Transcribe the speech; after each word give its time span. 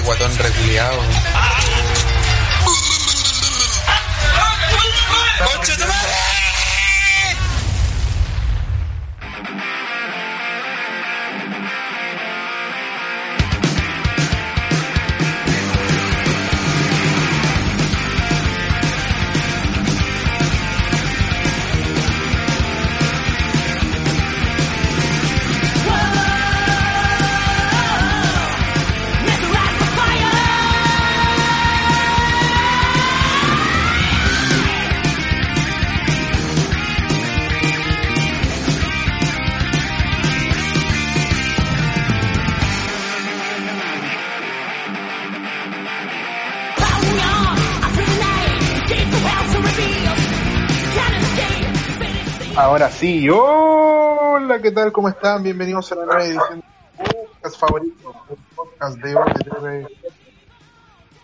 guatón 0.00 0.36
reculeado. 0.38 1.00
¡Concha 5.44 5.76
tu 5.76 5.86
madre! 5.86 6.29
Sí, 53.00 53.26
hola, 53.30 54.60
¿qué 54.60 54.72
tal? 54.72 54.92
¿Cómo 54.92 55.08
están? 55.08 55.42
Bienvenidos 55.42 55.90
a 55.90 55.94
la 55.94 56.04
nueva 56.04 56.22
edición 56.22 56.60
de 56.98 57.04
podcast 57.14 57.58
favorito, 57.58 58.14
podcast 58.54 58.98
de 58.98 59.14
OTTV. 59.14 59.88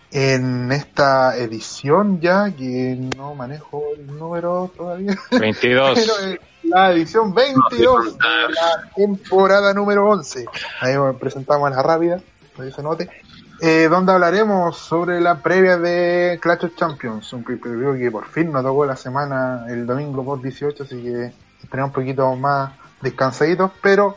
En 0.09 0.71
esta 0.71 1.37
edición 1.37 2.19
ya, 2.19 2.49
que 2.49 2.97
no 3.15 3.35
manejo 3.35 3.83
el 3.95 4.07
número 4.07 4.71
todavía, 4.75 5.15
22. 5.29 5.99
pero 5.99 6.31
es 6.33 6.39
la 6.63 6.91
edición 6.93 7.35
22 7.35 8.17
de 8.17 8.53
la 8.55 8.89
temporada 8.95 9.71
número 9.71 10.09
11. 10.09 10.45
Ahí 10.81 10.95
presentamos 11.19 11.71
a 11.71 11.75
la 11.75 11.83
rápida, 11.83 12.19
para 12.55 12.69
que 12.69 12.75
se 12.75 12.81
note. 12.81 13.07
Eh, 13.61 13.87
donde 13.87 14.13
hablaremos 14.13 14.77
sobre 14.77 15.21
la 15.21 15.43
previa 15.43 15.77
de 15.77 16.39
Clash 16.41 16.65
of 16.65 16.75
Champions, 16.75 17.31
un 17.33 17.43
preview 17.43 17.95
que 17.95 18.09
por 18.09 18.25
fin 18.25 18.51
nos 18.51 18.63
tocó 18.63 18.83
la 18.83 18.95
semana 18.95 19.65
el 19.69 19.85
domingo 19.85 20.25
por 20.25 20.41
18, 20.41 20.83
así 20.83 21.03
que 21.03 21.46
tenemos 21.69 21.89
un 21.89 21.93
poquito 21.93 22.35
más 22.35 22.71
descansaditos, 23.01 23.71
pero 23.81 24.15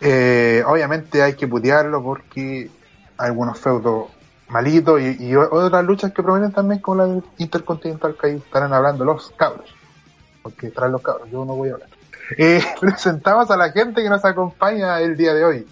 eh, 0.00 0.62
obviamente 0.66 1.22
hay 1.22 1.34
que 1.34 1.48
putearlo 1.48 2.02
porque 2.02 2.70
hay 3.18 3.28
algunos 3.28 3.58
feudos 3.58 4.10
malitos 4.48 5.00
y, 5.00 5.34
otras 5.34 5.84
luchas 5.84 6.12
que 6.12 6.22
provienen 6.22 6.52
también 6.52 6.80
con 6.80 6.98
la 6.98 7.22
Intercontinental 7.38 8.16
que 8.20 8.26
ahí 8.28 8.36
estarán 8.36 8.72
hablando 8.72 9.04
los 9.04 9.30
cabros, 9.30 9.74
porque 10.42 10.70
traen 10.70 10.92
los 10.92 11.02
cabros, 11.02 11.28
yo 11.30 11.44
no 11.44 11.54
voy 11.54 11.70
a 11.70 11.74
hablar. 11.74 11.88
Eh, 12.38 12.60
presentamos 12.80 13.48
a 13.52 13.56
la 13.56 13.70
gente 13.70 14.02
que 14.02 14.08
nos 14.08 14.24
acompaña 14.24 15.00
el 15.00 15.16
día 15.16 15.32
de 15.32 15.44
hoy. 15.44 15.66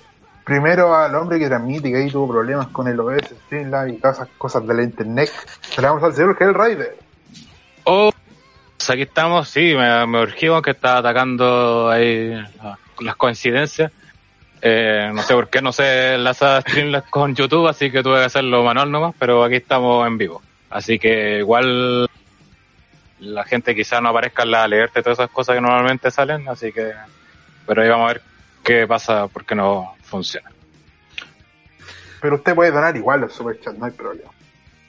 Primero 0.44 0.94
al 0.94 1.12
hombre 1.16 1.40
que 1.40 1.48
transmite 1.48 1.90
que 1.90 1.96
ahí 1.96 2.08
tuvo 2.08 2.28
problemas 2.28 2.68
con 2.68 2.86
el 2.86 3.00
OS, 3.00 3.34
Streamlabs 3.46 3.92
y 3.92 3.96
todas 3.96 4.18
esas 4.18 4.28
cosas 4.38 4.64
de 4.64 4.74
la 4.74 4.84
internet. 4.84 5.32
Saludamos 5.62 6.04
al 6.04 6.14
señor 6.14 6.36
Hellrider. 6.38 6.96
Oh, 7.82 8.12
aquí 8.90 9.02
estamos, 9.02 9.48
sí, 9.48 9.74
me, 9.74 10.06
me 10.06 10.26
que 10.62 10.70
estaba 10.70 10.98
atacando 10.98 11.90
ahí 11.90 12.32
ah, 12.60 12.76
las 13.00 13.16
coincidencias. 13.16 13.92
Eh, 14.60 15.10
no 15.12 15.22
sé 15.22 15.34
por 15.34 15.48
qué 15.48 15.60
no 15.60 15.72
se 15.72 16.14
enlaza 16.14 16.60
Streamlabs 16.62 17.10
con 17.10 17.34
YouTube, 17.34 17.68
así 17.68 17.90
que 17.90 18.02
tuve 18.02 18.18
que 18.18 18.24
hacerlo 18.24 18.64
manual 18.64 18.90
nomás, 18.90 19.14
pero 19.18 19.44
aquí 19.44 19.56
estamos 19.56 20.06
en 20.06 20.16
vivo. 20.16 20.42
Así 20.70 20.98
que 20.98 21.38
igual 21.38 22.08
la 23.20 23.44
gente 23.44 23.74
quizá 23.74 24.00
no 24.00 24.08
aparezca 24.08 24.42
en 24.42 24.50
la 24.50 24.64
alerta 24.64 25.00
y 25.00 25.02
todas 25.02 25.18
esas 25.18 25.30
cosas 25.30 25.56
que 25.56 25.60
normalmente 25.60 26.10
salen, 26.10 26.48
así 26.48 26.72
que... 26.72 26.92
Pero 27.66 27.82
ahí 27.82 27.88
vamos 27.88 28.10
a 28.10 28.12
ver 28.14 28.22
qué 28.62 28.86
pasa 28.86 29.28
porque 29.28 29.54
no 29.54 29.94
funciona. 30.02 30.50
Pero 32.20 32.36
usted 32.36 32.54
puede 32.54 32.70
donar 32.70 32.96
igual 32.96 33.22
al 33.22 33.30
superchat, 33.30 33.74
no 33.74 33.84
hay 33.84 33.92
problema. 33.92 34.30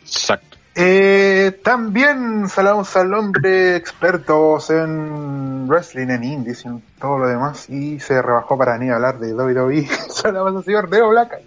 Exacto. 0.02 0.55
Eh, 0.78 1.58
también 1.64 2.50
saludamos 2.50 2.94
al 2.98 3.14
hombre 3.14 3.78
experto 3.78 4.58
en 4.70 5.68
wrestling, 5.70 6.10
en 6.10 6.24
indies 6.24 6.66
y 6.66 6.68
en 6.68 6.84
todo 7.00 7.20
lo 7.20 7.28
demás. 7.28 7.70
Y 7.70 8.00
se 8.02 8.22
rebajó 8.22 8.58
para 8.58 8.78
ni 8.78 8.90
hablar 8.90 9.18
de 9.20 9.34
WWE. 9.34 9.88
saludamos 10.10 10.58
al 10.58 10.64
señor 10.66 10.90
Deo 10.90 11.10
Black. 11.10 11.40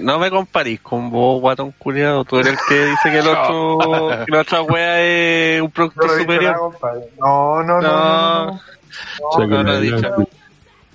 No 0.00 0.18
me 0.18 0.28
comparís 0.30 0.80
con 0.80 1.08
vos, 1.10 1.40
guatón 1.40 1.72
culiado. 1.78 2.24
Tú 2.24 2.38
eres 2.38 2.52
el 2.52 2.58
que 2.68 2.84
dice 2.86 3.10
que 3.10 3.18
el 3.20 3.28
otro, 3.28 4.24
que 4.26 4.32
la 4.32 4.40
otra 4.40 4.62
wea 4.62 5.00
es 5.00 5.62
un 5.62 5.70
producto 5.70 6.06
No 6.06 6.12
superior. 6.18 6.72
nada. 6.82 6.94
No, 7.18 7.62
no, 7.62 7.80
no. 7.80 7.80
No, 7.80 8.46
no, 8.46 8.50
no. 8.50 8.60
No, 9.38 9.46
no 9.46 9.62
lo 9.62 9.74
he 9.76 9.80
dicho. 9.80 10.16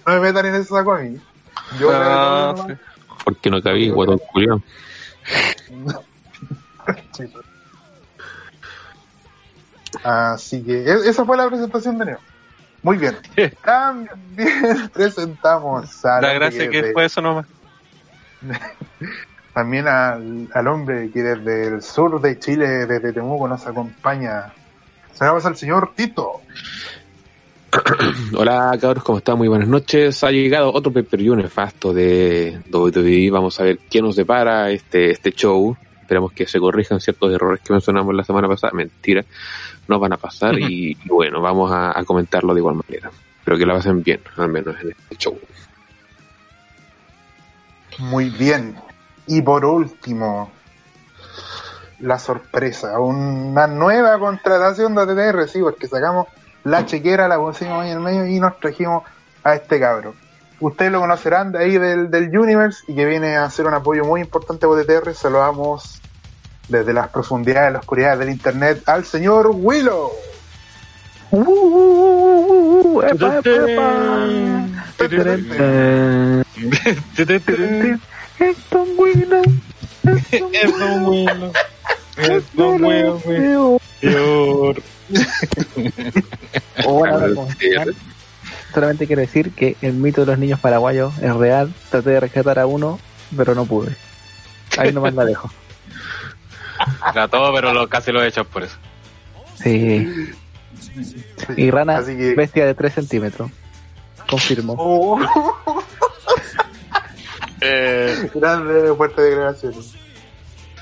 No 0.05 0.13
me 0.13 0.19
metan 0.19 0.45
en 0.47 0.55
ese 0.55 0.65
saco 0.65 0.93
a 0.93 0.99
mí. 0.99 1.17
Yo 1.79 1.91
No, 1.91 1.93
le 1.93 1.99
meto 1.99 2.55
nomás. 2.67 2.77
Porque 3.23 3.49
no 3.49 3.61
cabí, 3.61 3.89
guatón 3.89 4.19
culiao. 4.31 4.61
Sí. 7.17 7.31
Así 10.03 10.63
que 10.63 10.83
e- 10.83 11.09
esa 11.09 11.25
fue 11.25 11.37
la 11.37 11.47
presentación 11.47 11.97
de 11.97 12.05
Neo. 12.05 12.19
Muy 12.83 12.97
bien. 12.97 13.15
También 13.63 14.89
presentamos 14.93 16.05
a 16.05 16.21
La 16.21 16.33
gracia 16.33 16.69
que 16.69 16.91
fue 16.93 17.05
eso 17.05 17.21
nomás. 17.21 17.47
también 19.53 19.87
al, 19.87 20.49
al 20.53 20.67
hombre 20.67 21.09
que 21.11 21.23
desde 21.23 21.67
el 21.67 21.81
sur 21.81 22.21
de 22.21 22.37
Chile, 22.37 22.85
desde 22.85 23.13
Temuco, 23.13 23.47
nos 23.47 23.65
acompaña. 23.65 24.53
Saludamos 25.13 25.45
al 25.45 25.55
señor 25.55 25.93
Tito. 25.95 26.41
Hola 28.37 28.77
cabros, 28.79 29.03
¿cómo 29.03 29.17
están? 29.17 29.37
Muy 29.37 29.47
buenas 29.47 29.67
noches. 29.67 30.23
Ha 30.23 30.31
llegado 30.31 30.73
otro 30.73 30.91
pay-per-view 30.91 31.35
nefasto 31.35 31.93
de 31.93 32.59
WWE. 32.71 33.31
Vamos 33.31 33.59
a 33.59 33.63
ver 33.63 33.79
qué 33.89 34.01
nos 34.01 34.15
depara 34.15 34.69
este, 34.69 35.11
este 35.11 35.31
show. 35.31 35.75
Esperamos 36.05 36.33
que 36.33 36.45
se 36.45 36.59
corrijan 36.59 37.01
ciertos 37.01 37.33
errores 37.33 37.61
que 37.61 37.73
mencionamos 37.73 38.13
la 38.13 38.23
semana 38.23 38.47
pasada. 38.47 38.73
Mentira, 38.73 39.25
no 39.87 39.99
van 39.99 40.13
a 40.13 40.17
pasar 40.17 40.53
y, 40.59 40.91
y 40.91 41.09
bueno, 41.09 41.41
vamos 41.41 41.71
a, 41.71 41.97
a 41.97 42.03
comentarlo 42.03 42.53
de 42.53 42.59
igual 42.59 42.75
manera. 42.75 43.09
Pero 43.43 43.57
que 43.57 43.65
la 43.65 43.73
pasen 43.73 44.03
bien, 44.03 44.21
al 44.37 44.49
menos 44.49 44.75
en 44.81 44.91
este 44.91 45.15
show. 45.17 45.35
Muy 47.97 48.29
bien. 48.29 48.75
Y 49.25 49.41
por 49.41 49.65
último, 49.65 50.51
la 52.01 52.19
sorpresa, 52.19 52.99
una 52.99 53.65
nueva 53.65 54.19
contratación 54.19 54.93
de 54.93 55.07
TTR, 55.07 55.47
sí, 55.47 55.59
porque 55.59 55.87
sacamos 55.87 56.27
la 56.65 56.85
chequera, 56.85 57.27
la 57.27 57.39
pusimos 57.39 57.81
ahí 57.81 57.89
en 57.89 57.97
el 57.97 58.03
medio 58.03 58.27
y 58.27 58.39
nos 58.39 58.59
trajimos 58.59 59.03
a 59.43 59.55
este 59.55 59.79
cabro. 59.79 60.13
Ustedes 60.59 60.91
lo 60.91 61.01
conocerán 61.01 61.51
de 61.51 61.59
ahí 61.59 61.77
del, 61.77 62.09
del 62.09 62.37
Universe 62.37 62.83
y 62.87 62.95
que 62.95 63.05
viene 63.05 63.35
a 63.35 63.45
hacer 63.45 63.65
un 63.65 63.73
apoyo 63.73 64.05
muy 64.05 64.21
importante 64.21 64.65
por 64.65 64.81
TTR. 64.83 65.13
Saludamos 65.13 66.01
desde 66.67 66.93
las 66.93 67.09
profundidades, 67.09 67.73
la 67.73 67.79
oscuridad 67.79 68.17
del 68.17 68.29
internet 68.29 68.81
al 68.87 69.05
señor 69.05 69.51
Willow. 69.53 70.11
Uh, 71.31 73.01
epa, 73.01 73.39
epa, 73.39 73.49
epa. 73.49 74.05
Eh, 74.99 76.43
Esto 78.39 78.85
Willow. 78.97 79.43
Eso 82.17 82.77
bueno, 82.77 83.19
Peor. 83.99 84.81
Hola, 86.85 87.27
¿cómo 87.35 87.49
están? 87.49 88.14
Solamente 88.75 89.07
quiero 89.07 89.21
decir 89.21 89.51
que 89.53 89.75
el 89.81 89.93
mito 89.93 90.21
de 90.21 90.27
los 90.27 90.37
niños 90.37 90.59
paraguayos 90.59 91.17
es 91.21 91.33
real. 91.33 91.73
Traté 91.89 92.09
de 92.11 92.19
rescatar 92.19 92.59
a 92.59 92.67
uno, 92.67 92.99
pero 93.35 93.55
no 93.55 93.65
pude. 93.65 93.95
Ahí 94.77 94.91
nomás 94.91 95.13
la 95.13 95.23
dejo. 95.25 95.49
Trató, 97.13 97.53
pero 97.53 97.73
lo, 97.73 97.87
casi 97.87 98.11
lo 98.11 98.21
he 98.21 98.27
hecho 98.27 98.43
por 98.43 98.63
eso. 98.63 98.75
Sí. 99.55 100.05
Y 101.55 101.71
rana, 101.71 101.97
Así 101.99 102.17
que- 102.17 102.35
bestia 102.35 102.65
de 102.65 102.75
3 102.75 102.93
centímetros. 102.93 103.49
Confirmo. 104.29 104.75
Oh, 104.77 105.19
Eh, 107.61 108.29
grande 108.35 108.93
fuerte 108.95 109.21
declaración. 109.21 109.73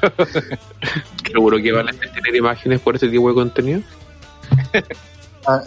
Seguro 1.31 1.57
que 1.61 1.71
vale 1.71 1.93
tener 1.93 2.35
imágenes 2.35 2.79
por 2.81 2.95
este 2.95 3.07
tipo 3.07 3.29
de 3.29 3.35
contenido. 3.35 3.81
Ah. 5.47 5.61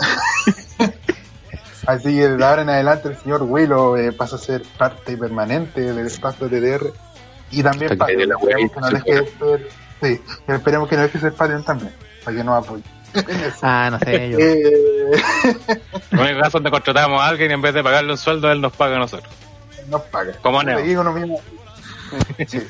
Así 1.87 2.17
que 2.17 2.29
de 2.29 2.45
ahora 2.45 2.63
en 2.63 2.71
adelante 2.71 3.09
el 3.09 3.17
señor 3.17 3.43
Willow 3.43 3.97
eh, 3.97 4.13
pasa 4.13 4.37
a 4.37 4.39
ser 4.39 4.63
parte 4.77 5.17
permanente 5.17 5.81
del 5.81 6.07
espacio 6.07 6.49
de 6.49 6.61
DDR 6.61 6.93
y 7.53 7.63
también 7.63 7.97
de 7.97 8.27
la 8.27 8.35
Esperemos 8.37 8.73
que 8.73 8.81
no 8.81 8.87
wea 8.89 8.91
deje 9.05 9.15
de 9.21 9.27
ser, 9.39 9.69
sí, 10.03 10.23
esperemos 10.49 10.89
que 10.89 10.97
no 10.97 11.03
deje 11.03 11.19
de 11.19 11.21
ser 11.21 11.33
Patreon 11.35 11.63
también, 11.65 11.93
para 12.25 12.37
que 12.37 12.45
nos 12.45 12.65
apoye. 12.65 12.83
Ah, 13.63 13.89
no 13.93 13.99
sé 14.01 14.31
yo. 14.33 14.39
Eh, 14.39 15.13
en 16.11 16.19
el 16.19 16.37
caso 16.41 16.59
donde 16.59 16.71
contratamos 16.71 17.21
a 17.23 17.29
alguien 17.29 17.51
y 17.51 17.55
en 17.55 17.63
vez 17.63 17.73
de 17.73 17.83
pagarle 17.83 18.11
un 18.13 18.19
sueldo, 18.19 18.51
él 18.51 18.61
nos 18.61 18.73
paga 18.73 18.97
a 18.97 18.99
nosotros. 18.99 19.33
nos 19.89 20.03
paga. 20.03 20.33
Como 20.43 20.63
Neo. 20.63 20.79
Sí. 22.47 22.61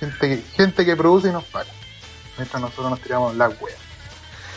Gente, 0.00 0.28
que- 0.28 0.42
gente 0.56 0.84
que 0.84 0.94
produce 0.96 1.28
y 1.28 1.32
nos 1.32 1.44
paga. 1.44 1.70
Mientras 2.36 2.60
nosotros 2.62 2.90
nos 2.90 3.00
tiramos 3.00 3.34
las 3.34 3.50
weas. 3.60 3.78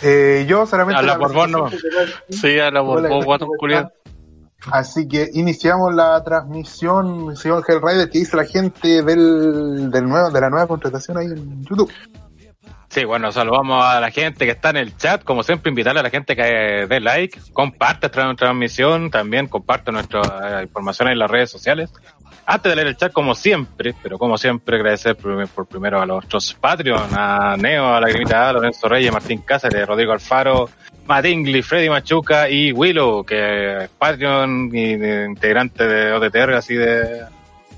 Eh, 0.01 0.45
yo 0.47 0.65
solamente. 0.65 0.99
Habla 0.99 1.17
la 1.17 1.27
presentación 1.27 1.69
que 1.69 1.77
tengo- 1.77 2.19
Sí, 2.29 2.59
a 2.59 2.71
la 2.71 2.81
vos, 2.81 3.01
guatón 3.25 3.47
¿cómo 3.47 3.57
culiado. 3.57 3.91
Así 4.71 5.07
que 5.07 5.29
iniciamos 5.33 5.93
la 5.95 6.21
transmisión, 6.23 7.35
señor 7.37 7.63
Hellrider, 7.67 8.09
que 8.09 8.19
dice 8.19 8.35
la 8.35 8.43
gente 8.45 9.03
del, 9.03 9.89
del 9.89 10.05
nuevo, 10.05 10.29
de 10.31 10.41
la 10.41 10.49
nueva 10.49 10.67
contratación 10.67 11.17
ahí 11.17 11.27
en 11.27 11.63
YouTube. 11.63 11.91
Sí, 12.89 13.05
bueno, 13.05 13.31
saludamos 13.31 13.85
a 13.85 13.99
la 14.01 14.09
gente 14.09 14.45
que 14.45 14.51
está 14.51 14.71
en 14.71 14.77
el 14.77 14.97
chat. 14.97 15.23
Como 15.23 15.43
siempre, 15.43 15.69
invitarle 15.69 15.99
a 15.99 16.03
la 16.03 16.09
gente 16.09 16.35
que 16.35 16.87
dé 16.89 16.99
like, 16.99 17.39
comparte 17.53 18.07
esta 18.07 18.33
transmisión, 18.35 19.11
también 19.11 19.47
comparte 19.47 19.91
nuestra 19.91 20.59
eh, 20.61 20.63
información 20.63 21.07
en 21.09 21.19
las 21.19 21.29
redes 21.29 21.51
sociales. 21.51 21.91
Antes 22.51 22.71
de 22.71 22.75
leer 22.77 22.87
el 22.87 22.97
chat, 22.97 23.13
como 23.13 23.35
siempre, 23.35 23.93
pero 24.01 24.17
como 24.17 24.35
siempre, 24.35 24.77
agradecer 24.77 25.15
por, 25.15 25.67
primero 25.67 26.01
a 26.01 26.05
nuestros 26.07 26.55
Patreon, 26.55 27.09
a 27.13 27.55
Neo, 27.55 27.93
a 27.93 28.01
Lagrimita 28.01 28.49
A, 28.49 28.53
Lorenzo 28.53 28.89
Reyes, 28.89 29.13
Martín 29.13 29.43
Cáceres, 29.43 29.87
Rodrigo 29.87 30.13
Alfaro, 30.13 30.67
Matt 31.05 31.25
Ingli, 31.27 31.61
Freddy 31.61 31.91
Machuca 31.91 32.49
y 32.49 32.71
Willow, 32.71 33.23
que 33.23 33.83
es 33.83 33.89
Patreon 33.91 34.71
y 34.73 34.93
integrante 34.93 35.87
de 35.87 36.11
OTTR, 36.11 36.55
así 36.55 36.73
de 36.73 37.23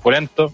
pulento. 0.02 0.50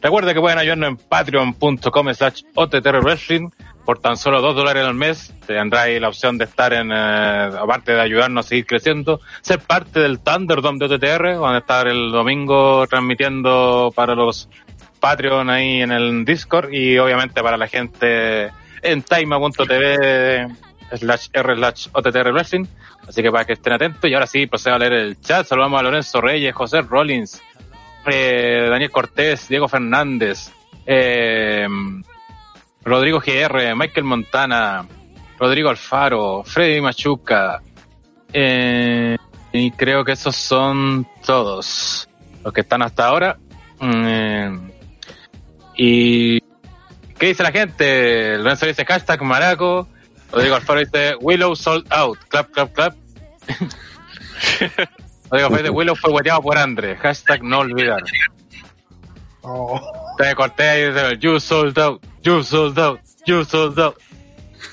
Recuerda 0.00 0.32
que 0.32 0.40
pueden 0.40 0.56
ayudarnos 0.56 0.88
en 0.88 0.96
patreon.com 0.96 2.14
slash 2.14 2.44
OTTR 2.54 3.02
Wrestling 3.02 3.50
por 3.88 4.00
tan 4.00 4.18
solo 4.18 4.42
dos 4.42 4.54
dólares 4.54 4.84
al 4.84 4.92
mes. 4.92 5.32
Tendrá 5.46 5.84
ahí 5.84 5.98
la 5.98 6.08
opción 6.08 6.36
de 6.36 6.44
estar 6.44 6.74
en, 6.74 6.92
eh, 6.92 6.94
aparte 7.58 7.92
de 7.92 8.02
ayudarnos 8.02 8.44
a 8.44 8.48
seguir 8.50 8.66
creciendo, 8.66 9.22
ser 9.40 9.60
parte 9.60 10.00
del 10.00 10.20
Thunderdome 10.20 10.78
de 10.78 10.94
OTTR, 10.94 11.38
van 11.38 11.54
a 11.54 11.58
estar 11.60 11.88
el 11.88 12.10
domingo 12.10 12.86
transmitiendo 12.86 13.90
para 13.96 14.14
los 14.14 14.50
Patreon 15.00 15.48
ahí 15.48 15.80
en 15.80 15.90
el 15.90 16.26
Discord 16.26 16.70
y 16.70 16.98
obviamente 16.98 17.42
para 17.42 17.56
la 17.56 17.66
gente 17.66 18.50
en 18.82 19.00
taima.tv 19.00 20.48
slash 20.94 21.28
r 21.32 21.56
slash 21.56 21.88
OTTR 21.90 22.30
Wrestling. 22.34 22.66
Así 23.08 23.22
que 23.22 23.30
para 23.30 23.46
que 23.46 23.54
estén 23.54 23.72
atentos 23.72 24.10
y 24.10 24.12
ahora 24.12 24.26
sí 24.26 24.46
procedo 24.46 24.74
a 24.74 24.80
leer 24.80 24.92
el 24.92 25.18
chat. 25.18 25.46
Saludamos 25.46 25.80
a 25.80 25.84
Lorenzo 25.84 26.20
Reyes, 26.20 26.54
José 26.54 26.82
Rollins, 26.82 27.40
eh, 28.04 28.66
Daniel 28.68 28.90
Cortés, 28.90 29.48
Diego 29.48 29.66
Fernández, 29.66 30.52
eh, 30.84 31.66
Rodrigo 32.88 33.20
GR, 33.20 33.76
Michael 33.76 34.04
Montana, 34.04 34.86
Rodrigo 35.38 35.68
Alfaro, 35.68 36.42
Freddy 36.42 36.80
Machuca, 36.80 37.60
eh, 38.32 39.16
y 39.52 39.70
creo 39.72 40.04
que 40.04 40.12
esos 40.12 40.34
son 40.34 41.06
todos 41.24 42.08
los 42.42 42.52
que 42.52 42.62
están 42.62 42.82
hasta 42.82 43.06
ahora. 43.06 43.38
Mm, 43.80 44.06
eh, 44.06 44.58
y 45.76 46.40
¿qué 47.18 47.26
dice 47.26 47.42
la 47.42 47.52
gente? 47.52 48.38
Lorenzo 48.38 48.66
dice 48.66 48.84
hashtag 48.84 49.22
Maraco, 49.22 49.86
Rodrigo 50.32 50.56
Alfaro 50.56 50.80
dice 50.80 51.14
Willow 51.20 51.54
sold 51.54 51.86
out, 51.92 52.18
clap, 52.28 52.50
clap, 52.50 52.72
clap. 52.72 52.94
Rodrigo 55.30 55.46
Alfaro 55.46 55.56
dice 55.58 55.70
Willow 55.70 55.94
fue 55.94 56.10
guateado 56.10 56.42
por 56.42 56.58
Andre, 56.58 56.96
hashtag 56.96 57.42
no 57.42 57.60
olvidar. 57.60 58.02
Oh, 59.42 59.80
Te 60.18 60.34
corté 60.34 60.68
ahí 60.68 60.92
dice, 60.92 61.18
you 61.18 61.38
sold 61.38 61.78
out, 61.78 62.02
you 62.22 62.42
sold 62.42 62.78
out, 62.78 63.00
you 63.26 63.44
sold 63.44 63.78
out. 63.78 63.96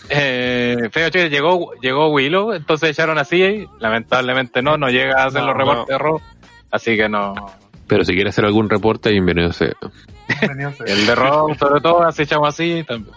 Eh, 0.09 0.89
Feo 0.91 1.09
Che, 1.09 1.29
llegó, 1.29 1.73
llegó 1.81 2.09
Willow, 2.09 2.53
entonces 2.53 2.91
echaron 2.91 3.17
así 3.17 3.41
y 3.43 3.67
lamentablemente 3.79 4.61
no, 4.61 4.77
no 4.77 4.89
llega 4.89 5.23
a 5.23 5.25
hacer 5.25 5.41
No, 5.41 5.47
los 5.47 5.57
reportes 5.57 5.87
de 5.87 5.97
Raw, 5.97 6.21
así 6.71 6.95
que 6.95 7.09
no. 7.09 7.33
Pero 7.87 8.03
si 8.03 8.13
quiere 8.13 8.29
hacer 8.29 8.45
algún 8.45 8.69
reporte, 8.69 9.11
bienvenido 9.11 9.53
sea. 9.53 9.73
bienvenido 10.39 10.71
sea. 10.73 10.85
El 10.87 11.05
de 11.05 11.15
Raw, 11.15 11.53
sobre 11.55 11.81
todo, 11.81 12.03
así 12.03 12.23
echamos 12.23 12.49
así 12.49 12.83
también. 12.87 13.15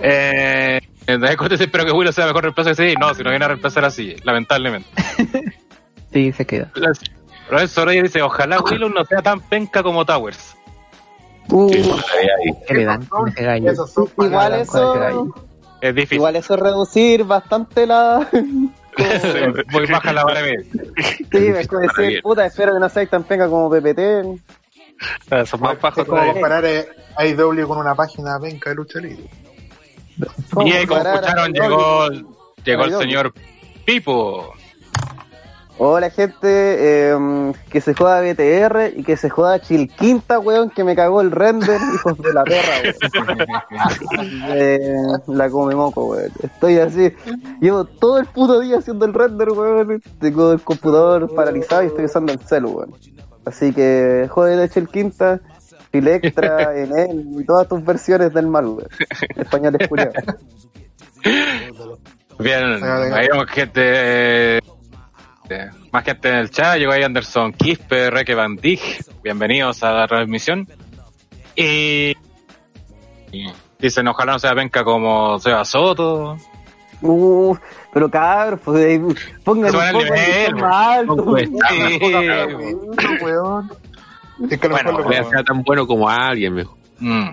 Eh, 0.00 0.80
Daniel 1.06 1.36
Cortés 1.36 1.58
dice, 1.58 1.64
espero 1.64 1.84
que 1.84 1.92
Willow 1.92 2.12
sea 2.12 2.26
mejor 2.26 2.44
reemplazo 2.44 2.70
que 2.70 2.76
sí. 2.76 2.94
No, 2.98 3.14
si 3.14 3.22
no 3.22 3.30
viene 3.30 3.44
a 3.44 3.48
reemplazar 3.48 3.84
así, 3.84 4.16
lamentablemente. 4.24 4.88
Sí, 6.12 6.32
se 6.32 6.46
queda. 6.46 6.70
Lorenzo 7.50 7.84
Reyes 7.84 8.04
dice, 8.04 8.22
ojalá 8.22 8.60
Willow 8.70 8.88
no 8.88 9.04
sea 9.04 9.22
tan 9.22 9.40
penca 9.40 9.82
como 9.82 10.04
Towers. 10.04 10.56
Uh, 11.50 11.70
Igual 14.18 14.54
eso. 14.54 15.34
Es 15.80 15.94
difícil. 15.94 16.16
igual 16.18 16.36
eso 16.36 16.54
es 16.54 16.60
reducir 16.60 17.24
bastante 17.24 17.86
la... 17.86 18.28
Muy 19.72 19.86
baja 19.86 20.12
la 20.12 20.24
vara 20.24 20.42
media. 20.42 20.60
Sí, 21.32 21.46
es 21.46 21.66
como 21.66 21.80
Para 21.80 21.92
decir, 21.94 22.06
bien. 22.08 22.22
puta, 22.22 22.44
espero 22.46 22.74
que 22.74 22.78
no 22.78 22.88
seas 22.90 23.08
tan 23.08 23.24
penca 23.24 23.48
como 23.48 23.70
PPT. 23.70 24.40
Ah, 25.30 25.44
Son 25.46 25.60
más 25.60 25.80
bajos 25.80 26.04
como 26.04 26.24
comparar 26.32 26.64
eh, 26.66 26.88
AEW 27.16 27.66
con 27.66 27.78
una 27.78 27.94
página 27.94 28.38
venca 28.38 28.70
de 28.70 28.76
lucha 28.76 29.00
libre. 29.00 29.24
¿Cómo 30.52 30.66
Y 30.68 30.72
ahí, 30.72 30.86
como 30.86 31.00
a- 31.00 31.14
escucharon, 31.14 31.52
llegó, 31.52 32.08
llegó 32.64 32.84
el 32.84 32.94
Ay, 32.94 33.00
señor 33.00 33.32
Pipo. 33.86 34.52
Hola 35.78 36.10
gente, 36.10 36.36
eh, 36.46 37.52
que 37.70 37.80
se 37.80 37.94
joda 37.94 38.20
BTR 38.20 38.92
y 38.94 39.02
que 39.02 39.16
se 39.16 39.30
joda 39.30 39.58
Chilquinta, 39.58 40.38
weón, 40.38 40.68
que 40.70 40.84
me 40.84 40.94
cagó 40.94 41.22
el 41.22 41.30
render, 41.30 41.80
hijos 41.94 42.18
de 42.18 42.32
la 42.32 42.44
perra, 42.44 42.72
weón. 42.82 43.38
Eh, 44.54 44.96
la 45.28 45.48
come 45.48 45.74
moco, 45.74 46.08
weón. 46.08 46.30
Estoy 46.42 46.78
así, 46.78 47.12
llevo 47.60 47.84
todo 47.84 48.18
el 48.18 48.26
puto 48.26 48.60
día 48.60 48.78
haciendo 48.78 49.06
el 49.06 49.14
render, 49.14 49.50
weón. 49.50 50.02
Tengo 50.20 50.52
el 50.52 50.60
computador 50.60 51.34
paralizado 51.34 51.82
y 51.82 51.86
estoy 51.86 52.04
usando 52.04 52.32
el 52.32 52.40
celu, 52.40 52.70
weón. 52.70 52.94
Así 53.46 53.72
que 53.72 54.28
jódete 54.30 54.74
Chilquinta, 54.74 55.40
Filectra, 55.90 56.76
Enel 56.76 57.40
y 57.40 57.44
todas 57.44 57.66
tus 57.66 57.82
versiones 57.82 58.32
del 58.34 58.46
mal, 58.46 58.66
weón. 58.66 58.88
Españoles 59.36 59.88
culiados. 59.88 60.14
Bien, 62.38 62.72
venga. 62.72 63.16
ahí 63.16 63.26
vemos 63.30 63.46
gente, 65.52 65.70
más 65.90 66.04
gente 66.04 66.28
en 66.28 66.34
el 66.36 66.50
chat. 66.50 66.78
Llegó 66.78 66.92
ahí 66.92 67.02
Anderson 67.02 67.52
Quispe, 67.52 68.10
Reque 68.10 68.34
Van 68.34 68.56
Dijk. 68.56 68.80
Bienvenidos 69.22 69.82
a 69.82 69.92
la 69.92 70.06
transmisión. 70.08 70.66
Y, 71.54 72.14
y 73.32 73.52
dicen, 73.78 74.08
ojalá 74.08 74.32
no 74.32 74.38
sea 74.38 74.54
penca 74.54 74.84
como 74.84 75.38
Seba 75.38 75.64
Soto. 75.64 76.36
Uh, 77.02 77.56
pero 77.92 78.08
cabros, 78.10 78.60
pues, 78.64 78.84
eh, 78.84 79.00
pongan 79.44 79.72
Suban 79.72 79.96
un 79.96 80.02
poco 80.02 80.14
de 80.14 80.20
nivel, 80.20 80.46
tono 80.50 80.60
más 80.60 80.98
alto. 80.98 81.24
pues, 81.24 81.48
Sí. 81.68 81.98
Es 84.50 84.58
que 84.58 84.66
Bueno, 84.68 85.02
Voy 85.04 85.14
a 85.14 85.24
ser 85.24 85.44
tan 85.44 85.62
bueno 85.62 85.86
como 85.86 86.08
alguien, 86.08 86.54
mejor. 86.54 86.76
Mm. 86.98 87.28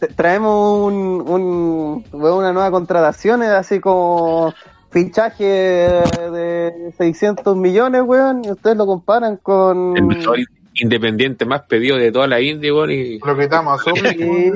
Tra- 0.00 0.14
traemos 0.16 0.78
un, 0.92 1.22
un 1.28 2.04
una 2.12 2.52
nueva 2.52 2.70
contratación, 2.70 3.42
es 3.42 3.50
así 3.50 3.78
como 3.78 4.52
fichaje 4.90 5.44
de 5.44 6.92
600 6.96 7.56
millones, 7.56 8.02
weón, 8.04 8.44
y 8.44 8.50
ustedes 8.50 8.76
lo 8.76 8.86
comparan 8.86 9.36
con... 9.36 9.96
El 9.96 10.04
mejor 10.04 10.38
independiente 10.74 11.44
más 11.44 11.62
pedido 11.62 11.96
de 11.96 12.10
toda 12.10 12.26
la 12.26 12.40
India, 12.40 12.72
weón, 12.72 12.90
y 12.90 13.18
lo 13.18 13.32
a 13.32 13.78
Sople. 13.78 14.10
Sí, 14.12 14.52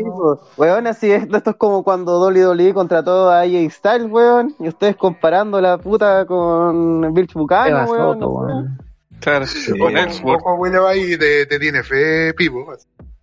weón, 0.57 0.87
así 0.87 1.11
es, 1.11 1.25
esto 1.25 1.50
es 1.50 1.57
como 1.57 1.83
cuando 1.83 2.19
WWE 2.29 2.73
contrató 2.75 3.31
a 3.31 3.41
AJ 3.41 3.71
Styles, 3.71 4.11
weón, 4.11 4.55
y 4.59 4.69
ustedes 4.69 4.97
comparando 4.97 5.61
la 5.61 5.79
puta 5.79 6.25
con 6.26 7.12
Bill 7.14 7.29
Bucano, 7.33 7.85
weón. 7.91 8.14
Soto, 8.14 8.31
weón. 8.31 8.79
Claro, 9.21 9.47
Un 9.73 9.79
con 9.79 10.23
poco 10.23 10.55
Willow 10.57 10.87
ahí 10.87 11.17
te, 11.17 11.47
te 11.47 11.59
tiene 11.59 11.83
fe, 11.83 12.35
Pipo. 12.35 12.67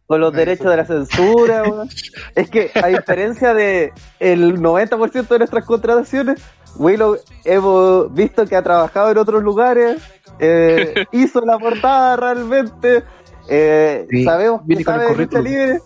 con 0.08 0.20
los 0.20 0.34
derechos 0.34 0.68
de 0.68 0.78
la 0.78 0.86
censura, 0.86 1.64
weón. 1.64 1.90
Es 2.36 2.50
que, 2.50 2.72
a 2.76 2.88
diferencia 2.88 3.54
de 3.54 3.94
el 4.20 4.60
90% 4.60 5.28
de 5.28 5.38
nuestras 5.38 5.66
contrataciones, 5.66 6.42
Willow 6.76 7.18
hemos 7.44 8.14
visto 8.14 8.46
que 8.46 8.56
ha 8.56 8.62
trabajado 8.62 9.12
en 9.12 9.18
otros 9.18 9.44
lugares, 9.44 10.02
eh, 10.40 11.06
hizo 11.12 11.42
la 11.42 11.58
portada 11.60 12.16
realmente, 12.16 13.04
eh, 13.50 14.08
Sí, 14.10 14.24
sabemos 14.24 14.62
que 14.68 14.84
sabe 14.84 15.08
de 15.08 15.16
lucha 15.16 15.40
libre, 15.40 15.80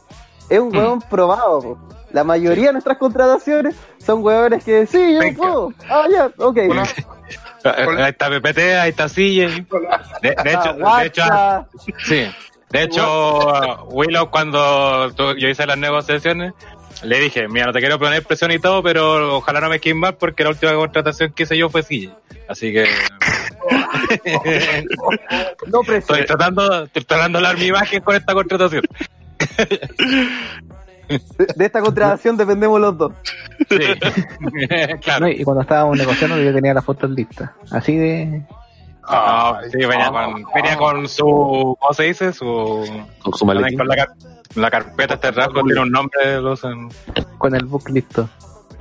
es 0.50 0.60
un 0.60 0.76
huevón 0.76 1.02
probado. 1.02 1.60
po. 1.62 1.78
La 2.12 2.24
mayoría 2.24 2.68
de 2.68 2.74
nuestras 2.74 2.98
contrataciones 2.98 3.76
son 3.98 4.24
huevones 4.24 4.64
que 4.64 4.86
sí, 4.86 5.14
yo 5.16 5.20
Venga. 5.20 5.38
puedo. 5.38 5.74
Ah, 5.90 6.06
ya, 6.10 6.32
ok. 6.38 6.58
Ahí 7.64 8.10
está 8.10 8.30
PPT, 8.30 8.58
ahí 8.80 8.90
está 8.92 9.10
Sille. 9.10 9.66
De, 10.22 10.36
de 10.44 10.52
hecho, 10.54 10.74
de 10.74 11.06
hecho, 11.06 11.24
guacha. 11.24 11.68
sí. 12.06 12.26
De 12.72 12.84
hecho, 12.84 13.86
Willow, 13.92 14.30
cuando 14.32 15.12
tú- 15.14 15.36
yo 15.38 15.48
hice 15.50 15.66
las 15.66 15.78
negociaciones, 15.78 16.54
le 17.04 17.20
dije, 17.20 17.48
mira, 17.48 17.68
no 17.68 17.74
te 17.74 17.80
quiero 17.80 18.00
poner 18.00 18.24
presión 18.24 18.52
y 18.52 18.60
todo, 18.60 18.82
pero 18.84 19.38
ojalá 19.38 19.62
no 19.62 19.70
me 19.70 19.80
queden 19.80 20.00
mal 20.00 20.16
porque 20.16 20.44
la 20.44 20.50
última 20.52 20.74
contratación 20.74 21.34
que 21.34 21.44
hice 21.44 21.58
yo 21.58 21.70
fue 21.70 21.84
Sille. 21.84 22.12
Así 22.48 22.72
que 22.72 22.86
no 25.68 25.82
presión. 25.82 26.20
estoy 26.20 26.26
tratando, 26.26 26.84
estoy 26.86 27.04
tratando 27.04 27.40
de 27.40 27.46
dar 27.46 27.58
mi 27.58 27.66
imagen 27.66 28.02
con 28.02 28.16
esta 28.16 28.34
contratación. 28.34 28.84
De, 31.08 31.22
de 31.56 31.66
esta 31.66 31.82
contratación 31.82 32.38
dependemos 32.38 32.80
los 32.80 32.98
dos. 32.98 33.14
Sí. 33.70 33.78
claro. 35.02 35.26
No, 35.26 35.32
y 35.32 35.44
cuando 35.44 35.62
estábamos 35.62 35.98
negociando 35.98 36.40
yo 36.42 36.54
tenía 36.54 36.74
la 36.74 36.82
foto 36.82 37.08
lista. 37.08 37.54
Así 37.72 37.96
de... 37.96 38.44
No, 39.08 39.56
Ay, 39.58 39.70
sí, 39.72 39.78
venía 39.78 40.10
con, 40.10 40.44
venía 40.56 40.78
con 40.78 41.08
su, 41.08 41.78
¿cómo 41.80 41.94
se 41.94 42.04
dice? 42.04 42.34
Su, 42.34 42.84
Con 43.22 43.34
su 43.36 43.46
maletín. 43.46 43.78
con 43.78 43.88
la, 43.88 44.08
la 44.56 44.72
carpeta 44.72 45.16
este 45.16 45.32
rasgo 45.32 45.64
tiene 45.64 45.82
un 45.82 45.92
nombre, 45.92 46.42
lo 46.42 46.54
usan. 46.54 46.90
Con 47.38 47.56
el 47.56 47.66
book 47.66 47.90
listo. 47.90 48.30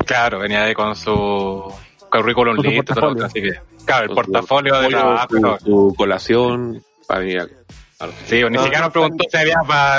Claro, 0.06 0.38
venía 0.38 0.64
ahí 0.64 0.74
con 0.74 0.94
su 0.96 1.72
currículum 2.10 2.56
Con 2.56 2.64
su 2.64 2.70
listo, 2.70 2.94
todo, 2.94 3.14
portafolio. 3.14 3.26
así 3.26 3.42
que, 3.42 3.84
claro, 3.84 4.02
el 4.04 4.08
Con 4.08 4.24
su 4.24 4.32
portafolio 4.32 4.80
de 4.80 4.88
trabajo 4.88 5.28
su, 5.28 5.64
su 5.64 5.94
colación 5.96 6.82
para 7.06 7.20
venir 7.20 7.40
acá. 7.40 7.54
Sí, 8.26 8.42
ni 8.50 8.58
siquiera 8.58 8.80
nos 8.80 8.90
preguntó 8.90 9.24
si 9.30 9.36
había, 9.36 9.56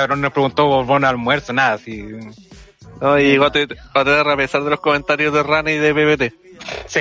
no 0.08 0.16
nos 0.16 0.32
preguntó 0.32 0.84
por 0.86 1.00
de 1.00 1.06
almuerzo, 1.06 1.52
nada, 1.52 1.74
así. 1.74 2.06
No, 3.00 3.18
y 3.18 3.36
Gote, 3.36 3.66
a 3.94 4.36
pesar 4.36 4.62
de 4.62 4.70
los 4.70 4.80
comentarios 4.80 5.32
de 5.32 5.42
Rana 5.42 5.70
y 5.72 5.78
de 5.78 5.94
PPT. 5.94 6.34
Sí. 6.86 7.00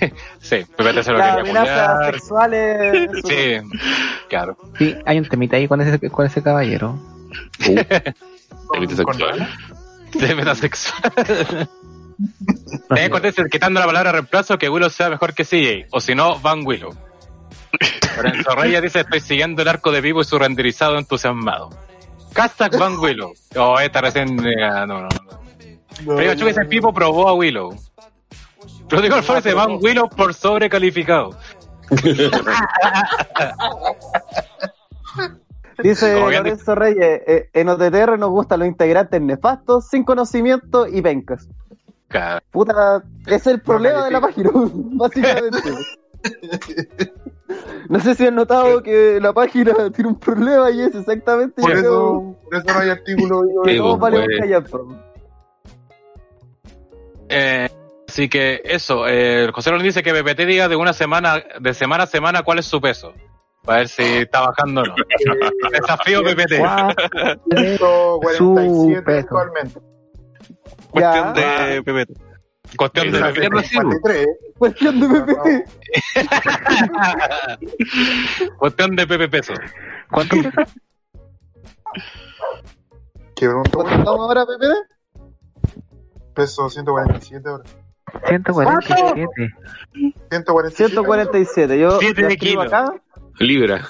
sí, 0.40 0.64
Pepe 0.76 1.02
se 1.02 1.12
lo 1.12 1.18
Las 1.18 1.36
quería 1.36 1.60
amenazas 1.60 2.06
sexuales. 2.06 3.10
Sí, 3.24 3.78
claro. 4.28 4.56
Sí, 4.78 4.96
hay 5.04 5.18
un 5.18 5.28
temita 5.28 5.56
ahí 5.56 5.68
con 5.68 5.80
ese, 5.80 6.10
con 6.10 6.26
ese 6.26 6.42
caballero. 6.42 6.98
Con- 8.66 8.80
Límite 8.80 9.02
con 9.04 10.56
sexual. 10.56 11.68
Sé. 12.88 12.94
que 12.94 13.10
contestar 13.10 13.48
quitando 13.50 13.78
la 13.80 13.86
palabra 13.86 14.12
reemplazo 14.12 14.56
que 14.58 14.68
Willow 14.68 14.88
sea 14.90 15.10
mejor 15.10 15.34
que 15.34 15.44
CJ, 15.44 15.88
o 15.92 16.00
si 16.00 16.14
no, 16.14 16.38
Van 16.40 16.66
Willow. 16.66 16.94
Lorenzo 18.16 18.54
Reyes 18.54 18.80
dice, 18.82 19.00
estoy 19.00 19.20
siguiendo 19.20 19.60
el 19.60 19.68
arco 19.68 19.92
de 19.92 20.00
vivo 20.00 20.22
y 20.22 20.24
su 20.24 20.38
renderizado 20.38 20.96
entusiasmado. 20.98 21.68
Hashtag 22.34 22.78
Van 22.78 22.98
Willow. 22.98 23.34
Oh, 23.56 23.78
esta 23.78 24.00
recién... 24.00 24.28
eh, 24.46 24.54
no, 24.60 24.86
no, 24.86 25.08
no. 25.08 25.40
Pero 26.16 26.34
Chuck 26.34 26.48
dice, 26.48 26.64
Pipo 26.64 26.92
probó 26.92 27.28
a 27.28 27.34
Willow. 27.34 27.74
Rodrigo 28.88 29.16
Alfaro 29.16 29.40
dice, 29.40 29.52
Van 29.54 29.78
Willow 29.80 30.08
por 30.08 30.32
sobrecalificado. 30.32 31.38
Dice 35.82 36.18
Lorenzo 36.18 36.74
Reyes, 36.74 37.22
eh, 37.26 37.50
en 37.52 37.68
OTTR 37.68 38.18
nos 38.18 38.30
gustan 38.30 38.60
los 38.60 38.68
integrantes 38.68 39.20
nefastos, 39.20 39.86
sin 39.88 40.04
conocimiento 40.04 40.86
y 40.86 41.02
pencas. 41.02 41.48
Ca- 42.08 42.42
Puta, 42.50 43.02
es 43.26 43.46
el 43.46 43.60
problema 43.60 44.04
de 44.04 44.10
la 44.10 44.20
página, 44.20 44.50
básicamente. 44.54 45.58
No 47.88 48.00
sé 48.00 48.14
si 48.14 48.26
han 48.26 48.34
notado 48.34 48.82
que 48.82 49.18
la 49.20 49.32
página 49.32 49.74
tiene 49.94 50.10
un 50.10 50.18
problema 50.18 50.70
y 50.70 50.80
es 50.80 50.94
exactamente 50.94 51.60
Por 51.60 51.70
eso, 51.72 52.36
por 52.44 52.54
eso 52.56 52.72
no 52.72 52.78
hay 52.80 52.90
artículo. 52.90 53.42
Sí, 53.66 53.76
todos 53.76 53.98
pues, 53.98 54.14
pues. 54.14 54.40
callampa. 54.40 54.78
Eh, 57.28 57.68
así 58.08 58.28
que 58.28 58.62
eso, 58.64 59.06
eh, 59.08 59.50
José 59.52 59.72
nos 59.72 59.82
dice 59.82 60.02
que 60.02 60.12
PPT 60.14 60.46
diga 60.46 60.68
de 60.68 60.76
una 60.76 60.92
semana, 60.92 61.42
de 61.60 61.74
semana 61.74 62.04
a 62.04 62.06
semana 62.06 62.42
cuál 62.42 62.58
es 62.60 62.66
su 62.66 62.80
peso. 62.80 63.12
Para 63.66 63.78
ver 63.80 63.88
si 63.88 64.02
está 64.02 64.40
bajando 64.46 64.82
o 64.82 64.84
no. 64.86 64.94
Desafío 65.72 66.22
PPT. 66.22 66.58
Guau, 66.60 66.90
147 67.50 69.02
peso. 69.02 69.18
actualmente. 69.20 69.80
Cuestión 70.90 71.34
Ya. 71.34 71.70
de 71.70 71.82
PPT. 71.82 72.20
Cuestión 72.76 73.12
de. 73.12 73.18
PPT. 73.20 73.66
53. 73.66 74.26
Cuestión 74.58 75.00
de 75.00 75.08
PPT. 75.08 75.46
Cuestión 78.58 78.96
de 78.96 79.06
PP 79.06 79.28
peso. 79.36 79.52
¿Cuánto? 80.10 80.36
¿Qué 83.34 83.46
pregunta? 83.46 83.70
¿Cuánto 83.72 83.90
estamos 83.94 84.20
ahora, 84.20 84.46
PPT? 84.46 84.72
Peso 86.34 86.68
147 86.70 87.48
ahora. 87.48 87.64
147. 88.28 89.26
147. 90.30 90.88
147. 90.88 91.78
Yo 91.78 91.98
Siete 91.98 92.22
lo 92.22 92.28
de 92.28 92.34
escribo 92.34 92.62
kilo. 92.62 92.74
acá. 92.76 92.94
Libra. 93.38 93.86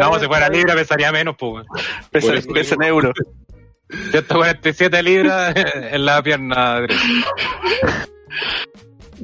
No, 0.00 0.18
si 0.18 0.26
fuera 0.26 0.48
libre 0.48 0.74
pesaría 0.74 1.12
menos, 1.12 1.36
pues. 1.38 1.66
Pesa, 2.10 2.34
en 2.74 2.82
euros. 2.82 3.12
147 4.12 5.02
libras 5.02 5.52
en 5.74 6.04
la 6.04 6.22
pierna. 6.22 6.80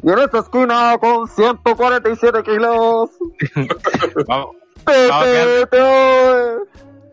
Y 0.02 0.10
en 0.10 0.18
esta 0.18 0.38
esquina 0.40 0.96
con 1.00 1.26
147 1.28 2.42
kilos. 2.42 3.10
Vamos. 4.26 4.48
Vamos 4.84 5.26
crear- 5.26 5.68
PPT. 5.68 5.76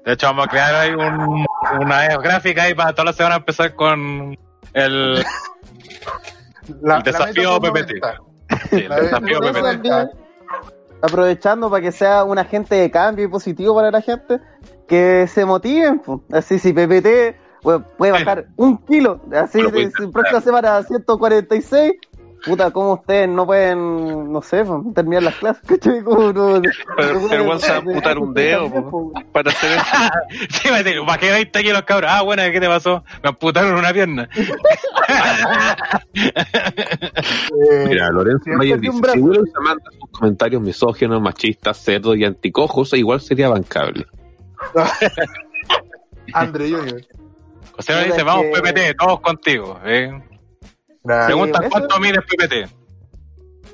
De 0.05 0.13
hecho, 0.13 0.27
vamos 0.27 0.45
a 0.47 0.49
crear 0.49 0.75
ahí 0.75 0.91
un, 0.93 1.45
una 1.79 2.07
gráfica 2.17 2.63
ahí 2.63 2.73
para 2.75 2.91
toda 2.91 3.05
la 3.05 3.13
semana 3.13 3.37
empezar 3.37 3.73
con 3.73 4.37
el, 4.73 5.13
La- 6.81 6.97
El 6.97 7.03
desafío 7.03 7.59
PPT. 7.61 7.93
90. 8.01 8.17
sí, 8.69 8.75
el 8.75 8.89
La- 8.89 8.99
desafío 8.99 9.39
PPT. 9.39 10.22
Aprovechando 11.03 11.69
para 11.69 11.81
que 11.83 11.91
sea 11.91 12.23
un 12.23 12.39
agente 12.39 12.75
de 12.75 12.89
cambio 12.89 13.25
y 13.25 13.27
positivo 13.27 13.75
para 13.75 13.91
la 13.91 14.01
gente, 14.01 14.39
que 14.87 15.27
se 15.27 15.43
motiven. 15.43 15.99
po. 15.99 16.23
Así, 16.31 16.57
si 16.59 16.71
PPT 16.71 17.35
bueno, 17.63 17.85
puede 17.97 18.11
bajar 18.11 18.47
un 18.57 18.77
kilo, 18.77 19.21
así, 19.31 19.59
si 19.97 20.07
próxima 20.07 20.41
semana 20.41 20.83
146. 20.83 21.93
Puta, 22.45 22.71
¿cómo 22.71 22.93
ustedes 22.95 23.29
no 23.29 23.45
pueden, 23.45 24.31
no 24.33 24.41
sé, 24.41 24.65
terminar 24.93 25.23
las 25.23 25.35
clases? 25.35 25.63
¿Cachai? 25.67 26.03
¿Cómo 26.03 26.33
no- 26.33 26.61
Pero, 26.97 27.19
no 27.21 27.27
pero 27.29 27.59
se 27.59 27.69
va 27.69 27.75
a 27.75 27.77
amputar 27.79 28.17
un 28.19 28.33
dedo 28.33 28.69
po, 28.89 29.13
para 29.31 29.51
hacer 29.51 29.71
eso. 29.77 29.85
Sí, 30.61 30.69
va 30.69 30.75
a 30.77 30.83
decir, 30.83 31.01
bajé 31.05 31.31
20 31.31 31.63
kilos, 31.63 31.83
cabrón. 31.83 32.09
Ah, 32.13 32.21
bueno, 32.21 32.43
¿qué 32.51 32.59
te 32.59 32.67
pasó? 32.67 33.03
Me 33.23 33.29
amputaron 33.29 33.75
una 33.75 33.93
pierna. 33.93 34.27
Eh, 36.13 37.85
Mira, 37.87 38.09
Lorenzo 38.09 38.49
Mayer 38.49 38.79
dice, 38.79 38.99
si 39.13 39.19
Willow 39.19 39.45
se 39.45 39.59
manda 39.61 39.83
sus 39.99 40.09
comentarios 40.11 40.61
misóginos, 40.61 41.21
machistas, 41.21 41.77
cerdos 41.77 42.17
y 42.17 42.25
anticojos, 42.25 42.93
igual 42.93 43.21
sería 43.21 43.49
bancable. 43.49 44.05
Andre 46.33 46.69
Junior. 46.71 46.95
Me 46.95 47.71
Puta, 47.77 48.03
dice, 48.03 48.23
vamos 48.23 48.45
que- 48.53 48.61
PPT, 48.61 48.97
todos 48.97 49.19
contigo. 49.21 49.79
¿eh? 49.85 50.11
Nah, 51.03 51.25
Preguntan 51.25 51.63
eso- 51.63 51.71
cuánto 51.71 51.99
mide 51.99 52.21
PPT. 52.21 52.69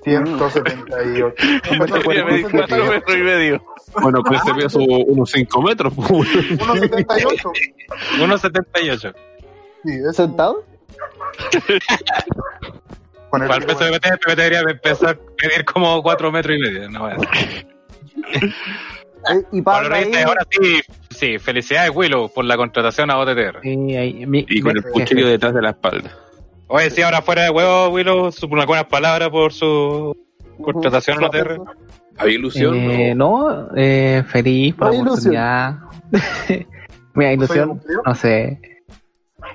178. 0.03 1.33
Podría 2.03 2.25
medir 2.25 2.48
cuatro 2.51 2.86
metros 2.86 3.17
y 3.17 3.21
medio. 3.21 3.63
Bueno, 4.01 4.21
con 4.24 4.36
ese 4.36 4.53
peso 4.53 4.79
unos 4.79 5.29
5 5.31 5.62
metros. 5.62 5.93
pues. 5.95 6.29
178. 6.29 7.51
1.78. 8.19 9.13
Sí, 9.83 9.91
eso. 9.93 10.13
¿Sentado? 10.13 10.63
Con 13.29 13.41
el 13.43 13.48
Para 13.48 13.59
el 13.59 13.65
peso 13.65 13.83
de 13.83 13.91
PPT, 14.00 14.07
PPT 14.25 14.36
debería 14.38 14.59
empezar 14.71 15.09
a 15.19 15.43
medir 15.48 15.65
como 15.65 16.01
4 16.01 16.31
metros 16.31 16.55
y 16.57 16.59
medio. 16.62 16.89
No, 16.89 17.01
bueno. 17.01 17.21
Eh, 18.33 19.43
Y 19.51 19.62
Pablo 19.62 19.93
ahí, 19.95 20.12
ahora 20.25 20.45
sí, 20.50 20.79
sí, 21.09 21.38
felicidades 21.39 21.91
Willow 21.93 22.31
por 22.33 22.45
la 22.45 22.55
contratación 22.57 23.12
a 23.12 23.17
OTTR. 23.17 23.59
Sí, 23.62 23.95
ahí, 23.98 24.25
mi- 24.25 24.45
y 24.48 24.62
con 24.62 24.75
el 24.77 24.83
cuchillo 24.83 25.27
detrás 25.27 25.53
de 25.53 25.62
la 25.62 25.71
espalda. 25.71 26.09
Oye, 26.71 26.91
sí, 26.91 27.01
ahora 27.01 27.23
fuera 27.23 27.43
de 27.45 27.49
huevo, 27.49 27.89
Willow, 27.89 28.31
supo 28.31 28.53
unas 28.53 28.67
buenas 28.67 28.85
palabras 28.85 29.29
por 29.29 29.51
su 29.51 30.15
contratación 30.61 31.23
a 31.23 31.25
OTTR. 31.27 31.61
¿Había 32.15 32.35
ilusión? 32.35 32.75
Eh, 32.75 33.15
no? 33.15 33.49
no, 33.49 33.69
eh, 33.75 34.23
feliz 34.27 34.75
por 34.75 34.93
la 34.93 35.01
oportunidad. 35.01 35.75
Mira, 37.15 37.33
ilusión, 37.33 37.81
no 38.05 38.13
sé. 38.13 38.61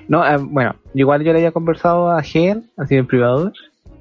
No, 0.09 0.27
eh, 0.27 0.35
bueno, 0.41 0.75
igual 0.93 1.23
yo 1.23 1.31
le 1.31 1.39
había 1.39 1.53
conversado 1.53 2.11
a 2.11 2.21
Gen, 2.21 2.69
así 2.75 2.95
en 2.95 3.07
privado, 3.07 3.53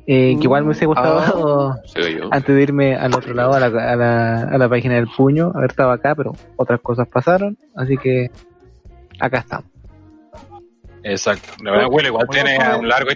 eh, 0.08 0.34
que 0.36 0.42
igual 0.42 0.64
me 0.64 0.70
hubiese 0.70 0.86
gustado 0.86 1.76
Se 1.84 2.00
ve 2.00 2.16
yo. 2.18 2.28
antes 2.32 2.56
de 2.56 2.62
irme 2.62 2.96
al 2.96 3.14
otro 3.14 3.32
lado, 3.32 3.52
a 3.52 3.60
la, 3.60 3.66
a 3.66 3.94
la, 3.94 4.40
a 4.42 4.58
la 4.58 4.68
página 4.68 4.94
del 4.94 5.06
puño, 5.06 5.52
haber 5.54 5.70
estado 5.70 5.92
acá, 5.92 6.16
pero 6.16 6.32
otras 6.56 6.80
cosas 6.80 7.06
pasaron, 7.06 7.56
así 7.76 7.96
que 7.96 8.32
acá 9.20 9.38
estamos. 9.38 9.73
Exacto. 11.04 11.52
La 11.62 11.70
verdad, 11.72 11.86
Willow 11.90 12.08
igual 12.08 12.26
tiene 12.30 12.58
un 12.78 12.88
largo, 12.88 13.10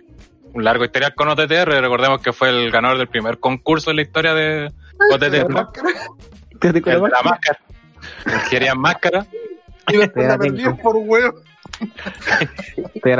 un 0.54 0.62
largo 0.64 0.84
historial 0.84 1.14
con 1.14 1.28
OTTR. 1.28 1.80
Recordemos 1.80 2.20
que 2.20 2.32
fue 2.32 2.50
el 2.50 2.70
ganador 2.70 2.98
del 2.98 3.08
primer 3.08 3.38
concurso 3.40 3.90
en 3.90 3.96
la 3.96 4.02
historia 4.02 4.34
de 4.34 4.70
OTTR. 5.12 5.26
¿Te 6.60 6.72
de 6.72 6.80
la 6.98 7.22
máscara. 7.22 7.60
El 8.26 8.50
quería 8.50 8.74
máscara. 8.74 9.26
Y 9.88 9.96
después 9.96 10.12
Te 10.26 10.28
la 10.28 10.38
perdí 10.38 10.68
por 10.82 10.96
huevo. 10.96 11.40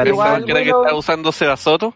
Igual, 0.04 0.44
¿Cree 0.44 0.64
que 0.64 0.72
bueno. 0.72 0.82
está 0.84 0.94
usando 0.96 1.32
Seba 1.32 1.56
Soto? 1.56 1.94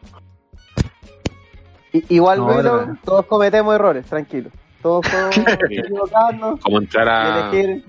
I- 1.93 2.05
Igual, 2.09 2.39
No, 2.39 2.47
Willow, 2.47 2.63
de 2.63 2.71
verdad. 2.87 2.95
todos 3.05 3.27
cometemos 3.27 3.75
errores, 3.75 4.07
tranquilo. 4.07 4.51
Todos 4.81 5.07
podemos 5.09 5.37
equivocarnos. 5.71 6.61
Como 6.61 6.79
entrar 6.79 7.09
a... 7.09 7.51
Elegir. 7.51 7.85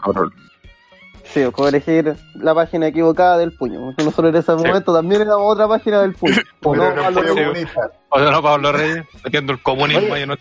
Sí, 1.34 1.44
como 1.52 1.68
elegir 1.68 2.16
la 2.36 2.54
página 2.54 2.88
equivocada 2.88 3.38
del 3.38 3.56
puño. 3.58 3.92
Nosotros 3.98 4.30
en 4.30 4.36
ese 4.36 4.52
Sí. 4.58 4.58
momento 4.68 4.94
también 4.94 5.22
éramos 5.22 5.52
otra 5.54 5.68
página 5.68 6.02
del 6.02 6.13
puño. 6.13 6.36
O 6.63 6.75
no, 6.75 6.84
Pablo 6.96 7.22
Reyes. 7.22 7.36
comunista. 7.48 7.92
O 8.10 8.20
no, 8.20 8.42
Pablo 8.44 8.72
Reyes, 8.72 9.06
metiendo 9.24 9.54
el 9.54 9.62
comunismo. 9.63 10.16
Y 10.18 10.22
aprovechando 10.22 10.38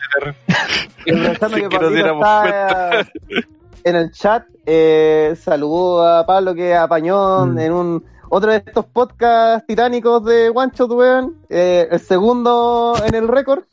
Sí, 1.56 1.62
que 1.62 1.68
que 1.68 1.78
nos 1.78 1.92
está 1.92 3.00
en 3.84 3.96
el 3.96 4.12
chat, 4.12 4.44
eh, 4.66 5.34
saludó 5.40 6.06
a 6.06 6.24
Pablo 6.26 6.54
que 6.54 6.74
apañó 6.74 7.46
Mm. 7.46 7.58
en 7.58 7.72
un 7.72 8.04
otro 8.28 8.50
de 8.52 8.58
estos 8.58 8.84
podcasts 8.86 9.66
titánicos 9.66 10.24
de 10.24 10.50
One 10.54 10.72
Shot, 10.74 10.90
weón. 10.92 11.36
Eh, 11.50 11.88
el 11.90 12.00
segundo 12.00 12.94
en 13.06 13.14
el 13.14 13.28
récord. 13.28 13.64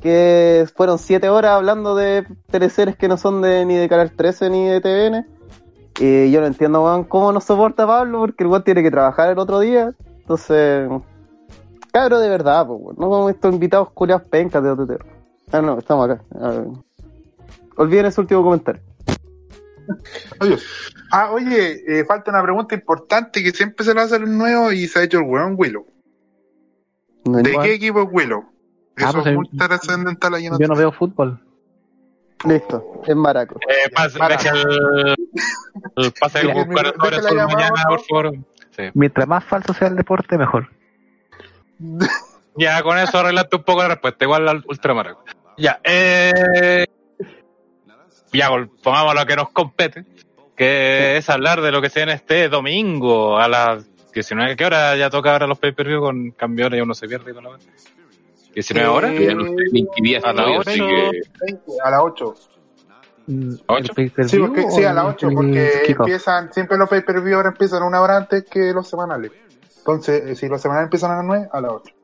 que 0.00 0.64
fueron 0.76 0.96
siete 0.98 1.28
horas 1.28 1.52
hablando 1.56 1.96
de 1.96 2.24
teleseries 2.52 2.96
que 2.96 3.08
no 3.08 3.16
son 3.16 3.42
de 3.42 3.64
ni 3.66 3.74
de 3.74 3.88
Canal 3.88 4.12
13 4.12 4.48
ni 4.48 4.64
de 4.68 4.80
TVN. 4.80 5.26
Y 6.00 6.30
yo 6.30 6.40
no 6.40 6.46
entiendo, 6.46 6.84
weón, 6.84 7.04
cómo 7.04 7.32
no 7.32 7.40
soporta 7.40 7.84
a 7.84 7.86
Pablo, 7.86 8.20
porque 8.20 8.44
el 8.44 8.50
weón 8.50 8.62
tiene 8.64 8.82
que 8.82 8.90
trabajar 8.90 9.30
el 9.30 9.38
otro 9.38 9.60
día. 9.60 9.92
Entonces, 10.20 10.88
cabro 11.92 12.18
de 12.20 12.28
verdad, 12.28 12.66
pues, 12.66 12.78
weón. 12.80 12.96
No 12.98 13.08
como 13.08 13.28
estos 13.30 13.52
invitados 13.52 13.90
culiados 13.90 14.26
pencas 14.28 14.62
de 14.62 14.70
OTT. 14.70 15.02
Ah, 15.52 15.60
no, 15.62 15.78
estamos 15.78 16.08
acá. 16.08 16.22
A. 16.40 16.62
Olviden 17.76 18.06
ese 18.06 18.20
último 18.20 18.42
comentario. 18.42 18.82
Oye, 20.40 20.58
ah, 21.12 21.30
oye, 21.32 21.82
eh, 21.86 22.04
falta 22.04 22.30
una 22.30 22.42
pregunta 22.42 22.74
importante 22.74 23.42
que 23.42 23.50
siempre 23.52 23.84
se 23.86 23.94
la 23.94 24.02
hace 24.02 24.16
el 24.16 24.36
nuevo 24.36 24.70
y 24.70 24.86
se 24.86 24.98
ha 24.98 25.02
hecho 25.04 25.18
el 25.18 25.24
weón 25.24 25.54
Willow. 25.56 25.86
No, 27.24 27.38
¿De 27.38 27.50
igual. 27.50 27.66
qué 27.66 27.74
equipo 27.74 28.02
es 28.02 28.08
Willow? 28.12 28.44
Eso 28.96 29.06
Ah, 29.08 29.12
pues, 29.12 29.26
es 29.26 29.32
eh, 29.32 29.36
muy 29.36 29.48
trascendental 29.56 30.34
ahí 30.34 30.46
en 30.46 30.58
Yo 30.58 30.68
no 30.68 30.76
veo 30.76 30.92
fútbol. 30.92 31.40
Listo, 32.44 33.02
es 33.06 33.16
maraco. 33.16 33.58
Eh, 33.68 33.90
pase, 33.94 34.18
deja 34.28 34.50
el, 34.50 35.16
el 35.96 36.12
pase 36.12 36.38
del 36.38 36.54
sobre 36.54 37.44
mañana, 37.44 37.84
por 37.88 38.00
favor. 38.02 38.32
Sí. 38.70 38.84
Mientras 38.94 39.26
más 39.26 39.44
falso 39.44 39.74
sea 39.74 39.88
el 39.88 39.96
deporte, 39.96 40.38
mejor. 40.38 40.70
Ya, 42.56 42.82
con 42.82 42.98
eso 42.98 43.18
arreglaste 43.18 43.56
un 43.56 43.62
poco 43.62 43.82
la 43.82 43.88
respuesta, 43.88 44.24
igual 44.24 44.48
al 44.48 44.64
ultramar. 44.68 45.16
Ya, 45.56 45.80
eh. 45.84 46.86
Ya, 48.32 48.50
pongamos 48.82 49.14
lo 49.14 49.26
que 49.26 49.36
nos 49.36 49.50
compete, 49.50 50.04
que 50.56 51.16
es 51.16 51.30
hablar 51.30 51.60
de 51.60 51.72
lo 51.72 51.80
que 51.80 51.90
se 51.90 52.00
viene 52.00 52.12
este 52.12 52.48
domingo 52.48 53.38
a 53.38 53.48
las 53.48 53.88
19. 54.12 54.56
¿Qué 54.56 54.64
hora 54.64 54.96
ya 54.96 55.10
toca 55.10 55.32
ahora 55.32 55.46
los 55.46 55.58
pay-per-view 55.58 56.00
con 56.00 56.30
cambios 56.32 56.72
y 56.72 56.80
uno 56.80 56.94
se 56.94 57.08
pierde 57.08 57.32
con 57.32 57.44
la 57.44 57.50
19 58.54 58.88
horas? 58.88 59.10
Eh, 59.12 59.26
Ya 59.26 59.34
no 59.34 59.44
sé 59.44 59.54
ni 59.72 59.84
qué 59.84 60.02
día 60.02 60.20
a 60.24 60.32
la 60.32 60.42
estoy, 60.42 60.56
ocho. 60.56 60.70
así 60.70 60.80
que... 60.80 61.80
A 61.84 61.90
las 61.90 62.00
8. 62.02 62.34
Mm, 63.26 63.54
¿Ocho? 63.66 63.78
¿el 63.78 63.94
pay-per-view 63.94 64.28
Sí, 64.28 64.38
porque, 64.38 64.70
sí, 64.70 64.84
a 64.84 64.92
las 64.94 65.04
el- 65.04 65.10
8, 65.10 65.28
el 65.28 65.34
porque 65.34 65.82
empiezan, 65.88 66.52
siempre 66.52 66.78
los 66.78 66.88
pay-per-view 66.88 67.36
ahora 67.36 67.48
empiezan 67.50 67.82
una 67.82 68.00
hora 68.00 68.16
antes 68.16 68.44
que 68.44 68.72
los 68.72 68.88
semanales. 68.88 69.32
Entonces, 69.78 70.22
eh, 70.26 70.34
si 70.34 70.48
los 70.48 70.60
semanales 70.60 70.86
empiezan 70.86 71.10
a 71.12 71.16
las 71.16 71.24
9, 71.24 71.48
a 71.52 71.60
las 71.60 71.72
8. 71.72 71.94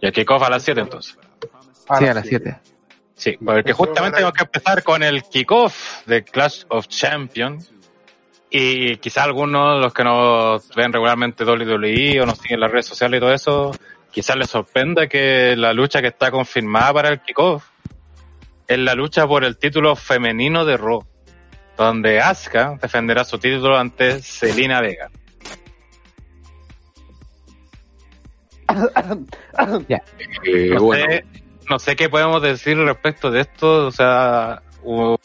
Y 0.00 0.06
el 0.06 0.12
kickoff 0.12 0.42
a 0.42 0.50
las 0.50 0.62
7 0.62 0.80
entonces. 0.80 1.16
Sí, 1.98 2.06
a 2.06 2.14
las 2.14 2.26
7. 2.26 2.58
Sí, 3.14 3.36
porque 3.44 3.70
Eso 3.70 3.76
justamente 3.78 4.16
tenemos 4.16 4.32
que 4.34 4.44
empezar 4.44 4.82
con 4.82 5.02
el 5.02 5.22
kickoff 5.22 6.04
de 6.06 6.24
Clash 6.24 6.64
of 6.68 6.88
Champions. 6.88 7.70
Y 8.50 8.96
quizá 8.98 9.24
algunos 9.24 9.76
de 9.76 9.80
los 9.82 9.92
que 9.94 10.04
nos 10.04 10.68
ven 10.74 10.92
regularmente 10.92 11.44
WWE 11.44 12.20
o 12.20 12.26
nos 12.26 12.38
siguen 12.38 12.54
en 12.56 12.60
las 12.60 12.70
redes 12.70 12.86
sociales 12.86 13.18
y 13.18 13.20
todo 13.20 13.32
eso, 13.32 13.70
quizás 14.14 14.36
les 14.36 14.48
sorprenda 14.48 15.08
que 15.08 15.56
la 15.56 15.72
lucha 15.72 16.00
que 16.00 16.06
está 16.06 16.30
confirmada 16.30 16.92
para 16.92 17.08
el 17.08 17.20
kickoff 17.20 17.64
es 18.68 18.78
la 18.78 18.94
lucha 18.94 19.26
por 19.26 19.44
el 19.44 19.58
título 19.58 19.96
femenino 19.96 20.64
de 20.64 20.76
Raw, 20.76 21.04
donde 21.76 22.20
Asuka 22.20 22.78
defenderá 22.80 23.24
su 23.24 23.38
título 23.38 23.76
ante 23.76 24.22
Selina 24.22 24.80
Vega. 24.80 25.10
Eh, 30.46 30.70
No, 30.74 30.82
bueno, 30.82 31.04
sé, 31.10 31.24
no 31.68 31.78
sé 31.78 31.96
qué 31.96 32.08
podemos 32.08 32.42
decir 32.42 32.76
respecto 32.78 33.30
de 33.30 33.42
esto, 33.42 33.86
o 33.86 33.90
sea, 33.90 34.62
un 34.82 35.16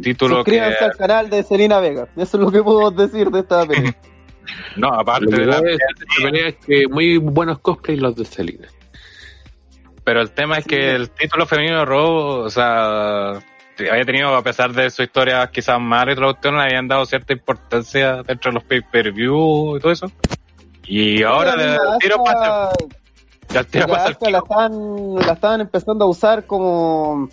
título 0.00 0.44
que... 0.44 0.52
Suscríbanse 0.52 0.84
al 0.84 0.96
canal 0.96 1.28
de 1.28 1.42
Selena 1.42 1.80
Vega. 1.80 2.08
Eso 2.16 2.36
es 2.36 2.44
lo 2.44 2.52
que 2.52 2.62
puedo 2.62 2.90
decir 2.90 3.30
de 3.30 3.40
esta 3.40 3.66
pelea. 3.66 3.94
No, 4.76 4.88
aparte 4.88 5.26
de 5.26 5.46
la... 5.46 5.60
pelea 5.60 6.48
es 6.48 6.56
que 6.56 6.86
muy 6.88 7.18
buenos 7.18 7.58
cosplays 7.58 8.00
los 8.00 8.16
de 8.16 8.24
Selena. 8.24 8.68
Pero 10.04 10.22
el 10.22 10.30
tema 10.30 10.58
es 10.58 10.66
que 10.66 10.94
el 10.94 11.10
título 11.10 11.44
femenino 11.46 11.80
de 11.80 11.84
Raw, 11.84 12.44
o 12.44 12.50
sea, 12.50 13.40
había 13.78 14.04
tenido, 14.04 14.34
a 14.34 14.42
pesar 14.42 14.72
de 14.72 14.90
su 14.90 15.02
historia 15.02 15.46
quizás 15.52 15.78
mala 15.80 16.12
y 16.12 16.16
la 16.16 16.26
cuestión, 16.26 16.56
le 16.56 16.62
habían 16.62 16.88
dado 16.88 17.04
cierta 17.04 17.32
importancia 17.32 18.22
dentro 18.22 18.50
de 18.50 18.54
los 18.54 18.64
pay-per-view 18.64 19.76
y 19.76 19.80
todo 19.80 19.92
eso. 19.92 20.10
Y 20.84 21.22
ahora 21.22 21.54
La 21.54 21.62
de 21.62 21.70
misma 21.72 21.98
tiro 21.98 22.24
pasa, 22.24 22.70
ya 23.50 23.64
tiro 23.64 23.86
la 23.86 23.92
pasa 23.92 24.30
la 24.30 24.38
estaban, 24.38 25.14
la 25.16 25.32
estaban 25.32 25.60
empezando 25.60 26.04
a 26.06 26.08
usar 26.08 26.46
como. 26.46 27.28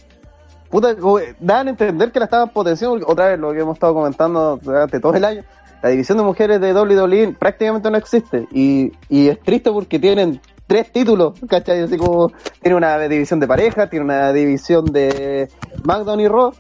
Puta, 0.70 0.96
dan 1.40 1.68
a 1.68 1.70
entender 1.70 2.12
que 2.12 2.20
la 2.20 2.26
estaban 2.26 2.50
potenciando. 2.50 3.08
Otra 3.08 3.28
vez, 3.28 3.40
lo 3.40 3.54
que 3.54 3.60
hemos 3.60 3.76
estado 3.76 3.94
comentando 3.94 4.60
durante 4.62 5.00
todo 5.00 5.16
el 5.16 5.24
año. 5.24 5.44
La 5.82 5.90
división 5.90 6.18
de 6.18 6.24
mujeres 6.24 6.60
de 6.62 6.74
WWE 6.74 7.36
prácticamente 7.38 7.92
no 7.92 7.98
existe. 7.98 8.48
Y, 8.52 8.92
y 9.10 9.28
es 9.30 9.40
triste 9.42 9.72
porque 9.72 10.00
tienen 10.00 10.42
tres 10.68 10.92
títulos, 10.92 11.40
¿cachai? 11.48 11.82
Así 11.82 11.98
como 11.98 12.32
tiene 12.62 12.76
una 12.76 12.98
división 13.00 13.40
de 13.40 13.48
pareja, 13.48 13.88
tiene 13.90 14.06
una 14.06 14.34
división 14.34 14.86
de 14.86 15.50
SmackDown 15.82 16.20
y 16.22 16.28
Raw. 16.28 16.54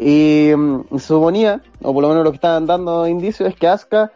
Y 0.00 0.50
mm, 0.56 0.98
suponía, 0.98 1.60
o 1.82 1.92
por 1.94 2.02
lo 2.02 2.08
menos 2.08 2.24
lo 2.24 2.30
que 2.30 2.36
estaban 2.36 2.66
dando 2.66 3.06
indicios, 3.06 3.48
es 3.48 3.54
que 3.54 3.68
Asuka 3.68 4.10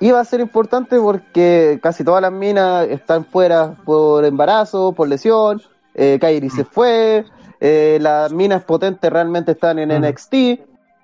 iba 0.00 0.20
a 0.20 0.24
ser 0.24 0.38
importante 0.40 0.98
porque 1.00 1.80
casi 1.82 2.04
todas 2.04 2.22
las 2.22 2.30
minas 2.32 2.86
están 2.88 3.24
fuera 3.24 3.74
por 3.84 4.24
embarazo, 4.24 4.92
por 4.92 5.08
lesión. 5.08 5.60
Eh, 5.94 6.18
Kairi 6.20 6.50
se 6.50 6.64
fue. 6.64 7.24
eh, 7.60 7.98
las 8.00 8.30
minas 8.32 8.62
potentes 8.64 9.10
realmente 9.10 9.52
están 9.52 9.78
en 9.78 9.88
Mm. 9.88 10.04
NXT. 10.04 10.34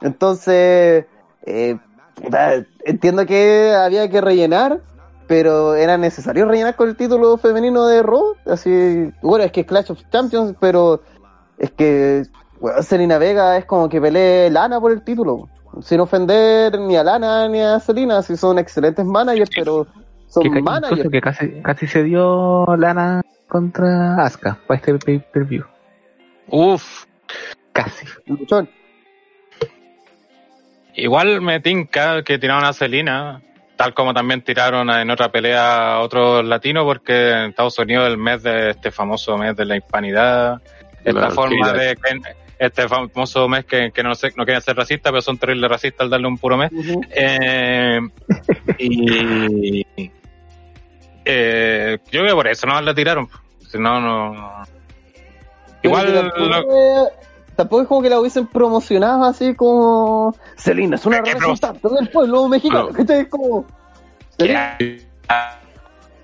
Entonces, 0.02 1.06
eh, 1.46 1.76
entiendo 2.84 3.26
que 3.26 3.72
había 3.74 4.08
que 4.08 4.20
rellenar, 4.20 4.80
pero 5.26 5.74
era 5.74 5.96
necesario 5.96 6.46
rellenar 6.46 6.76
con 6.76 6.88
el 6.88 6.96
título 6.96 7.36
femenino 7.36 7.86
de 7.86 8.02
Raw. 8.02 8.34
Así, 8.46 9.12
bueno, 9.22 9.44
es 9.44 9.52
que 9.52 9.60
es 9.60 9.66
Clash 9.66 9.90
of 9.92 10.00
Champions, 10.10 10.54
pero 10.60 11.02
es 11.58 11.70
que 11.72 12.24
bueno, 12.60 12.82
Selena 12.82 13.18
Vega 13.18 13.56
es 13.56 13.64
como 13.64 13.88
que 13.88 14.00
pelee 14.00 14.50
Lana 14.50 14.80
por 14.80 14.92
el 14.92 15.02
título. 15.02 15.48
Sin 15.82 16.00
ofender 16.00 16.78
ni 16.80 16.96
a 16.96 17.04
Lana 17.04 17.48
ni 17.48 17.60
a 17.60 17.78
Selena, 17.78 18.22
si 18.22 18.36
son 18.36 18.58
excelentes 18.58 19.04
managers, 19.04 19.50
pero 19.54 19.86
son 20.26 20.42
Que, 20.42 20.60
managers. 20.62 21.08
que 21.10 21.20
casi, 21.20 21.62
casi 21.62 21.86
se 21.86 22.02
dio 22.02 22.66
Lana 22.76 23.22
contra 23.48 24.16
Asuka 24.24 24.58
para 24.66 24.78
este 24.78 24.94
pay-per-view. 24.98 25.64
Uf, 26.48 27.04
Casi. 27.72 28.04
Luchón. 28.26 28.68
Igual 30.94 31.40
me 31.40 31.60
tinca 31.60 32.22
que 32.22 32.38
tiraron 32.38 32.64
a 32.64 32.72
Celina, 32.72 33.40
tal 33.76 33.94
como 33.94 34.12
también 34.12 34.42
tiraron 34.42 34.90
en 34.90 35.10
otra 35.10 35.30
pelea 35.32 35.94
a 35.94 36.00
otros 36.00 36.44
latinos, 36.44 36.84
porque 36.84 37.30
en 37.30 37.50
Estados 37.50 37.78
Unidos 37.78 38.08
el 38.08 38.18
mes 38.18 38.42
de 38.42 38.70
este 38.70 38.90
famoso 38.90 39.36
mes 39.38 39.56
de 39.56 39.64
la 39.64 39.76
hispanidad, 39.76 40.60
esta 41.04 41.30
forma 41.30 41.72
de 41.72 41.96
este 42.58 42.86
famoso 42.88 43.48
mes 43.48 43.64
que, 43.64 43.90
que 43.90 44.02
no, 44.02 44.14
sé, 44.14 44.32
no 44.36 44.44
quieren 44.44 44.60
ser 44.60 44.76
racistas, 44.76 45.10
pero 45.10 45.22
son 45.22 45.38
terribles 45.38 45.70
racistas 45.70 46.04
al 46.04 46.10
darle 46.10 46.26
un 46.26 46.36
puro 46.36 46.58
mes. 46.58 46.70
Eh, 47.10 48.00
y 48.78 49.86
eh, 51.24 51.98
yo 52.04 52.20
creo 52.20 52.26
que 52.26 52.34
por 52.34 52.48
eso 52.48 52.66
no 52.66 52.80
la 52.80 52.94
tiraron. 52.94 53.28
Si 53.66 53.78
no, 53.78 53.98
no. 54.00 54.62
Igual 55.82 56.06
Pero 56.34 56.46
lo- 56.46 57.10
tampoco 57.60 57.82
es 57.82 57.88
como 57.88 58.02
que 58.02 58.08
la 58.08 58.18
hubiesen 58.18 58.46
promocionado 58.46 59.24
así 59.24 59.54
como 59.54 60.34
Selena 60.56 60.96
es 60.96 61.04
una 61.04 61.18
Es 61.18 61.22
que 61.22 61.30
representante 61.34 61.88
del 61.90 62.08
pueblo 62.08 62.48
mexicano. 62.48 62.88
Claro. 62.88 62.96
¿cachai? 62.98 63.20
Es 63.20 63.28
como 63.28 63.66
Selena- 64.38 64.78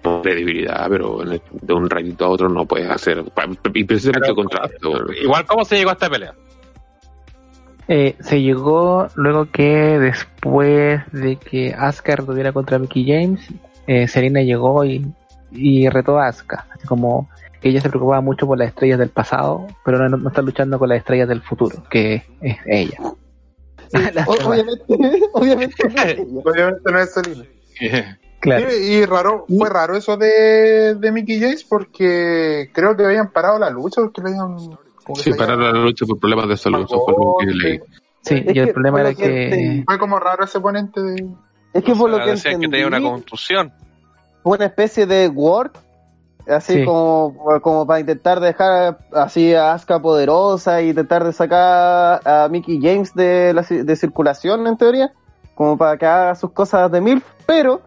no 0.02 0.22
credibilidad, 0.22 0.86
pero 0.88 1.18
de 1.24 1.74
un 1.74 1.90
ratito 1.90 2.24
a 2.24 2.28
otro 2.28 2.48
no 2.48 2.64
puedes 2.64 2.88
hacer. 2.88 3.24
Y 3.74 3.84
precisamente 3.84 4.28
Pero- 4.28 4.30
el 4.30 4.36
contrato. 4.36 5.12
igual, 5.22 5.44
¿cómo 5.46 5.64
se 5.64 5.76
llegó 5.76 5.90
a 5.90 5.94
esta 5.94 6.08
pelea? 6.08 6.32
Eh, 7.88 8.16
se 8.20 8.40
llegó 8.40 9.08
luego 9.14 9.46
que 9.50 9.98
después 9.98 11.00
de 11.12 11.36
que 11.36 11.74
Asuka 11.76 12.16
retuviera 12.16 12.52
contra 12.52 12.78
Mickey 12.78 13.04
James, 13.06 13.40
eh, 13.86 14.08
Serena 14.08 14.40
llegó 14.42 14.84
y, 14.84 15.06
y 15.52 15.88
retó 15.88 16.18
a 16.18 16.28
Asuka. 16.28 16.66
Así 16.74 16.86
como 16.86 17.28
que 17.60 17.68
ella 17.70 17.80
se 17.80 17.88
preocupaba 17.88 18.20
mucho 18.20 18.46
por 18.46 18.58
las 18.58 18.68
estrellas 18.68 18.98
del 18.98 19.10
pasado, 19.10 19.66
pero 19.84 20.08
no, 20.08 20.16
no 20.16 20.28
está 20.28 20.42
luchando 20.42 20.78
con 20.78 20.88
las 20.88 20.98
estrellas 20.98 21.28
del 21.28 21.42
futuro, 21.42 21.82
que 21.90 22.22
es 22.40 22.56
ella. 22.66 22.98
La- 24.14 24.24
O- 24.26 24.48
obviamente, 24.48 24.84
obviamente 25.32 25.74
no 25.88 26.02
es 26.02 26.06
ella. 26.18 26.22
Obviamente 26.44 26.92
no 26.92 26.98
es 26.98 27.12
Selena. 27.12 27.44
claro. 28.40 28.66
Y, 28.72 28.74
y 28.94 29.04
raro, 29.06 29.44
fue 29.48 29.68
raro 29.70 29.96
eso 29.96 30.16
de, 30.16 30.94
de 30.96 31.12
Mickey 31.12 31.40
James 31.40 31.64
porque 31.64 32.70
creo 32.72 32.96
que 32.96 33.04
habían 33.04 33.30
parado 33.30 33.58
la 33.58 33.70
lucha 33.70 34.00
porque 34.02 34.22
le 34.22 34.28
habían. 34.30 34.56
Sí, 35.16 35.32
pararon 35.34 35.62
la 35.64 35.70
lucha 35.72 36.04
por 36.04 36.18
problemas 36.18 36.48
de 36.48 36.56
salud. 36.56 36.84
Eso 36.84 37.00
fue 37.04 37.14
lo 37.14 37.36
que 37.38 37.46
leí. 37.46 37.80
Sí, 38.22 38.42
Es 38.44 38.56
y 38.56 38.58
el 38.58 38.66
que 38.66 38.72
problema 38.72 39.00
era 39.02 39.14
que. 39.14 39.84
Fue 39.86 39.98
como 40.00 40.18
raro 40.18 40.44
ese 40.44 40.58
oponente 40.58 41.00
de. 41.00 41.26
Es 41.72 41.84
que 41.84 41.94
por 41.94 42.08
O 42.08 42.12
lo 42.12 42.16
sea, 42.16 42.24
que 42.24 42.30
decían 42.32 42.60
que 42.60 42.68
tenía 42.68 42.86
una 42.88 42.96
entendí, 42.96 43.12
contusión. 43.20 43.72
fue 44.42 44.56
una 44.56 44.66
especie 44.66 45.06
de 45.06 45.28
work, 45.28 45.78
así 46.48 46.74
Sí. 46.74 46.84
como, 46.84 47.34
como 47.62 47.86
para 47.86 48.00
intentar 48.00 48.40
dejar 48.40 48.98
así 49.12 49.54
a 49.54 49.72
Asuka 49.72 50.00
poderosa 50.00 50.82
y 50.82 50.90
intentar 50.90 51.24
de 51.24 51.32
sacar 51.32 52.20
a 52.24 52.48
Mickey 52.50 52.78
James 52.80 53.14
de, 53.14 53.52
la, 53.54 53.62
de 53.62 53.96
circulación 53.96 54.66
en 54.66 54.76
teoría, 54.76 55.12
como 55.54 55.76
para 55.76 55.96
que 55.96 56.06
haga 56.06 56.34
sus 56.34 56.52
cosas 56.52 56.90
de 56.90 57.00
MILF, 57.00 57.24
pero 57.46 57.80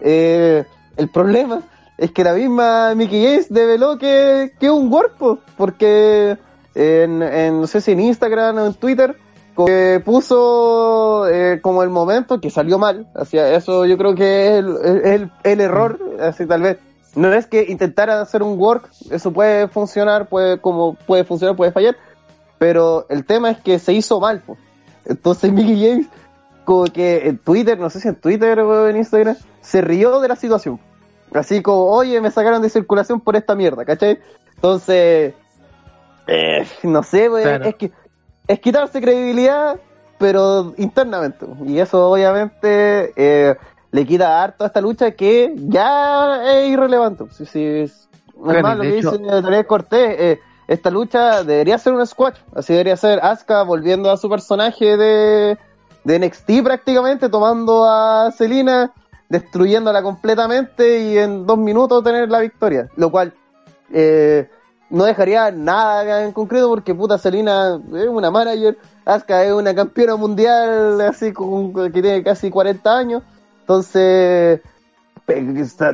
eh, 0.00 0.64
el 0.96 1.08
problema 1.08 1.60
es 1.98 2.10
que 2.12 2.24
la 2.24 2.34
misma 2.34 2.94
Mickey 2.94 3.24
James 3.24 3.52
develó 3.52 3.98
que 3.98 4.52
que 4.58 4.66
es 4.66 4.72
un 4.72 4.92
work, 4.92 5.16
po, 5.18 5.38
porque 5.56 6.36
en, 6.74 7.22
en, 7.22 7.60
no 7.60 7.66
sé 7.66 7.80
si 7.80 7.92
en 7.92 8.00
Instagram 8.00 8.58
o 8.58 8.66
en 8.66 8.74
Twitter, 8.74 9.16
que 9.66 10.00
puso 10.04 11.26
eh, 11.28 11.58
como 11.60 11.82
el 11.82 11.90
momento 11.90 12.40
que 12.40 12.48
salió 12.48 12.78
mal. 12.78 13.08
Hacia 13.16 13.52
eso 13.56 13.84
yo 13.86 13.98
creo 13.98 14.14
que 14.14 14.46
es 14.46 14.58
el, 14.60 14.76
el, 15.04 15.30
el 15.42 15.60
error, 15.60 15.98
así 16.20 16.46
tal 16.46 16.62
vez. 16.62 16.78
No 17.18 17.32
es 17.32 17.46
que 17.46 17.64
intentara 17.68 18.20
hacer 18.20 18.44
un 18.44 18.58
work, 18.58 18.88
eso 19.10 19.32
puede 19.32 19.66
funcionar, 19.66 20.28
puede 20.28 20.60
como 20.60 20.94
puede 20.94 21.24
funcionar, 21.24 21.56
puede 21.56 21.72
fallar, 21.72 21.96
pero 22.58 23.06
el 23.08 23.24
tema 23.24 23.50
es 23.50 23.58
que 23.58 23.78
se 23.80 23.92
hizo 23.92 24.20
mal. 24.20 24.40
po. 24.40 24.56
Entonces 25.04 25.52
Mickey 25.52 25.80
James, 25.84 26.06
como 26.64 26.84
que 26.84 27.26
en 27.28 27.38
Twitter, 27.38 27.76
no 27.78 27.90
sé 27.90 27.98
si 28.00 28.06
en 28.08 28.14
Twitter 28.14 28.60
o 28.60 28.88
en 28.88 28.96
Instagram, 28.98 29.36
se 29.60 29.80
rió 29.80 30.20
de 30.20 30.28
la 30.28 30.36
situación. 30.36 30.78
Así 31.34 31.60
como, 31.60 31.86
oye, 31.86 32.20
me 32.20 32.30
sacaron 32.30 32.62
de 32.62 32.70
circulación 32.70 33.20
por 33.20 33.34
esta 33.34 33.54
mierda, 33.56 33.84
¿cachai? 33.84 34.20
Entonces, 34.54 35.34
eh, 36.28 36.66
no 36.84 37.02
sé, 37.02 37.28
wey, 37.28 37.42
Claro. 37.42 37.64
es 37.64 37.74
que 37.74 37.90
es 38.46 38.60
quitarse 38.60 39.00
credibilidad, 39.00 39.76
pero 40.18 40.72
internamente. 40.76 41.46
Y 41.66 41.80
eso 41.80 42.10
obviamente 42.10 43.12
eh, 43.16 43.56
le 43.90 44.06
quita 44.06 44.42
harto 44.42 44.64
a 44.64 44.66
esta 44.68 44.80
lucha 44.80 45.10
que 45.12 45.52
ya 45.56 46.42
es 46.52 46.68
irrelevante. 46.68 47.24
Si, 47.32 47.46
si, 47.46 47.64
es 47.64 48.08
más 48.36 48.76
lo 48.76 48.82
que 48.82 48.98
hecho- 48.98 49.12
dice 49.12 49.24
Daniel 49.42 49.66
Cortés, 49.66 50.16
eh, 50.18 50.40
esta 50.66 50.90
lucha 50.90 51.42
debería 51.44 51.78
ser 51.78 51.94
un 51.94 52.06
squash. 52.06 52.36
Así 52.54 52.72
debería 52.74 52.96
ser 52.96 53.20
Asuka 53.22 53.62
volviendo 53.62 54.10
a 54.10 54.16
su 54.18 54.28
personaje 54.28 54.96
de, 54.98 55.58
de 56.04 56.18
NXT 56.18 56.62
prácticamente, 56.62 57.28
tomando 57.30 57.84
a 57.88 58.30
Selina, 58.32 58.92
destruyéndola 59.30 60.02
completamente 60.02 61.00
y 61.00 61.18
en 61.18 61.46
dos 61.46 61.58
minutos 61.58 62.04
tener 62.04 62.30
la 62.30 62.40
victoria. 62.40 62.88
Lo 62.96 63.10
cual 63.10 63.32
eh, 63.92 64.50
no 64.90 65.04
dejaría 65.04 65.50
nada 65.50 66.24
en 66.24 66.32
concreto 66.32 66.68
porque 66.68 66.94
puta 66.94 67.16
Selina 67.16 67.80
es 67.94 68.06
una 68.08 68.30
manager, 68.30 68.76
Asuka 69.06 69.44
es 69.44 69.52
una 69.52 69.74
campeona 69.74 70.16
mundial 70.16 71.00
así 71.00 71.32
con, 71.32 71.72
que 71.72 72.02
tiene 72.02 72.22
casi 72.22 72.50
40 72.50 72.96
años. 72.98 73.22
Entonces, 73.68 74.62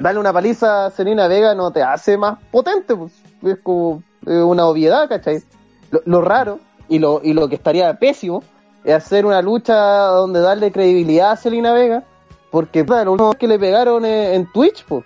darle 0.01 0.21
una 0.21 0.33
paliza 0.33 0.87
a 0.87 0.91
Selena 0.93 1.27
Vega 1.27 1.57
no 1.57 1.73
te 1.73 1.83
hace 1.83 2.17
más 2.17 2.39
potente, 2.53 2.95
pues. 2.95 3.13
es 3.43 3.59
como 3.65 4.01
eh, 4.27 4.39
una 4.39 4.67
obviedad, 4.67 5.09
¿cachai? 5.09 5.43
Lo, 5.91 6.01
lo 6.05 6.21
raro 6.21 6.61
y 6.89 7.01
lo, 7.01 7.21
y 7.21 7.33
lo 7.33 7.49
que 7.49 7.57
estaría 7.57 7.93
pésimo 7.99 8.45
es 8.85 8.95
hacer 8.95 9.27
una 9.27 9.43
lucha 9.43 9.75
donde 9.75 10.39
darle 10.41 10.71
credibilidad 10.71 11.33
a 11.33 11.37
Selena 11.37 11.73
Vega, 11.73 12.05
porque 12.53 12.85
puta, 12.85 13.05
lo 13.05 13.11
único 13.13 13.33
que 13.33 13.49
le 13.49 13.59
pegaron 13.59 14.05
en 14.05 14.47
Twitch, 14.53 14.85
pues. 14.85 15.03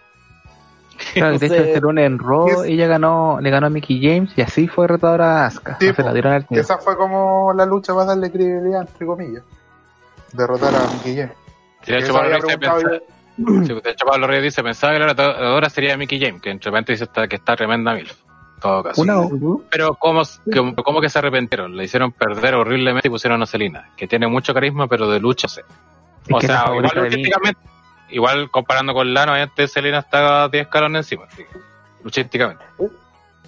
Claro, 1.14 1.38
de 1.38 1.46
hecho, 1.46 1.54
Entonces, 1.54 1.68
este 1.68 1.80
lunes 1.80 2.04
en 2.06 2.18
Raw 2.18 2.48
es- 2.64 2.68
ella 2.68 2.86
ganó, 2.86 3.40
le 3.40 3.48
ganó 3.50 3.68
a 3.68 3.70
Mickey 3.70 3.98
James 4.02 4.30
y 4.36 4.42
así 4.42 4.68
fue 4.68 4.86
retadora 4.88 5.44
a 5.44 5.46
Asuka. 5.46 5.78
Sí, 5.80 5.86
se 5.94 6.02
la 6.02 6.08
po. 6.08 6.12
dieron 6.12 6.32
al. 6.34 6.46
Esa 6.50 6.76
fue 6.76 6.98
como 6.98 7.50
la 7.54 7.64
lucha 7.64 7.94
para 7.94 8.06
darle 8.08 8.30
credibilidad, 8.30 8.82
entre 8.82 9.06
comillas. 9.06 9.42
Derrotar 10.34 10.74
a 10.74 10.80
Mickey 10.92 11.16
James. 11.16 11.32
Sí, 11.88 11.92
de 11.94 11.98
hecho, 12.00 12.12
Pablo 12.12 12.28
Reyes 12.30 12.56
pensaba- 12.56 12.80
de 13.80 13.90
hecho, 13.90 14.04
Pablo 14.06 14.26
Reyes 14.26 14.42
dice, 14.44 14.62
pensaba 14.62 14.92
que 14.92 14.98
la 14.98 15.06
retadora 15.06 15.70
sería 15.70 15.96
Mickey 15.96 16.20
James, 16.20 16.42
que 16.42 16.50
entre 16.50 16.70
repente 16.70 16.92
dice 16.92 17.04
está- 17.04 17.26
que 17.28 17.36
está 17.36 17.56
tremenda 17.56 17.94
mil. 17.94 18.06
En 18.08 18.60
todo 18.60 18.82
caso. 18.82 19.00
Una. 19.02 19.62
Pero 19.70 19.94
¿cómo, 19.94 20.22
que- 20.52 20.74
cómo 20.84 21.00
que 21.00 21.08
se 21.08 21.18
arrepentieron? 21.20 21.76
Le 21.76 21.84
hicieron 21.84 22.10
perder 22.12 22.54
horriblemente 22.56 23.06
y 23.08 23.10
pusieron 23.10 23.40
a 23.42 23.46
Celina, 23.46 23.90
que 23.96 24.08
tiene 24.08 24.26
mucho 24.26 24.52
carisma, 24.52 24.88
pero 24.88 25.08
de 25.08 25.20
lucha, 25.20 25.46
sé. 25.48 25.62
O 26.30 26.40
sea, 26.40 26.64
igual 26.74 27.56
igual 28.10 28.50
comparando 28.50 28.92
con 28.92 29.14
Lano, 29.14 29.32
obviamente 29.32 29.68
Celina 29.68 29.98
está 30.00 30.48
10 30.48 30.62
escalones 30.66 31.06
encima, 31.06 31.24
así 31.26 31.44
que, 31.44 31.58
luchísticamente. 32.02 32.64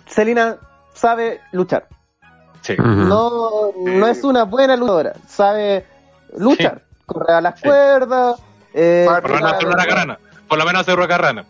Selena 0.07 0.57
sabe 0.95 1.41
luchar. 1.53 1.89
Sí. 2.61 2.75
No, 2.79 3.73
no 3.85 4.07
es 4.07 4.23
una 4.23 4.45
buena 4.45 4.77
luchadora, 4.77 5.15
sabe 5.27 5.85
luchar, 6.37 6.83
correr 7.13 7.37
a 7.37 7.41
las 7.41 7.59
Sí. 7.61 7.69
cuerdas, 7.69 8.41
eh, 8.75 9.07
Por 9.09 9.29
lo 9.31 9.37
menos 9.37 9.53
hacer 9.53 9.67
una 9.69 9.85
carrana. 9.87 10.19
Por 10.49 10.59
lo 10.59 10.65
menos 10.65 10.81
hacer 10.83 10.97
una 10.99 11.09
carrana. 11.09 11.45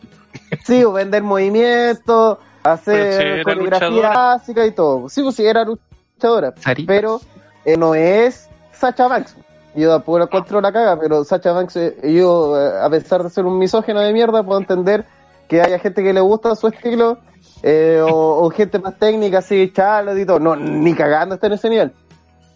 sí, 0.64 0.85
o 0.85 0.92
vender 0.92 1.23
movimientos, 1.23 2.38
hacer 2.62 3.12
si 3.12 3.23
era 3.29 3.42
coreografía 3.44 3.88
luchadora. 3.88 4.09
básica 4.11 4.66
y 4.66 4.73
todo. 4.73 5.09
Sí, 5.09 5.23
pues 5.23 5.35
sí, 5.37 5.46
era 5.46 5.64
luchadora, 5.64 6.55
pero 6.87 7.20
eh, 7.64 7.77
no 7.77 7.94
es 7.94 8.49
Sacha 8.73 9.09
Banks. 9.09 9.37
Yo 9.75 9.88
tampoco 9.90 10.18
la 10.18 10.25
encuentro 10.25 10.61
la 10.61 10.73
caga, 10.73 10.99
pero 10.99 11.23
Sacha 11.25 11.53
Banks, 11.53 11.77
eh, 11.77 11.96
yo, 12.12 12.59
eh, 12.61 12.73
a 12.83 12.90
pesar 12.90 13.23
de 13.23 13.31
ser 13.31 13.44
un 13.44 13.57
misógeno 13.59 14.01
de 14.01 14.12
mierda, 14.12 14.42
puedo 14.42 14.59
entender 14.59 15.05
que 15.49 15.62
haya 15.62 15.79
gente 15.79 16.03
que 16.03 16.12
le 16.12 16.20
gusta 16.20 16.55
su 16.57 16.66
estilo, 16.68 17.18
eh, 17.62 18.01
o, 18.03 18.44
o 18.44 18.51
gente 18.51 18.79
más 18.79 18.99
técnica, 18.99 19.38
así, 19.38 19.70
Charlotte 19.73 20.18
y 20.18 20.27
todo. 20.27 20.40
No, 20.40 20.57
ni 20.57 20.94
cagando 20.94 21.35
está 21.37 21.46
en 21.46 21.53
ese 21.55 21.68
nivel. 21.68 21.92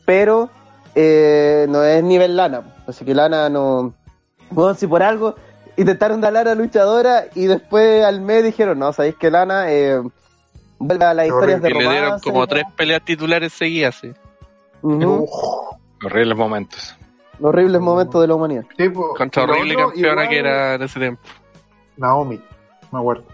Pero 0.06 0.50
eh, 0.94 1.66
no 1.68 1.82
es 1.82 2.02
nivel 2.02 2.36
lana. 2.36 2.74
Así 2.86 3.04
que 3.04 3.14
lana 3.14 3.48
no. 3.48 3.94
Bueno, 4.50 4.74
si 4.74 4.86
por 4.86 5.02
algo 5.02 5.34
intentaron 5.76 6.20
dar 6.20 6.32
lana 6.32 6.54
luchadora 6.54 7.26
y 7.34 7.46
después 7.46 8.04
al 8.04 8.20
mes 8.20 8.44
dijeron, 8.44 8.78
no, 8.78 8.92
sabéis 8.92 9.16
que 9.16 9.30
lana 9.30 9.72
eh, 9.72 10.00
vuelve 10.78 11.04
a 11.04 11.14
las 11.14 11.26
historias 11.26 11.62
de 11.62 11.70
Y 11.70 11.72
le 11.74 11.78
dieron 11.80 12.04
romance 12.04 12.24
como 12.30 12.46
tres 12.46 12.64
peleas 12.76 13.04
titulares 13.04 13.52
seguidas, 13.52 13.96
sí. 13.96 14.12
Ujú. 14.82 15.26
Horribles 16.04 16.36
momentos. 16.36 16.96
Horribles 17.40 17.80
momentos 17.80 18.20
de 18.20 18.28
la 18.28 18.34
humanidad. 18.34 18.64
Sí, 18.76 18.88
pues, 18.88 19.08
Contra 19.16 19.42
horrible 19.44 19.74
otro, 19.74 19.88
campeona 19.88 20.12
igual, 20.12 20.28
que 20.28 20.38
era 20.38 20.74
en 20.74 20.82
ese 20.82 21.00
tiempo. 21.00 21.22
Naomi, 21.96 22.40
me 22.92 22.98
acuerdo. 22.98 23.24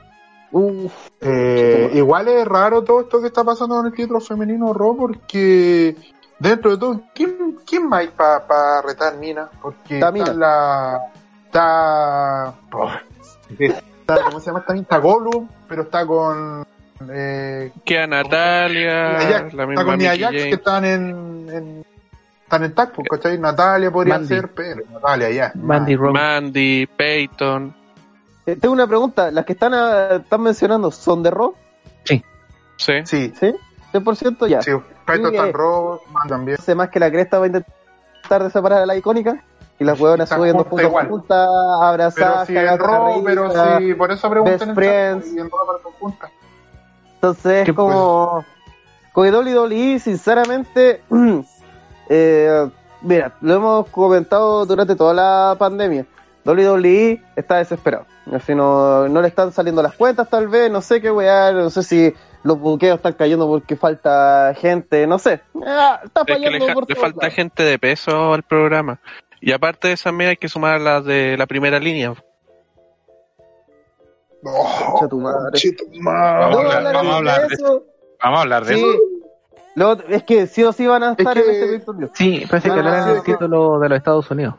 Uf, 0.52 0.92
Eh, 1.20 1.90
igual 1.94 2.28
es 2.28 2.46
raro 2.46 2.82
todo 2.82 3.02
esto 3.02 3.20
que 3.20 3.28
está 3.28 3.44
pasando 3.44 3.76
con 3.76 3.86
el 3.86 3.92
título 3.92 4.20
femenino 4.20 4.72
Raw 4.72 4.96
porque 4.96 5.94
dentro 6.40 6.72
de 6.72 6.76
todo, 6.78 7.00
¿quién, 7.14 7.58
quién 7.64 7.88
más 7.88 8.00
hay 8.00 8.08
para 8.08 8.82
retar 8.82 9.16
Mina? 9.16 9.48
Porque 9.62 9.94
Está 9.94 10.10
Mina. 10.10 10.32
la... 10.32 11.00
Está... 11.46 12.54
oh, 12.72 12.90
está- 13.58 14.24
¿Cómo 14.24 14.40
se 14.40 14.46
llama? 14.46 14.60
Está, 14.60 14.74
está 14.74 14.98
Gollum, 14.98 15.48
pero 15.68 15.82
está 15.82 16.04
con... 16.06 16.66
Eh, 17.12 17.72
Queda 17.84 18.06
Natalia, 18.08 19.48
la 19.52 19.64
está 19.64 19.84
con 19.84 19.98
Nia 19.98 20.12
Mickey 20.12 20.18
Jax 20.20 20.32
que 20.34 20.50
están 20.50 20.84
en... 20.84 21.48
en 21.50 21.84
están 22.42 22.64
en 22.64 22.74
tag, 22.74 22.92
¿cachai? 23.08 23.38
Natalia 23.38 23.90
podría 23.92 24.14
Mandy. 24.14 24.28
ser, 24.28 24.48
pero 24.52 24.82
Natalia 24.92 25.30
ya. 25.30 25.52
Mandy 25.54 25.94
Rose. 25.94 26.12
Mandy, 26.12 26.86
Peyton. 26.96 27.72
eh, 28.44 28.56
tengo 28.56 28.74
una 28.74 28.88
pregunta. 28.88 29.30
¿Las 29.30 29.44
que 29.44 29.52
están, 29.52 29.72
ah, 29.72 30.16
están 30.16 30.42
mencionando 30.42 30.90
son 30.90 31.22
de 31.22 31.30
Raw? 31.30 31.54
Sí. 32.04 32.24
Sí, 32.76 33.32
¿Sí? 33.38 33.54
¿100% 33.92 34.46
ya? 34.48 34.62
sí. 34.62 34.70
Kaito 35.04 35.28
Sí, 35.28 35.34
está 35.34 35.48
en 35.48 35.52
Raw, 35.54 36.00
Man 36.12 36.28
también. 36.28 36.58
Hace 36.58 36.74
más 36.74 36.88
que 36.90 37.00
la 37.00 37.10
cresta 37.10 37.38
va 37.38 37.44
a 37.44 37.48
intentar 37.48 38.42
de 38.44 38.50
separar 38.50 38.82
a 38.82 38.86
la 38.86 38.96
icónica 38.96 39.42
y 39.78 39.84
las 39.84 39.98
huevonas 39.98 40.24
Están 40.26 40.38
subiendo 40.40 40.64
juntas 40.64 40.86
juntas, 40.86 40.88
igual. 40.88 41.08
juntas, 41.08 41.48
Pero 41.48 41.82
abrazadas, 41.82 42.48
cagadas 42.48 42.48
de 42.48 42.54
la 42.54 42.76
Raw, 42.76 43.24
pero 43.24 43.78
sí, 43.78 43.94
por 43.94 44.12
eso 44.12 44.30
preguntan 44.30 44.70
el 44.70 44.76
y 44.76 45.40
aparecen 45.40 45.92
juntas. 45.98 46.30
Entonces 47.14 47.64
¿Qué 47.64 47.70
es 47.70 47.76
como... 47.76 48.44
Con 49.12 49.26
el 49.26 49.34
WWE, 49.34 49.98
sinceramente, 49.98 51.02
eh, 52.08 52.70
mira, 53.02 53.32
lo 53.40 53.54
hemos 53.54 53.88
comentado 53.88 54.64
durante 54.66 54.94
toda 54.94 55.14
la 55.14 55.56
pandemia. 55.58 56.06
WWE 56.44 57.22
está 57.34 57.56
desesperado. 57.56 58.06
Así 58.32 58.54
no, 58.54 59.08
no 59.08 59.20
le 59.20 59.28
están 59.28 59.52
saliendo 59.52 59.82
las 59.82 59.94
cuentas 59.94 60.28
tal 60.28 60.46
vez, 60.46 60.70
no 60.70 60.80
sé 60.80 61.00
qué 61.00 61.10
weá, 61.10 61.50
no 61.52 61.70
sé 61.70 61.82
si 61.82 62.14
los 62.42 62.58
buqueos 62.58 62.96
están 62.96 63.12
cayendo 63.12 63.46
porque 63.46 63.76
falta 63.76 64.54
gente, 64.56 65.06
no 65.06 65.18
sé. 65.18 65.40
Ah, 65.66 66.00
está 66.04 66.22
Es 66.26 66.38
que 66.38 66.50
le, 66.50 66.72
por 66.74 66.88
le 66.88 66.94
falta 66.94 67.20
lados. 67.22 67.34
gente 67.34 67.62
de 67.62 67.78
peso 67.78 68.32
al 68.34 68.42
programa. 68.42 68.98
Y 69.40 69.52
aparte 69.52 69.88
de 69.88 69.94
eso, 69.94 70.04
también 70.04 70.30
hay 70.30 70.36
que 70.36 70.48
sumar 70.48 70.74
a 70.74 70.78
las 70.78 71.04
de 71.04 71.36
la 71.38 71.46
primera 71.46 71.78
línea. 71.78 72.14
Tu 74.42 74.48
madre. 74.48 74.86
Concha 74.92 75.08
tu 75.08 75.20
madre. 75.20 75.60
Vamos 76.02 76.58
a 76.58 76.62
No, 76.62 76.70
hablar- 76.70 76.94
vamos 76.94 77.12
a 77.12 77.16
hablar 77.18 77.48
de 77.48 77.54
eso. 77.54 77.84
Vamos 78.22 78.38
a 78.38 78.42
hablar 78.42 78.64
de 78.64 78.74
Sí. 78.74 78.80
eso. 78.80 78.98
Lo 79.76 79.92
es 80.08 80.22
que 80.24 80.46
sí 80.46 80.62
o 80.64 80.72
sí 80.72 80.86
van 80.86 81.02
a 81.02 81.12
estar 81.12 81.34
que- 81.34 81.40
en 81.64 81.74
este. 81.74 82.08
Sí, 82.14 82.44
parece 82.50 82.68
que 82.68 82.74
Ah, 82.74 82.78
hablar 82.78 83.04
sí, 83.04 83.10
el 83.10 83.16
sí. 83.18 83.22
título 83.32 83.78
de 83.78 83.88
los 83.88 83.98
Estados 83.98 84.30
Unidos. 84.30 84.54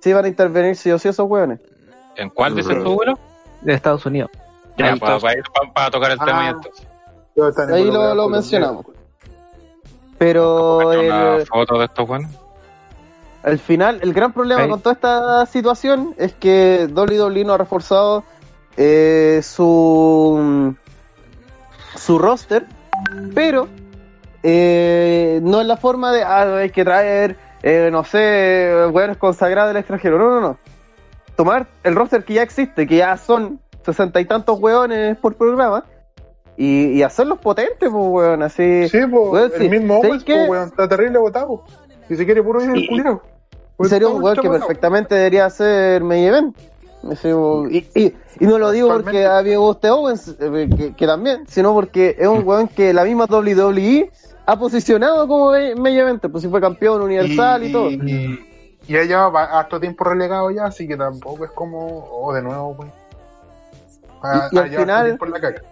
Sí 0.00 0.12
van 0.12 0.24
a 0.24 0.28
intervenir 0.28 0.76
sí 0.76 0.90
o 0.90 0.98
sí 0.98 1.08
esos 1.08 1.28
hueones. 1.28 1.60
¿En 2.16 2.28
cuál 2.30 2.54
dices 2.54 2.82
tú? 2.82 3.00
De 3.60 3.72
Estados 3.74 4.04
Unidos. 4.04 4.30
Ya, 4.76 4.92
Ahí 4.92 4.98
para, 4.98 5.90
tocar 5.90 6.10
el 6.10 6.18
tema 6.18 6.40
Ah. 6.40 6.44
y 6.44 6.48
entonces. 6.48 6.86
Ahí 7.72 7.90
lo, 7.90 8.14
lo 8.14 8.28
mencionamos. 8.28 8.86
Pero 10.18 10.92
el, 10.92 11.46
foto 11.46 11.78
de 11.78 11.86
estos 11.86 12.06
buenos. 12.06 12.30
al 13.42 13.58
final, 13.58 13.98
el 14.02 14.12
gran 14.12 14.32
problema 14.32 14.68
con 14.68 14.80
toda 14.80 14.92
esta 14.92 15.46
situación 15.46 16.14
es 16.16 16.32
que 16.34 16.88
WWE 16.94 17.44
no 17.44 17.54
ha 17.54 17.58
reforzado 17.58 18.22
eh, 18.76 19.40
su 19.42 20.76
su 21.96 22.18
roster, 22.18 22.66
pero 23.34 23.68
eh, 24.42 25.40
no 25.42 25.60
es 25.60 25.66
la 25.66 25.76
forma 25.76 26.12
de 26.12 26.22
ah, 26.22 26.56
hay 26.56 26.70
que 26.70 26.84
traer, 26.84 27.36
eh, 27.62 27.88
no 27.92 28.04
sé, 28.04 28.86
hueones 28.90 29.16
consagrados 29.16 29.70
del 29.70 29.78
extranjero. 29.78 30.18
No, 30.18 30.30
no, 30.30 30.40
no. 30.40 30.58
Tomar 31.36 31.66
el 31.82 31.94
roster 31.94 32.24
que 32.24 32.34
ya 32.34 32.42
existe, 32.42 32.86
que 32.86 32.96
ya 32.96 33.16
son 33.16 33.60
sesenta 33.84 34.20
y 34.20 34.24
tantos 34.24 34.58
hueones 34.58 35.16
por 35.16 35.34
programa, 35.34 35.84
y, 36.56 36.98
y 36.98 37.02
hacerlos 37.02 37.38
potentes, 37.38 37.88
pues, 37.90 37.92
weón, 37.92 38.42
así. 38.42 38.88
Sí, 38.88 38.98
pues, 39.10 39.30
Weón, 39.30 39.52
el 39.54 39.60
sí. 39.62 39.68
mismo 39.68 39.94
¿Sabes 40.02 40.08
Owens, 40.10 40.24
pues, 40.24 40.48
weón, 40.48 40.68
está 40.68 40.88
terrible 40.88 41.18
botado. 41.18 41.64
Y 42.08 42.16
se 42.16 42.24
quiere 42.24 42.42
puro 42.42 42.62
ir 42.62 42.70
el. 42.70 43.18
Pues 43.76 43.90
sería 43.90 44.08
un 44.08 44.22
weón 44.22 44.36
que 44.36 44.48
perfectamente 44.48 45.14
debería 45.14 45.48
ser 45.50 46.02
main 46.04 46.24
event. 46.24 46.56
Y, 47.70 47.78
y, 47.96 48.14
y 48.38 48.46
no 48.46 48.58
lo 48.58 48.70
digo 48.70 48.88
porque 48.88 49.26
a 49.26 49.42
mí 49.42 49.50
me 49.50 49.56
guste 49.56 49.90
Owens, 49.90 50.36
eh, 50.38 50.70
que, 50.76 50.94
que 50.94 51.06
también, 51.06 51.44
sino 51.48 51.72
porque 51.72 52.14
es 52.16 52.28
un 52.28 52.46
weón 52.46 52.68
que 52.68 52.92
la 52.94 53.02
misma 53.04 53.24
WWE 53.24 54.08
ha 54.46 54.56
posicionado 54.56 55.26
como 55.26 55.50
main 55.50 55.98
event, 55.98 56.22
pues 56.30 56.42
si 56.42 56.48
fue 56.48 56.60
campeón 56.60 57.02
universal 57.02 57.64
y, 57.64 57.72
todo. 57.72 57.90
Y, 57.90 58.38
y 58.86 58.92
ya 58.92 59.02
lleva 59.02 59.44
harto 59.58 59.80
tiempo 59.80 60.04
relegado 60.04 60.50
ya, 60.52 60.66
así 60.66 60.86
que 60.86 60.96
tampoco 60.96 61.44
es 61.44 61.50
como, 61.50 62.06
oh, 62.10 62.32
de 62.32 62.42
nuevo, 62.42 62.76
pues. 62.76 62.90
Y- 64.52 64.58
al 64.58 64.70
final- 64.70 65.18
en 65.20 65.30
la 65.30 65.40
caca. 65.40 65.62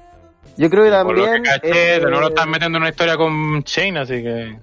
Yo 0.56 0.68
creo 0.68 0.84
que 0.84 0.90
Por 0.90 1.16
lo 1.16 1.24
que 1.24 1.30
también. 1.30 1.42
caché, 1.44 1.94
eh, 1.96 2.00
de 2.00 2.06
nuevo 2.06 2.20
lo 2.20 2.28
están 2.28 2.50
metiendo 2.50 2.76
en 2.78 2.82
una 2.82 2.90
historia 2.90 3.16
con 3.16 3.60
Shane, 3.60 3.98
así 4.00 4.22
que. 4.22 4.56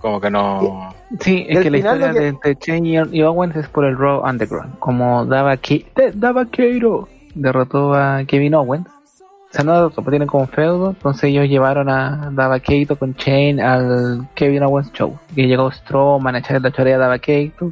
Como 0.00 0.20
que 0.20 0.30
no. 0.30 0.92
Sí, 1.20 1.46
es 1.48 1.60
que 1.60 1.70
la 1.70 1.78
final 1.78 1.96
historia 1.96 2.08
lo 2.32 2.40
que- 2.40 2.48
de 2.48 2.58
Shane 2.60 3.08
y, 3.12 3.22
Owens 3.22 3.56
es 3.56 3.68
por 3.68 3.84
el 3.84 3.96
Raw 3.96 4.22
Underground. 4.28 4.78
Como 4.80 5.24
Dava, 5.26 5.56
Ki- 5.56 5.86
de- 5.94 6.12
Dava 6.12 6.46
Keiro 6.46 7.08
derrotó 7.34 7.94
a 7.94 8.24
Kevin 8.26 8.54
Owens. 8.54 8.86
O 8.88 9.54
sea, 9.54 9.64
no 9.64 9.74
derrotó, 9.74 9.96
pero 10.02 10.10
tienen 10.12 10.28
como 10.28 10.46
feudo. 10.46 10.90
Entonces 10.90 11.24
ellos 11.24 11.46
llevaron 11.48 11.88
a 11.88 12.30
Dava 12.32 12.58
Keito 12.58 12.96
con 12.96 13.14
Shane 13.14 13.62
al 13.62 14.26
Kevin 14.34 14.62
Owens 14.64 14.92
Show. 14.92 15.18
Y 15.36 15.46
llegó 15.46 15.70
Strowman 15.70 16.34
a 16.34 16.38
echarle 16.38 16.60
la 16.60 16.70
chorea 16.72 16.96
a 16.96 16.98
Dava 16.98 17.18
Keito. 17.18 17.70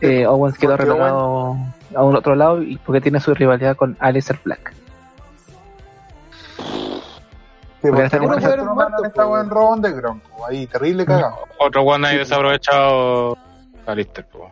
Eh, 0.00 0.26
Owens 0.26 0.58
quedó 0.58 0.76
relegado 0.76 1.56
a 1.94 2.02
un 2.04 2.16
otro 2.16 2.34
lado 2.34 2.62
y 2.62 2.76
porque 2.78 3.00
tiene 3.00 3.20
su 3.20 3.32
rivalidad 3.32 3.74
con 3.76 3.96
Aleister 4.00 4.38
Black. 4.44 4.74
Sí, 7.84 7.90
porque 7.90 8.08
fueron 8.40 8.74
muertos, 8.74 9.06
estaba 9.06 9.40
en 9.42 9.50
Raw 9.50 9.74
Underground, 9.74 10.22
pues, 10.22 10.42
ahí 10.48 10.66
terrible 10.66 11.04
cagado. 11.04 11.40
Otro 11.58 11.82
one 11.82 12.08
ahí 12.08 12.16
desaprovechado. 12.16 13.36
Alistair, 13.84 14.26
pues. 14.32 14.50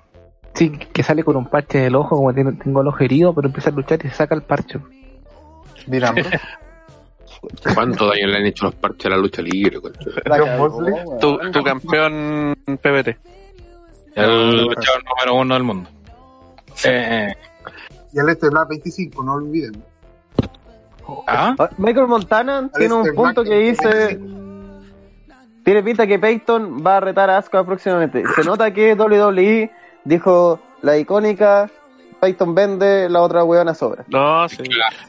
Sí, 0.53 0.69
que 0.71 1.03
sale 1.03 1.25
con 1.25 1.37
un 1.37 1.47
parche 1.47 1.79
del 1.79 1.95
ojo, 1.95 2.17
como 2.17 2.35
tiene, 2.35 2.53
tengo 2.53 2.83
el 2.83 2.89
ojo 2.89 2.99
herido, 3.01 3.35
pero 3.35 3.49
empieza 3.49 3.71
a 3.71 3.73
luchar 3.73 4.01
y 4.05 4.11
se 4.11 4.17
saca 4.17 4.35
el 4.35 4.43
parche. 4.43 4.81
Dirán. 5.87 6.17
¿Cuánto 7.75 8.07
daño 8.07 8.27
le 8.27 8.37
han 8.37 8.45
hecho 8.45 8.67
los 8.67 8.75
parches 8.75 9.07
a 9.07 9.11
la 9.11 9.17
lucha 9.17 9.41
libre? 9.41 9.79
weón. 9.79 11.19
Tu, 11.19 11.39
tu 11.53 11.63
campeón 11.63 12.55
PBT. 12.67 13.17
El 14.15 14.65
luchador 14.65 15.03
número 15.05 15.35
uno 15.37 15.55
del 15.55 15.63
mundo. 15.63 15.89
Eh, 16.85 17.31
eh. 17.31 17.37
Y 18.13 18.19
el 18.19 18.29
este 18.29 18.51
Black 18.51 18.69
25, 18.69 19.25
no 19.25 19.33
olviden. 19.33 19.83
¿Ah? 21.27 21.55
Ah, 21.59 21.71
Michael 21.79 22.07
Montana 22.07 22.71
tiene 22.77 22.95
un 22.95 23.01
Aleister 23.01 23.15
punto 23.15 23.45
que 23.45 23.55
dice. 23.59 24.21
Tiene 25.65 25.83
pinta 25.83 26.07
que 26.07 26.19
Peyton 26.19 26.85
va 26.85 26.97
a 26.97 27.01
retar 27.01 27.31
a 27.31 27.39
Asuka 27.39 27.65
próximamente. 27.65 28.25
Se 28.35 28.43
nota 28.43 28.73
que 28.73 28.95
WWE 28.95 29.71
dijo 30.05 30.61
la 30.83 30.99
icónica 30.99 31.71
Peyton 32.21 32.55
vende, 32.55 33.09
la 33.09 33.21
otra 33.21 33.45
weona 33.45 33.75
sobra. 33.75 34.05
No, 34.09 34.49
sí. 34.49 34.63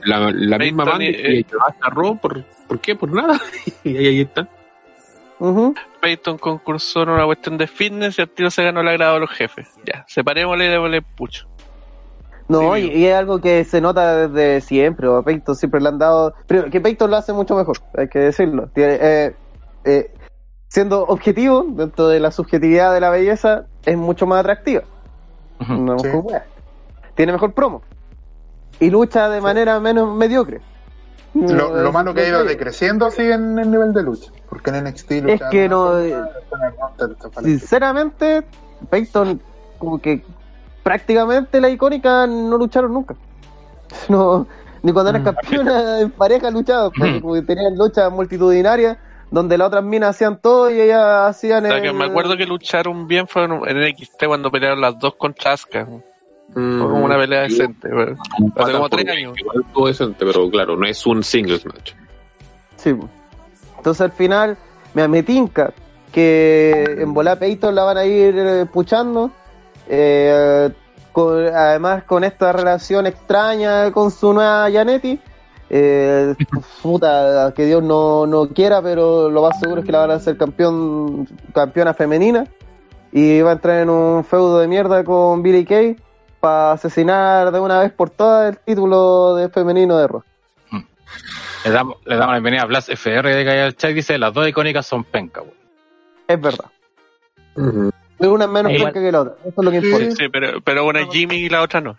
La, 0.05 0.19
la, 0.19 0.31
la 0.31 0.57
Peyton 0.57 0.59
misma 0.59 0.83
banda 0.85 1.05
y- 1.05 1.11
que 1.11 1.39
eh. 1.39 1.45
llevaste 1.49 1.79
a 1.81 1.89
Raw, 1.89 2.17
¿por, 2.17 2.43
¿por 2.67 2.79
qué? 2.79 2.95
Por 2.95 3.11
nada. 3.11 3.39
y 3.83 3.97
ahí, 3.97 4.07
ahí 4.07 4.21
está. 4.21 4.47
Peyton 6.01 6.37
concursó 6.37 7.03
en 7.03 7.09
una 7.09 7.25
cuestión 7.25 7.57
de 7.57 7.67
fitness 7.67 8.17
y 8.17 8.21
al 8.21 8.29
tiro 8.29 8.49
se 8.49 8.63
ganó 8.63 8.81
el 8.81 8.87
agrado 8.87 9.15
de 9.15 9.19
los 9.21 9.29
jefes. 9.31 9.69
Ya, 9.85 10.05
separémosle 10.07 10.65
y 10.65 10.69
démosle 10.69 11.01
pucho. 11.01 11.47
No, 12.49 12.75
Sí, 12.75 12.91
y, 12.93 13.05
es 13.05 13.15
algo 13.15 13.39
que 13.39 13.63
se 13.63 13.79
nota 13.81 14.27
desde 14.27 14.61
siempre. 14.61 15.07
A 15.07 15.21
Peyton 15.21 15.55
siempre 15.55 15.79
le 15.81 15.89
han 15.89 15.97
dado. 15.97 16.33
Pero 16.47 16.69
que 16.69 16.81
Peyton 16.81 17.09
lo 17.09 17.17
hace 17.17 17.33
mucho 17.33 17.55
mejor, 17.55 17.77
hay 17.97 18.07
que 18.09 18.19
decirlo. 18.19 18.67
Tiene, 18.73 18.97
eh, 19.01 19.35
eh, 19.85 20.11
siendo 20.67 21.03
objetivo, 21.03 21.65
dentro 21.69 22.07
de 22.09 22.19
la 22.19 22.31
subjetividad 22.31 22.93
de 22.93 22.99
la 22.99 23.09
belleza, 23.09 23.65
es 23.85 23.97
mucho 23.97 24.25
más 24.27 24.39
atractiva. 24.41 24.83
Ujú. 25.61 25.73
No, 25.73 25.99
Sí. 25.99 26.07
pues. 26.21 26.41
Tiene 27.15 27.31
mejor 27.31 27.53
promo. 27.53 27.81
Y 28.79 28.89
lucha 28.89 29.29
de 29.29 29.39
manera 29.39 29.79
menos 29.79 30.13
mediocre. 30.15 30.61
Lo, 31.35 31.41
No, 31.47 31.69
lo 31.69 31.87
es- 31.87 31.93
malo 31.93 32.13
que 32.13 32.21
ha 32.21 32.27
ido 32.27 32.43
decreciendo 32.43 33.05
así 33.05 33.21
en 33.23 33.57
el 33.57 33.71
nivel 33.71 33.93
de 33.93 34.03
lucha. 34.03 34.31
Porque 34.49 34.69
en 34.71 34.75
NXT 34.83 35.11
lucha 35.21 35.49
que 35.49 35.69
no- 35.69 35.93
fanático. 36.49 37.41
Sinceramente, 37.41 38.43
Peyton, 38.89 39.41
como 39.79 39.99
que 39.99 40.23
prácticamente 40.83 41.59
la 41.61 41.69
icónica 41.69 42.27
no 42.27 42.57
lucharon 42.57 42.93
nunca. 42.93 43.15
No, 44.09 44.47
ni 44.81 44.91
cuando 44.91 45.11
eran 45.11 45.21
Mm. 45.21 45.25
campeonas 45.25 46.01
en 46.01 46.11
pareja 46.11 46.49
luchaban, 46.51 46.91
porque 46.97 47.13
Mm. 47.13 47.21
como 47.21 47.33
que 47.35 47.41
tenían 47.43 47.75
luchas 47.77 48.11
multitudinarias 48.11 48.97
donde 49.31 49.57
las 49.57 49.67
otras 49.67 49.83
minas 49.83 50.11
hacían 50.11 50.37
todo 50.39 50.69
y 50.69 50.79
ellas 50.79 51.01
hacían 51.29 51.65
O 51.65 51.69
sea, 51.69 51.81
que 51.81 51.87
el- 51.87 51.93
me 51.95 52.05
acuerdo 52.05 52.37
que 52.37 52.45
lucharon 52.45 53.07
bien 53.07 53.27
fue 53.27 53.45
en, 53.45 53.51
NXT 53.53 54.25
cuando 54.27 54.51
pelearon 54.51 54.79
las 54.81 54.99
dos 54.99 55.15
contra 55.15 55.53
Asuka. 55.53 55.85
Fue 56.53 56.61
como 56.79 57.05
una 57.05 57.17
pelea 57.17 57.41
decente. 57.41 57.87
pero- 57.89 58.15
Hace 58.57 58.71
como 58.73 58.89
tres 58.89 59.07
años. 59.09 59.33
Igual 59.39 59.65
todo 59.73 59.87
decente, 59.87 60.23
pero 60.25 60.49
claro, 60.51 60.75
no 60.75 60.85
es 60.85 61.03
un 61.07 61.23
singles 61.23 61.65
match. 61.65 61.93
Sí. 62.75 62.93
Entonces 63.77 64.01
al 64.01 64.11
final 64.11 64.55
me, 64.93 65.07
me 65.07 65.23
tinca 65.23 65.73
que 66.11 66.97
en 66.99 67.13
Peyton 67.39 67.73
la 67.73 67.83
van 67.85 67.97
a 67.97 68.05
ir 68.05 68.35
eh, 68.37 68.65
puchando. 68.71 69.31
Eh, 69.87 70.71
con- 71.11 71.47
además 71.47 72.03
con 72.03 72.23
esta 72.23 72.51
relación 72.51 73.05
extraña 73.07 73.91
con 73.91 74.11
su 74.11 74.33
nueva 74.33 74.69
Janetti. 74.71 75.19
Eh, 75.69 76.35
puta, 76.83 77.53
que 77.55 77.65
Dios 77.65 77.81
no, 77.83 78.25
no 78.27 78.47
quiera, 78.49 78.81
pero 78.81 79.29
lo 79.29 79.41
más 79.41 79.59
seguro 79.59 79.81
es 79.81 79.85
que 79.85 79.91
la 79.91 79.99
van 79.99 80.11
a 80.11 80.15
hacer 80.15 80.37
campeón, 80.37 81.27
campeona 81.53 81.93
femenina. 81.93 82.45
Y 83.11 83.41
va 83.41 83.51
a 83.51 83.53
entrar 83.53 83.81
en 83.81 83.89
un 83.89 84.23
feudo 84.23 84.59
de 84.59 84.67
mierda 84.67 85.03
con 85.03 85.43
Billy 85.43 85.65
Kay 85.65 85.97
para 86.39 86.73
asesinar 86.73 87.51
de 87.51 87.59
una 87.59 87.79
vez 87.79 87.91
por 87.91 88.09
todas 88.09 88.49
el 88.49 88.57
título 88.57 89.35
de 89.35 89.49
femenino 89.49 89.97
de. 89.97 90.09
Le 91.63 91.71
damos, 91.71 91.97
le 92.05 92.15
damos 92.15 92.27
la 92.33 92.33
bienvenida 92.39 92.63
a 92.63 92.65
Blas 92.65 92.89
FR 92.89 93.33
de 93.33 93.45
Calle 93.45 93.61
al 93.61 93.75
Chat. 93.75 93.91
Dice: 93.91 94.17
Las 94.17 94.33
dos 94.33 94.47
icónicas 94.47 94.85
son 94.85 95.03
penca. 95.03 95.43
Es 96.27 96.41
verdad. 96.41 96.65
Es 98.45 98.49
menos 98.49 98.71
Igual- 98.71 98.91
blanca 98.91 99.01
que 99.01 99.11
la 99.11 99.21
otra. 99.21 99.33
Eso 99.41 99.53
es 99.57 99.65
lo 99.65 99.71
que 99.71 99.77
importa. 99.77 100.11
Sí, 100.11 100.29
pero, 100.29 100.61
pero 100.61 100.85
una 100.85 101.01
es 101.01 101.07
Jimmy 101.11 101.35
y 101.37 101.49
la 101.49 101.61
otra 101.61 101.81
no. 101.81 101.95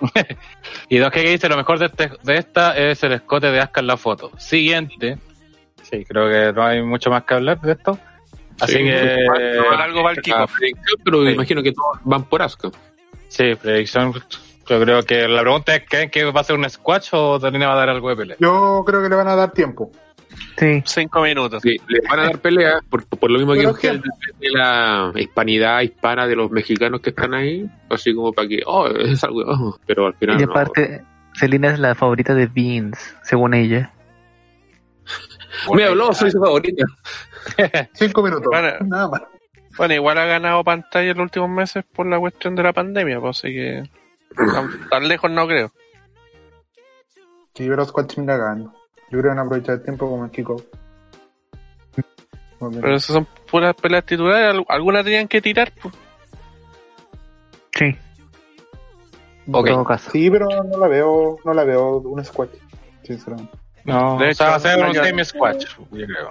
Y 0.88 0.98
dos 0.98 1.10
que 1.10 1.20
dice: 1.22 1.48
Lo 1.48 1.56
mejor 1.56 1.78
de, 1.78 1.86
este- 1.86 2.10
de 2.22 2.36
esta 2.38 2.76
es 2.76 3.02
el 3.04 3.12
escote 3.12 3.50
de 3.50 3.60
Asuka 3.60 3.80
en 3.80 3.86
la 3.86 3.96
foto. 3.96 4.30
Siguiente. 4.38 5.18
Sí, 5.82 6.04
creo 6.04 6.28
que 6.30 6.52
no 6.52 6.64
hay 6.64 6.82
mucho 6.82 7.10
más 7.10 7.24
que 7.24 7.34
hablar 7.34 7.60
de 7.60 7.72
esto. 7.72 7.98
Así 8.60 8.74
Sí, 8.76 8.84
que. 8.84 9.26
Algo 9.78 10.02
va 10.02 10.12
pero 11.04 11.24
Sí. 11.24 11.30
imagino 11.32 11.62
que 11.62 11.72
todos 11.72 11.98
van 12.04 12.24
por 12.24 12.42
Asuka. 12.42 12.70
Sí, 13.28 13.54
predicción. 13.54 14.12
Yo 14.68 14.80
creo 14.80 15.02
que 15.02 15.26
la 15.28 15.40
pregunta 15.42 15.74
es: 15.74 15.82
¿creen 15.88 16.10
que 16.10 16.24
va 16.24 16.40
a 16.40 16.44
ser 16.44 16.56
un 16.56 16.68
squash 16.68 17.08
o 17.12 17.38
Talina 17.40 17.66
va 17.68 17.74
a 17.74 17.76
dar 17.76 17.88
algo 17.90 18.08
de 18.08 18.16
pelea? 18.16 18.36
Yo 18.38 18.82
creo 18.86 19.02
que 19.02 19.08
le 19.08 19.16
van 19.16 19.28
a 19.28 19.34
dar 19.36 19.52
tiempo. 19.52 19.90
Sí, 20.58 20.82
Cinco 20.84 21.22
minutos. 21.22 21.62
Sí, 21.62 21.76
les 21.88 22.02
van 22.08 22.20
a 22.20 22.24
dar 22.24 22.38
pelea 22.38 22.80
por, 22.88 23.06
por 23.06 23.30
lo 23.30 23.38
mismo 23.38 23.74
que 23.74 23.90
de 23.90 24.50
la 24.50 25.12
hispanidad 25.16 25.80
hispana 25.80 26.26
de 26.26 26.36
los 26.36 26.50
mexicanos 26.50 27.00
que 27.00 27.10
están 27.10 27.34
ahí, 27.34 27.68
así 27.88 28.14
como 28.14 28.32
para 28.32 28.48
que, 28.48 28.62
oh, 28.66 28.86
es 28.98 29.22
algo, 29.24 29.42
oh, 29.46 29.78
pero 29.86 30.06
al 30.06 30.14
final 30.14 30.40
y 30.40 30.44
no. 30.44 30.50
aparte, 30.50 31.02
Selina 31.34 31.72
es 31.72 31.78
la 31.78 31.94
favorita 31.94 32.34
de 32.34 32.46
Vince, 32.46 33.00
según 33.22 33.54
ella. 33.54 33.92
Me 35.74 35.84
habló, 35.84 36.12
soy 36.12 36.30
su 36.30 36.38
favorita. 36.38 36.84
Cinco 37.94 38.22
minutos. 38.22 38.46
Bueno. 38.50 38.68
Nada 38.86 39.08
más. 39.08 39.22
Bueno, 39.76 39.94
igual 39.94 40.18
ha 40.18 40.24
ganado 40.24 40.62
pantalla 40.64 41.10
en 41.10 41.16
los 41.16 41.24
últimos 41.24 41.48
meses 41.48 41.84
por 41.84 42.06
la 42.06 42.18
cuestión 42.18 42.54
de 42.54 42.62
la 42.62 42.72
pandemia, 42.72 43.20
pues 43.20 43.38
así 43.38 43.48
que 43.54 43.82
tan, 44.36 44.88
tan 44.88 45.08
lejos 45.08 45.30
no 45.30 45.46
creo. 45.46 45.72
Sí, 47.54 47.68
pero 47.68 47.84
Squad 47.84 48.06
termina 48.06 48.36
ganando. 48.36 48.79
Yo 49.10 49.18
creo 49.18 49.22
que 49.22 49.28
van 49.28 49.38
a 49.38 49.42
aprovechar 49.42 49.74
el 49.76 49.82
tiempo 49.82 50.08
como 50.08 50.24
el 50.24 50.30
kickoff. 50.30 50.62
Pero 52.60 52.94
esas 52.94 53.14
son 53.14 53.26
puras 53.50 53.74
peleas 53.74 54.04
titulares, 54.04 54.54
al- 54.54 54.66
algunas 54.68 55.02
tenían 55.04 55.26
que 55.28 55.40
tirar. 55.40 55.72
Pues. 55.80 55.94
Sí, 57.72 57.84
en 59.46 59.54
Ok. 59.54 59.66
todo 59.68 59.84
caso. 59.84 60.10
Sí, 60.10 60.30
pero 60.30 60.46
no 60.64 60.76
la 60.78 60.86
veo, 60.88 61.38
no 61.44 61.54
la 61.54 61.64
veo 61.64 61.96
un 61.98 62.22
squad, 62.24 62.48
sinceramente. 63.02 63.56
No, 63.84 64.18
De 64.18 64.28
o 64.30 64.34
sea, 64.34 64.46
va 64.48 64.52
a 64.54 64.56
hecho, 64.58 64.68
ser 64.68 64.84
un 64.86 64.96
la- 64.96 65.04
semi-squash, 65.04 65.64
yo 65.90 66.06
creo. 66.06 66.30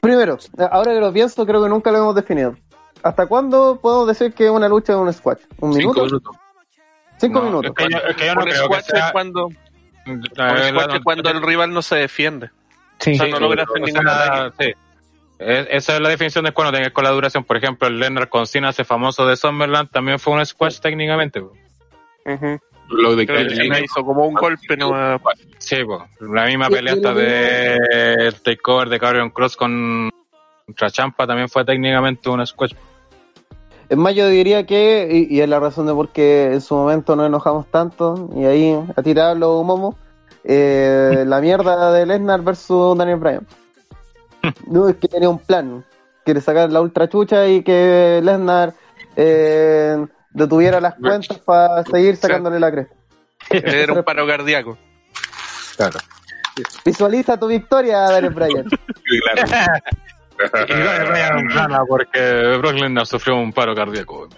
Primero, 0.00 0.36
ahora 0.70 0.92
que 0.92 1.00
lo 1.00 1.12
pienso, 1.12 1.46
creo 1.46 1.62
que 1.62 1.68
nunca 1.68 1.90
lo 1.92 1.98
hemos 1.98 2.14
definido. 2.14 2.56
¿Hasta 3.02 3.26
cuándo 3.26 3.78
podemos 3.80 4.08
decir 4.08 4.32
que 4.34 4.50
una 4.50 4.68
lucha 4.68 4.92
es 4.94 4.98
un 4.98 5.12
squash? 5.12 5.38
¿Un 5.60 5.72
Cinco 5.74 5.92
minuto? 5.92 6.04
minutos. 6.04 6.36
Cinco 7.18 7.38
No, 7.38 7.44
minutos. 7.46 7.70
Es 7.70 7.76
que 7.86 7.92
yo, 7.92 7.98
es 7.98 8.16
que 8.16 8.26
yo 8.26 8.34
no 8.34 8.40
creo 8.42 8.54
que 8.54 8.64
squash 8.64 8.84
sea... 8.84 9.06
es 9.06 9.12
cuando, 9.12 9.48
la- 10.34 10.70
la- 10.72 11.00
cuando 11.02 11.30
el 11.30 11.42
rival 11.42 11.72
no 11.72 11.82
se 11.82 11.96
defiende. 11.96 12.50
Sí, 12.98 13.12
O 13.12 13.14
sea, 13.16 13.26
no 13.28 13.40
logra 13.40 13.64
hacer 13.64 14.52
sí. 14.58 14.72
Es- 15.38 15.66
Esa 15.70 15.94
es 15.94 16.00
la 16.00 16.08
definición 16.08 16.44
de 16.44 16.52
cuando 16.52 16.72
tengas 16.72 16.92
con 16.92 17.04
la 17.04 17.10
duración. 17.10 17.44
Por 17.44 17.56
ejemplo, 17.56 17.86
el 17.86 17.98
Leonard 18.00 18.28
con 18.28 18.46
Cena, 18.46 18.70
ese 18.70 18.84
famoso 18.84 19.26
de 19.26 19.36
Summerland, 19.36 19.90
también 19.90 20.18
fue 20.18 20.34
un 20.34 20.44
squash 20.44 20.80
técnicamente. 20.80 21.40
Lo 22.90 23.14
de 23.14 23.26
Creo 23.26 23.46
que 23.46 23.84
hizo 23.84 24.02
como 24.04 24.26
un 24.26 24.34
golpe. 24.34 24.76
Sí, 25.58 25.76
pues. 25.84 26.00
La 26.20 26.46
misma 26.46 26.68
pelea 26.68 26.94
esta 26.94 27.12
de 27.14 27.76
el 28.26 28.40
takeover 28.42 28.88
de 28.88 28.98
Carrion 28.98 29.30
Cross 29.30 29.56
con 29.56 30.10
contra 30.66 30.90
Champa 30.90 31.26
también 31.26 31.48
fue 31.48 31.64
técnicamente 31.64 32.28
un 32.28 32.44
squash. 32.46 32.72
Es 33.88 33.96
más, 33.96 34.14
yo 34.14 34.28
diría 34.28 34.66
que, 34.66 35.08
y, 35.10 35.34
y 35.34 35.40
es 35.40 35.48
la 35.48 35.60
razón 35.60 35.86
de 35.86 35.94
por 35.94 36.10
qué 36.10 36.52
en 36.52 36.60
su 36.60 36.74
momento 36.74 37.16
nos 37.16 37.26
enojamos 37.26 37.66
tanto, 37.70 38.28
y 38.36 38.44
ahí 38.44 38.78
a 38.94 39.02
tirar 39.02 39.36
los 39.36 39.64
momos, 39.64 39.94
eh, 40.44 41.24
la 41.26 41.40
mierda 41.40 41.92
de 41.92 42.06
Lesnar 42.06 42.42
versus 42.42 42.96
Daniel 42.96 43.18
Bryan. 43.18 43.46
No, 44.66 44.88
es 44.88 44.96
que 44.96 45.08
tenía 45.08 45.28
un 45.28 45.38
plan. 45.38 45.84
Quiere 46.24 46.40
sacar 46.40 46.70
la 46.70 46.80
ultra 46.80 47.08
chucha 47.08 47.46
y 47.48 47.62
que 47.62 48.20
Lesnar 48.22 48.72
eh, 49.16 50.06
detuviera 50.30 50.80
las 50.80 50.94
cuentas 50.94 51.38
para 51.38 51.84
seguir 51.84 52.16
sacándole 52.16 52.60
la 52.60 52.70
cresta. 52.70 52.94
Era 53.50 53.92
un 53.92 54.04
paro 54.04 54.26
cardíaco. 54.26 54.78
Claro. 55.76 55.98
Visualiza 56.84 57.36
tu 57.38 57.46
victoria, 57.46 57.98
Daniel 57.98 58.34
Bryan. 58.34 58.64
claro. 59.34 59.72
Y 60.38 60.72
Bryan 60.72 61.46
gana 61.48 61.84
porque 61.88 62.56
Brock 62.58 62.74
Lesnar 62.74 63.06
sufrió 63.06 63.36
un 63.36 63.52
paro 63.52 63.74
cardíaco. 63.74 64.28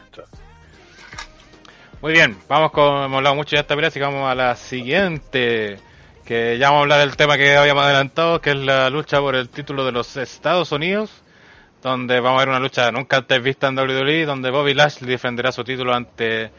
Muy 2.01 2.13
bien, 2.13 2.39
vamos 2.49 2.71
con, 2.73 3.05
hemos 3.05 3.19
hablado 3.19 3.35
mucho 3.35 3.57
de 3.57 3.61
esta 3.61 3.75
pelea, 3.75 3.89
así 3.89 3.99
que 3.99 4.07
vamos 4.07 4.31
a 4.31 4.35
la 4.35 4.57
siguiente, 4.57 5.79
que 6.25 6.57
ya 6.57 6.69
vamos 6.69 6.79
a 6.79 6.83
hablar 6.85 7.01
del 7.01 7.17
tema 7.17 7.37
que 7.37 7.55
habíamos 7.55 7.85
adelantado, 7.85 8.41
que 8.41 8.51
es 8.51 8.57
la 8.57 8.89
lucha 8.89 9.21
por 9.21 9.35
el 9.37 9.51
título 9.51 9.85
de 9.85 9.93
los 9.93 10.17
Estados 10.17 10.73
Unidos, 10.73 11.23
donde 11.83 12.21
vamos 12.21 12.39
a 12.39 12.45
ver 12.45 12.49
una 12.49 12.59
lucha 12.61 12.91
nunca 12.91 13.19
antes 13.19 13.43
vista 13.43 13.69
en 13.69 13.79
WWE, 13.79 14.25
donde 14.25 14.51
Bobby 14.51 14.73
Lashley 14.73 15.11
defenderá 15.11 15.53
su 15.53 15.63
título 15.63 15.93
ante 15.93 16.51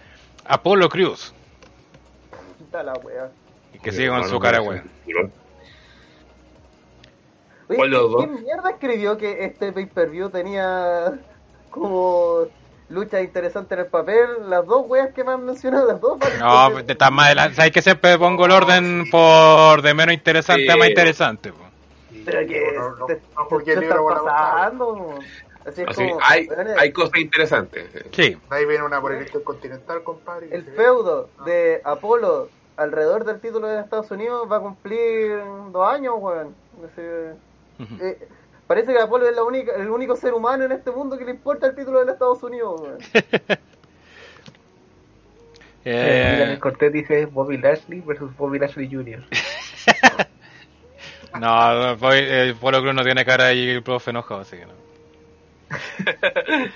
Apollo 0.45 0.87
Crews, 0.89 1.33
Puta 2.59 2.83
la 2.83 2.93
wea. 2.93 3.31
y 3.73 3.79
que 3.79 3.91
sigue 3.91 4.09
con 4.09 4.29
su 4.29 4.39
cara, 4.39 4.61
weón. 4.61 4.83
Oye, 7.71 7.77
¿Cuál 7.77 7.91
de 7.91 7.97
los 7.97 8.15
¿qué 8.15 8.27
dos? 8.27 8.41
mierda 8.41 8.69
escribió 8.71 9.17
que 9.17 9.45
este 9.45 9.71
pay-per-view 9.71 10.29
tenía 10.29 11.13
como 11.69 12.45
lucha 12.89 13.21
interesante 13.21 13.73
en 13.75 13.79
el 13.81 13.85
papel? 13.87 14.27
Las 14.49 14.65
dos 14.65 14.83
weas 14.87 15.13
que 15.13 15.23
me 15.23 15.31
han 15.31 15.45
mencionado, 15.45 15.87
las 15.87 16.01
dos. 16.01 16.17
No, 16.39 16.83
te 16.83 16.91
estás 16.91 17.11
más 17.11 17.27
adelante, 17.27 17.55
sabes 17.55 17.71
que 17.71 17.81
siempre 17.81 18.17
pongo 18.17 18.45
el 18.45 18.51
orden 18.51 19.05
por 19.09 19.81
de 19.81 19.93
menos 19.93 20.13
interesante 20.13 20.69
a 20.71 20.75
más 20.75 20.87
Sí. 20.87 20.91
interesante. 20.91 21.51
po. 21.53 21.59
Pero 22.25 22.47
que 22.47 22.73
No, 22.75 23.05
te, 23.05 23.15
te 23.15 23.73
están 23.85 24.05
pasando. 24.05 25.19
Así 25.65 25.83
es 25.83 25.87
Así, 25.89 26.07
como, 26.09 26.19
hay, 26.79 26.91
cosas 26.91 27.19
interesantes. 27.19 27.85
Sí, 28.11 28.35
Ahí 28.49 28.65
viene 28.65 28.83
una 28.83 28.99
por 28.99 29.11
el 29.11 29.21
intercontinental, 29.21 30.03
compadre. 30.03 30.49
el 30.51 30.63
feudo 30.65 31.29
de 31.45 31.81
Apolo 31.83 32.49
alrededor 32.77 33.25
del 33.25 33.39
título 33.39 33.67
de 33.67 33.79
Estados 33.79 34.09
Unidos 34.09 34.47
va 34.51 34.57
a 34.57 34.59
cumplir 34.59 35.39
dos 35.71 35.87
años, 35.87 36.15
weón. 36.17 36.55
Eh, 38.01 38.27
parece 38.67 38.93
que 38.93 38.99
Apolo 38.99 39.27
es 39.27 39.35
la 39.35 39.43
única, 39.43 39.73
el 39.75 39.89
único 39.89 40.15
ser 40.15 40.33
humano 40.33 40.63
en 40.65 40.71
este 40.71 40.91
mundo 40.91 41.17
que 41.17 41.25
le 41.25 41.31
importa 41.31 41.67
el 41.67 41.75
título 41.75 41.99
de 41.99 42.05
los 42.05 42.13
Estados 42.13 42.41
Unidos. 42.43 42.81
Eh, 45.83 46.53
Eh, 46.53 46.59
Cortés 46.59 46.93
dice 46.93 47.25
Bobby 47.25 47.57
Lashley 47.57 48.01
versus 48.01 48.29
Bobby 48.37 48.59
Lashley 48.59 48.87
Jr. 48.87 49.23
no, 51.39 51.97
Bobby- 51.97 52.19
el 52.29 52.53
Polo 52.55 52.81
Cruz 52.81 52.93
no 52.93 53.03
tiene 53.03 53.25
cara 53.25 53.51
y 53.51 53.67
el 53.69 53.81
profe 53.81 54.11
enojado, 54.11 54.41
así 54.41 54.57
que 54.57 54.65
no. 54.67 54.73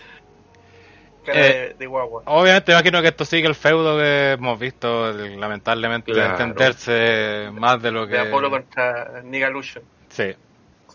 Eh, 1.27 1.75
de, 1.79 1.87
guagua. 1.87 2.21
Obviamente 2.27 2.71
imagino 2.71 3.01
que 3.01 3.07
esto 3.07 3.25
sigue 3.25 3.47
el 3.47 3.55
feudo 3.55 3.97
que 3.97 4.33
hemos 4.33 4.59
visto, 4.59 5.11
lamentablemente, 5.11 6.11
Claro. 6.11 6.29
extenderse 6.35 7.49
más 7.51 7.81
de 7.81 7.89
lo 7.91 8.05
que... 8.05 8.13
De 8.13 8.19
Apolo 8.27 8.51
contra 8.51 9.23
Niga 9.23 9.49
Lucian. 9.49 9.83
Sí. 10.09 10.35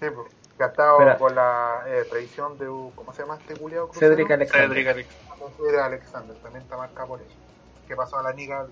Sí, 0.01 0.07
pues. 0.15 0.33
Gastado 0.59 0.99
Espera. 0.99 1.17
con 1.17 1.35
la 1.35 1.85
eh, 1.87 2.05
traición 2.11 2.59
de. 2.59 2.67
¿Cómo 2.67 3.13
se 3.15 3.23
llama 3.23 3.37
este 3.37 3.57
culiao? 3.57 3.91
Cedric? 3.95 4.31
Alexander. 4.31 4.69
Cedric 4.69 4.89
Alex. 4.89 5.09
Cedric 5.57 5.81
Alexander. 5.81 6.37
También 6.37 6.63
está 6.65 6.77
marcado 6.77 7.09
por 7.09 7.21
eso. 7.21 7.31
Que 7.89 7.97
pasó 7.97 8.19
a 8.19 8.23
la 8.23 8.33
Niga. 8.33 8.67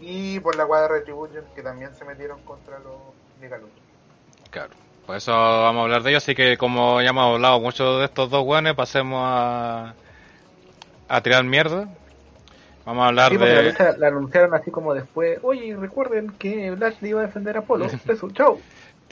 Y 0.00 0.40
por 0.40 0.56
la 0.56 0.66
cuadra 0.66 0.88
Retribution, 0.88 1.44
que 1.54 1.62
también 1.62 1.94
se 1.94 2.04
metieron 2.04 2.40
contra 2.42 2.80
los 2.80 2.96
Niga 3.40 3.58
Lucha. 3.58 3.72
Claro. 4.50 4.70
Por 5.06 5.16
eso 5.16 5.32
vamos 5.32 5.80
a 5.80 5.82
hablar 5.84 6.02
de 6.02 6.10
ello, 6.10 6.18
así 6.18 6.34
que 6.34 6.56
como 6.56 7.00
ya 7.00 7.10
hemos 7.10 7.34
hablado 7.34 7.60
mucho 7.60 7.98
de 7.98 8.04
estos 8.04 8.30
dos 8.30 8.44
guanes, 8.44 8.74
pasemos 8.74 9.20
a, 9.24 9.94
a 11.08 11.20
tirar 11.22 11.44
mierda. 11.44 11.88
Vamos 12.84 13.04
a 13.04 13.08
hablar 13.08 13.30
Sí, 13.32 13.38
porque 13.38 13.52
la 13.54 13.60
de... 13.62 13.70
lucha 13.70 13.96
la 13.98 14.08
anunciaron 14.08 14.54
así 14.54 14.70
como 14.70 14.94
después. 14.94 15.38
Oye, 15.42 15.76
recuerden 15.76 16.30
que 16.38 16.74
Lashley 16.76 17.10
iba 17.10 17.20
a 17.20 17.26
defender 17.26 17.56
a 17.56 17.60
Apolo. 17.60 17.86
Eso, 18.08 18.30
chau. 18.30 18.60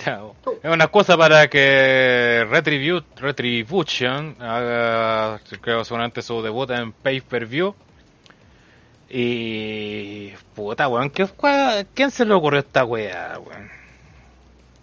Chao. 0.05 0.35
Es 0.63 0.71
una 0.71 0.85
excusa 0.85 1.17
para 1.17 1.49
que 1.49 2.47
Retribu- 2.51 3.05
Retribution 3.17 4.37
haga, 4.41 5.41
creo, 5.61 5.85
seguramente 5.85 6.23
su 6.23 6.43
debut 6.43 6.71
en 6.71 6.93
pay-per-view. 6.93 7.75
Y. 9.09 10.33
Puta, 10.55 10.89
weón, 10.89 11.11
¿qué, 11.11 11.25
cua- 11.25 11.87
¿quién 11.95 12.11
se 12.11 12.25
le 12.25 12.35
ocurrió 12.35 12.61
esta 12.61 12.85
weá, 12.85 13.39
weón? 13.39 13.69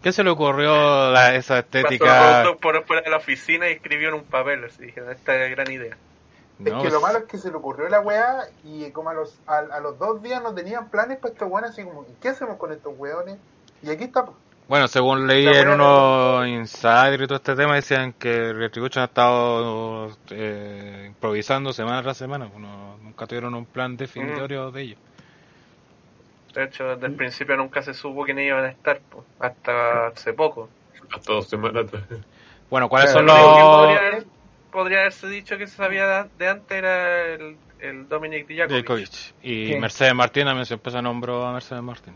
¿Quién 0.02 0.14
se 0.14 0.24
le 0.24 0.30
ocurrió 0.30 1.12
la- 1.12 1.36
esa 1.36 1.56
Pasó 1.56 1.66
estética? 1.66 2.44
Roto 2.44 2.58
por 2.60 2.84
fuera 2.86 3.02
de 3.02 3.10
la 3.10 3.18
oficina 3.18 3.70
y 3.70 3.74
escribió 3.74 4.10
en 4.10 4.16
un 4.16 4.24
papel. 4.24 4.64
Así 4.66 4.84
dijeron, 4.84 5.12
esta 5.12 5.36
es 5.44 5.52
gran 5.52 5.72
idea. 5.72 5.98
No, 6.60 6.78
es 6.78 6.84
que 6.84 6.90
lo 6.92 7.02
malo 7.02 7.20
es 7.20 7.26
que 7.26 7.38
se 7.38 7.50
le 7.50 7.56
ocurrió 7.56 7.88
la 7.88 8.00
weá 8.02 8.48
y 8.64 8.90
como 8.92 9.10
a 9.12 9.14
los, 9.14 9.40
a, 9.46 9.58
a 9.60 9.80
los 9.80 9.98
dos 10.00 10.22
días 10.24 10.42
no 10.42 10.54
tenían 10.56 10.90
planes 10.90 11.20
para 11.20 11.34
estos 11.34 11.50
weones, 11.50 11.72
así 11.72 11.84
como, 11.84 12.06
¿qué 12.22 12.30
hacemos 12.30 12.58
con 12.58 12.72
estos 12.72 12.94
weones? 12.98 13.38
Y 13.84 13.90
aquí 13.92 14.06
está, 14.06 14.26
pues. 14.26 14.38
Bueno, 14.68 14.88
según 14.90 15.28
leí 15.28 15.46
La 15.46 15.62
en 15.62 15.70
unos 15.70 16.46
insiders 16.48 17.24
y 17.24 17.28
todo 17.28 17.36
este 17.38 17.56
tema, 17.56 17.76
decían 17.76 18.12
que 18.14 18.52
Retribution 18.52 19.02
ha 19.02 19.06
estado 19.06 20.10
eh, 20.32 21.06
improvisando 21.08 21.72
semana 21.72 22.02
tras 22.04 22.18
semana. 22.18 22.50
pues 22.50 22.60
nunca 22.62 23.26
tuvieron 23.28 23.56
un 23.56 23.66
plan 23.66 23.96
definitorio 23.96 24.70
de 24.72 24.82
ello. 24.82 24.98
De 26.54 26.64
hecho, 26.66 26.86
desde 26.90 27.08
el 27.08 27.14
principio 27.14 27.56
nunca 27.56 27.82
se 27.82 27.94
supo 27.94 28.24
quiénes 28.26 28.48
iban 28.48 28.66
a 28.66 28.70
estar, 28.70 29.00
po, 29.00 29.24
hasta 29.40 30.08
hace 30.08 30.34
poco. 30.34 30.68
Hasta 31.14 31.32
dos 31.34 31.48
semanas 31.48 31.86
atrás. 31.86 32.04
Bueno, 32.70 32.90
¿cuáles 32.90 33.12
Claro, 33.12 33.28
son 33.30 33.38
los...? 33.38 33.76
podría, 33.78 33.98
haber- 34.00 34.26
podría 34.72 35.00
haberse 35.02 35.28
dicho 35.30 35.58
que 35.58 35.68
se 35.68 35.78
sabía 35.78 36.28
de- 36.38 36.48
antes 36.50 36.78
era 36.78 37.26
el, 37.36 37.56
el 37.80 38.10
Dominic 38.10 38.48
Dijakovic. 38.48 38.86
Djokovic. 38.86 39.34
Y. 39.44 39.76
Mercedes 39.76 40.14
Martín 40.14 40.44
también 40.46 40.66
se 40.66 40.74
empezó 40.74 40.98
a 40.98 41.02
nombró 41.02 41.46
a 41.46 41.54
Mercedes 41.54 41.84
Martín. 41.84 42.16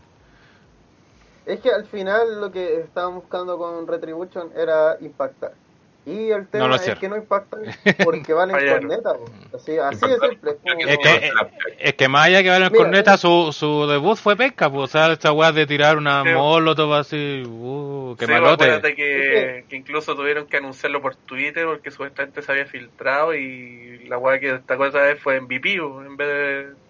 Es 1.44 1.60
que 1.60 1.70
al 1.70 1.86
final 1.86 2.40
lo 2.40 2.52
que 2.52 2.80
estaban 2.80 3.16
buscando 3.16 3.58
con 3.58 3.86
Retribution 3.86 4.52
era 4.54 4.96
impactar. 5.00 5.54
Y 6.04 6.30
el 6.30 6.48
tema 6.48 6.66
No 6.66 6.74
es 6.74 6.82
que 6.98 7.08
no 7.08 7.16
impactan 7.16 7.60
porque 8.04 8.32
van 8.32 8.50
en 8.50 8.56
Fallaron. 8.56 8.88
corneta. 8.88 9.14
po. 9.14 9.24
Así, 9.56 9.78
así 9.78 10.08
de 10.08 10.18
simple. 10.28 10.50
es 10.50 10.56
como- 10.56 10.80
Es 10.90 10.98
que, 10.98 11.26
es, 11.26 11.32
es 11.78 11.94
que 11.94 12.08
más 12.08 12.26
allá 12.26 12.42
que 12.42 12.50
ver 12.50 12.62
en 12.62 12.72
Mira, 12.72 12.84
corneta, 12.84 13.16
su, 13.16 13.52
su 13.52 13.86
debut 13.86 14.16
fue 14.16 14.34
pesca, 14.34 14.68
pues, 14.68 14.82
o 14.82 14.86
sea, 14.88 15.12
esta 15.12 15.30
weá 15.32 15.52
de 15.52 15.64
tirar 15.64 15.96
una 15.98 16.24
Sí. 16.24 16.30
molotov 16.34 16.92
así, 16.94 17.44
uh, 17.46 18.16
qué 18.18 18.26
Sí, 18.26 18.32
malote. 18.32 18.64
acuérdate 18.64 18.94
que, 18.96 19.64
que 19.68 19.76
incluso 19.76 20.16
tuvieron 20.16 20.46
que 20.48 20.56
anunciarlo 20.56 21.00
por 21.00 21.14
Twitter 21.14 21.66
porque 21.66 21.92
supuestamente 21.92 22.42
se 22.42 22.50
había 22.50 22.66
filtrado 22.66 23.32
y 23.34 24.04
la 24.08 24.18
weá 24.18 24.40
que 24.40 24.52
destacó 24.54 24.86
esa 24.86 25.02
vez 25.02 25.20
fue 25.20 25.40
MVP 25.40 25.78
po, 25.78 26.02
en 26.02 26.16
vez 26.16 26.26
de, 26.28 26.34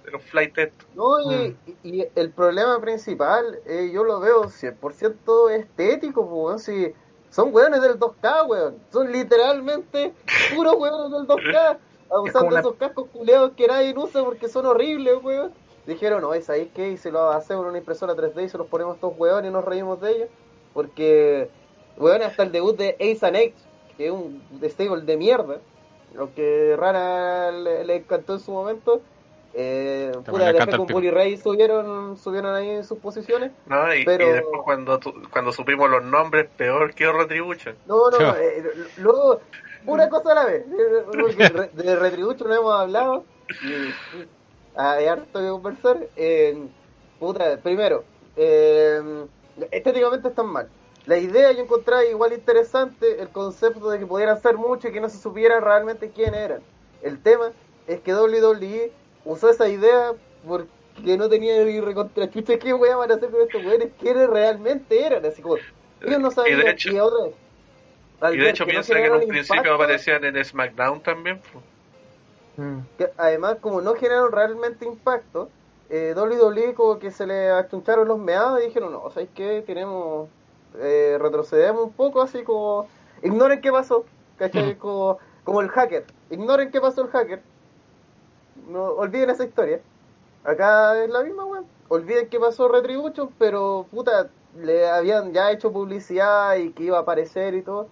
de 0.07 0.11
los 0.11 0.23
flight 0.23 0.55
test. 0.55 0.73
No, 0.95 1.21
y, 1.31 1.55
y 1.83 2.07
el 2.15 2.31
problema 2.31 2.81
principal, 2.81 3.45
eh, 3.67 3.91
yo 3.93 4.05
lo 4.05 4.21
veo 4.21 4.45
100% 4.49 5.51
estético, 5.51 6.29
pues, 6.29 6.63
si 6.65 6.93
son 7.33 7.53
weones 7.53 7.83
del 7.83 7.99
2K, 7.99 8.47
weón. 8.47 8.77
Son 8.93 9.11
literalmente 9.11 10.13
puros 10.55 10.77
weones 10.79 11.11
del 11.11 11.27
2K. 11.27 11.79
como 12.09 12.23
Usando 12.25 12.49
una- 12.49 12.61
esos 12.61 12.75
cascos 12.75 13.09
culeados 13.13 13.53
que 13.57 13.67
nadie 13.67 13.93
usa 13.97 14.23
porque 14.23 14.49
son 14.49 14.67
horribles, 14.67 15.15
weón. 15.23 15.53
Dijeron, 15.87 16.21
no, 16.23 16.33
¿es 16.35 16.49
ahí 16.49 16.71
qué? 16.75 16.91
Y 16.91 16.97
se 16.97 17.11
lo 17.11 17.31
hacemos 17.31 17.65
en 17.65 17.71
una 17.71 17.79
impresora 17.79 18.15
3D 18.15 18.45
y 18.45 18.49
se 18.49 18.57
los 18.59 18.69
ponemos 18.69 18.93
a 18.93 18.95
estos 18.97 19.15
weones 19.19 19.51
y 19.51 19.53
nos 19.53 19.65
reímos 19.65 20.01
de 20.01 20.13
ellos. 20.13 20.29
Porque, 20.75 21.51
weón, 21.97 22.23
hasta 22.23 22.45
el 22.45 22.53
debut 22.53 22.77
de 22.77 22.91
Ace 23.01 23.27
and 23.27 23.37
Age, 23.37 23.55
que 23.97 24.07
es 24.07 24.13
un 24.13 24.43
stable 24.65 25.03
de 25.03 25.17
mierda, 25.17 25.59
lo 26.15 26.33
que 26.35 26.77
Rana 26.79 27.51
le, 27.51 27.85
le 27.85 27.97
encantó 27.97 28.35
en 28.35 28.41
su 28.41 28.53
momento. 28.53 29.01
Eh, 29.55 30.13
puta, 30.25 30.49
el 30.51 30.57
con 30.57 30.87
pico. 30.87 30.99
Bully 30.99 31.11
Ray 31.11 31.37
subieron, 31.37 32.17
subieron 32.17 32.55
ahí 32.55 32.83
sus 32.85 32.99
posiciones. 32.99 33.53
¿no? 33.67 33.95
Y, 33.95 34.05
Pero- 34.05 34.27
y 34.29 34.33
después 34.33 34.63
cuando, 34.65 34.99
tu- 34.99 35.15
cuando 35.31 35.53
supimos 35.53 35.91
los 35.91 36.03
nombres, 36.05 36.49
peor 36.57 36.95
que 36.95 37.11
Retribution. 37.13 37.77
No, 37.87 38.11
no, 38.11 38.19
no, 38.19 38.35
eh, 38.37 38.65
luego, 38.99 39.41
una 39.87 40.09
cosa 40.09 40.33
a 40.33 40.35
la 40.37 40.45
vez. 40.47 40.65
Porque 41.07 41.69
de 41.75 41.97
Retribution 41.97 42.49
no 42.49 42.55
hemos 42.57 42.75
hablado 42.81 43.25
y, 43.63 43.73
y 44.19 44.27
hay 44.75 45.07
harto 45.07 45.39
que 45.41 45.49
conversar. 45.49 45.99
Eh, 46.17 46.57
puta, 47.21 47.59
primero, 47.59 48.05
eh, 48.37 49.27
estéticamente 49.71 50.29
están 50.29 50.47
mal. 50.47 50.69
La 51.05 51.19
idea 51.19 51.51
yo 51.53 51.63
encontré 51.65 52.09
igual 52.11 52.33
interesante 52.33 53.21
el 53.21 53.29
concepto 53.29 53.91
de 53.91 53.99
que 53.99 54.07
pudieran 54.07 54.41
ser 54.41 54.57
mucho 54.57 54.89
y 54.89 54.93
que 54.93 55.01
no 55.01 55.09
se 55.09 55.19
supiera 55.19 55.61
realmente 55.61 56.11
quién 56.11 56.33
eran. 56.35 56.63
El 57.03 57.21
tema 57.21 57.51
es 57.89 58.01
que 58.01 58.15
WWE 58.15 58.93
usó 59.25 59.51
esa 59.51 59.69
idea 59.69 60.13
porque 60.47 60.69
que 61.05 61.17
no 61.17 61.29
tenían 61.29 61.67
ni 61.67 61.81
recontra 61.81 62.31
chucha, 62.31 62.59
¿qué 62.59 62.75
weá 62.75 62.97
van 62.97 63.11
a 63.11 63.15
hacer 63.15 63.31
con 63.31 63.41
estos 63.43 63.65
weones? 63.65 63.89
¿Quiénes 63.99 64.29
realmente 64.29 65.05
eran? 65.05 65.25
Así 65.25 65.41
como, 65.41 65.57
ellos 66.01 66.21
no 66.21 66.31
sabían. 66.31 66.61
Y 66.61 66.63
de 66.63 66.71
hecho- 66.71 66.91
y 66.91 66.99
ahora, 66.99 67.17
Y 68.33 68.37
de 68.37 68.37
ver 68.37 68.49
hecho 68.49 68.67
que 68.67 68.73
no 68.73 68.83
piensa 68.83 68.95
que 68.95 69.07
en 69.07 69.13
un 69.13 69.19
principio 69.27 69.57
impacto, 69.57 69.75
aparecían 69.75 70.25
en 70.25 70.45
SmackDown 70.45 71.01
también. 71.03 71.41
Mm. 72.57 72.81
que 72.99 73.09
además 73.17 73.57
como 73.63 73.81
no 73.81 73.95
generaron 73.95 74.31
realmente 74.31 74.85
impacto, 74.85 75.49
eh, 75.89 76.13
WWE 76.15 76.75
como 76.75 76.99
que 76.99 77.11
se 77.11 77.27
le 77.27 77.49
achuncharon 77.51 78.07
los 78.07 78.19
meados 78.19 78.61
y 78.63 78.67
dijeron, 78.67 78.93
no, 78.93 79.11
¿sabéis 79.11 79.31
qué? 79.35 79.63
Tenemos, 79.67 80.29
eh, 80.79 81.17
retrocedemos 81.21 81.85
un 81.85 81.93
poco 81.93 82.21
así 82.21 82.43
como, 82.43 82.89
ignoren 83.23 83.61
qué 83.63 83.73
pasó, 83.73 84.05
¿cachai? 84.37 84.75
Como, 84.79 85.19
como 85.45 85.61
el 85.61 85.69
hacker, 85.71 86.05
ignoren 86.31 86.71
qué 86.71 86.81
pasó 86.81 87.03
el 87.03 87.09
hacker, 87.09 87.43
no 88.69 88.85
olviden 88.85 89.31
esa 89.31 89.45
historia. 89.45 89.81
Acá 90.45 91.03
es 91.03 91.11
la 91.11 91.23
misma, 91.23 91.45
weón. 91.45 91.67
Olviden 91.89 92.29
qué 92.29 92.41
pasó 92.41 92.69
Retribution, 92.69 93.31
pero 93.39 93.87
puta, 93.91 94.31
le 94.57 94.89
habían 94.89 95.33
ya 95.33 95.51
hecho 95.51 95.73
publicidad 95.73 96.57
y 96.57 96.73
que 96.73 96.85
iba 96.85 96.99
a 96.99 97.03
aparecer 97.03 97.55
y 97.55 97.63
todo. 97.63 97.89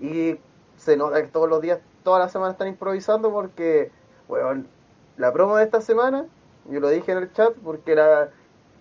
Y 0.00 0.38
se 0.76 0.96
nota 0.96 1.22
que 1.22 1.28
todos 1.28 1.48
los 1.48 1.60
días, 1.60 1.80
todas 2.04 2.20
las 2.20 2.32
semanas 2.32 2.54
están 2.54 2.68
improvisando 2.68 3.30
porque, 3.30 3.90
weón, 4.28 4.68
la 5.16 5.32
promo 5.32 5.56
de 5.56 5.64
esta 5.64 5.80
semana, 5.80 6.26
yo 6.70 6.80
lo 6.80 6.88
dije 6.88 7.12
en 7.12 7.18
el 7.18 7.32
chat, 7.32 7.54
porque 7.64 7.94
la, 7.94 8.30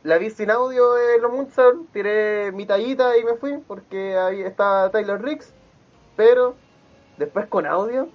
la 0.04 0.18
vi 0.18 0.30
sin 0.30 0.52
audio 0.52 0.98
en 0.98 1.22
los 1.22 1.32
Moonsound, 1.32 1.92
tiré 1.92 2.52
mi 2.52 2.66
tallita 2.66 3.18
y 3.18 3.24
me 3.24 3.34
fui 3.36 3.58
porque 3.68 4.18
ahí 4.18 4.42
estaba 4.42 4.92
Tyler 4.92 5.22
Riggs, 5.22 5.54
pero 6.16 6.56
después 7.18 7.48
con 7.48 7.66
audio, 7.66 8.10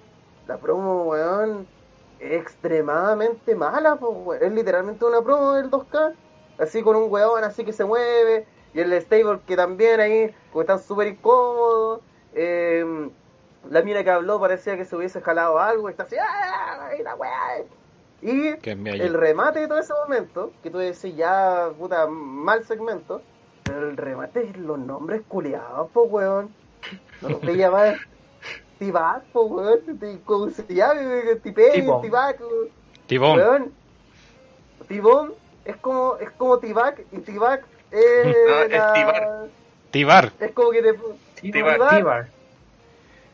la 0.47 0.57
promo, 0.57 1.03
weón, 1.03 1.67
extremadamente 2.31 3.55
mala, 3.55 3.99
es 4.39 4.51
literalmente 4.51 5.05
una 5.05 5.21
promo 5.21 5.53
del 5.53 5.69
2K, 5.69 6.13
así 6.57 6.81
con 6.81 6.95
un 6.95 7.11
weón 7.11 7.43
así 7.43 7.65
que 7.65 7.73
se 7.73 7.85
mueve, 7.85 8.45
y 8.73 8.79
el 8.79 8.93
stable 9.01 9.41
que 9.45 9.55
también 9.55 9.99
ahí, 9.99 10.33
como 10.51 10.61
están 10.61 10.79
súper 10.79 11.07
incómodos, 11.07 12.01
eh, 12.33 13.09
la 13.69 13.81
mina 13.81 14.03
que 14.03 14.09
habló 14.09 14.39
parecía 14.39 14.77
que 14.77 14.85
se 14.85 14.95
hubiese 14.95 15.21
jalado 15.21 15.59
algo, 15.59 15.89
y 15.89 15.91
está 15.91 16.03
así, 16.03 16.15
¡ah! 16.19 16.89
y 16.97 17.03
la 17.03 17.15
weá! 17.15 17.63
Y 18.21 18.55
el 18.73 19.13
remate 19.15 19.59
de 19.59 19.67
todo 19.67 19.79
ese 19.79 19.93
momento, 19.93 20.53
que 20.63 20.69
tú 20.69 20.77
decís 20.77 21.15
ya, 21.15 21.69
puta, 21.77 22.07
mal 22.07 22.63
segmento, 22.63 23.21
pero 23.63 23.89
el 23.89 23.97
remate 23.97 24.43
es 24.43 24.57
los 24.57 24.79
nombres 24.79 25.23
culiados, 25.27 25.89
po, 25.91 26.03
weón. 26.03 26.53
No 27.21 27.29
los 27.29 27.41
veía 27.41 27.69
más. 27.69 27.95
Tibac, 28.83 29.23
po, 29.31 29.43
weón. 29.43 29.79
¿Cómo 30.25 30.49
se 30.49 30.63
llama? 30.73 30.99
Tibón. 31.43 32.01
Tibac, 32.01 32.39
weón. 32.41 32.69
Tibón. 33.07 33.37
Weón. 33.37 33.73
Tibón 34.87 35.33
es 35.65 35.77
como, 35.77 36.17
es 36.17 36.29
como 36.31 36.59
Tibac, 36.59 37.01
y 37.11 37.19
Tibac 37.19 37.63
es, 37.91 38.25
Ah, 38.49 38.63
es 38.65 38.71
la- 38.71 38.93
Tibar. 38.93 39.47
Tibar. 39.91 40.31
es 40.39 40.51
como 40.51 40.71
que 40.71 40.81
te... 40.81 40.93
Tibar. 41.51 41.73
Tibar. 41.75 41.89
Tibar. 41.97 42.27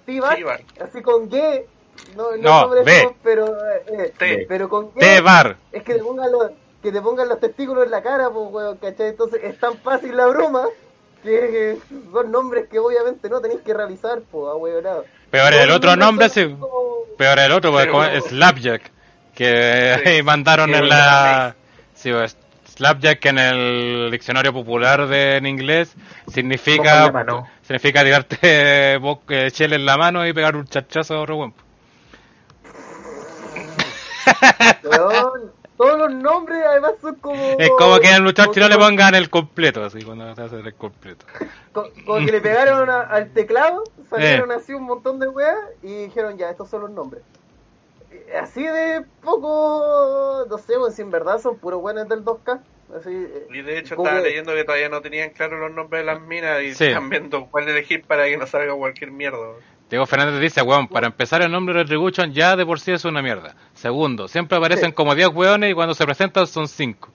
Tibac, 0.06 0.36
Tibar. 0.36 0.62
así 0.82 1.02
con 1.02 1.30
G. 1.30 1.66
No, 2.16 2.32
no, 2.32 2.38
No, 2.38 2.62
sobre 2.62 2.84
B. 2.84 2.98
eso, 3.00 3.16
pero, 3.24 3.58
eh, 3.88 4.14
T. 4.18 4.46
pero 4.48 4.70
con 4.70 4.92
G. 4.94 5.00
Tebar. 5.00 5.58
Es 5.72 5.84
que 5.84 5.96
te 5.96 6.04
pongan 6.04 6.32
los, 6.32 6.52
que 6.84 6.92
te 6.92 7.02
pongan 7.02 7.28
los 7.30 7.40
testículos 7.40 7.86
en 7.86 7.92
la 7.92 8.02
cara, 8.04 8.30
pues, 8.30 8.52
weón, 8.52 8.78
¿cachai? 8.78 9.10
Entonces 9.10 9.42
es 9.44 9.60
tan 9.60 9.78
fácil 9.78 10.16
la 10.16 10.28
broma 10.28 10.68
que 11.24 11.78
son 12.14 12.32
nombres 12.32 12.68
que 12.70 12.80
obviamente 12.80 13.28
no 13.30 13.42
tenéis 13.42 13.62
que 13.62 13.74
realizar, 13.74 14.22
pues, 14.32 14.54
weón. 14.58 14.86
Peor 15.32 15.54
el 15.54 15.72
otro 15.72 15.96
nombre, 15.96 16.30
sí. 16.30 16.44
Como... 16.46 16.70
Peor 17.18 17.40
el 17.40 17.52
otro, 17.52 17.72
porque. 17.72 18.22
Slapjack. 18.22 18.92
Que 19.36 20.00
Sí. 20.04 20.10
ahí 20.10 20.24
mandaron 20.24 20.74
en 20.74 20.90
la. 20.90 21.56
Sí, 21.94 22.12
pues, 22.12 22.38
Slapjack 22.76 23.26
en 23.26 23.38
el 23.40 24.10
diccionario 24.12 24.54
popular 24.54 25.06
de, 25.08 25.36
en 25.38 25.46
inglés 25.46 25.94
significa 26.32 27.12
significa 27.62 28.04
tirarte 28.04 28.38
eh, 28.96 29.52
chile 29.52 29.76
en 29.76 29.86
la 29.86 29.98
mano 29.98 30.26
y 30.26 30.32
pegar 30.34 30.56
un 30.56 30.66
chachazo 30.66 31.16
a 31.16 31.22
otro 31.22 31.38
weón. 31.38 31.54
Todos 35.80 35.98
los 35.98 36.14
nombres 36.14 36.62
además 36.68 36.92
son 37.02 37.16
como... 37.16 37.42
Es 37.58 37.70
como 37.78 37.98
que 38.00 38.08
al 38.10 38.22
muchacho 38.22 38.50
como 38.52 38.60
no 38.64 38.68
le 38.68 38.78
pongan 38.78 39.16
el 39.16 39.30
completo, 39.30 39.82
así 39.86 40.02
cuando 40.04 40.36
se 40.36 40.42
hace 40.42 40.58
el 40.58 40.74
completo. 40.76 41.26
co- 41.72 41.90
Como 42.06 42.26
que 42.26 42.34
le 42.34 42.42
pegaron 42.42 42.90
a- 42.90 43.04
al 43.04 43.32
teclado, 43.32 43.86
salieron 44.10 44.52
Eh. 44.52 44.56
así 44.56 44.74
un 44.74 44.84
montón 44.84 45.20
de 45.20 45.30
weas 45.30 45.56
y 45.82 46.04
dijeron 46.08 46.38
ya, 46.38 46.50
estos 46.50 46.70
son 46.70 46.82
los 46.82 46.92
nombres. 46.92 47.24
Y 48.12 48.32
Así 48.36 48.62
de 48.64 49.06
poco, 49.24 50.46
no 50.50 50.58
sé, 50.58 50.78
weón, 50.78 50.92
si 50.92 51.02
en 51.02 51.12
verdad 51.12 51.40
son 51.40 51.58
puros 51.58 51.82
buenos 51.82 52.10
del 52.10 52.24
2K. 52.26 52.60
Así, 53.00 53.10
eh, 53.14 53.48
Y 53.52 53.62
de 53.62 53.78
hecho 53.80 53.96
estaba 53.96 54.18
que- 54.18 54.24
leyendo 54.30 54.54
que 54.54 54.64
todavía 54.66 54.90
no 54.90 55.02
tenían 55.02 55.30
claro 55.30 55.58
los 55.60 55.72
nombres 55.72 56.02
de 56.02 56.06
las 56.12 56.20
minas 56.22 56.62
y 56.62 56.76
Sí. 56.76 56.88
están 56.88 57.10
viendo 57.10 57.46
cuál 57.50 57.70
elegir 57.70 58.04
para 58.04 58.26
que 58.26 58.36
no 58.36 58.46
salga 58.48 58.74
cualquier 58.76 59.12
mierda. 59.12 59.38
Diego 59.90 60.06
Fernández 60.06 60.40
dice, 60.40 60.62
weón, 60.62 60.88
para 60.88 61.08
empezar 61.08 61.42
el 61.42 61.52
nombre 61.52 61.74
de 61.74 61.82
Retribution 61.84 62.32
ya 62.32 62.56
de 62.56 62.66
por 62.66 62.80
sí 62.80 62.92
es 62.92 63.06
una 63.06 63.22
mierda. 63.22 63.56
Segundo, 63.74 64.28
siempre 64.28 64.58
aparecen 64.58 64.90
Sí. 64.90 64.96
como 64.96 65.16
10 65.16 65.30
weones 65.30 65.72
y 65.72 65.74
cuando 65.74 65.96
se 65.96 66.06
presentan 66.06 66.46
son 66.48 66.68
5. 66.68 67.10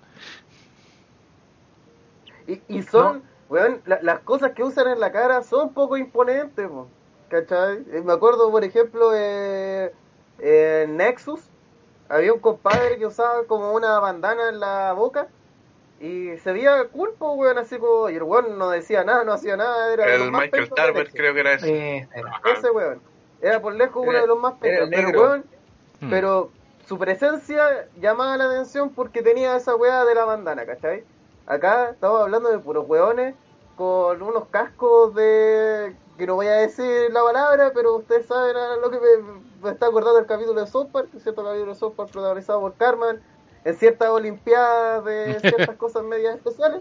Y, 2.47 2.61
y 2.69 2.83
son, 2.83 3.23
weón, 3.49 3.81
la- 3.87 4.01
las 4.03 4.21
cosas 4.21 4.53
que 4.53 4.65
usan 4.65 4.89
en 4.89 5.01
la 5.01 5.13
cara 5.13 5.43
son 5.43 5.73
poco 5.73 5.97
imponentes, 5.97 6.69
po, 6.69 6.91
¿cachai? 7.29 7.79
Eh, 7.93 8.03
Me 8.05 8.13
acuerdo, 8.13 8.51
por 8.51 8.65
ejemplo, 8.65 9.13
eh, 9.15 9.93
en 10.39 10.97
Nexus, 10.97 11.41
había 12.09 12.33
un 12.33 12.41
compadre 12.41 12.99
que 12.99 13.07
usaba 13.07 13.47
como 13.47 13.73
una 13.73 13.99
bandana 14.01 14.49
en 14.51 14.61
la 14.61 14.93
boca 14.95 15.29
y 16.01 16.37
se 16.39 16.53
veía 16.53 16.85
culpo, 16.89 17.33
weón, 17.33 17.59
así 17.59 17.79
como, 17.79 18.11
y 18.11 18.17
el 18.17 18.23
weón 18.23 18.59
no 18.59 18.71
decía 18.71 19.05
nada, 19.05 19.25
no 19.25 19.33
hacía 19.33 19.57
nada, 19.57 19.93
era 19.93 20.13
El 20.15 20.31
más 20.31 20.43
Michael 20.43 20.71
Nexus. 20.77 21.15
creo 21.15 21.35
que 21.35 21.41
era 21.41 21.53
ese. 21.55 21.97
Eh, 21.99 22.09
era. 22.15 22.41
Ese 22.57 22.71
weón. 22.71 23.01
Era 23.41 23.61
por 23.61 23.75
lejos 23.75 24.03
uno 24.03 24.13
Era- 24.13 24.21
de 24.23 24.27
los 24.27 24.39
más 24.39 24.55
el 24.63 24.89
pero 24.91 25.09
weón, 25.21 25.45
Hmm. 26.01 26.11
pero 26.11 26.51
su 26.87 26.99
presencia 26.99 27.89
llamaba 28.01 28.37
la 28.37 28.47
atención 28.47 28.91
porque 28.91 29.23
tenía 29.23 29.57
esa 29.57 29.75
weá 29.77 30.05
de 30.05 30.15
la 30.15 30.25
bandana, 30.25 30.67
¿cachai? 30.67 31.05
Acá 31.47 31.91
estamos 31.91 32.21
hablando 32.21 32.51
de 32.51 32.59
puros 32.59 32.87
weones 32.89 33.35
con 33.77 34.21
unos 34.23 34.47
cascos 34.49 35.15
de... 35.15 35.95
que 36.19 36.27
no 36.27 36.35
voy 36.37 36.47
a 36.49 36.55
decir 36.55 37.11
la 37.13 37.23
palabra, 37.23 37.73
pero 37.75 37.97
ustedes 37.97 38.27
saben 38.27 38.57
a 38.57 38.77
lo 38.77 38.91
que 38.91 38.99
me, 38.99 39.41
me 39.63 39.71
está 39.71 39.87
acordando 39.87 40.19
el 40.19 40.27
capítulo 40.27 40.61
de 40.61 40.67
South 40.67 40.89
Park, 40.93 41.09
cierto 41.23 41.43
capítulo 41.45 41.73
de 41.73 41.79
South 41.79 41.95
Park 41.97 42.11
protagonizado 42.13 42.61
por 42.61 42.75
Carmen, 42.75 43.21
en 43.65 43.77
ciertas 43.77 44.09
olimpiadas 44.11 45.05
de 45.05 45.41
ciertas 45.41 45.77
cosas 45.77 46.03
medias 46.05 46.37
especiales. 46.37 46.81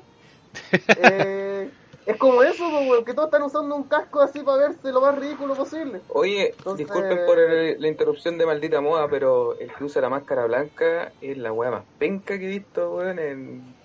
Eh, 0.87 1.69
es 2.05 2.17
como 2.17 2.43
eso, 2.43 2.63
pues, 2.87 3.05
que 3.05 3.13
todos 3.13 3.27
están 3.27 3.43
usando 3.43 3.75
un 3.75 3.83
casco 3.83 4.21
así 4.21 4.41
para 4.41 4.57
verse 4.67 4.91
lo 4.91 4.99
más 5.01 5.17
ridículo 5.17 5.55
posible. 5.55 6.01
Oye, 6.09 6.49
Entonces- 6.57 6.85
disculpen 6.85 7.25
por 7.25 7.39
el- 7.39 7.81
la 7.81 7.87
interrupción 7.87 8.37
de 8.37 8.45
maldita 8.45 8.81
moda, 8.81 9.07
pero 9.07 9.57
el 9.57 9.73
que 9.73 9.83
usa 9.85 10.01
la 10.01 10.09
máscara 10.09 10.45
blanca 10.45 11.13
es 11.21 11.37
la 11.37 11.51
weá 11.53 11.71
más 11.71 11.83
penca 11.99 12.37
que 12.37 12.45
he 12.45 12.49
visto, 12.49 12.95
weón, 12.95 13.19
en 13.19 13.75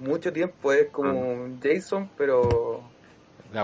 mucho 0.00 0.32
tiempo. 0.32 0.72
Es 0.72 0.88
como 0.90 1.18
un 1.20 1.60
Jason, 1.62 2.08
pero 2.16 2.80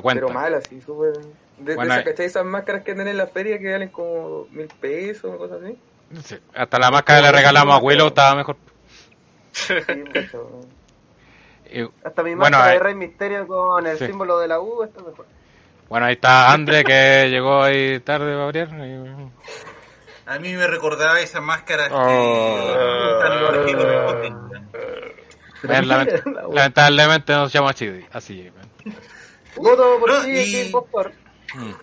pero 0.02 0.28
mal, 0.30 0.54
así, 0.54 0.80
súper... 0.80 1.12
De, 1.58 1.70
de 1.70 1.74
Bueno, 1.76 1.92
esas, 1.92 2.06
eh. 2.06 2.10
¿cachai? 2.10 2.26
Esas 2.26 2.44
máscaras 2.44 2.82
que 2.82 2.90
andan 2.90 3.06
en 3.06 3.16
la 3.16 3.28
feria 3.28 3.58
que 3.60 3.70
valen 3.70 3.90
como 3.90 4.46
mil 4.50 4.66
pesos 4.80 5.32
o 5.32 5.38
cosas 5.38 5.62
así. 5.62 5.78
Sí, 6.22 6.36
Hasta 6.54 6.78
la 6.78 6.90
máscara 6.90 7.18
que 7.20 7.24
le 7.26 7.32
regalamos 7.32 7.74
a 7.74 7.78
Willow 7.78 8.08
estaba 8.08 8.34
mejor. 8.36 8.56
Sí, 9.52 9.74
mucho. 10.14 10.60
Y, 11.72 11.82
Hasta 12.04 12.22
mi 12.22 12.34
Bueno, 12.34 12.58
máscara 12.58 12.70
eh, 12.74 12.78
de 12.78 12.84
Rey 12.84 12.94
Misterio 12.94 13.46
con 13.46 13.86
el 13.86 13.98
sí. 13.98 14.06
símbolo 14.06 14.38
de 14.38 14.48
la 14.48 14.60
U 14.60 14.84
está 14.84 15.02
mejor. 15.02 15.26
bueno, 15.88 16.06
ahí 16.06 16.12
está 16.14 16.52
Andre 16.52 16.84
que 16.84 17.26
llegó 17.30 17.62
ahí 17.62 18.00
tarde 18.00 18.32
para 18.32 18.44
abrir. 18.44 18.68
y- 18.68 19.30
A 20.26 20.38
mí 20.38 20.52
me 20.54 20.66
recordaba 20.66 21.20
esas 21.20 21.42
máscaras 21.42 21.88
que 21.88 21.94
Oh. 21.96 22.74
Bueno, 25.62 25.82
lament- 25.96 26.52
lamentablemente 26.52 27.32
no 27.32 27.48
se 27.48 27.58
llama 27.58 27.74
Chidi, 27.74 28.04
así. 28.12 28.50
Voto 29.56 29.98
por 29.98 30.10
No, 30.12 30.20
ti, 30.22 30.30
y-. 30.30 30.72
Mm. 31.54 31.74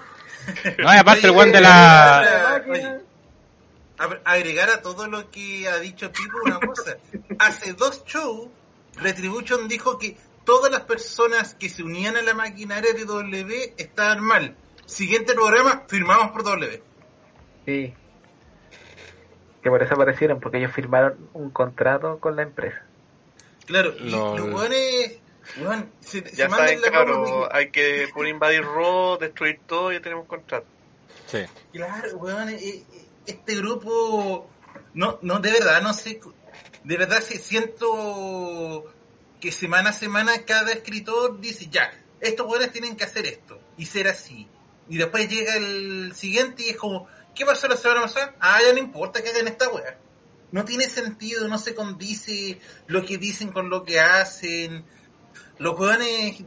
No, 0.83 0.93
y 0.93 0.97
aparte 0.97 1.27
el 1.27 1.31
one 1.37 1.51
de 1.51 1.61
la... 1.61 1.69
La 1.69 2.53
Oye, 2.55 2.67
máquina. 2.83 2.89
a- 2.89 2.99
agregar 4.25 4.69
a 4.69 4.81
todo 4.81 5.07
lo 5.07 5.29
que 5.29 5.67
ha 5.67 5.79
dicho 5.79 6.11
Pipo 6.11 6.37
una 6.43 6.59
cosa. 6.59 6.97
Hace 7.39 7.73
dos 7.73 8.03
shows, 8.05 8.49
Retribution 8.95 9.67
dijo 9.67 9.97
que 9.97 10.17
todas 10.43 10.71
las 10.71 10.81
personas 10.81 11.55
que 11.55 11.69
se 11.69 11.83
unían 11.83 12.17
a 12.17 12.21
la 12.21 12.33
maquinaria 12.33 12.93
de 12.93 13.05
W 13.05 13.73
estaban 13.77 14.23
mal. 14.23 14.55
Siguiente 14.85 15.33
programa, 15.33 15.83
firmamos 15.87 16.31
por 16.31 16.43
W. 16.43 16.83
Sí. 17.65 17.93
Que 19.61 19.69
por 19.69 19.81
eso 19.83 19.93
aparecieron, 19.93 20.39
porque 20.39 20.57
ellos 20.57 20.73
firmaron 20.73 21.29
un 21.33 21.51
contrato 21.51 22.19
con 22.19 22.35
la 22.35 22.41
empresa. 22.41 22.83
Claro, 23.65 23.93
y 23.97 24.09
los 24.09 24.39
se, 25.99 26.27
se 26.27 26.35
Ya 26.35 26.47
mandan 26.49 26.67
saben, 26.67 26.81
la 26.81 26.89
claro, 26.89 27.53
hay 27.53 27.71
que 27.71 28.07
por 28.13 28.27
invadir 28.27 28.63
Raw, 28.63 29.17
destruir 29.17 29.59
todo 29.65 29.91
y 29.91 29.95
ya 29.95 30.01
tenemos 30.01 30.25
contrato. 30.27 30.65
Sí. 31.27 31.45
Claro, 31.71 32.17
weón, 32.17 32.49
eh, 32.49 32.59
eh, 32.61 32.83
este 33.25 33.55
grupo, 33.55 34.49
no, 34.93 35.19
no, 35.21 35.39
de 35.39 35.51
verdad, 35.51 35.81
no 35.81 35.93
sé, 35.93 36.19
de 36.83 36.97
verdad 36.97 37.21
siento 37.21 38.85
que 39.39 39.51
semana 39.51 39.89
a 39.89 39.93
semana 39.93 40.45
cada 40.45 40.71
escritor 40.71 41.39
dice, 41.39 41.67
ya, 41.69 41.91
estos 42.19 42.47
weones 42.47 42.71
tienen 42.71 42.95
que 42.95 43.03
hacer 43.03 43.25
esto 43.25 43.59
y 43.77 43.85
ser 43.85 44.07
así. 44.07 44.47
Y 44.87 44.97
después 44.97 45.29
llega 45.29 45.55
el 45.55 46.13
siguiente 46.15 46.63
y 46.63 46.69
es 46.69 46.77
como, 46.77 47.07
¿qué 47.35 47.45
pasó 47.45 47.67
la 47.67 47.77
semana 47.77 48.01
pasada? 48.01 48.35
Ah, 48.39 48.59
ya 48.65 48.73
no 48.73 48.79
importa 48.79 49.21
que 49.21 49.29
hagan 49.29 49.47
esta 49.47 49.69
wea. 49.69 49.97
No 50.51 50.65
tiene 50.65 50.89
sentido, 50.89 51.47
no 51.47 51.57
se 51.57 51.73
condice 51.73 52.59
lo 52.87 53.05
que 53.05 53.17
dicen 53.17 53.51
con 53.51 53.69
lo 53.69 53.83
que 53.83 53.99
hacen. 53.99 54.83
Los 55.57 55.79
weones, 55.79 56.43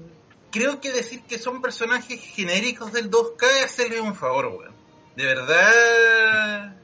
creo 0.50 0.80
que 0.80 0.92
decir 0.92 1.22
que 1.22 1.38
son 1.38 1.62
personajes 1.62 2.20
genéricos 2.20 2.92
del 2.92 3.10
2K 3.10 3.46
es 3.58 3.64
hacerle 3.64 4.00
un 4.00 4.14
favor, 4.14 4.46
weón. 4.46 4.73
De 5.16 5.24
verdad, 5.24 6.74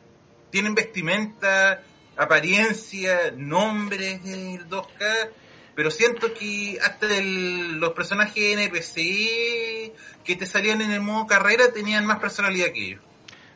tienen 0.50 0.74
vestimenta, 0.74 1.82
apariencia, 2.16 3.32
nombres 3.36 4.22
del 4.22 4.68
2K, 4.68 5.30
pero 5.74 5.90
siento 5.90 6.32
que 6.34 6.78
hasta 6.82 7.16
el- 7.16 7.78
los 7.80 7.92
personajes 7.92 8.36
NPC 8.54 9.92
que 10.24 10.36
te 10.36 10.46
salían 10.46 10.80
en 10.82 10.92
el 10.92 11.00
modo 11.00 11.26
carrera 11.26 11.72
tenían 11.72 12.04
más 12.06 12.18
personalidad 12.18 12.68
que 12.72 12.86
ellos. 12.86 13.00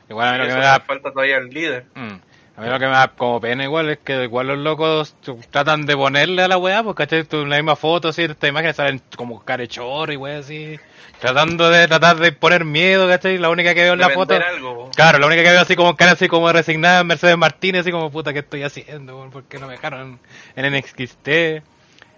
Igual 0.08 0.28
a 0.28 0.32
mí 0.32 0.38
lo 0.38 0.44
que 0.44 0.54
me 0.54 0.60
le 0.60 0.66
da 0.66 0.80
falta 0.80 1.10
todavía 1.12 1.36
el 1.36 1.48
líder. 1.48 1.86
Mm. 1.94 2.14
A 2.56 2.60
mí 2.60 2.68
lo 2.68 2.78
que 2.78 2.86
me 2.86 2.92
da 2.92 3.08
como 3.08 3.40
pena 3.40 3.64
igual 3.64 3.90
es 3.90 3.98
que 3.98 4.22
igual 4.22 4.46
los 4.46 4.58
locos 4.58 5.16
tratan 5.50 5.86
de 5.86 5.96
ponerle 5.96 6.42
a 6.42 6.48
la 6.48 6.56
weá, 6.56 6.84
cachai, 6.94 7.24
tú 7.24 7.42
en 7.42 7.50
la 7.50 7.56
misma 7.56 7.74
foto, 7.74 8.08
así, 8.08 8.22
esta 8.22 8.46
imagen 8.46 8.72
salen 8.74 9.02
como 9.16 9.44
carechor 9.44 10.12
y 10.12 10.16
weá 10.16 10.38
así, 10.38 10.78
tratando 11.24 11.70
de 11.70 11.88
tratar 11.88 12.16
de 12.16 12.32
poner 12.32 12.64
miedo, 12.64 13.08
cachai, 13.08 13.38
la 13.38 13.48
única 13.48 13.74
que 13.74 13.82
veo 13.82 13.94
en 13.94 14.00
la 14.00 14.10
foto, 14.10 14.34
algo. 14.34 14.90
claro, 14.94 15.18
la 15.18 15.26
única 15.26 15.42
que 15.42 15.50
veo 15.50 15.60
así 15.60 15.74
como 15.74 15.96
cara 15.96 16.12
así 16.12 16.28
como 16.28 16.52
resignada 16.52 17.00
es 17.00 17.06
Mercedes 17.06 17.38
Martínez, 17.38 17.80
así 17.80 17.90
como 17.90 18.10
puta, 18.10 18.32
¿qué 18.32 18.40
estoy 18.40 18.62
haciendo? 18.62 19.30
¿Por 19.32 19.44
qué 19.44 19.58
no 19.58 19.66
me 19.66 19.72
dejaron 19.72 20.18
en 20.56 20.72
NXT? 20.74 21.62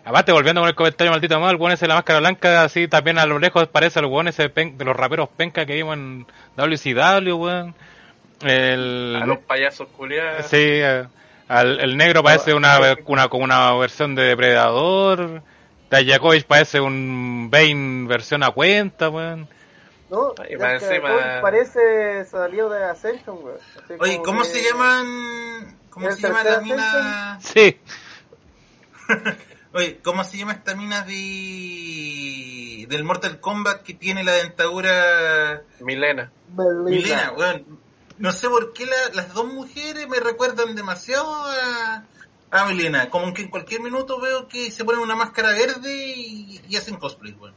Aparte, 0.05 0.31
volviendo 0.33 0.61
con 0.61 0.69
el 0.69 0.75
comentario 0.75 1.11
maldito 1.13 1.39
mal, 1.41 1.51
el 1.51 1.57
weón 1.61 1.73
ese 1.73 1.85
de 1.85 1.89
la 1.89 1.95
máscara 1.97 2.21
blanca, 2.21 2.63
así 2.63 2.87
también 2.89 3.19
a 3.19 3.27
lo 3.27 3.39
lejos 3.39 3.67
parece 3.69 3.99
el 4.01 4.07
weón 4.07 4.29
ese 4.29 4.49
pen- 4.49 4.77
de 4.79 4.85
los 4.85 4.97
raperos 4.97 5.29
penca 5.37 5.67
que 5.67 5.75
vimos 5.75 5.97
en 5.97 6.27
WCW, 6.57 7.35
weón. 7.35 7.75
El, 8.43 9.19
A 9.23 9.27
los 9.27 9.39
payasos 9.39 9.89
culiados. 9.97 10.47
Sí, 10.47 10.57
eh, 10.61 11.05
al- 11.49 11.81
el 11.81 11.97
negro 11.97 12.23
parece 12.23 12.55
una, 12.55 12.79
una, 13.07 13.29
como 13.29 13.45
una 13.45 13.73
versión 13.75 14.15
de 14.15 14.23
Depredador. 14.25 15.43
Dayakovic 15.91 16.47
parece 16.47 16.81
un 16.81 17.49
Bane 17.51 18.07
versión 18.09 18.43
a 18.43 18.51
cuenta, 18.51 19.09
weón. 19.09 19.49
No, 20.11 20.35
encima- 20.39 21.41
parece 21.43 22.25
salido 22.27 22.71
de 22.71 22.85
Ascension, 22.85 23.39
weón. 23.43 23.59
Oye, 24.01 24.21
¿cómo 24.25 24.43
que- 24.43 24.49
se 24.49 24.63
llaman? 24.63 25.79
¿Cómo 25.91 26.09
¿El 26.09 26.15
se 26.15 26.23
llama 26.23 26.45
la 26.45 26.61
mina? 26.61 27.39
Sí. 27.41 27.81
Oye, 29.73 30.01
¿cómo 30.03 30.25
se 30.25 30.39
llama 30.39 30.53
esta 30.53 30.75
mina 30.75 31.03
de 31.03 32.87
del 32.89 33.05
Mortal 33.05 33.41
Kombat 33.41 33.83
que 33.83 33.95
tiene 33.95 34.23
la 34.25 34.33
dentadura 34.33 35.63
Milena. 35.81 36.31
Melina. 36.57 36.83
Milena? 36.85 37.33
weón? 37.37 37.79
no 38.19 38.33
sé 38.33 38.49
por 38.49 38.73
qué 38.73 38.87
la- 38.87 39.11
las 39.15 39.35
dos 39.35 39.47
mujeres 39.53 40.09
me 40.09 40.19
recuerdan 40.21 40.75
demasiado 40.75 41.27
a, 41.31 42.05
a 42.59 42.67
Milena. 42.67 43.11
Como 43.11 43.33
que 43.35 43.43
en 43.43 43.51
cualquier 43.51 43.81
minuto 43.81 44.21
veo 44.21 44.49
que 44.49 44.71
se 44.71 44.85
ponen 44.85 45.01
una 45.01 45.15
máscara 45.15 45.51
verde 45.51 45.93
y, 45.95 46.61
y 46.69 46.77
hacen 46.77 46.97
cosplay, 46.97 47.33
weón. 47.35 47.55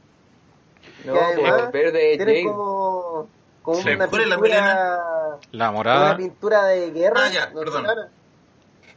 No, 1.05 1.15
además 1.19 1.53
pues 1.61 1.71
verde 1.71 2.11
es 2.11 2.17
Tiene 2.17 2.33
Jade. 2.33 2.45
como, 2.45 3.29
como 3.61 3.81
Sí, 3.81 3.89
una 3.89 4.07
¿cuál 4.07 4.21
es 4.21 4.27
la 4.27 4.35
pintura, 4.35 5.37
La 5.51 5.69
una 5.69 5.71
morada. 5.71 6.17
pintura 6.17 6.65
de 6.65 6.91
guerra. 6.91 7.21
Ah, 7.23 7.29
ya, 7.29 7.49
no, 7.51 7.59
perdón. 7.61 7.85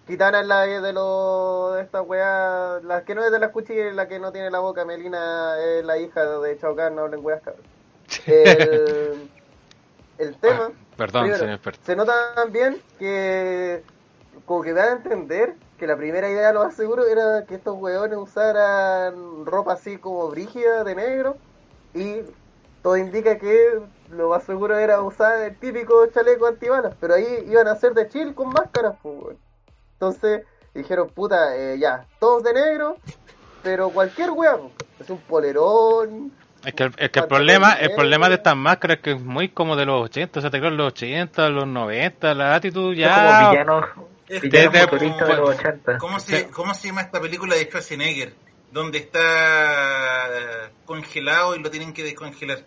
Es 0.09 0.19
la 0.19 0.63
de 0.67 0.93
los 0.93 1.75
de 1.77 1.83
esta 1.83 2.03
weá, 2.03 2.81
la 2.83 3.05
que 3.05 3.15
no 3.15 3.25
es 3.25 3.31
de 3.31 3.39
las 3.39 3.51
cuchillas, 3.53 3.95
la 3.95 4.09
que 4.09 4.19
no 4.19 4.33
tiene 4.33 4.51
la 4.51 4.59
boca, 4.59 4.85
Melina 4.85 5.55
es 5.59 5.85
la 5.85 5.97
hija 5.97 6.25
de 6.41 6.59
Chao 6.59 6.75
Kahn, 6.75 6.97
no 6.97 7.03
hablen 7.03 7.25
weas 7.25 7.41
cabrón. 7.41 7.63
El, 8.27 9.31
el 10.19 10.35
tema, 10.37 10.71
Ah, 10.71 10.95
perdón, 10.97 11.23
primero, 11.23 11.39
señor 11.39 11.55
experto. 11.55 11.81
se 11.87 11.97
nota 11.97 12.35
también 12.35 12.83
que 12.99 13.83
como 14.47 14.63
que 14.63 14.73
da 14.73 14.85
a 14.85 14.93
entender 14.93 15.55
que 15.79 15.87
la 15.87 15.97
primera 15.97 16.31
idea, 16.31 16.53
lo 16.53 16.65
más 16.65 16.75
seguro, 16.75 17.07
era 17.07 17.45
que 17.47 17.55
estos 17.55 17.77
weones 17.77 18.19
usaran 18.19 19.47
ropa 19.47 19.75
así 19.75 19.99
como 19.99 20.29
brígida 20.29 20.85
de 20.85 20.95
negro 20.95 21.37
y 21.95 22.21
todo 22.83 22.97
indica 22.97 23.39
que 23.39 23.81
lo 24.11 24.29
más 24.29 24.45
seguro 24.45 24.77
era 24.79 25.01
usar 25.01 25.41
el 25.41 25.57
típico 25.57 26.07
chaleco 26.07 26.47
antibalas, 26.47 26.95
pero 27.01 27.15
ahí 27.15 27.47
iban 27.49 27.69
a 27.69 27.77
ser 27.77 27.95
de 27.95 28.09
chill 28.09 28.35
con 28.35 28.51
máscaras, 28.51 28.97
pues, 29.03 29.15
weón. 29.23 29.39
Entonces 29.95 30.45
dijeron, 30.75 31.09
puta, 31.09 31.57
eh, 31.57 31.79
ya, 31.79 32.07
todos 32.19 32.43
de 32.43 32.53
negro, 32.53 32.97
pero 33.63 33.91
cualquier 33.91 34.31
weón, 34.31 34.71
es 34.99 35.09
un 35.11 35.19
polerón, 35.19 36.33
Es 36.65 36.75
que, 36.75 36.85
el, 36.85 36.93
es 36.97 37.11
que 37.11 37.21
el 37.21 37.27
problema, 37.27 37.73
el 37.73 37.95
problema 37.95 38.29
de 38.29 38.37
estas 38.37 38.57
máscaras 38.57 38.99
es 38.99 39.03
que 39.03 39.13
es 39.13 39.21
muy 39.21 39.49
como 39.49 39.77
de 39.77 39.87
los 39.87 40.05
80, 40.05 40.39
o 40.39 40.43
sea, 40.43 40.51
te 40.51 40.59
creo 40.59 40.71
los 40.71 40.93
80, 40.93 41.49
los 41.51 41.67
90, 41.67 42.35
la 42.35 42.55
actitud 42.55 42.81
Como 42.81 42.93
ya... 42.95 43.43
Es 43.43 43.51
villanos 43.51 43.85
Desde- 44.41 44.81
futuristas 44.89 45.29
de 45.29 45.35
los 45.37 45.49
80. 45.51 45.99
¿Cómo 45.99 46.21
se, 46.21 46.47
¿Cómo 46.49 46.75
se 46.75 46.89
llama 46.89 47.03
esta 47.03 47.21
película 47.21 47.55
de 47.57 47.65
Schwarzenegger? 47.65 48.33
Donde 48.71 48.99
está 48.99 50.71
congelado 50.87 51.55
y 51.57 51.61
lo 51.63 51.71
tienen 51.71 51.93
que 51.93 52.03
descongelar. 52.03 52.61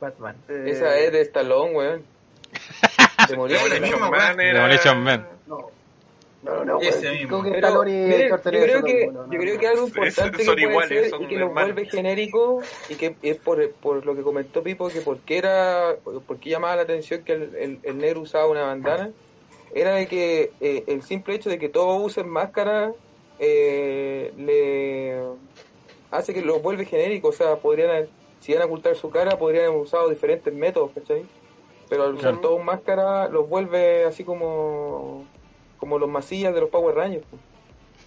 Batman. 0.00 0.36
eh, 0.48 0.64
Esa 0.68 0.96
es 0.98 1.12
de 1.12 1.20
Stallone, 1.22 1.72
weón. 1.72 2.04
Demolition 3.28 3.72
Es 3.84 3.98
Man. 3.98 4.10
weón. 4.12 4.36
Demolition 4.36 5.02
Man. 5.02 5.28
No, 5.46 5.70
no, 6.42 6.64
no, 6.64 6.80
Ese 6.80 7.06
weón. 7.06 7.14
mismo. 7.18 7.30
Como 7.30 7.42
que 7.44 7.50
Pero, 7.50 7.66
Stallone 7.66 7.90
y 7.90 8.04
miren, 8.06 8.28
yo 8.28 8.40
creo 8.42 8.82
que, 8.84 9.06
no, 9.08 9.32
yo 9.32 9.38
creo 9.40 9.58
que 9.58 9.66
algo 9.66 9.86
importante 9.88 10.44
son 10.44 10.56
que 10.56 10.62
puede 10.68 10.70
iguales, 10.70 11.10
ser 11.10 11.20
y 11.22 11.26
que 11.26 11.34
los 11.38 11.48
hermanos. 11.48 11.74
vuelve 11.74 11.90
genérico 11.90 12.62
y 12.88 12.94
que 12.94 13.16
es 13.22 13.36
por, 13.38 13.70
por 13.72 14.04
lo 14.06 14.14
que 14.14 14.22
comentó 14.22 14.62
Pipo 14.62 14.88
que 14.88 15.00
por 15.00 15.18
qué 15.20 15.38
era 15.38 15.96
por 16.26 16.38
qué 16.38 16.50
llamaba 16.50 16.76
la 16.76 16.82
atención 16.82 17.24
que 17.24 17.32
el, 17.32 17.54
el, 17.56 17.78
el 17.82 17.98
negro 17.98 18.20
usaba 18.20 18.46
una 18.46 18.62
bandana 18.62 19.10
era 19.74 19.92
de 19.94 20.06
que 20.06 20.52
eh, 20.60 20.84
el 20.86 21.02
simple 21.02 21.34
hecho 21.34 21.50
de 21.50 21.58
que 21.58 21.68
todos 21.68 22.00
usen 22.02 22.28
máscara 22.28 22.92
eh, 23.38 24.32
le 24.36 25.20
hace 26.10 26.32
que 26.32 26.42
los 26.42 26.62
vuelve 26.62 26.84
genéricos 26.86 27.34
o 27.34 27.38
sea 27.38 27.56
podrían 27.56 28.06
si 28.40 28.52
iban 28.52 28.62
a 28.62 28.66
ocultar 28.66 28.94
su 28.96 29.10
cara 29.10 29.38
podrían 29.38 29.66
haber 29.66 29.78
usado 29.80 30.08
diferentes 30.08 30.52
métodos 30.54 30.90
¿cachai? 30.94 31.24
pero 31.88 32.04
al 32.04 32.14
usar 32.14 32.32
Claro. 32.32 32.40
todos 32.40 32.64
máscara 32.64 33.28
los 33.28 33.48
vuelve 33.48 34.04
así 34.04 34.24
como 34.24 35.24
como 35.78 35.98
los 35.98 36.08
masillas 36.08 36.54
de 36.54 36.60
los 36.62 36.70
Power 36.70 36.94
Rangers. 36.94 37.26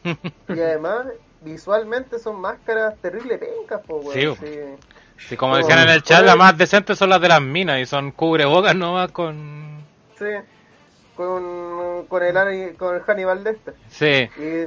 Y 0.50 0.60
además, 0.60 1.06
visualmente 1.42 2.18
son 2.18 2.42
máscaras 2.42 2.96
terrible 3.02 3.38
pencas, 3.38 3.82
po. 3.86 4.02
Sí. 4.12 4.22
Sí. 4.42 4.60
Sí, 5.18 5.38
como 5.38 5.52
No, 5.54 5.58
decían 5.60 5.80
en 5.80 5.90
el 5.90 6.02
chat, 6.02 6.20
¿cuál 6.20 6.26
las 6.28 6.38
más 6.38 6.58
decentes 6.58 6.98
son 6.98 7.10
las 7.10 7.22
de 7.22 7.28
las 7.28 7.42
minas 7.42 7.80
y 7.80 7.86
son 7.86 8.12
cubrebocas 8.12 8.76
nomás 8.76 9.12
con... 9.12 9.84
Sí. 10.18 10.26
Con, 11.20 12.08
con 12.08 12.24
el 12.24 12.78
con 12.78 12.96
el 12.96 13.02
Hannibal 13.04 13.44
Lecter. 13.44 13.78
Sí, 13.90 14.30
Y, 14.36 14.64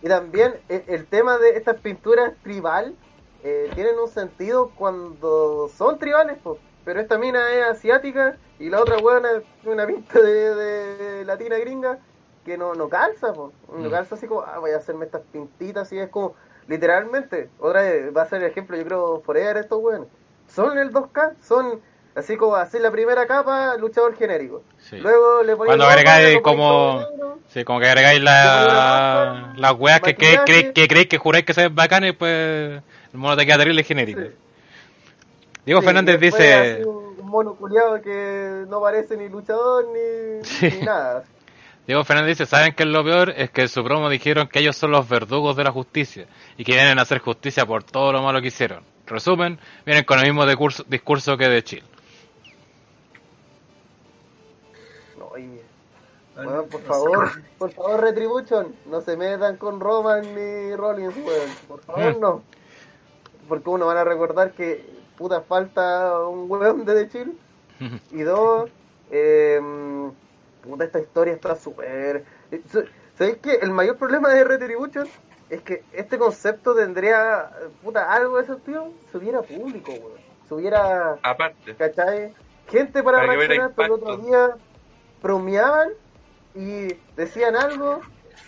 y 0.00 0.08
también 0.08 0.62
el, 0.68 0.84
el 0.88 1.08
tema 1.08 1.38
de 1.38 1.50
estas 1.50 1.80
pinturas 1.80 2.40
tribal 2.42 2.98
eh, 3.40 3.70
tienen 3.74 3.98
un 3.98 4.08
sentido 4.08 4.74
cuando 4.74 5.68
son 5.68 5.98
tribales, 5.98 6.38
po. 6.40 6.62
pero 6.84 7.00
esta 7.00 7.18
mina 7.18 7.52
es 7.52 7.64
asiática 7.66 8.40
y 8.58 8.70
la 8.70 8.80
otra 8.80 8.98
weona 8.98 9.30
es 9.32 9.44
una 9.62 9.86
pinta 9.86 10.20
de, 10.22 10.54
de 10.54 11.24
latina 11.26 11.58
gringa 11.58 12.00
que 12.44 12.56
no, 12.56 12.74
no 12.74 12.88
calza, 12.88 13.34
po. 13.34 13.56
no 13.68 13.90
Mm. 13.90 13.90
calza 13.90 14.14
así 14.14 14.26
como, 14.26 14.42
ah, 14.42 14.58
voy 14.58 14.70
a 14.72 14.78
hacerme 14.78 15.04
estas 15.06 15.22
pintitas 15.30 15.92
y 15.92 15.98
es 15.98 16.08
como, 16.10 16.36
literalmente, 16.66 17.52
otra 17.58 17.82
vez 17.82 18.16
va 18.16 18.22
a 18.22 18.26
ser 18.26 18.42
el 18.42 18.50
ejemplo, 18.50 18.76
yo 18.76 18.84
creo, 18.84 19.22
forever 19.22 19.56
estos 19.58 19.78
weones. 19.82 20.08
Son 20.46 20.78
el 20.78 20.90
2K, 20.92 21.36
son 21.40 21.82
así 22.14 22.36
como 22.36 22.56
hacer 22.56 22.80
la 22.80 22.90
primera 22.90 23.26
capa, 23.26 23.76
luchador 23.76 24.16
genérico. 24.16 24.62
sí. 24.78 24.96
Luego 24.98 25.42
le 25.42 25.56
ponéis 25.56 25.68
Cuando 25.76 25.86
agregáis 25.86 26.40
como-. 26.40 27.04
Sí, 27.48 27.64
como 27.64 27.80
que 27.80 27.86
agregáis 27.88 28.20
la, 28.22 29.52
las 29.56 29.72
weas 29.72 30.00
que, 30.00 30.14
que, 30.14 30.38
creéis 30.44 30.72
que, 30.72 30.86
creéis 30.88 31.08
que 31.08 31.18
juráis 31.18 31.44
que 31.44 31.52
se 31.54 31.62
ven 31.62 31.74
bacanes, 31.74 32.14
pues 32.16 32.30
el 33.12 33.18
mono 33.18 33.36
te 33.36 33.44
queda 33.44 33.58
terrible 33.58 33.82
genérico. 33.82 34.20
Sí. 34.20 34.30
Diego 35.66 35.80
Sí, 35.80 35.86
Fernández 35.86 36.20
dice... 36.20 36.54
así 36.54 36.82
un 36.84 37.26
mono 37.26 37.54
culiado 37.54 38.00
que 38.02 38.64
no 38.68 38.80
parece 38.80 39.16
ni 39.16 39.28
luchador 39.28 39.86
ni, 39.92 40.44
Sí. 40.44 40.70
ni 40.80 40.86
nada. 40.86 41.24
Diego 41.86 42.04
Fernández 42.04 42.38
dice, 42.38 42.46
¿saben 42.48 42.72
qué 42.74 42.84
es 42.84 42.88
lo 42.88 43.02
peor? 43.02 43.34
Es 43.36 43.50
que 43.50 43.62
en 43.62 43.68
su 43.68 43.82
promo 43.82 44.08
dijeron 44.08 44.46
que 44.48 44.60
ellos 44.60 44.76
son 44.76 44.92
los 44.92 45.08
verdugos 45.08 45.56
de 45.56 45.64
la 45.64 45.72
justicia 45.72 46.26
y 46.56 46.64
que 46.64 46.72
vienen 46.72 46.98
a 46.98 47.02
hacer 47.02 47.18
justicia 47.18 47.66
por 47.66 47.82
todo 47.82 48.12
lo 48.12 48.22
malo 48.22 48.40
que 48.40 48.48
hicieron. 48.48 48.84
Resumen, 49.06 49.58
vienen 49.84 50.04
con 50.04 50.20
el 50.20 50.26
mismo 50.26 50.46
discurso, 50.46 50.84
discurso 50.86 51.36
que 51.36 51.48
de 51.48 51.64
Chile. 51.64 51.82
Weón, 56.46 56.68
por 56.68 56.80
favor, 56.82 57.30
por 57.58 57.70
favor, 57.72 58.00
Retribution, 58.00 58.74
no 58.86 59.00
se 59.00 59.16
metan 59.16 59.56
con 59.56 59.80
Roman 59.80 60.22
ni 60.34 60.74
Rollins, 60.76 61.16
weón. 61.16 61.50
Por 61.68 61.80
favor, 61.80 62.18
no. 62.18 62.42
Porque 63.48 63.70
uno 63.70 63.86
van 63.86 63.96
a 63.96 64.04
recordar 64.04 64.52
que 64.52 64.84
puta 65.16 65.40
falta 65.42 66.26
un 66.26 66.50
weón 66.50 66.84
de 66.84 67.04
The 67.04 67.08
Chill. 67.10 67.38
Y 68.12 68.22
dos, 68.22 68.70
eh, 69.10 69.60
puta, 70.62 70.84
esta 70.84 71.00
historia 71.00 71.32
está 71.34 71.56
súper... 71.56 72.24
eh, 72.50 72.62
¿Sabéis 73.16 73.38
que 73.38 73.54
el 73.54 73.70
mayor 73.70 73.96
problema 73.96 74.28
de 74.30 74.44
Retribution 74.44 75.08
es 75.48 75.62
que 75.62 75.82
este 75.92 76.18
concepto 76.18 76.74
tendría, 76.74 77.50
puta, 77.82 78.12
algo 78.12 78.38
de 78.38 78.46
sentido? 78.46 78.92
Se 79.10 79.18
hubiera 79.18 79.42
público, 79.42 79.92
weón. 79.92 80.20
Se 80.48 80.54
hubiera, 80.54 81.18
Aparte. 81.22 81.74
¿cachai? 81.76 82.34
Gente 82.68 83.02
para, 83.02 83.18
Para 83.18 83.32
reaccionar, 83.34 83.72
pero 83.74 83.86
el 83.96 84.02
otro 84.02 84.16
día 84.18 84.56
bromeaban 85.22 85.90
y 86.54 86.94
decían 87.16 87.56
algo, 87.56 88.00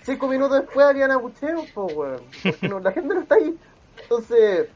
cinco 0.03 0.29
minutos 0.29 0.61
después 0.61 0.87
habían 0.87 1.11
abucheos, 1.11 1.67
pues, 1.75 1.95
weón. 1.95 2.21
Porque 2.43 2.69
no, 2.69 2.81
la 2.81 2.93
gente 2.93 3.15
no 3.15 3.21
está 3.21 3.37
ahí. 3.37 3.57
Entonces, 4.03 4.69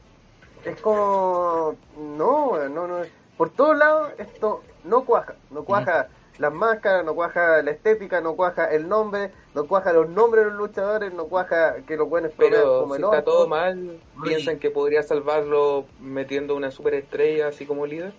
es 0.63 0.81
como, 0.81 1.75
no, 1.97 2.45
weón, 2.49 2.73
no, 2.73 2.87
no. 2.87 2.97
Por 3.37 3.49
todos 3.51 3.77
lados, 3.77 4.13
esto 4.17 4.63
no 4.83 5.05
cuaja. 5.05 5.35
No 5.51 5.63
cuaja 5.63 6.07
las 6.39 6.53
máscaras, 6.53 7.03
no 7.05 7.15
cuaja 7.15 7.61
la 7.61 7.71
estética, 7.71 8.21
no 8.21 8.35
cuaja 8.35 8.65
el 8.65 8.87
nombre, 8.87 9.31
no 9.53 9.65
cuaja 9.67 9.91
los 9.91 10.09
nombres 10.09 10.45
de 10.45 10.51
los 10.51 10.59
luchadores, 10.59 11.13
no 11.13 11.25
cuaja 11.25 11.77
que 11.87 11.97
los 11.97 12.07
buenos 12.09 12.31
Pero 12.37 12.81
como 12.81 12.95
si 12.95 13.01
el 13.01 13.05
está 13.05 13.23
todo 13.23 13.47
mal, 13.47 13.99
¿piensan 14.23 14.59
que 14.59 14.69
podría 14.69 15.03
salvarlo 15.03 15.85
metiendo 15.99 16.55
una 16.55 16.71
superestrella 16.71 17.47
así 17.47 17.65
como 17.65 17.85
líder? 17.85 18.13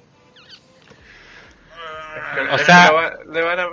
O 2.53 2.59
sea- 2.59 3.19
le 3.27 3.43
van 3.43 3.61
a, 3.61 3.69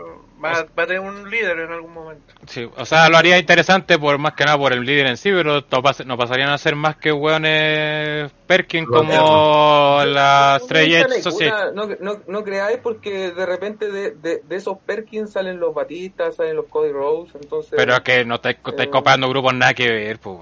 va, 0.54 0.66
va 0.78 0.84
a 0.84 0.88
tener 0.88 1.00
un 1.02 1.30
líder 1.30 1.60
en 1.60 1.72
algún 1.72 1.94
momento. 1.94 2.34
Sí, 2.48 2.68
o 2.76 2.86
sea, 2.86 3.10
lo 3.10 3.18
haría 3.18 3.38
interesante 3.38 3.98
por 4.00 4.18
más 4.18 4.34
que 4.34 4.46
nada 4.46 4.58
por 4.58 4.74
el 4.74 4.82
líder 4.86 5.08
en 5.08 5.18
sí, 5.18 5.32
pero 5.32 5.56
no, 5.70 5.84
pas- 5.84 6.06
no 6.06 6.18
pasarían 6.18 6.50
a 6.50 6.58
ser 6.58 6.76
más 6.76 6.96
que 6.98 7.12
hueones 7.12 8.32
Perkin 8.48 8.86
como 8.86 10.02
la 10.06 10.60
Stray 10.62 10.94
Edge 10.96 11.22
Society. 11.22 11.52
Una- 11.54 11.72
no, 11.72 11.88
no, 12.00 12.22
no 12.28 12.44
creáis 12.44 12.78
porque 12.78 13.32
de 13.32 13.46
repente 13.46 13.92
de, 13.92 14.12
de, 14.12 14.42
de 14.44 14.56
esos 14.56 14.78
Perkins 14.86 15.32
salen 15.32 15.60
los 15.60 15.74
Batistas, 15.74 16.36
salen 16.36 16.56
los 16.56 16.66
Cody 16.68 16.92
Rose, 16.92 17.32
entonces... 17.42 17.74
Pero 17.76 17.94
es 17.94 18.00
que 18.02 18.24
no 18.26 18.36
estáis 18.36 18.58
estáis 18.66 18.88
Eh. 18.88 18.92
comparando 18.92 19.28
grupos 19.30 19.54
nada 19.54 19.74
que 19.74 19.90
ver, 19.90 20.20
pues. 20.20 20.40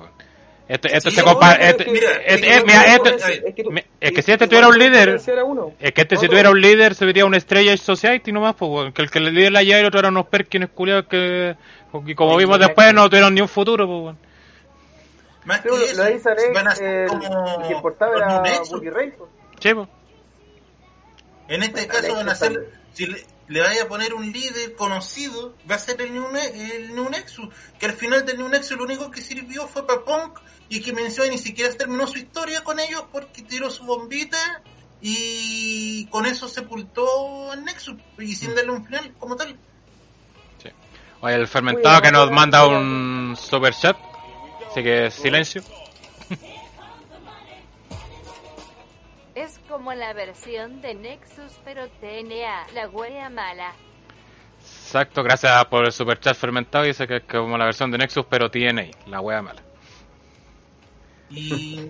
Esto 0.67 1.09
Sí, 1.09 1.15
se 1.17 1.23
compara. 1.23 1.53
pero 1.57 1.63
es 1.65 1.69
este- 1.71 1.85
que- 1.85 1.91
mira, 1.91 2.11
este- 2.11 2.33
es 2.33 2.59
que 2.61 2.65
mira, 2.65 2.95
este- 2.95 3.09
es 4.01 4.17
es 4.17 4.25
si 4.25 4.31
este 4.31 4.47
tuviera 4.47 4.67
un 4.69 4.77
líder, 4.79 5.09
es 5.09 5.91
que 5.93 6.01
este 6.01 6.17
si 6.17 6.27
tuviera 6.27 6.49
un 6.49 6.61
líder 6.61 6.95
se 6.95 7.05
vería 7.05 7.25
una 7.25 7.37
estrella 7.37 7.75
Society 7.77 8.31
nomás, 8.31 8.55
pues, 8.55 8.93
que 8.93 9.01
el 9.01 9.11
que 9.11 9.19
el 9.19 9.33
líder 9.33 9.51
la 9.51 9.63
lleva 9.63 9.77
y 9.77 9.81
el 9.81 9.87
otro 9.87 9.99
eran 9.99 10.13
unos 10.13 10.27
Perkins 10.27 10.69
culiados 10.73 11.05
que, 11.07 11.55
y 12.05 12.15
como 12.15 12.37
vimos 12.37 12.59
después, 12.59 12.93
no 12.93 13.09
tuvieron 13.09 13.33
ni 13.35 13.41
un 13.41 13.49
futuro, 13.49 13.85
pues. 13.87 14.15
Más 15.45 15.59
que 15.59 15.67
eso, 15.67 15.97
lo 16.01 16.05
dice 16.05 16.29
Alex, 16.29 16.53
van 16.53 16.67
a 16.69 16.75
ser 16.75 16.87
el, 17.03 17.07
como 17.09 17.67
que 17.67 17.73
importaba 17.73 18.15
era. 18.15 18.61
Bully 18.69 18.89
Ray. 18.89 19.11
pues. 19.17 19.29
Sí, 19.59 19.73
pues. 19.73 19.87
En 21.49 21.63
este 21.63 21.87
caso 21.87 22.15
van 22.15 22.29
a 22.29 22.35
ser, 22.35 22.69
si 22.93 23.05
le, 23.07 23.25
le 23.49 23.59
vaya 23.61 23.83
a 23.83 23.87
poner 23.87 24.13
un 24.13 24.31
líder 24.31 24.73
conocido, 24.75 25.53
va 25.69 25.75
a 25.75 25.79
ser 25.79 26.01
el 26.01 26.13
New, 26.13 26.31
Ne- 26.31 26.75
el 26.77 26.95
New 26.95 27.09
Nexus, 27.09 27.49
que 27.77 27.85
al 27.87 27.91
final 27.93 28.25
del 28.25 28.37
New 28.37 28.47
Nexus 28.47 28.77
lo 28.77 28.85
único 28.85 29.11
que 29.11 29.19
sirvió 29.21 29.67
fue 29.67 29.85
para 29.85 30.01
Punk 30.05 30.39
y 30.69 30.81
que 30.81 30.93
menciona 30.93 31.29
ni 31.29 31.37
siquiera 31.37 31.73
terminó 31.75 32.07
su 32.07 32.17
historia 32.17 32.63
con 32.63 32.79
ellos 32.79 33.05
porque 33.11 33.41
tiró 33.41 33.69
su 33.69 33.83
bombita 33.85 34.61
y 35.01 36.05
con 36.07 36.25
eso 36.25 36.47
sepultó 36.47 37.51
al 37.51 37.65
Nexus 37.65 37.97
y 38.17 38.35
sin 38.35 38.55
darle 38.55 38.71
un 38.71 38.85
final 38.85 39.13
como 39.19 39.35
tal. 39.35 39.57
Oye, 41.19 41.35
el 41.35 41.47
fermentado 41.47 42.01
que 42.01 42.11
nos 42.11 42.29
manda 42.31 42.67
un 42.67 43.35
super 43.37 43.73
chat. 43.73 43.97
Así 44.69 44.83
que 44.83 45.09
silencio. 45.09 45.63
Es 49.35 49.59
como 49.69 49.93
la 49.93 50.13
versión 50.13 50.81
de 50.81 50.95
Nexus 50.95 51.53
pero 51.63 51.87
TNA, 51.89 52.67
la 52.73 52.89
wea 52.89 53.29
mala. 53.29 53.73
Exacto, 54.59 55.23
gracias 55.23 55.65
por 55.65 55.85
el 55.85 55.91
super 55.91 56.19
chat 56.19 56.35
fermentado. 56.35 56.83
Dice 56.83 57.07
que 57.07 57.17
es 57.17 57.23
como 57.23 57.57
la 57.57 57.65
versión 57.65 57.89
de 57.89 57.97
Nexus, 57.97 58.25
pero 58.29 58.51
TNA, 58.51 58.91
la 59.07 59.21
wea 59.21 59.41
mala. 59.41 59.61
Y, 61.35 61.89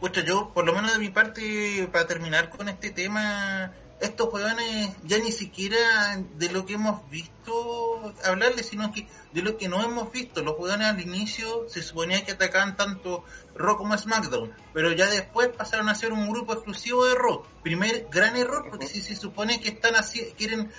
pucha, 0.00 0.22
yo, 0.24 0.52
por 0.52 0.66
lo 0.66 0.74
menos 0.74 0.92
de 0.92 0.98
mi 0.98 1.10
parte, 1.10 1.88
para 1.92 2.06
terminar 2.06 2.50
con 2.50 2.68
este 2.68 2.90
tema, 2.90 3.72
estos 4.00 4.28
jugadores 4.28 4.90
ya 5.04 5.18
ni 5.18 5.30
siquiera 5.30 6.22
de 6.36 6.50
lo 6.50 6.64
que 6.64 6.74
hemos 6.74 7.08
visto 7.10 8.14
hablarles, 8.24 8.66
sino 8.66 8.92
que 8.92 9.06
de 9.32 9.42
lo 9.42 9.56
que 9.56 9.68
no 9.68 9.82
hemos 9.82 10.10
visto. 10.10 10.42
Los 10.42 10.56
jugadores 10.56 10.86
al 10.86 11.00
inicio 11.00 11.68
se 11.68 11.82
suponía 11.82 12.24
que 12.24 12.32
atacaban 12.32 12.76
tanto 12.76 13.24
Raw 13.54 13.76
como 13.76 13.96
SmackDown, 13.96 14.52
pero 14.72 14.92
ya 14.92 15.06
después 15.06 15.48
pasaron 15.48 15.88
a 15.88 15.94
ser 15.94 16.12
un 16.12 16.28
grupo 16.28 16.54
exclusivo 16.54 17.04
de 17.06 17.14
Raw. 17.14 17.44
Primer 17.62 18.08
gran 18.10 18.36
error, 18.36 18.66
porque 18.70 18.86
si 18.86 19.00
se 19.00 19.14
supone 19.14 19.60
que 19.60 19.68
están 19.68 19.94
así, 19.96 20.34
quieren 20.36 20.72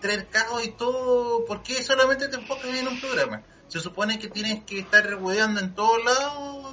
traer 0.00 0.28
caos 0.28 0.64
y 0.64 0.70
todo, 0.70 1.44
¿por 1.46 1.62
qué 1.62 1.82
solamente 1.82 2.28
te 2.28 2.36
enfocas 2.36 2.66
en 2.66 2.88
un 2.88 3.00
programa? 3.00 3.42
Se 3.66 3.80
supone 3.80 4.18
que 4.18 4.28
tienes 4.28 4.62
que 4.64 4.78
estar 4.78 5.04
rehueando 5.04 5.60
en 5.60 5.74
todos 5.74 6.02
lados 6.04 6.67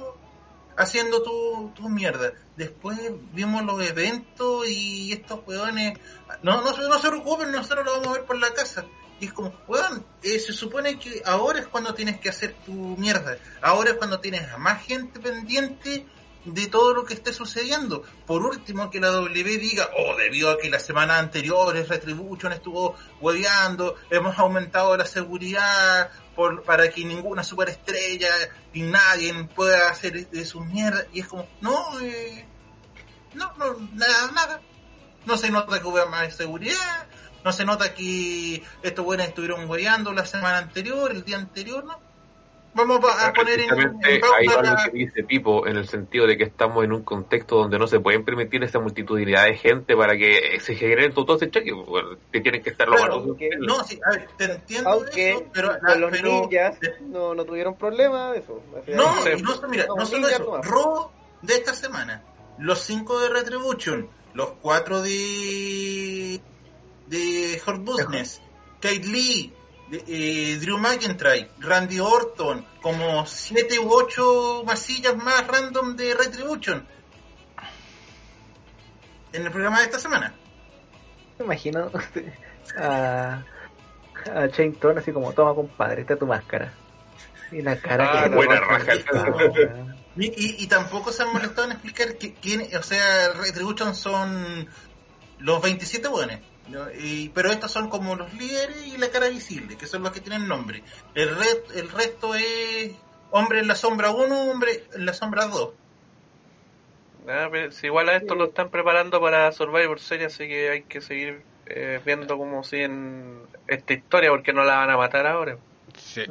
haciendo 0.76 1.22
tu, 1.22 1.72
tu 1.74 1.88
mierda. 1.88 2.32
Después 2.56 2.98
vimos 3.32 3.64
los 3.64 3.82
eventos 3.82 4.68
y 4.68 5.12
estos 5.12 5.40
weones, 5.46 5.98
no, 6.42 6.62
no, 6.62 6.76
no 6.76 6.98
se 6.98 7.08
preocupen, 7.08 7.52
nosotros 7.52 7.84
lo 7.84 7.92
vamos 7.92 8.08
a 8.08 8.12
ver 8.12 8.24
por 8.24 8.38
la 8.38 8.52
casa. 8.52 8.84
Y 9.18 9.26
es 9.26 9.32
como, 9.32 9.52
weón, 9.66 10.04
eh, 10.22 10.38
se 10.38 10.52
supone 10.52 10.98
que 10.98 11.22
ahora 11.24 11.60
es 11.60 11.66
cuando 11.66 11.94
tienes 11.94 12.20
que 12.20 12.28
hacer 12.28 12.54
tu 12.66 12.72
mierda. 12.72 13.38
Ahora 13.62 13.90
es 13.90 13.96
cuando 13.96 14.20
tienes 14.20 14.50
a 14.52 14.58
más 14.58 14.84
gente 14.84 15.18
pendiente 15.20 16.06
de 16.44 16.66
todo 16.68 16.94
lo 16.94 17.04
que 17.04 17.14
esté 17.14 17.32
sucediendo. 17.32 18.02
Por 18.26 18.44
último, 18.44 18.90
que 18.90 19.00
la 19.00 19.08
W 19.08 19.58
diga, 19.58 19.90
oh, 19.96 20.16
debido 20.16 20.50
a 20.50 20.58
que 20.58 20.70
las 20.70 20.84
semanas 20.84 21.18
anteriores 21.18 21.88
Retribution 21.88 22.52
estuvo 22.52 22.94
hueveando, 23.20 23.96
hemos 24.10 24.38
aumentado 24.38 24.96
la 24.96 25.06
seguridad 25.06 26.10
por, 26.36 26.62
para 26.62 26.88
que 26.90 27.04
ninguna 27.04 27.42
superestrella 27.42 28.30
y 28.72 28.82
nadie 28.82 29.32
pueda 29.54 29.90
hacer 29.90 30.28
de 30.28 30.44
su 30.44 30.60
mierda. 30.60 31.06
Y 31.12 31.20
es 31.20 31.26
como, 31.26 31.48
no, 31.60 31.98
eh, 32.00 32.46
no, 33.34 33.52
no, 33.56 33.88
nada, 33.94 34.30
nada. 34.32 34.60
No 35.24 35.36
se 35.36 35.50
nota 35.50 35.80
que 35.80 35.86
hubo 35.88 36.06
más 36.06 36.36
seguridad, 36.36 37.08
no 37.42 37.50
se 37.50 37.64
nota 37.64 37.94
que 37.94 38.62
estos 38.82 39.04
buenos 39.04 39.26
estuvieron 39.26 39.68
hueveando 39.68 40.12
la 40.12 40.24
semana 40.24 40.58
anterior, 40.58 41.10
el 41.10 41.24
día 41.24 41.38
anterior, 41.38 41.84
¿no? 41.84 42.05
Vamos 42.76 43.00
a, 43.04 43.32
poner 43.32 43.58
en, 43.60 43.70
en 43.70 44.22
ahí 44.36 44.46
lo 44.46 44.92
que 44.92 44.98
dice 44.98 45.24
Pipo, 45.24 45.66
en 45.66 45.78
el 45.78 45.88
sentido 45.88 46.26
de 46.26 46.36
que 46.36 46.44
estamos 46.44 46.84
en 46.84 46.92
un 46.92 47.02
contexto 47.04 47.56
donde 47.56 47.78
no 47.78 47.86
se 47.86 48.00
pueden 48.00 48.22
permitir 48.22 48.62
esta 48.62 48.78
multitudinidad 48.78 49.46
de 49.46 49.56
gente 49.56 49.96
para 49.96 50.14
que 50.14 50.60
se 50.60 50.74
generen 50.74 51.14
todo 51.14 51.36
ese 51.36 51.50
cheque, 51.50 51.72
bueno, 51.72 52.10
que 52.30 52.40
tienen 52.42 52.62
que 52.62 52.68
estar 52.68 52.86
los 52.86 52.98
Claro, 52.98 53.20
malos. 53.20 53.36
que- 53.38 53.48
No, 53.60 53.82
sí, 53.82 53.98
a 54.04 54.10
ver, 54.10 54.28
te 54.36 54.44
entiendo 54.44 54.90
Aunque 54.90 55.30
eso, 55.30 55.44
pero, 55.54 55.78
con 55.80 56.00
los 56.02 56.10
pero 56.10 56.28
ninjas 56.28 56.78
no, 57.00 57.34
no 57.34 57.44
tuvieron 57.46 57.76
problema 57.76 58.32
de 58.32 58.40
eso. 58.40 58.62
No, 58.88 59.30
y 59.30 59.42
no, 59.42 59.68
mira, 59.68 59.86
No, 59.86 59.96
no 59.96 60.04
solo 60.04 60.28
eso. 60.28 60.60
Raw 60.62 61.10
de 61.40 61.54
esta 61.54 61.72
semana, 61.72 62.22
los 62.58 62.80
cinco 62.80 63.20
de 63.20 63.30
Retribution, 63.30 64.08
los 64.34 64.50
cuatro 64.60 65.00
de 65.00 66.40
de 67.06 67.62
Hurt 67.66 67.84
Business, 67.84 68.42
Kate 68.80 68.98
Lee, 69.06 69.52
eh, 69.90 70.58
Drew 70.60 70.78
McIntyre, 70.78 71.50
Randy 71.60 72.00
Orton, 72.00 72.66
como 72.82 73.24
siete 73.26 73.78
u 73.78 73.92
ocho 73.92 74.62
masillas 74.66 75.16
más 75.16 75.46
random 75.46 75.96
de 75.96 76.14
Retribution 76.14 76.86
en 79.32 79.44
el 79.44 79.50
programa 79.50 79.78
de 79.78 79.84
esta 79.84 79.98
semana. 79.98 80.34
Me 81.38 81.44
imagino 81.44 81.90
a, 82.78 83.42
a 84.34 84.46
Shane 84.46 84.72
Thorne 84.72 85.00
así 85.00 85.12
como, 85.12 85.32
toma 85.32 85.54
compadre, 85.54 86.00
esta 86.02 86.14
es 86.14 86.18
tu 86.18 86.26
máscara. 86.26 86.72
Y 87.52 87.62
la 87.62 87.76
cara 87.76 88.10
Ah, 88.10 88.22
que 88.24 88.34
buena 88.34 88.58
raja. 88.58 88.92
Y 90.16 90.66
tampoco 90.66 91.12
se 91.12 91.22
han 91.22 91.32
molestado 91.32 91.66
en 91.66 91.72
explicar 91.72 92.16
que, 92.16 92.34
quién, 92.34 92.66
o 92.76 92.82
sea, 92.82 93.32
Retribution 93.34 93.94
son 93.94 94.68
los 95.38 95.62
27 95.62 96.08
buenos. 96.08 96.40
¿No? 96.68 96.90
Y- 96.92 97.30
pero 97.34 97.50
estos 97.50 97.70
son 97.70 97.88
como 97.88 98.14
los 98.16 98.32
líderes 98.34 98.86
y 98.86 98.96
la 98.98 99.08
cara 99.10 99.28
visible, 99.28 99.76
que 99.76 99.86
son 99.86 100.02
los 100.02 100.12
que 100.12 100.20
tienen 100.20 100.46
nombre. 100.48 100.82
El, 101.14 101.34
re- 101.36 101.64
el 101.74 101.90
resto 101.90 102.34
es 102.34 102.92
hombre 103.30 103.60
en 103.60 103.68
la 103.68 103.74
sombra 103.74 104.10
1, 104.10 104.50
hombre 104.50 104.84
en 104.94 105.06
la 105.06 105.12
sombra 105.12 105.46
2. 105.46 105.70
Ah, 107.28 107.48
pero 107.50 107.72
si 107.72 107.86
igual 107.86 108.08
a 108.08 108.16
esto 108.16 108.34
lo 108.34 108.46
están 108.46 108.68
preparando 108.70 109.20
para 109.20 109.50
Survivor 109.52 109.98
Series, 109.98 110.32
así 110.34 110.46
que 110.46 110.70
hay 110.70 110.82
que 110.82 111.00
seguir 111.00 111.42
eh, 111.66 112.00
viendo 112.04 112.38
cómo 112.38 112.62
siguen 112.62 113.40
esta 113.66 113.94
historia, 113.94 114.30
porque 114.30 114.52
no 114.52 114.62
la 114.62 114.76
van 114.76 114.90
a 114.90 114.96
matar 114.96 115.26
ahora. 115.26 115.56
Sí. 115.98 116.22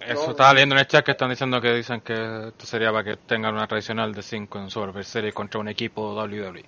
Eso 0.00 0.30
estaba 0.30 0.52
leyendo 0.54 0.74
en 0.74 0.80
el 0.80 0.86
chat 0.88 1.04
que 1.04 1.12
están 1.12 1.30
diciendo 1.30 1.60
que 1.60 1.72
dicen 1.74 2.00
que 2.00 2.14
esto 2.48 2.66
sería 2.66 2.90
para 2.90 3.04
que 3.04 3.16
tengan 3.16 3.54
una 3.54 3.66
tradicional 3.68 4.12
de 4.12 4.22
5 4.22 4.58
en 4.58 4.70
Survivor 4.70 5.04
Series 5.04 5.34
contra 5.34 5.60
un 5.60 5.68
equipo 5.68 6.14
WWE. 6.14 6.64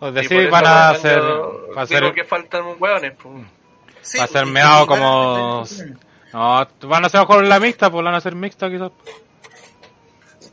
O 0.00 0.08
Y 0.08 0.12
decir, 0.12 0.28
por 0.30 0.40
eso 0.42 0.50
van 0.50 0.66
a 0.66 0.90
hacer, 0.90 1.20
va 1.22 1.82
a 1.82 1.86
ser, 1.86 2.12
que 2.12 2.24
faltan 2.24 2.64
hueones. 2.78 3.12
Pues. 3.22 3.46
Sí, 4.02 4.18
Va 4.18 4.24
a 4.24 4.28
ser 4.28 4.46
meado 4.46 4.86
como- 4.86 5.64
no, 6.32 6.68
van 6.88 7.04
a 7.04 7.06
hacer 7.06 7.24
con 7.26 7.48
la 7.48 7.60
mixta, 7.60 7.90
pues 7.90 8.04
van 8.04 8.14
a 8.14 8.20
ser 8.20 8.34
mixta 8.34 8.68
quizás. 8.70 8.90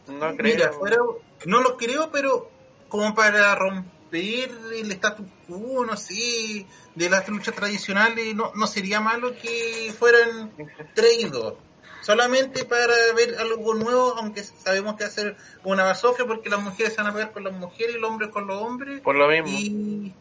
No 0.08 0.36
creo. 0.36 0.56
Mira, 0.56 0.72
fuera- 0.72 0.98
no 1.46 1.62
lo 1.62 1.76
creo, 1.78 2.10
pero 2.12 2.50
como 2.88 3.14
para 3.16 3.56
rom- 3.58 3.84
romper 4.12 4.52
el 4.76 4.92
status 4.92 5.26
quo, 5.48 5.86
no 5.86 5.96
sé, 5.96 6.66
de 6.96 7.10
las 7.10 7.28
luchas 7.30 7.56
tradicionales, 7.56 8.36
no, 8.36 8.52
no 8.56 8.68
sería 8.68 9.00
malo 9.00 9.34
que 9.42 9.94
fueran 9.98 10.52
traídos. 10.94 11.54
Solamente 12.02 12.66
para 12.66 12.94
ver 13.16 13.36
algo 13.40 13.76
nuevo, 13.76 14.16
aunque 14.18 14.44
sabemos 14.44 14.96
que 14.96 15.04
va 15.04 15.10
a 15.10 15.14
ser 15.14 15.38
una 15.64 15.84
basofia 15.84 16.26
porque 16.26 16.50
las 16.50 16.62
mujeres 16.62 16.94
se 16.94 17.02
van 17.02 17.12
a 17.12 17.14
pegar 17.14 17.32
con 17.32 17.44
las 17.44 17.54
mujeres 17.54 17.96
y 17.96 18.00
los 18.00 18.10
hombres 18.10 18.30
con 18.30 18.48
los 18.48 18.62
hombres. 18.62 19.02
Por 19.02 19.16
lo 19.16 19.28
mismo. 19.28 19.48
Y 19.48 20.14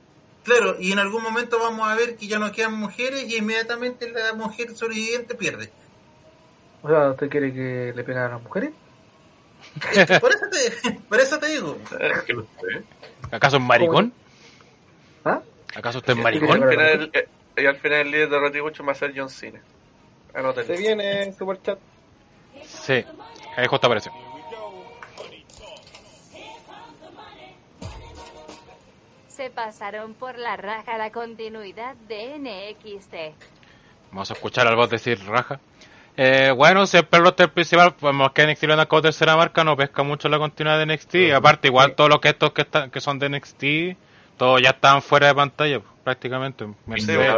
claro, 0.44 0.76
y 0.78 0.92
en 0.92 0.98
algún 0.98 1.22
momento 1.22 1.58
vamos 1.58 1.88
a 1.88 1.96
ver 1.96 2.16
que 2.16 2.26
ya 2.26 2.38
no 2.38 2.52
quedan 2.52 2.74
mujeres 2.74 3.24
y 3.28 3.36
inmediatamente 3.36 4.10
la 4.10 4.34
mujer 4.34 4.76
sobreviviente 4.76 5.34
pierde. 5.34 5.70
O 6.82 6.88
sea, 6.88 7.10
¿usted 7.10 7.28
quiere 7.28 7.52
que 7.52 7.92
le 7.94 8.04
peguen 8.04 8.22
a 8.22 8.28
las 8.28 8.42
mujeres? 8.42 8.72
Es 9.92 10.06
que 10.06 10.20
por, 10.20 10.32
eso 10.32 10.46
te, 10.50 10.90
por 11.08 11.20
eso 11.20 11.38
te 11.38 11.46
digo. 11.48 11.78
¿Acaso 13.30 13.56
es 13.56 13.62
maricón? 13.62 14.12
¿Ah? 15.24 15.40
¿Acaso 15.74 15.98
usted 15.98 16.12
es 16.12 16.18
maricón? 16.18 16.62
al 16.62 16.68
final, 16.70 17.10
eh, 17.12 17.28
y 17.56 17.66
al 17.66 17.76
final 17.76 18.00
el 18.00 18.10
líder 18.10 18.28
de 18.30 18.38
Retribution 18.38 18.86
va 18.86 18.92
a 18.92 18.96
ser 18.96 19.12
John 19.14 19.28
Cena. 19.28 19.60
Anótenlo. 20.34 20.74
Se 20.74 20.80
viene 20.80 21.32
Super 21.32 21.60
Chat. 21.62 21.78
Sí, 22.64 23.04
ahí 23.56 23.66
justo 23.66 23.86
apareció. 23.86 24.12
Se 29.28 29.50
pasaron 29.50 30.14
por 30.14 30.38
la 30.38 30.56
raja 30.56 30.98
la 30.98 31.10
continuidad 31.10 31.94
de 32.08 32.38
NXT. 32.38 33.14
Vamos 34.10 34.30
a 34.30 34.34
escuchar 34.34 34.66
al 34.66 34.76
bot 34.76 34.90
decir 34.90 35.18
raja. 35.24 35.60
Eh, 36.16 36.52
bueno, 36.54 36.86
siempre 36.86 37.18
el 37.18 37.24
roster 37.24 37.50
principal, 37.50 37.94
pues 37.94 38.14
más 38.14 38.32
que 38.32 38.46
NXT 38.46 38.64
lo 38.64 38.72
anda 38.74 38.86
como 38.86 39.00
tercera 39.00 39.36
marca, 39.36 39.64
no 39.64 39.76
pesca 39.76 40.02
mucho 40.02 40.28
la 40.28 40.38
continuidad 40.38 40.78
de 40.78 40.86
NXT. 40.86 41.14
Y 41.14 41.30
aparte, 41.30 41.68
igual 41.68 41.94
todos 41.94 42.10
los 42.10 42.20
que 42.20 42.28
estos 42.28 42.52
que 42.52 42.62
están, 42.62 42.90
que 42.90 43.00
son 43.00 43.18
de 43.18 43.30
NXT, 43.30 43.64
todos 44.36 44.60
ya 44.60 44.70
están 44.70 45.00
fuera 45.00 45.28
de 45.28 45.34
pantalla, 45.34 45.80
pues, 45.80 45.92
prácticamente. 46.04 46.66
Mercedes, 46.86 47.34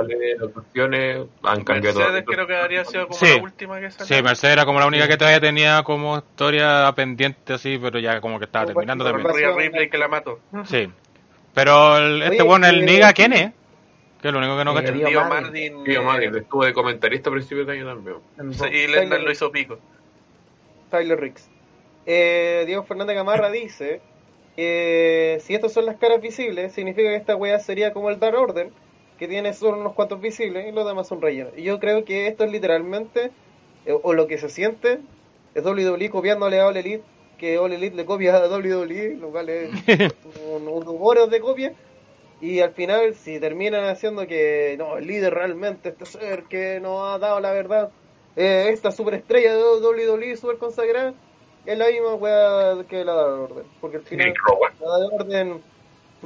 cuestiones 0.55 1.27
han 1.43 1.65
cambiado 1.65 1.99
Mercedes 1.99 2.25
creo 2.27 2.47
que 2.47 2.57
habría 2.57 2.85
sido 2.85 3.07
como 3.09 3.19
Sí. 3.19 3.37
la 3.37 3.43
última 3.43 3.81
que 3.81 3.91
salió. 3.91 4.17
sí, 4.17 4.23
Mercedes 4.23 4.53
era 4.55 4.65
como 4.65 4.81
la 4.81 4.87
única 4.87 5.09
que 5.09 5.17
todavía 5.17 5.41
tenía 5.41 5.83
como 5.83 6.19
historia 6.19 6.93
pendiente 6.95 7.53
así, 7.55 7.79
pero 7.81 7.99
ya 7.99 8.21
como 8.21 8.39
que 8.39 8.45
estaba 8.47 8.65
Como 8.65 8.75
terminando 8.75 9.05
también. 9.05 9.57
Ripley 9.57 9.89
que 9.91 9.99
la 9.99 10.09
mató. 10.09 10.41
Sí. 10.65 10.91
Pero 11.55 11.99
el- 11.99 12.23
este 12.23 12.43
bueno, 12.43 12.67
el 12.67 12.81
eh, 12.83 12.87
Niga, 12.87 13.13
¿quién 13.13 13.33
es? 13.35 13.53
Que 14.21 14.29
es 14.29 14.33
lo 14.33 14.39
único 14.39 14.57
que 14.57 14.65
no 14.65 14.79
eh. 14.79 14.93
Dio 14.93 15.09
Dio 15.09 15.21
Martin. 15.25 15.43
Martin. 15.43 15.85
Tío, 15.85 16.01
eh, 16.01 16.05
madre, 16.05 16.31
estuvo 16.39 16.65
de 16.65 16.73
comentarista 16.73 17.29
a 17.29 17.33
principios 17.33 17.67
de 17.67 17.73
año 17.73 17.87
también. 17.87 18.17
Sí, 18.55 18.65
y 18.67 18.87
Lennon 18.87 19.25
lo 19.25 19.31
hizo 19.33 19.51
pico. 19.51 19.79
Tyler 20.91 21.19
Ricks. 21.21 21.51
Eh, 22.07 22.65
Diego 22.67 22.85
Fernández 22.85 23.17
Gamarra 23.17 23.51
dice: 23.51 24.01
eh, 24.57 25.39
Si 25.41 25.55
estas 25.55 25.73
son 25.73 25.87
las 25.87 25.97
caras 25.97 26.21
visibles, 26.21 26.73
significa 26.73 27.09
que 27.09 27.17
esta 27.17 27.37
wea 27.37 27.59
sería 27.59 27.93
como 27.93 28.11
el 28.11 28.19
Dark 28.19 28.39
Order, 28.39 28.71
que 29.19 29.29
tiene 29.29 29.53
solo 29.53 29.79
unos 29.79 29.95
cuantos 29.95 30.21
visibles 30.21 30.67
y 30.67 30.73
los 30.73 30.87
demás 30.87 31.09
son 31.09 31.21
rellenos. 31.23 31.53
Y 31.57 31.63
yo 31.63 31.79
creo 31.79 32.05
que 32.05 32.27
esto 32.27 32.45
es 32.45 32.51
literalmente, 32.51 33.31
eh, 33.87 33.97
o 34.03 34.13
lo 34.15 34.27
que 34.27 34.39
se 34.39 34.49
siente, 34.49 35.01
es 35.55 35.65
WWE 35.65 36.11
copiándole 36.11 36.61
a 36.61 36.67
All 36.67 36.77
Elite, 36.77 37.05
que 37.39 37.59
All 37.59 37.73
Elite 37.73 37.97
le 37.97 38.05
copia 38.05 38.37
a 38.37 38.49
WWE, 38.49 39.17
lo 39.21 39.31
cual 39.31 39.49
es 39.49 39.71
un, 40.51 40.69
un 40.69 40.85
rumor 40.85 41.29
de 41.29 41.41
copia. 41.41 41.75
Y 42.41 42.59
al 42.59 42.73
final, 42.73 43.15
si 43.15 43.39
terminan 43.39 43.85
haciendo 43.85 44.27
que 44.27 44.75
no, 44.77 44.97
el 44.99 45.07
líder 45.07 45.33
realmente, 45.33 45.91
este 45.91 46.07
ser 46.07 46.45
que 46.45 46.81
nos 46.81 47.01
ha 47.01 47.19
dado 47.19 47.39
la 47.39 47.53
verdad, 47.53 47.93
eh, 48.35 48.71
esta 48.71 48.91
superestrella 48.91 49.55
de 49.55 49.63
WWE 49.63 50.37
super 50.37 50.59
consagrada, 50.59 51.15
es 51.67 51.79
la 51.79 51.87
misma 51.89 52.15
wea 52.15 52.75
que 52.89 53.05
la 53.05 53.15
de 53.15 53.23
Orden. 53.33 53.65
Porque 53.81 53.97
al 53.99 54.03
final, 54.03 54.35
la 54.81 54.99
de 54.99 55.07
Orden, 55.15 55.63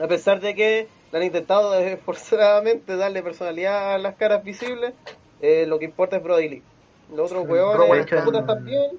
a 0.02 0.06
pesar 0.08 0.40
de 0.40 0.54
que 0.54 0.88
le 1.12 1.18
han 1.18 1.24
intentado 1.24 1.74
esforzadamente 1.78 2.96
darle 2.96 3.22
personalidad 3.22 3.94
a 3.94 3.98
las 3.98 4.14
caras 4.16 4.42
visibles, 4.44 4.92
eh, 5.40 5.64
lo 5.66 5.78
que 5.78 5.84
importa 5.84 6.16
es 6.16 6.22
Brody 6.22 6.48
Lee. 6.48 6.62
Los 7.14 7.30
otros 7.70 7.88
en- 8.40 8.46
también, 8.46 8.90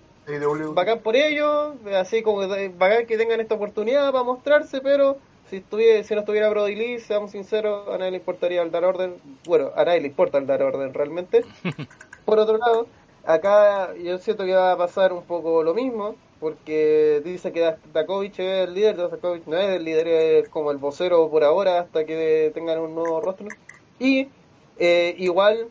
bacán 0.75 0.99
por 0.99 1.15
ellos, 1.15 1.73
así 1.95 2.21
como 2.21 2.47
de- 2.47 2.69
bacán 2.69 3.05
que 3.05 3.17
tengan 3.17 3.39
esta 3.41 3.55
oportunidad 3.55 4.11
para 4.11 4.23
mostrarse, 4.23 4.79
pero 4.81 5.17
si 5.49 5.57
estuviera, 5.57 6.03
si 6.03 6.13
no 6.13 6.21
estuviera 6.21 6.49
Brody 6.49 6.75
Lee, 6.75 6.99
seamos 6.99 7.31
sinceros, 7.31 7.87
a 7.89 7.97
nadie 7.97 8.11
le 8.11 8.17
importaría 8.17 8.61
el 8.61 8.71
Dar 8.71 8.85
Orden, 8.85 9.15
bueno, 9.45 9.71
a 9.75 9.83
nadie 9.85 10.01
le 10.01 10.07
importa 10.07 10.37
el 10.37 10.45
Dar 10.47 10.61
Orden 10.63 10.93
realmente. 10.93 11.43
Por 12.25 12.39
otro 12.39 12.57
lado, 12.57 12.87
acá 13.25 13.93
yo 13.95 14.17
siento 14.19 14.45
que 14.45 14.53
va 14.53 14.73
a 14.73 14.77
pasar 14.77 15.11
un 15.13 15.23
poco 15.23 15.63
lo 15.63 15.73
mismo, 15.73 16.15
porque 16.39 17.21
dice 17.23 17.51
que 17.51 17.75
Dakovic 17.93 18.39
es 18.39 18.67
el 18.67 18.73
líder, 18.73 18.97
Dakovic 18.97 19.47
no 19.47 19.57
es 19.57 19.69
el 19.69 19.83
líder, 19.83 20.07
es 20.07 20.49
como 20.49 20.71
el 20.71 20.77
vocero 20.77 21.29
por 21.29 21.43
ahora 21.43 21.79
hasta 21.79 22.05
que 22.05 22.51
tengan 22.53 22.79
un 22.79 22.95
nuevo 22.95 23.21
rostro. 23.21 23.47
Y 23.99 24.29
eh, 24.77 25.15
igual, 25.17 25.69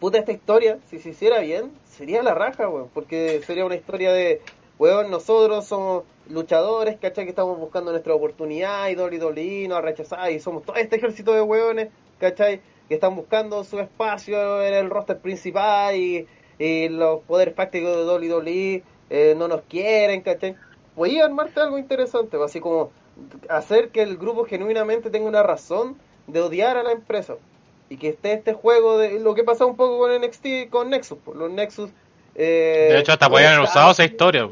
puta 0.00 0.18
esta 0.18 0.32
historia, 0.32 0.78
si 0.86 0.98
se 0.98 1.10
hiciera 1.10 1.40
bien, 1.40 1.72
sería 1.84 2.22
la 2.22 2.34
raja, 2.34 2.68
weón, 2.68 2.88
porque 2.94 3.42
sería 3.46 3.66
una 3.66 3.74
historia 3.74 4.12
de, 4.12 4.40
weón, 4.78 5.10
nosotros 5.10 5.66
somos 5.66 6.04
luchadores, 6.28 6.98
¿cachai? 6.98 7.24
Que 7.24 7.30
estamos 7.30 7.58
buscando 7.58 7.90
nuestra 7.90 8.14
oportunidad 8.14 8.88
y 8.88 8.96
WWE 8.96 9.68
nos 9.68 9.78
ha 9.78 9.82
rechazado 9.82 10.30
y 10.30 10.40
somos 10.40 10.62
todo 10.64 10.76
este 10.76 10.96
ejército 10.96 11.32
de 11.34 11.42
weones, 11.42 11.90
¿cachai? 12.18 12.62
Que 12.88 12.94
están 12.94 13.14
buscando 13.16 13.62
su 13.64 13.78
espacio 13.78 14.62
en 14.62 14.72
el 14.72 14.88
roster 14.88 15.18
principal 15.18 15.94
y, 15.96 16.26
y 16.58 16.88
los 16.88 17.20
poderes 17.22 17.52
prácticos 17.54 17.94
de 17.96 18.04
WWE 18.04 18.82
eh, 19.10 19.34
no 19.36 19.48
nos 19.48 19.62
quieren, 19.62 20.20
¿cachai? 20.22 20.56
Podía 20.94 21.24
armarte 21.24 21.60
algo 21.60 21.78
interesante, 21.78 22.36
así 22.42 22.60
como 22.60 22.90
hacer 23.48 23.90
que 23.90 24.02
el 24.02 24.16
grupo 24.16 24.44
genuinamente 24.44 25.10
tenga 25.10 25.28
una 25.28 25.42
razón 25.42 25.96
de 26.26 26.40
odiar 26.40 26.76
a 26.76 26.82
la 26.82 26.92
empresa 26.92 27.34
y 27.88 27.96
que 27.96 28.08
esté 28.08 28.32
este 28.32 28.54
juego 28.54 28.98
de 28.98 29.20
lo 29.20 29.34
que 29.34 29.44
pasa 29.44 29.66
un 29.66 29.76
poco 29.76 29.98
con 29.98 30.20
NXT 30.20 30.70
con 30.70 30.90
Nexus 30.90 31.18
pues, 31.24 31.36
los 31.36 31.50
Nexus 31.50 31.90
eh, 32.34 32.88
De 32.90 32.98
hecho, 32.98 33.12
hasta 33.12 33.28
podían 33.28 33.54
haber 33.54 33.68
usado 33.68 33.92
esa 33.92 34.04
historia. 34.04 34.48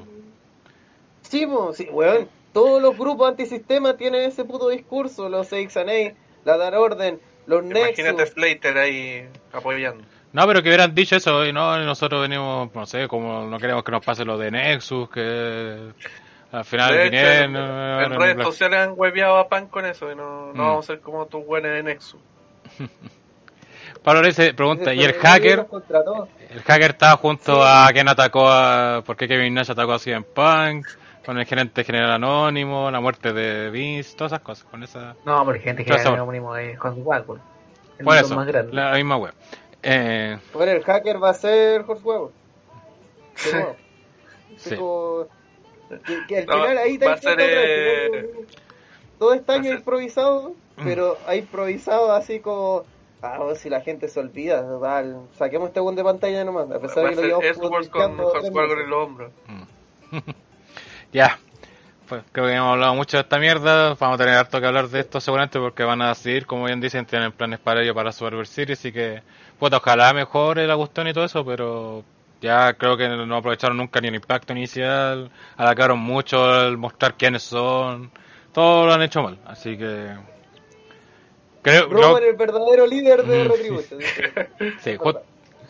sí, 1.23 1.47
po, 1.47 1.73
sí, 1.73 1.89
weón 1.91 2.29
todos 2.53 2.83
los 2.83 2.97
grupos 2.97 3.31
antisistema 3.31 3.97
tienen 3.97 4.23
ese 4.23 4.45
puto 4.45 4.69
discurso 4.69 5.29
los 5.29 5.49
XNA 5.49 6.15
la 6.45 6.57
Dark 6.57 6.79
Orden 6.79 7.21
los 7.47 7.65
Imagínate 7.65 8.13
Nexus 8.13 8.35
Slater 8.35 8.79
ahí 8.79 9.29
apoyando. 9.53 10.05
No, 10.33 10.47
pero 10.47 10.63
que 10.63 10.69
hubieran 10.69 10.95
dicho 10.95 11.17
eso, 11.17 11.45
y 11.45 11.53
no, 11.53 11.79
nosotros 11.79 12.23
venimos, 12.23 12.75
no 12.75 12.87
sé, 12.87 13.07
como 13.09 13.47
no 13.47 13.59
queremos 13.59 13.85
que 13.85 13.93
nos 13.93 14.05
pase 14.05 14.25
lo 14.25 14.39
de 14.39 14.51
Nexus, 14.51 15.11
que 15.11 15.93
al 16.53 16.65
final 16.65 16.95
De 16.95 17.05
vinieron... 17.05 17.57
en, 17.57 18.13
en 18.13 18.19
redes 18.21 18.43
sociales 18.45 18.81
han 18.81 18.95
hueveado 18.97 19.39
a 19.39 19.49
Pan 19.49 19.67
con 19.69 19.85
eso 19.85 20.11
y 20.11 20.17
no, 20.17 20.47
no 20.49 20.53
Mm. 20.55 20.67
vamos 20.67 20.85
a 20.85 20.93
ser 20.93 21.01
como 21.01 21.27
tus 21.27 21.45
buenos 21.45 21.73
de 21.73 21.83
Nexus. 21.83 22.21
Pablo 24.03 24.23
dice, 24.23 24.53
pregunta, 24.55 24.93
¿y 24.93 25.03
el 25.05 25.13
hacker? 25.15 25.67
El 26.51 26.63
hacker 26.63 26.91
estaba 26.91 27.17
junto 27.17 27.63
a 27.65 27.89
quien 27.93 28.09
atacó 28.09 28.49
a... 28.49 29.03
¿Por 29.05 29.17
qué 29.17 29.29
Kevin 29.29 29.55
Nash 29.55 29.71
atacó 29.71 29.93
a 29.93 29.99
CM 29.99 30.25
Punk? 30.25 30.87
Con 31.25 31.39
el 31.39 31.47
gerente 31.47 31.85
general 31.85 32.11
anónimo, 32.11 32.91
la 32.91 33.01
muerte 33.01 33.33
de 33.33 33.71
Vince, 33.71 34.17
todas 34.17 34.33
esas 34.33 34.43
cosas, 34.43 34.65
con 34.69 34.83
esa... 34.83 35.15
No, 35.25 35.47
que 35.53 35.85
Yo 35.85 35.95
sé. 35.95 36.01
era 36.01 36.15
anónimo 36.15 36.57
es 36.57 36.77
con 36.79 37.05
Wagner. 37.05 37.39
El 37.99 38.05
Por 38.05 38.17
eso, 38.17 38.35
más 38.35 38.47
grande. 38.47 38.73
la 38.73 38.93
misma 38.95 39.17
web. 39.19 39.33
Eh, 39.83 40.39
bueno 40.53 40.73
el 40.73 40.83
hacker 40.85 41.23
va 41.23 41.31
a 41.31 41.35
ser 41.35 41.85
Horse 41.87 42.03
Huevo 42.05 42.33
Sí. 44.57 44.77
como- 44.77 45.27
que, 46.07 46.27
que 46.29 46.39
al 46.39 46.47
No, 46.47 46.53
final 46.55 46.79
ahí 46.79 46.97
das 46.99 47.21
ser, 47.21 47.37
eh, 47.41 48.31
todo- 49.19 49.35
este 49.35 49.53
año 49.53 49.65
ser- 49.65 49.79
improvisado 49.79 50.55
Mm. 50.77 50.85
pero 50.85 51.19
ha 51.27 51.35
improvisado 51.37 52.13
así 52.13 52.41
como 52.41 52.85
ah 53.23 53.39
bueno, 53.39 53.55
si 53.57 53.69
la 53.69 53.81
gente 53.83 54.09
se 54.09 54.19
olvida 54.21 54.63
total, 54.63 55.21
saquemos 55.37 55.69
este 55.69 55.81
buen 55.81 55.97
de 55.97 56.05
pantalla 56.05 56.45
nomás 56.45 56.71
a 56.71 56.79
pesar 56.79 57.05
de 57.05 57.11
que 57.11 57.29
lo 57.29 57.41
llevamos 57.41 57.89
con 57.89 58.17
meses. 58.17 58.81
en 58.85 58.91
los 58.91 58.99
hombros. 59.07 59.33
ya. 61.13 61.39
Pues 62.09 62.25
creo 62.33 62.47
que 62.47 62.53
hemos 62.53 62.73
hablado 62.73 62.95
mucho 62.95 63.17
de 63.17 63.23
esta 63.23 63.39
mierda. 63.39 63.95
Vamos 63.95 64.17
a 64.17 64.19
tener 64.25 64.35
harto 64.39 64.61
que 64.61 64.67
hablar 64.67 64.89
de 64.89 65.01
esto 65.01 65.19
seguramente 65.21 65.59
porque 65.59 65.83
van 65.83 66.03
a 66.03 66.15
seguir, 66.15 66.47
como 66.47 66.65
bien 66.67 66.79
dicen, 66.81 67.07
tienen 67.07 67.33
planes 67.33 67.59
para 67.59 67.81
ello 67.83 67.95
para 67.95 68.13
Survivor 68.13 68.47
Series. 68.47 68.79
Así 68.79 68.93
que, 68.93 69.23
ojalá 69.71 70.13
mejore 70.13 70.67
la 70.67 70.77
cuestión 70.77 71.09
y 71.09 71.13
todo 71.13 71.25
eso, 71.25 71.45
pero 71.45 72.03
ya 72.41 72.73
creo 72.75 72.97
que 72.97 73.09
no 73.09 73.37
aprovecharon 73.37 73.77
nunca 73.77 74.01
ni 74.01 74.09
el 74.09 74.17
impacto 74.17 74.53
inicial. 74.53 75.31
Alacaron 75.57 75.99
mucho 75.99 76.63
el 76.67 76.77
mostrar 76.77 77.15
quiénes 77.15 77.43
son. 77.45 78.11
Todo 78.53 78.87
lo 78.87 78.93
han 78.93 79.03
hecho 79.03 79.23
mal. 79.23 79.39
Así 79.47 79.77
que. 79.79 80.15
Creo. 81.63 81.89
Roman 81.89 82.23
yo- 82.23 82.29
el 82.29 82.37
verdadero 82.37 82.87
líder 82.87 83.25
de 83.25 83.45
Mm. 83.45 83.49
Retribution 83.49 84.01
sí, 84.83 84.99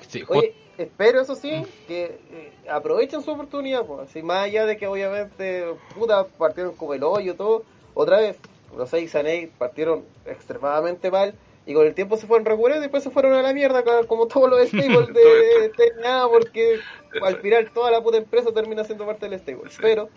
sí, 0.08 0.24
Oye, 0.28 0.54
espero 0.78 1.20
eso 1.20 1.34
sí, 1.34 1.66
que 1.86 2.18
eh, 2.32 2.52
aprovechen 2.70 3.22
su 3.22 3.30
oportunidad, 3.30 3.84
pues, 3.84 4.08
así 4.08 4.22
más 4.22 4.44
allá 4.44 4.64
de 4.64 4.78
que 4.78 4.86
obviamente, 4.86 5.66
puta, 5.94 6.26
partieron 6.38 6.74
como 6.74 6.94
el 6.94 7.02
hoyo, 7.02 7.34
todo, 7.34 7.64
otra 7.94 8.18
vez, 8.20 8.38
los 8.76 8.88
6 8.88 9.14
and 9.16 9.50
partieron 9.58 10.04
extremadamente 10.24 11.10
mal, 11.10 11.34
y 11.66 11.74
con 11.74 11.86
el 11.86 11.94
tiempo 11.94 12.16
se 12.16 12.26
fueron 12.26 12.44
recuperando 12.44 12.80
y 12.80 12.86
después 12.86 13.02
se 13.04 13.10
fueron 13.10 13.34
a 13.34 13.42
la 13.42 13.52
mierda, 13.52 13.82
como 14.06 14.26
todos 14.26 14.50
los 14.50 14.60
stables 14.68 15.08
de 15.14 15.68
TNA, 15.76 16.28
porque 16.28 16.78
al 17.22 17.36
final 17.38 17.70
toda 17.72 17.90
la 17.90 18.02
puta 18.02 18.16
empresa 18.18 18.52
termina 18.52 18.84
siendo 18.84 19.06
parte 19.06 19.28
del 19.28 19.38
stable, 19.38 19.70
Sí. 19.70 19.78
pero 19.80 20.08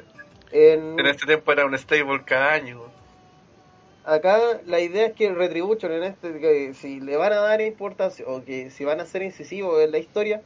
en... 0.51 0.99
En 0.99 1.05
este 1.05 1.25
tiempo 1.25 1.51
era 1.51 1.65
un 1.65 1.77
stable 1.77 2.23
cada 2.25 2.53
año. 2.53 2.81
acá 4.05 4.39
la 4.65 4.79
idea 4.79 5.07
es 5.07 5.13
que 5.13 5.25
el 5.27 5.35
Retribution 5.35 5.91
en 5.91 6.03
este, 6.03 6.39
que 6.39 6.73
si 6.73 6.99
le 6.99 7.17
van 7.17 7.33
a 7.33 7.37
dar 7.37 7.61
importancia 7.61 8.25
o 8.27 8.43
que 8.43 8.69
si 8.69 8.83
van 8.85 8.99
a 8.99 9.05
ser 9.05 9.21
incisivos 9.23 9.81
en 9.83 9.91
la 9.91 9.97
historia, 9.99 10.41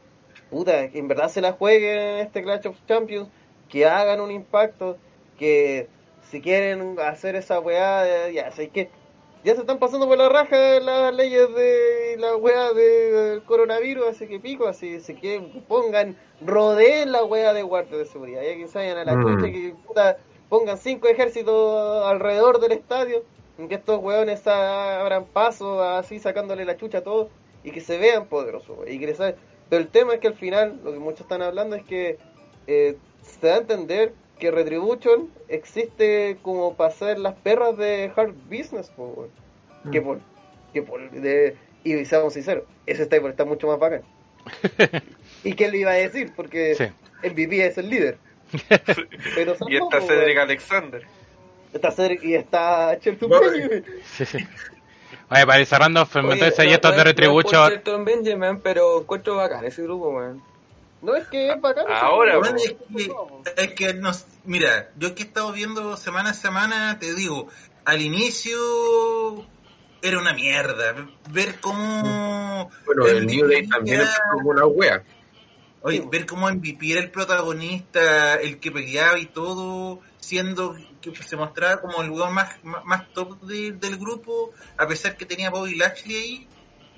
puta, 0.50 0.88
que 0.90 0.98
en 0.98 1.08
verdad 1.08 1.28
se 1.28 1.40
la 1.40 1.52
jueguen 1.52 1.98
en 1.98 2.18
este 2.18 2.42
Clash 2.42 2.66
of 2.66 2.76
Champions, 2.88 3.28
que 3.68 3.86
hagan 3.86 4.20
un 4.20 4.30
impacto, 4.30 4.98
que 5.38 5.88
si 6.30 6.40
quieren 6.40 6.96
hacer 7.00 7.36
esa 7.36 7.60
weá, 7.60 8.28
ya, 8.30 8.50
sé 8.52 8.68
que 8.68 8.88
ya 9.44 9.54
se 9.54 9.60
están 9.60 9.78
pasando 9.78 10.06
por 10.06 10.18
la 10.18 10.28
raja 10.28 10.80
las 10.80 11.14
leyes 11.14 11.54
de 11.54 12.16
la 12.18 12.36
weá 12.36 12.72
de- 12.72 13.12
del 13.12 13.42
coronavirus, 13.44 14.08
así 14.08 14.26
que 14.26 14.38
pico, 14.40 14.66
así 14.68 15.00
si 15.00 15.14
quieren 15.14 15.64
pongan, 15.68 16.16
rodeen 16.44 17.12
la 17.12 17.24
weá 17.24 17.52
de 17.52 17.62
guardia 17.62 17.98
de 17.98 18.04
seguridad, 18.04 18.42
ya 18.42 18.54
que 18.56 18.68
se 18.68 18.78
vayan 18.78 18.98
a 18.98 19.04
la 19.04 19.16
Mm. 19.16 19.22
chucha, 19.22 19.52
que 19.52 19.74
puta, 19.86 20.16
pongan 20.48 20.78
cinco 20.78 21.08
ejércitos 21.08 22.04
alrededor 22.06 22.60
del 22.60 22.72
estadio, 22.72 23.24
en 23.58 23.68
que 23.68 23.76
estos 23.76 23.98
weones 24.02 24.46
abran 24.46 25.24
paso 25.26 25.82
así 25.82 26.18
sacándole 26.18 26.64
la 26.64 26.76
chucha 26.76 26.98
a 26.98 27.02
todos 27.02 27.28
y 27.62 27.70
que 27.72 27.80
se 27.80 27.98
vean 27.98 28.26
poderosos, 28.26 28.78
y 28.88 28.98
que 28.98 29.06
les 29.06 29.18
Pero 29.18 29.82
el 29.82 29.88
tema 29.88 30.14
es 30.14 30.20
que 30.20 30.26
al 30.28 30.34
final, 30.34 30.80
lo 30.82 30.92
que 30.92 30.98
muchos 30.98 31.20
están 31.20 31.42
hablando 31.42 31.76
es 31.76 31.84
que 31.84 32.18
eh, 32.66 32.96
se 33.22 33.46
da 33.46 33.54
a 33.54 33.58
entender 33.58 34.12
que 34.40 34.50
Retribution 34.50 35.28
existe 35.48 36.38
como 36.42 36.74
para 36.74 36.90
ser 36.90 37.18
las 37.18 37.34
perras 37.34 37.76
de 37.76 38.10
Hard 38.16 38.34
Business, 38.50 38.88
po, 38.96 39.04
weón. 39.16 39.92
que 39.92 40.00
por, 40.02 40.18
que 40.72 40.82
por 40.82 41.10
de, 41.10 41.56
y 41.84 42.04
seamos 42.04 42.32
sinceros, 42.34 42.64
ese 42.86 43.04
stable 43.04 43.30
está 43.30 43.44
mucho 43.44 43.66
más 43.68 43.78
bacán. 43.78 44.02
¿Y 45.44 45.52
qué 45.54 45.70
le 45.70 45.78
iba 45.78 45.90
a 45.90 45.94
decir? 45.94 46.32
Porque 46.34 46.74
Sí. 46.74 46.84
MVP 47.28 47.64
es 47.66 47.78
el 47.78 47.88
líder. 47.90 48.18
Pero 49.34 49.54
Y 49.68 49.76
está 49.76 50.00
Cedric. 50.00 50.38
Alexander. 50.38 51.02
Está 51.72 51.90
Cedric 51.92 52.24
y 52.24 52.34
está 52.34 52.96
Shelton 53.00 53.30
Benjamin. 53.30 53.84
Sí, 54.04 54.24
sí. 54.24 54.38
Oye, 55.30 55.46
para 55.46 55.60
ir 55.60 55.66
cerrando, 55.66 56.04
y 56.64 56.72
estos 56.72 56.90
no- 56.90 56.96
de 56.96 57.04
no 57.04 58.04
Benjamin, 58.04 58.60
pero 58.60 59.00
encuentro 59.02 59.36
bacán 59.36 59.64
ese 59.64 59.82
grupo, 59.82 60.08
weón. 60.10 60.42
No 61.02 61.14
es 61.16 61.26
que 61.28 61.50
es 61.50 61.60
bacán. 61.60 61.86
Ahora, 61.88 62.34
sí, 62.58 62.76
Bueno, 62.90 63.26
no, 63.30 63.42
es 63.44 63.54
que, 63.54 63.62
es 63.64 63.72
que 63.74 63.94
nos, 63.94 64.26
mira, 64.44 64.90
yo 64.96 65.14
que 65.14 65.22
he 65.22 65.26
estado 65.26 65.52
viendo 65.52 65.96
semana 65.96 66.30
a 66.30 66.34
semana, 66.34 66.98
te 66.98 67.14
digo, 67.14 67.48
al 67.84 68.02
inicio 68.02 69.46
era 70.02 70.18
una 70.18 70.34
mierda. 70.34 70.94
Ver 71.30 71.60
cómo. 71.60 72.70
Bueno, 72.86 73.06
el 73.06 73.26
New 73.26 73.46
Day 73.48 73.66
también 73.66 74.00
era- 74.00 74.04
empezó 74.10 74.22
como 74.32 74.50
una 74.50 74.66
wea. 74.66 75.02
Oye, 75.82 76.04
ver 76.10 76.26
cómo 76.26 76.46
MVP 76.50 76.92
era 76.92 77.00
el 77.00 77.10
protagonista, 77.10 78.34
el 78.34 78.60
que 78.60 78.70
peleaba 78.70 79.18
y 79.18 79.24
todo, 79.26 80.00
siendo 80.18 80.76
que 81.00 81.14
se 81.22 81.36
mostraba 81.36 81.80
como 81.80 82.02
el 82.02 82.10
weón 82.10 82.34
más, 82.34 82.62
más, 82.62 82.84
más 82.84 83.10
top 83.14 83.40
de- 83.42 83.72
del 83.72 83.96
grupo, 83.96 84.52
a 84.76 84.86
pesar 84.86 85.16
que 85.16 85.24
tenía 85.24 85.48
Bobby 85.48 85.76
Lashley 85.76 86.16
ahí. 86.16 86.48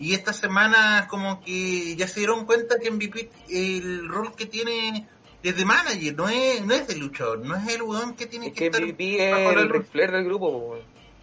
Y 0.03 0.15
esta 0.15 0.33
semana 0.33 1.07
como 1.09 1.41
que 1.41 1.95
ya 1.95 2.09
se 2.09 2.19
dieron 2.19 2.45
cuenta 2.45 2.77
que 2.81 2.91
MVP, 2.91 3.31
el 3.51 4.09
rol 4.09 4.35
que 4.35 4.47
tiene 4.47 5.07
es 5.45 5.57
de 5.57 5.65
manager, 5.65 6.17
no 6.17 6.29
es, 6.29 6.61
no 6.67 6.75
es 6.75 6.89
de 6.89 6.97
luchador, 6.97 7.39
no 7.39 7.55
es 7.57 7.69
el 7.73 7.83
weón 7.83 8.15
que 8.15 8.27
tiene 8.27 8.49
Es 8.49 8.53
que, 8.53 8.59
que 8.59 8.67
estar 8.67 8.83
MVP 8.83 9.31
bajo 9.31 9.51
es 9.53 9.57
el. 9.59 9.69
Ric 9.71 9.87
Flair 9.93 10.11
del 10.11 10.25
grupo, 10.25 10.49
weón. 10.49 10.81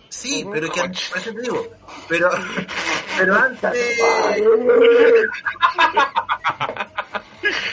Sí, 0.08 0.44
Ujú. 0.44 0.52
pero 0.54 0.66
es 0.68 0.72
que 0.72 0.80
antes, 0.82 1.10
por 1.10 1.18
eso 1.20 1.34
te 1.34 1.42
digo, 1.42 1.68
pero, 2.08 2.30
pero 3.18 3.36
antes, 3.36 3.72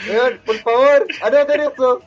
Weón, 0.09 0.41
por 0.45 0.55
favor, 0.59 1.07
anoten 1.23 1.61
eso. 1.61 2.01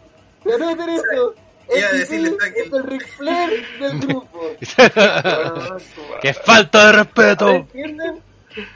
Anoten 0.55 0.89
eso. 0.91 1.35
Iba 1.75 1.87
a 1.87 1.93
MVP 1.93 1.99
decirle, 1.99 2.37
que- 2.55 2.61
es 2.61 2.73
el 2.73 2.83
Ric 2.85 3.07
Flair 3.17 3.67
del 3.79 4.01
grupo. 4.01 4.41
¡Qué 6.23 6.35
falta 6.35 6.87
de 6.87 6.93
respeto! 6.93 7.51
¿Entienden? 7.51 8.30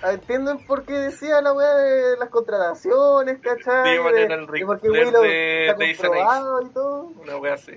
¿Entienden 0.05 0.65
por 0.67 0.85
qué 0.85 0.93
decía 0.93 1.41
la 1.41 1.53
weá 1.53 1.75
de 1.75 2.17
las 2.17 2.29
contrataciones, 2.29 3.39
cachai? 3.41 3.95
Sí, 3.95 3.99
bueno, 4.03 4.17
De- 4.17 4.23
era 4.25 4.35
el 4.37 4.47
de 4.47 4.53
Ric 4.53 4.67
por 4.67 4.81
qué 4.81 4.89
Flair 4.89 5.07
Willow 5.09 5.23
de- 5.23 5.67
está 5.69 5.79
de 5.79 5.97
comprobado 5.97 6.63
y 6.63 6.69
todo. 6.71 7.03
Una 7.23 7.37
wea 7.39 7.55
así. 7.55 7.73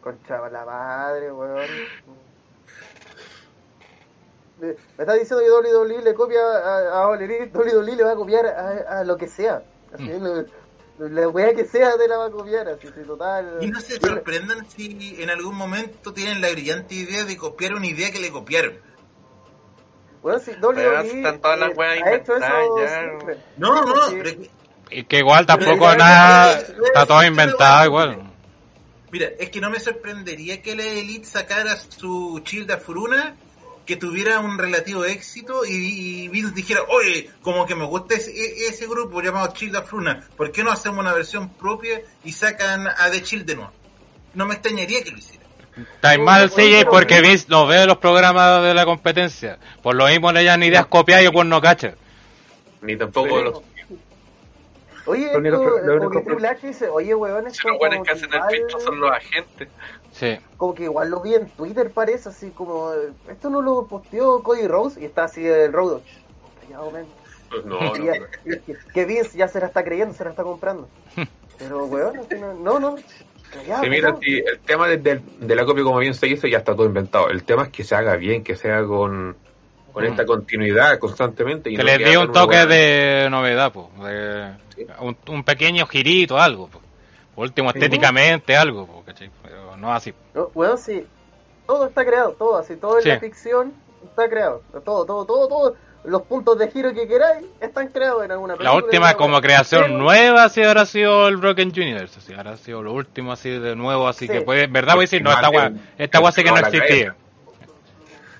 Concha 0.00 0.48
la 0.50 0.64
madre, 0.64 1.32
weón. 1.32 1.66
Me 4.60 4.70
está 4.98 5.14
diciendo 5.14 5.42
que 5.44 5.50
WWE 5.50 6.02
le 6.02 6.14
copia 6.14 6.40
a, 6.40 7.02
a 7.02 7.08
WWE 7.08 7.96
le 7.96 8.04
va 8.04 8.12
a 8.12 8.16
copiar 8.16 8.46
a, 8.46 9.00
a 9.00 9.04
lo 9.04 9.16
que 9.16 9.26
sea. 9.26 9.62
Así, 9.92 10.08
lo- 10.18 10.44
la 10.98 11.28
weá 11.28 11.52
que 11.54 11.64
sea 11.64 11.96
te 11.96 12.06
la 12.06 12.16
va 12.18 12.26
a 12.26 12.30
copiar, 12.30 12.68
así, 12.68 12.86
sí, 12.86 13.00
total. 13.04 13.58
y 13.60 13.66
no 13.68 13.80
se 13.80 13.98
sorprendan 13.98 14.68
si 14.70 15.16
en 15.20 15.30
algún 15.30 15.56
momento 15.56 16.12
tienen 16.12 16.40
la 16.40 16.50
brillante 16.50 16.94
idea 16.94 17.24
de 17.24 17.36
copiar 17.36 17.74
una 17.74 17.86
idea 17.86 18.12
que 18.12 18.20
le 18.20 18.30
copiaron. 18.30 18.78
Bueno, 20.22 20.38
sí, 20.38 20.52
WWE 20.62 20.88
Weón, 20.88 21.06
están 21.16 21.40
todas 21.40 21.58
las 21.58 21.76
weas 21.76 22.02
ha 22.02 22.14
hecho 22.14 22.36
eso. 22.36 22.46
No, 23.56 23.84
no, 23.84 23.94
no, 23.94 24.22
Y 24.90 25.04
que 25.04 25.18
igual 25.18 25.46
tampoco 25.46 25.94
nada. 25.96 26.60
Está 26.60 27.06
todo 27.06 27.24
inventado 27.24 27.84
igual. 27.84 28.32
Mira, 29.10 29.28
es 29.38 29.50
que 29.50 29.60
no 29.60 29.68
me 29.68 29.78
sorprendería 29.78 30.62
que 30.62 30.74
la 30.74 30.84
Elite 30.84 31.26
sacara 31.26 31.76
su 31.76 32.40
Childa 32.44 32.78
Furuna, 32.78 33.36
que 33.84 33.96
tuviera 33.96 34.38
un 34.38 34.56
relativo 34.58 35.04
éxito 35.04 35.66
y, 35.66 36.24
y 36.24 36.28
Vince 36.28 36.54
dijera, 36.54 36.80
oye, 36.88 37.28
como 37.42 37.66
que 37.66 37.74
me 37.74 37.84
gusta 37.84 38.14
ese, 38.14 38.30
e- 38.30 38.68
ese 38.68 38.86
grupo 38.86 39.20
llamado 39.20 39.52
Childa 39.52 39.82
Furuna, 39.82 40.26
¿por 40.36 40.50
qué 40.50 40.62
no 40.64 40.70
hacemos 40.70 41.00
una 41.00 41.12
versión 41.12 41.50
propia 41.50 42.00
y 42.24 42.32
sacan 42.32 42.86
a 42.86 43.10
The 43.10 43.22
Chill 43.22 43.44
de 43.44 43.56
nuevo? 43.56 43.72
No 44.32 44.46
me 44.46 44.54
extrañaría 44.54 45.02
que 45.02 45.10
lo 45.10 45.18
hicieran. 45.18 45.41
Está 45.76 46.18
mal, 46.18 46.50
CJ, 46.50 46.84
porque 46.90 47.20
Vince 47.22 47.46
no 47.48 47.66
ve 47.66 47.86
los 47.86 47.96
programas 47.98 48.62
de 48.62 48.74
la 48.74 48.84
competencia. 48.84 49.58
Por 49.82 49.94
lo 49.94 50.06
mismo 50.06 50.30
le 50.32 50.44
dan 50.44 50.62
ideas 50.62 50.86
copiadas 50.86 51.24
y 51.24 51.30
pues 51.30 51.46
no 51.46 51.60
cacha. 51.60 51.94
Ni 52.82 52.96
tampoco 52.96 53.38
Sí. 53.38 53.44
los. 53.44 53.62
Oye, 55.06 55.32
Lo 55.32 55.38
único 55.38 55.56
esto, 55.56 55.78
lo 55.86 55.94
eh, 55.94 56.00
que 56.00 56.08
pro- 56.08 56.22
Triple 56.22 56.48
H 56.48 56.66
dice, 56.66 56.88
oye, 56.88 57.14
weón, 57.14 57.44
Si 57.50 57.56
esto 57.56 57.68
los 57.70 57.80
weones 57.80 57.98
como 57.98 58.04
que 58.04 58.10
hacen 58.12 58.32
el 58.34 58.42
filtro 58.56 58.80
son 58.80 59.00
los 59.00 59.10
agentes. 59.10 59.68
Sí. 60.12 60.38
Como 60.56 60.74
que 60.74 60.84
igual 60.84 61.10
lo 61.10 61.20
vi 61.20 61.34
en 61.34 61.48
Twitter, 61.48 61.90
parece, 61.90 62.28
así 62.28 62.50
como, 62.50 62.92
eh, 62.92 63.10
esto 63.28 63.50
no 63.50 63.62
lo 63.62 63.86
posteó 63.88 64.42
Cody 64.44 64.68
Rose 64.68 65.00
y 65.00 65.04
está 65.06 65.24
así 65.24 65.44
el. 65.44 65.72
Callado, 65.72 66.90
men. 66.92 67.06
No, 67.64 67.80
no, 67.80 67.96
Y 67.96 68.04
ya- 68.06 68.14
y 68.44 68.92
que, 68.94 69.04
Vince 69.04 69.36
ya 69.36 69.48
se 69.48 69.58
la 69.60 69.66
está 69.66 69.82
creyendo, 69.82 70.14
se 70.14 70.22
la 70.24 70.30
está 70.30 70.44
comprando. 70.44 70.88
Pero, 71.58 71.84
weón, 71.86 72.20
no, 72.62 72.78
no, 72.78 72.96
Callado, 73.52 73.82
Sí, 73.84 73.90
mira, 73.90 74.16
sí, 74.22 74.38
el 74.38 74.58
tema 74.60 74.88
de, 74.88 74.96
de- 74.98 75.20
de 75.40 75.54
la 75.54 75.64
copia, 75.64 75.84
como 75.84 75.98
bien 75.98 76.14
se 76.14 76.26
hizo, 76.28 76.46
ya 76.46 76.58
está 76.58 76.74
todo 76.74 76.86
inventado. 76.86 77.28
El 77.30 77.44
tema 77.44 77.64
es 77.64 77.68
que 77.70 77.84
se 77.84 77.94
haga 77.94 78.16
bien, 78.16 78.42
que 78.42 78.56
se 78.56 78.70
haga 78.72 78.86
con, 78.86 79.36
con 79.92 80.04
esta 80.04 80.24
continuidad 80.24 80.98
constantemente. 80.98 81.70
Y 81.70 81.76
Que 81.76 81.82
no 81.82 81.84
les 81.84 81.98
dé 81.98 82.16
un 82.18 82.32
toque 82.32 82.64
de 82.66 83.28
novedad, 83.30 83.72
pues. 83.72 83.86
un, 85.00 85.16
un 85.28 85.44
pequeño 85.44 85.86
girito, 85.86 86.38
algo. 86.38 86.68
po. 86.68 86.80
Por 87.34 87.44
último, 87.44 87.70
estéticamente, 87.70 88.56
algo, 88.56 88.86
po. 88.86 89.04
Pero 89.42 89.76
no 89.76 89.92
así. 89.92 90.12
No, 90.34 90.50
weón, 90.54 90.78
sí. 90.78 91.04
Todo 91.66 91.86
está 91.86 92.04
creado, 92.04 92.32
todo, 92.32 92.56
así, 92.58 92.76
todo 92.76 92.96
en 92.98 93.02
Sí. 93.04 93.08
la 93.10 93.20
ficción 93.20 93.72
está 94.04 94.28
creado. 94.28 94.62
Todo, 94.84 95.04
todo, 95.04 95.24
todo, 95.24 95.48
todo. 95.48 95.76
Los 96.04 96.22
puntos 96.22 96.58
de 96.58 96.68
giro 96.68 96.92
que 96.92 97.06
queráis 97.06 97.46
están 97.60 97.86
creados 97.88 98.24
en 98.24 98.32
alguna 98.32 98.54
La 98.54 98.58
película, 98.58 98.84
última 98.84 99.10
en 99.12 99.16
como 99.16 99.40
creación 99.40 99.82
Pero- 99.82 99.98
nueva 99.98 100.48
sí 100.48 100.60
habrá 100.62 100.84
sido 100.84 101.28
el 101.28 101.36
Broken 101.36 101.68
Universe, 101.68 102.18
así, 102.18 102.34
habrá 102.34 102.56
sido 102.56 102.82
lo 102.82 102.92
último 102.92 103.30
así 103.32 103.50
de 103.50 103.76
nuevo, 103.76 104.08
así 104.08 104.26
Sí. 104.26 104.32
que 104.32 104.40
puede, 104.42 104.66
verdad 104.66 104.94
voy 104.94 105.02
a 105.02 105.06
decir, 105.06 105.22
no, 105.22 105.30
esta 105.30 105.48
weá, 105.50 105.72
esta 105.98 106.18
weá 106.20 106.32
sí 106.32 106.42
que 106.42 106.50
no 106.50 106.56
la 106.60 106.68
existía. 106.68 107.14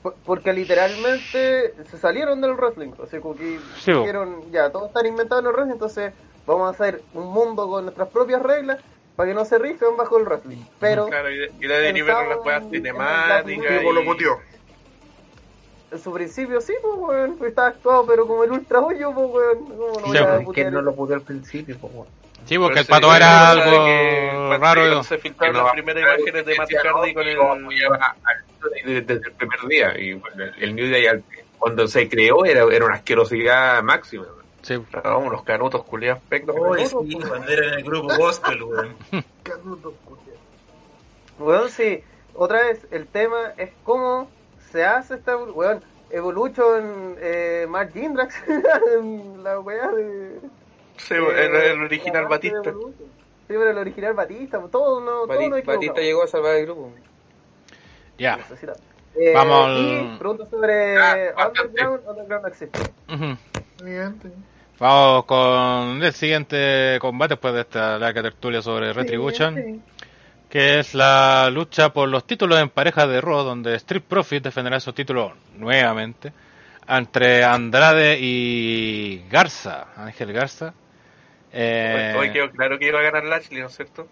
Por- 0.03 0.15
Porque 0.27 0.53
literalmente 0.53 1.75
se 1.89 1.99
salieron 1.99 2.41
del 2.41 2.55
wrestling. 2.55 2.91
O 2.99 3.07
sea, 3.07 3.21
como 3.21 3.37
que 3.37 3.61
Sí, 3.79 3.93
dijeron, 3.93 4.51
ya, 4.51 4.71
todo 4.71 4.87
está 4.87 5.07
inventado 5.07 5.41
en 5.43 5.47
el 5.47 5.53
wrestling, 5.53 5.73
entonces 5.75 6.13
vamos 6.45 6.67
a 6.67 6.71
hacer 6.71 7.03
un 7.15 7.29
mundo 7.29 7.69
con 7.69 7.85
nuestras 7.85 8.09
propias 8.09 8.43
reglas 8.43 8.79
para 9.15 9.29
que 9.29 9.35
no 9.35 9.45
se 9.45 9.59
rijan 9.59 9.97
bajo 9.97 10.19
el 10.19 10.25
wrestling. 10.25 10.57
Pero 10.81 11.07
Claro, 11.07 11.31
y, 11.31 11.39
de- 11.39 11.53
y 11.61 11.67
le 11.69 11.79
derivaron 11.79 12.29
las 12.31 12.39
en 12.65 12.71
cinemáticas. 12.71 13.45
la- 13.47 13.53
y-. 13.53 14.52
en 15.93 15.99
su 15.99 16.13
principio 16.13 16.61
sí, 16.61 16.73
pues, 16.83 16.95
weón, 16.97 17.39
estaba 17.45 17.69
actuado, 17.69 18.07
pero 18.07 18.27
como 18.27 18.45
el 18.45 18.53
ultra 18.53 18.81
hoyo, 18.81 19.13
pues, 19.13 19.29
weón. 19.31 19.65
¿Cómo 19.67 19.87
no 20.01 20.13
Sí, 20.13 20.19
voy 20.45 20.53
a 20.53 20.53
que 20.55 20.71
no 20.71 20.83
lo 20.83 20.95
puteó 20.95 21.17
al 21.17 21.23
principio, 21.23 21.77
pues, 21.81 21.93
weón. 21.95 22.07
Sí, 22.45 22.59
porque 22.59 22.81
el 22.81 22.87
pato 22.87 23.09
sí, 23.11 23.17
era 23.17 23.27
que 23.55 23.61
algo 23.61 23.77
cuando- 23.77 24.59
raro. 24.59 24.81
cuando 24.81 25.03
se 25.05 25.19
filtraron 25.19 25.55
Que 25.55 25.59
no 25.61 25.65
las 25.65 25.73
primeras 25.75 26.03
imágenes 26.19 26.47
de 26.47 26.55
Matt 26.57 26.71
Hardy 26.73 27.15
con 27.15 27.23
que 27.25 27.31
el... 27.33 28.85
desde, 28.85 29.01
desde 29.03 29.29
el 29.29 29.33
primer 29.35 29.61
día. 29.69 29.99
Y 29.99 30.15
bueno, 30.15 30.43
el, 30.45 30.55
el 30.63 30.75
New 30.75 30.91
Day, 30.91 31.07
al- 31.07 31.23
cuando 31.59 31.87
se 31.87 32.09
creó, 32.09 32.45
era, 32.45 32.65
era 32.65 32.85
una 32.85 32.97
asquerosidad 32.97 33.81
máxima. 33.85 34.27
Sí. 34.63 34.75
No, 35.05 35.19
unos 35.21 35.43
canutos 35.45 35.85
culiados 35.85 36.21
pecos. 36.29 36.55
Oye, 36.59 36.87
sí, 36.87 36.95
cuando 37.29 37.49
era 37.53 37.69
en 37.69 37.75
el 37.75 37.85
grupo 37.85 38.09
gospel, 38.19 38.63
weón. 38.65 38.97
Weón, 41.39 41.69
sí. 41.71 42.03
Otra 42.35 42.63
vez, 42.63 42.87
el 42.91 43.07
tema 43.07 43.53
es 43.57 43.71
cómo 43.85 44.29
se 44.73 44.85
hace 44.85 45.15
esta... 45.15 45.37
Weón, 45.37 45.81
Evolution, 46.11 47.17
eh, 47.21 47.67
Mark 47.69 47.91
Jindrax, 47.93 48.35
la 49.43 49.61
weá 49.61 49.89
de... 49.93 50.41
Sí, 50.99 51.15
el, 51.15 51.55
el 51.57 51.81
original 51.83 52.27
Batista. 52.27 52.71
Sí, 52.73 52.99
pero 53.49 53.71
el 53.71 53.79
original 53.79 54.13
Batista, 54.15 54.59
todo 54.71 55.01
no, 55.01 55.27
todo 55.27 55.29
Bati- 55.29 55.49
no 55.51 55.63
Batista 55.73 56.01
llegó 56.01 56.23
a 56.23 56.27
salvar 56.27 56.57
el 56.57 56.67
grupo. 56.67 56.93
Ya. 58.19 58.37
Necesita. 58.37 58.75
Eh, 59.15 59.33
Vamos 59.35 59.67
al- 59.67 59.79
Y 60.15 60.19
pregunta 60.19 60.47
sobre 60.47 60.99
Ah, 60.99 61.49
Underground. 61.49 62.01
Underground 62.09 62.43
no 62.43 62.49
existe. 62.49 62.79
Vamos 64.79 65.25
con 65.27 66.03
el 66.03 66.13
siguiente 66.13 66.99
combate 67.01 67.35
después 67.35 67.55
de 67.55 67.61
esta 67.61 67.99
larga 67.99 68.23
tertulia 68.23 68.63
sobre 68.63 68.93
Retribution, 68.93 69.83
que 70.53 70.81
es 70.81 70.93
la 70.95 71.49
lucha 71.51 71.95
por 71.95 72.11
los 72.11 72.27
títulos 72.27 72.61
en 72.61 72.69
pareja 72.69 73.07
de 73.07 73.23
Raw, 73.23 73.43
donde 73.43 73.75
Street 73.77 74.03
Profit 74.07 74.45
defenderá 74.45 74.77
esos 74.77 74.95
títulos 74.95 75.33
nuevamente 75.57 76.31
entre 76.87 77.43
Andrade 77.43 78.19
y 78.21 79.25
Garza, 79.31 79.87
Ángel 79.97 80.31
Garza. 80.35 80.75
Eh, 81.55 82.15
Hoy 82.19 82.31
quedó 82.33 82.51
claro 82.51 82.79
que 82.79 82.87
iba 82.87 82.99
a 82.99 83.03
ganar 83.03 83.25
Lashley, 83.25 83.63
¿no 83.63 83.69
es 83.69 83.77
cierto? 83.77 84.07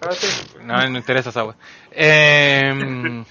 Ah, 0.00 0.12
sí. 0.12 0.56
no 0.62 0.78
me 0.88 0.98
interesa 0.98 1.28
esa 1.28 1.44
wea. 1.44 1.56
Eh, 1.92 3.24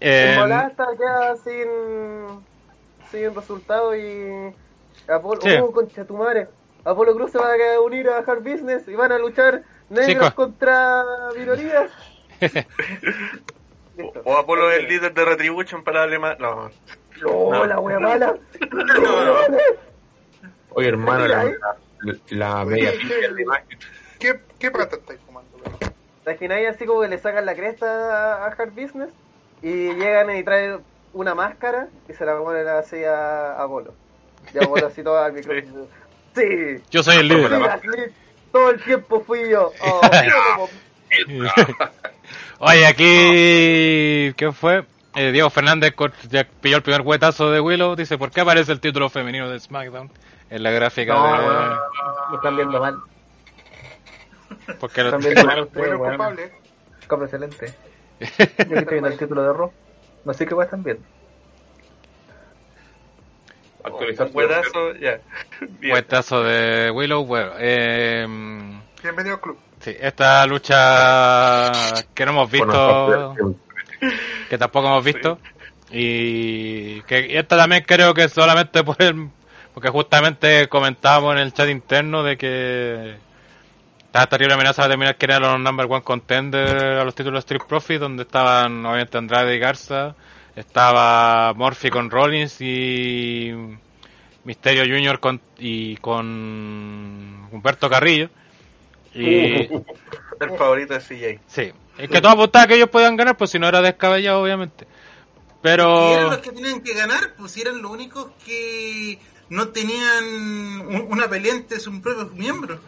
eh, 0.00 0.32
En 0.34 0.40
volada 0.40 0.66
hasta 0.66 0.84
queda 0.98 1.36
sin, 1.36 2.42
sin 3.10 3.34
resultado 3.34 3.96
y 3.96 4.54
Apolo, 5.08 5.40
Sí. 5.40 5.54
oh, 5.62 5.72
concha 5.72 6.04
tu 6.04 6.14
madre. 6.18 6.48
Apolo 6.84 7.14
Cruz 7.14 7.32
se 7.32 7.38
va 7.38 7.52
a 7.54 7.80
unir 7.80 8.06
a 8.10 8.18
Hard 8.18 8.42
Business 8.42 8.86
y 8.86 8.94
van 8.94 9.12
a 9.12 9.18
luchar 9.18 9.62
negros 9.90 10.32
contra 10.34 11.04
minorías. 11.36 11.90
O 14.24 14.34
Apolo 14.34 14.70
es 14.70 14.78
el 14.78 14.88
líder 14.88 15.12
de 15.12 15.24
Retribution 15.26 15.84
para 15.84 16.00
darle 16.00 16.18
más. 16.18 16.38
No. 16.38 16.70
No, 17.20 17.50
No. 17.50 17.66
la 17.66 17.80
wea 17.80 17.98
mala. 18.00 18.34
Oye, 20.70 20.88
hermano, 20.88 21.26
la, 21.26 21.44
la, 21.44 22.16
la 22.30 22.64
media 22.64 22.92
imagen. 23.38 23.78
¿Qué, 24.18 24.40
qué 24.58 24.70
plata 24.70 24.96
estáis 24.96 25.20
fumando? 25.26 25.50
imagináis 26.24 26.68
así 26.68 26.86
como 26.86 27.00
que 27.02 27.08
le 27.08 27.18
sacan 27.18 27.44
la 27.44 27.54
cresta 27.54 28.44
a 28.44 28.46
Hard 28.46 28.70
Business 28.70 29.10
y 29.62 29.92
llegan 29.94 30.34
y 30.36 30.44
traen 30.44 30.80
una 31.12 31.34
máscara 31.34 31.88
y 32.08 32.12
se 32.14 32.24
la 32.24 32.38
ponen 32.38 32.68
así 32.68 33.02
a, 33.04 33.52
a 33.54 33.64
Apolo? 33.64 33.92
Y 34.54 34.64
Apolo 34.64 34.86
así 34.86 35.02
todo 35.02 35.18
al 35.18 35.32
micrófono. 35.34 35.86
Sí, 36.34 36.76
yo 36.90 37.02
soy 37.02 37.16
el 37.16 37.28
sí, 37.28 37.34
líder. 37.34 38.12
Todo 38.52 38.70
el 38.70 38.82
tiempo 38.82 39.22
fui 39.24 39.48
yo. 39.50 39.72
Oh, 39.82 40.68
Oye, 42.60 42.86
aquí. 42.86 44.34
¿Qué 44.36 44.52
fue? 44.52 44.84
Eh, 45.16 45.32
Diego 45.32 45.50
Fernández 45.50 45.92
ya 46.28 46.46
pilló 46.60 46.76
el 46.76 46.82
primer 46.82 47.00
huetazo 47.00 47.50
de 47.50 47.60
Willow. 47.60 47.96
Dice: 47.96 48.16
¿Por 48.18 48.30
qué 48.30 48.42
aparece 48.42 48.70
el 48.70 48.80
título 48.80 49.08
femenino 49.10 49.48
de 49.50 49.58
SmackDown 49.58 50.10
en 50.50 50.62
la 50.62 50.70
gráfica 50.70 51.14
No, 51.14 51.24
de.? 51.40 51.76
Lo 52.30 52.36
están 52.36 52.54
viendo 52.56 52.78
mal. 52.80 52.98
Porque 54.78 55.02
lo- 55.02 55.08
Están 55.08 55.20
viendo 55.22 55.44
mal 55.46 55.60
ustedes, 55.62 55.98
Bueno, 55.98 56.16
culpable. 56.16 56.52
Excelente. 57.24 57.74
Yo 58.20 58.26
que 58.36 58.52
estoy 58.58 58.84
viendo 58.88 59.08
el 59.08 59.18
título 59.18 59.42
de 59.42 59.52
Raw. 59.52 59.72
No 60.24 60.32
sé 60.34 60.46
qué 60.46 60.54
están 60.62 60.84
viendo. 60.84 61.02
Actualizar 63.84 64.26
Un 64.28 64.32
buenazo, 64.32 64.94
ya. 64.96 65.20
Bien. 65.80 65.94
huetazo 65.94 66.42
de 66.42 66.90
Willow. 66.90 67.24
Bueno, 67.24 67.52
eh, 67.58 68.26
Bienvenido 69.02 69.36
al 69.36 69.40
club. 69.40 69.58
sí, 69.80 69.96
esta 69.98 70.46
lucha 70.46 71.72
que 72.14 72.24
no 72.26 72.32
hemos 72.32 72.50
visto, 72.50 73.34
que 74.48 74.58
tampoco 74.58 74.88
hemos 74.88 75.04
visto, 75.04 75.38
y 75.90 77.00
que 77.02 77.26
y 77.28 77.36
esta 77.36 77.56
también 77.56 77.84
creo 77.86 78.12
que 78.14 78.28
solamente 78.28 78.84
por 78.84 78.96
el. 79.00 79.28
Porque 79.72 79.88
justamente 79.88 80.68
comentábamos 80.68 81.34
en 81.34 81.38
el 81.42 81.52
chat 81.52 81.68
interno 81.68 82.22
de 82.24 82.36
que 82.36 83.16
estaba 84.04 84.26
terrible 84.26 84.54
amenaza 84.54 84.82
de 84.82 84.88
terminar 84.88 85.16
que 85.16 85.26
eran 85.26 85.42
los 85.42 85.60
number 85.60 85.86
one 85.88 86.02
contender 86.02 86.98
a 86.98 87.04
los 87.04 87.14
títulos 87.14 87.36
de 87.44 87.54
Street 87.54 87.68
Profit, 87.68 88.00
donde 88.00 88.24
estaban 88.24 88.84
obviamente 88.84 89.16
Andrade 89.16 89.54
y 89.54 89.58
Garza, 89.60 90.16
estaba 90.60 91.52
Murphy 91.54 91.90
con 91.90 92.10
Rollins 92.10 92.60
y 92.60 93.52
Misterio 94.44 94.84
Junior 94.84 95.18
con, 95.20 95.40
y 95.58 95.96
con 95.96 97.48
Humberto 97.50 97.88
Carrillo. 97.90 98.30
Y 99.14 99.68
El 100.40 100.50
favorito 100.56 100.94
de 100.94 101.00
CJ. 101.00 101.40
sí, 101.46 101.72
es 101.98 102.08
que 102.08 102.20
todo 102.20 102.32
apuntaba 102.32 102.66
que 102.66 102.74
ellos 102.76 102.88
podían 102.88 103.16
ganar, 103.16 103.36
pues 103.36 103.50
si 103.50 103.58
no 103.58 103.68
era 103.68 103.82
descabellado, 103.82 104.42
obviamente. 104.42 104.86
Y 105.62 105.66
eran 105.68 106.30
los 106.30 106.36
Pero 106.38 106.40
que 106.42 106.52
tenían 106.52 106.80
que 106.80 106.94
ganar, 106.94 107.34
pues 107.36 107.52
si 107.52 107.60
eran 107.60 107.82
los 107.82 107.90
únicos 107.90 108.28
que 108.46 109.18
no 109.50 109.68
tenían 109.68 110.24
un- 110.24 111.06
una 111.10 111.28
pelea 111.28 111.54
entre 111.54 111.78
sus 111.80 111.98
propios 112.00 112.32
miembros. 112.32 112.78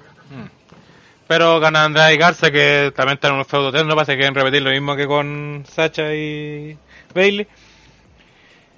pero 1.28 1.60
gana 1.60 1.84
Andrade 1.84 2.14
y 2.14 2.18
Garza, 2.18 2.50
que 2.50 2.92
también 2.94 3.14
están 3.16 3.32
en 3.32 3.38
un 3.38 3.44
feudo 3.44 3.68
eterno, 3.70 3.94
parece 3.94 4.12
que 4.12 4.18
quieren 4.18 4.34
repetir 4.34 4.62
lo 4.62 4.70
mismo 4.70 4.94
que 4.96 5.06
con 5.06 5.64
Sacha 5.70 6.14
y 6.14 6.76
Bailey. 7.14 7.46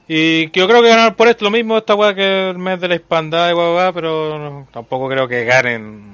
Y 0.07 0.49
que 0.49 0.61
yo 0.61 0.69
creo 0.69 0.83
que 0.83 0.89
ganar 0.89 1.17
por 1.17 1.29
esto 1.29 1.45
lo 1.47 1.51
mismo, 1.51 1.79
esta 1.79 1.95
weá 1.95 2.15
que 2.15 2.51
el 2.51 2.59
mes 2.59 2.79
de 2.81 2.89
la 2.89 2.95
hispandad 2.97 3.51
y 3.51 3.55
guau, 3.55 3.93
pero 3.95 4.39
no- 4.39 4.69
tampoco 4.73 5.09
creo 5.09 5.27
que 5.27 5.45
ganen. 5.45 6.13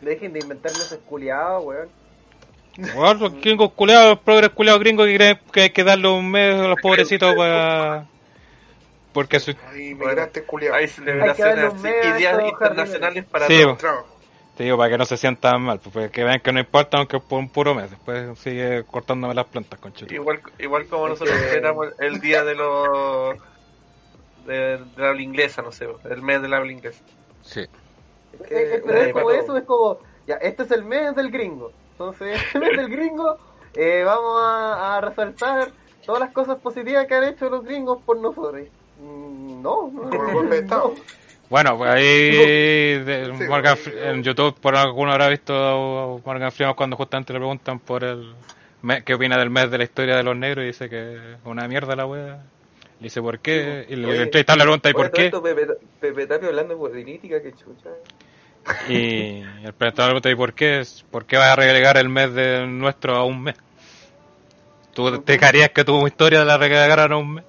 Dejen 0.00 0.32
de 0.32 0.40
inventarme 0.40 0.78
ese 0.78 0.98
culiado, 0.98 1.60
weón. 1.60 1.88
Bueno, 2.94 3.14
los 3.14 3.40
gringos 3.40 3.72
culeados, 3.72 4.10
los 4.10 4.18
progres 4.20 4.50
culeados 4.50 4.80
gringos 4.80 5.06
que 5.06 5.14
creen 5.16 5.40
que 5.52 5.60
hay 5.62 5.70
que 5.70 5.82
darle 5.82 6.08
un 6.08 6.30
mes 6.30 6.54
a 6.54 6.68
los 6.68 6.80
pobrecitos 6.80 7.34
para... 7.34 8.06
Porque 9.12 9.40
su... 9.40 9.50
Ahí 9.72 9.94
Bueno, 9.94 10.10
migraste 10.10 10.44
culiado. 10.44 10.76
Hay 10.76 10.84
Hay 10.84 10.88
celebraciones 10.88 11.74
estos 11.74 12.48
internacionales 12.48 13.24
para 13.24 13.46
Sí. 13.48 13.64
Trago. 13.78 14.17
Te 14.58 14.64
digo, 14.64 14.76
para 14.76 14.90
que 14.90 14.98
no 14.98 15.04
se 15.04 15.16
sientan 15.16 15.62
mal, 15.62 15.78
pues, 15.78 15.94
para 15.94 16.08
que 16.08 16.24
vean 16.24 16.40
que 16.40 16.52
no 16.52 16.58
importa 16.58 16.98
aunque 16.98 17.18
es 17.18 17.22
por 17.22 17.38
un 17.38 17.48
puro 17.48 17.76
mes. 17.76 17.90
Después 17.90 18.36
sigue 18.40 18.82
cortándome 18.82 19.32
las 19.32 19.46
plantas, 19.46 19.78
conchito. 19.78 20.12
Igual, 20.12 20.40
igual 20.58 20.86
como 20.88 21.04
Es 21.06 21.10
nosotros 21.12 21.36
que- 21.38 21.44
celebramos 21.44 21.86
el 22.00 22.18
día 22.20 22.42
de 22.42 22.56
los. 22.56 23.36
De, 24.46 24.54
de 24.78 24.84
la 24.96 25.10
habla 25.10 25.22
inglesa, 25.22 25.62
no 25.62 25.70
sé, 25.70 25.86
el 26.10 26.22
mes 26.22 26.42
de 26.42 26.48
la 26.48 26.56
habla 26.56 26.72
inglesa. 26.72 27.04
Sí. 27.42 27.60
Eh, 27.60 27.68
eh, 28.50 28.82
pero 28.84 28.98
Ahí 29.00 29.06
es 29.06 29.12
como 29.12 29.30
eso, 29.30 29.56
es 29.56 29.64
como, 29.64 29.98
ya, 30.26 30.34
este 30.36 30.64
es 30.64 30.70
el 30.72 30.84
mes 30.84 31.14
del 31.14 31.30
gringo. 31.30 31.70
Entonces, 31.92 32.40
este 32.46 32.58
mes 32.58 32.76
del 32.76 32.88
gringo, 32.88 33.38
eh, 33.74 34.02
vamos 34.04 34.40
a, 34.42 34.96
a 34.96 35.00
resaltar 35.02 35.70
todas 36.04 36.20
las 36.20 36.32
cosas 36.32 36.58
positivas 36.58 37.06
que 37.06 37.14
han 37.14 37.24
hecho 37.24 37.48
los 37.48 37.62
gringos 37.64 38.02
por 38.04 38.16
nosotros. 38.18 38.62
Mm, 39.00 39.62
No, 39.62 39.88
no, 39.92 40.10
Como 40.10 40.42
de. 41.48 41.50
Bueno, 41.50 41.76
pues 41.78 41.90
ahí 41.90 42.30
de- 43.04 43.32
Morgan, 43.48 43.76
en 44.04 44.22
YouTube 44.22 44.54
por 44.60 44.76
alguno 44.76 45.12
habrá 45.12 45.28
visto 45.28 45.54
a 45.54 46.18
Morgan 46.24 46.52
Freeman 46.52 46.74
cuando 46.74 46.96
justamente 46.96 47.32
le 47.32 47.38
preguntan 47.38 47.78
por 47.78 48.04
el 48.04 48.34
me- 48.82 49.02
qué 49.02 49.14
opina 49.14 49.36
del 49.38 49.50
mes 49.50 49.70
de 49.70 49.78
la 49.78 49.84
historia 49.84 50.16
de 50.16 50.22
los 50.22 50.36
negros 50.36 50.64
y 50.64 50.68
dice 50.68 50.88
que 50.88 51.14
es 51.14 51.38
una 51.44 51.66
mierda 51.68 51.96
la 51.96 52.06
wea. 52.06 52.38
Le 53.00 53.04
dice 53.04 53.20
por 53.22 53.38
qué 53.38 53.86
y 53.88 53.94
el 53.94 54.04
Oye, 54.04 54.22
entrevistado 54.22 54.58
le 54.58 54.64
pregunta 54.64 54.90
y 54.90 54.92
por 54.92 55.10
qué 55.10 55.30
Pepe, 55.30 55.66
Pepe 56.00 56.26
Tapio 56.26 56.48
hablando 56.48 56.74
de 56.74 56.80
política, 56.80 57.40
que 57.42 57.52
chucha. 57.52 57.90
y 58.88 59.40
el 59.64 59.72
presentador 59.72 60.14
le 60.14 60.20
pregunta 60.20 60.30
y 60.30 60.34
por 60.34 60.52
qué 60.54 60.82
por 61.10 61.24
qué 61.24 61.36
vas 61.36 61.48
a 61.50 61.56
relegar 61.56 61.96
el 61.96 62.08
mes 62.08 62.34
de 62.34 62.66
nuestro 62.66 63.14
a 63.16 63.24
un 63.24 63.42
mes. 63.44 63.54
¿Tú 64.94 65.16
te 65.22 65.32
dejarías 65.34 65.70
que 65.70 65.84
tu 65.84 66.04
historia 66.06 66.44
la 66.44 66.58
relegaran 66.58 67.12
a 67.12 67.16
un 67.16 67.34
mes? 67.34 67.44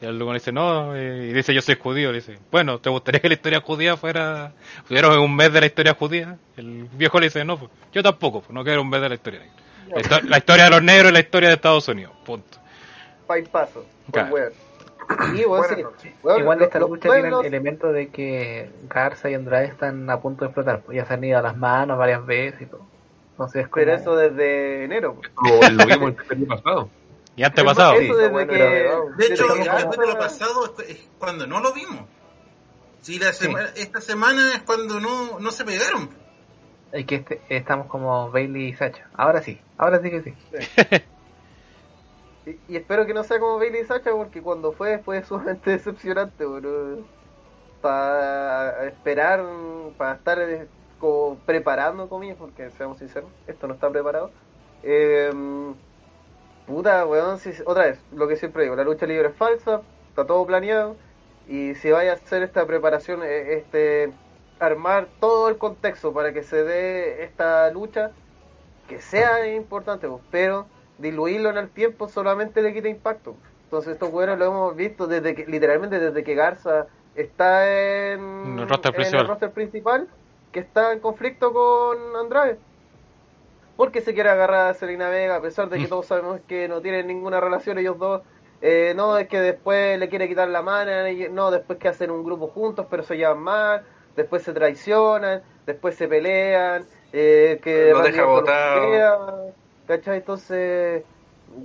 Y 0.00 0.06
el 0.06 0.16
luego 0.16 0.32
le 0.32 0.38
dice, 0.38 0.50
no, 0.52 0.96
y 0.96 1.32
dice, 1.32 1.52
yo 1.52 1.60
soy 1.60 1.76
judío. 1.76 2.10
Le 2.10 2.16
dice, 2.20 2.38
bueno, 2.50 2.78
¿te 2.78 2.88
gustaría 2.88 3.20
que 3.20 3.28
la 3.28 3.34
historia 3.34 3.60
judía 3.60 3.96
fuera, 3.96 4.52
fuera 4.84 5.20
un 5.20 5.36
mes 5.36 5.52
de 5.52 5.60
la 5.60 5.66
historia 5.66 5.94
judía? 5.94 6.38
El 6.56 6.84
viejo 6.92 7.20
le 7.20 7.26
dice, 7.26 7.44
no, 7.44 7.58
pues, 7.58 7.70
yo 7.92 8.02
tampoco, 8.02 8.40
pues, 8.40 8.50
no 8.50 8.64
quiero 8.64 8.80
un 8.82 8.88
mes 8.88 9.00
de 9.02 9.08
la 9.10 9.14
historia 9.16 9.40
negra. 9.40 9.54
La, 9.88 10.00
histo- 10.02 10.22
la 10.28 10.38
historia 10.38 10.64
de 10.64 10.70
los 10.70 10.82
negros 10.82 11.10
y 11.10 11.14
la 11.14 11.20
historia 11.20 11.48
de 11.50 11.54
Estados 11.56 11.86
Unidos, 11.88 12.12
punto. 12.24 12.58
pa' 13.26 13.34
paso. 13.50 13.84
Por 14.06 14.12
Claro. 14.12 14.36
sí, 15.32 15.40
Igual 16.38 16.62
esta 16.62 16.78
lucha 16.78 17.10
tiene 17.10 17.28
el 17.28 17.44
elemento 17.46 17.92
de 17.92 18.08
que 18.08 18.70
Garza 18.88 19.28
y 19.28 19.34
Andrade 19.34 19.66
están 19.66 20.08
a 20.08 20.20
punto 20.20 20.44
de 20.44 20.50
explotar. 20.50 20.80
Pues 20.82 20.96
ya 20.96 21.04
se 21.04 21.14
han 21.14 21.24
ido 21.24 21.38
a 21.38 21.42
las 21.42 21.56
manos 21.56 21.98
varias 21.98 22.24
veces 22.24 22.62
y 22.62 22.66
todo. 22.66 22.86
Entonces, 23.32 23.64
como... 23.68 23.74
Pero 23.84 23.94
eso 23.94 24.16
desde 24.16 24.84
enero. 24.84 25.16
pues. 25.16 25.72
Lo, 25.72 25.84
lo 25.84 25.86
vimos 25.86 26.14
el 26.30 26.36
año 26.36 26.46
pasado. 26.46 26.88
Y 27.36 27.42
antes 27.42 27.64
pasado, 27.64 27.94
Eso 27.94 28.16
desde 28.16 28.28
bueno, 28.30 28.52
que. 28.52 28.58
pero- 28.58 29.10
De 29.16 29.26
hecho, 29.26 29.46
desde 29.48 29.60
el 29.62 29.66
capítulo 29.68 30.18
pasado 30.18 30.74
es- 30.86 31.08
cuando 31.18 31.46
no 31.46 31.60
lo 31.60 31.72
vimos. 31.72 32.02
Sí, 33.00 33.18
la 33.18 33.32
sema- 33.32 33.70
esta 33.76 34.00
semana 34.00 34.54
es 34.54 34.62
cuando 34.62 35.00
no, 35.00 35.38
no 35.40 35.50
se 35.50 35.64
pegaron. 35.64 36.10
Es 36.92 37.06
que 37.06 37.14
este- 37.16 37.40
estamos 37.48 37.86
como 37.86 38.30
Bailey 38.30 38.68
y 38.68 38.74
Sacha. 38.74 39.08
Ahora 39.14 39.40
sí, 39.42 39.58
ahora 39.78 40.00
sí 40.02 40.10
que 40.10 40.22
sí. 40.22 40.34
Y, 42.46 42.72
y 42.72 42.76
espero 42.76 43.04
que 43.06 43.12
no 43.14 43.22
sea 43.22 43.38
como 43.38 43.58
Bailey 43.58 43.82
y 43.82 43.84
Sacha, 43.84 44.10
porque 44.12 44.40
cuando 44.42 44.72
fue, 44.72 44.98
fue 44.98 45.22
sumamente 45.24 45.70
decepcionante, 45.78 46.44
Para 47.80 48.86
esperar, 48.86 49.44
para 49.96 50.14
estar 50.14 50.38
eh, 50.40 50.66
como 50.98 51.36
preparando 51.46 52.08
comillas, 52.08 52.36
porque 52.38 52.70
seamos 52.70 52.98
sinceros, 52.98 53.30
esto 53.46 53.66
no 53.66 53.74
está 53.74 53.88
preparado. 53.90 54.30
Eh, 54.82 55.30
puta, 56.70 57.04
weón, 57.06 57.38
si, 57.38 57.50
otra 57.66 57.86
vez, 57.86 58.00
lo 58.14 58.28
que 58.28 58.36
siempre 58.36 58.62
digo, 58.62 58.76
la 58.76 58.84
lucha 58.84 59.06
libre 59.06 59.28
es 59.28 59.34
falsa, 59.34 59.82
está 60.08 60.26
todo 60.26 60.46
planeado, 60.46 60.96
y 61.48 61.74
si 61.74 61.90
vaya 61.90 62.12
a 62.12 62.14
hacer 62.14 62.42
esta 62.42 62.64
preparación, 62.66 63.22
eh, 63.22 63.54
este 63.54 64.12
armar 64.60 65.08
todo 65.20 65.48
el 65.48 65.56
contexto 65.56 66.12
para 66.12 66.32
que 66.32 66.42
se 66.42 66.62
dé 66.62 67.24
esta 67.24 67.70
lucha, 67.70 68.12
que 68.88 69.00
sea 69.00 69.52
importante, 69.54 70.06
pues, 70.06 70.22
pero 70.30 70.66
diluirlo 70.98 71.50
en 71.50 71.56
el 71.56 71.70
tiempo 71.70 72.08
solamente 72.08 72.62
le 72.62 72.74
quita 72.74 72.88
impacto. 72.88 73.34
Entonces 73.64 73.94
estos 73.94 74.12
weones 74.12 74.38
lo 74.38 74.46
hemos 74.46 74.76
visto 74.76 75.06
desde 75.06 75.34
que, 75.34 75.46
literalmente 75.46 75.98
desde 75.98 76.22
que 76.22 76.34
Garza 76.34 76.86
está 77.14 77.66
en, 78.12 78.20
En 78.20 78.58
el 78.58 78.68
roster 78.68 78.90
en 78.90 78.94
principal. 78.96 79.20
el 79.20 79.28
roster 79.28 79.50
principal, 79.50 80.08
que 80.52 80.60
está 80.60 80.92
en 80.92 81.00
conflicto 81.00 81.52
con 81.52 82.16
Andrade. 82.16 82.58
Porque 83.80 84.02
se 84.02 84.12
quiere 84.12 84.28
agarrar 84.28 84.68
a 84.68 84.74
Selena 84.74 85.08
Vega, 85.08 85.36
a 85.36 85.40
pesar 85.40 85.70
de 85.70 85.78
que 85.78 85.86
todos 85.86 86.04
sabemos 86.04 86.38
que 86.46 86.68
no 86.68 86.82
tienen 86.82 87.06
ninguna 87.06 87.40
relación 87.40 87.78
ellos 87.78 87.96
dos. 87.96 88.20
Eh, 88.60 88.92
no, 88.94 89.16
es 89.16 89.26
que 89.26 89.40
después 89.40 89.98
le 89.98 90.10
quiere 90.10 90.28
quitar 90.28 90.48
la 90.48 90.60
mano, 90.60 90.90
no, 91.30 91.50
después 91.50 91.78
que 91.78 91.88
hacen 91.88 92.10
un 92.10 92.22
grupo 92.22 92.48
juntos, 92.48 92.84
pero 92.90 93.02
se 93.04 93.16
llevan 93.16 93.38
mal, 93.38 93.82
después 94.16 94.42
se 94.42 94.52
traicionan, 94.52 95.42
después 95.64 95.94
se 95.94 96.08
pelean, 96.08 96.84
eh, 97.14 97.58
que 97.62 97.94
Randy 97.94 98.10
deja 98.10 98.24
botado. 98.26 98.80
pelea, 98.82 99.18
¿cachai? 99.86 100.18
Entonces, 100.18 101.02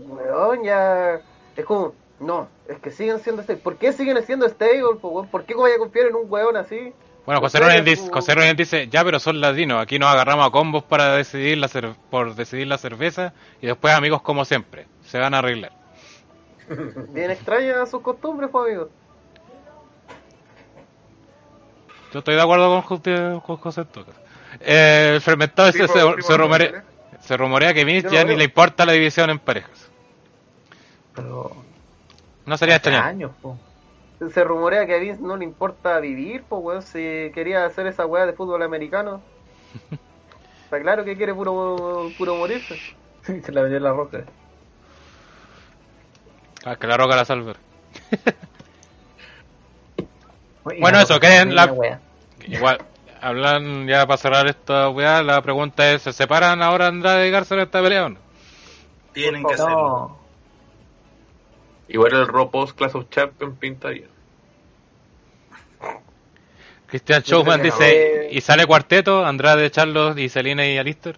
weón, 0.07 0.63
ya 0.63 1.19
es 1.57 1.65
como, 1.65 1.95
no, 2.21 2.47
es 2.69 2.79
que 2.79 2.91
siguen 2.91 3.19
siendo 3.19 3.43
stable. 3.43 3.61
¿Por 3.61 3.75
qué 3.75 3.91
siguen 3.91 4.23
siendo 4.23 4.47
stable, 4.47 4.99
po? 5.01 5.25
¿Por 5.25 5.43
qué 5.43 5.53
voy 5.53 5.73
a 5.73 5.77
confiar 5.77 6.07
en 6.07 6.15
un 6.15 6.31
weón 6.31 6.55
así? 6.55 6.93
Bueno, 7.25 7.41
José 7.41 7.59
Ronen 7.59 7.83
José 8.11 8.35
Ronen 8.35 8.55
dice, 8.55 8.87
ya, 8.87 9.03
pero 9.03 9.19
son 9.19 9.41
latinos, 9.41 9.81
aquí 9.81 9.97
nos 9.97 10.09
agarramos 10.09 10.47
a 10.47 10.51
combos 10.51 10.83
para 10.83 11.15
decidir 11.15 11.57
la 11.57 11.67
cer- 11.67 11.95
por 12.11 12.35
decidir 12.35 12.67
la 12.67 12.77
cerveza 12.77 13.33
y 13.61 13.67
después 13.67 13.93
amigos 13.95 14.21
como 14.21 14.45
siempre, 14.45 14.85
se 15.05 15.17
van 15.17 15.33
a 15.33 15.39
arreglar. 15.39 15.71
Bien 17.13 17.31
extrañas 17.31 17.89
sus 17.89 18.01
costumbres, 18.01 18.49
pues, 18.51 18.67
amigo. 18.67 18.89
Yo 22.13 22.19
estoy 22.19 22.35
de 22.35 22.41
acuerdo 22.41 22.69
con, 22.69 22.81
José- 22.83 23.41
con 23.45 23.57
José 23.57 23.85
caso. 23.85 24.05
Eh, 24.61 25.11
el 25.15 25.21
fermentado 25.21 25.67
ese 25.69 25.79
Tipo- 25.87 26.15
se, 26.15 26.21
se 26.21 26.31
de 26.31 26.37
rumorea, 26.37 26.83
se 27.19 27.37
rumorea 27.37 27.73
que 27.73 27.83
Vince 27.83 28.09
ya 28.11 28.23
ni 28.23 28.35
le 28.35 28.45
importa 28.45 28.85
la 28.85 28.93
división 28.93 29.29
en 29.29 29.39
parejas. 29.39 29.89
Pero 31.13 31.51
No 32.45 32.57
sería 32.57 32.75
extraño. 32.75 33.01
años, 33.01 33.31
po. 33.41 33.57
Se 34.31 34.43
rumorea 34.43 34.85
que 34.85 34.95
a 34.95 34.99
Vince 34.99 35.21
no 35.21 35.35
le 35.37 35.43
importa 35.43 35.99
vivir, 35.99 36.43
pues, 36.47 36.61
weón, 36.63 36.81
si 36.81 37.31
quería 37.33 37.65
hacer 37.65 37.87
esa 37.87 38.05
weá 38.05 38.25
de 38.25 38.33
fútbol 38.33 38.63
americano. 38.63 39.21
Está 40.65 40.81
claro 40.81 41.03
que 41.03 41.15
quiere 41.17 41.33
puro, 41.33 42.09
puro 42.17 42.35
morirse. 42.35 42.79
Se 43.23 43.51
la 43.51 43.61
vendió 43.61 43.79
la 43.79 43.91
roca. 43.91 44.23
Ah, 46.65 46.75
que 46.77 46.87
la 46.87 46.97
roca 46.97 47.15
la 47.15 47.25
salve. 47.25 47.53
Bueno, 50.63 50.99
eso, 50.99 51.19
creen 51.19 51.49
es 51.49 51.53
la- 51.55 51.65
wea. 51.73 51.99
Igual, 52.47 52.79
hablan 53.21 53.87
ya 53.87 54.05
para 54.07 54.17
cerrar 54.17 54.47
esta 54.47 54.89
weá, 54.89 55.21
la 55.23 55.41
pregunta 55.41 55.91
es, 55.91 56.01
¿se 56.03 56.13
separan 56.13 56.61
ahora 56.63 56.87
Andrade 56.87 57.27
y 57.27 57.31
Garza 57.31 57.55
en 57.55 57.61
esta 57.61 57.81
pelea 57.81 58.05
o 58.05 58.09
no? 58.09 58.17
Tienen 59.13 59.45
que 59.45 59.53
hacerlo. 59.53 60.17
Igual 61.87 62.13
el 62.13 62.27
Raw 62.27 62.49
Post 62.49 62.77
Class 62.77 62.95
of 62.95 63.09
Champions 63.09 63.57
pintaría. 63.59 64.07
Cristian 66.87 67.23
Yo 67.23 67.37
Showman 67.37 67.61
dice. 67.61 68.29
¿y 68.31 68.41
sale 68.41 68.65
cuarteto? 68.65 69.25
Andrade, 69.25 69.69
Charlos 69.71 70.17
y 70.17 70.29
Selena 70.29 70.65
y 70.65 70.77
Alistair. 70.77 71.17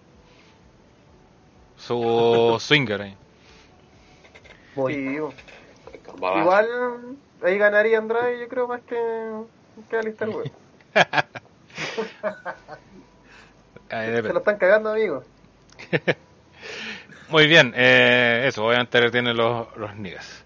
Su 1.76 2.56
swinger 2.60 3.02
ahí. 3.02 3.16
voy. 4.74 4.94
Sí, 4.94 5.00
igual 6.36 6.68
ahí 7.42 7.58
ganaría 7.58 7.98
Andrade, 7.98 8.40
yo 8.40 8.48
creo, 8.48 8.66
más 8.68 8.80
que, 8.82 8.96
que 9.90 9.96
Alistair. 9.96 10.30
Ahí 13.90 14.16
Se 14.16 14.22
lo 14.22 14.38
están 14.40 14.58
cagando, 14.58 14.90
amigo. 14.90 15.24
Muy 17.30 17.46
bien, 17.46 17.72
eh, 17.76 18.44
eso, 18.46 18.66
obviamente 18.66 19.10
tiene 19.10 19.32
los, 19.32 19.74
los 19.76 19.96
niggas. 19.96 20.44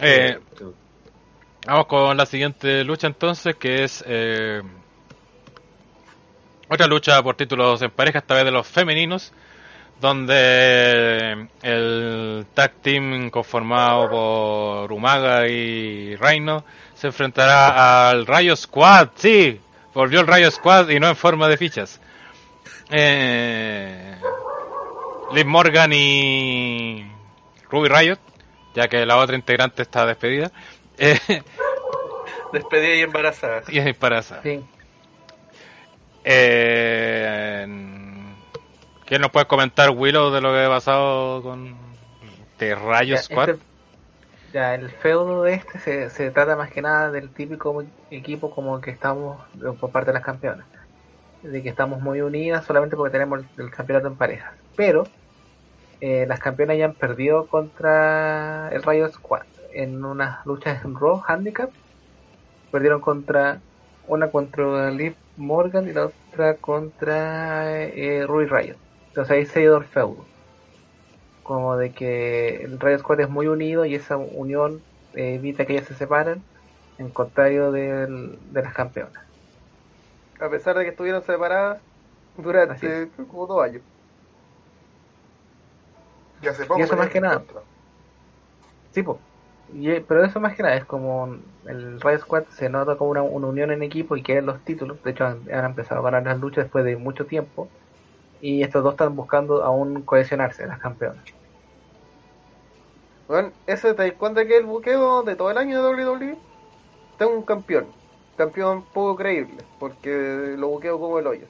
Eh, 0.00 0.38
vamos 1.66 1.86
con 1.86 2.16
la 2.16 2.24
siguiente 2.24 2.84
lucha 2.84 3.08
entonces, 3.08 3.56
que 3.56 3.82
es 3.84 4.04
eh, 4.06 4.62
otra 6.68 6.86
lucha 6.86 7.22
por 7.22 7.34
títulos 7.34 7.82
en 7.82 7.90
pareja, 7.90 8.18
esta 8.18 8.34
vez 8.34 8.44
de 8.44 8.50
los 8.52 8.66
femeninos, 8.66 9.32
donde 10.00 11.48
el 11.62 12.46
tag 12.54 12.74
team 12.82 13.30
conformado 13.30 14.08
por 14.08 14.92
Umaga 14.92 15.48
y 15.48 16.14
Reino 16.14 16.64
se 16.94 17.08
enfrentará 17.08 18.10
al 18.10 18.26
Rayo 18.26 18.54
Squad, 18.54 19.08
sí, 19.16 19.60
volvió 19.94 20.20
el 20.20 20.26
Rayo 20.26 20.50
Squad 20.50 20.90
y 20.90 21.00
no 21.00 21.08
en 21.08 21.16
forma 21.16 21.48
de 21.48 21.56
fichas. 21.56 22.00
Eh, 22.90 24.16
Liv 25.32 25.46
Morgan 25.46 25.92
y 25.92 27.10
Ruby 27.70 27.88
Riot, 27.88 28.18
ya 28.74 28.88
que 28.88 29.04
la 29.06 29.16
otra 29.16 29.36
integrante 29.36 29.82
está 29.82 30.06
despedida. 30.06 30.50
Eh, 31.00 31.16
Despedida 32.52 32.94
y 32.96 33.00
embarazada. 33.02 33.62
y 33.68 33.78
es 33.78 33.86
embarazada. 33.86 34.42
Sí. 34.42 34.64
Eh, 36.24 37.66
¿Quién 39.06 39.20
nos 39.20 39.30
puede 39.30 39.46
comentar, 39.46 39.90
Willow, 39.90 40.30
de 40.30 40.40
lo 40.40 40.52
que 40.52 40.64
ha 40.64 40.68
pasado 40.68 41.42
con 41.42 41.76
The 42.58 42.74
Rayo 42.74 43.14
Ya, 43.16 43.22
Squad? 43.22 43.48
este- 43.50 43.62
ya, 44.52 44.74
el 44.74 44.90
feudo 44.90 45.42
de 45.42 45.54
este 45.54 45.78
se, 45.78 46.10
se 46.10 46.30
trata 46.30 46.56
más 46.56 46.70
que 46.70 46.80
nada 46.82 47.10
del 47.10 47.30
típico 47.30 47.84
equipo 48.10 48.50
como 48.50 48.80
que 48.80 48.90
estamos 48.90 49.40
por 49.78 49.90
parte 49.90 50.10
de 50.10 50.14
las 50.14 50.24
campeonas. 50.24 50.66
De 51.42 51.62
que 51.62 51.68
estamos 51.68 52.00
muy 52.00 52.20
unidas 52.22 52.64
solamente 52.64 52.96
porque 52.96 53.12
tenemos 53.12 53.40
el, 53.56 53.64
el 53.66 53.70
campeonato 53.70 54.08
en 54.08 54.16
parejas. 54.16 54.52
Pero 54.74 55.04
eh, 56.00 56.26
las 56.26 56.40
campeonas 56.40 56.78
ya 56.78 56.86
han 56.86 56.96
perdido 56.96 57.48
contra 57.48 58.68
el 58.70 58.82
Rayo 58.82 59.08
Squad 59.10 59.42
en 59.70 60.04
unas 60.04 60.44
luchas 60.46 60.84
en 60.84 60.94
Raw 60.96 61.22
Handicap. 61.26 61.72
Perdieron 62.70 63.00
contra 63.00 63.64
una 64.02 64.30
contra 64.30 64.90
Liv 64.90 65.18
Morgan 65.36 65.88
y 65.88 65.92
la 65.92 66.06
otra 66.32 66.58
contra 66.58 67.82
eh, 67.88 68.26
Ruby 68.26 68.46
Riot. 68.46 68.78
Entonces 69.08 69.32
ahí 69.36 69.46
se 69.46 69.60
ha 69.60 69.62
ido 69.62 69.76
el 69.78 69.86
feudo 69.86 70.30
como 71.42 71.76
de 71.76 71.94
que 71.94 72.56
el 72.64 72.78
Rayo 72.80 72.98
Squad 72.98 73.20
es 73.20 73.28
muy 73.30 73.46
unido 73.46 73.84
y 73.84 73.94
esa 73.94 74.16
unión 74.16 74.86
eh, 75.12 75.34
evita 75.36 75.66
que 75.66 75.74
ellas 75.74 75.86
se 75.86 75.94
separen, 75.94 76.46
en 76.98 77.12
contrario 77.12 77.72
del- 77.72 78.38
de 78.42 78.62
las 78.62 78.74
campeonas. 78.74 79.24
A 80.40 80.50
pesar 80.50 80.76
de 80.76 80.84
que 80.84 80.90
estuvieron 80.90 81.22
separadas 81.22 81.82
durante 82.36 83.10
como 83.28 83.46
dos 83.46 83.62
años. 83.64 83.82
Y 86.42 86.48
hace 86.48 86.64
poco 86.64 86.80
Y 86.80 86.82
eso 86.82 86.96
más 86.96 87.08
que 87.08 87.20
nada. 87.20 87.42
Sí. 88.92 89.04
Y, 89.74 89.90
eh, 89.90 90.04
pero 90.06 90.24
eso 90.24 90.40
más 90.40 90.56
que 90.56 90.62
nada 90.62 90.76
es 90.76 90.84
como 90.84 91.36
el 91.66 92.00
Rayo 92.00 92.18
Squad 92.18 92.44
se 92.50 92.68
nota 92.68 92.96
como 92.96 93.10
una, 93.10 93.22
una 93.22 93.48
unión 93.48 93.70
en 93.70 93.82
equipo 93.82 94.16
y 94.16 94.22
quieren 94.22 94.46
los 94.46 94.60
títulos. 94.64 95.02
De 95.02 95.10
hecho, 95.10 95.26
han, 95.26 95.42
han 95.52 95.64
empezado 95.66 96.00
a 96.00 96.04
ganar 96.04 96.24
las 96.24 96.40
luchas 96.40 96.64
después 96.64 96.84
de 96.84 96.96
mucho 96.96 97.26
tiempo. 97.26 97.68
Y 98.40 98.62
estos 98.62 98.82
dos 98.82 98.94
están 98.94 99.16
buscando 99.16 99.64
aún 99.64 100.02
cohesionarse, 100.02 100.66
las 100.66 100.78
campeonas. 100.78 101.24
Bueno, 103.28 103.52
ese 103.66 103.92
te 103.92 104.04
das 104.04 104.12
cuenta 104.14 104.46
que 104.46 104.56
el 104.56 104.64
buqueo 104.64 105.22
de 105.22 105.36
todo 105.36 105.50
el 105.50 105.58
año 105.58 105.82
de 105.82 106.04
WWE 106.04 106.38
tengo 107.18 107.32
un 107.32 107.42
campeón. 107.42 107.86
Campeón 108.36 108.84
poco 108.92 109.16
creíble, 109.16 109.64
porque 109.78 110.54
lo 110.56 110.68
buqueo 110.68 110.98
como 110.98 111.18
el 111.18 111.26
hoyo. 111.26 111.46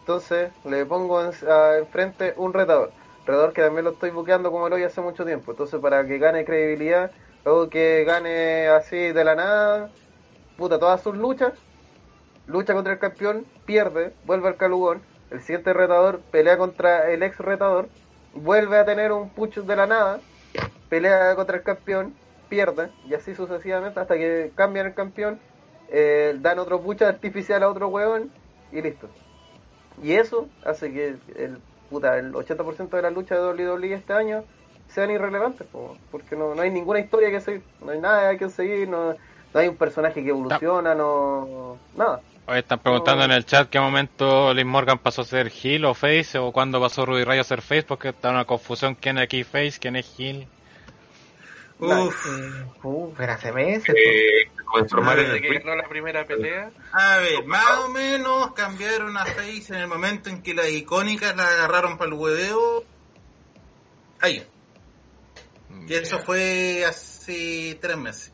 Entonces 0.00 0.50
le 0.64 0.84
pongo 0.86 1.22
enfrente 1.22 2.34
un 2.36 2.52
retador. 2.52 2.92
Retador 3.26 3.52
que 3.52 3.62
también 3.62 3.84
lo 3.84 3.92
estoy 3.92 4.10
buqueando 4.10 4.50
como 4.50 4.66
el 4.66 4.72
hoyo 4.72 4.86
hace 4.86 5.00
mucho 5.00 5.24
tiempo. 5.24 5.52
Entonces 5.52 5.80
para 5.80 6.06
que 6.06 6.18
gane 6.18 6.44
credibilidad, 6.44 7.10
luego 7.44 7.68
que 7.68 8.04
gane 8.04 8.68
así 8.68 8.96
de 8.96 9.24
la 9.24 9.34
nada, 9.34 9.90
puta, 10.56 10.78
todas 10.78 11.02
sus 11.02 11.16
luchas, 11.16 11.52
lucha 12.46 12.74
contra 12.74 12.92
el 12.92 12.98
campeón, 12.98 13.46
pierde, 13.64 14.12
vuelve 14.26 14.48
al 14.48 14.56
calugón. 14.56 15.02
El 15.30 15.40
siguiente 15.40 15.72
retador 15.72 16.20
pelea 16.30 16.58
contra 16.58 17.10
el 17.10 17.22
ex 17.22 17.38
retador, 17.38 17.88
vuelve 18.34 18.78
a 18.78 18.84
tener 18.84 19.12
un 19.12 19.30
pucho 19.30 19.62
de 19.62 19.76
la 19.76 19.86
nada, 19.86 20.20
pelea 20.88 21.34
contra 21.36 21.56
el 21.56 21.62
campeón, 21.62 22.14
pierde, 22.48 22.90
y 23.06 23.14
así 23.14 23.34
sucesivamente 23.34 24.00
hasta 24.00 24.16
que 24.16 24.50
cambian 24.56 24.86
el 24.86 24.94
campeón, 24.94 25.38
eh, 25.88 26.36
dan 26.40 26.58
otro 26.58 26.80
pucha 26.80 27.08
artificial 27.08 27.62
a 27.62 27.68
otro 27.68 27.88
hueón 27.88 28.30
y 28.72 28.82
listo. 28.82 29.08
Y 30.02 30.12
eso 30.12 30.48
hace 30.64 30.92
que 30.92 31.16
el, 31.36 31.60
puta, 31.90 32.16
el 32.16 32.32
80% 32.32 32.88
de 32.88 33.02
las 33.02 33.12
luchas 33.12 33.38
de 33.38 33.66
WWE 33.66 33.94
este 33.94 34.12
año 34.12 34.44
sean 34.88 35.10
irrelevantes, 35.10 35.66
po, 35.66 35.96
porque 36.10 36.36
no, 36.36 36.54
no 36.54 36.62
hay 36.62 36.70
ninguna 36.70 37.00
historia 37.00 37.30
que 37.30 37.40
seguir, 37.40 37.62
no 37.84 37.90
hay 37.90 38.00
nada 38.00 38.36
que 38.36 38.48
seguir, 38.48 38.88
no, 38.88 39.12
no 39.12 39.60
hay 39.60 39.68
un 39.68 39.76
personaje 39.76 40.22
que 40.22 40.30
evoluciona, 40.30 40.94
no 40.94 41.76
nada. 41.96 42.20
Hoy 42.46 42.58
están 42.58 42.80
preguntando 42.80 43.24
en 43.24 43.30
el 43.30 43.44
chat 43.44 43.68
qué 43.68 43.78
momento 43.78 44.52
Liv 44.52 44.66
Morgan 44.66 44.98
pasó 44.98 45.22
a 45.22 45.24
ser 45.24 45.52
heel 45.52 45.84
o 45.84 45.94
face 45.94 46.36
o 46.38 46.50
cuándo 46.50 46.80
pasó 46.80 47.06
Ruby 47.06 47.22
Rayo 47.22 47.42
a 47.42 47.44
ser 47.44 47.62
face 47.62 47.84
porque 47.84 48.08
está 48.08 48.30
una 48.30 48.44
confusión 48.44 48.96
quién 48.96 49.18
es 49.18 49.24
aquí 49.24 49.44
face, 49.44 49.78
quién 49.78 49.94
es 49.94 50.18
heel. 50.18 50.48
Uf. 51.80 52.26
Eh, 52.26 52.64
uf, 52.82 53.14
pero 53.16 53.32
hace 53.32 53.52
meses. 53.52 53.94
Eh, 53.96 54.50
Desde 55.16 55.36
el 55.36 55.40
que 55.42 55.48
tweet. 55.48 55.58
ganó 55.60 55.76
la 55.76 55.88
primera 55.88 56.24
pelea. 56.26 56.70
A 56.92 57.18
ver, 57.18 57.44
más 57.46 57.78
o 57.78 57.88
menos 57.88 58.52
cambiaron 58.52 59.16
a 59.16 59.24
Face 59.26 59.64
en 59.68 59.76
el 59.76 59.86
momento 59.88 60.28
en 60.30 60.42
que 60.42 60.54
las 60.54 60.68
icónicas 60.70 61.36
la 61.36 61.46
agarraron 61.46 61.98
para 61.98 62.08
el 62.10 62.14
hueveo. 62.14 62.84
Ahí. 64.20 64.44
Y 65.88 65.94
eso 65.94 66.18
fue 66.20 66.84
hace 66.86 67.78
tres 67.80 67.96
meses. 67.96 68.32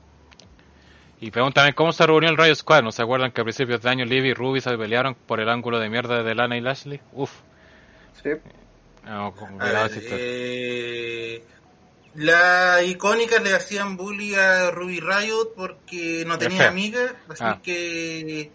Y 1.20 1.30
preguntan 1.30 1.72
cómo 1.72 1.92
se 1.92 2.06
reunió 2.06 2.28
el 2.28 2.36
Rayo 2.36 2.54
Squad. 2.54 2.82
¿No 2.82 2.92
se 2.92 3.02
acuerdan 3.02 3.30
que 3.32 3.40
a 3.40 3.44
principios 3.44 3.80
de 3.80 3.88
año 3.88 4.04
Liv 4.04 4.24
y 4.26 4.34
Ruby 4.34 4.60
se 4.60 4.76
pelearon 4.76 5.14
por 5.14 5.40
el 5.40 5.48
ángulo 5.48 5.78
de 5.78 5.88
mierda 5.88 6.22
de 6.22 6.34
Lana 6.34 6.58
y 6.58 6.60
Lashley? 6.60 7.00
Uf. 7.12 7.30
Sí. 8.22 8.30
No, 9.04 9.32
con- 9.34 9.56
ver, 9.56 9.90
eh, 10.10 11.42
las 12.16 12.82
icónicas 12.84 13.42
le 13.42 13.54
hacían 13.54 13.96
bully 13.96 14.34
a 14.34 14.70
Ruby 14.70 15.00
Riot 15.00 15.52
porque 15.56 16.24
no 16.26 16.38
tenía 16.38 16.68
amigas, 16.68 17.12
así 17.28 17.44
Ah. 17.44 17.60
que 17.62 18.50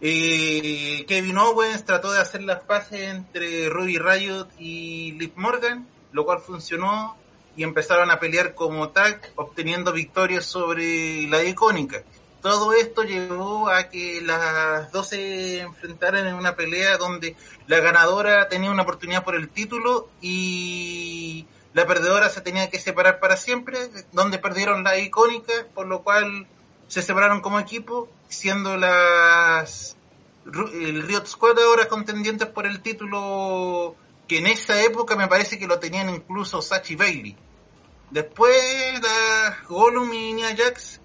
eh, 0.00 1.04
Kevin 1.06 1.38
Owens 1.38 1.84
trató 1.84 2.12
de 2.12 2.20
hacer 2.20 2.42
las 2.42 2.60
paces 2.60 3.00
entre 3.10 3.68
Ruby 3.68 3.98
Riot 3.98 4.48
y 4.58 5.12
Liv 5.12 5.32
Morgan, 5.36 5.86
lo 6.12 6.24
cual 6.24 6.40
funcionó 6.40 7.16
y 7.56 7.64
empezaron 7.64 8.10
a 8.10 8.20
pelear 8.20 8.54
como 8.54 8.90
tag, 8.90 9.32
obteniendo 9.34 9.92
victorias 9.92 10.44
sobre 10.44 11.26
la 11.28 11.42
icónica. 11.42 12.02
Todo 12.40 12.72
esto 12.72 13.02
llevó 13.02 13.68
a 13.68 13.88
que 13.88 14.20
las 14.22 14.92
dos 14.92 15.08
se 15.08 15.58
enfrentaran 15.60 16.28
en 16.28 16.34
una 16.34 16.54
pelea 16.54 16.96
donde 16.96 17.34
la 17.66 17.80
ganadora 17.80 18.48
tenía 18.48 18.70
una 18.70 18.82
oportunidad 18.82 19.24
por 19.24 19.34
el 19.34 19.48
título 19.48 20.08
y 20.20 21.46
la 21.78 21.86
perdedora 21.86 22.28
se 22.28 22.40
tenía 22.40 22.68
que 22.70 22.80
separar 22.80 23.20
para 23.20 23.36
siempre, 23.36 23.78
donde 24.10 24.40
perdieron 24.40 24.82
la 24.82 24.98
icónica, 24.98 25.52
por 25.76 25.86
lo 25.86 26.02
cual 26.02 26.48
se 26.88 27.02
separaron 27.02 27.40
como 27.40 27.60
equipo, 27.60 28.08
siendo 28.28 28.76
las 28.76 29.96
el 30.44 31.02
Riot 31.06 31.26
Squad 31.26 31.56
ahora 31.60 31.86
contendientes 31.86 32.48
por 32.48 32.66
el 32.66 32.80
título 32.80 33.94
que 34.26 34.38
en 34.38 34.48
esa 34.48 34.82
época 34.82 35.14
me 35.14 35.28
parece 35.28 35.56
que 35.56 35.68
lo 35.68 35.78
tenían 35.78 36.10
incluso 36.10 36.60
Sachi 36.62 36.96
Bailey. 36.96 37.36
Después 38.10 39.00
las 39.00 39.62
Gollum 39.68 40.12
y 40.12 40.32
Nia 40.32 40.56
Jax 40.56 41.00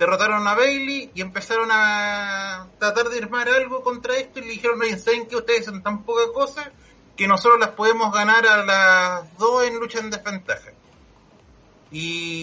derrotaron 0.00 0.48
a 0.48 0.54
Bailey 0.54 1.12
y 1.14 1.20
empezaron 1.20 1.68
a 1.70 2.66
tratar 2.80 3.08
de 3.08 3.18
armar 3.18 3.48
algo 3.48 3.84
contra 3.84 4.16
esto 4.16 4.40
y 4.40 4.42
le 4.42 4.48
dijeron, 4.48 4.82
oye, 4.82 4.98
¿saben 4.98 5.28
que 5.28 5.36
ustedes 5.36 5.66
son 5.66 5.80
tan 5.80 6.02
poca 6.02 6.32
cosa 6.34 6.72
que 7.16 7.26
nosotros 7.26 7.58
las 7.58 7.70
podemos 7.70 8.12
ganar 8.12 8.46
a 8.46 8.64
las 8.64 9.38
dos 9.38 9.64
en 9.64 9.78
lucha 9.78 9.98
en 10.00 10.10
desventaja? 10.10 10.70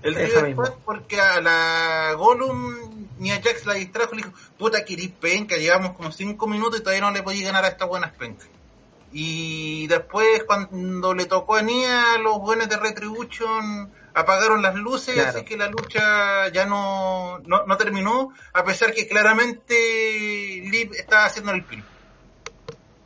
el. 0.04 0.52
Squad 0.54 0.74
porque 0.86 1.20
a 1.20 1.42
la 1.42 2.14
Gollum 2.18 3.08
ni 3.20 3.32
a 3.32 3.42
Jax 3.42 3.66
la 3.66 3.74
distrajo 3.74 4.14
y 4.14 4.18
le 4.18 4.24
dijo 4.24 4.38
puta 4.58 4.86
querís 4.86 5.10
penca 5.12 5.56
llevamos 5.58 5.94
como 5.94 6.12
cinco 6.12 6.48
minutos 6.48 6.80
y 6.80 6.84
todavía 6.84 7.02
no 7.02 7.12
le 7.12 7.24
podí 7.24 7.42
ganar 7.44 7.66
a 7.66 7.70
estas 7.70 7.88
buenas 7.88 8.12
pencas 8.14 8.48
y 9.12 9.88
después 9.88 10.44
cuando 10.44 11.14
le 11.14 11.26
tocó 11.26 11.56
a 11.56 11.62
Nia 11.62 12.18
los 12.22 12.40
buenos 12.40 12.68
de 12.70 12.78
Retribution 12.78 13.90
apagaron 14.20 14.62
las 14.62 14.76
luces 14.76 15.14
Claro. 15.16 15.30
así 15.30 15.46
que 15.46 15.58
la 15.58 15.68
lucha 15.68 16.48
ya 16.50 16.66
no, 16.66 17.40
no, 17.46 17.66
no 17.66 17.78
terminó 17.78 18.34
a 18.54 18.64
pesar 18.64 18.94
que 18.94 19.08
claramente 19.08 19.74
Liv 20.72 20.92
estaba 20.94 21.26
haciendo 21.26 21.52
el 21.52 21.64
pin 21.64 21.84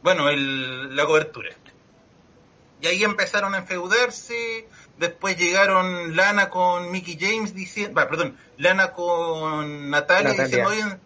bueno 0.04 0.30
el, 0.30 0.96
la 0.96 1.06
cobertura 1.06 1.50
y 2.82 2.88
ahí 2.88 3.04
empezaron 3.04 3.54
a 3.54 3.60
enfeudarse. 3.60 4.68
Después 4.98 5.38
llegaron 5.38 6.16
Lana 6.16 6.50
con 6.50 6.92
Mickey 6.92 7.18
James 7.20 7.54
diciendo, 7.54 7.94
perdón, 8.10 8.38
Lana 8.58 8.92
con 8.92 9.90
Natalia, 9.90 10.30
Natalia. 10.32 10.46
diciendo, 10.46 10.70
oye, 10.70 10.98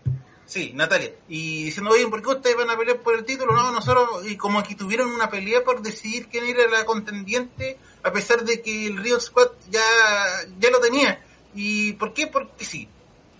sí, 0.45 0.71
Natalia, 0.73 1.11
y 1.27 1.65
diciendo, 1.65 1.91
oye, 1.91 2.07
¿por 2.07 2.21
qué 2.21 2.29
ustedes 2.29 2.55
van 2.57 2.69
a 2.69 2.77
pelear 2.77 2.99
por 2.99 3.15
el 3.15 3.25
título? 3.25 3.53
No, 3.53 3.71
nosotros, 3.71 4.25
y 4.25 4.37
como 4.37 4.63
que 4.63 4.75
tuvieron 4.75 5.09
una 5.09 5.29
pelea 5.29 5.63
por 5.63 5.81
decidir 5.81 6.27
quién 6.29 6.45
era 6.45 6.65
la 6.69 6.85
contendiente, 6.85 7.77
a 8.05 8.11
pesar 8.13 8.43
de 8.43 8.61
que 8.61 8.87
el 8.87 8.97
Riot 8.97 9.19
Squad 9.19 9.49
ya, 9.69 9.81
ya 10.59 10.69
lo 10.69 10.79
tenía. 10.79 11.21
¿Y 11.53 11.93
por 11.93 12.13
qué? 12.13 12.27
Porque 12.27 12.63
sí. 12.63 12.87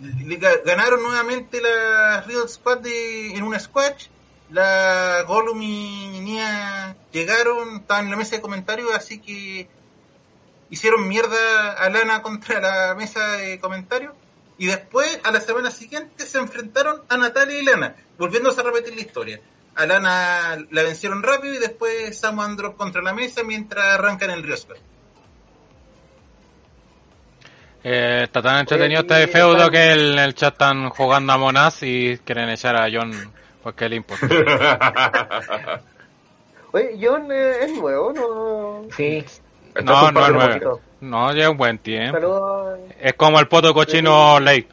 Le 0.01 0.39
ga- 0.39 0.61
ganaron 0.65 1.01
nuevamente 1.03 1.61
la 1.61 2.21
Riot 2.27 2.47
Squad 2.49 2.79
de- 2.79 3.35
en 3.35 3.43
una 3.43 3.59
squash. 3.59 4.07
La 4.49 5.23
Gollum 5.27 5.61
y 5.61 6.19
Nia 6.19 6.95
llegaron, 7.11 7.77
estaban 7.77 8.05
en 8.05 8.11
la 8.11 8.17
mesa 8.17 8.35
de 8.35 8.41
comentarios, 8.41 8.93
así 8.93 9.19
que 9.19 9.67
hicieron 10.69 11.07
mierda 11.07 11.71
a 11.73 11.89
Lana 11.89 12.21
contra 12.21 12.59
la 12.59 12.95
mesa 12.95 13.37
de 13.37 13.59
comentarios. 13.59 14.13
Y 14.57 14.67
después, 14.67 15.19
a 15.23 15.31
la 15.31 15.41
semana 15.41 15.69
siguiente, 15.71 16.25
se 16.25 16.37
enfrentaron 16.37 17.01
a 17.09 17.17
Natalia 17.17 17.59
y 17.59 17.65
Lana, 17.65 17.95
volviéndose 18.17 18.61
a 18.61 18.63
repetir 18.63 18.95
la 18.95 19.01
historia. 19.01 19.41
A 19.75 19.85
Lana 19.85 20.57
la 20.71 20.83
vencieron 20.83 21.21
rápido 21.21 21.53
y 21.55 21.57
después 21.59 22.17
Samoan 22.17 22.55
Drop 22.55 22.77
contra 22.77 23.01
la 23.01 23.13
mesa 23.13 23.43
mientras 23.43 23.85
arrancan 23.95 24.29
el 24.31 24.41
Rio 24.43 24.55
Squad. 24.57 24.77
Eh, 27.83 28.21
está 28.23 28.41
tan 28.41 28.59
entretenido 28.59 29.01
Oye, 29.01 29.21
este 29.23 29.27
feudo 29.31 29.57
están- 29.57 29.71
que 29.71 29.91
en 29.91 30.17
el 30.19 30.33
chat 30.33 30.53
están 30.53 30.89
jugando 30.89 31.33
a 31.33 31.37
Monas 31.37 31.83
y 31.83 32.17
quieren 32.25 32.49
echar 32.49 32.75
a 32.75 32.87
John 32.91 33.11
porque 33.61 33.87
le 33.89 33.97
importa. 33.97 34.25
Oye, 36.71 36.97
John 36.99 37.31
eh, 37.31 37.57
es 37.65 37.71
nuevo, 37.73 38.11
¿no? 38.13 38.87
Sí, 38.95 39.23
No, 39.83 40.11
no 40.11 40.25
es 40.25 40.47
poquito. 40.47 40.81
No, 41.01 41.31
lleva 41.33 41.49
un 41.51 41.57
buen 41.57 41.77
tiempo. 41.77 42.17
Saludos. 42.17 42.79
Es 42.99 43.13
como 43.13 43.39
el 43.39 43.47
poto 43.47 43.73
cochino 43.73 44.39
Lake. 44.39 44.67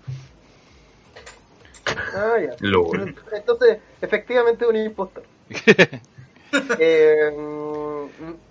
Ah, 2.15 2.37
ya. 2.41 2.57
LOL. 2.61 3.15
Entonces, 3.33 3.79
efectivamente, 4.01 4.67
un 4.67 4.77
impostor. 4.77 5.23
eh, 6.79 7.31
mm, 7.37 8.03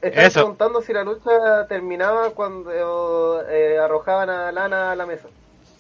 estaba 0.01 0.27
Eso. 0.27 0.39
preguntando 0.39 0.81
si 0.81 0.93
la 0.93 1.03
lucha 1.03 1.65
terminaba 1.67 2.31
cuando 2.31 3.43
eh, 3.49 3.77
arrojaban 3.79 4.29
a 4.29 4.51
Lana 4.51 4.91
a 4.91 4.95
la 4.95 5.05
mesa. 5.05 5.27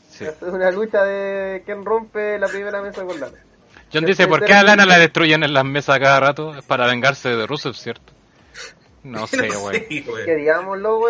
Sí. 0.09 0.25
Es 0.25 0.41
una 0.41 0.71
lucha 0.71 1.03
de 1.03 1.63
quién 1.65 1.85
rompe 1.85 2.37
la 2.37 2.47
primera 2.47 2.81
mesa 2.81 3.03
con 3.05 3.19
Lana. 3.19 3.37
John 3.93 4.05
dice, 4.05 4.27
¿por 4.27 4.45
qué 4.45 4.53
a 4.53 4.63
Lana 4.63 4.85
la 4.85 4.97
destruyen 4.97 5.43
en 5.43 5.53
las 5.53 5.65
mesas 5.65 5.99
cada 5.99 6.19
rato? 6.19 6.55
Es 6.55 6.65
para 6.65 6.87
vengarse 6.87 7.29
de 7.29 7.45
Rusev, 7.45 7.73
¿cierto? 7.73 8.13
No 9.03 9.27
sé, 9.27 9.49
güey. 9.49 9.85
Sí, 9.87 10.01
güey. 10.01 10.25
Que 10.25 10.35
digámoslo, 10.35 11.01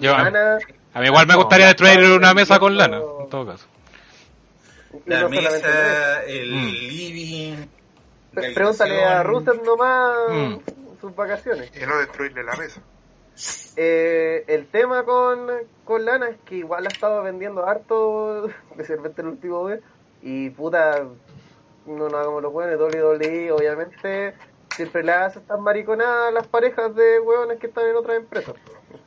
Lana. 0.00 0.58
A 0.94 1.00
mí 1.00 1.06
igual 1.06 1.26
me 1.26 1.34
gustaría 1.34 1.66
destruir 1.66 1.98
una 2.12 2.32
mesa 2.34 2.58
con. 2.58 2.76
Lana, 2.76 2.98
en 3.20 3.28
todo 3.28 3.46
caso. 3.46 3.66
Y 5.06 5.10
La 5.10 5.20
no 5.20 5.28
solamente 5.28 5.68
mesa, 5.68 6.22
el 6.24 6.52
Mm. 6.54 6.70
living. 6.88 7.56
Pregúntale 8.54 9.04
a. 9.04 9.22
Rusev 9.22 9.62
nomás 9.64 10.16
Mm. 10.30 10.54
sus 11.00 11.14
vacaciones. 11.14 11.70
Y 11.80 11.86
no 11.86 11.98
destruirle 11.98 12.42
la 12.42 12.56
mesa. 12.56 12.80
Eh, 13.76 14.44
el 14.46 14.66
tema 14.68 15.04
con, 15.04 15.48
con 15.84 16.04
Lana 16.04 16.28
es 16.28 16.36
que 16.46 16.56
igual 16.56 16.84
ha 16.86 16.88
estado 16.88 17.22
vendiendo 17.22 17.66
harto, 17.66 18.46
especialmente 18.70 19.22
el 19.22 19.28
último 19.28 19.64
mes. 19.64 19.80
Y 20.22 20.50
puta, 20.50 21.02
no 21.86 22.08
nos 22.08 22.14
hagamos 22.14 22.42
los 22.42 22.52
hueones, 22.52 22.78
WWE 22.78 23.52
obviamente 23.52 24.34
siempre 24.74 25.04
le 25.04 25.12
hace 25.12 25.38
estas 25.40 25.60
mariconadas 25.60 26.28
a 26.28 26.30
las 26.32 26.46
parejas 26.46 26.94
de 26.94 27.20
hueones 27.20 27.58
que 27.60 27.66
están 27.66 27.86
en 27.86 27.96
otras 27.96 28.16
empresas. 28.16 28.54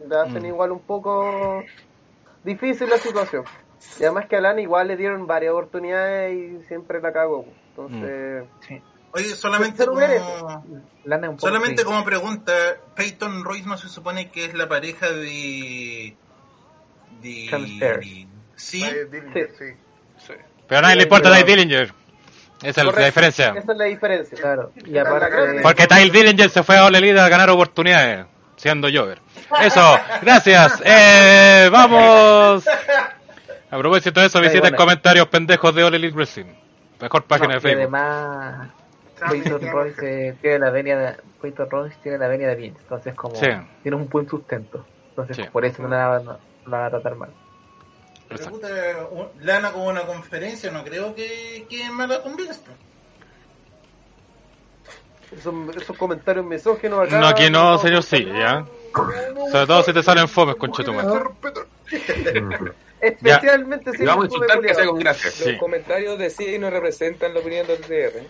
Le 0.08 0.16
hacen 0.16 0.44
Mm. 0.44 0.48
igual 0.48 0.72
un 0.72 0.80
poco 0.82 1.64
difícil 2.44 2.90
la 2.90 2.98
situación. 2.98 3.44
Y 4.00 4.04
además 4.04 4.26
que 4.28 4.36
a 4.36 4.42
Lana 4.42 4.62
igual 4.62 4.88
le 4.88 4.98
dieron 4.98 5.28
varias 5.28 5.54
oportunidades 5.54 6.36
y 6.36 6.64
siempre 6.68 7.02
la 7.02 7.14
cagó. 7.14 7.46
Entonces, 7.70 8.46
sí. 8.68 8.82
Oye, 9.12 9.30
solamente 9.36 9.86
como, 9.86 10.00
Lana 10.00 11.28
es 11.28 11.30
un 11.30 11.38
poco 11.38 11.48
solamente 11.48 11.84
como 11.84 12.04
pregunta, 12.04 12.54
Peyton 12.96 13.44
Royce 13.44 13.68
no 13.68 13.78
se 13.78 13.90
supone 13.90 14.30
que 14.30 14.46
es 14.46 14.54
la 14.54 14.68
pareja 14.68 15.12
de... 15.12 16.16
de 17.22 17.48
Hamster. 17.50 18.00
Sí, 18.56 18.84
Dillinger, 19.12 19.52
sí. 19.58 19.66
Sí. 20.18 20.34
Pero 20.68 20.80
a 20.80 20.82
nadie 20.82 20.98
le 20.98 21.04
importa 21.04 21.34
Ty 21.34 21.44
Dillinger. 21.44 21.94
Esa 22.62 22.82
es 22.82 22.96
la 22.96 23.06
diferencia. 23.06 23.54
Esa 23.56 23.72
es 23.72 23.78
la 23.78 23.86
diferencia. 23.86 24.38
Claro, 24.38 24.72
y 24.84 24.98
aparte, 24.98 25.60
Porque 25.62 25.88
Ty 25.88 26.10
Dillinger 26.10 26.50
se 26.50 26.64
fue 26.64 26.78
a 26.78 26.86
Ole 26.86 26.98
Elite 26.98 27.20
a 27.20 27.30
ganar 27.30 27.50
oportunidades, 27.52 28.26
siendo 28.56 28.88
Jover. 28.92 29.20
Eso, 29.62 30.00
gracias. 30.22 30.82
Eh, 30.84 31.70
vamos. 31.72 32.66
A 33.70 33.78
propósito 33.78 34.20
de 34.22 34.28
eso, 34.28 34.40
visiten 34.40 34.62
bueno. 34.62 34.78
comentarios 34.78 35.28
pendejos 35.28 35.76
de 35.76 35.84
Ole 35.84 35.98
Elite 35.98 36.16
Wrestling. 36.16 36.46
Mejor 37.02 37.24
página 37.26 37.48
no, 37.48 37.54
de 37.54 37.58
y 37.58 37.62
Facebook. 37.62 37.82
además, 37.96 38.70
Peyton 39.30 39.72
Royce 39.72 40.28
eh, 40.30 40.36
tiene 40.42 40.60
la 40.60 40.70
venia 40.70 40.98
de, 40.98 41.16
Peyton 41.42 41.70
Royce 41.70 41.98
tiene 42.02 42.18
la 42.18 42.28
venia 42.28 42.48
de 42.48 42.56
bien, 42.56 42.76
entonces 42.80 43.14
como 43.14 43.36
Sí. 43.36 43.48
tiene 43.84 43.98
un 43.98 44.08
buen 44.10 44.28
sustento, 44.30 44.86
entonces 45.10 45.36
Sí. 45.38 45.44
por 45.52 45.66
eso 45.66 45.82
no 45.84 45.90
la, 45.90 46.20
no 46.20 46.40
la 46.68 46.78
va 46.80 46.86
a 46.86 46.90
tratar 46.90 47.16
mal. 47.16 47.30
pero 48.30 48.50
puta, 48.50 48.68
Lana 49.42 49.72
con 49.72 49.84
una 49.84 50.02
conferencia, 50.06 50.72
no 50.72 50.84
creo 50.84 51.14
que, 51.14 51.66
que 51.70 51.84
es 51.84 51.92
mala 51.92 52.22
con 52.22 52.36
Vince. 52.36 52.62
Esos, 55.32 55.54
esos 55.76 55.98
comentarios 55.98 56.46
misóginos 56.46 57.06
acá. 57.08 57.20
No, 57.20 57.28
aquí 57.28 57.50
no, 57.50 57.78
señor, 57.80 58.02
sí, 58.04 58.26
ya. 58.26 58.66
Sobre 59.52 59.68
todo 59.68 59.84
si 59.84 59.94
te 59.94 60.02
salen 60.02 60.28
fomes, 60.28 60.56
concha 60.56 60.84
Especialmente 63.02 63.92
si 63.92 64.04
vamos 64.04 64.26
a 64.26 64.28
insultar 64.28 64.60
que 64.62 64.74
sea 64.74 64.86
con 64.86 65.00
gracia. 65.00 65.30
Sí. 65.32 65.52
Los 65.52 65.60
comentarios 65.60 66.18
de 66.18 66.30
sí 66.30 66.58
no 66.58 66.70
representan 66.70 67.34
la 67.34 67.40
opinión 67.40 67.68
del 67.68 67.82
DR. 67.82 68.24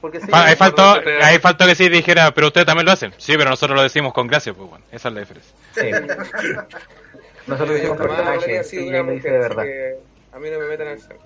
Porque 0.00 0.20
sí, 0.20 0.26
Fa- 0.28 0.46
ahí, 0.46 0.56
faltó, 0.56 1.00
ahí 1.22 1.38
faltó 1.38 1.66
que 1.66 1.74
sí 1.74 1.88
dijera, 1.88 2.32
pero 2.32 2.48
ustedes 2.48 2.66
también 2.66 2.86
lo 2.86 2.92
hacen. 2.92 3.12
Sí, 3.18 3.34
pero 3.36 3.50
nosotros 3.50 3.76
lo 3.76 3.82
decimos 3.82 4.12
con 4.12 4.26
gracia, 4.28 4.52
pues 4.54 4.68
bueno, 4.70 4.84
esa 4.92 5.08
es 5.08 5.14
la 5.14 5.20
diferencia. 5.20 5.54
Sí. 5.74 5.90
Nosotros 7.46 7.78
hicimos 7.78 7.98
Jamás 7.98 8.18
hablaría 8.18 8.32
personaje 8.38 8.58
así 8.58 8.76
de 8.76 8.82
y 8.84 8.88
una 8.88 8.98
él 8.98 9.06
lo 9.06 9.12
dice 9.12 9.28
mujer, 9.30 9.40
de 9.40 9.46
así 9.46 9.56
verdad. 9.56 9.62
que 9.64 10.36
a 10.36 10.38
mí 10.38 10.50
no 10.50 10.58
me 10.60 10.66
metan 10.66 10.88
al 10.88 11.00
saco. 11.00 11.24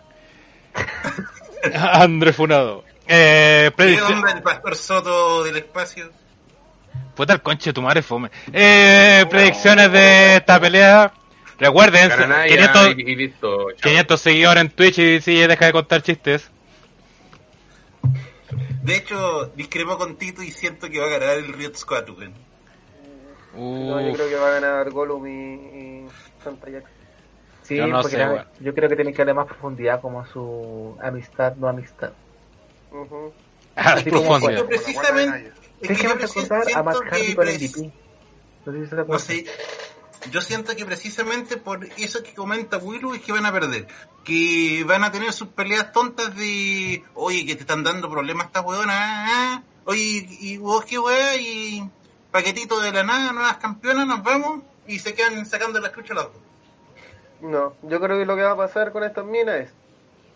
André 1.92 2.32
Funado. 2.32 2.84
Eh, 3.06 3.70
¿Qué 3.76 4.00
onda 4.00 4.32
el 4.32 4.42
pastor 4.42 4.76
Soto 4.76 5.44
del 5.44 5.56
espacio? 5.58 6.10
Puta 7.14 7.34
el 7.34 7.42
conche 7.42 7.70
de 7.70 7.74
tu 7.74 7.82
madre 7.82 8.02
fome. 8.02 8.30
Eh, 8.52 9.26
predicciones 9.28 9.92
de 9.92 10.36
esta 10.36 10.58
pelea. 10.60 11.12
Recuerden, 11.62 12.08
Cananaya 12.08 12.46
500, 12.72 12.88
y, 12.98 13.00
y 13.10 13.16
listo. 13.16 13.70
chao. 13.72 13.90
500 13.90 14.20
seguidores 14.20 14.60
en 14.62 14.70
Twitch 14.70 14.98
y 14.98 15.20
sí, 15.20 15.34
deja 15.46 15.66
de 15.66 15.72
contar 15.72 16.02
chistes. 16.02 16.50
De 18.82 18.96
hecho, 18.96 19.46
discrepo 19.54 19.96
con 19.96 20.16
Tito 20.16 20.42
y 20.42 20.50
siento 20.50 20.90
que 20.90 20.98
va 20.98 21.06
a 21.06 21.10
ganar 21.10 21.36
el 21.38 21.52
Riot 21.52 21.74
Squad, 21.74 22.08
weón. 22.10 22.34
No, 23.54 24.00
yo 24.00 24.12
creo 24.14 24.28
que 24.28 24.34
va 24.36 24.48
a 24.48 24.60
ganar 24.60 24.90
Gollum 24.90 25.26
y, 25.26 25.54
y 26.04 26.06
Santa 26.42 26.68
Jack. 26.70 26.84
Sí, 27.62 27.76
Yo 27.76 27.86
no 27.86 28.00
porque 28.02 28.16
sé, 28.16 28.18
la- 28.26 28.46
yo 28.60 28.74
creo 28.74 28.88
que 28.88 28.96
tiene 28.96 29.12
que 29.12 29.18
darle 29.18 29.34
más 29.34 29.46
profundidad 29.46 30.00
como 30.00 30.20
a 30.20 30.26
su 30.26 30.98
amistad, 31.00 31.54
no 31.56 31.68
amistad. 31.68 32.10
Ah, 33.76 33.92
así 33.94 34.10
como 34.10 34.22
profundidad. 34.22 34.64
Precisamente, 34.66 35.52
es 35.80 35.88
que 35.98 36.04
yo 36.04 36.10
a 36.76 36.82
Matt 36.82 36.96
Hardy 37.08 37.34
con 37.34 37.46
MVP. 37.46 37.90
No 38.66 38.72
sé 38.72 38.82
si 38.84 38.86
se 38.88 38.96
No 38.96 39.02
acuerdan. 39.02 39.26
sé. 39.26 39.44
Yo 40.30 40.40
siento 40.40 40.74
que 40.76 40.84
precisamente 40.84 41.56
por 41.56 41.84
eso 41.98 42.22
que 42.22 42.34
comenta 42.34 42.78
Willow 42.78 43.14
es 43.14 43.22
que 43.22 43.32
van 43.32 43.46
a 43.46 43.52
perder. 43.52 43.86
Que 44.24 44.84
van 44.86 45.04
a 45.04 45.10
tener 45.10 45.32
sus 45.32 45.48
peleas 45.48 45.92
tontas 45.92 46.34
de, 46.36 47.04
oye, 47.14 47.44
que 47.44 47.54
te 47.54 47.62
están 47.62 47.82
dando 47.82 48.10
problemas 48.10 48.46
esta 48.46 48.60
weona. 48.60 48.92
ah, 48.94 49.26
ah. 49.28 49.62
Oye, 49.84 50.26
y 50.40 50.58
vos 50.58 50.84
qué 50.84 50.98
weá, 50.98 51.36
y 51.36 51.82
paquetito 52.30 52.80
de 52.80 52.92
la 52.92 53.02
nada, 53.02 53.32
nuevas 53.32 53.56
campeonas, 53.56 54.06
nos 54.06 54.22
vamos. 54.22 54.62
Y 54.86 54.98
se 55.00 55.14
quedan 55.14 55.44
sacando 55.44 55.80
la 55.80 55.88
escucha 55.88 56.14
las 56.14 56.24
dos. 56.24 56.42
No, 57.40 57.74
yo 57.82 58.00
creo 58.00 58.18
que 58.18 58.24
lo 58.24 58.36
que 58.36 58.42
va 58.42 58.52
a 58.52 58.56
pasar 58.56 58.92
con 58.92 59.02
estas 59.02 59.24
minas 59.24 59.56
es 59.56 59.74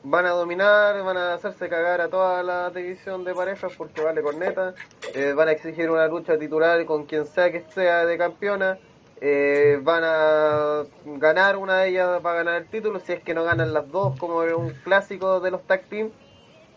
van 0.08 0.24
a 0.24 0.30
dominar, 0.30 1.02
van 1.02 1.16
a 1.16 1.34
hacerse 1.34 1.68
cagar 1.68 2.00
a 2.00 2.08
toda 2.08 2.40
la 2.44 2.70
división 2.70 3.24
de 3.24 3.34
parejas 3.34 3.72
porque 3.76 4.02
vale 4.02 4.22
corneta, 4.22 4.72
eh, 5.12 5.32
van 5.32 5.48
a 5.48 5.52
exigir 5.52 5.90
una 5.90 6.06
lucha 6.06 6.38
titular 6.38 6.84
con 6.86 7.06
quien 7.06 7.26
sea 7.26 7.50
que 7.50 7.64
sea 7.74 8.06
de 8.06 8.16
campeona, 8.16 8.78
eh, 9.20 9.78
van 9.82 10.02
a 10.04 10.84
ganar 11.04 11.56
una 11.56 11.78
de 11.78 11.88
ellas 11.88 12.20
para 12.20 12.38
ganar 12.38 12.62
el 12.62 12.68
título, 12.68 13.00
si 13.00 13.12
es 13.12 13.22
que 13.22 13.34
no 13.34 13.44
ganan 13.44 13.72
las 13.72 13.90
dos 13.90 14.18
como 14.18 14.38
un 14.38 14.70
clásico 14.84 15.40
de 15.40 15.50
los 15.50 15.66
tag 15.66 15.84
team 15.88 16.10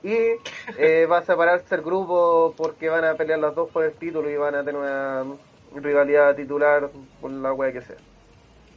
y 0.01 0.15
eh, 0.77 1.05
va 1.05 1.17
a 1.17 1.25
separarse 1.25 1.75
el 1.75 1.81
grupo 1.81 2.53
porque 2.55 2.87
van 2.87 3.03
a 3.03 3.15
pelear 3.15 3.39
las 3.39 3.53
dos 3.53 3.69
por 3.69 3.83
el 3.83 3.93
título 3.93 4.29
y 4.29 4.37
van 4.37 4.55
a 4.55 4.63
tener 4.63 4.79
una 4.79 5.25
rivalidad 5.75 6.35
titular 6.35 6.89
por 7.19 7.31
la 7.31 7.53
wea 7.53 7.73
que 7.73 7.81
sea. 7.81 7.97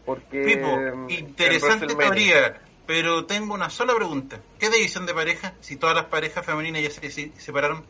Porque 0.04 0.42
Pipo, 0.42 0.66
em, 0.66 1.10
interesante 1.10 1.86
teoría, 1.86 2.60
pero 2.86 3.24
tengo 3.26 3.54
una 3.54 3.70
sola 3.70 3.94
pregunta. 3.94 4.40
¿Qué 4.58 4.68
división 4.68 5.06
de 5.06 5.14
pareja? 5.14 5.54
Si 5.60 5.76
todas 5.76 5.94
las 5.94 6.06
parejas 6.06 6.44
femeninas 6.44 6.82
ya 6.82 6.90
se, 6.90 7.08
se 7.10 7.30
separaron. 7.36 7.84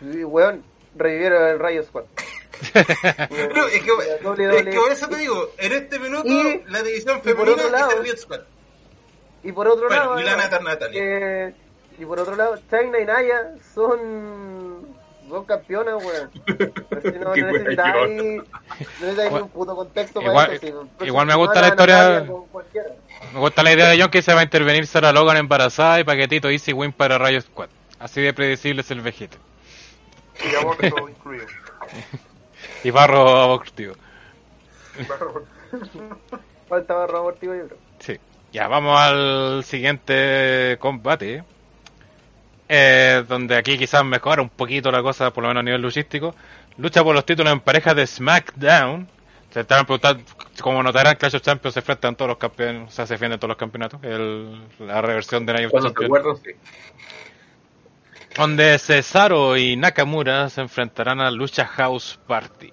Sí, 0.00 0.24
weón, 0.24 0.64
revivieron 0.96 1.48
el 1.48 1.60
Rayo 1.60 1.84
Squad. 1.84 2.04
Es 2.74 2.86
que, 3.82 3.92
WWE. 4.24 4.58
es 4.58 4.64
que 4.64 4.76
por 4.80 4.92
eso 4.92 5.08
te 5.08 5.16
digo, 5.16 5.50
en 5.58 5.72
este 5.72 5.98
minuto 5.98 6.26
Y- 6.28 6.62
la 6.68 6.82
división 6.82 7.22
femenina 7.22 7.62
es 7.62 7.94
el 7.96 8.02
Riot 8.04 8.16
Squad. 8.16 8.40
Y 9.44 9.52
por 9.52 9.68
otro 9.68 9.86
Bueno, 9.88 10.02
lado, 10.16 10.20
y 10.20 10.24
la 10.24 10.36
Nata 10.36 10.58
Natalia. 10.58 11.00
eh, 11.02 11.54
y 11.98 12.04
por 12.04 12.18
otro 12.18 12.34
lado, 12.36 12.58
China 12.70 12.98
y 13.00 13.04
Naya 13.04 13.54
son 13.74 14.88
dos 15.28 15.46
campeonas, 15.46 16.02
weón. 16.02 16.30
Así 16.96 17.18
no 17.20 17.34
necesitáis 17.34 19.32
un 19.32 19.48
puto 19.50 19.76
contexto 19.76 20.20
Igual- 20.20 20.46
para 20.46 20.54
eso. 20.54 20.88
si- 20.98 21.06
igual 21.06 21.26
me 21.26 21.32
si 21.34 21.38
gusta 21.38 21.60
la 21.60 21.68
historia- 21.68 21.96
Natalia 21.98 22.32
con 22.32 22.46
cualquiera. 22.48 22.88
Me 23.34 23.38
gusta 23.40 23.62
la 23.62 23.72
idea 23.72 23.88
de 23.88 24.00
John 24.00 24.10
que 24.10 24.22
se 24.22 24.34
va 24.34 24.40
a 24.40 24.44
intervenir 24.44 24.86
Sarah 24.86 25.12
Logan 25.12 25.36
embarazada 25.36 26.00
y 26.00 26.04
paquetito 26.04 26.48
Easy 26.50 26.72
Win 26.72 26.92
para 26.92 27.18
Rayo 27.18 27.40
Squad. 27.40 27.68
Así 28.00 28.20
de 28.20 28.32
predecible 28.32 28.80
es 28.82 28.90
el 28.90 29.00
vejete. 29.02 29.36
Y 30.50 30.54
aborto 30.56 30.86
incluido. 31.08 31.46
Y 32.84 32.90
barro 32.90 33.28
abortivo. 33.42 33.94
Falta 36.68 36.94
barro 36.94 37.18
abortivo, 37.18 37.54
yo 37.54 37.66
creo. 37.66 37.78
Sí. 37.98 38.18
Ya, 38.52 38.68
vamos 38.68 38.98
al 38.98 39.62
siguiente 39.64 40.76
combate. 40.80 41.44
Eh, 42.70 43.24
donde 43.26 43.56
aquí 43.56 43.78
quizás 43.78 44.04
mejora 44.04 44.42
un 44.42 44.50
poquito 44.50 44.90
la 44.90 45.02
cosa, 45.02 45.32
por 45.32 45.42
lo 45.42 45.48
menos 45.48 45.62
a 45.62 45.64
nivel 45.64 45.80
luchístico. 45.82 46.34
Lucha 46.76 47.02
por 47.02 47.14
los 47.14 47.24
títulos 47.24 47.52
en 47.52 47.60
pareja 47.60 47.94
de 47.94 48.06
SmackDown. 48.06 49.08
Se 49.50 49.60
estaban 49.60 49.86
preguntando, 49.86 50.22
como 50.60 50.82
notarán, 50.82 51.16
Clash 51.16 51.36
of 51.36 51.42
Champions 51.42 51.72
se 51.72 51.80
enfrentan 51.80 52.14
todos 52.14 52.28
los 52.28 52.36
campeones, 52.38 52.88
o 52.88 52.90
sea, 52.90 53.06
se 53.06 53.14
defienden 53.14 53.40
todos 53.40 53.48
los 53.48 53.56
campeonatos. 53.56 53.98
El- 54.04 54.60
la 54.80 55.00
reversión 55.00 55.46
de 55.46 55.52
Night 55.54 55.66
of 55.66 55.70
Cuando 55.72 55.88
te 55.92 55.94
Champions. 55.94 56.18
acuerdas, 56.26 56.42
sí. 56.44 56.52
Donde 58.38 58.78
Cesaro 58.78 59.56
y 59.56 59.76
Nakamura 59.76 60.48
se 60.48 60.60
enfrentarán 60.60 61.20
a 61.20 61.28
Lucha 61.32 61.66
House 61.66 62.20
Party. 62.28 62.72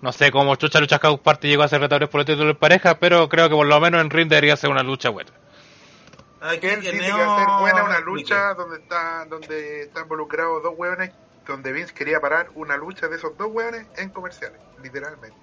No 0.00 0.12
sé 0.12 0.30
cómo 0.30 0.54
Chucha 0.54 0.78
Lucha 0.78 1.00
House 1.00 1.18
Party 1.18 1.48
llegó 1.48 1.64
a 1.64 1.68
ser 1.68 1.80
retadores 1.80 2.08
por 2.08 2.20
el 2.20 2.26
título 2.26 2.46
de 2.46 2.54
pareja, 2.54 3.00
pero 3.00 3.28
creo 3.28 3.48
que 3.48 3.56
por 3.56 3.66
lo 3.66 3.80
menos 3.80 4.00
en 4.00 4.10
ring 4.10 4.28
debería 4.28 4.56
ser 4.56 4.70
una 4.70 4.84
lucha 4.84 5.08
buena. 5.08 5.32
Aquí 6.40 6.60
Que 6.60 6.74
él 6.74 6.80
dice 6.82 6.94
que 6.94 7.02
ser 7.02 7.48
buena 7.58 7.82
una 7.82 7.98
lucha 7.98 8.54
donde 8.54 8.76
está 8.76 9.24
donde 9.24 9.82
está 9.82 10.02
involucrados 10.02 10.62
dos 10.62 10.74
hueones, 10.76 11.10
donde 11.44 11.72
Vince 11.72 11.92
quería 11.92 12.20
parar 12.20 12.50
una 12.54 12.76
lucha 12.76 13.08
de 13.08 13.16
esos 13.16 13.36
dos 13.36 13.48
hueones 13.50 13.84
en 13.96 14.10
comerciales, 14.10 14.60
literalmente. 14.80 15.36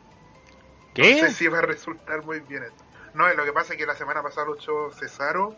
¿Qué? 0.94 1.22
No 1.22 1.28
sé 1.28 1.34
si 1.34 1.48
va 1.50 1.58
a 1.58 1.64
resultar 1.64 2.24
muy 2.24 2.40
bien 2.40 2.64
esto. 2.64 2.86
No, 3.14 3.28
lo 3.34 3.44
que 3.44 3.52
pasa 3.52 3.74
es 3.74 3.80
que 3.80 3.86
la 3.86 3.96
semana 3.96 4.24
pasada 4.24 4.48
luchó 4.48 4.92
Cesaro 4.92 5.58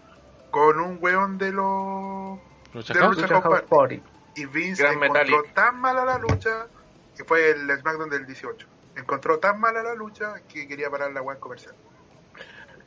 con 0.49 0.80
un 0.80 0.98
hueón 0.99 1.38
de 1.38 1.52
los 1.52 2.40
Lucha 2.78 2.94
de 2.94 2.99
House. 2.99 3.16
Lucha 3.16 3.22
Lucha 3.28 3.34
House 3.41 3.44
House 3.44 3.62
Party. 3.70 3.98
Party. 3.98 4.41
y 4.41 4.45
Vince 4.45 4.84
Gran 4.84 4.95
encontró 5.04 5.24
Metallic. 5.38 5.54
tan 5.54 5.80
mala 5.82 6.06
la 6.06 6.18
lucha 6.20 6.68
que 7.16 7.24
fue 7.24 7.52
el 7.52 7.80
SmackDown 7.80 8.10
del 8.10 8.26
18. 8.26 8.68
Encontró 8.95 9.40
tan 9.40 9.60
mala 9.60 9.84
la 9.84 9.94
lucha 9.95 10.36
que 10.52 10.68
quería 10.68 10.90
parar 10.90 11.12
la 11.12 11.22
web 11.22 11.40
comercial. 11.40 11.76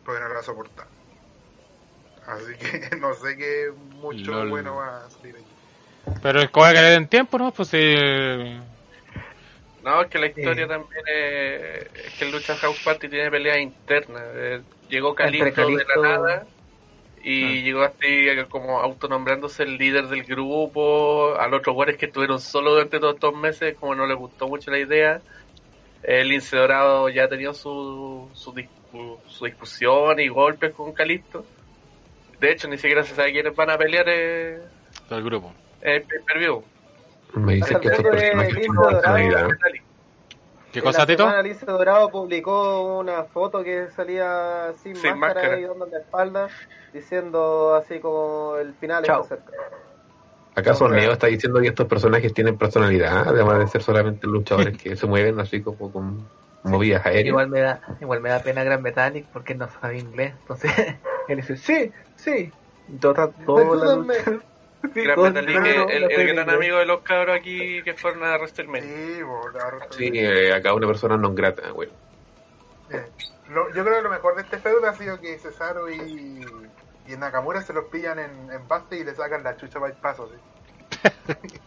Porque 0.05 0.21
no 0.21 0.29
la 0.29 0.43
soportaba. 0.43 0.89
Así 2.27 2.55
que 2.57 2.97
no 3.01 3.15
sé 3.15 3.37
qué 3.37 3.73
mucho 3.97 4.31
Lol. 4.33 4.51
bueno 4.51 4.77
va 4.77 5.05
a 5.07 5.11
salir 5.11 5.37
ahí. 5.37 5.45
Pero 6.23 6.41
es 6.41 6.51
como 6.51 6.67
que 6.67 6.73
le 6.75 6.81
den 6.91 7.09
tiempo, 7.09 7.39
¿no? 7.39 7.53
Pues 7.53 7.69
sí. 7.69 7.95
No, 9.83 10.03
es 10.03 10.09
que 10.09 10.19
la 10.19 10.27
historia 10.27 10.69
también 10.69 11.03
es, 11.07 11.87
es 12.07 12.15
que 12.19 12.25
el 12.27 12.33
Lucha 12.33 12.55
House 12.57 12.81
Party 12.85 13.09
tiene 13.09 13.31
peleas 13.31 13.59
internas. 13.59 14.23
Eh, 14.35 14.62
llegó 14.89 15.15
Kalisto- 15.15 15.67
de 15.67 15.85
la 15.85 16.03
nada 16.03 16.47
y 17.22 17.44
Ah. 17.44 17.62
llegó 17.62 17.82
así 17.82 18.26
como 18.48 18.80
autonombrándose 18.80 19.62
el 19.64 19.76
líder 19.76 20.09
del 20.09 20.24
grupo. 20.24 21.34
A 21.38 21.47
los 21.48 21.60
otros 21.60 21.74
güeyes 21.74 21.97
que 21.97 22.06
estuvieron 22.06 22.40
solo 22.40 22.72
durante 22.72 22.98
todos 23.01 23.14
estos 23.14 23.34
meses, 23.36 23.76
como 23.78 23.94
no 23.94 24.06
les 24.06 24.16
gustó 24.16 24.48
mucho 24.48 24.70
la 24.70 24.78
idea. 24.78 25.20
El 26.02 26.28
Lince 26.28 26.56
Dorado 26.56 27.09
ya 27.10 27.24
ha 27.24 27.28
tenido 27.28 27.52
su, 27.52 28.28
su, 28.32 28.55
discu- 28.55 29.18
su 29.26 29.44
discusión 29.44 30.18
y 30.18 30.28
golpes 30.28 30.72
con 30.74 30.92
Calisto. 30.92 31.44
De 32.40 32.52
hecho, 32.52 32.68
ni 32.68 32.78
siquiera 32.78 33.02
se 33.05 33.14
sabe 33.14 33.32
quiénes 33.32 33.55
van 33.55 33.68
a 33.70 33.76
pelear 33.76 34.06
eh, 34.09 34.59
Del 35.10 35.22
grupo. 35.22 35.52
el. 35.82 36.64
Me 37.34 37.55
que 37.80 37.88
el 37.88 37.94
estos 37.94 38.02
de 38.05 38.10
personajes 38.12 38.55
Lince 38.55 38.60
tienen 38.60 38.74
Dorado. 38.76 38.90
personalidad. 39.02 39.48
¿Qué 40.72 40.80
cosa, 40.82 41.01
la 41.01 41.06
Tito? 41.06 41.42
Lince 41.42 41.66
Dorado 41.66 42.09
publicó 42.10 42.98
una 42.98 43.24
foto 43.24 43.62
que 43.64 43.88
salía 43.90 44.72
sin, 44.82 44.94
Sin 44.97 45.18
máscara, 45.18 45.34
máscara. 45.34 45.60
y 45.60 45.64
dando 45.64 45.86
la 45.86 45.98
espalda, 45.98 46.48
diciendo 46.92 47.74
así 47.74 47.98
como 47.98 48.56
el 48.56 48.74
final 48.74 49.02
Chao. 49.05 49.22
está 49.22 49.36
cerca. 49.36 49.52
¿Acaso 50.55 50.88
Neo 50.88 51.12
está 51.12 51.26
diciendo 51.28 51.60
que 51.60 51.68
estos 51.68 51.86
personajes 51.86 52.34
tienen 52.34 52.59
personalidad, 52.59 53.28
además 53.28 53.59
de 53.60 53.68
ser 53.68 53.82
solamente 53.82 54.26
luchadores 54.26 54.76
que 54.82 54.97
se 54.97 55.06
mueven 55.06 55.38
así 55.40 55.62
como 55.62 55.90
con 55.92 56.28
movidas 56.64 57.05
aéreas? 57.06 57.26
Igual 57.28 57.48
me 57.48 57.60
da, 57.60 57.80
igual 58.01 58.20
me 58.20 58.28
da 58.28 58.40
pena 58.40 58.62
Gran 58.64 58.82
Metallic 58.82 59.26
porque 59.32 59.55
no 59.55 59.68
sabe 59.80 59.98
inglés. 59.98 60.34
Entonces 60.42 60.72
él 61.28 61.36
dice, 61.36 61.56
sí, 61.56 61.92
sí. 62.16 62.52
Y 62.88 62.97
Toda, 62.97 63.28
toda 63.47 63.76
la 63.76 63.94
lucha. 63.97 64.38
Sí, 64.94 65.02
Gran 65.02 65.36
el- 65.36 66.27
gran 66.35 66.51
amigo 66.51 66.78
de 66.78 66.86
los 66.86 67.01
cabros 67.02 67.36
aquí 67.36 67.82
que 67.82 67.94
fueron 67.94 68.24
a 68.24 68.36
WrestleMania. 68.36 68.82
Sí, 68.82 69.23
bo. 69.23 69.40
Sí, 69.90 70.11
eh, 70.15 70.55
acá 70.55 70.73
una 70.74 70.86
persona 70.86 71.16
no 71.16 71.35
grata, 71.35 71.70
güey. 71.70 71.90
Eh, 72.90 73.07
lo- 73.51 73.69
yo 73.74 73.85
creo 73.85 73.97
que 73.97 74.02
lo 74.02 74.11
mejor 74.11 74.36
de 74.36 74.43
este 74.43 74.59
feudo 74.59 74.89
ha 74.89 74.94
sido 74.94 75.20
que 75.20 75.39
Cesaro 75.39 75.90
y, 75.90 76.44
y 77.07 77.16
Nakamura 77.16 77.61
se 77.62 77.73
los 77.73 77.85
pillan 77.86 78.19
en, 78.19 78.51
en 78.52 78.66
base 78.69 78.97
y 78.97 79.05
le 79.05 79.15
sacan 79.15 79.43
la 79.44 79.57
chucha 79.57 79.78
para 79.78 79.93
el 79.93 79.98
paso. 80.01 80.28
¿sí? 80.28 81.11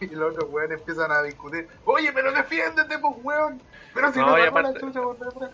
y 0.00 0.06
los 0.14 0.32
otros 0.34 0.50
weones 0.50 0.80
empiezan 0.80 1.10
a 1.12 1.22
discutir. 1.22 1.68
Oye, 1.84 2.12
pero 2.12 2.32
defiéndete, 2.32 2.98
pues 2.98 3.14
weón. 3.22 3.62
Pero 3.94 4.12
si 4.12 4.18
No, 4.18 4.26
no, 4.26 4.32
sacó 4.32 4.42
la 4.60 4.68
aparte- 4.68 4.80
chucha 4.80 5.00
por 5.02 5.18
detrás. 5.18 5.50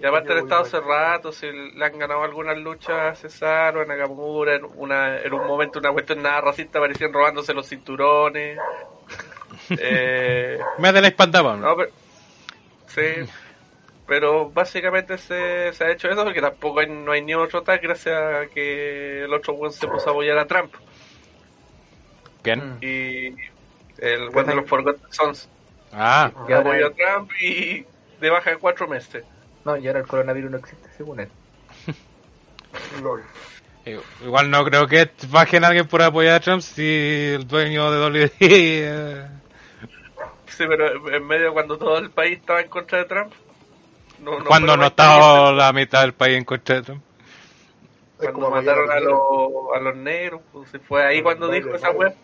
Y 0.00 0.04
aparte 0.04 0.32
han 0.32 0.38
estado 0.40 0.62
hace 0.62 0.78
rato, 0.80 1.32
si 1.32 1.46
le 1.50 1.84
han 1.84 1.98
ganado 1.98 2.22
algunas 2.22 2.56
luchas 2.58 2.90
a 2.90 3.14
Cesaro, 3.14 3.80
a 3.80 3.84
Nakamura, 3.86 4.54
en, 4.56 4.64
una, 4.76 5.20
en 5.20 5.32
un 5.32 5.46
momento 5.46 5.78
una 5.78 5.90
cuestión 5.92 6.22
nada 6.22 6.40
racista 6.42 6.78
aparecían 6.78 7.12
robándose 7.12 7.54
los 7.54 7.66
cinturones. 7.68 8.58
eh, 9.70 10.58
Métele 10.78 11.08
espantaba. 11.08 11.56
no, 11.56 11.74
pero, 11.76 11.90
sí, 12.88 13.02
pero 14.06 14.50
básicamente 14.50 15.16
se, 15.16 15.72
se 15.72 15.84
ha 15.84 15.90
hecho 15.92 16.08
eso 16.10 16.24
porque 16.24 16.40
tampoco 16.42 16.80
hay, 16.80 16.88
no 16.88 17.12
hay 17.12 17.22
ni 17.22 17.34
otro 17.34 17.62
tag 17.62 17.80
gracias 17.80 18.14
a 18.14 18.46
que 18.48 19.24
el 19.24 19.32
otro 19.32 19.54
buen 19.54 19.72
se 19.72 19.88
puso 19.88 20.08
a 20.08 20.12
apoyar 20.12 20.36
a 20.38 20.46
Trump. 20.46 20.74
¿Quién? 22.42 22.78
Y 22.80 23.34
el 23.98 24.28
buen 24.30 24.46
de 24.46 24.54
los 24.54 24.66
Forgotten 24.68 25.10
Sons 25.10 25.48
Ah, 25.92 26.30
ahora- 26.36 26.58
apoyó 26.58 26.86
a 26.88 26.90
Trump 26.90 27.30
y 27.40 27.86
de 28.20 28.30
baja 28.30 28.50
de 28.50 28.58
cuatro 28.58 28.86
meses. 28.86 29.24
No, 29.66 29.76
y 29.76 29.88
ahora 29.88 29.98
el 29.98 30.06
coronavirus 30.06 30.48
no 30.52 30.58
existe, 30.58 30.88
según 30.96 31.18
él. 31.18 31.28
LOL. 33.02 33.20
eh, 33.84 34.00
igual 34.24 34.48
no 34.48 34.64
creo 34.64 34.86
que 34.86 35.10
bajen 35.28 35.64
a 35.64 35.66
alguien 35.66 35.88
por 35.88 36.02
apoyar 36.02 36.36
a 36.36 36.40
Trump 36.40 36.62
si 36.62 37.32
el 37.34 37.48
dueño 37.48 37.90
de 37.90 37.98
WWE. 37.98 38.30
eh, 38.40 39.26
Sí, 40.46 40.64
pero 40.68 41.12
en 41.12 41.26
medio 41.26 41.52
cuando 41.52 41.76
todo 41.76 41.98
el 41.98 42.10
país 42.10 42.38
estaba 42.38 42.60
en 42.60 42.68
contra 42.68 42.98
de 42.98 43.04
Trump. 43.06 43.32
No, 44.20 44.38
cuando 44.44 44.72
fue 44.72 44.76
no 44.76 44.86
estaba 44.86 45.50
la 45.52 45.72
mitad 45.72 46.02
del 46.02 46.14
país 46.14 46.36
en 46.38 46.44
contra 46.44 46.76
de 46.76 46.82
Trump. 46.82 47.02
Cuando 48.18 48.32
como 48.34 48.50
mataron 48.50 48.88
a, 48.90 49.00
los, 49.00 49.20
a 49.74 49.80
los 49.80 49.96
negros, 49.96 50.42
pues, 50.52 50.70
fue 50.86 51.04
ahí 51.04 51.22
cuando 51.22 51.48
dijo 51.48 51.74
esa 51.74 51.90
web. 51.90 52.14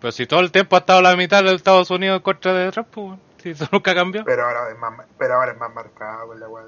Pero 0.00 0.10
si 0.10 0.26
todo 0.26 0.40
el 0.40 0.50
tiempo 0.50 0.74
ha 0.74 0.80
estado 0.80 1.00
la 1.00 1.14
mitad 1.16 1.44
de 1.44 1.54
Estados 1.54 1.90
Unidos 1.92 2.16
en 2.16 2.22
contra 2.22 2.52
de 2.52 2.72
Trump, 2.72 2.88
pues, 2.90 3.18
si 3.44 3.50
eso 3.50 3.68
nunca 3.72 3.94
cambió. 3.94 4.24
Pero 4.24 4.44
ahora 4.46 4.70
es 4.70 4.78
más, 4.78 5.06
pero 5.18 5.34
ahora 5.34 5.52
es 5.52 5.58
más 5.58 5.72
marcado 5.74 6.28
con 6.28 6.40
la 6.40 6.48
weá 6.48 6.64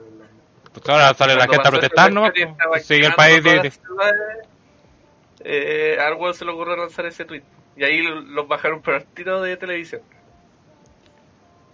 Pues 0.72 0.88
ahora 0.88 1.14
sale 1.14 1.34
la 1.34 1.48
gente 1.48 1.66
a 1.68 1.70
protestar 1.70 2.12
estaba 2.50 2.78
Sí, 2.80 2.94
el 2.94 3.14
país 3.14 3.42
ciudades, 3.70 4.48
eh, 5.40 5.98
se 6.34 6.44
le 6.44 6.50
ocurrió 6.52 6.76
lanzar 6.76 7.06
ese 7.06 7.24
tweet. 7.24 7.42
Y 7.76 7.84
ahí 7.84 8.02
lo- 8.02 8.20
los 8.20 8.46
bajaron 8.46 8.82
por 8.82 8.94
el 8.94 9.04
tiro 9.06 9.40
de 9.42 9.56
televisión. 9.56 10.02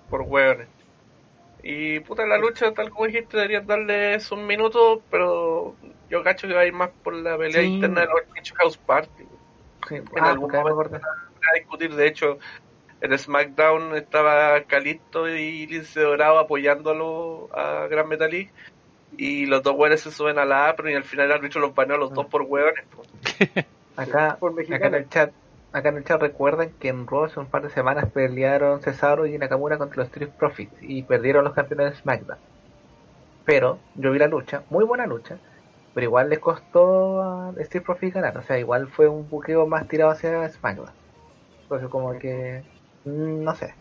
Por 0.09 0.23
hueones. 0.23 0.69
Y 1.65 2.01
puta, 2.01 2.27
la 2.27 2.39
lucha, 2.39 2.73
tal 2.73 2.91
como 2.91 3.07
dijiste, 3.07 3.37
deberían 3.37 3.67
darles 3.67 4.31
un 4.33 4.47
minuto, 4.47 5.03
pero 5.11 5.77
yo 6.11 6.23
cacho 6.23 6.47
que 6.49 6.55
va 6.55 6.61
a 6.63 6.67
ir 6.67 6.73
más 6.73 6.91
por 7.03 7.15
la 7.15 7.37
pelea 7.37 7.61
Sí. 7.61 7.67
interna 7.75 8.01
de 8.03 8.07
los 8.09 8.53
House 8.59 8.77
Party. 8.79 9.25
Sí, 9.89 9.97
En 9.97 10.05
ah, 10.21 10.31
algún 10.31 10.51
momento 10.51 10.97
a 10.97 11.55
discutir. 11.55 11.95
De 11.95 12.07
hecho, 12.07 12.39
en 13.03 13.19
SmackDown 13.19 13.97
estaba 13.97 14.63
Calixto 14.63 15.29
y 15.29 15.67
Lince 15.67 16.01
Dorado 16.01 16.39
apoyándolo 16.39 17.49
a 17.53 17.89
Gran 17.89 18.09
Metalik. 18.09 18.53
Y 19.19 19.47
los 19.47 19.63
dos 19.63 19.75
hueones 19.77 20.01
se 20.01 20.13
suben 20.13 20.39
a 20.39 20.45
la 20.45 20.69
apron 20.69 20.91
y 20.91 20.95
al 20.95 21.03
final 21.03 21.27
el 21.27 21.33
árbitro 21.33 21.61
los 21.61 21.75
baneó 21.75 21.97
a 21.97 21.99
los 21.99 22.15
dos 22.15 22.27
por 22.27 22.43
hueones. 22.43 22.85
Acá, 23.97 24.37
Por 24.41 24.59
acá 24.59 24.87
en 24.87 24.95
el 24.95 25.09
chat, 25.11 25.33
acá 25.73 25.91
en 25.91 25.99
el 25.99 26.05
chat 26.05 26.19
recuerdan 26.19 26.71
que 26.79 26.89
en 26.89 27.07
Raw 27.07 27.25
hace 27.25 27.41
un 27.41 27.47
par 27.47 27.63
de 27.63 27.69
semanas 27.69 28.11
pelearon 28.11 28.81
Cesaro 28.81 29.27
y 29.27 29.37
Nakamura 29.37 29.77
contra 29.77 29.99
los 29.99 30.07
Street 30.07 30.31
Profits 30.31 30.73
y 30.81 31.03
perdieron 31.03 31.45
los 31.45 31.53
campeones 31.53 31.91
de 31.91 31.99
SmackDown. 31.99 32.39
Pero 33.45 33.81
yo 33.97 34.13
vi 34.13 34.19
la 34.19 34.29
lucha, 34.29 34.63
muy 34.71 34.85
buena 34.85 35.07
lucha, 35.07 35.37
pero 35.93 36.05
igual 36.05 36.31
les 36.31 36.39
costó 36.39 37.21
a 37.21 37.53
Street 37.59 37.85
Profits 37.85 38.15
ganar, 38.15 38.39
o 38.39 38.43
sea, 38.43 38.59
igual 38.59 38.89
fue 38.89 39.09
un 39.09 39.29
buqueo 39.29 39.67
más 39.67 39.89
tirado 39.89 40.13
hacia 40.13 40.49
SmackDown. 40.49 40.89
Entonces 41.65 41.91
como 41.91 42.19
que 42.19 42.63
no 43.05 43.55
sé. 43.55 43.75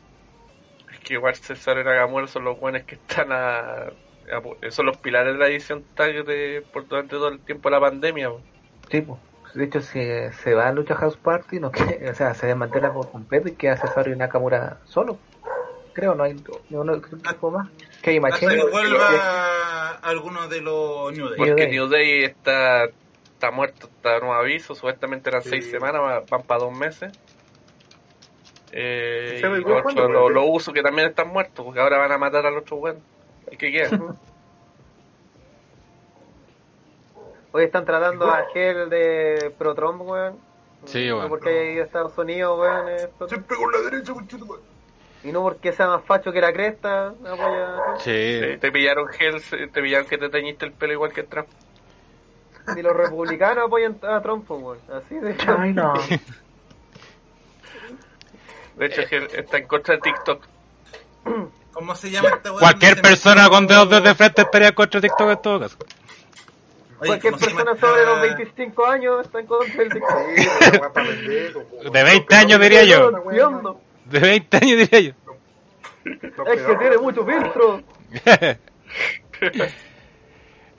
Es 0.92 1.00
que 1.00 1.14
igual 1.16 1.36
César 1.36 1.78
y 1.80 1.84
Nakamura 1.84 2.28
son 2.28 2.44
los 2.44 2.60
buenos 2.60 2.84
que 2.84 2.96
están 2.96 3.32
a, 3.32 3.60
a- 3.88 4.72
Son 4.72 4.86
los 4.86 4.98
pilares 4.98 5.34
de 5.34 5.40
la 5.40 5.48
edición 5.48 5.84
tag 5.96 6.26
de, 6.26 6.64
por 6.74 6.88
durante 6.88 7.12
todo 7.16 7.30
el 7.30 7.40
tiempo 7.40 7.70
de 7.70 7.76
la 7.76 7.82
pandemia. 7.82 8.30
po. 8.30 8.42
Sí, 8.90 9.02
pues, 9.02 9.20
de 9.54 9.64
hecho 9.66 9.82
si 9.82 10.00
se 10.44 10.54
va 10.54 10.68
a 10.68 10.72
Lucha 10.74 10.96
House 10.96 11.18
Party, 11.18 11.60
no 11.60 11.72
que, 11.72 11.82
o 12.12 12.16
sea, 12.16 12.34
se 12.34 12.48
desmantela 12.48 12.94
por 12.94 13.10
completo 13.12 13.48
y 13.50 13.54
queda 13.54 13.78
Cesaro 13.78 14.12
y 14.12 14.16
Nakamura 14.16 14.78
solo. 14.86 15.18
Creo, 15.94 16.16
no 16.16 16.24
hay 16.24 16.36
no, 16.70 16.84
no, 16.86 17.02
más. 17.52 17.68
Que 18.02 18.12
hay 18.12 18.20
Machine. 18.22 18.56
que 18.56 18.64
vuelva 18.70 19.98
alguno 20.02 20.48
de 20.48 20.62
los 20.62 21.12
New 21.12 21.28
Day. 21.28 21.38
Porque. 21.38 21.68
New 21.68 21.88
Day 21.90 22.24
está, 22.24 22.86
está 22.86 23.52
muerto, 23.52 23.88
está 23.88 24.20
nuevo 24.20 24.34
aviso. 24.34 24.74
Supuestamente 24.74 25.30
eran 25.30 25.42
seis 25.44 25.70
semanas, 25.70 26.02
va- 26.02 26.24
van 26.30 26.44
para 26.44 26.62
dos 26.62 26.78
meses. 26.78 27.12
Eh, 28.72 29.38
¿Se 29.42 29.50
me 29.50 29.60
y 29.60 29.64
dio 29.64 30.30
los 30.30 30.46
usos 30.48 30.74
que 30.74 30.82
también 30.82 31.10
están 31.10 31.28
muertos, 31.30 31.66
porque 31.66 31.80
ahora 31.80 31.98
van 31.98 32.12
a 32.12 32.18
matar 32.18 32.46
al 32.46 32.58
otro 32.58 32.78
weón. 32.78 33.00
El 33.48 33.58
que 33.58 33.70
quiera. 33.72 33.90
Hoy 37.54 37.66
están 37.66 37.84
tratando 37.86 38.26
a 38.32 38.46
Gel 38.54 38.90
de 38.90 39.54
Pro 39.58 39.76
Trump, 39.76 40.02
weón. 40.04 40.38
Sí, 40.86 41.08
No 41.10 41.18
weón. 41.18 41.30
porque 41.30 41.50
haya 41.50 41.72
ido 41.72 41.84
a 41.84 41.86
Estados 41.86 42.18
Unidos, 42.18 42.58
weón. 42.60 42.90
es 42.90 43.08
Pro 43.08 43.28
Trump. 43.28 43.30
Siempre 43.30 43.58
con 43.58 43.72
la 43.72 43.90
derecha, 43.90 44.14
conchetumare. 44.14 44.62
Y 45.24 45.32
no 45.32 45.42
porque 45.44 45.72
sea 45.74 45.88
más 45.88 46.04
facho 46.06 46.32
que 46.32 46.42
la 46.42 46.52
cresta, 46.54 47.08
apoya 47.10 47.94
a. 47.94 48.00
Sí. 48.00 48.40
Sí, 48.42 48.58
te 48.58 48.72
pillaron 48.72 49.08
gel, 49.10 49.42
te 49.72 49.82
pillaron 49.82 50.08
que 50.08 50.18
te 50.18 50.30
teñiste 50.30 50.66
el 50.66 50.72
pelo 50.72 50.94
igual 50.94 51.12
que 51.14 51.24
Trump. 51.24 51.48
Y 52.76 52.82
los 52.82 52.96
republicanos 52.96 53.66
apoyan 53.66 53.98
a 54.02 54.22
Trump, 54.22 54.46
pues, 54.48 54.62
weón. 54.62 54.80
Así 54.94 55.16
de 55.16 55.36
Ay, 55.46 55.74
no. 55.74 55.94
De 58.76 58.86
hecho, 58.88 59.02
Gel 59.08 59.28
está 59.34 59.58
en 59.58 59.68
contra 59.68 59.96
de 59.96 60.02
TikTok. 60.02 60.44
¿Cómo 61.74 61.96
se 61.96 62.10
llama 62.12 62.30
esta? 62.30 62.52
Cualquier 62.52 63.02
persona 63.02 63.48
con 63.50 63.68
dedos 63.68 63.90
desde 63.90 64.16
frente 64.16 64.42
estaría 64.42 64.74
contra 64.74 65.00
TikTok 65.02 65.30
en 65.30 65.42
todo 65.42 65.60
caso. 65.60 65.78
Oye, 67.00 67.08
Cualquier 67.08 67.34
¿cómo 67.34 67.44
se 67.44 67.50
llama 67.52 67.64
persona 67.64 67.76
esta- 67.76 67.88
sobre 67.88 68.06
los 68.06 68.22
25 68.22 68.86
años 68.86 69.26
está 69.26 69.40
en 69.40 69.46
contra 69.48 69.76
del 69.84 69.90
TikTok. 69.92 70.18
De 71.92 72.04
20 72.04 72.36
años 72.36 72.60
diría 72.60 72.84
yo. 72.84 73.12
De 74.06 74.20
20 74.20 74.58
años 74.58 74.78
diría 74.90 75.00
yo. 75.00 75.14
Es 76.06 76.62
que 76.62 76.76
tiene 76.76 76.98
mucho 76.98 77.26
filtro. 77.26 77.82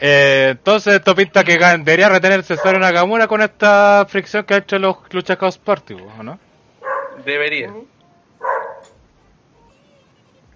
Eh, 0.04 0.48
entonces 0.50 0.94
esto 0.94 1.14
pinta 1.14 1.44
que 1.44 1.56
debería 1.58 2.08
retener 2.08 2.42
Cesaro 2.42 2.78
Nakamura 2.80 3.28
con 3.28 3.40
esta 3.40 4.04
fricción 4.08 4.42
que 4.44 4.54
ha 4.54 4.56
hecho 4.56 4.76
los 4.80 4.96
Lucha 5.12 5.36
House 5.36 5.58
Party, 5.58 5.94
¿o 5.94 6.22
¿no? 6.24 6.40
Debería. 7.24 7.72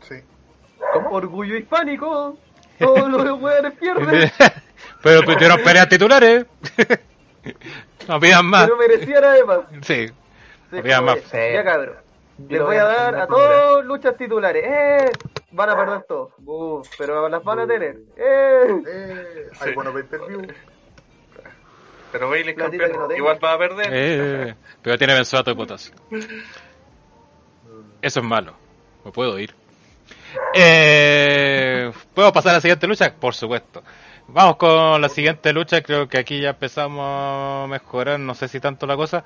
Sí. 0.00 0.22
Orgullo 1.10 1.56
hispánico. 1.56 2.38
Todos 2.78 3.08
los 3.08 3.40
weones 3.40 3.72
pierden. 3.78 4.30
Pero 5.02 5.22
pidieron 5.22 5.62
peleas 5.62 5.88
titulares. 5.88 6.46
no 8.08 8.20
pidan 8.20 8.46
más. 8.46 8.64
Pero 8.64 8.76
merecían 8.76 9.24
además. 9.24 9.60
Sí. 9.82 10.08
Sí, 10.08 10.14
No 10.70 10.82
pidan 10.82 11.04
más. 11.04 11.32
Ya 11.32 11.64
cabrón. 11.64 12.06
Les 12.48 12.58
lo 12.58 12.66
voy 12.66 12.76
a 12.76 12.84
dar 12.84 13.14
a 13.16 13.26
todos 13.26 13.84
luchas 13.84 14.16
titulares. 14.16 14.62
¡Eh! 14.66 15.10
Van 15.52 15.70
a 15.70 15.76
perder 15.76 16.02
todos. 16.02 16.32
Uf, 16.44 16.86
pero 16.98 17.28
las 17.30 17.42
van 17.42 17.60
a 17.60 17.66
tener. 17.66 17.96
¡Eh! 18.16 18.82
Eh, 18.86 19.48
hay 19.58 19.74
bueno 19.74 19.92
pay 19.92 20.02
per 20.02 20.20
view. 20.28 20.42
Pero 22.18 22.30
Bailey 22.30 22.50
es 22.54 22.56
campeón. 22.58 22.90
Igual 23.14 23.38
va 23.44 23.52
a 23.52 23.58
perder. 23.58 23.88
Eh, 23.92 24.54
pero 24.80 24.96
tiene 24.96 25.12
benzoato 25.12 25.50
de 25.50 25.56
potasio. 25.56 25.94
Eso 28.00 28.20
es 28.20 28.26
malo. 28.26 28.54
Me 29.04 29.10
puedo 29.12 29.38
ir. 29.38 29.54
Eh, 30.54 31.90
¿Puedo 32.14 32.32
pasar 32.32 32.52
a 32.52 32.54
la 32.54 32.60
siguiente 32.60 32.86
lucha? 32.86 33.12
Por 33.14 33.34
supuesto. 33.34 33.82
Vamos 34.28 34.56
con 34.56 35.00
la 35.00 35.08
siguiente 35.10 35.52
lucha. 35.52 35.82
Creo 35.82 36.08
que 36.08 36.18
aquí 36.18 36.40
ya 36.40 36.50
empezamos 36.50 37.00
a 37.04 37.66
mejorar. 37.68 38.18
No 38.18 38.34
sé 38.34 38.48
si 38.48 38.60
tanto 38.60 38.86
la 38.86 38.96
cosa. 38.96 39.24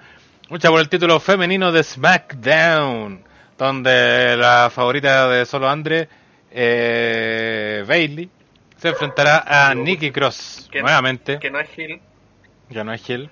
Lucha 0.49 0.69
por 0.69 0.81
el 0.81 0.89
título 0.89 1.21
femenino 1.21 1.71
de 1.71 1.85
SmackDown. 1.85 3.23
Donde 3.57 4.37
la 4.37 4.69
favorita 4.73 5.29
de 5.29 5.45
Solo 5.47 5.69
Andre, 5.69 6.09
eh, 6.51 7.85
Bailey, 7.87 8.29
se 8.77 8.89
enfrentará 8.89 9.45
a 9.47 9.75
Nikki 9.75 10.11
Cross. 10.11 10.69
Que- 10.73 10.81
Nuevamente. 10.83 11.39
Que 11.39 11.51
no 11.51 11.61
es 11.61 11.69
Gil. 11.71 12.01
Ya 12.71 12.85
no 12.85 12.93
es 12.93 13.09
Hill. 13.09 13.31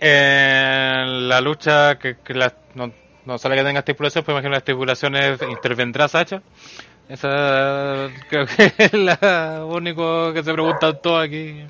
En 0.00 1.28
la 1.28 1.40
lucha 1.40 1.98
que, 1.98 2.18
que 2.18 2.34
no, 2.74 2.92
no 3.24 3.38
sale 3.38 3.56
que 3.56 3.64
tenga 3.64 3.80
estipulación, 3.80 4.24
pues 4.24 4.34
imagino 4.34 4.52
la 4.52 4.58
estipulación 4.58 5.16
es 5.16 5.42
intervendrá 5.42 6.06
Sacha. 6.06 6.42
Esa 7.08 8.08
creo 8.28 8.46
que 8.46 8.72
es 8.78 8.92
la 8.92 9.64
único 9.64 10.32
que 10.32 10.42
se 10.44 10.52
preguntan 10.52 11.00
todos 11.00 11.24
aquí. 11.24 11.64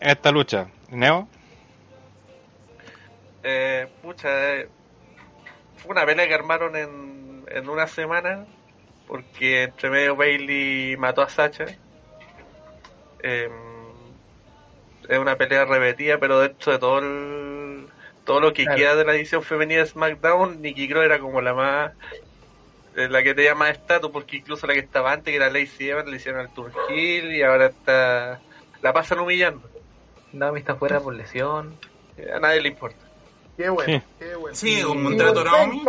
Esta 0.00 0.30
lucha. 0.30 0.68
Neo. 0.90 1.26
Eh, 3.42 3.88
pucha, 4.02 4.28
eh, 4.54 4.68
fue 5.76 5.92
una 5.92 6.04
pelea 6.04 6.28
que 6.28 6.34
armaron 6.34 6.76
en, 6.76 7.44
en 7.48 7.68
una 7.68 7.86
semana. 7.86 8.44
Porque 9.06 9.64
entre 9.64 9.90
medio 9.90 10.16
Bailey 10.16 10.96
mató 10.96 11.22
a 11.22 11.28
Sacha. 11.28 11.66
Eh, 13.26 13.48
es 15.08 15.18
una 15.18 15.36
pelea 15.36 15.64
repetida, 15.64 16.18
pero 16.18 16.40
dentro 16.40 16.72
de 16.72 16.78
todo 16.78 16.98
el, 16.98 17.86
todo 18.24 18.40
lo 18.40 18.52
que 18.52 18.64
Claro. 18.64 18.78
queda 18.78 18.96
de 18.96 19.04
la 19.04 19.14
edición 19.14 19.42
femenina 19.42 19.80
de 19.80 19.86
SmackDown, 19.86 20.60
Nikki 20.62 20.88
Cross 20.88 21.04
era 21.04 21.18
como 21.18 21.40
la 21.40 21.54
más 21.54 21.92
eh, 22.96 23.08
la 23.08 23.22
que 23.22 23.34
tenía 23.34 23.54
más 23.54 23.70
estatus, 23.70 24.10
porque 24.10 24.36
incluso 24.36 24.66
la 24.66 24.74
que 24.74 24.78
estaba 24.80 25.12
antes, 25.12 25.32
que 25.32 25.36
era 25.36 25.48
Lacey 25.50 25.88
Evans, 25.88 26.08
le 26.08 26.16
hicieron 26.16 26.40
al 26.40 26.54
Turn 26.54 26.72
Hill 26.90 27.32
y 27.34 27.42
ahora 27.42 27.66
está 27.66 28.40
la 28.82 28.92
pasan 28.92 29.18
humillando. 29.20 29.68
Naomi 30.32 30.60
está 30.60 30.74
fuera 30.76 31.00
por 31.00 31.14
lesión. 31.14 31.76
A 32.34 32.38
nadie 32.38 32.60
le 32.60 32.68
importa. 32.68 32.98
Qué 33.56 33.68
bueno, 33.68 33.98
Sí. 34.00 34.06
qué 34.18 34.34
bueno. 34.36 34.54
Sí, 34.56 34.84
un 34.84 35.02
contrato 35.04 35.44
Naomi. 35.44 35.82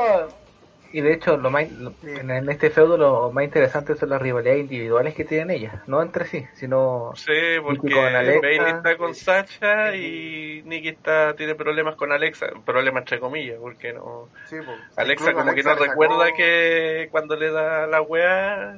Y 0.98 1.02
de 1.02 1.12
hecho, 1.12 1.36
lo 1.36 1.52
más, 1.52 1.70
lo- 1.74 1.94
en, 2.04 2.32
en 2.32 2.50
este 2.50 2.70
feudo 2.70 2.96
lo 2.98 3.30
más 3.30 3.44
interesante 3.44 3.96
son 3.96 4.12
las 4.12 4.22
rivalidades 4.22 4.62
individuales 4.62 5.14
que 5.14 5.26
tienen 5.26 5.50
ellas. 5.52 5.74
No 5.88 6.02
entre 6.02 6.24
sí, 6.26 6.48
sino 6.54 7.12
Sí, 7.16 7.34
porque 7.62 7.92
con 7.92 8.16
Alexa. 8.16 8.40
Bailey 8.42 8.72
está 8.72 8.96
con 8.96 9.14
Sacha 9.14 9.94
y 9.94 10.62
Nikki 10.64 10.88
está 10.88 11.36
tiene 11.36 11.54
problemas 11.54 11.96
con 11.98 12.14
Alexa, 12.14 12.48
problemas 12.66 13.02
entre 13.02 13.20
comillas, 13.20 13.58
porque 13.60 13.92
no 13.92 14.30
Sí, 14.46 14.56
po. 14.66 14.72
Alexa 14.96 15.34
como 15.34 15.54
que 15.54 15.64
no 15.64 15.72
sacó- 15.72 15.84
recuerda 15.84 16.32
que 16.32 17.10
cuando 17.12 17.36
le 17.36 17.52
da 17.52 17.88
la 17.88 18.02
weá 18.02 18.78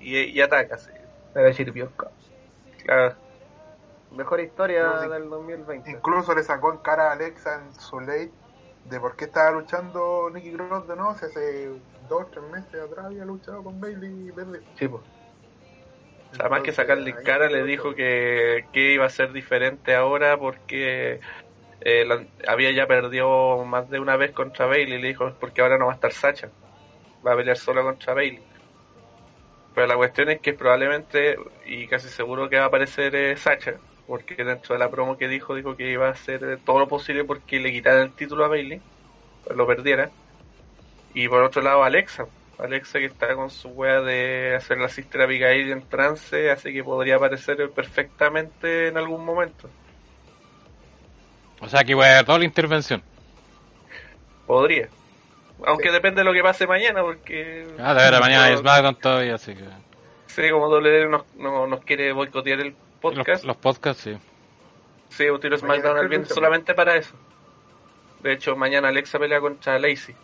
y, 0.00 0.14
y 0.18 0.40
ataca, 0.42 0.76
sí. 0.76 0.90
chiripioca. 1.54 2.08
Claro. 2.84 3.14
Mejor 4.10 4.40
historia 4.40 4.82
No, 4.82 5.02
sí. 5.04 5.08
del 5.08 5.30
2020. 5.30 5.90
Incluso 5.90 6.34
le 6.34 6.42
sacó 6.42 6.70
en 6.70 6.78
cara 6.80 7.08
a 7.08 7.12
Alexa 7.12 7.62
en 7.62 7.72
su 7.80 7.98
late 7.98 8.30
de 8.84 9.00
por 9.00 9.16
qué 9.16 9.26
estaba 9.26 9.50
luchando 9.50 10.30
Nicky 10.32 10.52
Cross 10.52 10.88
de 10.88 10.96
nuevo, 10.96 11.14
si 11.18 11.26
hace 11.26 11.70
dos, 12.08 12.30
tres 12.30 12.44
meses 12.50 12.80
atrás 12.80 13.06
había 13.06 13.24
luchado 13.24 13.62
con 13.62 13.80
Bailey 13.80 14.28
y 14.28 14.30
Verde. 14.30 14.60
Sí, 14.78 14.88
pues. 14.88 15.02
O 16.32 16.36
sea, 16.36 16.48
más 16.48 16.62
que 16.62 16.72
sacarle 16.72 17.14
cara, 17.22 17.48
le 17.48 17.64
dijo 17.64 17.94
que, 17.94 18.66
que 18.72 18.92
iba 18.92 19.06
a 19.06 19.10
ser 19.10 19.32
diferente 19.32 19.94
ahora 19.94 20.36
porque 20.36 21.20
eh, 21.80 22.04
la- 22.04 22.24
había 22.46 22.70
ya 22.72 22.86
perdido 22.86 23.64
más 23.64 23.88
de 23.88 23.98
una 23.98 24.16
vez 24.16 24.32
contra 24.32 24.66
Bailey. 24.66 25.00
Le 25.00 25.08
dijo, 25.08 25.32
porque 25.40 25.62
ahora 25.62 25.78
no 25.78 25.86
va 25.86 25.92
a 25.92 25.94
estar 25.94 26.12
Sacha, 26.12 26.50
va 27.26 27.32
a 27.32 27.36
pelear 27.36 27.56
solo 27.56 27.82
contra 27.82 28.14
Bailey. 28.14 28.42
Pero 29.74 29.86
la 29.86 29.96
cuestión 29.96 30.28
es 30.28 30.40
que 30.40 30.52
probablemente, 30.54 31.38
y 31.66 31.86
casi 31.86 32.08
seguro 32.08 32.48
que 32.48 32.56
va 32.58 32.64
a 32.64 32.66
aparecer 32.66 33.14
eh, 33.14 33.36
Sacha, 33.36 33.74
porque 34.08 34.42
dentro 34.42 34.74
de 34.74 34.78
la 34.80 34.90
promo 34.90 35.16
que 35.16 35.28
dijo, 35.28 35.54
dijo 35.54 35.76
que 35.76 35.90
iba 35.92 36.08
a 36.08 36.12
hacer 36.12 36.58
todo 36.64 36.80
lo 36.80 36.88
posible 36.88 37.22
porque 37.24 37.60
le 37.60 37.70
quitaran 37.70 38.02
el 38.02 38.12
título 38.12 38.44
a 38.44 38.48
Bailey, 38.48 38.80
lo 39.54 39.66
perdiera. 39.66 40.10
Y 41.14 41.28
por 41.28 41.42
otro 41.44 41.62
lado, 41.62 41.84
Alexa. 41.84 42.26
Alexa 42.58 42.98
que 42.98 43.04
está 43.04 43.34
con 43.36 43.50
su 43.50 43.68
wea 43.68 44.00
de 44.00 44.56
hacer 44.56 44.78
la 44.78 44.88
Sister 44.88 45.20
Abigail 45.22 45.70
en 45.70 45.82
trance, 45.88 46.50
así 46.50 46.72
que 46.72 46.82
podría 46.82 47.14
aparecer 47.16 47.70
perfectamente 47.70 48.88
en 48.88 48.96
algún 48.98 49.24
momento. 49.24 49.70
O 51.60 51.68
sea, 51.68 51.84
que 51.84 51.94
voy 51.94 52.06
a 52.06 52.14
dar 52.14 52.24
toda 52.24 52.38
la 52.38 52.44
intervención. 52.44 53.02
Podría. 54.46 54.88
Aunque 55.66 55.90
depende 55.90 56.20
de 56.20 56.24
lo 56.24 56.32
que 56.32 56.42
pase 56.42 56.66
mañana, 56.66 57.02
porque... 57.02 57.66
Ah, 57.78 57.94
de 57.94 58.00
verdad, 58.02 58.20
mañana 58.20 58.44
hay 58.44 58.52
no- 58.54 58.58
SmackDown 58.60 58.94
todavía, 58.96 59.34
así 59.34 59.54
que. 59.54 59.64
Sí, 60.26 60.50
como 60.50 60.68
WWE 60.68 61.08
nos, 61.08 61.22
no- 61.36 61.66
nos 61.66 61.80
quiere 61.84 62.12
boicotear 62.12 62.60
el 62.60 62.74
podcast. 63.00 63.44
Los, 63.44 63.44
los 63.44 63.56
podcasts, 63.56 64.02
sí. 64.02 64.16
Sí, 65.10 65.28
un 65.28 65.40
tiro 65.40 65.56
Mañana 65.58 65.74
SmackDown 65.76 65.98
al 65.98 66.08
bien 66.08 66.20
lucha. 66.22 66.34
solamente 66.34 66.74
para 66.74 66.96
eso. 66.96 67.14
De 68.22 68.32
hecho, 68.32 68.56
mañana 68.56 68.88
Alexa 68.88 69.18
pelea 69.18 69.40
contra 69.40 69.78
Lacey. 69.78 70.14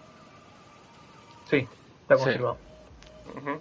Sí, 1.49 1.67
está 2.03 2.17
Sí. 2.17 2.25
confirmado. 2.25 2.59
Ujú. 3.37 3.61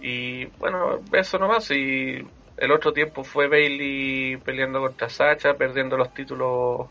Y 0.00 0.44
bueno, 0.58 1.00
eso 1.12 1.38
nomás. 1.38 1.70
Y 1.70 2.26
el 2.56 2.72
otro 2.72 2.92
tiempo 2.92 3.24
fue 3.24 3.48
Bailey 3.48 4.36
peleando 4.38 4.80
contra 4.80 5.08
Sacha, 5.08 5.54
perdiendo 5.54 5.96
los 5.96 6.12
títulos 6.14 6.88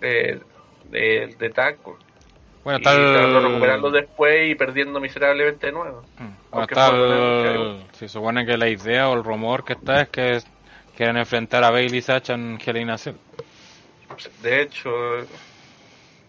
de, 0.00 0.40
de, 0.90 1.34
de 1.38 1.50
tag. 1.50 1.78
Bueno, 2.68 2.80
y 2.80 3.40
recuperarlo 3.48 3.90
después 3.90 4.50
y 4.50 4.54
perdiendo 4.54 5.00
miserablemente 5.00 5.66
de 5.68 5.72
nuevo. 5.72 6.02
Mm. 6.18 6.50
Bueno, 6.50 7.78
el... 7.78 7.82
Se 7.92 8.08
supone 8.08 8.44
que 8.44 8.58
la 8.58 8.68
idea 8.68 9.08
o 9.08 9.14
el 9.14 9.24
rumor 9.24 9.64
que 9.64 9.72
está 9.72 10.02
es 10.02 10.08
que 10.10 10.38
quieren 10.94 11.16
enfrentar 11.16 11.64
a 11.64 11.70
Bailey 11.70 12.02
Sacha 12.02 12.34
en 12.34 12.58
Hell. 12.64 12.86
De 14.42 14.62
hecho, 14.62 14.90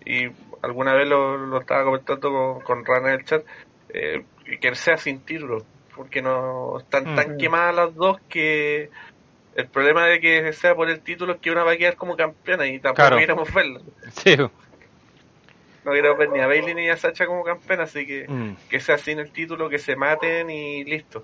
y 0.05 0.27
alguna 0.61 0.93
vez 0.93 1.07
lo, 1.07 1.35
lo 1.37 1.59
estaba 1.59 1.83
comentando 1.83 2.31
con, 2.31 2.61
con 2.61 2.85
Rana 2.85 3.09
en 3.13 3.19
el 3.19 3.25
chat, 3.25 3.43
eh, 3.89 4.23
que 4.61 4.75
sea 4.75 4.95
sin 4.95 5.19
título, 5.25 5.65
porque 5.93 6.21
no 6.21 6.79
están 6.79 7.15
tan 7.15 7.35
Mm. 7.35 7.37
quemadas 7.37 7.75
las 7.75 7.95
dos 7.95 8.17
que 8.29 8.89
el 9.55 9.67
problema 9.67 10.05
de 10.05 10.21
que 10.21 10.53
sea 10.53 10.73
por 10.73 10.89
el 10.89 11.01
título 11.01 11.33
es 11.33 11.39
que 11.41 11.51
una 11.51 11.65
va 11.65 11.73
a 11.73 11.77
quedar 11.77 11.97
como 11.97 12.15
campeona 12.15 12.65
y 12.65 12.79
tampoco 12.79 12.95
Claro. 13.07 13.17
queremos 13.17 13.53
verla. 13.53 13.81
Sí. 14.13 14.37
No 15.85 15.91
queremos 15.93 16.17
ver 16.17 16.29
ni 16.29 16.39
a 16.39 16.47
Bailey 16.47 16.73
ni 16.75 16.89
a 16.89 16.97
Sacha 16.97 17.25
como 17.25 17.43
campeona, 17.43 17.83
así 17.83 18.05
que 18.05 18.25
Mm. 18.27 18.55
que 18.69 18.79
sea 18.79 18.97
sin 18.97 19.19
el 19.19 19.31
título, 19.31 19.69
que 19.69 19.79
se 19.79 19.95
maten 19.95 20.49
y 20.49 20.83
listo. 20.83 21.23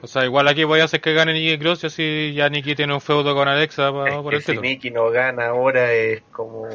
O 0.00 0.06
sea, 0.06 0.24
igual 0.24 0.48
aquí 0.48 0.64
voy 0.64 0.80
a 0.80 0.84
hacer 0.84 1.00
que 1.00 1.12
gane 1.14 1.32
Nikki 1.32 1.58
Cross 1.58 1.84
y 1.84 1.86
así 1.86 2.32
ya 2.34 2.48
Nikki 2.48 2.74
tiene 2.74 2.92
un 2.94 3.00
feudo 3.00 3.34
con 3.34 3.46
Alexa 3.46 3.92
pa- 3.92 4.08
Es 4.08 4.14
por 4.16 4.30
que 4.30 4.36
el 4.36 4.42
si 4.42 4.52
título. 4.52 4.68
Nicky 4.68 4.90
no 4.90 5.10
gana 5.10 5.46
ahora 5.48 5.92
es 5.92 6.22
como 6.32 6.66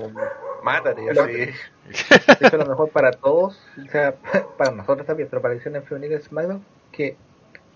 mátate 0.64 1.10
así. 1.10 1.32
De 1.34 1.54
hecho, 2.48 2.58
lo 2.58 2.66
mejor 2.66 2.90
para 2.90 3.12
todos, 3.12 3.60
o 3.86 3.92
sea, 3.92 4.14
para 4.58 4.72
nosotros 4.72 5.06
también, 5.08 5.28
pero 5.30 5.42
para 5.42 5.54
la 5.54 5.56
edición 5.58 5.76
en 5.76 5.84
femenina 5.84 6.16
de 6.16 6.22
SmackDown, 6.22 6.64
que 6.92 7.16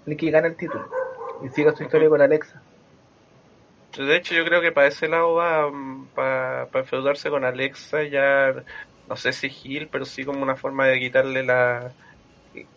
Nikki 0.05 0.31
gane 0.31 0.47
el 0.49 0.55
título 0.55 0.87
y 1.43 1.49
siga 1.49 1.73
su 1.75 1.83
historia 1.83 2.07
con 2.09 2.21
Alexa. 2.21 2.61
De 3.97 4.15
hecho, 4.15 4.33
yo 4.35 4.45
creo 4.45 4.61
que 4.61 4.71
para 4.71 4.87
ese 4.87 5.09
lado 5.09 5.33
va 5.33 5.69
para 6.15 6.69
enfeudarse 6.73 7.29
con 7.29 7.43
Alexa 7.43 8.03
ya, 8.03 8.53
no 9.11 9.17
sé 9.17 9.33
si 9.33 9.49
Gil, 9.49 9.89
pero 9.89 10.05
sí 10.05 10.23
como 10.23 10.41
una 10.41 10.55
forma 10.55 10.87
de 10.87 10.97
quitarle 10.97 11.43
la... 11.43 11.91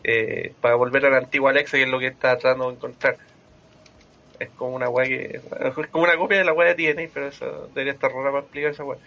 eh, 0.02 0.52
para 0.60 0.74
volver 0.74 1.06
a 1.06 1.10
la 1.10 1.18
antigua 1.18 1.50
Alexa, 1.50 1.76
que 1.76 1.84
es 1.84 1.88
lo 1.88 2.00
que 2.00 2.08
está 2.08 2.36
tratando 2.36 2.66
de 2.66 2.74
encontrar. 2.74 3.18
Es 4.40 4.48
como 4.50 4.74
una 4.74 4.88
weá 4.88 5.06
que... 5.06 5.40
Es 5.60 5.86
como 5.92 6.02
una 6.02 6.16
copia 6.16 6.38
de 6.38 6.44
la 6.44 6.52
weá 6.52 6.74
de 6.74 6.92
TNA, 6.92 7.08
pero 7.14 7.28
eso 7.28 7.68
debería 7.68 7.92
estar 7.92 8.10
rara 8.10 8.32
para 8.32 8.42
explicar 8.42 8.72
esa 8.72 8.82
weá. 8.82 8.98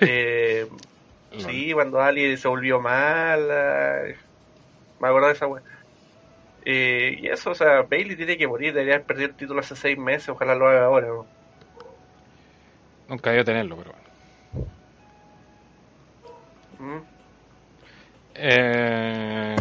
Eh, 0.00 0.68
sí, 1.38 1.72
cuando 1.72 2.00
Ali 2.00 2.36
se 2.36 2.46
volvió 2.46 2.78
mala... 2.78 4.02
Me 5.00 5.08
acuerdo 5.08 5.26
de 5.26 5.32
esa 5.32 5.48
weá. 5.48 5.62
Eh, 6.64 7.18
y 7.20 7.26
eso, 7.26 7.50
o 7.50 7.54
sea, 7.56 7.82
Bailey 7.82 8.14
tiene 8.14 8.38
que 8.38 8.46
morir, 8.46 8.72
debería 8.72 8.94
haber 8.94 9.06
perdido 9.08 9.30
el 9.30 9.34
título 9.34 9.58
hace 9.58 9.74
seis 9.74 9.98
meses, 9.98 10.28
ojalá 10.28 10.54
lo 10.54 10.68
haga 10.68 10.84
ahora. 10.84 11.08
¿no? 11.08 11.26
Nunca 13.08 13.30
debió 13.30 13.44
tenerlo, 13.44 13.76
pero 13.76 13.90
bueno. 13.90 14.07
Mm. 16.78 16.98
Eh, 18.34 19.56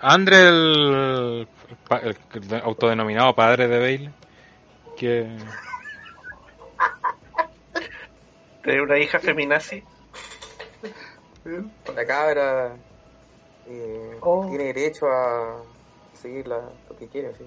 Andre, 0.00 0.48
el, 0.48 1.48
el 1.90 2.54
autodenominado 2.62 3.34
padre 3.34 3.68
de 3.68 3.78
Bailey, 3.78 4.10
que 4.96 5.36
Tener 8.62 8.82
una 8.82 8.98
hija 8.98 9.18
feminazi. 9.18 9.82
La 11.94 12.06
cabra 12.06 12.76
eh, 13.66 14.16
Oh. 14.20 14.46
tiene 14.48 14.64
derecho 14.64 15.06
a 15.08 15.62
seguir 16.14 16.46
la, 16.46 16.58
lo 16.88 16.96
que 16.98 17.08
quiere, 17.08 17.28
así, 17.28 17.44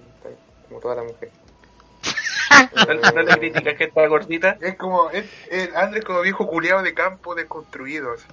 como 0.67 0.79
toda 0.79 0.95
la 0.95 1.03
mujer. 1.03 1.29
No, 2.87 3.11
no 3.11 3.21
le 3.23 3.37
criticas 3.37 3.75
que 3.75 3.85
está 3.85 4.05
gordita. 4.07 4.57
Es 4.61 4.75
como, 4.75 5.09
es, 5.09 5.25
es 5.49 5.75
Andrés 5.75 6.03
como 6.05 6.21
viejo 6.21 6.45
culiado 6.47 6.83
de 6.83 6.93
campo 6.93 7.33
desconstruido. 7.35 8.13
así. 8.13 8.25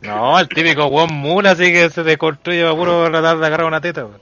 No, 0.00 0.38
el 0.38 0.48
típico 0.48 0.88
Juan 0.88 1.12
Mula 1.12 1.50
así 1.52 1.72
que 1.72 1.90
se 1.90 2.02
deconstruye 2.04 2.62
para 2.62 2.74
puro 2.76 3.10
tratar 3.10 3.38
de 3.38 3.46
agarrar 3.46 3.66
una 3.66 3.80
teta. 3.80 4.04
weón. 4.06 4.20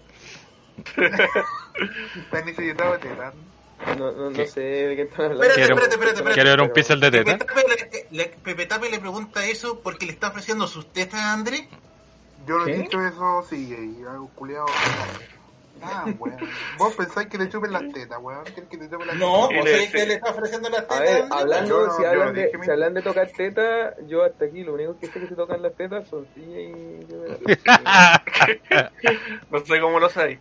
No, 3.98 4.10
no, 4.10 4.30
no 4.30 4.46
sé 4.46 4.60
de 4.60 4.96
qué 4.96 5.02
están 5.02 5.26
hablando. 5.26 5.44
Espérate, 5.44 5.60
Quiero- 5.60 5.74
espérate, 5.74 5.94
espérate, 5.94 6.16
espérate. 6.16 6.34
¿Quiere 6.34 6.50
ver 6.50 6.60
un 6.62 6.70
pixel 6.72 7.00
de 7.00 7.10
Pepe 7.12 7.32
teta? 7.36 7.46
Pepe 8.42 8.66
Tape 8.66 8.90
le 8.90 8.98
pregunta 8.98 9.44
eso 9.46 9.80
porque 9.80 10.06
le 10.06 10.12
está 10.12 10.28
ofreciendo 10.28 10.66
sus 10.66 10.90
tetas 10.92 11.20
a 11.20 11.32
André. 11.34 11.68
Yo 12.46 12.58
no 12.58 12.66
he 12.66 12.74
dicho 12.78 13.00
eso, 13.06 13.44
sí, 13.48 13.68
y 14.00 14.02
algo 14.04 14.28
culiado. 14.34 14.66
Ah, 15.82 16.04
weón. 16.18 16.36
Vos 16.78 16.94
pensáis 16.94 17.28
que 17.28 17.38
le 17.38 17.48
chupen 17.48 17.72
las 17.72 17.82
tetas, 17.92 18.18
weón. 18.20 18.44
¿Quieres 18.44 18.64
que 18.68 18.78
te 18.78 18.88
chupen 18.90 19.06
las 19.06 19.16
No, 19.16 19.48
tetas? 19.48 19.62
pues 19.62 19.64
le- 19.76 19.84
es 19.84 19.90
que 19.92 20.06
le 20.06 20.14
está 20.14 20.30
ofreciendo 20.30 20.68
las 20.70 20.82
tetas 20.82 21.00
ver, 21.00 21.16
a 21.16 21.22
André. 21.24 21.38
hablando, 21.38 21.86
no- 21.86 21.96
si, 21.96 22.04
hablan 22.04 22.34
de, 22.34 22.50
si 22.64 22.70
hablan 22.70 22.94
de 22.94 23.02
tocar 23.02 23.30
tetas, 23.30 23.94
yo 24.06 24.24
hasta 24.24 24.44
aquí 24.46 24.64
lo 24.64 24.74
único 24.74 24.98
que 24.98 25.06
sé 25.06 25.20
que 25.20 25.28
se 25.28 25.34
tocan 25.34 25.62
las 25.62 25.74
tetas 25.74 26.08
son 26.08 26.26
silla 26.34 26.60
y... 26.60 27.06
No 29.50 29.60
sé 29.60 29.80
cómo 29.80 30.00
lo 30.00 30.08
sabéis. 30.08 30.38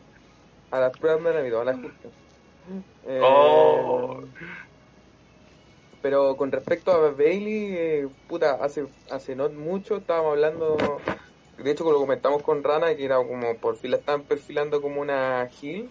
A 0.71 0.79
las 0.79 0.97
pruebas 0.97 1.21
me 1.21 1.29
han 1.29 1.37
habido, 1.37 1.61
a 1.61 1.65
las 1.65 1.75
justas. 1.75 2.11
Eh, 3.07 3.19
Oh. 3.23 4.23
Pero 6.01 6.35
con 6.37 6.51
respecto 6.51 6.91
a 6.91 7.09
Bailey, 7.11 7.73
eh, 7.75 8.07
puta, 8.27 8.57
hace, 8.61 8.85
hace 9.09 9.35
no 9.35 9.49
mucho 9.49 9.97
estábamos 9.97 10.31
hablando, 10.33 10.77
de 11.57 11.71
hecho 11.71 11.83
lo 11.91 11.99
comentamos 11.99 12.43
con 12.43 12.63
Rana, 12.63 12.95
que 12.95 13.05
era 13.05 13.17
como 13.17 13.55
por 13.57 13.77
fin 13.77 13.91
la 13.91 13.97
estaban 13.97 14.23
perfilando 14.23 14.81
como 14.81 15.01
una 15.01 15.49
heel. 15.61 15.89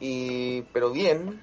y 0.00 0.62
pero 0.72 0.90
bien, 0.90 1.42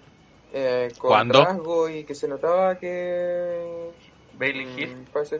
eh, 0.53 0.89
con 0.97 1.09
¿Cuándo? 1.09 1.43
rasgo 1.43 1.89
y 1.89 2.03
que 2.05 2.15
se 2.15 2.27
notaba 2.27 2.77
que 2.79 3.91
Bailey 4.33 4.65
mm, 4.65 4.79
Hill. 4.79 5.07
parece 5.13 5.39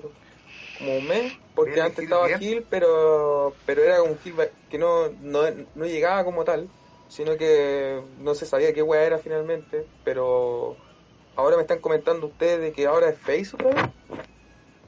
como 0.77 0.97
un 0.97 1.07
mes, 1.07 1.33
porque 1.55 1.81
Bailey 1.81 1.81
antes 1.81 2.03
Hill 2.03 2.03
estaba 2.05 2.27
bien. 2.27 2.41
Hill, 2.41 2.65
pero 2.69 3.53
pero 3.65 3.83
era 3.83 4.01
un 4.03 4.17
Hill 4.23 4.35
que 4.69 4.77
no, 4.77 5.09
no, 5.21 5.41
no 5.75 5.85
llegaba 5.85 6.23
como 6.23 6.43
tal, 6.45 6.69
sino 7.07 7.37
que 7.37 8.01
no 8.19 8.35
se 8.35 8.45
sabía 8.45 8.73
qué 8.73 8.81
wea 8.83 9.03
era 9.03 9.17
finalmente, 9.19 9.85
pero 10.03 10.77
ahora 11.35 11.55
me 11.55 11.63
están 11.63 11.79
comentando 11.79 12.27
ustedes 12.27 12.61
de 12.61 12.71
que 12.73 12.85
ahora 12.87 13.09
es 13.09 13.17
Face 13.19 13.51
otra 13.53 13.69
vez. 13.71 13.85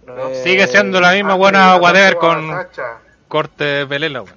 No. 0.06 0.30
Eh, 0.30 0.36
Sigue 0.44 0.68
siendo 0.68 1.00
la 1.00 1.12
misma 1.14 1.36
buena 1.36 1.74
a 1.76 2.14
con 2.16 2.50
Sacha. 2.50 3.00
corte 3.28 3.86
pelela, 3.86 4.22
weón. 4.24 4.36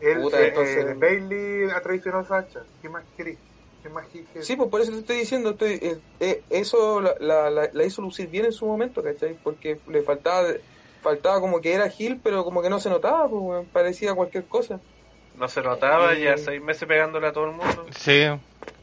El, 0.00 0.20
Puta, 0.20 0.40
eh, 0.40 0.48
entonces- 0.48 0.84
eh, 0.84 0.94
Bailey 0.96 1.70
ha 1.70 1.80
traicionado 1.80 2.24
a 2.24 2.26
Sacha. 2.42 2.60
¿Qué 2.80 2.88
más 2.88 3.04
querés? 3.16 3.38
¿Qué 3.82 3.88
más 3.88 4.04
querés? 4.06 4.46
Sí, 4.46 4.56
pues 4.56 4.68
por 4.68 4.80
eso 4.80 4.92
te 4.92 4.98
estoy 4.98 5.16
diciendo, 5.18 5.50
estoy, 5.50 5.72
eh, 5.82 5.98
eh, 6.20 6.42
eso 6.50 7.00
la, 7.00 7.14
la, 7.20 7.50
la- 7.50 7.70
la 7.72 7.84
hizo 7.84 8.02
lucir 8.02 8.28
bien 8.28 8.44
en 8.46 8.52
su 8.52 8.66
momento, 8.66 9.02
¿cachai? 9.02 9.36
Porque 9.42 9.78
le 9.88 10.02
faltaba 10.02 10.48
faltaba 11.02 11.40
como 11.40 11.60
que 11.60 11.72
era 11.74 11.88
Gil, 11.88 12.20
pero 12.22 12.44
como 12.44 12.62
que 12.62 12.70
no 12.70 12.78
se 12.78 12.88
notaba, 12.88 13.28
pues, 13.28 13.66
parecía 13.72 14.14
cualquier 14.14 14.44
cosa. 14.44 14.78
No 15.36 15.48
se 15.48 15.60
notaba, 15.60 16.14
ya 16.14 16.36
seis 16.36 16.62
meses 16.62 16.86
pegándole 16.86 17.26
a 17.26 17.32
todo 17.32 17.46
el 17.46 17.52
mundo. 17.52 17.86
Sí. 17.96 18.28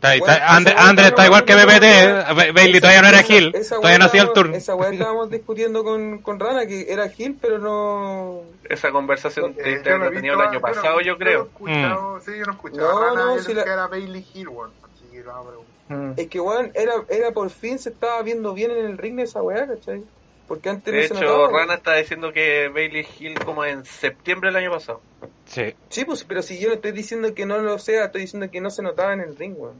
Está, 0.01 0.15
está- 0.15 1.11
Bueno, 1.11 1.26
igual 1.26 1.45
que 1.45 1.56
BPT. 1.56 1.84
eh. 1.84 2.14
Ba- 2.34 2.51
Bailey 2.53 2.80
todavía 2.80 3.01
no 3.01 3.07
era 3.10 3.22
Gil. 3.23 3.51
Todavía 3.69 3.97
no 3.99 4.06
hacía 4.06 4.22
el 4.22 4.31
turno. 4.34 4.56
Esa 4.56 4.76
weá 4.76 4.89
estábamos 4.91 5.30
discutiendo 5.30 5.84
con, 5.84 6.19
con 6.19 6.39
Rana, 6.39 6.65
que 6.65 6.91
era 6.91 7.10
Gil, 7.10 7.38
pero 7.41 7.60
no... 7.60 8.41
Esa 8.69 8.91
conversación 8.91 9.56
Eh, 9.57 9.80
de 9.80 9.84
yo 9.84 9.97
no 9.97 10.06
la 10.06 10.10
he 10.10 10.14
tenía 10.14 10.34
el 10.34 10.41
año 10.41 10.53
no- 10.53 10.61
pasado, 10.61 11.01
yo 11.01 11.14
no 11.14 11.15
he 11.15 11.19
creo. 11.19 11.43
escuchado- 11.43 12.22
Sí, 12.22 12.31
yo 12.38 12.45
no 12.45 12.51
he 12.51 12.56
escuchado. 12.56 12.91
No, 12.91 12.97
a 12.97 13.10
Rana 13.10 13.26
no, 13.26 13.39
si 13.39 13.53
la- 13.53 13.64
que 13.64 13.69
era 13.72 13.88
Bailey 13.88 14.26
Hill, 14.34 14.47
weón. 14.47 14.72
Así 14.84 15.06
que 15.11 15.23
lo 15.23 15.31
abro. 15.35 15.64
Mm. 15.89 16.11
Es 16.18 16.27
que, 16.27 16.39
weón, 16.39 16.72
era, 16.76 16.93
era 17.10 17.31
por 17.31 17.49
fin 17.49 17.77
se 17.80 17.89
estaba 17.89 18.22
viendo 18.22 18.53
bien 18.53 18.72
en 18.72 18.85
el 18.85 18.97
ring 18.97 19.15
de 19.18 19.23
esa 19.23 19.41
weá, 19.41 19.68
¿cachai? 19.68 20.03
Porque 20.49 20.67
antes 20.67 20.91
De 20.93 21.01
no 21.03 21.07
se 21.07 21.13
hecho, 21.23 21.38
notaba. 21.38 21.59
Rana 21.59 21.73
está 21.76 21.95
diciendo 21.95 22.34
que 22.34 22.67
Bailey 22.67 23.07
Hill 23.19 23.39
como 23.39 23.63
en 23.63 23.85
septiembre 23.85 24.49
del 24.49 24.57
año 24.57 24.71
pasado. 24.71 24.99
Sí. 25.45 25.73
Sí, 25.88 26.03
pues, 26.03 26.26
pero 26.26 26.41
si 26.41 26.59
yo 26.59 26.67
no 26.67 26.73
estoy 26.73 26.91
diciendo 26.91 27.34
que 27.34 27.45
no 27.45 27.59
lo 27.59 27.80
sea, 27.80 28.05
estoy 28.05 28.21
diciendo 28.21 28.49
que 28.51 28.59
no 28.59 28.69
se 28.71 28.81
notaba 28.81 29.13
en 29.13 29.21
el 29.21 29.38
ring, 29.38 29.53
weón. 29.57 29.76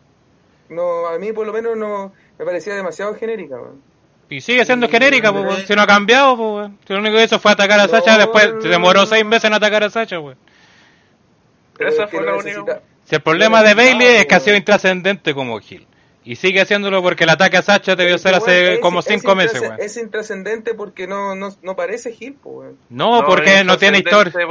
No, 0.70 1.08
a 1.08 1.18
mí 1.20 1.34
por 1.34 1.46
lo 1.48 1.52
menos 1.52 1.76
no 1.76 2.14
me 2.38 2.46
parecía 2.46 2.76
demasiado 2.76 3.14
genérica, 3.16 3.56
weón. 3.56 3.82
Y 4.30 4.42
sigue 4.42 4.64
siendo 4.64 4.86
Y- 4.86 4.90
genérica, 4.90 5.34
pues, 5.34 5.44
weón. 5.44 5.66
Si 5.66 5.74
no 5.76 5.82
ha 5.82 5.88
cambiado, 5.88 6.38
pues, 6.38 6.50
weón. 6.50 6.78
Si 6.88 6.94
lo 6.94 7.00
único 7.00 7.18
que 7.18 7.24
hizo 7.24 7.40
fue 7.40 7.52
atacar 7.52 7.80
a 7.80 7.88
No, 7.88 7.90
Sacha, 7.90 8.18
después 8.18 8.54
se 8.62 8.68
demoró 8.70 9.06
seis 9.08 9.26
meses 9.26 9.46
en 9.46 9.54
atacar 9.56 9.84
a 9.84 9.90
Sacha, 9.90 10.20
weón. 10.20 10.38
Pero 11.78 11.90
Esa 11.90 12.08
fue 12.08 12.24
la 12.24 12.36
única. 12.36 12.82
Si 13.06 13.16
el 13.16 13.22
problema 13.22 13.62
No 13.62 13.68
de 13.68 13.74
Bailey 13.74 14.08
es 14.18 14.26
que 14.28 14.36
ha 14.36 14.40
sido 14.40 14.56
intrascendente 14.56 15.34
como 15.34 15.60
Gil. 15.60 15.88
Y 16.30 16.36
sigue 16.36 16.62
haciéndolo 16.62 17.02
porque 17.02 17.24
el 17.24 17.32
ataque 17.32 17.58
a 17.58 17.64
Sacha 17.64 17.96
debió 17.96 18.16
ser 18.20 18.36
hace 18.36 18.74
es- 18.76 18.80
como 18.82 19.02
cinco 19.02 19.34
meses, 19.36 19.60
weón. 19.62 19.78
Es 19.80 19.98
intrascendente 19.98 20.76
porque 20.76 21.08
no, 21.08 21.34
no, 21.34 21.50
no 21.64 21.76
parece 21.76 22.12
Gil, 22.12 22.38
weón. 22.44 22.78
No, 22.90 23.24
porque 23.26 23.64
no 23.64 23.80
tiene 23.80 23.98
historia. 23.98 24.30
intrascendente 24.30 24.46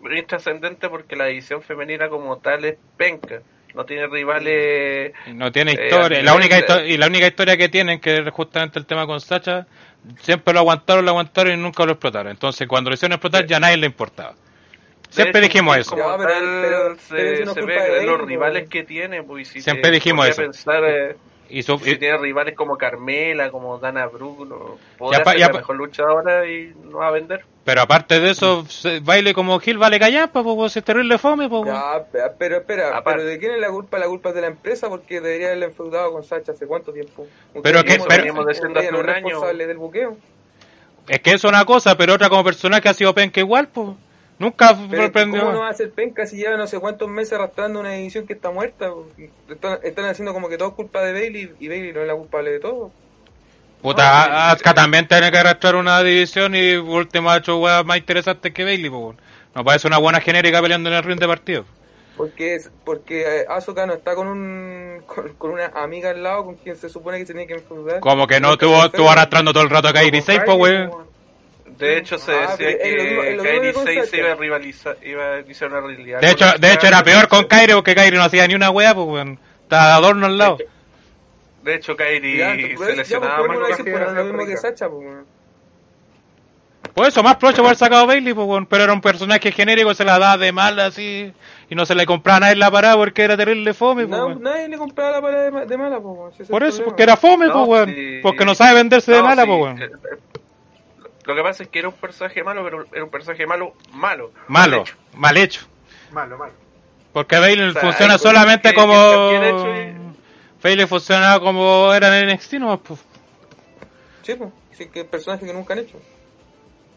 Porque, 0.00 0.16
es 0.18 0.26
trascendente 0.26 0.88
porque 0.88 1.14
la 1.14 1.26
división 1.26 1.62
femenina 1.62 2.08
como 2.08 2.38
tal 2.38 2.64
es 2.64 2.74
penca. 2.96 3.42
No 3.76 3.84
tiene 3.84 4.08
rivales. 4.08 5.12
No 5.34 5.52
tiene 5.52 5.70
Eh, 5.72 5.84
historia. 5.86 6.18
a 6.18 6.22
la 6.24 6.34
única 6.34 6.58
histo- 6.58 6.84
y 6.84 6.96
la 6.98 7.06
única 7.06 7.28
historia 7.28 7.56
que 7.56 7.68
tienen, 7.68 8.00
que 8.00 8.16
es 8.18 8.30
justamente 8.32 8.80
el 8.80 8.84
tema 8.84 9.06
con 9.06 9.20
Sacha, 9.20 9.68
siempre 10.20 10.52
lo 10.52 10.58
aguantaron, 10.60 11.04
lo 11.04 11.12
aguantaron 11.12 11.52
y 11.52 11.56
nunca 11.62 11.84
lo 11.84 11.92
explotaron. 11.92 12.32
Entonces, 12.32 12.66
cuando 12.66 12.90
lo 12.90 12.94
hicieron 12.94 13.14
explotar, 13.14 13.46
ya 13.46 13.60
nadie 13.60 13.76
le 13.76 13.86
importaba. 13.86 14.34
Siempre 15.14 15.40
dijimos 15.42 15.76
eso. 15.76 15.90
Como 15.90 16.02
Ya, 16.08 16.16
pero- 16.16 16.30
tal, 16.30 16.40
pero- 16.62 16.96
se, 16.98 17.14
pero 17.14 17.44
no 17.46 17.54
se 17.54 17.60
ve 17.62 17.76
Bailey, 17.76 18.06
los 18.06 18.20
rivales 18.22 18.68
que 18.68 18.82
tiene. 18.84 19.22
Pues, 19.22 19.48
y 19.48 19.52
si 19.52 19.60
Siempre 19.60 19.86
se 19.86 19.92
dijimos 19.92 20.28
eso. 20.28 20.42
pensar, 20.42 20.82
eh, 20.84 21.16
Y 21.50 21.62
su- 21.62 21.78
si 21.80 21.90
y- 21.90 21.96
tiene 21.98 22.16
rivales 22.16 22.54
como 22.56 22.78
Carmela, 22.78 23.50
como 23.50 23.78
Dana 23.78 24.06
Brooke, 24.06 24.48
no, 24.48 24.78
podrá 24.96 25.22
ser 25.22 25.36
y 25.36 25.40
la 25.40 25.48
mejor 25.50 25.76
luchadora 25.76 26.46
y 26.48 26.72
no 26.90 26.98
va 26.98 27.08
a 27.08 27.10
vender. 27.10 27.44
pero 27.64 27.82
aparte 27.82 28.20
de 28.20 28.30
eso, 28.30 28.64
se- 28.68 29.00
baile 29.00 29.34
como 29.34 29.58
Gil 29.60 29.76
vale 29.76 29.98
callar, 30.00 30.32
pues, 30.32 30.76
es 30.78 30.82
terrible 30.82 31.18
fome, 31.18 31.48
pues. 31.50 31.66
Ya, 31.66 32.04
pero 32.38 32.56
espera, 32.56 32.88
Aparte. 32.96 33.18
pero 33.18 33.24
¿de 33.24 33.38
quién 33.38 33.52
es 33.52 33.60
la 33.60 33.68
culpa? 33.68 33.98
La 33.98 34.06
culpa 34.06 34.30
es 34.30 34.34
de 34.34 34.40
la 34.40 34.46
empresa 34.46 34.88
porque 34.88 35.20
debería 35.20 35.48
haberle 35.48 35.66
enfeudado 35.66 36.10
con 36.12 36.24
Sacha 36.24 36.52
hace 36.52 36.66
cuánto 36.66 36.90
tiempo. 36.92 37.26
Pero 37.62 37.84
que- 37.84 37.98
veníamos 38.08 38.46
diciendo 38.46 38.80
hace 38.80 38.88
un 38.88 38.94
es 38.96 39.14
año. 39.16 39.28
responsable 39.28 39.66
del 39.66 39.76
buqueo. 39.76 40.16
Es 41.08 41.18
que 41.20 41.30
eso 41.30 41.48
es 41.48 41.52
una 41.52 41.64
cosa, 41.66 41.96
pero 41.98 42.14
otra 42.14 42.28
como 42.30 42.44
personaje 42.44 42.88
ha 42.88 42.94
sido 42.94 43.12
penca 43.14 43.40
igual, 43.40 43.68
pues. 43.68 43.88
Nunca 44.42 44.74
sorprendió. 44.74 45.40
¿cómo 45.40 45.52
no 45.52 45.60
va 45.60 45.68
a 45.68 45.74
ser 45.74 45.92
penca 45.92 46.26
si 46.26 46.36
lleva 46.36 46.56
no 46.56 46.66
sé 46.66 46.80
cuántos 46.80 47.08
meses 47.08 47.34
arrastrando 47.34 47.78
una 47.78 47.94
edición 47.94 48.26
que 48.26 48.32
está 48.32 48.50
muerta? 48.50 48.90
Están, 49.48 49.78
están 49.84 50.06
haciendo 50.06 50.32
como 50.34 50.48
que 50.48 50.58
todo 50.58 50.70
es 50.70 50.74
culpa 50.74 51.00
de 51.00 51.12
Bailey 51.12 51.54
y 51.60 51.68
Bailey 51.68 51.92
no 51.92 52.00
es 52.00 52.08
la 52.08 52.16
culpable 52.16 52.50
de 52.50 52.58
todo. 52.58 52.90
Puta, 53.80 54.50
Asuka 54.50 54.74
también 54.74 55.06
tiene 55.06 55.30
que 55.30 55.38
arrastrar 55.38 55.76
una 55.76 56.02
división 56.02 56.56
y 56.56 56.76
por 56.76 57.02
último 57.02 57.30
ha 57.30 57.36
hecho 57.36 57.58
weas 57.58 57.84
más 57.84 57.98
interesantes 57.98 58.52
que 58.52 58.64
Bailey. 58.64 58.90
No 58.90 59.64
parece 59.64 59.86
una 59.86 59.98
buena 59.98 60.20
genérica 60.20 60.60
peleando 60.60 60.90
en 60.90 60.96
el 60.96 61.04
ring 61.04 61.20
de 61.20 61.28
partido. 61.28 61.64
Porque 62.16 62.56
es 62.56 62.68
porque 62.84 63.22
eh, 63.22 63.44
Asuka 63.48 63.86
no 63.86 63.94
está 63.94 64.16
con 64.16 64.26
un 64.26 65.02
con, 65.06 65.34
con 65.34 65.52
una 65.52 65.66
amiga 65.66 66.10
al 66.10 66.20
lado 66.20 66.46
con 66.46 66.56
quien 66.56 66.74
se 66.74 66.88
supone 66.88 67.18
que 67.18 67.26
se 67.26 67.32
tiene 67.32 67.46
que 67.46 67.54
enfrentar. 67.54 68.00
Como 68.00 68.26
que 68.26 68.40
no 68.40 68.54
estuvo, 68.54 68.84
estuvo 68.84 69.08
arrastrando 69.08 69.52
todo 69.52 69.62
el 69.62 69.70
rato 69.70 69.86
a 69.86 69.92
Kairi 69.92 70.18
Con 70.18 70.26
Sane, 70.26 70.40
pues, 70.40 70.58
Kairi, 70.58 70.88
weón. 70.88 71.12
De 71.86 71.98
hecho, 71.98 72.18
se 72.18 72.32
Ah, 72.32 72.56
decía 72.56 72.78
que 72.78 73.36
Kairi 73.42 73.60
que 73.68 73.72
con 73.72 73.84
6 73.84 74.04
Sacha. 74.04 74.16
iba 74.16 74.32
a 74.32 74.34
rivalizar, 74.34 74.96
iba 75.02 75.34
a 75.34 75.40
iniciar 75.40 75.70
una 75.70 75.80
rivalidad. 75.80 76.20
De 76.20 76.30
hecho, 76.30 76.46
de 76.58 76.72
hecho 76.72 76.86
era 76.86 77.02
peor 77.02 77.28
con 77.28 77.44
Kairi 77.44 77.72
porque 77.74 77.94
Kairi 77.94 78.16
no 78.16 78.22
hacía 78.24 78.46
ni 78.46 78.54
una 78.54 78.70
wea, 78.70 78.94
pues, 78.94 79.06
weón. 79.06 79.38
Estaba 79.62 79.86
de 79.86 79.92
adorno 79.92 80.26
al 80.26 80.38
lado. 80.38 80.58
De 81.62 81.74
hecho, 81.74 81.96
Kairi 81.96 82.38
Ya, 82.38 82.52
entonces, 82.54 82.86
se 82.88 82.96
lesionaba 82.96 83.36
pues, 83.38 83.48
más 83.58 83.78
pues, 83.80 84.14
lo 84.16 84.24
mismo 84.24 84.46
que 84.46 84.56
Sacha, 84.56 84.88
pues, 84.88 85.00
weón. 85.06 85.24
Por 86.94 87.06
eso, 87.06 87.22
más 87.22 87.36
provecho 87.36 87.58
por 87.62 87.66
haber 87.68 87.78
sacado 87.78 88.02
a 88.02 88.06
Bailey, 88.06 88.34
pues, 88.34 88.46
weón. 88.46 88.66
Pero 88.66 88.84
era 88.84 88.92
un 88.92 89.00
personaje 89.00 89.50
genérico, 89.52 89.94
se 89.94 90.04
la 90.04 90.18
daba 90.18 90.36
de 90.36 90.52
mal 90.52 90.78
así. 90.80 91.32
Y 91.70 91.74
no 91.74 91.86
se 91.86 91.94
le 91.94 92.04
compraba 92.04 92.36
a 92.36 92.40
nadie 92.40 92.56
la 92.56 92.70
parada 92.70 92.96
porque 92.96 93.22
era 93.22 93.36
terrible 93.36 93.72
fome, 93.72 94.06
pues, 94.06 94.18
No, 94.18 94.26
weón. 94.26 94.42
nadie 94.42 94.68
le 94.68 94.76
compraba 94.76 95.12
la 95.12 95.20
parada 95.22 95.44
de, 95.44 95.50
ma- 95.52 95.64
de 95.64 95.78
mala, 95.78 96.00
pues, 96.00 96.48
Por 96.48 96.62
eso, 96.64 96.76
problema. 96.78 96.84
porque 96.84 97.02
era 97.04 97.16
fome, 97.16 97.46
No, 97.46 97.64
pues, 97.64 97.68
weón. 97.68 97.94
sí. 97.94 98.18
Porque 98.22 98.44
no 98.44 98.54
sabe 98.54 98.74
venderse 98.74 99.12
de 99.12 99.22
mala, 99.22 99.42
sí, 99.42 99.48
pues, 99.48 99.60
weón. 99.60 99.90
Lo 101.24 101.34
que 101.36 101.42
pasa 101.42 101.62
es 101.62 101.68
que 101.68 101.78
era 101.78 101.88
un 101.88 101.94
personaje 101.94 102.42
malo, 102.42 102.64
pero 102.64 102.86
era 102.92 103.04
un 103.04 103.10
personaje 103.10 103.46
malo, 103.46 103.74
malo. 103.92 104.32
Malo, 104.48 104.78
Mal 104.78 104.80
hecho. 104.80 104.96
mal 105.14 105.36
hecho. 105.36 105.66
Malo, 106.10 106.36
malo. 106.38 106.52
Porque 107.12 107.38
Bailey 107.38 107.68
O 107.68 107.72
sea, 107.72 107.80
funciona 107.82 108.18
solamente 108.18 108.70
que- 108.70 108.74
como. 108.74 108.92
que 108.94 109.48
hecho 109.48 109.98
Bailey 110.62 110.86
funcionaba 110.86 111.40
como 111.40 111.92
era 111.92 112.18
en 112.20 112.28
NXT, 112.30 112.54
no, 112.54 112.78
pues. 112.82 113.00
Sí, 114.22 114.34
pues. 114.34 114.50
Sí, 114.72 114.86
que 114.86 115.04
personajes 115.04 115.46
que 115.46 115.52
nunca 115.54 115.74
han 115.74 115.80
hecho. 115.80 115.98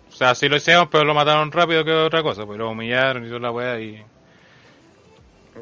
O 0.10 0.16
sea, 0.16 0.34
sí 0.34 0.48
lo 0.48 0.56
hicieron, 0.56 0.90
pero 0.90 1.04
lo 1.04 1.14
mataron 1.14 1.52
rápido 1.52 1.84
que 1.84 1.92
otra 1.92 2.24
cosa. 2.24 2.46
Pues 2.46 2.58
lo 2.58 2.70
humillaron 2.70 3.26
y 3.26 3.28
toda 3.28 3.40
la 3.42 3.52
weá 3.52 3.80
y. 3.80 4.04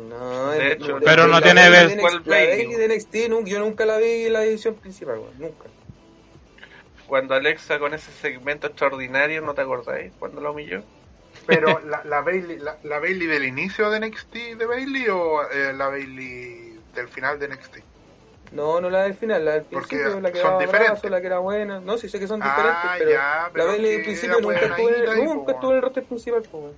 No, 0.09 0.49
De 0.49 0.73
hecho, 0.73 0.97
Pero 1.03 1.27
no 1.27 1.41
tiene 1.41 1.69
ver- 1.69 1.89
de 1.89 1.97
¿Cuál 1.99 2.15
NXT, 2.15 2.27
La 2.27 2.35
Bailey? 2.37 2.67
De 2.75 2.85
NXT, 2.87 3.45
yo 3.45 3.59
nunca 3.59 3.85
la 3.85 3.97
vi 3.97 4.25
en 4.25 4.33
la 4.33 4.43
edición 4.43 4.75
principal, 4.75 5.19
weón. 5.19 5.33
Nunca. 5.39 5.65
Cuando 7.07 7.35
Alexa 7.35 7.79
con 7.79 7.93
ese 7.93 8.11
segmento 8.11 8.67
extraordinario, 8.67 9.41
¿no 9.41 9.53
te 9.53 9.61
acordáis? 9.61 10.11
Cuando 10.19 10.41
la 10.41 10.51
humilló. 10.51 10.83
Pero 11.45 11.79
la, 11.85 12.03
la 12.03 12.21
Bailey, 12.21 12.59
la, 12.59 12.77
la 12.83 12.99
Bailey 12.99 13.27
del 13.27 13.45
inicio 13.45 13.89
de 13.89 13.99
NXT 13.99 14.33
de 14.57 14.65
Bailey 14.65 15.07
o 15.09 15.41
eh, 15.49 15.73
la 15.73 15.87
Bailey 15.87 16.79
del 16.95 17.07
final 17.07 17.39
de 17.39 17.47
NXT. 17.49 17.77
No, 18.51 18.79
no 18.79 18.89
la 18.89 19.03
del 19.03 19.15
final, 19.15 19.43
la 19.43 19.51
del 19.53 19.63
Porque 19.63 19.95
principio, 19.97 20.21
la 20.21 20.31
que 20.31 20.39
son 20.39 20.67
brazo, 20.67 21.09
la 21.09 21.21
que 21.21 21.27
era 21.27 21.39
buena. 21.39 21.79
No, 21.79 21.97
sí 21.97 22.07
sé 22.07 22.19
que 22.19 22.27
son 22.27 22.39
Ah, 22.43 22.49
diferentes, 22.55 22.91
pero, 22.99 23.11
ya, 23.11 23.49
pero 23.51 23.65
la 23.65 23.71
Bailey 23.71 23.91
del 23.93 24.03
principio 24.03 24.41
nunca 24.41 24.59
estuvo, 24.59 24.89
y, 24.89 25.25
nunca 25.25 25.45
po, 25.45 25.51
estuvo 25.51 25.71
en 25.71 25.77
el 25.77 25.81
roster 25.81 26.03
principal, 26.03 26.43
pues. 26.51 26.75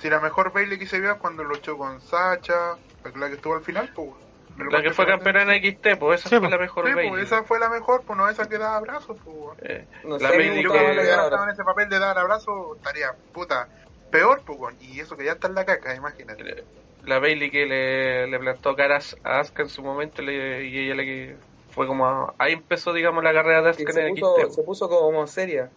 Si 0.00 0.08
la 0.08 0.20
mejor 0.20 0.52
Bailey 0.52 0.78
que 0.78 0.86
se 0.86 1.00
vio 1.00 1.10
es 1.12 1.18
cuando 1.18 1.42
luchó 1.42 1.76
con 1.76 2.00
Sacha, 2.00 2.76
la 3.16 3.28
que 3.28 3.34
estuvo 3.34 3.54
al 3.54 3.62
final, 3.62 3.90
pues. 3.92 4.10
La 4.58 4.82
que 4.82 4.90
fue 4.90 5.06
campeona 5.06 5.54
en 5.54 5.62
XT, 5.62 5.96
pues 5.98 6.20
esa 6.20 6.28
Sí, 6.28 6.34
fue 6.36 6.40
pues. 6.40 6.50
la 6.50 6.58
mejor 6.58 6.86
Sí, 6.86 6.92
Bailey. 6.94 7.10
pues 7.10 7.22
esa 7.24 7.42
fue 7.44 7.58
la 7.58 7.68
mejor, 7.70 8.02
pues 8.06 8.16
no 8.18 8.28
esa 8.28 8.48
que 8.48 8.58
daba 8.58 8.76
abrazos, 8.76 9.16
pues. 9.24 9.58
Eh, 9.62 9.86
No 10.04 10.18
la 10.18 10.30
sé, 10.30 10.36
Bailey 10.36 10.62
Yo 10.62 10.72
que 10.72 10.78
que... 10.78 11.00
estaba 11.10 11.44
en 11.44 11.50
ese 11.50 11.64
papel 11.64 11.88
de 11.88 11.98
dar 11.98 12.18
abrazos, 12.18 12.76
estaría 12.76 13.14
puta 13.32 13.68
peor, 14.10 14.42
pues, 14.44 14.76
y 14.82 15.00
eso 15.00 15.16
que 15.16 15.24
ya 15.24 15.32
está 15.32 15.48
en 15.48 15.54
la 15.54 15.64
caca, 15.64 15.94
imagínate. 15.94 16.64
La 17.06 17.18
Bailey 17.18 17.50
que 17.50 17.64
le, 17.64 18.26
le 18.26 18.38
plantó 18.38 18.76
caras 18.76 19.16
a 19.24 19.40
Asuka 19.40 19.62
en 19.62 19.68
su 19.70 19.82
momento 19.82 20.20
le- 20.20 20.66
y 20.66 20.78
ella 20.80 20.94
le 20.96 21.36
fue 21.70 21.86
como 21.86 22.34
ahí 22.36 22.52
empezó 22.52 22.92
digamos 22.92 23.24
la 23.24 23.32
carrera 23.32 23.62
de 23.62 23.70
Asuka 23.70 23.92
se 23.92 24.06
en 24.06 24.14
puso, 24.14 24.36
XT 24.36 24.50
se 24.56 24.62
puso 24.62 24.88
como 24.88 25.26
seria. 25.26 25.70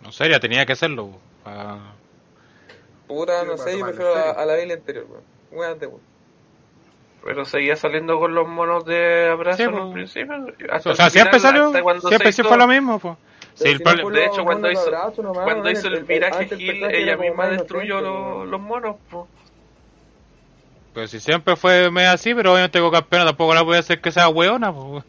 No 0.00 0.10
sería, 0.10 0.40
tenía 0.40 0.66
que 0.66 0.72
hacerlo. 0.72 1.10
Puta, 3.06 3.44
no 3.44 3.56
sé, 3.56 3.78
yo 3.78 3.84
prefiero 3.84 4.14
a, 4.16 4.30
a 4.30 4.44
la 4.46 4.54
Bailey 4.54 4.76
anterior, 4.76 5.06
weón. 5.08 5.22
Weón. 5.52 6.00
Pero 7.24 7.44
seguía 7.44 7.76
saliendo 7.76 8.18
con 8.18 8.34
los 8.34 8.48
monos 8.48 8.84
de 8.84 9.28
abrazo 9.30 9.56
Sí, 9.58 9.62
en 9.64 9.74
un 9.74 9.92
principio 9.92 10.34
hasta 10.70 10.90
O 10.90 10.94
sea, 10.94 11.06
el 11.06 11.10
siempre 11.12 11.38
salió, 11.40 11.72
siempre 12.08 12.32
se 12.32 12.42
fue 12.44 12.56
lo 12.56 12.66
mismo, 12.66 12.98
pues. 12.98 13.16
Sí, 13.54 13.68
el 13.68 13.78
si 13.78 13.84
no 13.84 14.10
de 14.10 14.24
hecho 14.24 14.44
cuando 14.44 14.70
hizo 14.70 14.80
abrazo 14.82 15.22
nomás, 15.22 15.44
cuando 15.44 15.70
hizo 15.70 15.86
el- 15.88 15.94
el 15.94 15.98
el- 16.00 16.04
viraje 16.06 16.34
antes 16.42 16.58
el 16.58 16.66
personaje 16.66 17.02
ella 17.02 17.16
misma 17.16 17.46
destruyó 17.48 18.00
los, 18.00 18.48
los 18.48 18.60
monos 18.60 18.96
pues. 19.10 19.24
Pues 20.94 21.10
si 21.10 21.20
siempre 21.20 21.56
fue 21.56 21.90
medio 21.90 22.10
así, 22.10 22.34
pero 22.34 22.52
obviamente 22.52 22.78
con 22.80 22.90
campeona 22.90 23.24
tampoco 23.24 23.54
la 23.54 23.62
voy 23.62 23.76
a 23.76 23.80
hacer 23.80 24.00
que 24.00 24.10
sea 24.12 24.28
weona. 24.28 24.72
Pues. 24.74 25.04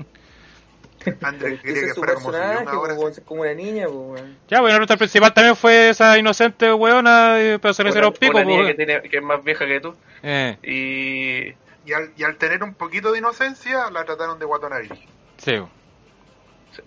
Andrés 1.21 1.53
Ese 1.55 1.61
quería 1.63 1.81
que 1.81 1.87
es 1.89 1.95
su 1.95 1.99
fuera 2.01 2.13
como 2.13 2.31
si 2.31 2.37
yo 2.37 2.41
personaje, 2.41 2.63
una 2.63 2.79
hora. 2.79 2.95
como, 2.95 3.11
como 3.25 3.41
una 3.41 3.53
niña, 3.53 3.85
pues, 3.87 3.95
weón. 4.21 4.37
Ya, 4.47 4.61
bueno, 4.61 4.77
nuestra 4.77 4.95
principal 4.97 5.33
también 5.33 5.55
fue 5.57 5.89
esa 5.89 6.17
inocente 6.17 6.71
weona, 6.73 7.39
eh, 7.41 7.59
pero 7.61 7.73
se 7.73 7.83
le 7.83 7.89
hicieron 7.89 8.13
pico. 8.13 8.37
una 8.37 8.45
niña 8.45 8.61
pues. 8.63 8.67
que, 8.69 8.85
tiene, 8.85 9.01
que 9.09 9.17
es 9.17 9.23
más 9.23 9.43
vieja 9.43 9.65
que 9.65 9.79
tú. 9.81 9.93
Eh, 10.23 10.57
Y 10.63 11.53
Y 11.85 11.93
al, 11.93 12.13
y 12.15 12.23
al 12.23 12.37
tener 12.37 12.63
un 12.63 12.73
poquito 12.75 13.11
de 13.11 13.19
inocencia, 13.19 13.89
la 13.91 14.05
trataron 14.05 14.39
de 14.39 14.45
guatona 14.45 14.79
virgen. 14.79 15.07
sí. 15.37 15.55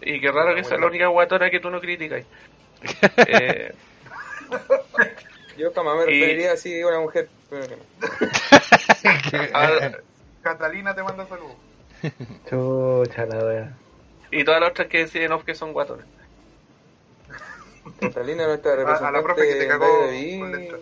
Y 0.01 0.21
qué 0.21 0.33
raro 0.33 0.53
que 0.57 0.65
sea 0.65 0.79
la 0.79 0.87
única 0.89 1.07
guatona 1.07 1.49
que 1.49 1.61
tú 1.61 1.71
no 1.71 1.81
criticas. 1.81 2.25
eh, 3.19 3.73
Yo 5.57 5.73
jamás 5.73 5.97
me 5.99 6.13
Y- 6.13 6.21
referiría 6.21 6.53
así 6.55 6.81
a 6.81 6.89
una 6.89 6.99
mujer. 7.01 7.29
pero 7.49 7.69
que 7.69 7.77
no. 7.77 7.83
a- 9.59 9.93
Catalina 10.43 10.93
te 10.93 11.03
manda 11.05 11.25
saludos. 11.27 11.55
Chucha 12.51 13.27
la 13.27 13.45
wea. 13.45 13.73
y 14.33 14.45
todas 14.45 14.61
las 14.61 14.71
otras 14.71 14.89
que 14.89 14.99
deciden 14.99 15.31
off 15.33 15.45
que 15.45 15.55
son 15.55 15.73
guatonas. 15.73 16.07
Catalina, 18.01 18.47
nuestra 18.49 18.73
A- 18.73 18.77
representante. 18.77 19.09
a 19.19 19.21
la 19.21 19.23
profe 19.23 19.49
que 19.49 19.55
te 19.55 19.69
cagó. 19.69 20.13
Increíble, 20.13 20.81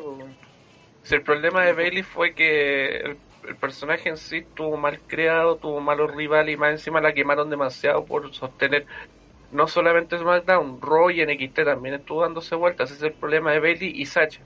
pues, 0.00 0.16
weón. 0.18 0.36
Si 1.06 1.14
el 1.14 1.22
problema 1.22 1.64
de 1.64 1.72
Bailey 1.72 2.02
fue 2.02 2.34
que 2.34 2.96
el, 2.96 3.16
el 3.46 3.54
personaje 3.54 4.08
en 4.08 4.16
sí 4.16 4.38
estuvo 4.38 4.76
mal 4.76 4.98
creado, 5.06 5.54
tuvo 5.54 5.80
malos 5.80 6.12
rivales 6.12 6.52
y 6.52 6.56
más 6.56 6.72
encima 6.72 7.00
la 7.00 7.14
quemaron 7.14 7.48
demasiado 7.48 8.04
por 8.04 8.34
sostener 8.34 8.86
no 9.52 9.68
solamente 9.68 10.18
SmackDown, 10.18 10.82
Raw 10.82 11.10
y 11.10 11.24
NXT 11.24 11.62
también 11.64 11.94
estuvo 11.94 12.22
dándose 12.22 12.56
vueltas. 12.56 12.90
Ese 12.90 13.06
es 13.06 13.12
el 13.12 13.18
problema 13.20 13.52
de 13.52 13.60
Bailey 13.60 13.92
y 13.94 14.04
Sacha. 14.04 14.40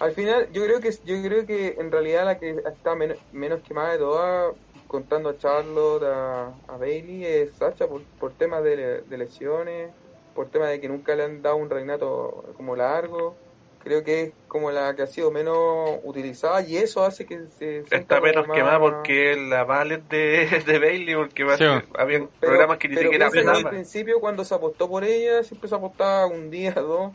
Al 0.00 0.10
final, 0.10 0.50
yo 0.50 0.64
creo 0.64 0.80
que 0.80 0.90
yo 1.04 1.22
creo 1.22 1.46
que 1.46 1.76
en 1.78 1.92
realidad 1.92 2.24
la 2.24 2.36
que 2.36 2.50
está 2.50 2.96
menos, 2.96 3.16
menos 3.30 3.60
quemada 3.62 3.92
de 3.92 3.98
todas, 3.98 4.56
contando 4.88 5.28
a 5.28 5.38
Charlotte, 5.38 6.02
a, 6.02 6.46
a 6.66 6.76
Bailey, 6.76 7.24
es 7.24 7.52
Sacha 7.52 7.86
por, 7.86 8.02
por 8.18 8.32
temas 8.32 8.64
de, 8.64 9.02
de 9.02 9.18
lesiones, 9.18 9.92
por 10.34 10.48
temas 10.48 10.68
de 10.70 10.80
que 10.80 10.88
nunca 10.88 11.14
le 11.14 11.24
han 11.24 11.42
dado 11.42 11.56
un 11.56 11.70
reinato 11.70 12.44
como 12.56 12.76
largo. 12.76 13.36
Creo 13.82 14.04
que 14.04 14.20
es 14.22 14.32
como 14.46 14.70
la 14.70 14.94
que 14.94 15.02
ha 15.02 15.06
sido 15.06 15.30
menos 15.30 16.00
utilizada 16.04 16.60
y 16.60 16.76
eso 16.76 17.02
hace 17.02 17.24
que 17.24 17.46
se 17.58 17.78
Está 17.90 18.20
menos 18.20 18.46
más- 18.46 18.54
quemada 18.54 18.78
porque 18.78 19.36
la 19.36 19.64
vale 19.64 20.02
de, 20.10 20.62
de 20.66 20.78
Bailey, 20.78 21.14
porque 21.14 21.44
va 21.44 21.54
a 21.54 21.56
Sí. 21.56 21.64
Pero- 21.96 22.28
programas 22.40 22.76
que 22.76 22.88
ni 22.88 22.94
pero 22.96 23.06
siquiera 23.10 23.30
que 23.30 23.38
al 23.40 23.68
principio 23.70 24.20
cuando 24.20 24.44
se 24.44 24.54
apostó 24.54 24.86
por 24.86 25.02
ella, 25.02 25.42
siempre 25.44 25.68
se 25.68 25.74
apostaba 25.74 26.26
un 26.26 26.50
día, 26.50 26.72
dos. 26.76 27.12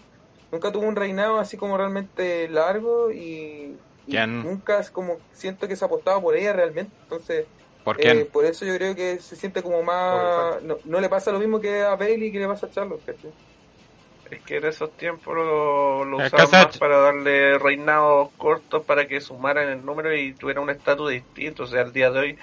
Nunca 0.51 0.71
tuvo 0.71 0.87
un 0.87 0.95
reinado 0.95 1.37
así 1.37 1.55
como 1.55 1.77
realmente 1.77 2.47
largo 2.49 3.11
y, 3.11 3.77
y 4.07 4.17
nunca 4.27 4.79
es 4.79 4.89
como 4.89 5.17
siento 5.33 5.67
que 5.67 5.75
se 5.75 5.85
apostaba 5.85 6.19
por 6.19 6.35
ella 6.35 6.53
realmente. 6.53 6.91
Entonces, 7.03 7.45
¿Por 7.85 8.01
eh, 8.01 8.03
quién? 8.03 8.27
por 8.33 8.43
eso 8.45 8.65
yo 8.65 8.75
creo 8.75 8.95
que 8.95 9.19
se 9.19 9.35
siente 9.35 9.61
como 9.61 9.83
más... 9.83 10.61
No, 10.63 10.77
no 10.83 10.99
le 10.99 11.07
pasa 11.07 11.31
lo 11.31 11.37
mismo 11.37 11.61
que 11.61 11.83
a 11.83 11.95
Bailey 11.95 12.31
que 12.31 12.39
le 12.39 12.47
pasa 12.47 12.65
a 12.65 12.71
Charlotte, 12.71 13.05
¿cachai? 13.05 13.31
Es 14.31 14.41
que 14.41 14.57
en 14.57 14.65
esos 14.65 14.91
tiempos 14.97 15.35
lo, 15.35 16.17
usaban 16.17 16.49
más 16.51 16.77
para 16.79 16.97
darle 16.97 17.59
reinados 17.59 18.31
cortos 18.37 18.83
para 18.83 19.07
que 19.07 19.21
sumaran 19.21 19.69
el 19.69 19.85
número 19.85 20.15
y 20.15 20.33
tuviera 20.33 20.61
un 20.61 20.71
estatus 20.71 21.11
distinto. 21.11 21.63
O 21.63 21.67
sea, 21.67 21.83
al 21.83 21.93
día 21.93 22.09
de 22.09 22.19
hoy 22.19 22.37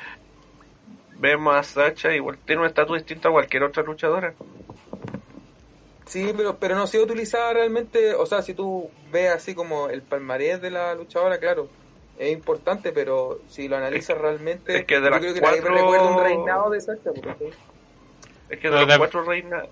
vemos 1.18 1.56
a 1.56 1.64
Sacha 1.64 2.14
igual 2.14 2.38
tiene 2.46 2.62
un 2.62 2.68
estatus 2.68 2.98
distinto 2.98 3.28
a 3.28 3.32
cualquier 3.32 3.64
otra 3.64 3.82
luchadora. 3.82 4.34
Sí, 6.06 6.32
pero, 6.36 6.56
pero 6.56 6.76
no 6.76 6.86
sido 6.86 7.02
utilizada 7.02 7.52
realmente, 7.54 8.14
o 8.14 8.26
sea, 8.26 8.42
si 8.42 8.54
tú 8.54 8.90
ves 9.10 9.32
así 9.32 9.52
como 9.54 9.88
el 9.88 10.02
palmarés 10.02 10.60
de 10.60 10.70
la 10.70 10.94
luchadora, 10.94 11.38
claro, 11.38 11.68
es 12.18 12.32
importante, 12.32 12.92
pero 12.92 13.40
si 13.48 13.68
lo 13.68 13.76
analizas 13.76 14.16
realmente, 14.18 14.76
es 14.78 14.84
que 14.84 14.96
de 14.96 15.04
yo 15.04 15.10
las 15.10 15.20
creo 15.20 15.34
que 15.34 15.40
nadie 15.40 15.60
cuatro- 15.60 15.74
recuerda 15.76 16.04
un 16.16 16.22
reinado 16.22 16.70
de 16.70 16.80
Sacha, 16.80 17.10
¿cachai? 17.14 17.50
Es 18.48 18.58
que 18.58 18.68
de 18.68 18.84
las 18.86 18.98
cuatro 18.98 19.22
reinas, 19.24 19.64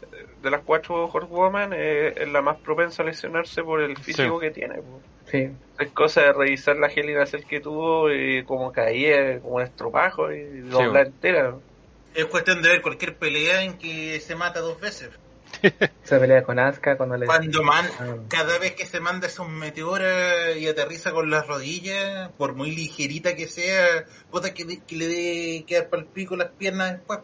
de 0.43 0.51
las 0.51 0.62
cuatro 0.62 1.05
Horsewoman 1.12 1.73
eh, 1.75 2.15
es 2.17 2.29
la 2.29 2.41
más 2.41 2.57
propensa 2.59 3.03
a 3.03 3.07
lesionarse 3.07 3.62
por 3.62 3.83
el 3.83 3.95
físico 3.99 4.41
Sí. 4.41 4.47
que 4.47 4.51
tiene. 4.53 4.81
Sí. 5.27 5.51
Es 5.79 5.91
cosa 5.93 6.23
de 6.23 6.33
revisar 6.33 6.77
la 6.77 6.87
Hell 6.89 7.11
in 7.11 7.19
a 7.19 7.27
Cell 7.27 7.45
que 7.45 7.61
tuvo 7.61 8.11
y 8.11 8.43
como 8.45 8.73
caía, 8.73 9.39
como 9.41 9.57
un 9.57 9.62
estropajo 9.62 10.33
y 10.33 10.61
doblar 10.61 11.09
entera. 11.09 11.55
Es 12.15 12.25
cuestión 12.25 12.62
de 12.62 12.71
ver 12.71 12.81
cualquier 12.83 13.17
pelea 13.17 13.62
en 13.65 13.77
que 13.77 14.19
se 14.21 14.35
mata 14.35 14.61
dos 14.61 14.81
veces. 14.81 15.11
Se 16.05 16.19
pelea 16.19 16.43
con 16.43 16.59
Asuka 16.59 16.97
cuando 16.97 17.16
le... 17.16 17.27
Cuando 17.27 17.62
man, 17.62 17.87
Ah. 18.01 18.16
cada 18.28 18.59
vez 18.59 18.74
que 18.74 18.87
se 18.87 19.01
manda 19.01 19.27
esos 19.27 19.49
meteoros 19.49 20.57
y 20.59 20.66
aterriza 20.69 21.12
con 21.12 21.31
las 21.31 21.47
rodillas, 21.47 22.31
por 22.39 22.55
muy 22.55 22.70
ligerita 22.74 23.37
que 23.37 23.47
sea, 23.47 24.05
puta 24.31 24.53
que, 24.55 24.65
le- 24.65 24.81
que 24.81 24.97
le 24.97 25.07
dé 25.09 25.65
quedar 25.66 25.89
para 25.89 26.03
el 26.03 26.09
pico 26.09 26.37
las 26.37 26.49
piernas 26.49 26.93
después. 26.93 27.20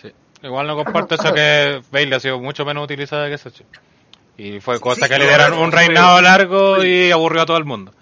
Sí. 0.00 0.12
Igual 0.42 0.66
no 0.66 0.76
comparto 0.76 1.14
eso 1.14 1.32
que 1.32 1.82
Bailey 1.90 2.14
ha 2.14 2.20
sido 2.20 2.38
mucho 2.40 2.64
menos 2.64 2.84
utilizada 2.84 3.28
que 3.28 3.38
Sacha. 3.38 3.64
Y 4.38 4.60
fue 4.60 4.78
cosa 4.80 5.06
Sí, 5.06 5.12
que 5.12 5.18
le 5.18 5.48
no, 5.48 5.60
un 5.62 5.72
reinado 5.72 6.20
largo 6.20 6.84
y 6.84 7.10
aburrió 7.10 7.42
a 7.42 7.46
todo 7.46 7.56
el 7.56 7.64
mundo. 7.64 7.92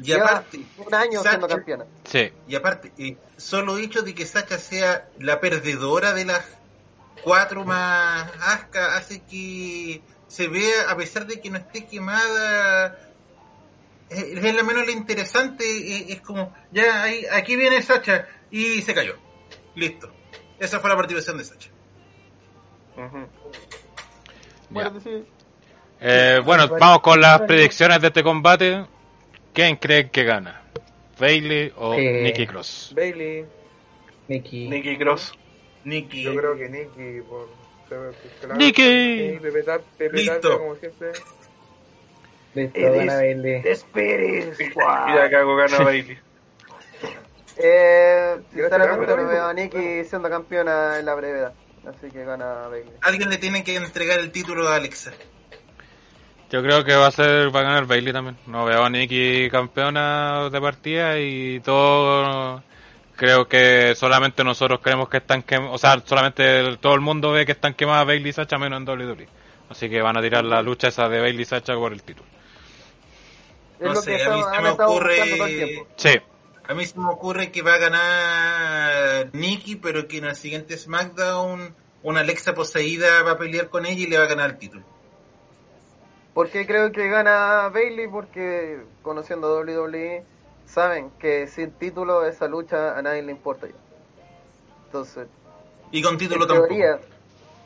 Y 0.00 0.04
Lleva 0.06 0.24
aparte, 0.26 0.60
un 0.78 0.94
año 0.94 1.18
Sacha- 1.18 1.30
siendo 1.30 1.48
campeona. 1.48 1.84
Sí. 2.04 2.32
Y 2.48 2.54
aparte, 2.56 2.92
eh, 2.98 3.16
solo 3.36 3.76
hecho 3.78 4.02
de 4.02 4.14
que 4.14 4.24
Sacha 4.26 4.58
sea 4.58 5.08
la 5.20 5.40
perdedora 5.40 6.14
de 6.14 6.24
las 6.24 6.44
cuatro 7.24 7.64
más 7.64 8.30
asca 8.40 8.96
hace 8.96 9.22
que 9.22 10.02
se 10.28 10.48
vea, 10.48 10.90
a 10.90 10.96
pesar 10.96 11.26
de 11.26 11.40
que 11.40 11.50
no 11.50 11.58
esté 11.58 11.86
quemada, 11.86 12.98
es 14.10 14.54
la 14.54 14.62
menos 14.62 14.86
la 14.86 14.92
interesante, 14.92 16.12
es 16.12 16.20
como, 16.20 16.54
ya 16.70 17.02
ahí, 17.02 17.24
aquí 17.32 17.56
viene 17.56 17.82
Sacha 17.82 18.26
y 18.50 18.82
se 18.82 18.94
cayó. 18.94 19.16
Listo. 19.74 20.12
Esa 20.58 20.78
fue 20.80 20.90
la 20.90 20.96
participación 20.96 21.38
de 21.38 21.44
Sacha. 21.44 21.70
Bueno. 24.70 25.00
Eh, 26.00 26.40
bueno, 26.44 26.68
vamos 26.68 27.00
con 27.00 27.20
las 27.20 27.40
predicciones 27.42 28.00
de 28.00 28.08
este 28.08 28.22
combate. 28.22 28.86
¿Quién 29.52 29.76
cree 29.76 30.10
que 30.10 30.24
gana? 30.24 30.62
¿Bailey 31.18 31.72
o 31.76 31.94
Eh, 31.94 32.22
Nikki 32.22 32.46
Cross? 32.46 32.92
Bailey, 32.94 33.46
Nikki. 34.28 34.68
Nicky 34.68 34.98
Cross. 34.98 35.32
Nikki. 35.84 36.22
Yo 36.22 36.34
creo 36.34 36.56
que 36.56 36.68
Nicky, 36.68 37.20
por 37.28 37.48
Pepe 39.98 40.16
Listo. 40.16 40.58
Como 40.58 40.76
siempre. 40.76 41.12
Listo, 42.54 42.80
gana 42.80 43.14
Bailey. 43.14 43.62
Esperes. 43.64 44.58
Ya 44.58 45.30
cago 45.30 45.56
gana 45.56 45.78
Bailey. 45.84 46.18
Eh, 47.56 48.36
sinceramente 48.52 49.16
no 49.16 49.28
veo 49.28 49.46
a 49.46 49.54
Nikki 49.54 50.04
siendo 50.04 50.28
campeona 50.28 50.98
en 50.98 51.06
la 51.06 51.14
brevedad. 51.14 51.52
Así 51.86 52.10
que 52.10 52.24
gana 52.24 52.68
Bailey. 52.68 52.92
Alguien 53.02 53.30
le 53.30 53.38
tiene 53.38 53.62
que 53.62 53.76
entregar 53.76 54.18
el 54.20 54.32
título 54.32 54.68
a 54.68 54.76
Alexa. 54.76 55.12
Yo 56.50 56.62
creo 56.62 56.84
que 56.84 56.94
va 56.94 57.08
a 57.08 57.10
ser 57.10 57.54
va 57.54 57.60
a 57.60 57.64
ganar 57.64 57.86
Bailey 57.86 58.12
también. 58.12 58.36
No 58.46 58.64
veo 58.64 58.84
a 58.84 58.90
Nikki 58.90 59.50
campeona 59.50 60.48
de 60.50 60.60
partida 60.60 61.18
y 61.18 61.60
todo 61.60 62.62
creo 63.16 63.46
que 63.48 63.94
solamente 63.94 64.42
nosotros 64.44 64.80
creemos 64.82 65.08
que 65.08 65.18
están 65.18 65.42
quemados, 65.42 65.74
o 65.74 65.78
sea, 65.78 66.00
solamente 66.04 66.60
el- 66.60 66.78
todo 66.78 66.94
el 66.94 67.00
mundo 67.00 67.30
ve 67.32 67.46
que 67.46 67.52
están 67.52 67.74
quemadas 67.74 68.06
Bailey 68.06 68.30
y 68.30 68.32
Sacha 68.32 68.58
menos 68.58 68.78
en 68.80 68.84
WWE. 68.88 69.28
Así 69.70 69.88
que 69.88 70.02
van 70.02 70.16
a 70.16 70.22
tirar 70.22 70.44
la 70.44 70.62
lucha 70.62 70.88
esa 70.88 71.08
de 71.08 71.20
Bailey 71.20 71.42
y 71.42 71.44
Sacha 71.46 71.74
por 71.74 71.92
el 71.92 72.02
título. 72.02 72.28
Es 73.80 73.86
No 73.86 73.94
lo 73.94 74.02
sé, 74.02 74.16
que 74.16 74.22
a 74.24 74.30
mí 74.30 74.42
se 74.54 74.62
me 74.62 74.68
ocurre-. 74.70 75.86
Sí, 75.96 76.10
A 76.66 76.74
mí 76.74 76.84
se 76.86 76.98
me 76.98 77.10
ocurre 77.10 77.50
que 77.52 77.60
va 77.62 77.74
a 77.74 77.78
ganar 77.78 79.28
Nikki, 79.34 79.76
pero 79.76 80.08
que 80.08 80.18
en 80.18 80.24
el 80.24 80.36
siguiente 80.36 80.76
SmackDown 80.78 81.74
una 82.02 82.20
Alexa 82.20 82.54
poseída 82.54 83.22
va 83.22 83.32
a 83.32 83.38
pelear 83.38 83.68
con 83.68 83.84
ella 83.86 84.00
y 84.00 84.06
le 84.06 84.16
va 84.18 84.24
a 84.24 84.28
ganar 84.28 84.50
el 84.50 84.58
título. 84.58 84.82
¿Por 86.32 86.50
qué 86.50 86.66
creo 86.66 86.90
que 86.90 87.08
gana 87.08 87.68
Bailey? 87.68 88.08
Porque 88.08 88.78
conociendo 89.02 89.54
WWE 89.60 90.24
saben 90.66 91.10
que 91.18 91.46
sin 91.46 91.70
título 91.72 92.24
esa 92.26 92.48
lucha 92.48 92.96
a 92.98 93.02
nadie 93.02 93.22
le 93.22 93.32
importa 93.32 93.66
ya. 93.66 93.74
Entonces, 94.86 95.26
Y 95.90 96.02
con 96.02 96.16
título 96.18 96.46
tampoco. 96.46 96.68
teoría, 96.68 96.98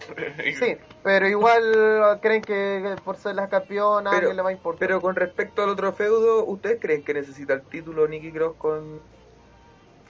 sí, 0.58 0.76
pero 1.02 1.28
igual 1.28 2.18
creen 2.22 2.40
que 2.42 2.96
por 3.04 3.16
ser 3.16 3.34
la 3.34 3.48
campeona 3.48 4.10
a 4.10 4.12
Pero- 4.12 4.16
alguien 4.28 4.36
le 4.36 4.42
va 4.42 4.48
a 4.50 4.52
importar. 4.52 4.80
Pero 4.80 5.00
con 5.00 5.14
respecto 5.16 5.62
al 5.62 5.68
otro 5.70 5.92
feudo, 5.92 6.44
¿ustedes 6.46 6.78
creen 6.80 7.02
que 7.02 7.14
necesita 7.14 7.54
el 7.54 7.62
título 7.62 8.06
Nicky 8.08 8.32
Cross 8.32 8.56
con, 8.56 9.00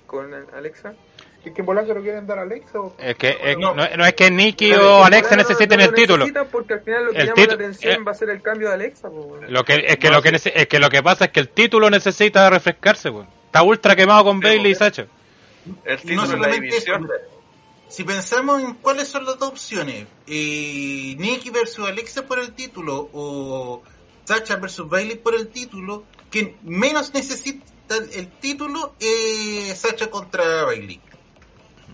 con 0.06 0.32
Alexa? 0.54 0.94
¿Y 1.48 1.52
que 1.52 1.60
en 1.62 1.66
volar 1.66 1.86
se 1.86 1.94
lo 1.94 2.02
quieren 2.02 2.26
dar 2.26 2.38
a 2.38 2.42
Alexa? 2.42 2.78
o- 2.80 2.94
es 2.98 3.16
que 3.16 3.36
es- 3.42 3.58
No. 3.58 3.74
no, 3.74 3.84
no 3.96 4.04
es 4.06 4.12
que 4.14 4.30
Pero 4.70 4.98
o 4.98 5.04
Alexa 5.04 5.36
necesiten 5.36 5.78
no 5.78 5.84
el 5.84 5.90
lo 5.90 5.96
título. 5.96 6.26
Porque 6.50 6.74
al 6.74 6.80
final 6.80 7.04
lo 7.06 7.12
que 7.12 7.18
El 7.18 7.26
llama 7.28 7.46
la 7.46 7.54
atención 7.54 7.92
eh. 7.94 8.04
va 8.06 8.12
a 8.12 8.14
ser 8.14 8.30
el 8.30 8.42
cambio 8.42 8.68
de 8.68 8.74
Alexa. 8.74 9.08
Lo 9.48 9.64
que 9.64 9.84
es 9.86 9.96
que 9.96 10.10
lo 10.10 10.22
que 10.22 10.28
es 10.54 10.66
que 10.68 10.78
lo 10.78 10.88
que 10.90 11.02
pasa 11.02 11.26
es 11.26 11.30
que 11.32 11.40
el 11.40 11.48
título 11.48 11.90
necesita 11.90 12.48
refrescarse. 12.50 13.10
Está 13.46 13.62
ultra 13.62 13.96
quemado 13.96 14.24
con 14.24 14.40
Bailey 14.40 14.72
y. 14.72 14.74
Sacha. 14.74 15.06
El 15.84 15.98
título 15.98 16.26
no 16.26 16.32
en 16.34 16.40
la 16.42 16.48
división. 16.48 17.08
si 17.88 18.04
pensamos 18.04 18.62
en 18.62 18.74
cuáles 18.74 19.08
son 19.08 19.24
las 19.24 19.38
dos 19.38 19.48
opciones, 19.50 20.06
eh, 20.26 21.14
Nikki 21.18 21.50
versus 21.50 21.88
Alexa 21.88 22.26
por 22.26 22.38
el 22.38 22.52
título 22.52 23.08
o 23.12 23.82
Sacha 24.24 24.56
versus 24.56 24.88
Bailey 24.88 25.16
por 25.16 25.34
el 25.34 25.48
título, 25.48 26.04
quien 26.30 26.56
menos 26.62 27.12
necesita 27.14 27.64
el 28.12 28.28
título 28.28 28.92
es 29.00 29.78
Sacha 29.78 30.10
contra 30.10 30.64
Bailey. 30.64 31.00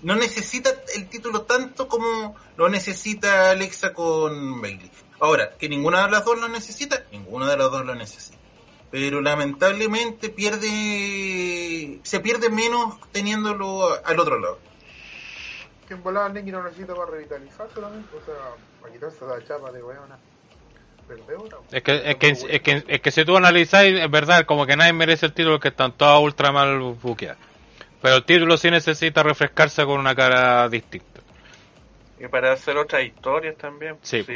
No 0.05 0.15
necesita 0.15 0.71
el 0.95 1.09
título 1.09 1.43
tanto 1.43 1.89
como 1.89 2.37
lo 2.59 2.69
necesita 2.69 3.51
Alexa 3.51 3.95
con 3.95 4.61
Bailey. 4.61 4.91
Ahora, 5.19 5.57
que 5.59 5.67
ninguna 5.67 6.05
de 6.05 6.11
las 6.11 6.27
dos 6.27 6.39
lo 6.39 6.47
necesita, 6.47 7.05
ninguna 7.11 7.49
de 7.49 7.57
las 7.57 7.71
dos 7.71 7.87
lo 7.87 7.95
necesita. 7.95 8.37
Pero 8.91 9.23
lamentablemente 9.23 10.29
pierde, 10.29 12.01
se 12.03 12.21
pierde 12.21 12.51
menos 12.51 13.01
teniéndolo 13.13 13.89
al 14.05 14.21
otro 14.21 14.39
lado. 14.39 14.59
Que 15.89 15.95
en 15.95 16.03
volada 16.03 16.29
Nicky 16.29 16.53
no 16.53 16.63
necesita 16.63 16.95
para 16.95 17.11
revitalizar 17.11 17.67
solamente, 17.75 18.15
o 18.15 18.25
sea, 18.27 18.35
para 18.83 18.93
quitarse 18.93 19.25
la 19.25 19.43
chapa 19.43 19.73
de 19.73 19.83
weona. 19.83 20.19
Es 21.73 21.83
que, 21.83 22.11
es, 22.11 22.17
que, 22.17 22.29
es, 22.29 22.61
que, 22.61 22.85
es 22.87 23.01
que 23.01 23.11
si 23.11 23.25
tú 23.25 23.37
analizáis, 23.39 23.99
es 23.99 24.11
verdad, 24.11 24.45
como 24.45 24.67
que 24.67 24.77
nadie 24.77 24.93
merece 24.93 25.27
el 25.27 25.33
título, 25.33 25.59
que 25.61 25.69
están 25.69 25.93
todas 25.93 26.21
ultra 26.21 26.53
mal 26.53 26.79
buqueadas. 26.79 27.54
Pero 28.05 28.17
el 28.17 28.25
título 28.25 28.59
sí 28.59 28.71
necesita 28.71 29.23
refrescarse 29.23 29.83
con 29.87 29.99
una 29.99 30.15
cara 30.15 30.69
distinta. 30.69 31.23
Y 32.21 32.29
para 32.29 32.53
hacer 32.53 32.77
otras 32.77 33.03
historias 33.03 33.57
también. 33.57 33.97
Sí. 34.03 34.23
Si, 34.25 34.27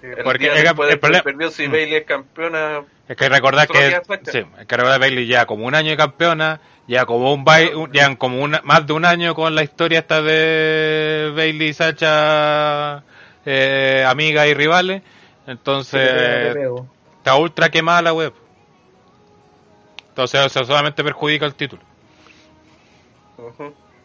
si 0.00 0.06
el 0.06 0.24
Porque 0.24 0.44
día 0.50 0.54
el- 0.54 0.74
problema- 0.74 1.22
pay-per-view, 1.22 1.50
si 1.50 1.68
Mm. 1.68 1.72
Bailey 1.72 1.94
es 1.96 2.04
campeona, 2.06 2.80
Es 3.06 3.16
que 3.18 3.28
recordar 3.28 3.68
que, 3.68 4.00
sí, 4.32 4.38
es 4.58 4.66
que 4.66 4.76
recordar 4.78 4.98
Bailey 4.98 5.26
ya 5.26 5.44
como 5.44 5.66
un 5.66 5.74
año 5.74 5.90
de 5.90 5.98
campeona, 5.98 6.58
ya 6.86 7.04
como 7.04 7.34
un, 7.34 7.44
un- 7.76 7.92
ya 7.92 8.16
como 8.16 8.42
una, 8.42 8.62
más 8.64 8.86
de 8.86 8.94
un 8.94 9.04
año 9.04 9.34
con 9.34 9.54
la 9.54 9.62
historia 9.62 9.98
esta 9.98 10.22
de 10.22 11.32
Bailey 11.36 11.68
y 11.68 11.72
Sacha, 11.74 13.02
eh, 13.44 14.06
amigas 14.08 14.46
y 14.46 14.54
rivales, 14.54 15.02
entonces 15.46 16.56
está 17.18 17.36
ultra 17.36 17.68
quemada 17.68 18.00
la 18.00 18.14
web. 18.14 18.32
Entonces 20.08 20.46
eso 20.46 20.64
solamente 20.64 21.04
perjudica 21.04 21.44
el 21.44 21.54
título. 21.54 21.82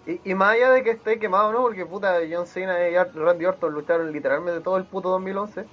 Y, 0.07 0.21
y 0.23 0.35
más 0.35 0.53
allá 0.53 0.71
de 0.71 0.83
que 0.83 0.91
esté 0.91 1.19
quemado, 1.19 1.51
¿no? 1.51 1.61
Porque 1.63 1.85
puta, 1.85 2.19
John 2.29 2.45
Cena 2.45 2.87
y 2.87 2.95
Randy 2.95 3.45
Orton 3.45 3.73
lucharon 3.73 4.11
literalmente 4.11 4.61
todo 4.61 4.77
el 4.77 4.85
puto 4.85 5.09
2011. 5.09 5.65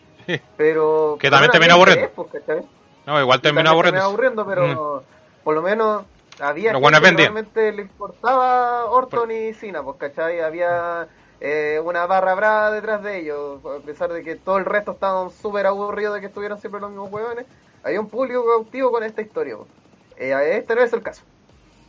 Pero. 0.57 1.17
Que 1.21 1.31
también 1.31 1.51
pero 1.51 1.61
terminó 1.61 1.75
aburriendo. 1.75 2.11
pues. 2.15 2.65
No, 3.07 3.21
igual 3.21 3.41
terminó 3.41 3.71
aburriendo. 3.71 4.03
aburriendo, 4.03 4.47
pero 4.47 5.03
por 5.43 5.55
lo 5.55 5.63
menos 5.63 6.05
había 6.41 6.73
que 6.73 7.11
realmente 7.13 7.73
le 7.73 7.83
importaba 7.83 8.87
Orton 8.87 9.31
y 9.31 9.53
Cena, 9.55 9.83
pues, 9.83 9.97
¿cachai? 9.99 10.41
Había 10.41 11.09
eh, 11.41 11.81
una 11.85 12.07
barra 12.07 12.35
brava 12.35 12.71
detrás 12.71 13.03
de 13.03 13.19
ellos, 13.19 13.61
a 13.65 13.85
pesar 13.85 14.13
de 14.13 14.23
que 14.23 14.37
todo 14.37 14.59
el 14.59 14.65
resto 14.65 14.93
estaban 14.93 15.31
súper 15.31 15.67
aburridos 15.67 16.15
de 16.15 16.21
que 16.21 16.27
estuvieran 16.27 16.61
siempre 16.61 16.81
los 16.81 16.91
mismos 16.91 17.13
huevones. 17.13 17.47
Había 17.83 18.01
un 18.01 18.09
público 18.09 18.47
cautivo 18.47 18.93
con 18.93 19.03
esta 19.03 19.23
historia, 19.23 19.57
pues. 19.57 19.69
Eh, 20.17 20.57
este 20.57 20.75
no 20.75 20.83
es 20.83 20.93
el 20.93 21.03
caso. 21.03 21.23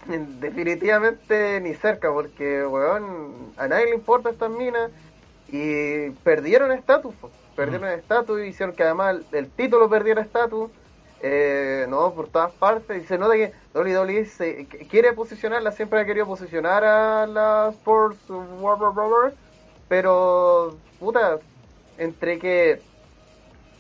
Definitivamente 0.40 1.60
ni 1.62 1.74
cerca, 1.76 2.12
porque, 2.12 2.66
weón, 2.66 3.54
a 3.58 3.68
nadie 3.68 3.86
le 3.88 3.96
importa 3.96 4.30
estas 4.30 4.50
minas 4.52 4.92
y 5.48 6.10
perdieron 6.24 6.72
estatus, 6.72 7.16
perdieron 7.56 7.90
estatus 7.90 8.42
y 8.42 8.48
hicieron 8.48 8.76
que 8.76 8.84
además 8.84 9.18
el, 9.32 9.52
título 9.54 9.90
perdiera 9.90 10.22
estatus, 10.22 10.72
eh, 11.22 11.86
no, 11.90 12.14
por 12.14 12.30
todas 12.30 12.52
partes, 12.54 13.04
y 13.04 13.06
se 13.08 13.18
nota 13.18 13.36
que 13.36 13.54
WWE 13.74 14.26
se, 14.26 14.68
que- 14.68 14.88
quiere 14.88 15.14
posicionarla, 15.14 15.72
siempre 15.72 16.00
ha 16.02 16.06
querido 16.06 16.26
posicionar 16.28 16.84
a 16.84 17.28
la 17.28 17.70
Sports 17.72 18.30
War, 18.30 18.78
war, 18.82 18.94
war, 18.98 19.10
war, 19.10 19.36
pero, 19.88 20.82
puta, 21.00 21.40
entre 21.98 22.40
que 22.40 22.84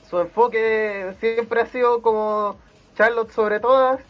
su 0.01 0.19
enfoque 0.19 1.15
siempre 1.19 1.61
ha 1.61 1.65
sido 1.65 2.01
como 2.01 2.59
Charlotte 2.95 3.31
sobre 3.31 3.59
todas, 3.59 4.01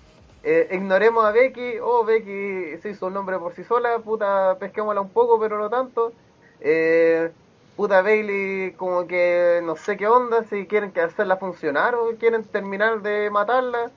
eh, 0.43 0.67
ignoremos 0.71 1.25
a 1.25 1.31
Becky, 1.31 1.79
oh 1.81 2.03
Becky 2.05 2.77
se 2.81 2.89
hizo 2.89 3.07
un 3.07 3.13
nombre 3.13 3.37
por 3.39 3.53
sí 3.53 3.63
sola, 3.63 3.99
puta 3.99 4.57
pesquémosla 4.59 5.01
un 5.01 5.09
poco 5.09 5.39
pero 5.39 5.57
no 5.57 5.69
tanto, 5.69 6.13
eh, 6.59 7.31
puta 7.75 8.01
Bailey 8.01 8.73
como 8.73 9.07
que 9.07 9.61
no 9.63 9.75
sé 9.75 9.97
qué 9.97 10.07
onda, 10.07 10.43
si 10.43 10.67
quieren 10.67 10.91
que 10.91 11.01
hacerla 11.01 11.37
funcionar 11.37 11.95
o 11.95 12.15
quieren 12.17 12.43
terminar 12.43 13.01
de 13.01 13.29
matarla, 13.31 13.91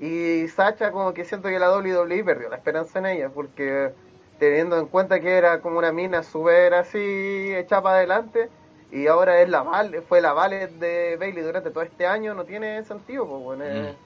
y 0.00 0.48
Sacha 0.48 0.90
como 0.90 1.14
que 1.14 1.24
siento 1.24 1.48
que 1.48 1.58
la 1.58 1.70
WWE 1.70 2.24
perdió 2.24 2.48
la 2.48 2.56
esperanza 2.56 2.98
en 2.98 3.06
ella, 3.06 3.30
porque 3.30 3.92
teniendo 4.38 4.76
en 4.78 4.86
cuenta 4.86 5.20
que 5.20 5.30
era 5.36 5.60
como 5.60 5.78
una 5.78 5.92
mina 5.92 6.22
súper 6.22 6.74
así 6.74 7.54
hecha 7.54 7.80
para 7.82 7.96
adelante, 7.98 8.50
y 8.90 9.06
ahora 9.06 9.40
es 9.40 9.48
la 9.48 9.62
vale, 9.62 10.02
fue 10.02 10.20
la 10.20 10.32
vale 10.32 10.66
de 10.66 11.16
Bailey 11.18 11.42
durante 11.44 11.70
todo 11.70 11.82
este 11.84 12.06
año, 12.06 12.34
no 12.34 12.44
tiene 12.44 12.84
sentido, 12.84 13.26
pues 13.26 13.42
bueno, 13.42 13.64
es- 13.64 13.96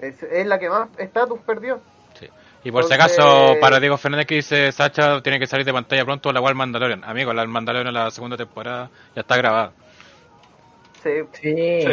es, 0.00 0.22
es 0.22 0.46
la 0.46 0.58
que 0.58 0.68
más 0.68 0.88
estatus 0.98 1.40
perdió. 1.40 1.80
Y 2.64 2.72
por 2.72 2.82
si 2.82 2.94
acaso, 2.94 3.54
para 3.60 3.78
Diego 3.78 3.96
Fernández 3.96 4.26
que 4.26 4.34
dice 4.36 4.72
Sacha 4.72 5.22
tiene 5.22 5.38
que 5.38 5.46
salir 5.46 5.64
de 5.64 5.72
pantalla 5.72 6.04
pronto 6.04 6.32
la 6.32 6.40
cual 6.40 6.56
Mandalorian. 6.56 7.04
Amigo, 7.04 7.32
la 7.32 7.46
Mandalorian 7.46 7.94
la 7.94 8.10
segunda 8.10 8.36
temporada 8.36 8.90
ya 9.14 9.20
está 9.20 9.36
grabada. 9.36 9.72
Sí. 11.02 11.10
Sí. 11.32 11.84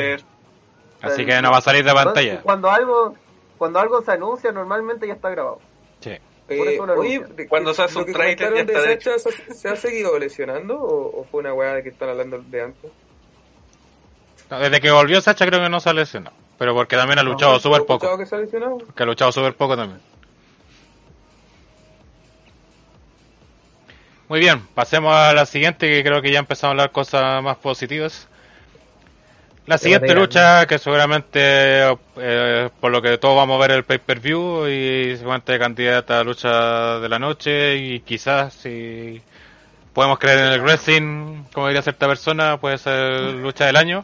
Así 1.02 1.26
que 1.28 1.40
no 1.44 1.52
va 1.52 1.58
a 1.58 1.62
salir 1.62 1.84
de 1.86 1.94
pantalla. 1.94 2.42
Cuando 2.42 2.72
algo, 2.72 3.14
cuando 3.60 3.80
algo 3.80 4.02
se 4.02 4.14
anuncia, 4.14 4.52
normalmente 4.52 5.06
ya 5.06 5.14
está 5.14 5.30
grabado. 5.30 5.60
Sí. 6.00 6.18
Por 6.48 6.56
Eh, 6.68 6.74
eso 6.74 6.86
lo 6.88 6.94
oye, 7.00 7.20
de- 7.20 7.48
Cuando 7.48 7.72
se 7.76 7.84
hace 7.84 8.00
un 8.00 8.06
trailer 8.12 8.38
ya 8.56 8.64
de 8.64 8.74
está 8.74 9.12
Sacha, 9.14 9.20
¿se, 9.20 9.54
se 9.54 9.70
ha 9.70 9.76
seguido 9.76 10.18
lesionando 10.18 10.76
o, 10.80 11.20
o 11.22 11.24
fue 11.26 11.42
una 11.42 11.54
weá 11.54 11.76
de 11.76 11.84
que 11.84 11.90
están 11.90 12.10
hablando 12.10 12.40
de 12.40 12.62
antes? 12.64 12.92
No, 14.50 14.60
Desde 14.60 14.82
que 14.82 14.90
volvió 14.92 15.22
Sacha 15.22 15.46
creo 15.46 15.62
que 15.62 15.70
no 15.70 15.80
se 15.80 15.90
ha 15.90 15.94
lesionado. 15.94 16.36
Pero 16.58 16.74
porque 16.74 16.96
también 16.96 17.20
ha 17.20 17.24
luchado 17.24 17.54
¿No? 17.54 17.60
súper 17.60 17.78
¿Has 17.78 17.82
escuchado 17.82 18.12
poco. 18.12 18.18
que 18.18 18.26
se 18.26 18.36
ha 18.36 18.40
lesionado? 18.40 18.78
Que 18.96 19.04
ha 19.04 19.06
luchado 19.06 19.32
súper 19.32 19.56
poco 19.56 19.76
también. 19.76 20.00
Muy 24.30 24.40
bien, 24.40 24.66
pasemos 24.74 25.14
a 25.14 25.34
la 25.34 25.46
siguiente 25.46 25.88
que 25.88 26.04
creo 26.04 26.22
que 26.22 26.32
ya 26.32 26.40
empezamos 26.40 26.70
a 26.70 26.72
hablar 26.72 26.92
cosas 26.92 27.44
más 27.44 27.58
positivas. 27.58 28.28
La 29.66 29.78
siguiente 29.78 30.14
lucha 30.14 30.66
que 30.66 30.78
seguramente 30.78 31.40
eh, 32.18 32.70
por 32.82 32.92
lo 32.92 33.02
que 33.02 33.18
todos 33.18 33.36
vamos 33.36 33.58
a 33.58 33.62
ver 33.62 33.72
el 33.78 33.84
pay-per-view 33.86 34.68
y 34.68 35.16
seguramente 35.16 35.58
candidata 35.58 36.20
a 36.20 36.24
lucha 36.24 37.00
de 37.00 37.08
la 37.08 37.18
noche 37.18 37.78
y 37.78 38.00
quizás 38.02 38.54
si 38.54 39.22
podemos 39.94 40.20
creer 40.20 40.40
en 40.40 40.54
el 40.54 40.62
wrestling 40.62 41.44
como 41.54 41.68
diría 41.68 41.82
cierta 41.82 42.08
persona 42.10 42.58
puede 42.58 42.78
ser 42.78 43.22
lucha 43.36 43.66
del 43.66 43.78
año 43.78 44.04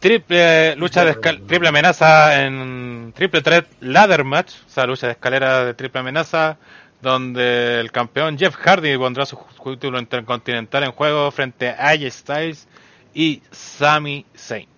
triple 0.00 0.76
lucha 0.76 1.04
de 1.04 1.14
triple 1.14 1.68
amenaza 1.68 2.44
en 2.44 3.12
triple 3.16 3.42
threat 3.42 3.66
ladder 3.80 4.24
match, 4.24 4.52
o 4.66 4.70
sea, 4.70 4.86
lucha 4.86 5.06
de 5.06 5.12
escalera 5.12 5.64
de 5.64 5.74
triple 5.74 6.00
amenaza, 6.00 6.56
donde 7.02 7.80
el 7.80 7.90
campeón 7.92 8.38
Jeff 8.38 8.54
Hardy 8.56 8.96
pondrá 8.96 9.26
su 9.26 9.38
título 9.64 9.98
intercontinental 9.98 10.84
en 10.84 10.92
juego 10.92 11.30
frente 11.30 11.68
a 11.70 11.88
AJ 11.90 12.10
Styles 12.10 12.68
y 13.14 13.42
Sami 13.50 14.24
Zayn. 14.36 14.68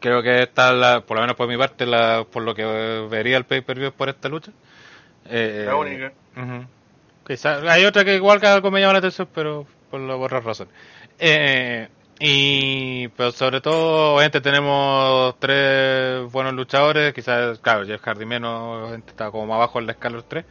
Creo 0.00 0.22
que 0.22 0.42
esta, 0.42 0.72
la, 0.72 1.02
por 1.02 1.16
lo 1.16 1.22
menos 1.22 1.36
por 1.36 1.46
mi 1.46 1.58
parte, 1.58 1.84
la, 1.84 2.24
por 2.30 2.42
lo 2.42 2.54
que 2.54 2.64
vería 3.10 3.36
el 3.36 3.44
pay-per-view 3.44 3.92
por 3.92 4.08
esta 4.08 4.28
lucha. 4.30 4.50
Eh, 5.28 5.64
La 5.66 5.76
única. 5.76 6.12
Quizá- 7.26 7.60
hay 7.70 7.84
otra 7.84 8.04
que 8.04 8.14
igual 8.16 8.40
que 8.40 8.46
algo 8.46 8.70
me 8.70 8.80
llama 8.80 8.94
la 8.94 8.98
atención, 9.00 9.28
pero 9.34 9.66
por, 9.90 10.00
lo, 10.00 10.16
por 10.16 10.26
otras 10.26 10.44
razones. 10.44 10.72
Eh, 11.18 11.88
y 12.22 13.08
pero 13.08 13.32
sobre 13.32 13.62
todo, 13.62 14.14
obviamente 14.14 14.42
tenemos 14.42 15.34
tres 15.38 16.30
buenos 16.30 16.52
luchadores, 16.52 17.14
quizás, 17.14 17.58
claro, 17.60 17.86
Jeff 17.86 18.02
Hardy 18.02 18.26
menos, 18.26 18.92
está 18.92 19.30
como 19.30 19.46
más 19.46 19.56
abajo 19.56 19.78
en 19.78 19.86
la 19.86 19.92
escala 19.92 20.16
los 20.16 20.28
tres, 20.28 20.44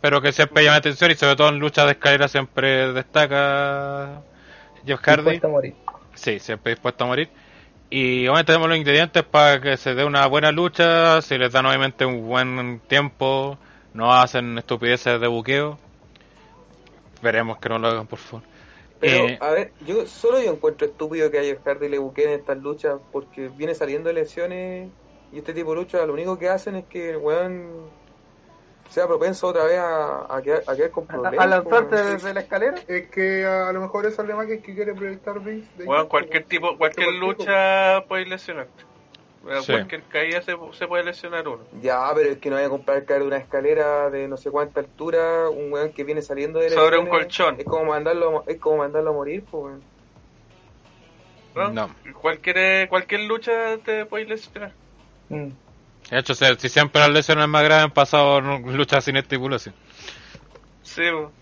pero 0.00 0.22
que 0.22 0.32
siempre 0.32 0.62
llama 0.62 0.74
la 0.74 0.78
atención 0.78 1.10
y 1.10 1.16
sobre 1.16 1.34
todo 1.34 1.48
en 1.48 1.58
luchas 1.58 1.86
de 1.86 1.92
escalera 1.92 2.28
siempre 2.28 2.92
destaca 2.92 4.22
Jeff 4.86 5.00
Hardy. 5.00 5.22
Dispuesto 5.22 5.46
a 5.48 5.50
morir. 5.50 5.74
Sí, 6.14 6.38
siempre 6.38 6.74
dispuesto 6.74 7.02
a 7.02 7.06
morir. 7.08 7.28
Y 7.90 8.28
obviamente 8.28 8.52
tenemos 8.52 8.68
los 8.68 8.78
ingredientes 8.78 9.24
para 9.24 9.60
que 9.60 9.76
se 9.76 9.96
dé 9.96 10.04
una 10.04 10.24
buena 10.28 10.52
lucha, 10.52 11.20
si 11.22 11.36
les 11.36 11.50
dan 11.50 11.66
obviamente 11.66 12.04
un 12.04 12.28
buen 12.28 12.80
tiempo, 12.86 13.58
no 13.94 14.12
hacen 14.12 14.56
estupideces 14.58 15.20
de 15.20 15.26
buqueo. 15.26 15.76
Veremos 17.20 17.58
que 17.58 17.68
no 17.68 17.80
lo 17.80 17.88
hagan, 17.88 18.06
por 18.06 18.20
favor. 18.20 18.49
Pero, 19.00 19.28
Eh, 19.28 19.38
a 19.40 19.50
ver, 19.50 19.72
yo 19.86 20.06
solo 20.06 20.40
yo 20.40 20.52
encuentro 20.52 20.86
estúpido 20.86 21.30
que 21.30 21.38
a 21.38 21.42
Jeff 21.42 21.60
Hardy 21.64 21.88
le 21.88 21.98
buqueen 21.98 22.30
estas 22.30 22.58
luchas 22.58 23.00
porque 23.10 23.48
viene 23.48 23.74
saliendo 23.74 24.08
de 24.08 24.14
lesiones 24.14 24.90
y 25.32 25.38
este 25.38 25.54
tipo 25.54 25.70
de 25.70 25.76
luchas 25.76 26.06
lo 26.06 26.12
único 26.12 26.38
que 26.38 26.48
hacen 26.48 26.76
es 26.76 26.84
que 26.84 27.10
el 27.10 27.16
weón 27.16 27.88
sea 28.90 29.06
propenso 29.06 29.48
otra 29.48 29.64
vez 29.64 29.78
a, 29.78 30.36
a, 30.36 30.42
quedar, 30.42 30.62
a 30.66 30.74
quedar 30.76 30.90
con 30.90 31.06
problemas. 31.06 31.52
a 31.52 31.60
weón. 31.60 31.90
desde 31.90 32.34
la 32.34 32.40
escalera. 32.40 32.74
Es 32.88 33.08
que 33.08 33.46
a, 33.46 33.72
lo 33.72 33.80
mejor 33.80 34.04
esa 34.04 34.22
es 34.22 34.28
la 34.28 34.36
más 34.36 34.46
que 34.46 34.60
quiere 34.60 34.94
proyectar 34.94 35.40
Vince. 35.40 35.70
de 35.76 35.84
Bueno, 35.84 36.08
cualquier 36.08 36.44
tipo, 36.44 36.76
cualquier 36.76 37.06
Cualquier 37.06 37.14
lucha 37.14 38.04
puede 38.06 38.26
lesionarte. 38.26 38.89
Sí. 39.62 39.72
Cualquier 39.72 40.02
caída 40.04 40.42
se, 40.42 40.54
se 40.72 40.86
puede 40.86 41.02
lesionar 41.04 41.48
uno. 41.48 41.62
Ya, 41.80 42.10
pero 42.14 42.30
es 42.30 42.38
que 42.38 42.50
no 42.50 42.56
voy 42.56 42.64
a 42.66 42.68
comprar 42.68 43.04
caer 43.06 43.22
de 43.22 43.26
una 43.26 43.38
escalera 43.38 44.10
de 44.10 44.28
no 44.28 44.36
sé 44.36 44.50
cuánta 44.50 44.80
altura, 44.80 45.48
un 45.48 45.72
weón 45.72 45.92
que 45.92 46.04
viene 46.04 46.20
saliendo 46.20 46.58
de 46.60 46.68
Sobre 46.70 46.98
un 46.98 47.06
lesiones, 47.06 47.24
colchón. 47.24 47.54
Es 47.58 47.64
como 47.64 47.84
mandarlo, 47.86 48.44
es 48.46 48.58
como 48.60 48.76
mandarlo 48.78 49.10
a 49.10 49.12
morir, 49.14 49.42
pues, 49.50 49.64
weón. 49.64 49.82
¿no? 51.54 51.68
No. 51.72 51.94
Cualquier, 52.20 52.88
cualquier 52.88 53.22
lucha 53.22 53.78
te 53.78 54.04
puedes 54.06 54.28
lesionar. 54.28 54.72
Mm. 55.30 55.48
De 56.10 56.18
hecho, 56.18 56.34
si, 56.34 56.44
si 56.58 56.68
siempre 56.68 57.00
las 57.00 57.10
lesiones 57.10 57.48
más 57.48 57.62
graves 57.64 57.84
han 57.84 57.90
pasado 57.92 58.38
en 58.38 58.76
luchas 58.76 59.04
sin 59.04 59.16
estipulación. 59.16 59.74
Sí, 60.82 61.02
o, 61.08 61.32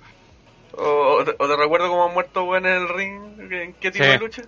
o 0.77 1.25
te, 1.25 1.33
o 1.39 1.49
te 1.49 1.57
recuerdo 1.57 1.89
cómo 1.89 2.07
han 2.07 2.15
muerto 2.15 2.45
weón 2.45 2.65
en 2.67 2.73
el 2.75 2.89
ring. 2.89 3.53
¿En 3.53 3.73
qué 3.75 3.91
tipo 3.91 4.05
Sí. 4.05 4.11
de 4.11 4.19
lucha? 4.19 4.43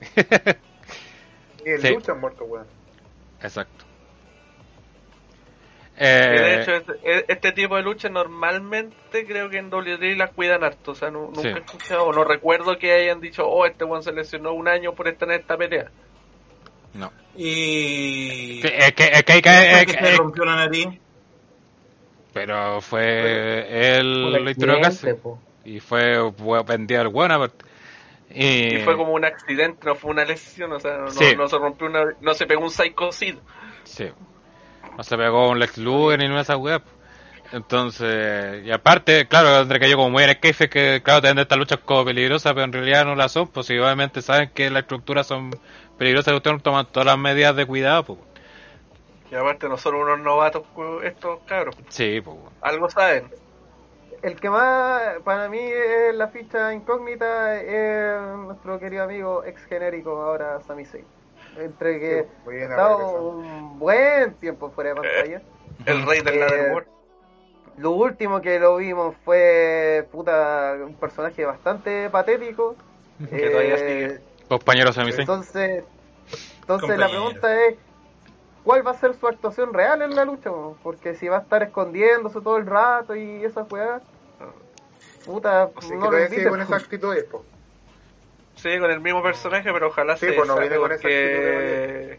El 1.64 1.80
Sí. 1.82 1.88
lucha 1.94 2.12
han 2.12 2.20
muerto, 2.20 2.44
weón. 2.44 2.66
Exacto. 3.42 3.84
De 5.98 6.04
Eh, 6.04 6.62
hecho, 6.62 6.74
este, 6.76 7.32
este 7.32 7.52
tipo 7.52 7.74
de 7.74 7.82
lucha 7.82 8.08
normalmente 8.08 9.26
creo 9.26 9.50
que 9.50 9.58
en 9.58 9.68
WWE 9.72 10.14
las 10.14 10.30
cuidan 10.30 10.62
harto. 10.62 10.92
O 10.92 10.94
sea, 10.94 11.10
nu- 11.10 11.26
nunca 11.34 11.42
Sí. 11.42 11.48
he 11.48 11.58
escuchado, 11.58 12.04
o 12.04 12.12
no 12.12 12.22
recuerdo 12.22 12.78
que 12.78 12.92
hayan 12.92 13.20
dicho, 13.20 13.44
oh, 13.48 13.66
este 13.66 13.84
weón 13.84 14.04
se 14.04 14.12
lesionó 14.12 14.52
un 14.52 14.68
año 14.68 14.92
por 14.94 15.08
estar 15.08 15.28
en 15.30 15.40
esta 15.40 15.56
pelea. 15.56 15.90
no. 16.94 17.12
Y. 17.36 18.60
Es 18.64 18.92
que, 18.94 19.04
es 19.06 19.22
que 19.24 19.32
hay 19.32 19.42
que- 19.42 19.50
¿Por 19.50 19.58
es 19.78 19.86
que- 19.86 19.92
se 19.92 20.12
es- 20.12 20.16
rompió 20.18 20.44
la 20.44 20.56
nariz? 20.56 20.88
pero 22.32 22.80
fue 22.80 23.98
él 23.98 24.56
casi. 24.82 25.12
po. 25.14 25.40
Y 25.64 25.80
fue, 25.80 26.32
fue 26.32 26.62
vendido 26.62 27.02
el 27.02 27.08
bueno 27.08 27.34
aparte. 27.34 27.64
Y, 28.30 28.76
Y 28.76 28.78
fue 28.84 28.96
como 28.96 29.12
un 29.12 29.24
accidente, 29.24 29.86
no 29.86 29.94
fue 29.94 30.10
una 30.10 30.24
lesión. 30.24 30.72
O 30.72 30.80
sea, 30.80 30.98
no, 30.98 31.10
Sí. 31.10 31.34
no 31.36 31.48
se 31.48 31.58
rompió 31.58 31.86
una. 31.86 32.04
No 32.20 32.34
se 32.34 32.46
pegó 32.46 32.62
un 32.62 32.70
psychosid. 32.70 33.36
Sí. 33.84 34.10
No 34.96 35.02
se 35.02 35.16
pegó 35.16 35.48
un 35.50 35.58
Lex 35.58 35.78
Luger 35.78 36.18
ni 36.18 36.26
una 36.26 36.36
de 36.36 36.42
esas 36.42 36.56
weas. 36.56 36.82
Entonces, 37.52 38.64
y 38.66 38.70
aparte, 38.70 39.26
claro, 39.26 39.60
entre 39.62 39.80
que 39.80 39.88
yo 39.88 39.96
como 39.96 40.10
muy 40.10 40.22
en 40.22 40.30
el 40.30 40.38
que, 40.38 41.00
claro, 41.02 41.22
tienen 41.22 41.38
estas 41.38 41.56
luchas 41.58 41.78
como 41.84 42.04
peligrosas, 42.04 42.52
pero 42.52 42.64
en 42.64 42.72
realidad 42.72 43.06
no 43.06 43.14
las 43.14 43.32
son, 43.32 43.48
pues 43.48 43.66
si 43.66 43.78
obviamente 43.78 44.20
saben 44.20 44.50
que 44.50 44.68
las 44.70 44.82
estructuras 44.82 45.26
son 45.26 45.50
peligrosas, 45.96 46.34
ustedes 46.34 46.62
toman 46.62 46.86
todas 46.86 47.06
las 47.06 47.16
medidas 47.18 47.56
de 47.56 47.64
cuidado, 47.64 48.04
pues. 48.04 48.18
Y 49.30 49.34
aparte, 49.34 49.68
no 49.68 49.78
son 49.78 49.94
unos 49.94 50.18
novatos 50.20 50.62
estos 51.04 51.40
cabros. 51.46 51.74
Sí, 51.88 52.20
pues. 52.20 52.36
Algo 52.60 52.90
saben. 52.90 53.30
El 54.22 54.34
que 54.40 54.50
más 54.50 55.00
para 55.24 55.48
mí 55.48 55.60
es 55.60 56.14
la 56.14 56.28
ficha 56.28 56.72
incógnita 56.74 57.60
es 57.60 58.20
nuestro 58.38 58.78
querido 58.80 59.04
amigo 59.04 59.44
ex 59.44 59.64
genérico 59.66 60.20
ahora 60.20 60.60
Sami 60.66 60.84
Zayn. 60.84 61.04
Entre 61.56 61.98
que 62.00 62.22
Sí, 62.22 62.28
muy 62.44 62.54
bien, 62.56 62.70
ha 62.70 62.74
estado 62.74 63.30
un 63.30 63.78
buen 63.78 64.34
tiempo 64.34 64.70
fuera 64.70 64.90
de 64.90 64.96
pantalla. 64.96 65.42
El 65.86 66.06
rey 66.06 66.20
del 66.22 66.34
Eh. 66.42 66.84
Lo 67.78 67.92
último 67.92 68.40
que 68.40 68.58
lo 68.58 68.76
vimos 68.76 69.14
fue 69.24 70.06
puta 70.10 70.74
un 70.84 70.94
personaje 70.94 71.44
bastante 71.44 72.10
patético. 72.10 72.74
Que 73.30 73.50
todavía 73.50 73.74
Eh, 73.74 73.78
sigue. 73.78 74.20
Compañeros 74.48 74.94
Sami 74.96 75.12
Zayn. 75.12 75.20
Entonces, 75.22 75.84
entonces 76.60 76.88
la 76.98 77.06
Compañero. 77.06 77.08
pregunta 77.38 77.64
es 77.66 77.74
¿cuál 78.68 78.86
va 78.86 78.90
a 78.90 78.94
ser 78.94 79.14
su 79.14 79.26
actuación 79.26 79.72
real 79.72 80.02
en 80.02 80.14
la 80.14 80.26
lucha? 80.26 80.50
Porque 80.82 81.14
si 81.14 81.26
va 81.26 81.38
a 81.38 81.40
estar 81.40 81.62
escondiéndose 81.62 82.42
todo 82.42 82.58
el 82.58 82.66
rato 82.66 83.16
y 83.16 83.42
esas 83.42 83.66
weas, 83.72 84.02
puta, 85.24 85.70
Así 85.74 85.88
que 85.88 85.96
no 85.96 86.10
lo 86.10 86.26
sigue 86.26 86.48
con 86.50 86.60
esa 86.60 86.76
actitud, 86.76 87.16
po. 87.30 87.46
Sí, 88.56 88.78
con 88.78 88.90
el 88.90 89.00
mismo 89.00 89.22
personaje, 89.22 89.72
pero 89.72 89.86
ojalá 89.86 90.18
Sí, 90.18 90.26
se 90.26 90.32
pues 90.34 90.46
no 90.46 90.58
viene 90.58 90.76
con 90.76 90.92
esa 90.92 91.00
porque- 91.00 92.18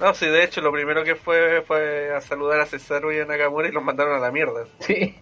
No, 0.00 0.14
sí, 0.14 0.26
de 0.28 0.44
hecho, 0.44 0.62
lo 0.62 0.72
primero 0.72 1.04
que 1.04 1.14
fue 1.14 1.60
fue 1.66 2.10
a 2.14 2.22
saludar 2.22 2.60
a 2.60 2.64
Cesaro 2.64 3.12
y 3.12 3.20
a 3.20 3.26
Nakamura 3.26 3.68
y 3.68 3.72
los 3.72 3.84
mandaron 3.84 4.14
a 4.14 4.20
la 4.20 4.30
mierda. 4.30 4.64
Sí. 4.80 5.14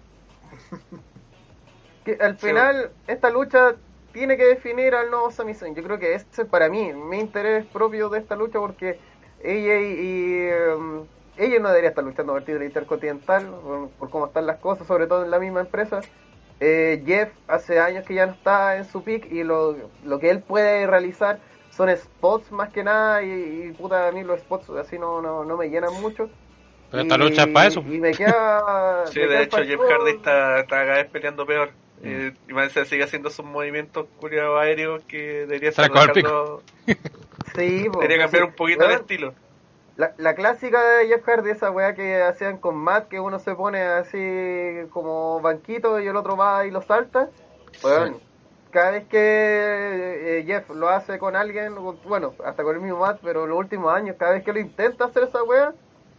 que 2.04 2.16
al 2.20 2.38
Sí, 2.38 2.46
final 2.46 2.92
esta 3.08 3.28
lucha 3.30 3.74
tiene 4.12 4.36
que 4.36 4.44
definir 4.44 4.94
al 4.94 5.10
nuevo 5.10 5.32
Sami 5.32 5.52
Zayn. 5.54 5.74
Yo 5.74 5.82
creo 5.82 5.98
que 5.98 6.14
ese 6.14 6.42
es 6.42 6.48
para 6.48 6.68
mí 6.68 6.92
mi 6.92 7.18
interés 7.18 7.66
propio 7.66 8.08
de 8.08 8.20
esta 8.20 8.36
lucha 8.36 8.60
porque 8.60 9.00
ella 9.42 9.80
y, 9.80 9.92
y, 10.00 10.50
um, 10.74 11.06
ella 11.36 11.58
no 11.60 11.68
debería 11.68 11.90
estar 11.90 12.04
luchando 12.04 12.32
por 12.32 12.40
el 12.40 12.46
título 12.46 12.64
intercontinental 12.64 13.46
por, 13.62 13.88
por 13.90 14.10
cómo 14.10 14.26
están 14.26 14.46
las 14.46 14.58
cosas, 14.58 14.86
sobre 14.86 15.06
todo 15.06 15.24
en 15.24 15.30
la 15.30 15.38
misma 15.38 15.60
empresa. 15.60 16.00
Eh, 16.60 17.02
Jeff 17.06 17.30
hace 17.48 17.78
años 17.78 18.06
que 18.06 18.14
ya 18.14 18.26
no 18.26 18.32
está 18.32 18.76
en 18.78 18.86
su 18.86 19.02
pick 19.04 19.30
y 19.30 19.44
lo, 19.44 19.76
lo 20.04 20.18
que 20.18 20.30
él 20.30 20.40
puede 20.40 20.86
realizar 20.86 21.38
son 21.70 21.94
spots 21.94 22.50
más 22.50 22.72
que 22.72 22.82
nada 22.82 23.22
y, 23.22 23.66
y 23.68 23.72
puta 23.72 24.08
a 24.08 24.12
mí 24.12 24.22
los 24.24 24.40
spots 24.40 24.70
así 24.70 24.98
no, 24.98 25.20
no, 25.20 25.44
no 25.44 25.56
me 25.58 25.68
llenan 25.68 25.92
mucho. 26.00 26.30
Pero 26.90 27.02
esta 27.02 27.16
Y- 27.16 27.18
lucha 27.18 27.42
es 27.42 27.48
para 27.48 27.66
eso. 27.66 27.80
Y 27.80 27.98
me 28.00 28.12
queda... 28.12 29.04
Sí, 29.12 29.18
me 29.20 29.26
de 29.26 29.28
queda 29.28 29.42
hecho, 29.42 29.56
Jeff 29.58 29.76
todo. 29.76 29.88
Hardy 29.90 30.10
está, 30.12 30.60
está 30.60 30.76
cada 30.86 30.94
vez 30.94 31.06
peleando 31.10 31.44
peor. 31.44 31.70
Mm. 32.00 32.06
Eh, 32.06 32.32
y 32.48 32.52
más 32.54 32.72
sigue 32.72 33.04
haciendo 33.04 33.28
sus 33.28 33.44
movimientos 33.44 34.06
curiados 34.18 34.58
aéreos 34.60 35.02
que 35.04 35.46
debería 35.46 35.70
estar 35.70 35.90
el 35.90 35.92
Sí, 37.56 37.88
po, 37.92 38.00
debería 38.00 38.24
cambiar 38.24 38.44
sí. 38.44 38.48
un 38.48 38.54
poquito 38.54 38.86
de 38.86 38.94
estilo. 38.94 39.34
La, 39.96 40.12
la 40.18 40.34
clásica 40.34 40.82
de 40.82 41.08
Jeff 41.08 41.24
Hardy, 41.24 41.50
esa 41.50 41.70
weá 41.70 41.94
que 41.94 42.22
hacían 42.22 42.58
con 42.58 42.76
Matt, 42.76 43.08
que 43.08 43.18
uno 43.18 43.38
se 43.38 43.54
pone 43.54 43.80
así 43.80 44.88
como 44.90 45.40
banquito 45.40 45.98
y 46.00 46.06
el 46.06 46.16
otro 46.16 46.36
va 46.36 46.66
y 46.66 46.70
lo 46.70 46.82
salta. 46.82 47.30
Weón, 47.82 48.20
cada 48.70 48.90
vez 48.90 49.06
que 49.08 49.18
eh, 50.38 50.44
Jeff 50.46 50.68
lo 50.68 50.90
hace 50.90 51.18
con 51.18 51.34
alguien, 51.34 51.74
bueno, 52.04 52.34
hasta 52.44 52.62
con 52.62 52.74
el 52.74 52.82
mismo 52.82 52.98
Matt, 52.98 53.20
pero 53.22 53.46
los 53.46 53.56
últimos 53.56 53.94
años, 53.94 54.16
cada 54.18 54.32
vez 54.32 54.44
que 54.44 54.52
lo 54.52 54.60
intenta 54.60 55.06
hacer 55.06 55.22
esa 55.22 55.42
weá, 55.42 55.72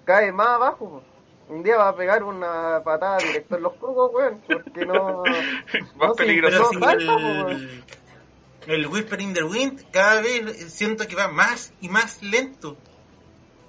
cae 0.06 0.32
más 0.32 0.48
abajo. 0.48 0.90
po. 0.90 1.54
Un 1.54 1.62
día 1.64 1.78
va 1.78 1.90
a 1.90 1.96
pegar 1.96 2.24
una 2.24 2.82
patada 2.84 3.20
directo 3.20 3.58
en 3.58 3.64
los 3.64 3.74
cocos, 3.74 4.12
weón, 4.14 4.42
porque 4.48 4.86
no... 4.88 5.24
Más 5.98 6.10
no 6.10 6.14
peligroso. 6.16 6.72
No 6.74 6.80
po. 6.80 7.54
El, 8.68 8.88
Whispering 8.88 9.34
the 9.34 9.44
Wind 9.44 9.82
cada 9.92 10.22
vez 10.22 10.74
siento 10.74 11.08
que 11.08 11.16
va 11.16 11.28
más 11.28 11.74
y 11.82 11.90
más 11.90 12.22
lento. 12.22 12.78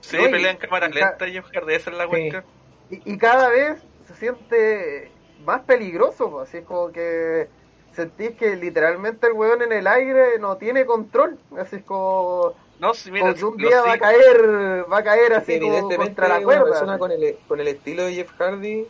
Sí, 0.00 0.16
Oye, 0.16 0.28
pelea 0.30 0.52
en 0.52 0.56
cámara 0.58 0.88
y 0.88 0.92
lenta 0.92 1.26
Jeff 1.26 1.46
Hardy, 1.52 1.74
esa 1.74 1.90
es 1.90 1.96
la 1.96 2.04
Sí. 2.04 2.10
cuestión. 2.10 2.44
Y, 2.90 3.12
y 3.12 3.18
cada 3.18 3.48
vez 3.50 3.78
se 4.06 4.14
siente 4.16 5.10
más 5.44 5.62
peligroso, 5.62 6.30
po, 6.30 6.40
así 6.40 6.58
es 6.58 6.64
como 6.64 6.90
que 6.92 7.48
sentís 7.92 8.32
que 8.36 8.56
literalmente 8.56 9.26
el 9.26 9.32
weón 9.34 9.62
en 9.62 9.72
el 9.72 9.86
aire 9.86 10.38
no 10.38 10.56
tiene 10.56 10.86
control, 10.86 11.38
así 11.58 11.76
es 11.76 11.84
como, 11.84 12.54
No, 12.78 12.94
si 12.94 13.10
mira, 13.10 13.34
un 13.42 13.56
día 13.56 13.82
va 13.82 13.94
a 13.94 13.98
caer, 13.98 14.84
va 14.90 14.98
a 14.98 15.04
caer 15.04 15.32
así 15.34 15.58
como 15.60 15.88
contra 15.96 16.28
la 16.28 16.36
una 16.36 16.44
cuerda. 16.44 16.64
persona 16.64 16.98
con 16.98 17.10
el, 17.12 17.36
con 17.46 17.60
el 17.60 17.68
estilo 17.68 18.04
de 18.04 18.14
Jeff 18.14 18.30
Hardy 18.38 18.86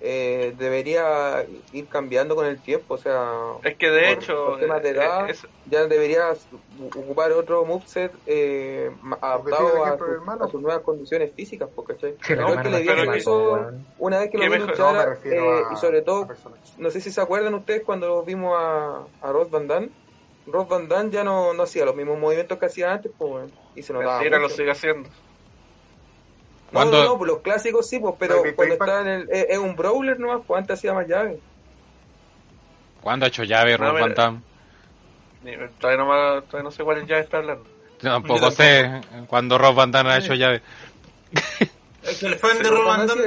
eh, 0.00 0.54
debería 0.58 1.46
ir 1.72 1.86
cambiando 1.88 2.34
con 2.36 2.46
el 2.46 2.60
tiempo, 2.60 2.94
o 2.94 2.98
sea, 2.98 3.30
Es 3.62 3.76
que 3.76 3.88
de 3.90 4.00
por- 4.14 4.22
hecho, 4.22 4.46
por 4.46 4.60
temas 4.60 4.82
de 4.82 4.88
eh, 4.90 4.92
edad, 4.92 5.30
es- 5.30 5.46
ya 5.70 5.86
debería 5.86 6.32
ocupar 6.94 7.32
otro 7.32 7.64
moveset 7.64 8.12
eh, 8.26 8.90
adaptado 9.20 9.84
a, 9.84 9.96
su- 9.96 10.04
a 10.44 10.48
sus 10.50 10.60
nuevas 10.60 10.82
condiciones 10.82 11.32
físicas, 11.32 11.68
po, 11.74 11.84
¿cachai? 11.84 12.12
Sí, 12.12 12.18
que 12.26 12.32
hermana 12.34 12.62
le 12.64 13.06
más 13.06 13.16
eso 13.16 13.70
una 13.98 14.18
vez 14.18 14.30
que 14.30 14.36
lo 14.38 14.42
¿Qué 14.44 14.48
vi 14.50 14.58
luchar, 14.58 15.18
No, 15.24 15.30
eh, 15.30 15.62
y 15.72 15.76
sobre 15.76 16.02
todo, 16.02 16.28
no 16.78 16.90
sé 16.90 17.00
si 17.00 17.10
se 17.10 17.20
acuerdan 17.20 17.54
ustedes 17.54 17.82
cuando 17.82 18.22
vimos 18.24 18.54
a, 18.58 19.04
a 19.22 19.32
Ross 19.32 19.50
Van 19.50 19.66
Damme, 19.68 19.88
Ross 20.46 20.68
Van 20.68 20.88
Damme 20.88 21.10
ya 21.10 21.24
no, 21.24 21.54
no 21.54 21.62
hacía 21.62 21.86
los 21.86 21.96
mismos 21.96 22.18
movimientos 22.18 22.58
que 22.58 22.66
hacía 22.66 22.92
antes, 22.92 23.10
pues, 23.16 23.50
y 23.74 23.82
se 23.82 23.92
notaba 23.94 24.18
mentira, 24.18 24.36
lo 24.38 24.44
mucho. 24.44 24.56
sigue 24.56 24.70
haciendo. 24.70 25.08
No, 26.74 26.80
¿Cuándo- 26.80 27.02
no, 27.02 27.08
no, 27.10 27.18
pues 27.18 27.30
los 27.30 27.40
clásicos 27.40 27.88
sí, 27.88 27.98
pues, 28.00 28.14
pero 28.18 28.34
¿Pero 28.34 28.44
Big 28.44 28.54
cuando 28.56 28.74
está 28.74 29.00
en 29.02 29.06
el, 29.08 29.30
es, 29.30 29.46
es 29.50 29.58
un 29.58 29.76
brawler 29.76 30.18
nomás, 30.18 30.40
pues 30.46 30.58
antes 30.58 30.78
hacía 30.78 30.92
más 30.92 31.06
llaves. 31.06 31.38
¿Cuándo 33.00 33.24
ha 33.24 33.28
hecho 33.28 33.44
llave 33.44 33.78
No, 33.78 33.90
Rob. 33.92 34.00
Van 34.00 34.14
Damme? 34.14 34.40
Ni- 35.42 35.56
Todavía 35.78 36.04
no, 36.04 36.10
me- 36.36 36.42
todavía 36.42 36.62
no 36.64 36.70
sé 36.70 36.82
cuál 36.84 37.06
ya 37.06 37.18
está 37.18 37.36
hablando. 37.38 37.64
Tampoco 38.00 38.50
sé 38.50 38.90
cuándo 39.28 39.56
Rob 39.56 39.74
Van 39.74 39.90
Damme 39.90 40.10
ha 40.10 40.18
hecho 40.18 40.34
llave. 40.34 40.62
Es 42.02 42.18
que 42.18 42.26
el 42.26 42.34
fan 42.34 42.58
de 42.62 42.68
Rob 42.68 42.84
Van 42.86 43.06
Damme, 43.06 43.22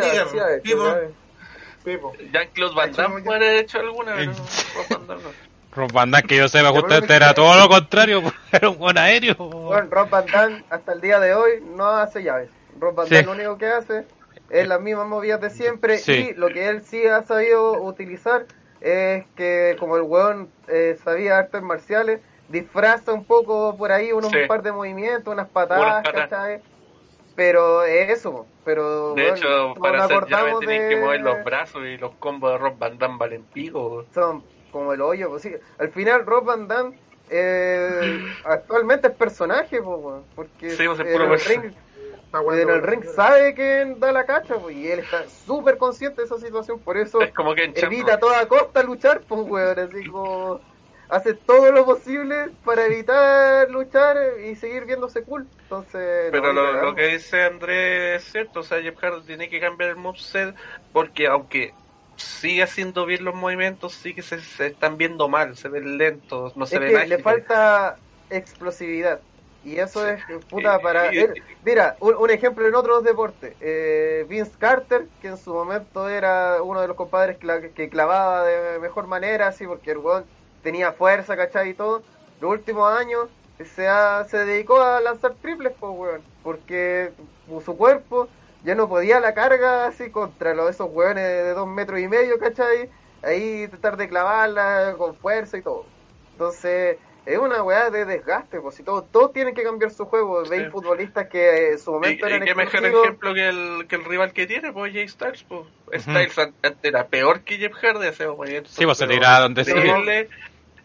po. 1.98 2.14
Jean-Claude 2.32 2.76
Van 2.76 2.90
hecho 2.90 3.02
Damme 3.02 3.20
ya- 3.22 3.26
puede 3.26 3.46
haber 3.48 3.64
hecho 3.64 3.80
alguna, 3.80 4.14
pero 4.16 4.32
Rob 4.34 4.88
Van 4.90 5.08
Damme 5.08 5.24
no. 5.24 5.30
Rob 5.76 5.92
Van 5.94 6.12
Damme, 6.12 6.28
que 6.28 6.38
yo 6.38 6.48
sepa, 6.48 6.70
justamente 6.70 7.08
que- 7.08 7.14
era 7.16 7.34
todo 7.34 7.58
lo 7.58 7.68
contrario, 7.70 8.22
era 8.52 8.70
un 8.70 8.78
buen 8.78 8.98
aéreo. 8.98 9.36
Bueno, 9.36 9.88
Rob 9.90 10.10
Van 10.10 10.26
Damme 10.28 10.64
hasta 10.70 10.94
el 10.94 11.02
día 11.02 11.20
de 11.20 11.34
hoy 11.34 11.52
no 11.76 11.88
hace 11.88 12.22
llaves. 12.24 12.50
Rob 12.80 12.96
Van 12.96 13.08
Sí. 13.08 13.16
Damme 13.16 13.26
lo 13.28 13.32
único 13.34 13.58
que 13.58 13.68
hace 13.68 14.06
es 14.50 14.68
las 14.68 14.80
mismas 14.82 15.08
movidas 15.08 15.42
de 15.42 15.50
siempre 15.50 15.98
Sí. 15.98 16.30
y 16.30 16.34
lo 16.34 16.48
que 16.50 16.68
él 16.70 16.82
sí 16.84 17.06
ha 17.06 17.24
sabido 17.24 17.82
utilizar 17.82 18.46
es 18.82 19.26
que 19.36 19.76
como 19.80 19.98
el 19.98 20.04
weón 20.04 20.50
eh, 20.68 20.98
sabía 21.04 21.38
artes 21.40 21.62
marciales, 21.62 22.22
disfraza 22.50 23.12
un 23.14 23.26
poco 23.26 23.76
por 23.78 23.92
ahí 23.92 24.12
unos 24.12 24.32
Sí. 24.32 24.38
un 24.38 24.48
par 24.48 24.62
de 24.62 24.72
movimientos, 24.72 25.34
unas 25.34 25.48
patadas, 25.50 26.04
patadas. 26.04 26.30
¿cachai? 26.30 26.62
Pero 27.36 27.84
es 27.84 28.10
eso, 28.10 28.48
pero 28.66 29.14
De 29.14 29.24
weón, 29.26 29.38
hecho, 29.38 29.74
para 29.80 30.06
hacer 30.06 30.26
llave 30.28 30.54
de- 30.66 30.90
que 30.90 30.96
mover 30.98 31.22
los 31.22 31.44
brazos 31.44 31.84
y 31.86 31.98
los 31.98 32.14
combos 32.16 32.52
de 32.54 32.58
Rob 32.58 32.78
Van 32.78 32.98
Damme 32.98 33.18
valen 33.18 33.44
pico. 33.44 34.06
son 34.14 34.44
como 34.72 34.94
el 34.94 35.02
hoyo. 35.02 35.30
Pues 35.30 35.42
sí, 35.44 35.54
al 35.78 35.90
final 35.90 36.26
Rob 36.26 36.46
Van 36.46 36.68
Damme 36.68 36.98
eh, 37.30 38.20
actualmente 38.46 39.08
es 39.10 39.14
personaje, 39.14 39.82
po, 39.82 39.98
weón, 39.98 40.24
porque 40.36 40.70
Sí, 40.72 40.86
pues, 40.88 41.00
es 41.00 41.06
puro 41.12 41.26
el 41.26 41.30
en 42.34 42.70
el 42.70 42.84
ring 42.84 43.04
sabe 43.16 43.54
que 43.56 43.96
da 43.98 44.12
la 44.12 44.26
cacha, 44.26 44.56
po, 44.56 44.70
y 44.70 44.88
él 44.88 45.00
está 45.00 45.28
súper 45.46 45.78
consciente 45.78 46.22
de 46.22 46.26
esa 46.26 46.38
situación, 46.38 46.80
por 46.80 46.98
eso 46.98 47.22
Es 47.22 47.34
como 47.34 47.56
que 47.56 47.72
evita 47.76 48.16
a 48.16 48.20
toda 48.20 48.48
costa 48.48 48.84
luchar, 48.84 49.22
pues, 49.22 49.42
weón, 49.42 49.80
así 49.80 50.06
como 50.08 50.60
hace 51.10 51.34
todo 51.34 51.72
lo 51.72 51.86
posible 51.86 52.50
para 52.66 52.86
evitar 52.86 53.70
luchar 53.70 54.18
y 54.46 54.56
seguir 54.56 54.86
viéndose 54.86 55.24
cool. 55.24 55.48
Entonces, 55.64 56.30
Pero 56.32 56.54
no, 56.54 56.72
lo, 56.74 56.96
que 56.96 57.08
dice 57.08 57.44
Andrés 57.44 58.24
es 58.24 58.32
cierto, 58.32 58.60
o 58.60 58.64
sea, 58.64 58.82
Jeff 58.82 58.98
Hardy 59.00 59.26
tiene 59.26 59.50
que 59.50 59.60
cambiar 59.60 59.92
el 59.92 59.96
moveset 59.96 60.56
porque 60.92 61.28
aunque 61.28 61.74
sigue 62.18 62.64
haciendo 62.64 63.06
bien 63.06 63.24
los 63.24 63.36
movimientos, 63.36 63.94
sí 63.94 64.14
que 64.14 64.22
se, 64.22 64.42
se 64.42 64.68
están 64.68 64.98
viendo 64.98 65.30
mal, 65.30 65.56
se 65.56 65.70
ven 65.70 65.98
lentos, 65.98 66.58
no 66.58 66.66
se 66.66 66.76
es 66.76 66.82
ven 66.82 66.90
que 66.90 66.96
le 66.96 67.16
ágiles. 67.16 67.24
falta 67.24 67.98
explosividad. 68.30 69.22
Y 69.68 69.80
eso 69.80 70.08
es 70.08 70.24
puta 70.50 70.78
Y- 70.80 70.82
para. 70.84 71.08
él- 71.10 71.44
mira, 71.66 71.98
un, 72.00 72.16
un 72.16 72.30
ejemplo 72.30 72.66
en 72.66 72.74
otros 72.76 73.04
deportes. 73.04 73.54
Eh, 73.60 74.26
Vince 74.30 74.54
Carter, 74.58 75.08
que 75.22 75.28
en 75.28 75.38
su 75.38 75.54
momento 75.54 76.08
era 76.08 76.62
uno 76.64 76.80
de 76.80 76.88
los 76.88 76.96
compadres 76.96 77.38
que 77.76 77.90
clavaba 77.90 78.46
de 78.46 78.80
mejor 78.80 79.08
manera, 79.08 79.48
así, 79.48 79.68
porque 79.68 79.92
el 79.92 79.98
weón 79.98 80.24
tenía 80.64 80.94
fuerza, 80.94 81.36
¿cachai? 81.36 81.72
Y 81.72 81.74
todo. 81.74 82.02
Los 82.40 82.52
últimos 82.52 82.90
años 82.98 83.28
se, 83.76 83.88
ha- 83.90 84.24
se 84.30 84.38
dedicó 84.46 84.80
a 84.82 85.02
lanzar 85.02 85.34
triples, 85.42 85.74
pues, 85.78 85.92
weón. 85.94 86.22
Porque 86.44 87.12
su 87.66 87.76
cuerpo 87.76 88.30
ya 88.64 88.74
no 88.74 88.88
podía 88.88 89.20
la 89.20 89.34
carga 89.34 89.88
así 89.88 90.10
contra 90.12 90.54
los, 90.54 90.70
esos 90.70 90.90
weones 90.92 91.24
de 91.26 91.54
dos 91.54 91.68
metros 91.68 92.00
y 92.00 92.08
medio, 92.08 92.40
¿cachai? 92.40 92.90
Ahí 93.22 93.68
tratar 93.68 93.98
de 93.98 94.08
clavarla 94.08 94.96
con 94.98 95.14
fuerza 95.16 95.58
y 95.58 95.62
todo. 95.62 95.86
Entonces, 96.32 96.98
es 97.28 97.38
una 97.38 97.62
weá 97.62 97.90
de 97.90 98.06
desgaste, 98.06 98.60
pues 98.62 98.76
si 98.76 98.84
todos, 98.84 99.12
todos 99.12 99.34
tienen 99.34 99.54
que 99.54 99.64
cambiar 99.64 99.92
su 99.92 100.06
juego. 100.06 100.44
Veis 100.50 100.70
futbolistas 100.72 101.28
que 101.28 101.40
eh, 101.40 101.72
en 101.74 101.80
su 101.80 101.92
momento 101.92 102.28
y 102.28 102.32
eran 102.34 102.48
qué 102.48 102.56
mejor 102.56 102.86
ejemplo 102.86 103.34
que 103.34 103.48
el, 103.48 103.86
que 103.88 103.96
el 103.96 104.06
rival 104.06 104.32
que 104.34 104.48
tiene, 104.48 104.72
pues 104.72 104.94
Jay 104.94 105.08
Styles, 105.08 105.44
pues. 105.44 105.66
Styles 106.02 106.38
antes 106.38 106.78
era 106.82 107.08
peor 107.08 107.42
que 107.42 107.58
Jeff 107.58 107.74
Hardy, 107.74 108.08
hacía 108.08 108.30
movimientos. 108.32 108.72
Sí, 108.74 108.86
pues 108.86 108.98
se 108.98 109.08
tiraba 109.08 109.42
donde 109.42 109.64
sea. 109.66 109.76
increíbles, 109.76 110.30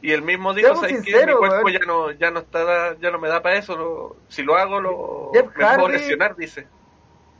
Y 0.00 0.10
el 0.12 0.22
mismo 0.22 0.52
dijo, 0.52 0.74
¿sabes 0.74 1.02
qué? 1.04 1.26
Mi 1.26 1.32
cuerpo 1.34 1.68
ya 1.68 1.78
no, 1.86 2.10
ya 2.10 2.30
no 2.32 2.40
está, 2.40 2.96
ya 3.00 3.10
no 3.12 3.18
me 3.20 3.28
da 3.28 3.40
para 3.40 3.56
eso, 3.58 3.76
lo- 3.76 4.16
si 4.28 4.42
lo 4.42 4.56
hago, 4.56 4.80
lo, 4.80 5.30
Jeff 5.32 5.46
me 5.46 5.52
puedo 5.52 5.68
Hardy- 5.86 5.92
lesionar, 5.92 6.34
dice. 6.34 6.66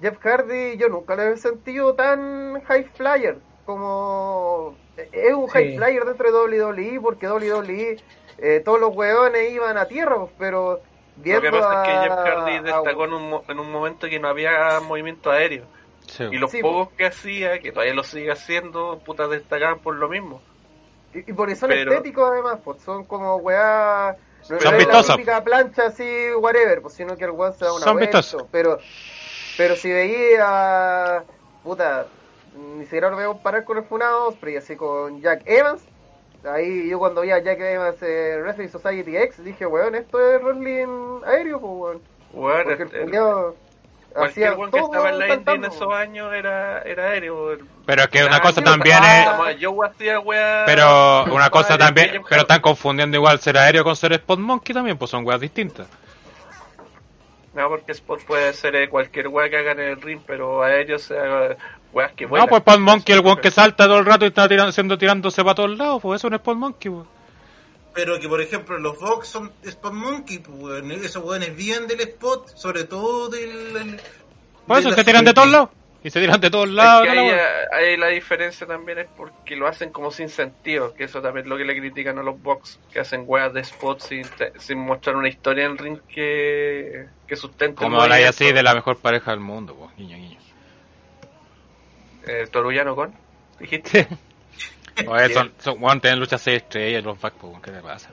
Jeff 0.01 0.16
Hardy 0.20 0.77
yo 0.79 0.89
nunca 0.89 1.15
lo 1.16 1.23
he 1.23 1.37
sentido 1.37 1.95
tan 1.95 2.61
high 2.65 2.85
flyer 2.97 3.39
como 3.65 4.77
es 5.12 5.33
un 5.35 5.47
high 5.49 5.70
Sí. 5.73 5.77
flyer 5.79 6.05
dentro 6.05 6.49
de 6.49 6.61
WWE 6.61 7.01
porque 7.01 7.27
WWE 7.29 7.99
eh, 8.43 8.60
todos 8.64 8.78
los 8.81 8.94
hueones 8.94 9.51
iban 9.52 9.78
a 9.78 9.86
tierra 9.86 10.16
pues, 10.19 10.32
pero 10.39 10.73
Lo 10.74 10.81
viendo 11.23 11.40
que 11.43 11.51
pasa 11.52 11.82
es 11.82 11.89
que 11.89 11.94
a- 11.94 12.02
Jeff 12.02 12.12
Hardy 12.12 12.56
a- 12.56 12.62
destacó 12.62 13.05
en 13.05 13.12
un, 13.14 13.31
mo- 13.31 13.44
en 13.48 13.59
un 13.59 13.70
momento 13.73 14.09
que 14.09 14.19
no 14.19 14.28
había 14.28 14.81
movimiento 14.81 15.31
aéreo. 15.31 15.64
Sí. 16.09 16.24
Y 16.24 16.36
los 16.36 16.51
Sí, 16.51 16.60
pocos 16.60 16.89
que 16.97 17.06
hacía, 17.06 17.60
que 17.60 17.70
todavía 17.70 17.94
lo 17.94 18.02
sigue 18.02 18.31
haciendo, 18.32 18.98
putas 19.05 19.31
destacaban 19.31 19.78
por 19.78 19.94
lo 19.94 20.09
mismo. 20.09 20.43
y, 21.14 21.20
y 21.31 21.32
porque 21.32 21.55
son 21.56 21.69
pero- 21.70 21.93
estéticos 21.93 22.31
además 22.31 22.59
pues 22.64 22.82
son 22.82 23.05
como 23.05 23.36
weá 23.36 24.16
no 24.51 24.59
Son 24.60 24.74
es 24.74 24.86
la 24.89 25.02
típica 25.05 25.44
plancha 25.44 25.86
así 25.86 26.31
whatever 26.36 26.82
pues 26.82 26.94
sino 26.94 27.16
que 27.16 27.24
el 27.24 27.31
weón 27.31 27.52
se 27.55 27.64
da 27.64 27.73
una 27.73 27.85
Son 27.85 27.94
vuelta 27.97 28.19
vistosos. 28.19 28.48
pero 28.51 28.78
pero 29.56 29.77
si 29.77 29.93
veía 29.93 31.23
puta 31.62 32.06
ni 32.77 32.85
siquiera 32.85 33.10
lo 33.10 33.16
veo 33.16 33.39
parar 33.39 33.64
con 33.64 33.78
el 33.78 33.85
Funado 33.85 34.35
pero 34.40 34.59
así 34.59 34.74
con 34.77 35.20
Jack 35.20 35.43
Evans 35.47 35.82
Ahí 36.44 36.89
yo 36.89 36.98
cuando 36.98 37.20
vi 37.20 37.31
a 37.31 37.39
Jack 37.39 37.60
Evans 37.60 38.02
en 38.02 38.43
Wrestling 38.43 38.69
Society 38.69 39.16
X 39.16 39.44
dije, 39.44 39.64
weón, 39.66 39.94
esto 39.94 40.19
es 40.20 40.43
wrestling 40.43 41.20
aéreo, 41.24 41.60
pues, 41.60 41.73
weón. 41.73 42.02
Bueno, 42.32 42.64
Porque 42.64 42.82
el 42.82 42.94
el- 42.94 43.05
culiao 43.05 43.56
cualquier 44.12 44.48
hacía 44.48 44.59
weón 44.59 44.70
que 44.73 44.78
estaba 44.81 45.09
en 45.10 45.19
la 45.19 45.35
indie 45.35 45.55
en 45.55 45.64
esos 45.64 45.93
años 45.94 46.32
era, 46.35 46.82
era 46.82 47.05
aéreo. 47.10 47.59
Pero 47.86 48.02
es 48.02 48.09
que 48.09 48.24
una 48.24 48.36
Ah, 48.36 48.40
cosa 48.43 48.60
sí, 48.60 48.64
también 48.64 48.98
es... 49.05 49.27
Joe 49.64 49.86
hacía 49.89 50.20
weá- 50.20 50.64
Pero 50.66 51.24
una 51.32 51.48
cosa 51.51 51.78
también... 51.78 52.23
Pero 52.28 52.40
están 52.43 52.60
confundiendo 52.60 53.16
igual 53.16 53.39
ser 53.39 53.56
aéreo 53.56 53.85
con 53.85 53.94
ser 53.97 54.12
Spot 54.14 54.39
Monkey 54.39 54.74
también, 54.74 54.98
pues 54.98 55.10
son 55.10 55.24
weas 55.24 55.40
distintas. 55.40 55.86
No, 57.55 57.69
porque 57.69 57.93
Spot 57.93 58.23
puede 58.24 58.52
ser 58.55 58.74
eh, 58.77 58.89
cualquier 58.89 59.28
weá 59.28 59.48
que 59.51 59.59
hagan 59.59 59.78
en 59.78 59.90
el 59.90 60.01
ring, 60.01 60.20
pero 60.27 60.62
aéreo 60.62 60.98
sea 60.98 61.56
weas 61.93 62.12
que 62.12 62.24
No, 62.27 62.47
pues 62.47 62.60
Spot 62.60 62.78
Monkey, 62.81 63.14
el 63.14 63.20
weón 63.20 63.39
que 63.39 63.51
salta 63.51 63.86
todo 63.86 63.98
el 63.98 64.06
rato 64.06 64.24
y 64.24 64.28
está 64.28 64.48
tirando, 64.48 64.70
haciendo, 64.70 64.97
tirándose 64.98 65.43
para 65.43 65.55
todos 65.55 65.77
lados, 65.77 66.01
pues 66.02 66.20
eso 66.20 66.27
es 66.28 66.31
un 66.31 66.35
Spot 66.36 66.56
Monkey, 66.56 66.90
pues. 66.90 67.06
Pero 67.94 68.19
que, 68.19 68.27
por 68.28 68.40
ejemplo, 68.40 68.78
los 68.78 68.98
Vox 68.98 69.28
son 69.28 69.52
Spot 69.62 69.93
Monkey, 69.93 70.39
pues, 70.39 70.59
weón. 70.59 70.90
esos 70.93 71.23
weones 71.23 71.55
viven 71.55 71.86
del 71.86 72.01
spot, 72.01 72.48
sobre 72.56 72.85
todo 72.85 73.28
del... 73.28 73.74
del- 73.74 74.01
Por 74.66 74.78
eso 74.78 74.90
de 74.90 74.97
se 74.97 75.05
tiran 75.05 75.24
de 75.24 75.35
todos 75.35 75.48
lados. 75.51 75.69
Y 76.05 76.10
se 76.10 76.19
tiran 76.19 76.40
de 76.40 76.51
todos 76.51 76.66
Es 76.69 76.74
lados. 76.74 77.06
que 77.06 77.14
toda 77.14 77.36
la 77.36 77.77
ahí, 77.77 77.97
la 77.97 78.09
diferencia 78.09 78.66
también 78.66 78.98
es 78.98 79.06
porque 79.16 79.55
lo 79.55 79.69
hacen 79.69 79.90
como 79.90 80.10
sin 80.10 80.28
sentido, 80.31 80.94
que 80.94 81.05
eso 81.05 81.23
también 81.23 81.47
es 81.47 81.51
lo 81.51 81.56
que 81.56 81.64
le 81.64 81.78
critican 81.78 82.19
a 82.19 82.24
los 82.24 82.43
box, 82.43 82.81
que 82.93 82.98
hacen 82.98 83.23
weas 83.24 83.52
de 83.52 83.60
spot 83.60 84.01
sin, 84.01 84.24
sin 84.59 84.78
mostrar 84.81 85.14
una 85.14 85.28
historia 85.28 85.66
en 85.66 85.73
el 85.73 85.78
ring 85.78 85.98
que, 86.09 87.06
que 87.27 87.36
sustente 87.36 87.85
el 87.85 87.89
Como 87.89 88.01
habláis 88.02 88.27
así 88.27 88.51
de 88.52 88.62
la 88.64 88.74
mejor 88.74 88.97
pareja 88.97 89.31
del 89.31 89.39
mundo, 89.40 89.77
pues, 89.78 89.94
guiño, 89.97 90.16
guiño. 90.16 90.39
Eh, 92.27 92.47
Torullano 92.51 92.94
con, 92.94 93.12
dijiste. 93.59 94.09
Oye, 95.07 95.32
son, 95.32 95.53
son, 95.59 95.82
weón, 95.82 96.01
tienen 96.01 96.20
luchas 96.20 96.43
6 96.43 96.62
estrellas 96.62 97.03
los 97.05 97.20
back, 97.20 97.35
pues, 97.35 97.55
¿qué 97.62 97.70
te 97.70 97.81
pasa? 97.81 98.11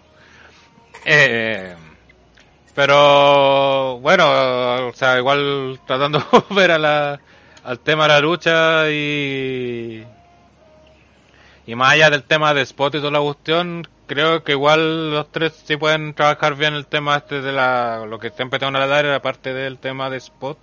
Eh, 1.05 1.75
pero, 2.73 3.99
bueno, 3.99 4.87
o 4.87 4.93
sea, 4.93 5.17
igual 5.17 5.79
tratando 5.85 6.19
de 6.31 6.39
volver 6.49 6.71
a 6.71 6.77
la, 6.77 7.19
al 7.63 7.79
tema 7.79 8.03
de 8.03 8.09
la 8.09 8.19
lucha 8.19 8.89
y. 8.89 10.05
Y 11.65 11.75
más 11.75 11.93
allá 11.93 12.09
del 12.09 12.23
tema 12.23 12.53
de 12.53 12.61
spot 12.61 12.95
y 12.95 12.97
toda 12.99 13.11
la 13.11 13.19
cuestión, 13.19 13.87
creo 14.07 14.43
que 14.43 14.53
igual 14.53 15.11
los 15.11 15.31
tres 15.31 15.61
sí 15.65 15.77
pueden 15.77 16.15
trabajar 16.15 16.55
bien 16.55 16.73
el 16.73 16.87
tema 16.87 17.17
este 17.17 17.41
de 17.41 17.51
la. 17.51 18.05
Lo 18.07 18.17
que 18.17 18.31
siempre 18.31 18.59
tengo 18.59 18.75
a 18.75 18.87
dar 18.87 19.05
era 19.05 19.21
parte 19.21 19.53
del 19.53 19.77
tema 19.77 20.09
de 20.09 20.17
spot. 20.17 20.57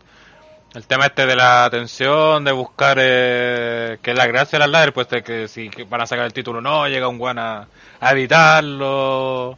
El 0.77 0.86
tema 0.86 1.07
este 1.07 1.24
de 1.24 1.35
la 1.35 1.65
atención, 1.65 2.44
de 2.44 2.53
buscar 2.53 2.98
eh, 3.01 3.97
que 4.03 4.12
la 4.12 4.27
gracia 4.27 4.59
de 4.59 4.69
las 4.69 4.93
pues 4.93 5.09
de 5.09 5.23
que 5.23 5.48
si 5.48 5.70
van 5.89 6.03
a 6.03 6.07
sacar 6.07 6.27
el 6.27 6.35
título 6.35 6.61
no, 6.61 6.86
llega 6.86 7.09
un 7.09 7.16
guan 7.16 7.39
a, 7.39 7.66
a 7.98 8.12
evitarlo. 8.12 9.57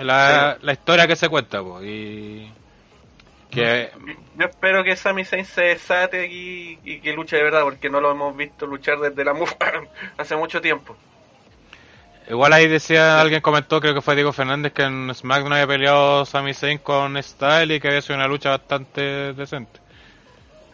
La, 0.00 0.58
la 0.60 0.72
historia 0.72 1.06
que 1.06 1.14
se 1.14 1.28
cuenta, 1.28 1.62
pues. 1.62 1.84
Y 1.84 2.52
que 3.48 3.92
Yo 4.36 4.46
espero 4.46 4.82
que 4.82 4.96
Sami 4.96 5.24
Zayn 5.24 5.44
se 5.44 5.62
desate 5.62 6.24
aquí 6.24 6.80
y 6.82 6.98
que 7.02 7.12
luche 7.12 7.36
de 7.36 7.44
verdad, 7.44 7.62
porque 7.62 7.88
no 7.88 8.00
lo 8.00 8.10
hemos 8.10 8.36
visto 8.36 8.66
luchar 8.66 8.98
desde 8.98 9.24
la 9.24 9.34
MUF 9.34 9.52
hace 10.18 10.34
mucho 10.34 10.60
tiempo. 10.60 10.96
igual 12.28 12.52
ahí 12.52 12.66
decía, 12.66 13.20
alguien 13.20 13.42
comentó, 13.42 13.80
creo 13.80 13.94
que 13.94 14.02
fue 14.02 14.16
Diego 14.16 14.32
Fernández, 14.32 14.72
que 14.72 14.82
en 14.82 15.14
SmackDown 15.14 15.52
había 15.52 15.68
peleado 15.68 16.24
Sami 16.24 16.52
Zayn 16.52 16.78
con 16.78 17.16
Style 17.22 17.72
y 17.76 17.78
que 17.78 17.86
había 17.86 18.02
sido 18.02 18.16
una 18.16 18.26
lucha 18.26 18.50
bastante 18.50 19.34
decente. 19.34 19.86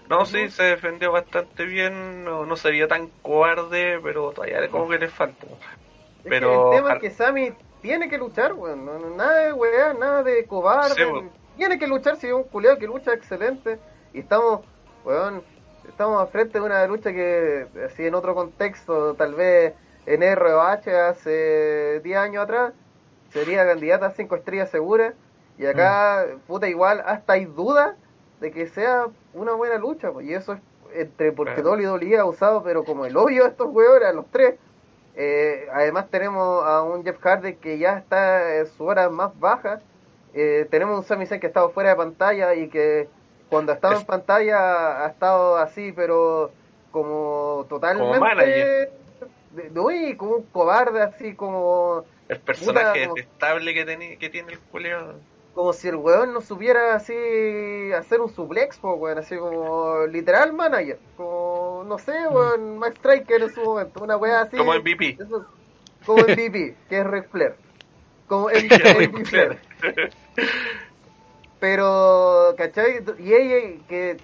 No, 0.08 0.26
sí, 0.26 0.48
se 0.50 0.64
defendió 0.64 1.12
bastante 1.12 1.64
bien, 1.64 2.24
no, 2.24 2.44
no 2.44 2.56
sería 2.56 2.86
tan 2.88 3.08
cobarde, 3.22 3.98
pero 4.02 4.32
todavía 4.32 4.68
como 4.68 4.88
que 4.88 4.98
le 4.98 5.08
falta. 5.08 5.46
Es 5.46 6.30
Pero 6.30 6.70
que 6.70 6.76
el 6.76 6.82
tema 6.82 6.94
es 6.94 7.00
que 7.00 7.10
Sammy 7.10 7.52
tiene 7.80 8.08
que 8.08 8.18
luchar, 8.18 8.52
weón. 8.54 8.84
No, 8.84 8.98
no- 8.98 9.10
nada 9.10 9.40
de 9.40 9.52
weá, 9.52 9.94
nada 9.94 10.22
de 10.22 10.44
cobarde. 10.46 10.94
Sí, 10.94 11.28
tiene 11.56 11.78
que 11.78 11.86
luchar 11.86 12.16
si 12.16 12.26
es 12.26 12.32
un 12.32 12.44
culiado 12.44 12.78
que 12.78 12.86
lucha 12.86 13.12
excelente. 13.12 13.78
Y 14.12 14.20
estamos, 14.20 14.60
weón, 15.04 15.42
estamos 15.88 16.20
al 16.20 16.28
frente 16.28 16.58
de 16.58 16.64
una 16.64 16.86
lucha 16.86 17.12
que, 17.12 17.66
así 17.86 18.06
en 18.06 18.14
otro 18.14 18.34
contexto, 18.34 19.14
tal 19.14 19.34
vez 19.34 19.74
en 20.06 20.22
ROH 20.22 20.90
hace 21.08 22.00
10 22.00 22.16
años 22.18 22.44
atrás, 22.44 22.72
sería 23.30 23.66
candidata 23.66 24.06
a 24.06 24.10
5 24.10 24.36
estrellas 24.36 24.70
seguras. 24.70 25.14
Y 25.58 25.66
acá, 25.66 26.26
puta, 26.46 26.68
igual 26.68 27.02
hasta 27.06 27.34
hay 27.34 27.44
duda 27.44 27.96
de 28.40 28.50
que 28.50 28.66
sea 28.66 29.06
una 29.34 29.52
buena 29.52 29.76
lucha. 29.76 30.10
pues, 30.12 30.26
Y 30.26 30.34
eso 30.34 30.54
es 30.54 30.60
entre 30.94 31.32
porque 31.32 31.54
Claro. 31.62 31.72
WWE 31.72 32.18
ha 32.18 32.24
usado, 32.24 32.62
pero 32.62 32.84
como 32.84 33.04
el 33.06 33.16
odio 33.16 33.44
a 33.44 33.48
estos 33.48 33.68
weones, 33.70 34.08
a 34.08 34.12
los 34.12 34.26
tres. 34.30 34.54
Eh, 35.16 35.68
además 35.72 36.08
tenemos 36.10 36.64
a 36.64 36.82
un 36.82 37.04
Jeff 37.04 37.18
Hardy 37.20 37.54
que 37.56 37.78
ya 37.78 37.98
está 37.98 38.56
en 38.58 38.66
su 38.66 38.84
hora 38.84 39.08
más 39.10 39.38
baja. 39.38 39.80
Eh, 40.32 40.66
tenemos 40.70 40.98
un 40.98 41.04
Sami 41.04 41.26
Zayn 41.26 41.40
que 41.40 41.46
ha 41.46 41.48
estado 41.48 41.70
fuera 41.70 41.90
de 41.90 41.96
pantalla 41.96 42.54
y 42.54 42.68
que 42.68 43.08
cuando 43.48 43.70
ha 43.72 43.74
estado 43.76 43.94
Es- 43.94 44.00
en 44.00 44.06
pantalla 44.06 45.04
ha 45.04 45.08
estado 45.08 45.56
así, 45.56 45.92
pero 45.92 46.50
como 46.90 47.66
totalmente... 47.68 48.18
manager. 48.18 48.90
de- 49.50 49.70
de- 49.70 49.80
uy, 49.80 50.16
como 50.16 50.36
un 50.36 50.42
cobarde, 50.46 51.02
así 51.02 51.34
como... 51.34 52.04
el 52.28 52.40
personaje 52.40 53.06
Puta, 53.08 53.14
detestable 53.20 53.74
que, 53.74 53.86
teni- 53.86 54.18
que 54.18 54.30
tiene 54.30 54.52
el 54.54 54.58
Julio. 54.72 55.14
Como 55.54 55.72
si 55.72 55.86
el 55.88 55.96
weón 55.96 56.32
no 56.34 56.40
supiera 56.40 56.96
así 56.96 57.14
hacer 57.96 58.20
un 58.20 58.28
suplex, 58.28 58.76
po, 58.78 58.94
weón, 58.94 59.18
así 59.18 59.36
como 59.36 60.04
literal 60.06 60.52
manager. 60.52 60.98
Como, 61.16 61.84
no 61.86 61.96
sé, 61.98 62.26
weón, 62.28 62.78
Max 62.78 62.96
Striker 62.96 63.42
en 63.42 63.54
su 63.54 63.60
momento, 63.62 64.02
una 64.02 64.16
weá 64.16 64.40
así. 64.42 64.56
Como 64.56 64.74
MVP. 64.74 65.16
Eso- 65.20 65.46
como 66.04 66.22
MVP, 66.22 66.76
que 66.88 66.98
es 66.98 67.06
Ric 67.06 67.28
Flair. 67.30 67.54
como 68.26 68.48
MVP 68.48 69.24
Flair. 69.24 69.58
Pero, 71.60 72.54
¿cachai? 72.56 73.02
Y 73.18 73.32
ella 73.32 73.78
que 73.88 74.16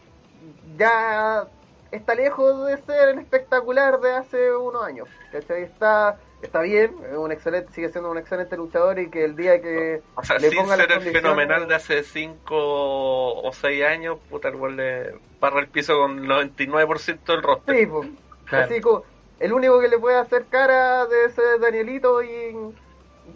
ya 0.76 1.46
está 1.90 2.14
lejos 2.14 2.66
de 2.66 2.76
ser 2.78 3.10
el 3.10 3.18
espectacular 3.20 4.00
de 4.00 4.12
hace 4.14 4.54
unos 4.54 4.84
años, 4.84 5.08
¿cachai? 5.32 5.62
Está, 5.62 6.18
está 6.42 6.62
bien, 6.62 6.94
es 7.10 7.16
un 7.16 7.32
excelente, 7.32 7.72
sigue 7.72 7.88
siendo 7.90 8.10
un 8.10 8.18
excelente 8.18 8.56
luchador 8.56 8.98
y 8.98 9.10
que 9.10 9.24
el 9.24 9.36
día 9.36 9.60
que 9.60 10.02
O 10.14 10.24
sea, 10.24 10.38
le 10.38 10.48
sin 10.50 10.58
ponga 10.58 10.76
las 10.76 10.86
ser 10.86 10.96
el 10.98 11.12
fenomenal 11.12 11.68
de 11.68 11.74
hace 11.74 12.02
5 12.02 12.54
o 12.54 13.50
6 13.52 13.84
años, 13.84 14.18
puta, 14.28 14.48
el 14.48 14.56
weón 14.56 14.76
le 14.76 15.14
barra 15.40 15.60
el 15.60 15.68
piso 15.68 15.98
con 15.98 16.18
el 16.18 16.28
99% 16.28 17.32
del 17.32 17.42
roster. 17.42 17.76
Sí, 17.76 17.86
pues. 17.86 18.08
Claro. 18.46 18.64
Así 18.66 18.80
como, 18.80 19.04
el 19.38 19.52
único 19.52 19.80
que 19.80 19.88
le 19.88 19.98
puede 19.98 20.16
hacer 20.18 20.46
cara 20.50 21.06
de 21.06 21.24
ese 21.26 21.42
Danielito 21.60 22.22
y, 22.22 22.56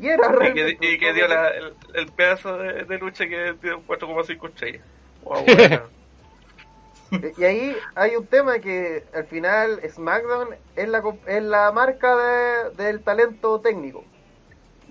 y 0.00 0.08
era 0.08 0.28
Y 0.48 0.52
que, 0.54 0.76
y 0.80 0.98
que 0.98 1.12
dio 1.12 1.28
la- 1.28 1.48
el, 1.50 1.74
el 1.94 2.12
pedazo 2.12 2.58
de, 2.58 2.84
de 2.84 2.98
lucha 2.98 3.26
que 3.26 3.54
dio 3.62 3.80
4,5 3.86 4.48
estrellas. 4.48 4.82
Wow, 5.24 5.42
bueno. 5.46 5.80
Y 7.38 7.44
ahí 7.44 7.76
hay 7.94 8.16
un 8.16 8.26
tema 8.26 8.58
que 8.58 9.04
al 9.14 9.24
final 9.26 9.80
SmackDown 9.88 10.48
es 10.76 10.88
la, 10.88 11.02
es 11.26 11.42
la 11.42 11.70
marca 11.72 12.16
de- 12.16 12.70
del 12.82 13.02
talento 13.02 13.60
técnico. 13.60 14.04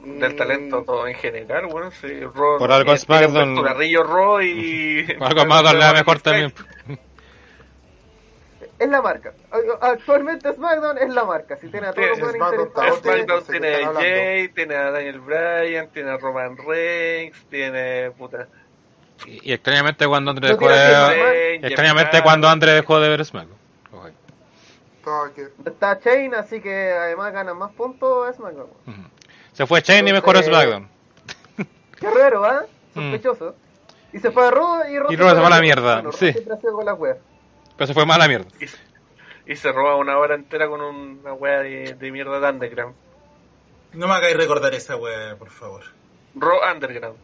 Y- 0.03 0.19
Del 0.19 0.35
talento 0.35 0.83
todo 0.83 1.07
en 1.07 1.15
general, 1.15 1.67
bueno, 1.67 1.91
sí, 1.91 2.19
Raw, 2.21 2.57
Por 2.59 2.71
algo 2.71 2.93
SmackDown- 2.93 3.63
Carrillo 3.63 4.03
Raw 4.03 4.41
y... 4.41 5.03
Por 5.17 5.27
algo 5.27 5.45
más 5.45 5.63
le 5.73 5.79
da 5.79 5.93
mejor 5.93 6.19
también. 6.21 6.53
Es 8.79 8.89
la 8.89 9.01
marca. 9.01 9.31
Actualmente 9.81 10.51
SmackDown 10.53 10.97
es 10.97 11.13
la 11.13 11.23
marca. 11.23 11.55
Si 11.57 11.69
tiene 11.69 11.87
a 11.87 11.93
todos 11.93 12.17
los 12.19 12.31
SmackDown. 12.33 12.71
SmackDown 13.01 13.43
tiene 13.45 13.75
a. 13.75 13.93
Jay, 13.93 14.47
tiene 14.49 14.75
a 14.75 14.91
Daniel 14.91 15.19
Bryan, 15.21 15.89
tiene 15.89 16.09
a 16.11 16.17
Roman 16.17 16.57
Reigns, 16.57 17.37
tiene 17.49 18.11
puta. 18.11 18.47
Y, 19.25 19.49
y 19.49 19.53
extrañamente 19.53 20.05
cuando 20.07 20.31
Andre 20.31 20.49
No 20.49 20.57
dejó 20.57 20.69
de... 20.71 21.55
extrañamente 21.55 22.21
cuando 22.21 22.47
Andre 22.49 22.73
dejó 22.73 22.99
de 22.99 23.09
ver 23.09 23.23
SmackDown. 23.25 23.57
Está 25.65 25.99
Chain, 25.99 26.33
así 26.35 26.61
que 26.61 26.91
además 26.91 27.33
gana 27.33 27.53
más 27.53 27.71
puntos 27.73 28.35
SmackDown. 28.35 28.69
Ujú. 28.87 29.01
Se 29.51 29.65
fue 29.67 29.81
Shane 29.81 30.09
y 30.09 30.13
mejoró 30.13 30.41
SmackDown. 30.41 30.87
Qué 31.99 32.09
raro, 32.09 32.43
¿ah? 32.45 32.63
Mm. 32.95 33.11
Sospechoso. 33.11 33.55
Y 34.13 34.19
se 34.19 34.31
fue 34.31 34.47
a 34.47 34.51
Raw 34.51 34.81
y 34.89 34.97
Raw 34.99 35.09
se 35.09 35.17
fue 35.17 35.45
a 35.45 35.49
la 35.49 35.61
mierda, 35.61 35.95
Bueno, 35.95 36.11
sí. 36.11 36.31
siempre 36.31 36.53
ha 36.53 36.57
sido 36.57 36.73
con 36.73 36.85
las 36.85 36.97
weas. 36.97 37.17
Pero 37.75 37.87
se 37.87 37.93
fue 37.93 38.05
más 38.05 38.17
a 38.17 38.19
la 38.19 38.27
mierda. 38.27 38.47
Y 39.45 39.55
se 39.55 39.71
roba 39.71 39.95
una 39.97 40.17
hora 40.17 40.35
entera 40.35 40.67
con 40.67 40.79
una 40.81 41.33
wea 41.33 41.59
de, 41.59 41.95
de 41.95 42.11
mierda 42.11 42.39
de 42.39 42.49
Underground. 42.49 42.95
No 43.93 44.07
me 44.07 44.13
hagáis 44.13 44.37
recordar 44.37 44.73
esa 44.73 44.95
wea, 44.95 45.35
por 45.35 45.49
favor. 45.49 45.83
Raw 46.35 46.59
Underground. 46.71 47.17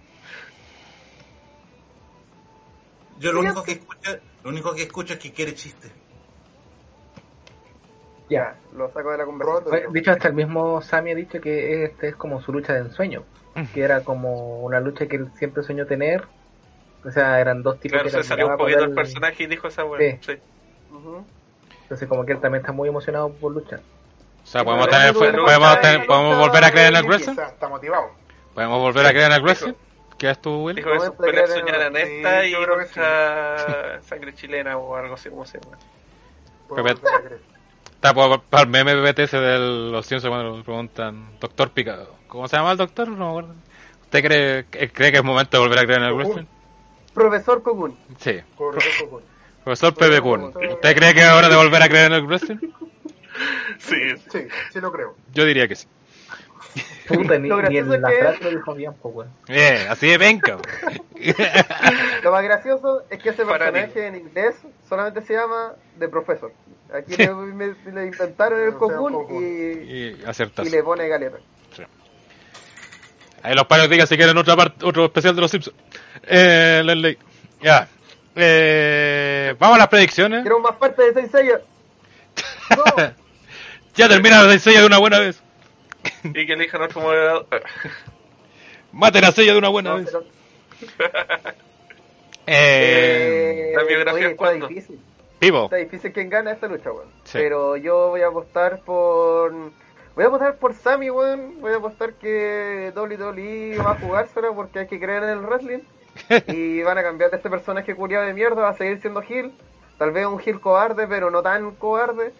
Yo 3.20 3.34
lo 3.34 3.42
único 3.42 3.64
que 3.64 3.74
escucho, 3.74 4.12
lo 4.44 4.50
único 4.50 4.74
que 4.74 4.84
escucho 4.84 5.14
es 5.14 5.20
que 5.20 5.32
quiere 5.32 5.54
chiste. 5.54 5.92
Ya. 8.30 8.56
Lo 8.74 8.92
saco 8.92 9.12
de 9.12 9.18
la 9.18 9.26
conversación. 9.26 9.70
Bueno, 9.70 9.92
De 9.92 10.00
hecho, 10.00 10.12
hasta 10.12 10.28
el 10.28 10.36
mismo 10.36 10.82
Sammy 10.82 11.12
ha 11.12 11.16
dicho 11.16 11.42
que 11.42 11.86
este 11.86 12.10
es 12.10 12.16
como 12.16 12.42
su 12.42 12.54
lucha 12.54 12.74
de 12.74 12.80
ensueño. 12.80 13.24
Que 13.74 13.82
era 13.82 14.06
como 14.06 14.62
una 14.62 14.80
lucha 14.80 15.08
que 15.08 15.18
él 15.18 15.30
siempre 15.36 15.64
soñó 15.64 15.86
tener. 15.86 16.24
O 17.04 17.12
sea, 17.12 17.42
eran 17.42 17.62
dos 17.62 17.80
tipos 17.80 18.00
Claro, 18.00 18.06
que 18.06 18.24
se 18.24 18.24
salió 18.24 18.48
un 18.48 18.58
poquito 18.58 18.84
el 18.86 18.94
personaje 18.94 19.44
y 19.44 19.48
dijo 19.48 19.68
esa 19.68 19.84
wea. 19.84 20.18
Sí. 20.22 20.34
Entonces, 21.84 22.08
como 22.08 22.26
que 22.26 22.34
él 22.34 22.40
también 22.40 22.62
está 22.62 22.72
muy 22.72 22.88
emocionado 22.88 23.34
por 23.34 23.52
luchar. 23.52 23.82
O 24.44 24.48
sea, 24.48 24.64
podemos, 24.64 24.88
tener, 24.88 25.14
la 25.14 25.44
podemos, 25.44 26.06
podemos 26.08 26.38
volver 26.38 26.64
a 26.64 26.72
creer 26.72 26.88
en 26.90 26.96
el 26.96 27.02
de 27.02 27.08
wrestling. 27.08 27.34
O 27.34 27.36
sea, 27.36 27.48
está 27.48 27.68
motivado. 27.68 28.12
Podemos 28.54 28.80
volver 28.80 29.06
a 29.06 29.10
creer 29.10 29.26
en 29.26 29.34
el 29.34 29.44
wrestling. 29.44 29.74
¿Qué 30.20 30.30
es 30.30 30.40
tu 30.42 30.52
Will? 30.64 30.76
Dijo 30.76 30.90
peleas 31.18 31.50
creer 31.50 31.82
en 31.88 31.96
esta 31.98 32.42
Sí, 32.42 32.48
y 32.48 32.52
yo 32.52 32.64
creo 32.64 32.78
que 32.78 32.84
contra 32.86 34.02
sangre 34.04 34.34
chilena 34.36 34.78
o 34.78 34.96
algo 34.96 35.16
así 35.16 35.30
como 35.30 35.46
se 35.46 35.60
llama. 35.60 35.78
Está 37.96 38.14
por, 38.14 38.42
para 38.44 38.64
el 38.64 38.70
meme 38.70 38.96
PPT 38.96 39.32
de 39.32 39.60
los 39.92 40.06
Simpsons 40.06 40.30
cuando 40.32 40.58
le 40.58 40.64
preguntan, 40.64 41.40
Doctor 41.40 41.72
Picado. 41.72 42.16
¿Cómo 42.28 42.48
se 42.48 42.56
llama 42.58 42.72
el 42.74 42.78
doctor? 42.78 43.08
No 43.10 43.18
me 43.26 43.30
acuerdo. 43.32 43.56
¿Usted 44.04 44.24
cree, 44.24 44.66
que- 44.70 44.92
cree 44.92 45.12
que 45.12 45.18
es 45.18 45.24
momento 45.24 45.58
de 45.58 45.64
volver 45.64 45.80
a 45.80 45.84
creer 45.86 46.02
en 46.02 46.08
el 46.08 46.14
wrestling? 46.14 46.46
Profesor 47.14 47.62
Cocoon. 47.64 47.98
Sí. 48.18 48.40
Por 48.58 48.78
eso, 48.78 49.10
por- 49.10 49.24
Profesor 49.64 49.94
Pepe 49.94 50.22
Kun. 50.22 50.44
¿Usted 50.46 50.96
cree 50.96 51.14
que 51.14 51.22
es 51.22 51.32
hora 51.32 51.50
de 51.50 51.56
volver 51.56 51.82
a 51.84 51.90
creer 51.90 52.06
en 52.08 52.14
el 52.14 52.26
wrestling? 52.26 52.58
Sí, 53.78 54.16
Sí, 54.32 54.48
sí 54.72 54.80
lo 54.82 54.92
creo. 54.92 55.16
Yo 55.34 55.46
diría 55.46 55.68
que 55.68 55.76
sí. 55.76 55.88
Puta, 57.08 57.38
ni, 57.40 57.48
Lo 57.50 57.56
ni 57.58 57.62
gracioso 57.62 57.94
en 57.94 57.96
es 57.96 58.02
la 58.02 58.10
que- 58.10 58.16
frase 58.18 58.44
lo 58.44 58.50
dijo 58.52 58.74
bien, 58.76 58.94
pues, 59.02 59.16
weón. 59.16 59.32
Bien, 59.48 59.88
así 59.90 60.08
de 60.08 60.20
penca. 60.20 60.58
Lo 62.24 62.32
más 62.32 62.44
gracioso 62.44 63.04
es 63.10 63.20
que 63.22 63.30
ese 63.30 63.46
Para 63.46 63.72
personaje 63.72 64.08
en 64.08 64.16
inglés 64.16 64.56
solamente 64.88 65.22
se 65.22 65.34
llama 65.34 65.74
The 65.98 66.08
Professor. 66.10 66.52
Aquí 66.94 67.16
le, 67.18 67.30
me- 67.34 67.76
le 67.92 68.06
inventaron 68.08 68.62
el 68.62 68.74
Cocoon. 68.76 69.26
y, 69.44 69.90
y 69.90 70.24
acertas. 70.26 70.66
y 70.68 70.70
le 70.70 70.84
pone 70.84 71.08
galeta. 71.08 71.38
Ahí 73.42 73.56
los 73.56 73.66
palos 73.68 73.90
digan 73.90 74.06
si 74.06 74.18
quieren 74.18 74.38
otra 74.38 74.56
parte, 74.58 74.84
otro 74.86 75.06
especial 75.06 75.34
de 75.34 75.42
los 75.42 75.50
Simpsons. 75.52 75.76
Eh, 76.24 76.82
Leslie. 76.84 77.18
Ya. 77.62 77.88
Eh, 78.36 79.56
vamos 79.58 79.76
a 79.76 79.80
las 79.80 79.88
predicciones. 79.88 80.42
Quiero 80.42 80.60
más 80.60 80.76
parte 80.76 81.04
de 81.04 81.14
Saint 81.14 81.32
Seiya. 81.32 81.62
No, 82.76 82.84
Ya 83.96 84.08
termina 84.10 84.44
la 84.44 84.60
sella 84.60 84.82
de 84.82 84.86
una 84.88 84.98
buena 84.98 85.20
vez. 85.20 85.42
Y 86.24 86.46
que 86.46 86.54
elijan 86.54 86.82
otro 86.82 87.02
moderador. 87.02 87.46
Maten 88.92 89.24
a 89.26 89.32
sella 89.32 89.54
de 89.54 89.60
una 89.60 89.70
buena 89.70 89.92
no, 89.92 89.98
vez. 89.98 90.10
pero- 90.12 90.26
Eh, 92.52 93.72
Eh, 93.72 93.74
¿La 93.76 93.84
biografía 93.84 94.14
oye, 94.14 94.26
es 94.26 94.32
está 94.32 94.52
difícil. 94.68 95.00
Vivo. 95.40 95.64
Está 95.66 95.76
difícil 95.78 96.12
quién 96.12 96.30
gana 96.30 96.52
esta 96.52 96.68
lucha, 96.68 96.92
weón. 96.92 97.08
Sí. 97.24 97.38
Pero 97.38 97.78
yo 97.78 98.10
voy 98.10 98.22
a 98.22 98.28
apostar 98.28 98.80
por. 98.82 99.52
Voy 100.16 100.24
a 100.24 100.28
apostar 100.28 100.56
por 100.58 100.74
Sammy, 100.74 101.10
weón. 101.12 101.62
Voy 101.62 101.74
a 101.74 101.78
apostar 101.78 102.14
que 102.14 102.92
WWE 102.96 103.78
va 103.78 103.92
a 103.92 104.00
jugársela 104.00 104.52
porque 104.54 104.80
hay 104.80 104.88
que 104.88 105.00
creer 105.00 105.24
en 105.24 105.30
el 105.30 105.40
wrestling. 105.42 105.80
y 106.48 106.82
van 106.82 106.98
a 106.98 107.04
cambiar 107.04 107.30
de 107.30 107.38
este 107.38 107.50
personaje 107.50 107.96
culiado 107.96 108.26
de 108.26 108.34
mierda, 108.34 108.62
va 108.64 108.70
a 108.70 108.74
seguir 108.78 109.00
siendo 109.00 109.22
Gil. 109.22 109.52
Tal 109.98 110.12
vez 110.12 110.26
un 110.26 110.40
Gil 110.40 110.60
cobarde, 110.60 111.08
pero 111.08 111.30
no 111.30 111.42
tan 111.44 111.72
cobarde. 111.76 112.34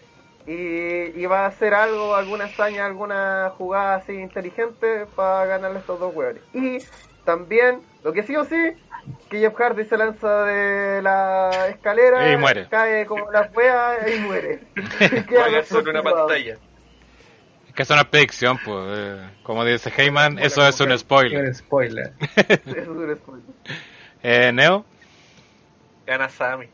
Y, 0.52 1.20
y 1.20 1.26
va 1.26 1.44
a 1.44 1.46
hacer 1.46 1.74
algo, 1.74 2.16
alguna 2.16 2.44
hazaña, 2.46 2.86
alguna 2.86 3.52
jugada 3.56 3.96
así 3.96 4.12
inteligente 4.14 5.06
para 5.14 5.44
ganarle 5.46 5.76
a 5.76 5.80
estos 5.80 6.00
dos 6.00 6.14
weones. 6.14 6.42
Y 6.52 6.78
también, 7.24 7.80
lo 8.02 8.12
que 8.12 8.22
sí 8.24 8.34
o 8.34 8.44
sí, 8.44 8.56
que 9.28 9.38
Jeff 9.38 9.54
Hardy 9.54 9.84
se 9.84 9.96
lanza 9.96 10.44
de 10.44 11.02
la 11.02 11.68
escalera 11.68 12.32
Y 12.32 12.36
muere. 12.36 12.66
cae 12.68 13.06
como 13.06 13.30
la 13.30 13.48
wea 13.54 14.08
y 14.08 14.18
muere. 14.20 14.60
Queda 15.28 15.62
sobre 15.62 15.90
una 15.90 16.02
pantalla. 16.02 16.56
Es 17.68 17.74
que 17.74 17.82
es 17.84 17.90
una 17.90 18.04
predicción, 18.10 18.58
pues. 18.64 18.98
eh, 18.98 19.30
como 19.44 19.64
dice 19.64 19.92
Heyman, 19.96 20.38
eso 20.40 20.66
es 20.66 20.80
un 20.80 20.98
spoiler. 20.98 21.44
Un 21.46 21.54
spoiler. 21.54 22.12
Eso 22.36 22.76
es 22.76 22.88
un 22.88 23.16
spoiler. 23.16 23.44
Eh, 24.24 24.50
Neo. 24.52 24.84
Gana 26.06 26.28
Sammy. 26.28 26.66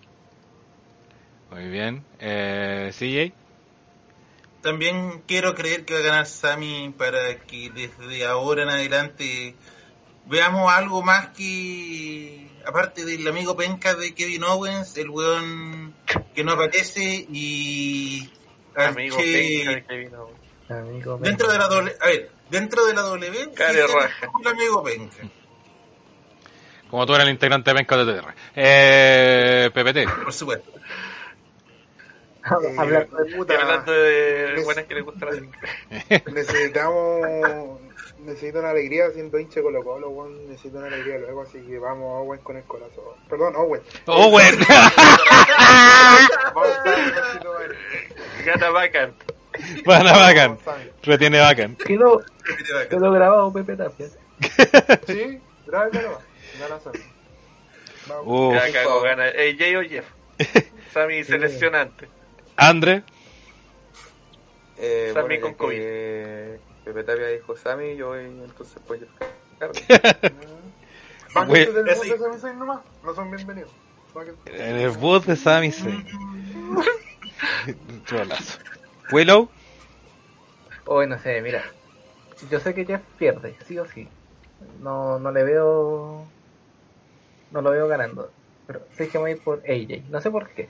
Muy 1.50 1.68
bien. 1.68 2.02
Eh, 2.18 2.90
CJ. 2.92 3.34
También 4.66 5.22
quiero 5.28 5.54
creer 5.54 5.84
que 5.84 5.94
va 5.94 6.00
a 6.00 6.02
ganar 6.02 6.26
Sammy 6.26 6.92
para 6.98 7.38
que 7.46 7.70
desde 7.70 8.26
ahora 8.26 8.64
en 8.64 8.68
adelante 8.68 9.54
veamos 10.24 10.72
algo 10.72 11.04
más 11.04 11.28
que, 11.28 12.50
aparte 12.66 13.04
del 13.04 13.28
amigo 13.28 13.56
penca 13.56 13.94
de 13.94 14.12
Kevin 14.12 14.42
Owens, 14.42 14.96
el 14.96 15.08
weón 15.10 15.94
que 16.34 16.42
no 16.42 16.50
aparece 16.54 17.28
y 17.30 18.28
Amigo 18.74 19.16
Che- 19.18 19.62
penca 19.62 19.70
de 19.70 19.84
Kevin 19.86 20.14
Owens. 20.16 20.40
Amigo, 20.68 21.18
dentro 21.18 21.52
de 21.52 21.58
la 21.58 21.68
doble, 21.68 21.96
a 22.00 22.06
ver, 22.06 22.30
dentro 22.50 22.86
de 22.86 22.94
la 22.94 23.02
W, 23.02 23.50
un 24.40 24.48
amigo 24.48 24.82
penca. 24.82 25.28
Como 26.90 27.06
tú 27.06 27.14
eres 27.14 27.28
el 27.28 27.32
integrante 27.34 27.70
de 27.70 27.76
Penca 27.76 27.96
de 27.96 28.20
TR. 28.20 28.34
Eh, 28.56 29.70
PPT. 29.72 30.24
Por 30.24 30.32
supuesto. 30.32 30.72
Eh, 32.46 32.74
Hablando 32.78 33.26
Y 33.26 33.34
puta, 33.34 33.54
hablando 33.60 33.92
de 33.92 34.62
buenas 34.64 34.84
que 34.84 34.94
le 34.94 35.00
gusta 35.00 35.26
la 35.26 36.20
necesitamos 36.32 37.80
necesito 38.20 38.58
una 38.58 38.70
alegría 38.70 39.10
siendo 39.10 39.38
hincha 39.38 39.62
Colo 39.62 39.82
Colo 39.84 40.10
weón. 40.10 40.48
necesito 40.48 40.78
una 40.78 40.86
alegría 40.86 41.18
luego 41.18 41.42
así 41.42 41.60
que 41.60 41.78
vamos 41.78 42.22
Owen 42.22 42.40
con 42.40 42.56
el 42.56 42.64
corazón 42.64 43.04
perdón 43.28 43.54
Owen 43.56 43.82
ver. 47.58 47.76
Gana 48.44 48.70
Bacant. 48.70 49.14
Van 49.84 50.06
a 50.06 50.12
Bacán. 50.12 50.50
Vamos, 50.50 50.64
Sammy. 50.64 50.90
Retiene 51.02 51.40
Bacán. 51.40 51.76
Quedó, 51.76 52.22
quedó 52.88 53.10
grabado 53.10 53.52
Pepe 53.52 53.76
Tapia. 53.76 54.06
sí 55.06 55.40
grábalo 55.66 56.20
gana 56.60 56.80
Sammy 56.80 57.00
vamos 58.06 58.24
Uh, 58.26 58.52
Ya 58.54 58.72
cagó, 58.72 59.00
gana. 59.02 59.28
Eh, 59.30 59.56
Jay 59.58 59.74
o 59.76 59.82
Jeff. 59.82 60.04
Sammy 60.92 61.24
seleccionante. 61.24 62.08
Andre. 62.56 63.02
Eh, 64.78 65.10
Sammy 65.14 65.26
bueno, 65.38 65.42
con 65.46 65.54
COVID. 65.54 65.76
que 65.78 66.58
Pepe 66.84 67.04
Tapia 67.04 67.26
dijo 67.28 67.56
Sammy, 67.56 67.96
yo 67.96 68.08
voy 68.08 68.24
entonces 68.24 68.78
pues 68.86 69.00
yo. 69.00 69.06
Van 71.34 71.48
Güey. 71.48 71.66
del 71.66 71.84
bus 71.84 72.08
de 72.08 72.18
Sami 72.18 72.38
Zayn 72.38 72.58
nomás, 72.58 72.80
no 73.02 73.14
son 73.14 73.30
bienvenidos. 73.30 73.70
En 74.46 74.76
el 74.76 74.90
bus 74.90 75.26
de 75.26 75.36
Sami 75.36 75.70
Zayn. 75.72 76.06
Cholazo. 78.04 78.58
Willow, 79.12 79.48
Hoy 80.86 81.06
no 81.06 81.18
sé, 81.18 81.40
mira. 81.42 81.62
Yo 82.50 82.60
sé 82.60 82.74
que 82.74 82.84
Jeff 82.84 83.02
pierde, 83.18 83.56
sí 83.66 83.78
o 83.78 83.86
sí. 83.86 84.08
No, 84.80 85.18
no 85.18 85.32
le 85.32 85.42
veo. 85.42 86.24
No 87.50 87.60
lo 87.62 87.70
veo 87.70 87.88
ganando. 87.88 88.30
Pero 88.66 88.82
sé 88.96 89.08
que 89.08 89.18
voy 89.18 89.30
a 89.32 89.34
ir 89.34 89.42
por 89.42 89.62
AJ. 89.68 90.08
No 90.10 90.20
sé 90.20 90.30
por 90.30 90.48
qué. 90.50 90.68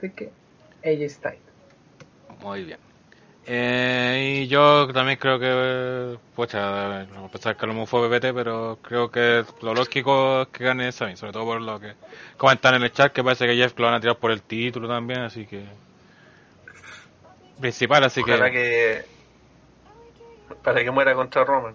Sé 0.00 0.12
que 0.12 0.30
AJ 0.84 1.08
Styles. 1.08 1.40
Muy 2.42 2.64
bien. 2.64 2.78
Eh, 3.46 4.42
y 4.42 4.48
yo 4.48 4.90
también 4.92 5.18
creo 5.18 5.38
que, 5.38 6.16
pucha, 6.34 7.02
a 7.02 7.28
pesar 7.30 7.56
que 7.56 7.66
lo 7.66 7.86
fue 7.86 8.08
PPT, 8.08 8.32
pero 8.34 8.78
creo 8.80 9.10
que 9.10 9.44
lo 9.60 9.74
lógico 9.74 10.42
es 10.42 10.48
que 10.48 10.64
gane 10.64 10.90
Sami, 10.92 11.16
sobre 11.16 11.32
todo 11.32 11.44
por 11.44 11.60
lo 11.60 11.78
que 11.78 11.92
comentan 12.38 12.76
en 12.76 12.84
el 12.84 12.92
chat, 12.92 13.12
que 13.12 13.22
parece 13.22 13.46
que 13.46 13.56
Jeff 13.56 13.78
lo 13.78 13.86
van 13.86 13.94
a 13.94 14.00
tirar 14.00 14.16
por 14.16 14.30
el 14.30 14.42
título 14.42 14.88
también, 14.88 15.20
así 15.20 15.46
que... 15.46 15.62
Principal, 17.60 18.04
así 18.04 18.22
Ojalá 18.22 18.50
que... 18.50 19.04
que... 20.48 20.54
Para 20.62 20.82
que 20.82 20.90
muera 20.90 21.14
contra 21.14 21.44
Roman. 21.44 21.74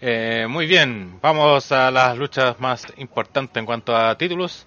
Eh, 0.00 0.46
muy 0.48 0.66
bien, 0.66 1.20
vamos 1.20 1.70
a 1.70 1.90
las 1.90 2.18
luchas 2.18 2.58
más 2.58 2.86
importantes 2.96 3.56
en 3.56 3.66
cuanto 3.66 3.94
a 3.94 4.16
títulos. 4.16 4.66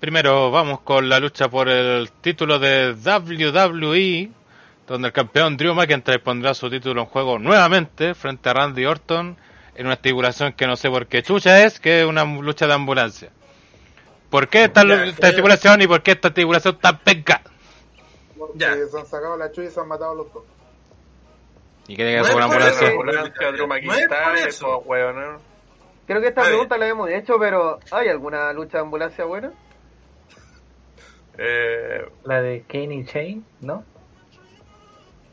Primero 0.00 0.50
vamos 0.50 0.80
con 0.80 1.08
la 1.08 1.20
lucha 1.20 1.48
por 1.48 1.68
el 1.68 2.10
título 2.10 2.58
de 2.58 2.94
WWE, 2.94 4.30
donde 4.86 5.08
el 5.08 5.12
campeón 5.12 5.56
Drew 5.58 5.74
McIntyre 5.74 6.18
pondrá 6.20 6.54
su 6.54 6.70
título 6.70 7.02
en 7.02 7.06
juego 7.06 7.38
nuevamente 7.38 8.14
frente 8.14 8.48
a 8.48 8.54
Randy 8.54 8.86
Orton 8.86 9.36
en 9.74 9.86
una 9.86 9.94
estipulación 9.94 10.54
que 10.54 10.66
no 10.66 10.76
sé 10.76 10.88
por 10.88 11.06
qué 11.06 11.22
chucha 11.22 11.62
es, 11.64 11.78
que 11.80 12.00
es 12.00 12.06
una 12.06 12.24
lucha 12.24 12.66
de 12.66 12.72
ambulancia. 12.72 13.30
¿Por 14.30 14.48
qué 14.48 14.64
esta, 14.64 14.84
lu- 14.84 14.94
esta 14.94 15.28
estipulación 15.28 15.82
y 15.82 15.86
por 15.86 16.02
qué 16.02 16.12
esta 16.12 16.28
estipulación 16.28 16.78
tan 16.78 16.98
penca? 17.00 17.42
Porque 18.38 18.58
Ya. 18.58 18.74
se 18.74 18.98
han 18.98 19.06
sacado 19.06 19.36
la 19.36 19.50
chucha 19.52 19.68
y 19.68 19.70
se 19.70 19.80
han 19.80 19.88
matado 19.88 20.14
los 20.14 20.32
dos. 20.32 20.44
¿Y 21.88 21.96
qué 21.96 22.04
tiene 22.04 22.22
que 22.22 22.28
No 22.30 22.36
una 22.36 22.44
ambulancia? 22.46 22.88
ambulancia, 22.88 23.52
Drew 23.52 23.66
No 23.66 23.74
es 23.74 23.84
por 23.84 23.98
McIntyre, 23.98 24.38
eso. 24.40 24.48
eso, 24.48 24.78
weón, 24.86 25.16
¿no? 25.20 25.38
Creo 26.06 26.20
que 26.22 26.28
esta 26.28 26.42
pregunta 26.42 26.78
la 26.78 26.88
hemos 26.88 27.10
hecho, 27.10 27.34
pero 27.38 27.78
¿hay 27.90 28.08
alguna 28.08 28.50
lucha 28.54 28.78
de 28.78 28.84
ambulancia 28.84 29.24
buena? 29.24 29.52
Eh, 31.42 32.06
La 32.24 32.42
de 32.42 32.62
Kane 32.68 32.94
y 32.96 33.04
Shane, 33.04 33.42
¿no? 33.62 33.82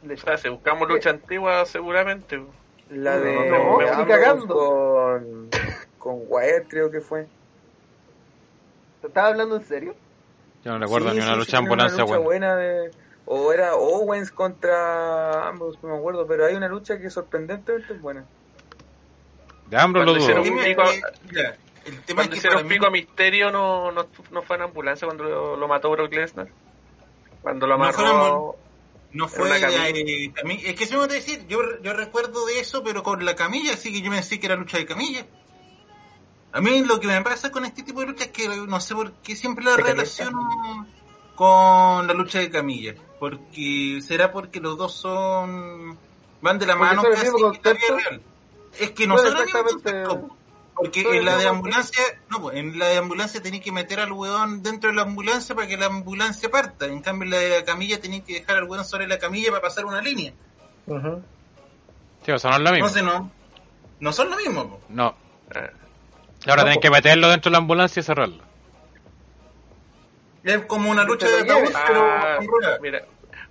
o 0.10 0.18
sea, 0.18 0.38
si 0.38 0.48
buscamos 0.48 0.88
lucha 0.88 1.10
antigua, 1.10 1.66
seguramente. 1.66 2.42
La 2.90 3.20
de 3.20 3.50
No, 3.50 3.80
no, 3.82 4.08
cagando. 4.08 4.48
con 4.56 5.50
con 5.98 6.16
Wyatt 6.30 6.70
creo 6.70 6.90
que 6.90 7.02
fue. 7.02 7.28
¿Te 9.02 9.08
estás 9.08 9.26
hablando 9.26 9.58
en 9.58 9.66
serio? 9.66 9.96
Yo 10.64 10.72
no 10.72 10.80
recuerdo 10.80 11.10
Sí, 11.12 11.18
ni 11.18 11.22
una 11.24 11.34
sí, 11.34 11.40
lucha 11.40 11.52
sí, 11.52 11.56
ambulancia 11.58 12.04
una 12.06 12.16
lucha 12.16 12.18
buena. 12.20 12.54
buena 12.54 12.56
de 12.56 12.92
o 13.26 13.52
era 13.52 13.76
Owens 13.76 14.32
contra 14.32 15.50
Ambrose, 15.50 15.78
no 15.84 15.90
me 15.90 15.98
acuerdo, 15.98 16.26
pero 16.26 16.46
hay 16.46 16.56
una 16.56 16.70
lucha 16.70 16.98
que 16.98 17.10
sorprendentemente 17.10 17.92
es 17.92 18.02
buena. 18.02 18.24
De 19.70 19.78
Ambrose 19.78 20.06
lo 20.06 20.14
dudo. 20.14 20.22
hicieron- 20.24 20.78
El 21.88 22.02
tema 22.02 22.04
tema 22.04 22.22
es 22.22 22.28
Cuando 22.28 22.32
que 22.32 22.38
hicieron 22.38 22.58
para 22.58 22.68
mí- 22.68 22.76
pico 22.76 22.86
a 22.86 22.90
Misterio, 22.92 23.52
no, 23.52 23.92
no, 23.92 24.08
no 24.32 24.42
fue 24.44 24.56
en 24.58 24.62
ambulancia 24.64 25.06
cuando 25.08 25.24
lo, 25.24 25.56
lo 25.58 25.68
mató 25.68 25.90
Brock 25.90 26.14
Lesnar. 26.14 26.48
Cuando 27.42 27.66
lo 27.68 27.78
No 27.78 27.92
fue 27.94 28.06
amarró. 28.06 28.56
No 29.14 29.28
fue 29.30 29.50
de 29.50 29.62
camilla. 29.62 29.84
ahí, 29.84 30.30
cami- 30.34 30.62
Es 30.66 30.76
que 30.76 30.86
se 30.86 30.94
me 30.94 31.00
va 31.00 31.06
a 31.06 31.08
decir, 31.08 31.48
yo, 31.48 31.60
yo 31.82 31.94
recuerdo 31.94 32.46
de 32.46 32.60
eso, 32.60 32.84
pero 32.84 33.02
con 33.04 33.24
la 33.26 33.36
camilla, 33.36 33.74
así 33.74 33.92
que 33.92 34.02
yo 34.02 34.12
pensé 34.12 34.40
que 34.40 34.46
era 34.48 34.56
lucha 34.58 34.78
de 34.78 34.86
camilla. 34.86 35.26
A 36.52 36.60
mí 36.62 36.84
lo 36.84 37.00
que 37.00 37.08
me 37.08 37.22
pasa 37.22 37.52
con 37.52 37.66
este 37.66 37.84
tipo 37.84 38.02
de 38.02 38.08
lucha 38.08 38.26
es 38.26 38.32
que 38.32 38.48
no 38.50 38.80
sé 38.82 38.94
por 38.96 39.12
qué 39.24 39.36
siempre 39.36 39.64
la 39.64 39.78
relaciono 39.78 40.86
con 41.36 42.06
la 42.08 42.14
lucha 42.14 42.40
de 42.40 42.50
camilla. 42.50 42.96
Porque 43.20 44.00
será 44.06 44.32
porque 44.32 44.60
los 44.60 44.78
dos 44.78 44.94
son. 44.94 45.98
van 46.42 46.60
de 46.60 46.66
la 46.66 46.78
Porque 46.78 46.96
mano 46.96 47.04
casi 47.10 47.32
mismo 47.32 47.54
en 47.54 47.64
real. 47.64 48.22
Es 48.80 48.92
que 48.92 49.08
no 49.08 49.18
Son 49.18 49.34
mismo 49.34 49.60
exactamente- 49.60 50.04
po. 50.06 50.37
Porque 50.78 51.02
en 51.02 51.26
la 51.26 51.38
de 51.38 51.48
ambulancia, 51.48 52.04
no, 52.30 52.40
pues, 52.42 52.56
en 52.58 52.78
la 52.78 52.86
de 52.88 52.98
ambulancia 52.98 53.42
tenés 53.42 53.62
que 53.62 53.72
meter 53.72 54.00
al 54.00 54.12
weón 54.12 54.62
dentro 54.62 54.90
de 54.92 54.96
la 54.96 55.02
ambulancia 55.02 55.56
para 55.56 55.68
que 55.68 55.76
la 55.76 55.88
ambulancia 55.88 56.50
parta. 56.50 56.86
En 56.86 57.02
cambio, 57.02 57.26
en 57.26 57.32
la 57.32 57.38
de 57.38 57.50
la 57.60 57.66
camilla 57.66 58.00
tenés 58.00 58.24
que 58.24 58.34
dejar 58.34 58.58
al 58.58 58.66
weón 58.66 58.86
sobre 58.86 59.08
la 59.08 59.18
camilla 59.18 59.50
para 59.50 59.62
pasar 59.64 59.86
una 59.86 60.02
línea. 60.02 60.34
Ujú. 60.86 61.24
Sí, 62.26 62.32
eso 62.32 62.50
no 62.50 62.56
es 62.58 62.62
lo 62.62 62.72
mismo. 62.72 62.88
Entonces 62.88 63.04
no, 63.04 63.32
no 64.00 64.14
son 64.14 64.30
lo 64.30 64.38
mismo. 64.38 64.70
po. 64.70 64.80
No. 64.90 65.16
Ahora 66.48 66.64
No, 66.66 66.74
po. 66.76 66.80
que 66.82 66.90
meterlo 66.92 67.30
dentro 67.30 67.50
de 67.50 67.54
la 67.54 67.58
ambulancia 67.58 68.00
y 68.00 68.04
cerrarlo. 68.04 68.44
Es 70.44 70.66
como 70.66 70.90
una 70.92 71.04
lucha 71.04 71.28
de 71.28 71.42
ataúd, 71.42 71.74
pero 71.88 72.06
ah, 72.06 72.36
con 72.38 72.48
ruedas. 72.48 72.80
mira, 72.82 73.02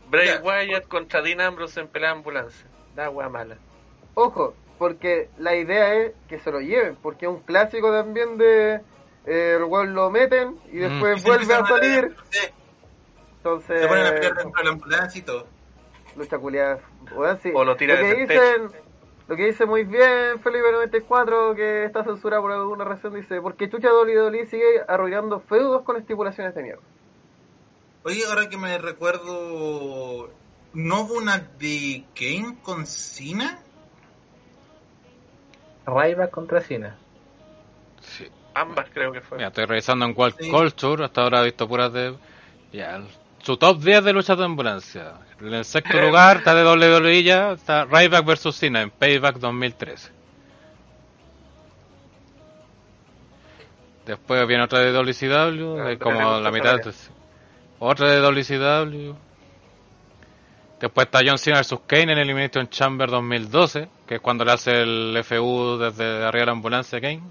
Bray 0.09 0.29
Ya. 0.29 0.41
Wyatt 0.41 0.87
contra 0.89 1.21
Dean 1.21 1.41
Ambrose 1.41 1.81
en 1.81 1.89
pelea 1.89 2.11
de 2.11 2.17
ambulancia. 2.17 2.67
Da 2.95 3.11
wea 3.11 3.29
mala. 3.29 3.57
Ojo, 4.15 4.55
porque 4.79 5.29
la 5.39 5.55
idea 5.57 5.95
es 5.95 6.13
que 6.29 6.39
se 6.39 6.51
lo 6.53 6.61
lleven, 6.61 6.97
porque 7.03 7.27
es 7.27 7.33
un 7.33 7.41
clásico 7.41 7.91
también 7.91 8.37
de 8.39 8.81
eh, 9.27 9.55
el 9.59 9.65
weón 9.65 9.95
lo 9.95 10.11
meten 10.11 10.57
y 10.73 10.77
Mm. 10.77 10.81
después 10.81 11.23
vuelve 11.25 11.55
a 11.55 11.67
salir. 11.67 12.17
Sí, 12.31 12.47
Entonces, 13.39 13.81
se 13.81 13.89
ponen 13.89 14.07
a 14.07 14.11
pelear 14.11 14.35
dentro 14.37 14.53
de 14.59 14.65
la 14.65 14.71
ambulancia 14.71 15.19
y 15.19 15.23
todo. 15.23 15.47
lucha 16.17 16.39
culiada. 16.39 16.79
Sí. 17.43 17.51
O 17.55 17.65
lo 17.65 17.77
tira 17.77 17.97
que 17.97 18.03
desde 18.03 18.23
el 18.23 18.29
dicen, 18.29 18.81
lo 19.29 19.37
que 19.37 19.45
dice 19.47 19.67
muy 19.67 19.85
bien 19.85 20.41
Felipe 20.43 20.73
94, 20.73 21.55
que 21.55 21.85
está 21.85 22.03
censurado 22.05 22.43
por 22.43 22.53
alguna 22.53 22.85
razón, 22.85 23.15
dice, 23.15 23.41
porque 23.41 23.69
Chucha 23.69 23.89
WWE 23.93 24.47
sigue 24.47 24.83
arruinando 24.89 25.41
feudos 25.41 25.83
con 25.83 25.97
estipulaciones 25.97 26.55
de 26.55 26.63
mierda. 26.63 26.83
Oye, 28.05 28.23
ahora 28.29 28.49
que 28.49 28.57
me 28.57 28.79
recuerdo, 28.79 30.31
¿no 30.75 31.01
hubo 31.03 31.15
una 31.19 31.39
de 31.59 32.05
Kane 32.15 32.57
con 32.63 32.87
Cena? 32.87 33.59
Ryback 35.87 36.31
contra 36.31 36.61
Cena. 36.61 36.97
Sí. 38.01 38.29
Ambas 38.55 38.87
creo 38.93 39.13
que 39.13 39.21
fue. 39.21 39.39
Mira, 39.39 39.49
estoy 39.49 39.65
revisando 39.67 40.05
en 40.07 40.15
World 40.17 40.37
Sí. 40.41 40.51
Culture. 40.51 41.05
Hasta 41.05 41.23
ahora 41.23 41.41
he 41.43 41.45
visto 41.45 41.69
puras 41.69 41.93
de. 41.93 42.15
Ya, 42.73 43.03
su 43.43 43.57
top 43.57 43.79
10 43.81 44.05
de 44.05 44.13
luchas 44.13 44.37
de 44.39 44.45
ambulancia. 44.45 45.13
En 45.41 45.53
el 45.55 45.65
sexto 45.65 45.99
lugar 46.01 46.39
está 46.39 46.55
de 46.55 46.65
WWE 46.65 47.23
ya. 47.23 47.53
Está 47.53 47.85
Ryback 47.85 48.25
vs 48.25 48.55
Cena 48.57 48.83
en 48.83 48.91
Payback 48.91 49.37
2013. 49.37 50.11
Después 54.07 54.47
viene 54.47 54.63
otra 54.63 54.81
de 54.81 54.93
WCW, 54.93 55.81
Ah, 55.81 55.89
de 55.89 55.97
pero 55.97 55.99
como 55.99 56.41
la 56.41 56.51
mitad. 56.51 56.77
de- 56.81 56.93
Otra 57.81 58.11
de 58.11 58.21
WCW. 58.21 59.15
Después 60.81 61.07
está 61.07 61.21
John 61.27 61.39
Cena 61.39 61.61
vs 61.61 61.81
Kane 61.87 62.13
en 62.13 62.19
Elimination 62.19 62.69
Chamber 62.69 63.11
2012, 63.11 63.89
que 64.07 64.17
es 64.17 64.21
cuando 64.21 64.45
le 64.45 64.53
hace 64.53 64.83
el 64.83 65.21
FU 65.25 65.79
desde 65.79 66.25
arriba 66.25 66.41
de 66.41 66.47
la 66.47 66.53
ambulancia 66.53 66.99
a 66.99 67.01
Kane. 67.01 67.23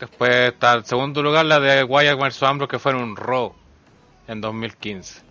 Después 0.00 0.30
está 0.52 0.74
el 0.74 0.84
segundo 0.84 1.22
lugar, 1.22 1.44
la 1.44 1.60
de 1.60 1.84
Wyatt 1.84 2.18
vs 2.18 2.42
Ambrose, 2.42 2.70
que 2.70 2.78
fue 2.78 2.92
en 2.92 2.98
un 2.98 3.16
Raw 3.16 3.54
en 4.26 4.40
2015. 4.40 5.22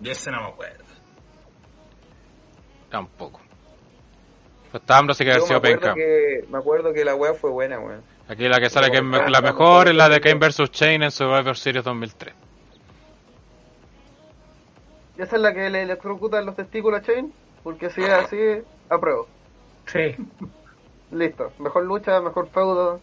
Ya 0.00 0.12
ese 0.12 0.30
no 0.30 0.42
me 0.42 0.48
acuerdo. 0.48 0.84
Tampoco. 2.90 3.40
Pues 4.70 4.82
está 4.82 4.98
Ambrose 4.98 5.24
que 5.24 5.30
ha 5.32 5.40
sido 5.40 5.60
penca. 5.60 5.94
que, 5.94 6.44
me 6.50 6.58
acuerdo 6.58 6.92
que 6.92 7.04
la 7.04 7.14
wea 7.14 7.34
fue 7.34 7.50
buena, 7.50 7.80
weón. 7.80 8.02
Aquí 8.28 8.46
la 8.46 8.60
que 8.60 8.68
sale 8.68 8.90
que 8.90 8.98
es 8.98 9.30
la 9.30 9.40
mejor 9.40 9.88
es 9.88 9.94
la 9.94 10.08
de 10.10 10.20
Kane 10.20 10.38
vs 10.38 10.70
Chain 10.70 11.02
en 11.02 11.10
Survivor 11.10 11.56
Series 11.56 11.82
2003. 11.82 12.47
¿Y 15.18 15.22
esa 15.22 15.36
es 15.36 15.42
la 15.42 15.52
que 15.52 15.68
le 15.68 15.82
electrocutan 15.82 16.46
los 16.46 16.54
testículos 16.54 17.00
a 17.00 17.02
Chain? 17.02 17.32
Porque 17.64 17.90
si 17.90 18.02
es 18.02 18.10
así, 18.10 18.38
apruebo. 18.88 19.26
Sí. 19.86 20.14
Listo. 21.10 21.52
Mejor 21.58 21.84
lucha, 21.84 22.20
mejor 22.20 22.48
feudo, 22.50 23.00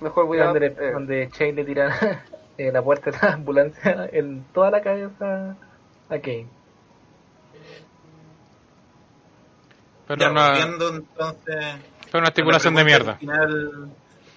mejor 0.00 0.28
build 0.28 0.44
donde, 0.44 0.66
eh. 0.66 0.92
donde 0.92 1.30
Shane 1.32 1.52
le 1.52 1.64
tira 1.64 2.22
eh, 2.58 2.72
la 2.72 2.82
puerta 2.82 3.10
de 3.10 3.18
la 3.20 3.34
ambulancia 3.34 4.08
en 4.12 4.44
toda 4.54 4.70
la 4.70 4.80
cabeza 4.80 5.56
a 6.08 6.18
Kane. 6.18 6.46
Pero 10.06 10.20
Ya, 10.20 10.30
una, 10.30 10.60
entonces 10.62 11.76
fue 12.10 12.20
una 12.20 12.20
a 12.20 12.22
la 12.22 12.28
estipulación 12.28 12.74
de 12.76 12.84
mierda. 12.84 13.16
final 13.16 13.90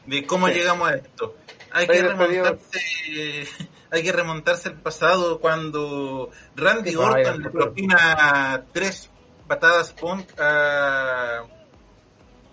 de 0.10 0.26
cómo 0.26 0.48
Sí. 0.48 0.54
llegamos 0.56 0.90
a 0.90 0.96
esto. 0.96 1.36
Hay 1.72 1.84
Estoy 1.86 1.98
que 1.98 2.08
remontarse, 2.08 3.48
hay 3.92 4.04
que 4.04 4.12
remontarse 4.12 4.70
al 4.70 4.76
pasado 4.82 5.40
cuando 5.40 6.32
Randy 6.56 6.96
Orton 6.96 7.44
le 7.44 7.50
propina 7.52 8.66
tres 8.74 9.10
patadas 9.48 9.94
punk 9.94 10.28
a, 10.40 11.44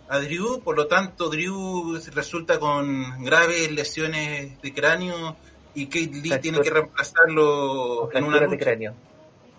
a 0.09 0.19
Drew, 0.19 0.61
por 0.62 0.77
lo 0.77 0.87
tanto 0.87 1.31
Drew 1.31 1.99
resulta 2.15 2.59
con 2.59 3.24
graves 3.24 3.73
lesiones 3.73 4.61
de 4.61 4.74
cráneo 4.74 5.37
y 5.74 5.87
Kate 5.87 6.20
Lee 6.23 6.39
tiene 6.41 6.61
que 6.61 6.70
reemplazarlo 6.70 8.11
en 8.12 8.24
una 8.24 8.41
de 8.41 8.59
cráneo. 8.59 8.95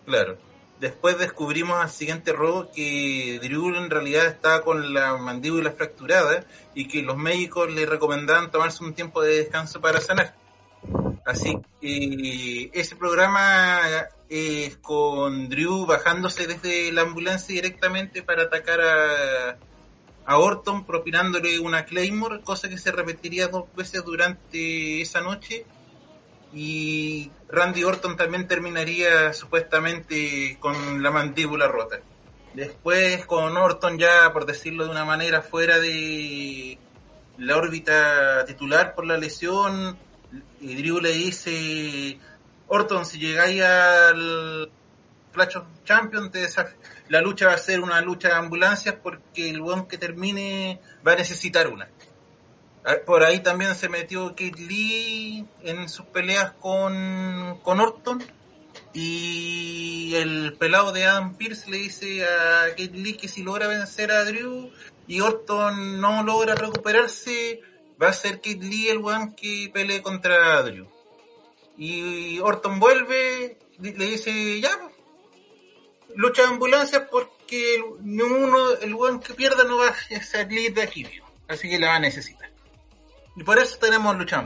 Claro. 0.06 0.38
Después 0.80 1.18
descubrimos 1.18 1.82
al 1.82 1.90
siguiente 1.90 2.34
robo 2.34 2.70
que 2.72 3.40
Drew 3.42 3.76
en 3.76 3.90
realidad 3.90 4.28
estaba 4.28 4.62
con 4.62 4.94
la 4.94 5.18
mandíbula 5.18 5.72
fracturada 5.72 6.46
y 6.76 6.88
que 6.88 7.02
los 7.02 7.18
médicos 7.18 7.72
le 7.74 7.88
recomendaban 7.88 8.52
tomarse 8.52 8.84
un 8.84 8.94
tiempo 8.94 9.24
de 9.24 9.38
descanso 9.38 9.82
para 9.82 10.00
sanar. 10.00 10.36
Así 11.26 11.58
que 11.82 12.70
ese 12.74 12.96
programa 12.96 13.82
es 14.30 14.78
con 14.78 15.50
Drew 15.50 15.88
bajándose 15.88 16.46
desde 16.46 16.92
la 16.92 17.02
ambulancia 17.02 17.56
directamente 17.56 18.22
para 18.22 18.44
atacar 18.44 18.80
a, 18.82 19.58
a 20.26 20.38
Orton 20.38 20.86
propinándole 20.86 21.60
una 21.60 21.86
Claymore, 21.86 22.42
cosa 22.42 22.70
que 22.70 22.78
se 22.78 22.92
repetiría 22.92 23.48
dos 23.48 23.66
veces 23.76 24.06
durante 24.06 25.02
esa 25.02 25.22
noche 25.22 25.66
y 26.54 27.32
Randy 27.50 27.84
Orton 27.84 28.18
también 28.18 28.48
terminaría 28.48 29.34
supuestamente 29.34 30.58
con 30.60 31.04
la 31.04 31.12
mandíbula 31.12 31.68
rota. 31.68 32.00
Después 32.54 33.26
con 33.26 33.56
Orton 33.56 34.00
ya, 34.00 34.32
por 34.34 34.46
decirlo 34.46 34.86
de 34.86 34.92
una 34.92 35.06
manera, 35.06 35.42
fuera 35.42 35.80
de 35.80 36.78
la 37.38 37.58
órbita 37.58 38.46
titular 38.46 38.96
por 38.96 39.06
la 39.06 39.18
lesión, 39.18 39.98
y 40.60 40.76
Drew 40.76 41.00
le 41.00 41.12
dice, 41.12 42.20
Orton, 42.68 43.06
si 43.06 43.20
llegáis 43.20 43.62
al 43.62 44.72
Clash 45.32 45.58
of 45.58 45.66
Champions, 45.86 46.32
la 47.10 47.22
lucha 47.22 47.48
va 47.48 47.54
a 47.54 47.58
ser 47.58 47.80
una 47.80 48.02
lucha 48.02 48.30
de 48.30 48.36
ambulancias 48.36 48.96
porque 48.96 49.50
el 49.50 49.62
buen 49.62 49.86
que 49.86 49.98
termine 49.98 50.82
va 51.06 51.14
a 51.14 51.16
necesitar 51.18 51.68
una. 51.68 51.88
Ah, 52.90 52.96
Por 53.06 53.22
ahí 53.22 53.40
también 53.40 53.76
se 53.76 53.90
metió 53.90 54.30
Kate 54.30 54.62
Lee 54.66 55.46
en 55.62 55.90
sus 55.90 56.06
peleas 56.06 56.54
con, 56.54 57.60
con 57.62 57.82
Orton. 57.82 58.24
Y 58.94 60.16
el 60.16 60.56
pelado 60.58 60.94
de 60.94 61.04
Adam 61.04 61.36
Pierce 61.36 61.70
le 61.70 61.80
dice 61.80 62.26
a 62.26 62.70
Kate 62.70 62.92
Lee 62.94 63.18
que 63.18 63.28
si 63.28 63.44
logra 63.44 63.68
vencer 63.68 64.10
a 64.14 64.24
Drew 64.24 64.72
y 65.06 65.20
Orton 65.20 66.00
no 66.00 66.24
logra 66.24 66.56
recuperarse, 66.56 67.60
va 68.02 68.08
a 68.08 68.14
ser 68.14 68.36
Kate 68.36 68.60
Lee 68.62 68.88
el 68.88 69.00
one 69.00 69.36
que 69.36 69.70
pelee 69.74 70.02
contra 70.02 70.64
Drew. 70.64 70.88
Y 71.78 72.40
Orton 72.40 72.80
vuelve, 72.80 73.58
le 73.80 73.92
dice, 73.92 74.62
ya, 74.62 74.72
pues, 74.80 74.94
lucha 76.16 76.44
de 76.44 76.48
ambulancias 76.48 77.04
porque 77.12 77.84
ninguno, 78.00 78.76
el 78.82 78.94
one 78.94 79.20
que 79.20 79.34
pierda 79.34 79.66
no 79.66 79.78
va 79.78 79.90
a 79.90 80.24
salir 80.24 80.74
de 80.74 80.84
aquí. 80.84 81.06
Así 81.50 81.70
que 81.70 81.80
la 81.80 81.88
va 81.90 81.96
a 81.96 82.00
necesitar. 82.00 82.47
Y 83.38 83.44
por 83.44 83.58
eso 83.60 83.78
tenemos 83.78 84.18
lucha. 84.18 84.44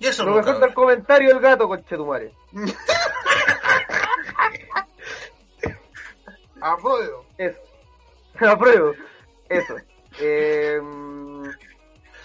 Y 0.00 0.06
eso 0.06 0.24
Lo 0.24 0.34
mejor 0.34 0.58
del 0.58 0.74
comentario 0.74 1.28
del 1.28 1.38
gato, 1.38 1.68
conchetumare. 1.68 2.32
Apruebo. 6.60 7.24
Eso. 7.38 7.58
Apruebo. 8.40 8.94
Eso. 9.48 9.76
Eh, 10.18 10.80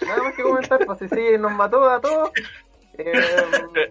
nada 0.00 0.22
más 0.24 0.34
que 0.34 0.42
comentar, 0.42 0.84
pues 0.86 0.98
si 0.98 1.08
sí, 1.08 1.38
nos 1.38 1.52
mató 1.52 1.88
a 1.88 2.00
todos. 2.00 2.30
Eh, 2.96 3.12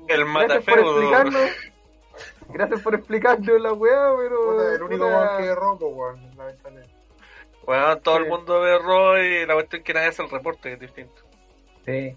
El 0.08 0.24
gracias 0.24 0.24
por 0.24 0.28
matafeudo. 0.28 0.92
explicarnos. 1.02 1.52
Gracias 2.50 2.82
por 2.82 2.96
explicarnos 2.96 3.62
la 3.62 3.74
weá, 3.74 4.14
pero. 4.18 4.52
Puta, 4.52 4.76
el 4.76 4.84
único 4.84 5.06
weón 5.08 5.38
que 5.38 5.56
robo, 5.56 5.88
weón, 5.90 6.38
lamentablemente. 6.38 6.94
Bueno, 7.66 7.98
todo 8.00 8.18
el 8.18 8.28
mundo 8.28 8.60
ve 8.60 8.78
Raw 8.78 9.18
y 9.18 9.46
la 9.46 9.54
cuestión 9.54 9.80
es 9.82 9.86
que 9.86 9.94
nadie 9.94 10.08
hace 10.08 10.22
el 10.24 10.30
reporte, 10.30 10.62
que 10.70 10.74
es 10.74 10.80
distinto. 10.80 11.22
Sí. 11.86 12.16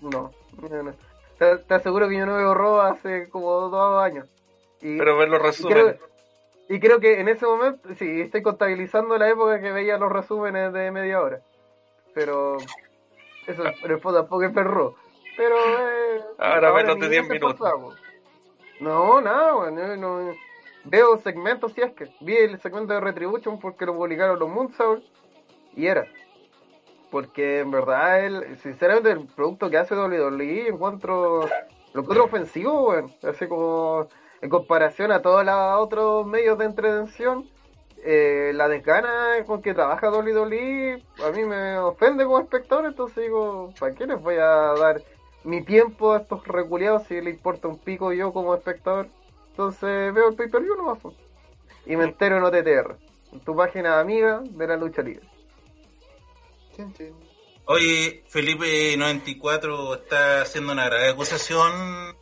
No, 0.00 0.32
no, 0.68 0.82
no. 0.82 0.92
Te, 1.38 1.58
te 1.58 1.74
aseguro 1.74 2.08
que 2.08 2.16
yo 2.18 2.26
no 2.26 2.36
veo 2.36 2.54
Raw 2.54 2.80
hace 2.80 3.28
como 3.28 3.68
dos 3.68 4.02
años. 4.02 4.26
Y, 4.80 4.98
Pero 4.98 5.16
ver 5.16 5.28
los 5.28 5.40
y 5.40 5.42
resúmenes. 5.44 5.84
creo, 5.96 6.08
y 6.68 6.80
creo 6.80 7.00
que 7.00 7.20
en 7.20 7.28
ese 7.28 7.46
momento, 7.46 7.88
sí, 7.98 8.20
estoy 8.20 8.42
contabilizando 8.42 9.16
la 9.16 9.28
época 9.28 9.60
que 9.60 9.70
veía 9.70 9.96
los 9.98 10.10
resúmenes 10.10 10.72
de 10.72 10.90
media 10.90 11.20
hora. 11.20 11.40
Pero 12.14 12.56
eso 13.46 13.64
en 13.64 13.90
el 13.90 14.00
fondo 14.00 14.20
tampoco 14.20 14.44
es 14.44 14.52
perro. 14.52 14.94
Pero 15.36 15.54
eh, 15.56 16.20
Ahora 16.38 16.72
menos 16.72 16.96
ni 16.96 17.02
de 17.02 17.08
10 17.10 17.24
eso 17.24 17.32
minutos. 17.32 17.60
pasamos. 17.60 17.96
No, 18.80 19.20
nada, 19.20 19.54
weón, 19.56 20.00
no. 20.00 20.32
Veo 20.84 21.18
segmentos 21.18 21.72
si 21.74 21.82
es 21.82 21.92
que. 21.92 22.08
Vi 22.20 22.36
el 22.36 22.60
segmento 22.60 22.94
de 22.94 23.00
Retribution 23.00 23.60
porque 23.60 23.84
lo 23.84 23.94
publicaron 23.94 24.38
los 24.38 24.48
Moonsault 24.48 25.04
y 25.76 25.86
era. 25.86 26.06
Porque 27.10 27.60
en 27.60 27.70
verdad, 27.70 28.24
el, 28.24 28.58
sinceramente, 28.58 29.10
el 29.10 29.26
producto 29.26 29.68
que 29.68 29.76
hace 29.76 29.94
WWE 29.94 30.68
encuentro, 30.68 31.46
lo 31.92 32.00
encuentro 32.00 32.24
ofensivo, 32.24 32.88
weón. 32.88 33.12
Así 33.22 33.46
como 33.46 34.08
en 34.40 34.48
comparación 34.48 35.12
a 35.12 35.20
todos 35.20 35.44
los 35.44 35.54
otros 35.78 36.26
medios 36.26 36.56
de 36.56 36.64
entretención, 36.64 37.46
eh, 38.02 38.52
la 38.54 38.68
desgana 38.68 39.44
con 39.46 39.60
que 39.60 39.74
trabaja 39.74 40.10
WWE 40.10 41.02
a 41.22 41.30
mí 41.32 41.44
me 41.44 41.78
ofende 41.78 42.24
como 42.24 42.40
espectador. 42.40 42.86
Entonces 42.86 43.24
digo, 43.24 43.74
¿para 43.78 43.94
qué 43.94 44.06
les 44.06 44.20
voy 44.22 44.36
a 44.36 44.72
dar 44.78 45.02
mi 45.44 45.62
tiempo 45.64 46.12
a 46.12 46.18
estos 46.18 46.46
reculeados 46.46 47.06
si 47.06 47.20
le 47.20 47.30
importa 47.30 47.68
un 47.68 47.78
pico 47.78 48.12
yo 48.12 48.32
como 48.32 48.54
espectador? 48.54 49.08
Entonces 49.50 50.14
veo 50.14 50.28
el 50.28 50.36
pay-per-view 50.36 50.76
nomás. 50.76 50.98
po. 51.00 51.14
Y 51.86 51.96
me 51.96 52.04
entero 52.04 52.36
en 52.36 52.44
OTTR, 52.44 52.96
en 53.32 53.40
tu 53.40 53.56
página 53.56 54.00
amiga 54.00 54.42
de 54.44 54.66
la 54.66 54.76
lucha 54.76 55.02
libre. 55.02 55.26
Oye, 57.66 58.24
Felipe94 58.32 60.02
está 60.02 60.42
haciendo 60.42 60.72
una 60.72 60.86
grave 60.86 61.10
acusación 61.10 62.16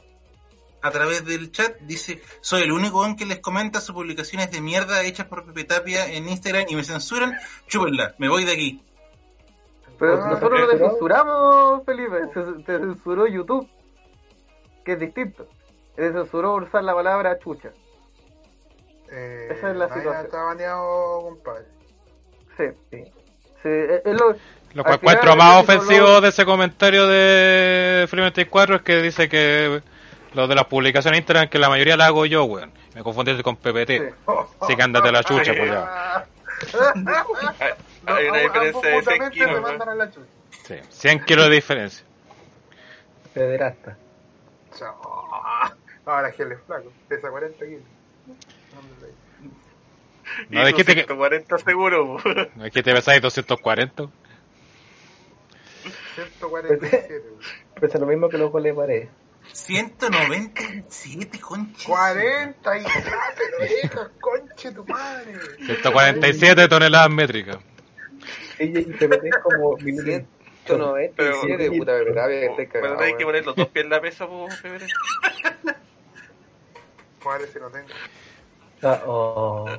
a 0.83 0.91
través 0.91 1.25
del 1.25 1.51
chat. 1.53 1.79
Dice, 1.81 2.23
soy 2.41 2.63
el 2.63 2.73
único 2.73 3.05
en 3.05 3.17
que 3.17 3.27
les 3.27 3.41
comenta 3.41 3.81
sus 3.81 3.95
publicaciones 3.95 4.51
de 4.51 4.61
mierda 4.61 5.03
hechas 5.03 5.27
por 5.27 5.45
Pepe 5.47 5.65
Tapia 5.65 6.13
en 6.13 6.29
Instagram 6.29 6.67
y 6.69 6.77
me 6.77 6.85
censuran. 6.85 7.37
Chúpenla, 7.67 8.15
me 8.19 8.29
voy 8.29 8.45
de 8.45 8.53
aquí. 8.53 8.83
Pero 9.99 10.17
¿No 10.17 10.23
te 10.25 10.29
nosotros 10.31 10.61
no 10.61 10.69
te 10.69 10.79
censuramos, 10.79 11.85
Felipe. 11.85 12.17
Se- 12.35 12.63
Te 12.65 12.79
censuró 12.79 13.27
YouTube, 13.27 13.69
que 14.85 14.93
es 14.93 15.01
distinto. 15.01 15.47
Te 15.97 16.13
censuró 16.13 16.55
usar 16.55 16.85
la 16.85 16.95
palabra 16.95 17.39
chucha. 17.39 17.71
Eh, 19.11 19.49
Esa 19.51 19.71
es 19.71 19.77
la 19.77 19.89
situación. 19.89 20.25
Está 20.27 20.43
baneado, 20.43 21.23
compadre. 21.23 21.65
Sí, 22.57 22.65
sí. 22.91 23.05
sí 23.63 23.69
es, 23.69 24.03
es 24.05 24.21
lo, 24.21 24.35
Lo 24.75 24.85
que 24.85 24.93
encuentro 24.93 25.35
más 25.37 25.55
lo- 25.55 25.61
ofensivo 25.61 26.21
de 26.21 26.29
ese 26.29 26.45
comentario 26.45 27.07
de 27.07 28.07
Free 28.09 28.21
24 28.21 28.77
es 28.77 28.83
que 28.83 29.03
dice 29.03 29.29
que 29.29 29.81
lo 30.35 30.47
de 30.47 30.55
las 30.55 30.67
publicaciones 30.67 31.19
en 31.19 31.23
Instagram 31.23 31.49
que 31.49 31.59
la 31.59 31.69
mayoría 31.71 31.97
la 31.97 32.07
hago 32.07 32.27
yo, 32.27 32.45
weón. 32.45 32.71
Me 32.95 33.03
confundiste 33.03 33.43
con 33.43 33.57
PPT. 33.57 34.15
Así 34.61 34.77
que 34.77 34.83
ándate 34.83 35.09
a 35.09 35.13
la 35.13 35.23
chucha, 35.25 35.53
pues 35.57 35.71
ya. 35.71 36.27
Hay, 38.09 38.25
hay 38.25 38.29
una 38.29 38.39
diferencia 38.39 38.81
de 38.81 38.97
ambos 38.97 39.05
100 39.05 39.19
mutuamente 39.25 39.31
kilos. 39.35 40.29
Sí. 40.65 40.75
100 40.89 41.25
kilos 41.25 41.49
de 41.49 41.55
diferencia. 41.55 42.07
Pederasta. 43.35 43.97
Ahora 46.05 46.33
que 46.33 46.43
él 46.43 46.53
es 46.53 46.59
flaco, 46.67 46.93
pesa 47.09 47.31
40 47.31 47.65
kilos. 47.67 47.83
No 50.51 50.67
dijiste 50.67 50.95
que, 50.95 51.01
140 51.03 51.59
seguro. 51.59 52.19
no 52.55 52.65
dijiste 52.65 52.91
que 52.91 52.95
pesáis 52.95 53.23
240. 53.23 54.09
147, 56.15 57.09
weón. 57.11 57.39
Pesa 57.81 57.99
lo 57.99 58.07
mismo 58.07 58.29
que 58.29 58.39
los 58.39 58.51
goles 58.51 58.75
de 58.75 58.81
pared. 58.81 59.09
197, 59.53 61.41
concha. 61.41 61.87
47, 61.87 63.01
lo 63.51 63.65
dejas, 63.65 64.11
conche 64.21 64.73
tu 64.73 64.85
madre. 64.87 65.35
147 65.65 66.69
toneladas 66.69 67.11
métricas. 67.11 67.59
Ella 68.59 68.81
y 68.81 68.85
PPT 68.85 69.25
es 69.27 69.37
como 69.43 69.77
minuto 69.79 70.27
197, 70.67 71.71
puta 71.79 71.93
verdad, 71.93 72.27
Pero 72.73 73.01
hay 73.01 73.15
que 73.17 73.25
poner 73.25 73.45
los 73.47 73.57
dos 73.57 73.69
pies 73.69 73.85
en 73.85 73.91
la 73.91 74.01
mesa, 74.01 74.27
po, 74.27 74.49
Pepe. 74.63 74.87
Madre 77.25 77.47
si 77.47 77.59
no 77.59 77.71
tengo. 77.71 77.89
Ah, 78.83 79.03
oh. 79.07 79.67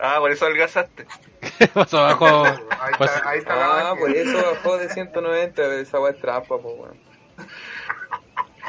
Ah, 0.00 0.16
por 0.18 0.30
eso 0.32 0.44
adelgazaste. 0.44 1.06
Pasó 1.72 2.00
abajo. 2.00 2.44
Ahí 2.44 2.92
Pues- 2.98 3.14
está, 3.14 3.30
ahí 3.30 3.38
está 3.38 3.90
Ah, 3.90 3.94
por 3.96 4.10
eso 4.10 4.36
bajó 4.36 4.76
de 4.76 4.88
190, 4.88 5.74
esa 5.76 6.00
weá 6.00 6.10
es 6.10 6.20
trampa, 6.20 6.58
pues 6.58 6.74
weón. 6.76 6.98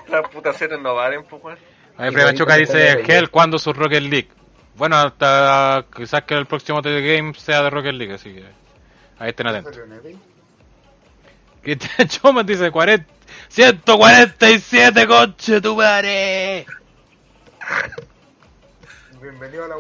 Las 0.07 0.29
putaciones 0.29 0.79
no 0.79 0.93
valen, 0.93 1.23
pues, 1.23 1.43
weón. 1.43 1.57
Ahí 1.97 2.11
Pregachuca 2.11 2.55
dice 2.57 3.01
Hell 3.07 3.31
cuando 3.31 3.57
su 3.57 3.73
Rocket 3.73 4.03
League. 4.03 4.29
Bueno, 4.77 4.97
hasta 4.97 5.85
quizás 5.95 6.23
que 6.23 6.33
el 6.35 6.45
próximo 6.45 6.81
TD 6.81 7.01
Game 7.01 7.33
sea 7.35 7.63
de 7.63 7.69
Rocket 7.69 7.93
League, 7.93 8.13
así 8.13 8.33
que 8.33 8.43
ahí 9.19 9.29
estén 9.29 9.47
atentos. 9.47 9.77
Cristian 11.61 12.07
Chomas 12.09 12.45
dice 12.45 12.69
40, 12.71 13.05
147 13.47 15.07
coche 15.07 15.61
tu 15.61 15.75
madre. 15.75 16.65
Bienvenido 19.21 19.63
a 19.63 19.67
la 19.67 19.75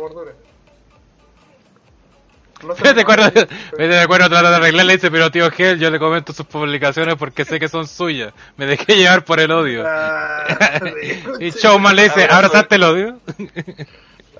se 2.75 2.83
Me 2.83 2.93
de 2.93 3.01
acuerdo, 3.01 3.31
me 3.77 3.87
de 3.87 3.99
acuerdo 3.99 4.29
tratar 4.29 4.49
de 4.49 4.55
arreglar, 4.55 4.85
le 4.85 4.93
dice, 4.93 5.11
pero 5.11 5.29
tío 5.29 5.51
Gel, 5.51 5.77
yo 5.79 5.91
le 5.91 5.99
comento 5.99 6.33
sus 6.33 6.45
publicaciones 6.45 7.15
porque 7.15 7.45
sé 7.45 7.59
que 7.59 7.67
son 7.67 7.87
suyas. 7.87 8.33
Me 8.57 8.65
dejé 8.65 8.95
llevar 8.95 9.25
por 9.25 9.39
el 9.39 9.51
odio. 9.51 9.83
Ah, 9.85 10.79
Y 11.39 11.51
Showman 11.51 11.95
le 11.95 12.03
dice, 12.03 12.27
¿abrazaste 12.29 12.75
el 12.75 12.83
odio? 12.83 13.19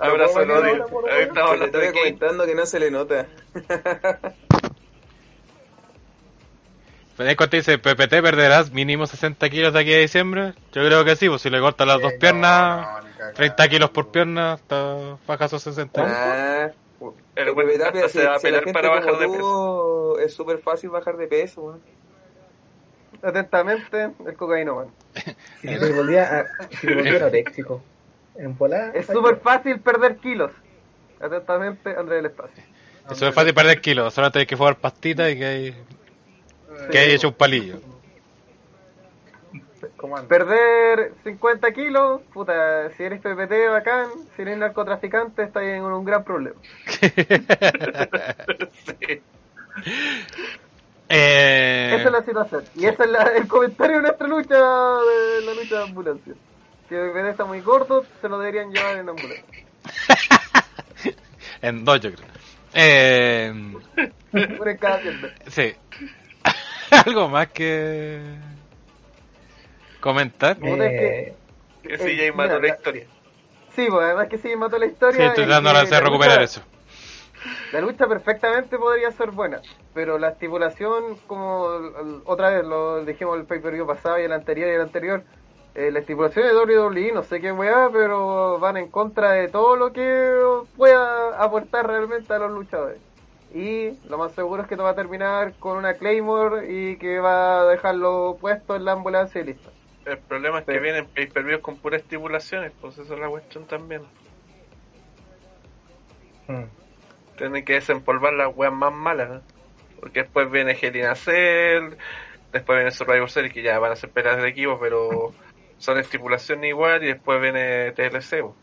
Abrazo 0.00 0.40
el 0.40 0.48
¿Cómo 0.48 0.60
odio. 0.60 0.72
estamos 1.20 1.60
de 1.80 1.86
Kane. 1.86 1.92
comentando 1.92 2.46
que 2.46 2.54
no 2.54 2.66
se 2.66 2.80
le 2.80 2.90
nota. 2.90 3.26
Cuando 7.16 7.30
te 7.48 7.56
dice, 7.56 7.78
PPT 7.78 8.20
perderás 8.20 8.72
mínimo 8.72 9.06
60 9.06 9.48
kilos 9.48 9.72
de 9.72 9.80
aquí 9.80 9.94
a 9.94 9.98
diciembre. 9.98 10.52
Yo 10.72 10.84
creo 10.84 11.02
que 11.04 11.16
sí, 11.16 11.28
pues 11.30 11.40
si 11.40 11.48
le 11.48 11.60
cortas 11.60 11.86
las 11.86 12.00
dos 12.02 12.12
no, 12.12 12.18
piernas, 12.18 12.86
no, 12.86 13.00
ni 13.08 13.12
cagando. 13.14 13.34
30 13.36 13.68
kilos 13.68 13.90
por 13.90 14.08
pierna, 14.08 14.52
hasta 14.54 15.16
baja 15.26 15.46
esos 15.46 15.62
60. 15.62 16.02
Ah, 16.04 16.70
El 17.34 17.54
hasta 18.02 18.08
si- 18.10 18.18
se 18.18 18.26
va 18.26 18.34
a 18.34 18.38
si 18.38 18.42
pelear 18.42 18.64
para 18.70 18.90
bajar 18.90 19.18
de 19.18 19.28
peso. 19.28 20.18
Es 20.18 20.34
súper 20.34 20.58
fácil 20.58 20.90
bajar 20.90 21.16
de 21.16 21.26
peso, 21.26 21.62
weón. 21.62 21.80
Atentamente, 23.22 24.10
el 24.26 24.36
cocainoman. 24.36 24.88
Si 25.62 25.68
te 25.68 25.92
volvía, 25.92 26.40
a, 26.40 26.66
si 26.76 26.86
volvía. 26.86 27.30
En. 28.38 28.56
Es 28.94 29.06
súper 29.06 29.36
fácil 29.38 29.80
perder 29.80 30.16
kilos. 30.16 30.50
Atentamente, 31.20 31.90
Andrés 31.90 32.22
del 32.22 32.26
Espacio. 32.26 32.62
Es 33.10 33.34
fácil 33.34 33.54
perder 33.54 33.80
kilos, 33.80 34.12
solo 34.12 34.30
tienes 34.30 34.48
que 34.48 34.56
jugar 34.56 34.76
pastita 34.76 35.30
y 35.30 35.38
que 35.38 35.44
hay, 35.46 35.84
que 36.90 36.98
hay 36.98 37.12
hecho 37.12 37.28
un 37.28 37.34
palillo. 37.34 37.76
Perder 40.28 41.12
50 41.24 41.72
kilos, 41.72 42.20
puta, 42.32 42.90
si 42.96 43.02
eres 43.04 43.20
PPT 43.20 43.70
bacán, 43.70 44.08
si 44.34 44.42
eres 44.42 44.58
narcotraficante, 44.58 45.42
estás 45.44 45.62
en 45.62 45.82
un 45.84 46.04
gran 46.04 46.24
problema. 46.24 46.56
Sí. 48.98 49.22
Eh, 51.08 51.92
Esa 51.94 52.06
es 52.06 52.12
la 52.12 52.24
situación. 52.24 52.64
Y 52.74 52.86
ese 52.86 53.04
es 53.04 53.10
la- 53.10 53.22
el 53.36 53.46
comentario 53.46 53.96
de 53.96 54.02
nuestra 54.02 54.26
lucha, 54.26 54.54
de 54.56 55.42
la 55.44 55.54
lucha 55.54 55.76
de 55.78 55.82
ambulancia. 55.84 56.34
Que 56.88 56.96
PPT 56.96 57.28
está 57.30 57.44
muy 57.44 57.60
corto, 57.62 58.04
se 58.20 58.28
lo 58.28 58.38
deberían 58.38 58.70
llevar 58.72 58.96
en 58.98 59.08
ambulancia. 59.08 59.44
en 61.62 61.84
dos, 61.84 62.00
yo 62.00 62.12
creo. 62.12 62.26
Eh, 62.74 63.52
sí. 65.48 65.74
¿Algo 67.06 67.28
más 67.28 67.48
que 67.48 68.20
comentar? 70.00 70.56
Puta, 70.58 70.86
es 70.86 71.00
que- 71.00 71.18
Eh, 71.28 71.34
Que 71.82 71.98
CJ 71.98 72.32
mató 72.36 72.54
la 72.54 72.68
la- 72.68 72.74
historia. 72.74 73.06
Sí, 73.74 73.86
pues 73.90 74.04
además 74.04 74.28
que 74.28 74.38
sí 74.38 74.56
mató 74.56 74.78
la 74.78 74.86
Sí, 74.86 74.92
historia. 74.92 75.26
estoy 75.28 75.44
y 75.44 75.46
tratando 75.46 75.70
que 75.72 75.84
de 75.86 75.90
la 75.90 76.00
recuperar 76.00 76.42
eso. 76.42 76.62
La 77.72 77.80
lucha 77.80 78.06
perfectamente 78.08 78.76
podría 78.78 79.10
ser 79.12 79.30
buena, 79.30 79.60
pero 79.94 80.18
la 80.18 80.30
estipulación, 80.30 81.16
como 81.26 81.68
otra 82.24 82.50
vez 82.50 82.64
lo 82.64 83.04
dijimos 83.04 83.38
el 83.38 83.44
pay-per-view 83.44 83.86
pasado 83.86 84.18
y 84.18 84.22
el 84.24 84.32
anterior 84.32 84.68
y 84.68 84.72
el 84.72 84.80
anterior, 84.80 85.22
eh, 85.76 85.90
la 85.90 85.98
estipulación 85.98 86.46
de 86.46 86.56
WWE, 86.56 87.12
no 87.12 87.22
sé 87.22 87.38
qué 87.38 87.52
weá, 87.52 87.90
pero 87.92 88.58
van 88.58 88.78
en 88.78 88.88
contra 88.88 89.32
de 89.32 89.48
todo 89.48 89.76
lo 89.76 89.92
que 89.92 90.40
pueda 90.74 91.38
aportar 91.38 91.86
realmente 91.86 92.32
a 92.32 92.38
los 92.38 92.50
luchadores. 92.50 92.98
Y 93.54 93.90
lo 94.08 94.16
más 94.16 94.32
seguro 94.32 94.62
es 94.62 94.68
que 94.68 94.74
esto 94.74 94.84
va 94.84 94.90
a 94.90 94.94
terminar 94.94 95.52
con 95.58 95.76
una 95.76 95.92
Claymore 95.92 96.72
y 96.72 96.96
que 96.96 97.18
va 97.18 97.60
a 97.60 97.64
dejarlo 97.66 98.38
puesto 98.40 98.74
en 98.74 98.86
la 98.86 98.92
ambulancia 98.92 99.42
y 99.42 99.44
listo. 99.44 99.70
El 100.06 100.16
problema 100.18 100.60
es 100.60 100.64
que 100.64 100.78
vienen 100.78 101.06
pay 101.14 101.26
per 101.26 101.44
views 101.44 101.60
con 101.60 101.76
puras 101.76 102.00
estipulaciones, 102.00 102.72
pues 102.80 102.96
esa 102.96 103.12
es 103.12 103.20
la 103.20 103.28
cuestión 103.28 103.66
también. 103.66 104.00
mm. 106.48 106.64
Tienen 107.36 107.64
que 107.66 107.74
desempolvar 107.74 108.32
las 108.32 108.56
weas 108.56 108.72
más 108.72 108.94
malas, 108.94 109.28
¿no? 109.28 109.42
Porque 110.00 110.22
después 110.22 110.50
viene 110.50 110.72
Hell 110.80 110.96
in 110.96 111.04
a 111.04 111.14
Cell, 111.14 111.96
después 112.50 112.78
viene 112.78 112.90
Survivor 112.90 113.28
Series, 113.28 113.52
que 113.52 113.62
ya 113.62 113.78
van 113.78 113.92
a 113.92 113.96
ser 113.96 114.08
peleas 114.08 114.40
de 114.40 114.48
equipo, 114.48 114.78
pero 114.80 115.34
son 115.78 115.98
estipulaciones 115.98 116.68
igual, 116.68 117.02
y 117.02 117.06
después 117.06 117.40
viene 117.40 117.92
TLC. 117.92 118.40
po. 118.42 118.54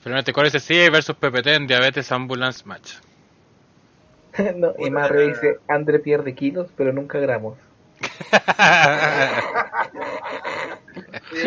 Finalmente, 0.00 0.32
¿cuál 0.32 0.46
es 0.46 0.54
el 0.54 0.62
CA 0.62 0.90
versus 0.90 1.16
PPT 1.16 1.46
en 1.48 1.66
Diabetes 1.66 2.10
Ambulance 2.10 2.64
Match? 2.64 2.94
no, 4.56 4.74
y 4.78 4.90
más 4.90 5.10
arriba 5.10 5.34
dice, 5.34 5.58
Andre 5.68 5.98
pierde 5.98 6.34
kilos, 6.34 6.68
pero 6.76 6.92
nunca 6.92 7.18
gramos. 7.18 7.58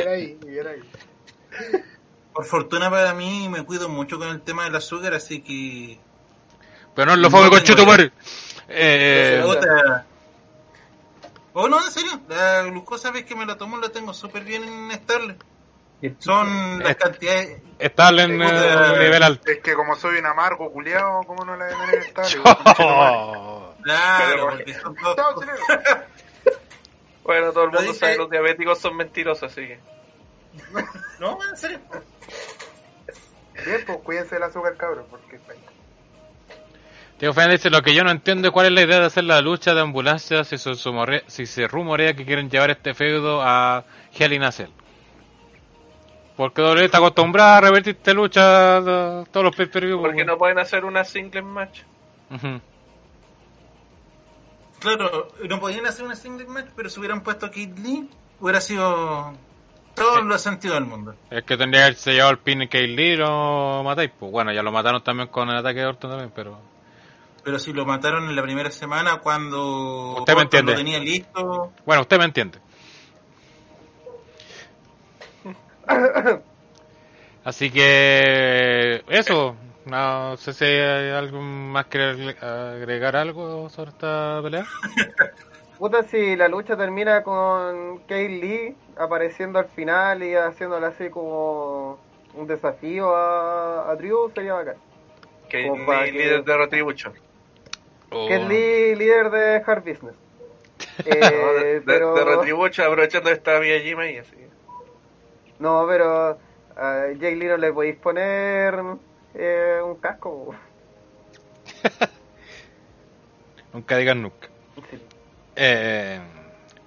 Ahí, 0.08 0.38
ahí. 0.48 0.82
Por 2.34 2.46
fortuna 2.46 2.90
para 2.90 3.14
mí 3.14 3.50
me 3.50 3.64
cuido 3.64 3.90
mucho 3.90 4.18
con 4.18 4.30
el 4.30 4.42
tema 4.42 4.64
del 4.64 4.76
azúcar, 4.76 5.14
así 5.14 5.42
que... 5.42 6.00
Pero 6.96 7.12
no 7.12 7.16
lo 7.16 7.30
No 7.30 7.30
fue 7.30 7.50
con 7.50 7.64
tengo 7.64 7.64
Chutumare. 7.64 8.12
Eh. 8.70 9.44
Oh, 11.54 11.68
no, 11.70 11.84
en 11.84 11.92
serio, 11.92 12.12
la 12.28 12.64
glucosa 12.64 13.12
ves 13.12 13.26
que 13.26 13.36
me 13.36 13.46
la 13.46 13.58
tomo 13.58 13.78
la 13.78 13.90
tengo 13.90 14.14
súper 14.14 14.44
bien 14.44 14.90
estable. 14.92 15.38
Son 16.20 16.80
las 16.84 16.96
cantidades... 16.98 17.62
estable 17.80 18.24
en 18.24 18.42
eh, 18.42 19.00
nivel 19.00 19.24
alto. 19.24 19.50
Es 19.50 19.60
que 19.60 19.74
como 19.74 19.96
soy 19.96 20.18
un 20.18 20.26
amargo 20.26 20.72
culiao, 20.72 21.24
¿cómo 21.24 21.46
no 21.46 21.56
la 21.56 21.70
en 21.70 21.90
el 21.90 22.00
estadio? 22.00 22.44
Oh. 22.80 23.74
Claro, 23.84 24.50
porque 24.50 24.74
son. 24.74 24.96
Chao. 24.96 25.36
Bueno, 27.24 27.54
todo 27.54 27.64
el 27.64 27.70
mundo 27.72 27.84
dice- 27.84 28.00
sabe 28.00 28.12
que 28.14 28.18
los 28.18 28.30
diabéticos 28.30 28.80
son 28.80 28.98
mentirosos, 28.98 29.50
así 29.50 29.62
que. 29.62 29.80
No, 31.20 31.40
en 31.42 31.56
serio. 31.56 31.80
Bien, 33.66 33.82
pues 33.86 33.98
cuídense 34.00 34.36
del 34.36 34.44
azúcar, 34.44 34.76
cabrón, 34.76 35.06
porque 35.10 35.38
está 35.38 35.54
ahí. 35.54 35.66
Tío 37.24 37.34
Fernández 37.34 37.62
dice, 37.62 37.70
lo 37.70 37.82
que 37.82 37.96
yo 37.96 38.04
no 38.04 38.12
entiendo 38.12 38.50
es 38.50 38.52
cuál 38.54 38.66
es 38.66 38.74
la 38.74 38.82
idea 38.82 39.00
de 39.00 39.06
hacer 39.06 39.24
la 39.24 39.40
lucha 39.40 39.74
de 39.74 39.80
ambulancia 39.80 40.44
si 40.44 40.58
se, 40.58 40.76
sumorea- 40.76 41.24
si 41.28 41.46
se 41.46 41.70
rumorea 41.70 42.14
que 42.14 42.26
quieren 42.26 42.50
llevar 42.50 42.72
este 42.72 42.94
feudo 42.94 43.42
a 43.42 43.86
Hell 44.14 44.34
in 44.34 44.44
a 44.44 44.52
Cell. 44.52 44.72
Porque 46.36 46.62
WWE 46.62 46.84
está 46.84 46.98
acostumbrada 46.98 47.60
a 47.60 47.62
revertir 47.62 47.96
esta 47.96 48.14
lucha 48.14 48.82
de 48.82 49.24
todos 49.32 49.42
los 49.46 49.56
pay-per-view. 49.56 50.00
pues, 50.02 50.10
Porque 50.10 50.26
no 50.26 50.38
pueden 50.38 50.60
hacer 50.60 50.84
una 50.84 51.06
single 51.06 51.44
match. 51.44 51.84
Claro, 54.82 55.30
no 55.48 55.60
podían 55.62 55.86
hacer 55.86 56.04
una 56.04 56.18
single 56.18 56.48
match, 56.48 56.72
pero 56.76 56.90
si 56.90 57.00
hubieran 57.00 57.24
puesto 57.24 57.46
a 57.46 57.52
Kid 57.52 57.78
Lee, 57.78 58.10
hubiera 58.42 58.60
sido 58.60 59.32
todo 59.96 60.22
los 60.24 60.42
sentido 60.42 60.74
del 60.74 60.84
mundo. 60.84 61.16
Es 61.32 61.46
que 61.46 61.56
tendría 61.56 61.84
que 61.84 61.86
haberse 61.86 62.12
llevado 62.12 62.32
el 62.32 62.40
pin 62.40 62.60
Kate 62.68 62.86
Lee 62.88 63.18
o 63.26 63.82
matáis. 63.82 64.12
Pues 64.20 64.30
bueno, 64.30 64.52
ya 64.52 64.62
lo 64.62 64.74
mataron 64.74 65.02
también 65.02 65.30
con 65.30 65.50
el 65.50 65.56
ataque 65.56 65.80
de 65.80 65.86
Orton 65.86 66.10
también, 66.10 66.34
pero... 66.36 66.73
Pero 67.44 67.60
si 67.60 67.74
lo 67.74 67.86
mataron 67.86 68.30
en 68.30 68.36
la 68.36 68.42
primera 68.44 68.72
semana 68.72 69.18
cuando 69.18 70.16
Usted 70.20 70.34
me 70.34 70.42
Orton 70.42 70.42
entiende. 70.44 70.72
lo 70.72 70.78
tenía 70.78 71.00
listo. 71.00 71.72
Bueno, 71.86 72.02
usted 72.04 72.18
me 72.18 72.26
entiende. 72.26 72.60
Así 77.44 77.70
que 77.72 79.04
eso, 79.10 79.56
no 79.86 80.38
sé 80.38 80.54
si 80.54 80.64
hay 80.64 81.10
algo 81.12 81.42
más 81.42 81.88
que 81.88 81.98
agre- 82.00 82.42
agregar 82.42 83.16
algo 83.18 83.70
sobre 83.70 83.90
esta 83.92 84.40
pelea. 84.42 84.66
Puta, 85.78 86.04
si 86.04 86.38
la 86.38 86.48
lucha 86.48 86.78
termina 86.78 87.24
con 87.24 88.00
Kay 88.08 88.40
Lee 88.40 88.76
apareciendo 88.98 89.60
al 89.60 89.66
final 89.70 90.24
y 90.24 90.34
haciéndole 90.36 90.86
así 90.86 91.10
como 91.10 92.00
un 92.36 92.48
desafío 92.48 93.14
a, 93.14 93.92
a 93.92 93.96
Drew, 93.98 94.32
sería 94.34 94.54
bacán. 94.54 94.76
Ni 95.52 95.86
que- 95.86 96.12
líder 96.14 96.44
de 96.46 96.58
Retribution. 96.58 97.14
Oh. 98.14 98.28
Kay 98.28 98.48
Lee, 98.48 98.96
líder 98.96 99.30
de 99.30 99.64
Hard 99.66 99.84
Business. 99.84 100.16
Eh, 101.06 101.82
pero, 101.86 102.14
de 102.14 102.24
Retribution, 102.24 102.86
aprovechando 102.86 103.32
esta 103.32 103.58
Villa 103.58 103.80
Jima 103.80 104.10
y 104.12 104.18
así. 104.18 104.36
no, 105.58 105.86
pero 105.88 106.38
a 106.76 107.06
Jay 107.20 107.36
Lee 107.36 107.48
no 107.48 107.58
le 107.58 107.74
podéis 107.74 107.96
poner 107.96 108.76
eh, 109.34 109.80
un 109.84 109.96
casco. 109.96 110.54
Nunca 113.74 113.98
digan 113.98 114.22
nunca. 114.22 114.50
Eh, 115.56 116.20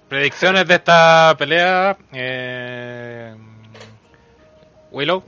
predicciones 0.08 0.68
de 0.68 0.74
esta 0.74 1.34
pelea. 1.36 1.96
Eh, 2.12 3.34
Willow. 4.92 5.24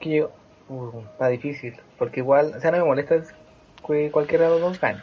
Que 0.00 0.16
yo, 0.16 0.32
uh, 0.68 1.02
está 1.12 1.28
difícil, 1.28 1.76
porque 1.98 2.18
igual, 2.20 2.54
o 2.56 2.60
sea, 2.60 2.72
no 2.72 2.78
me 2.78 2.84
molesta 2.84 3.14
que 3.86 4.10
cualquiera 4.10 4.44
de 4.44 4.50
los 4.50 4.60
dos 4.60 4.80
gane. 4.80 5.02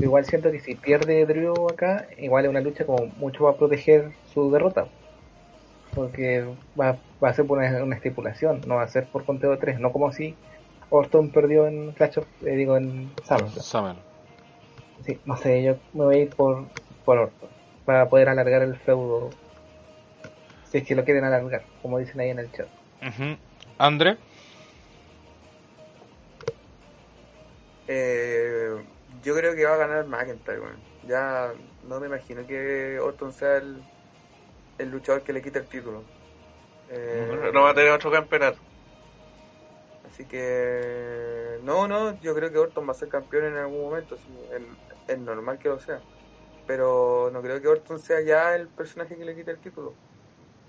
Igual 0.00 0.24
siento 0.24 0.50
que 0.50 0.60
si 0.60 0.74
pierde 0.74 1.24
Drew 1.26 1.68
acá, 1.70 2.06
igual 2.18 2.44
es 2.44 2.50
una 2.50 2.60
lucha 2.60 2.84
como 2.84 3.06
mucho 3.06 3.44
va 3.44 3.52
a 3.52 3.56
proteger 3.56 4.12
su 4.26 4.50
derrota. 4.50 4.88
Porque 5.94 6.44
va, 6.78 6.98
va 7.22 7.30
a 7.30 7.34
ser 7.34 7.46
por 7.46 7.58
una, 7.58 7.82
una 7.82 7.96
estipulación, 7.96 8.62
no 8.66 8.76
va 8.76 8.82
a 8.82 8.88
ser 8.88 9.06
por 9.06 9.24
conteo 9.24 9.52
de 9.52 9.56
tres, 9.56 9.80
no 9.80 9.92
como 9.92 10.12
si 10.12 10.36
Orton 10.90 11.30
perdió 11.30 11.66
en 11.66 11.92
Clash 11.92 12.18
of, 12.18 12.26
eh, 12.44 12.56
digo, 12.56 12.76
en 12.76 13.10
SummerSlam. 13.24 13.64
Summer. 13.64 13.96
Sí, 15.04 15.20
no 15.24 15.36
sé, 15.36 15.62
yo 15.62 15.76
me 15.92 16.04
voy 16.04 16.16
a 16.16 16.22
ir 16.22 16.30
por, 16.32 16.66
por 17.04 17.18
Orton, 17.18 17.50
para 17.84 18.08
poder 18.08 18.28
alargar 18.28 18.62
el 18.62 18.76
feudo. 18.76 19.32
Si 20.64 20.78
es 20.78 20.84
que 20.84 20.94
lo 20.94 21.04
quieren 21.04 21.24
alargar, 21.24 21.64
como 21.80 21.98
dicen 21.98 22.20
ahí 22.20 22.30
en 22.30 22.40
el 22.40 22.52
chat. 22.52 22.68
Ujú. 23.00 23.36
Andre. 23.78 24.16
Eh, 27.88 28.76
yo 29.22 29.34
creo 29.34 29.54
que 29.54 29.64
va 29.64 29.74
a 29.74 29.78
ganar 29.78 30.06
McIntyre, 30.06 30.60
weón. 30.60 30.76
Ya 31.06 31.52
no 31.88 32.00
me 32.00 32.06
imagino 32.06 32.46
que 32.46 32.98
Orton 32.98 33.32
sea 33.32 33.56
el, 33.58 33.82
el 34.78 34.90
luchador 34.90 35.22
que 35.22 35.32
le 35.32 35.42
quite 35.42 35.58
el 35.60 35.66
título. 35.66 36.02
Eh, 36.90 37.50
No 37.52 37.62
va 37.62 37.70
a 37.70 37.74
tener 37.74 37.90
otro 37.90 38.10
campeonato. 38.10 38.58
Así 40.08 40.24
que 40.24 41.58
no, 41.62 41.86
no, 41.88 42.18
yo 42.20 42.34
creo 42.34 42.50
que 42.50 42.58
Orton 42.58 42.86
va 42.88 42.92
a 42.92 42.94
ser 42.94 43.08
campeón 43.08 43.44
en 43.44 43.56
algún 43.56 43.82
momento, 43.82 44.16
es 45.06 45.18
normal 45.18 45.58
que 45.58 45.68
lo 45.68 45.78
sea. 45.78 46.00
Pero 46.66 47.30
no 47.32 47.42
creo 47.42 47.60
que 47.60 47.68
Orton 47.68 47.98
sea 47.98 48.20
ya 48.22 48.56
el 48.56 48.66
personaje 48.68 49.16
que 49.16 49.24
le 49.24 49.36
quite 49.36 49.50
el 49.50 49.58
título. 49.58 49.94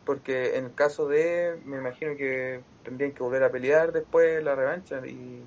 Porque 0.06 0.58
en 0.58 0.66
el 0.66 0.74
caso 0.74 1.08
de, 1.08 1.60
me 1.66 1.78
imagino 1.78 2.16
que 2.16 2.62
tendrían 2.84 3.14
que 3.14 3.24
volver 3.24 3.44
a 3.44 3.52
pelear 3.52 3.92
después 3.92 4.44
la 4.44 4.56
revancha 4.56 5.06
y, 5.06 5.44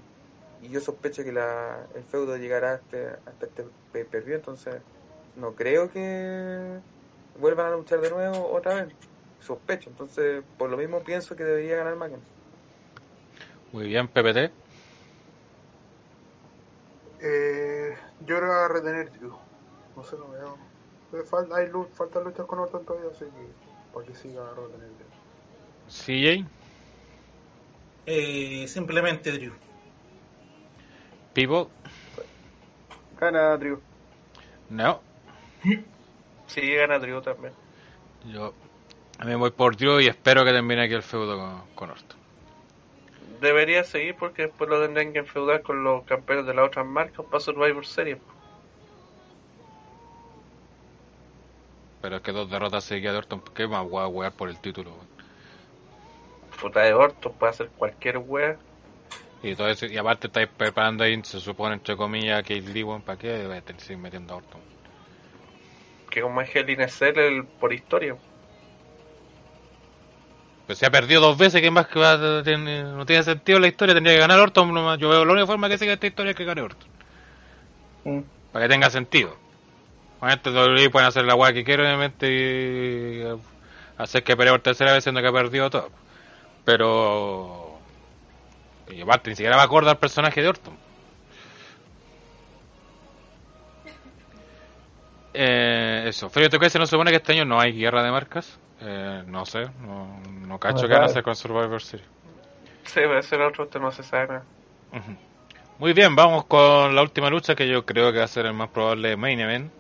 y 0.63 0.69
yo 0.69 0.81
sospecho 0.81 1.25
que 1.25 1.33
la, 1.33 1.87
el 1.95 2.03
feudo 2.05 2.37
llegará 2.37 2.75
hasta, 2.75 3.19
hasta 3.27 3.47
este 3.47 3.65
pay-per-view, 3.93 4.37
entonces 4.37 4.77
no 5.37 5.55
creo 5.55 5.91
que 5.91 6.79
vuelvan 7.39 7.67
a 7.73 7.77
luchar 7.77 8.01
de 8.01 8.11
nuevo 8.11 8.53
otra 8.53 8.75
vez. 8.85 8.95
Sospecho, 9.41 9.89
entonces 9.91 10.43
por 10.59 10.69
lo 10.71 10.77
mismo 10.77 11.01
pienso 11.01 11.35
que 11.35 11.45
debería 11.45 11.77
ganar 11.77 11.97
McIntyre. 11.97 12.31
Muy 13.73 13.87
bien, 13.87 14.07
PPT. 14.09 14.51
Eh, 17.23 17.95
yo 18.21 18.37
creo 18.37 18.41
que 18.41 18.47
va 18.47 18.65
a 18.65 18.69
retener 18.69 19.13
Drew. 19.13 19.33
No 19.97 20.05
sé, 20.05 20.17
no 20.17 20.29
veo. 20.31 20.57
Eh, 21.13 21.25
fal- 21.29 21.53
hay 21.55 21.69
lu- 21.69 21.89
faltan 21.95 22.25
luchas 22.25 22.47
con 22.47 22.59
Orton 22.59 22.85
todavía, 22.85 23.11
así 23.11 23.25
que 23.25 23.93
para 23.93 24.07
que 24.07 24.15
siga 24.15 24.43
a 24.43 24.55
retener 24.55 24.89
Drew. 24.89 25.09
CJ. 25.89 26.47
Eh, 28.07 28.67
simplemente 28.69 29.33
Drew. 29.33 29.53
Pipo. 31.33 31.71
Gana 33.19 33.57
Drew. 33.57 33.81
No. 34.69 35.01
Sí, 36.47 36.75
gana 36.75 36.99
Drew 36.99 37.21
también. 37.21 37.53
Yo 38.25 38.53
me 39.25 39.37
voy 39.37 39.51
por 39.51 39.77
Drew 39.77 40.01
y 40.01 40.09
espero 40.09 40.45
que 40.45 40.53
termine 40.53 40.83
aquí 40.83 40.95
el 40.95 41.03
feudo 41.03 41.37
con, 41.37 41.63
con 41.75 41.91
Orton. 41.91 42.19
Debería 43.41 43.85
seguir 43.85 44.17
porque 44.17 44.43
después 44.43 44.69
lo 44.69 44.83
tendrán 44.83 45.13
que 45.13 45.21
enfeudar 45.21 45.63
con 45.63 45.83
los 45.83 46.05
campeones 46.05 46.47
de 46.47 46.55
las 46.55 46.67
otras 46.67 46.87
marcas 46.87 47.25
para 47.27 47.41
Survivor 47.41 47.87
Series. 47.87 48.19
Pero 52.03 52.17
es 52.17 52.23
que 52.23 52.33
dos 52.33 52.51
derrotas 52.51 52.85
seguidas 52.85 53.13
de 53.13 53.19
Orton, 53.19 53.43
¿qué 53.55 53.67
más 53.67 53.89
voy 53.89 54.03
a 54.03 54.07
wear 54.07 54.33
por 54.33 54.49
el 54.49 54.59
título? 54.59 54.93
Puta 56.61 56.81
de 56.81 56.95
Orton 56.95 57.33
puede 57.35 57.51
hacer 57.51 57.69
cualquier 57.77 58.19
wea. 58.19 58.59
Y 59.43 59.55
todo 59.55 59.69
eso, 59.69 59.87
y 59.87 59.97
aparte 59.97 60.27
estáis 60.27 60.49
preparando 60.49 61.03
ahí, 61.05 61.19
se 61.25 61.41
supone, 61.41 61.75
entre 61.75 61.97
comillas, 61.97 62.43
que 62.43 62.61
Lee, 62.61 62.83
weón, 62.83 63.03
¿para 63.03 63.19
qué 63.19 63.47
voy 63.47 63.57
a 63.57 63.63
tener 63.63 63.81
que 63.81 63.87
seguir 63.87 64.03
metiendo 64.03 64.35
a 64.35 64.37
Orton? 64.37 64.61
Que 66.11 66.21
como 66.21 66.41
es 66.43 66.55
Hell 66.55 66.69
in 66.69 66.83
a 66.83 66.89
Cell 66.89 67.19
el- 67.19 67.45
por 67.45 67.73
historia. 67.73 68.17
Pues 70.67 70.79
se 70.79 70.87
ha 70.87 70.91
perdido 70.91 71.21
dos 71.21 71.39
veces, 71.39 71.61
¿qué 71.61 71.71
más 71.71 71.89
que 71.89 71.99
va 71.99 72.13
a 72.13 72.43
tener? 72.43 72.85
No 72.85 73.05
tiene 73.07 73.23
sentido 73.23 73.59
la 73.59 73.67
historia, 73.67 73.95
tendría 73.95 74.15
que 74.15 74.21
ganar 74.21 74.39
Orton 74.39 74.73
nomás. 74.73 74.99
Yo 74.99 75.09
veo 75.09 75.25
la 75.25 75.33
única 75.33 75.47
forma 75.47 75.69
que 75.69 75.79
siga 75.79 75.95
esta 75.95 76.07
historia 76.07 76.31
es 76.31 76.37
que 76.37 76.45
gane 76.45 76.63
Orton. 76.63 76.89
Mm. 78.05 78.21
Para 78.53 78.65
que 78.67 78.69
tenga 78.69 78.91
sentido. 78.91 79.37
Obviamente 80.21 80.51
WWE 80.51 80.91
pueden 80.91 81.09
hacer 81.09 81.25
la 81.25 81.35
weá 81.35 81.53
que 81.53 81.65
quieren, 81.65 81.87
obviamente, 81.87 82.29
y 82.31 83.25
hacer 83.97 84.23
que 84.23 84.37
pelee 84.37 84.53
por 84.53 84.61
tercera 84.61 84.93
vez 84.93 85.03
siendo 85.03 85.23
que 85.23 85.29
ha 85.29 85.33
perdido 85.33 85.71
todo. 85.71 85.91
Pero... 86.65 87.60
Y 88.91 89.01
aparte, 89.03 89.31
ni 89.31 89.37
siquiera 89.37 89.57
va 89.57 89.63
acorde 89.63 89.91
al 89.91 89.99
personaje 89.99 90.43
de 90.43 90.49
Orton. 90.49 90.77
Eh, 95.33 96.05
eso, 96.09 96.29
Freddy 96.29 96.49
¿tú 96.49 96.69
se 96.69 96.79
nos 96.79 96.91
supone 96.91 97.11
que 97.11 97.19
este 97.19 97.33
año 97.33 97.45
no 97.45 97.61
hay 97.61 97.73
guerra 97.73 98.03
de 98.03 98.11
marcas? 98.11 98.59
Eh, 98.81 99.23
no 99.27 99.47
sé, 99.47 99.67
no, 99.81 100.21
no 100.47 100.59
cacho 100.59 100.87
No 100.87 100.89
van 100.89 101.03
a 101.03 101.07
hacer 101.07 101.23
con 101.23 101.37
Survivor 101.37 101.81
Series. 101.81 102.09
Sí, 102.85 103.01
va 103.01 103.19
a 103.19 103.23
ser 103.23 103.41
otro, 103.43 103.69
no 103.79 103.93
se 103.93 104.03
sabe. 104.03 104.41
Muy 105.79 105.93
bien, 105.93 106.17
vamos 106.17 106.45
con 106.47 106.95
la 106.95 107.03
última 107.03 107.31
lucha 107.31 107.55
que 107.55 107.69
yo 107.69 107.87
creo 107.87 108.13
que 108.13 108.19
va 108.19 108.25
a 108.25 108.29
ser 108.29 108.47
el 108.47 108.55
más 108.55 108.71
probable 108.71 109.17
main 109.17 109.39
event. 109.41 109.73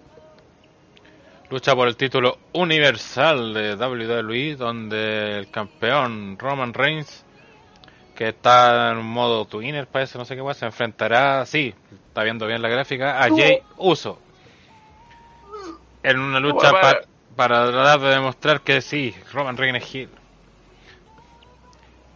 Lucha 1.50 1.74
por 1.74 1.88
el 1.88 1.96
título 1.96 2.38
universal 2.52 3.52
de 3.52 3.74
WWE, 3.74 4.54
donde 4.54 5.38
el 5.38 5.50
campeón 5.50 6.38
Roman 6.38 6.72
Reigns, 6.72 7.24
que 8.20 8.28
está 8.28 8.90
en 8.92 8.98
un 8.98 9.06
modo 9.06 9.46
twinner, 9.46 9.86
parece, 9.86 10.18
no 10.18 10.26
sé 10.26 10.36
qué 10.36 10.42
más, 10.42 10.58
se 10.58 10.66
enfrentará, 10.66 11.46
sí, 11.46 11.74
está 12.08 12.22
viendo 12.22 12.46
bien 12.46 12.60
la 12.60 12.68
gráfica, 12.68 13.18
a 13.24 13.30
Jay 13.30 13.62
Uso. 13.78 14.18
En 16.02 16.18
una 16.18 16.38
lucha 16.38 16.70
Bueno, 16.70 16.80
pa- 16.82 17.00
para 17.34 17.66
tratar 17.70 18.00
de 18.00 18.08
demostrar 18.10 18.60
que 18.60 18.82
sí, 18.82 19.14
Roman 19.32 19.56
Reigns 19.56 19.82
es 19.82 19.94
heel. 19.94 20.10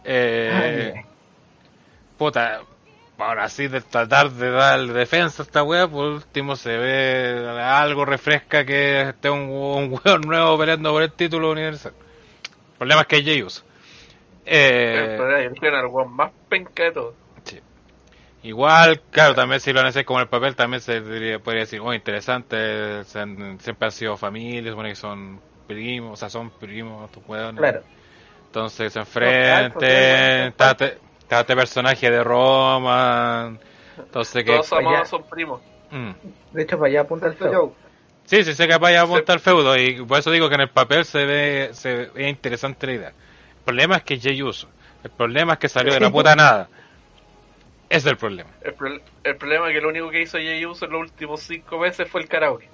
Eh, 0.03 0.93
puta, 2.17 2.61
ahora 3.17 3.49
sí 3.49 3.67
de 3.67 3.81
tratar 3.81 4.31
de 4.31 4.51
dar 4.51 4.79
defensa 4.87 5.41
a 5.43 5.45
esta 5.45 5.63
wea, 5.63 5.87
por 5.87 6.05
último 6.05 6.55
se 6.55 6.77
ve 6.77 7.47
algo 7.63 8.05
refresca 8.05 8.65
que 8.65 9.01
esté 9.09 9.29
un, 9.29 9.49
un 9.49 9.99
weón 10.05 10.21
nuevo 10.21 10.57
peleando 10.57 10.91
por 10.91 11.01
el 11.03 11.11
título 11.11 11.51
universal. 11.51 11.93
El 12.73 12.77
problema 12.77 13.01
es 13.01 13.07
que 13.07 13.17
es 13.17 13.25
Jey 13.25 13.43
Uso. 13.43 13.63
Eh, 14.45 15.15
Pero 15.17 15.35
ahí 15.35 15.49
tiene 15.59 15.77
al 15.77 15.87
weón 15.87 16.13
más 16.13 16.31
penca 16.49 16.83
de 16.83 16.91
todo. 16.91 17.15
Igual, 18.43 19.01
claro, 19.09 19.33
también 19.33 19.59
si 19.59 19.73
lo 19.73 19.79
han 19.79 19.87
hecho 19.87 20.05
como 20.05 20.19
el 20.19 20.27
papel, 20.27 20.55
también 20.55 20.79
se 20.79 21.01
diría- 21.01 21.39
podría 21.39 21.61
decir, 21.61 21.79
oh, 21.81 21.91
interesante, 21.91 23.03
se 23.03 23.19
han- 23.19 23.59
siempre 23.59 23.87
han 23.87 23.91
sido 23.91 24.17
familias, 24.17 24.69
supone 24.73 24.89
que 24.89 24.95
son 24.95 25.41
primos, 25.67 26.13
o 26.13 26.15
sea, 26.15 26.29
son 26.29 26.51
primos, 26.51 27.05
estos 27.09 27.23
hueones. 27.27 27.59
Claro. 27.59 27.81
Entonces 28.45 28.93
se 28.93 29.03
sí, 29.03 29.19
este 29.19 30.47
está 30.47 30.77
este 31.41 31.55
personaje 31.55 32.11
de 32.11 32.23
Roman, 32.23 33.59
entonces 33.97 34.43
que... 34.43 34.51
Todos 34.51 34.73
amados 34.73 35.09
son 35.09 35.23
primos. 35.23 35.61
Mm. 35.89 36.11
De 36.51 36.61
hecho, 36.61 36.77
para 36.77 36.89
allá 36.89 37.01
apunta 37.01 37.25
el 37.27 37.33
feudo. 37.33 37.73
Sí, 38.25 38.43
sí, 38.43 38.53
sé 38.53 38.67
que 38.67 38.77
vaya 38.77 39.01
a 39.01 39.03
apuntar 39.05 39.39
feudo 39.39 39.75
y 39.75 40.03
por 40.05 40.19
eso 40.19 40.29
digo 40.29 40.49
que 40.49 40.55
en 40.55 40.61
el 40.61 40.69
papel 40.69 41.03
se 41.03 41.25
ve, 41.25 41.69
se 41.73 41.95
ve 41.95 42.11
es 42.15 42.29
interesante 42.29 42.87
la 42.87 42.93
idea. 42.93 43.13
El 43.65 43.73
problema 43.73 43.95
es 43.97 44.03
que 44.03 44.13
es 44.15 44.21
Jey 44.21 44.41
Uso. 44.43 44.67
El 45.03 45.09
problema 45.11 45.53
es 45.53 45.59
que 45.59 45.69
salió 45.69 45.93
de 45.93 45.99
la 45.99 46.11
puta 46.11 46.35
nada. 46.35 46.69
Ese 47.89 47.97
es 48.09 48.11
el 48.11 48.17
problema. 48.17 48.49
El, 48.61 48.73
pro- 48.75 49.01
el 49.23 49.37
problema 49.37 49.67
es 49.69 49.73
que 49.75 49.81
lo 49.81 49.89
único 49.89 50.09
que 50.09 50.21
hizo 50.21 50.37
Jey 50.37 50.65
Uso 50.65 50.85
en 50.85 50.91
los 50.91 51.01
últimos 51.01 51.41
cinco 51.41 51.79
meses 51.79 52.09
fue 52.09 52.21
el 52.21 52.27
karaoke. 52.27 52.69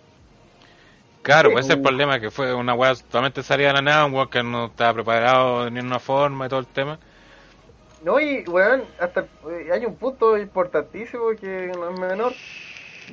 Claro, 1.21 1.51
pues 1.51 1.65
ese 1.65 1.73
es 1.73 1.77
el 1.77 1.81
problema, 1.83 2.19
que 2.19 2.31
fue 2.31 2.53
una 2.53 2.73
weá 2.73 2.95
totalmente 2.95 3.43
salida 3.43 3.67
de 3.69 3.73
la 3.75 3.81
nada, 3.81 4.05
un 4.05 4.13
weón 4.13 4.29
que 4.29 4.43
no 4.43 4.65
estaba 4.65 4.93
preparado 4.95 5.69
ni 5.69 5.79
en 5.79 5.85
una 5.85 5.99
forma 5.99 6.45
y 6.45 6.49
todo 6.49 6.59
el 6.59 6.67
tema. 6.67 6.99
No, 8.03 8.19
y 8.19 8.43
weón, 8.47 8.83
hasta 8.99 9.21
eh, 9.49 9.69
hay 9.71 9.85
un 9.85 9.95
punto 9.95 10.37
importantísimo 10.37 11.29
que 11.39 11.71
no 11.77 11.89
es 11.91 11.99
menor. 11.99 12.33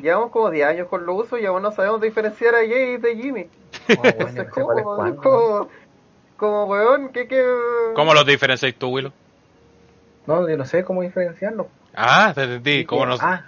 Llevamos 0.01 0.31
como 0.31 0.51
10 0.51 0.67
años 0.67 0.89
con 0.89 1.05
los 1.05 1.25
usos 1.27 1.41
y 1.41 1.47
aún 1.47 1.63
no 1.63 1.73
sabemos 1.73 2.01
diferenciar 2.01 2.55
a 2.55 2.59
Jay 2.59 2.97
de 2.97 3.17
Jimmy. 3.17 3.51
¿cómo, 4.51 5.17
como, 5.21 5.69
como 6.39 6.65
weón, 6.65 7.11
que 7.11 7.29
que. 7.29 7.45
¿Cómo 7.95 8.15
los 8.15 8.25
diferenciáis 8.25 8.75
tú, 8.79 8.89
Willow? 8.89 9.13
No, 10.27 10.49
yo 10.49 10.57
no 10.57 10.65
sé 10.65 10.85
cómo 10.85 11.03
diferenciarlo. 11.03 11.69
Ah, 11.95 12.33
te 12.35 12.45
entendí, 12.45 12.85
¿cómo 12.87 13.05
no, 13.07 13.17
Ah. 13.21 13.45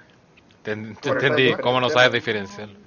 te, 0.63 0.75
te 0.77 1.09
entendí, 1.11 1.53
no 1.53 1.59
¿cómo 1.59 1.81
no 1.81 1.89
sabes 1.89 2.13
diferenciarlo? 2.13 2.79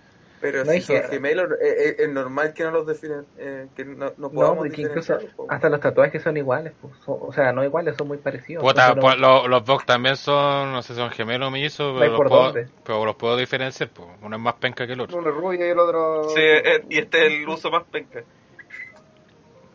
Pero 0.41 0.65
No 0.65 0.71
si 0.73 0.81
son 0.81 1.01
gemelos, 1.03 1.51
eh, 1.53 1.55
eh, 1.61 1.95
es 1.99 2.09
normal 2.09 2.53
que 2.53 2.63
no 2.65 2.71
los 2.71 2.85
definen, 2.85 3.25
eh, 3.37 3.67
que 3.77 3.85
no, 3.85 4.07
no 4.07 4.13
No, 4.17 4.29
podamos 4.29 4.57
porque 4.67 4.81
incluso 4.81 5.13
diferenciarlos, 5.13 5.33
po. 5.35 5.45
hasta 5.49 5.69
los 5.69 5.79
tatuajes 5.79 6.21
son 6.21 6.35
iguales. 6.35 6.73
pues, 6.81 6.93
son- 7.05 7.17
o 7.21 7.31
sea, 7.31 7.53
no 7.53 7.63
iguales, 7.63 7.95
son 7.95 8.09
muy 8.09 8.17
parecidos. 8.17 8.61
Puta, 8.61 8.93
pues, 8.93 9.17
lo- 9.19 9.47
los 9.47 9.63
Vox 9.63 9.85
también 9.85 10.17
son, 10.17 10.73
no 10.73 10.81
sé 10.81 10.95
si 10.95 10.99
son 10.99 11.11
gemelos 11.11 11.47
o 11.47 11.51
mellizos, 11.51 11.93
No 11.93 11.99
pero, 11.99 12.17
los 12.23 12.29
puedo, 12.29 12.53
pero 12.83 13.05
los 13.05 13.15
puedo 13.15 13.37
diferenciar, 13.37 13.89
pues. 13.91 14.09
uno 14.21 14.35
es 14.35 14.41
más 14.41 14.55
penca 14.55 14.85
que 14.85 14.93
el 14.93 14.99
otro. 15.01 15.17
Uno 15.17 15.29
es 15.29 15.35
rubio 15.35 15.65
y 15.65 15.69
el 15.69 15.79
otro. 15.79 16.23
Sí, 16.29 16.41
eh, 16.41 16.83
y 16.89 16.97
este 16.97 17.25
es 17.27 17.33
el 17.35 17.47
uso 17.47 17.71
más 17.71 17.83
penca. 17.89 18.21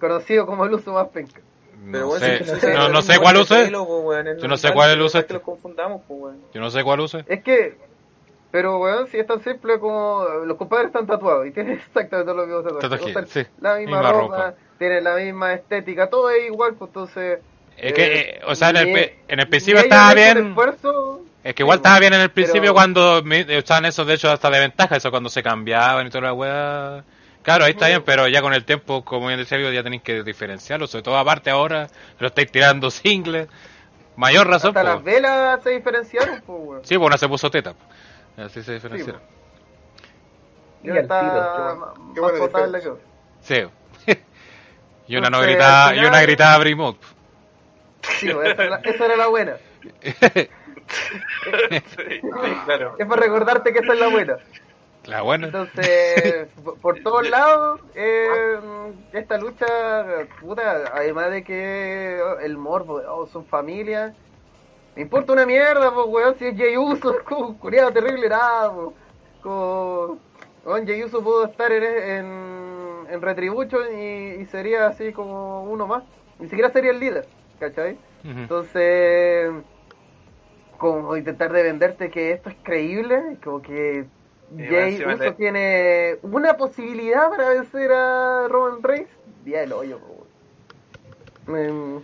Conocido 0.00 0.46
como 0.46 0.64
el 0.64 0.72
uso 0.74 0.92
más 0.92 1.08
penca. 1.08 1.40
Pero 1.90 2.00
No 2.00 2.06
bueno, 2.08 2.26
sé, 2.26 2.44
si- 2.44 2.66
no, 2.66 2.88
no 2.88 3.00
cuál 3.20 3.36
si- 3.36 3.42
uso 3.42 3.56
es. 3.56 3.64
pelo, 3.66 3.86
po, 3.86 4.00
weón, 4.00 4.26
es 4.28 4.42
Yo 4.42 4.48
no 4.48 4.56
sé 4.56 4.72
cuál 4.72 4.90
es 4.90 4.96
el 4.96 5.02
uso 5.02 5.24
que 5.26 5.32
los 5.34 5.42
confundamos, 5.42 6.02
po, 6.02 6.14
weón. 6.14 6.38
Yo 6.52 6.60
no 6.60 6.70
sé 6.70 6.82
cuál 6.84 7.00
uso 7.00 7.18
es. 7.18 7.24
Es 7.28 7.42
que. 7.42 7.76
Pero 8.50 8.78
weón, 8.78 9.06
si 9.08 9.18
es 9.18 9.26
tan 9.26 9.42
simple 9.42 9.78
como. 9.78 10.24
Los 10.44 10.56
compadres 10.56 10.88
están 10.88 11.06
tatuados 11.06 11.46
y 11.46 11.50
tienen 11.52 11.72
exactamente 11.78 12.34
los 12.34 12.46
mismos 12.46 12.64
tatuajes. 12.64 12.90
Tatuaje, 12.90 13.10
Usan 13.10 13.26
sí, 13.28 13.46
La 13.60 13.76
misma, 13.76 13.98
misma 14.00 14.12
ropa, 14.12 14.36
ropa. 14.36 14.54
tienen 14.78 15.04
la 15.04 15.14
misma 15.16 15.52
estética, 15.54 16.08
todo 16.10 16.30
es 16.30 16.46
igual, 16.46 16.74
pues 16.74 16.88
entonces. 16.88 17.38
Es 17.76 17.92
que, 17.92 18.04
eh, 18.20 18.40
o 18.46 18.54
sea, 18.56 18.70
en 18.70 18.76
el, 18.78 19.12
en 19.28 19.40
el 19.40 19.48
principio 19.48 19.80
estaba 19.80 20.12
bien. 20.14 20.48
esfuerzo, 20.48 21.22
Es 21.44 21.54
que 21.54 21.62
igual 21.62 21.78
Sí, 21.78 21.80
estaba 21.80 22.00
bien 22.00 22.12
en 22.14 22.20
el 22.22 22.30
principio 22.30 22.62
pero- 22.62 22.74
cuando 22.74 23.22
me- 23.22 23.58
usaban 23.58 23.84
eso, 23.84 24.04
de 24.04 24.14
hecho, 24.14 24.28
hasta 24.30 24.50
de 24.50 24.58
ventaja, 24.58 24.96
eso 24.96 25.10
cuando 25.10 25.28
se 25.28 25.42
cambiaban 25.44 26.06
y 26.06 26.10
toda 26.10 26.22
la 26.24 26.32
weá. 26.32 27.04
Claro, 27.42 27.64
ahí 27.64 27.70
está 27.72 27.86
bien, 27.88 28.02
pero 28.04 28.28
ya 28.28 28.42
con 28.42 28.52
el 28.52 28.64
tiempo, 28.64 29.04
como 29.04 29.28
bien 29.28 29.38
decía, 29.38 29.58
ya 29.72 29.82
tenéis 29.82 30.02
que 30.02 30.22
diferenciarlo, 30.22 30.86
sobre 30.86 31.02
todo 31.02 31.16
aparte 31.16 31.50
ahora, 31.50 31.88
lo 32.18 32.26
estáis 32.28 32.50
tirando 32.52 32.90
singles. 32.90 33.48
Mayor 34.16 34.46
razón, 34.48 34.70
Hasta 34.70 34.82
po. 34.82 34.86
las 34.88 35.04
velas 35.04 35.62
se 35.62 35.70
diferenciaron, 35.70 36.42
pues, 36.46 36.58
weón. 36.62 36.84
Sí, 36.84 36.96
pues 36.98 37.06
una 37.06 37.16
se 37.18 37.28
puso 37.28 37.50
teta. 37.50 37.74
Así 38.36 38.62
se 38.62 38.74
diferenciaron. 38.74 39.20
Ya 40.82 40.94
Y 40.94 40.98
está 40.98 41.74
más 41.78 41.88
qué 42.14 42.20
buena 42.20 42.38
potable 42.38 42.80
que. 42.80 42.92
Sí. 43.40 43.62
y 45.08 45.16
una 45.16 45.30
no 45.30 45.38
Entonces, 45.38 45.50
gritaba, 45.56 45.88
al 45.88 45.96
y 45.96 46.00
una 46.04 46.20
final- 46.20 46.60
Brimot. 46.60 46.96
Sí, 48.02 48.28
esa, 48.30 48.40
era 48.44 48.68
la- 48.70 48.76
esa 48.84 49.04
era 49.06 49.16
la 49.16 49.26
buena. 49.28 49.56
Sí, 51.68 52.20
claro. 52.64 52.96
Es 52.98 53.06
para 53.06 53.20
recordarte 53.22 53.72
que 53.72 53.80
esa 53.80 53.92
es 53.92 54.00
la 54.00 54.08
buena. 54.08 54.38
La 55.08 55.22
buena. 55.22 55.46
Entonces, 55.46 56.48
por- 56.82 57.00
todos 57.02 57.28
lados, 57.28 57.80
eh, 57.94 58.58
esta 59.12 59.38
lucha, 59.38 59.66
puta, 60.40 60.92
además 60.94 61.30
de 61.30 61.42
que 61.42 62.20
el 62.42 62.56
morbo, 62.58 63.00
oh, 63.08 63.26
son 63.26 63.44
familia, 63.46 64.14
me 64.94 65.02
importa 65.02 65.32
una 65.32 65.46
mierda, 65.46 65.92
pues, 65.94 66.06
weón, 66.08 66.34
si 66.38 66.46
es 66.46 66.56
Jey 66.56 66.76
Uso, 66.76 67.10
es 67.18 67.22
como 67.22 67.48
un 67.48 67.54
culiado 67.54 67.90
terrible, 67.92 68.28
nada, 68.28 68.72
pues, 68.72 68.88
como, 69.42 70.18
weón, 70.64 70.86
Jey 70.86 71.02
Uso 71.04 71.22
pudo 71.22 71.46
estar 71.46 71.72
en, 71.72 71.84
en, 71.84 73.06
en 73.10 73.22
Retribution 73.22 73.98
y, 73.98 74.42
y 74.42 74.46
sería 74.46 74.88
así 74.88 75.12
como 75.12 75.62
uno 75.64 75.86
más, 75.86 76.02
ni 76.38 76.48
siquiera 76.48 76.70
sería 76.70 76.90
el 76.90 77.00
líder, 77.00 77.26
¿cachai? 77.58 77.96
Entonces, 78.24 79.50
como 80.76 81.16
intentar 81.16 81.52
de 81.52 81.62
venderte 81.62 82.10
que 82.10 82.32
esto 82.32 82.50
es 82.50 82.56
creíble, 82.62 83.38
como 83.42 83.62
que 83.62 84.04
Jay 84.56 84.92
encima 84.94 85.14
Uso 85.14 85.24
le- 85.24 85.32
tiene 85.32 86.16
una 86.22 86.56
posibilidad 86.56 87.28
para 87.30 87.50
vencer 87.50 87.92
a 87.92 88.46
Roman 88.48 88.82
Reigns, 88.82 89.08
día 89.44 89.60
del 89.60 89.72
hoyo. 89.72 89.98
Mm, 91.46 91.98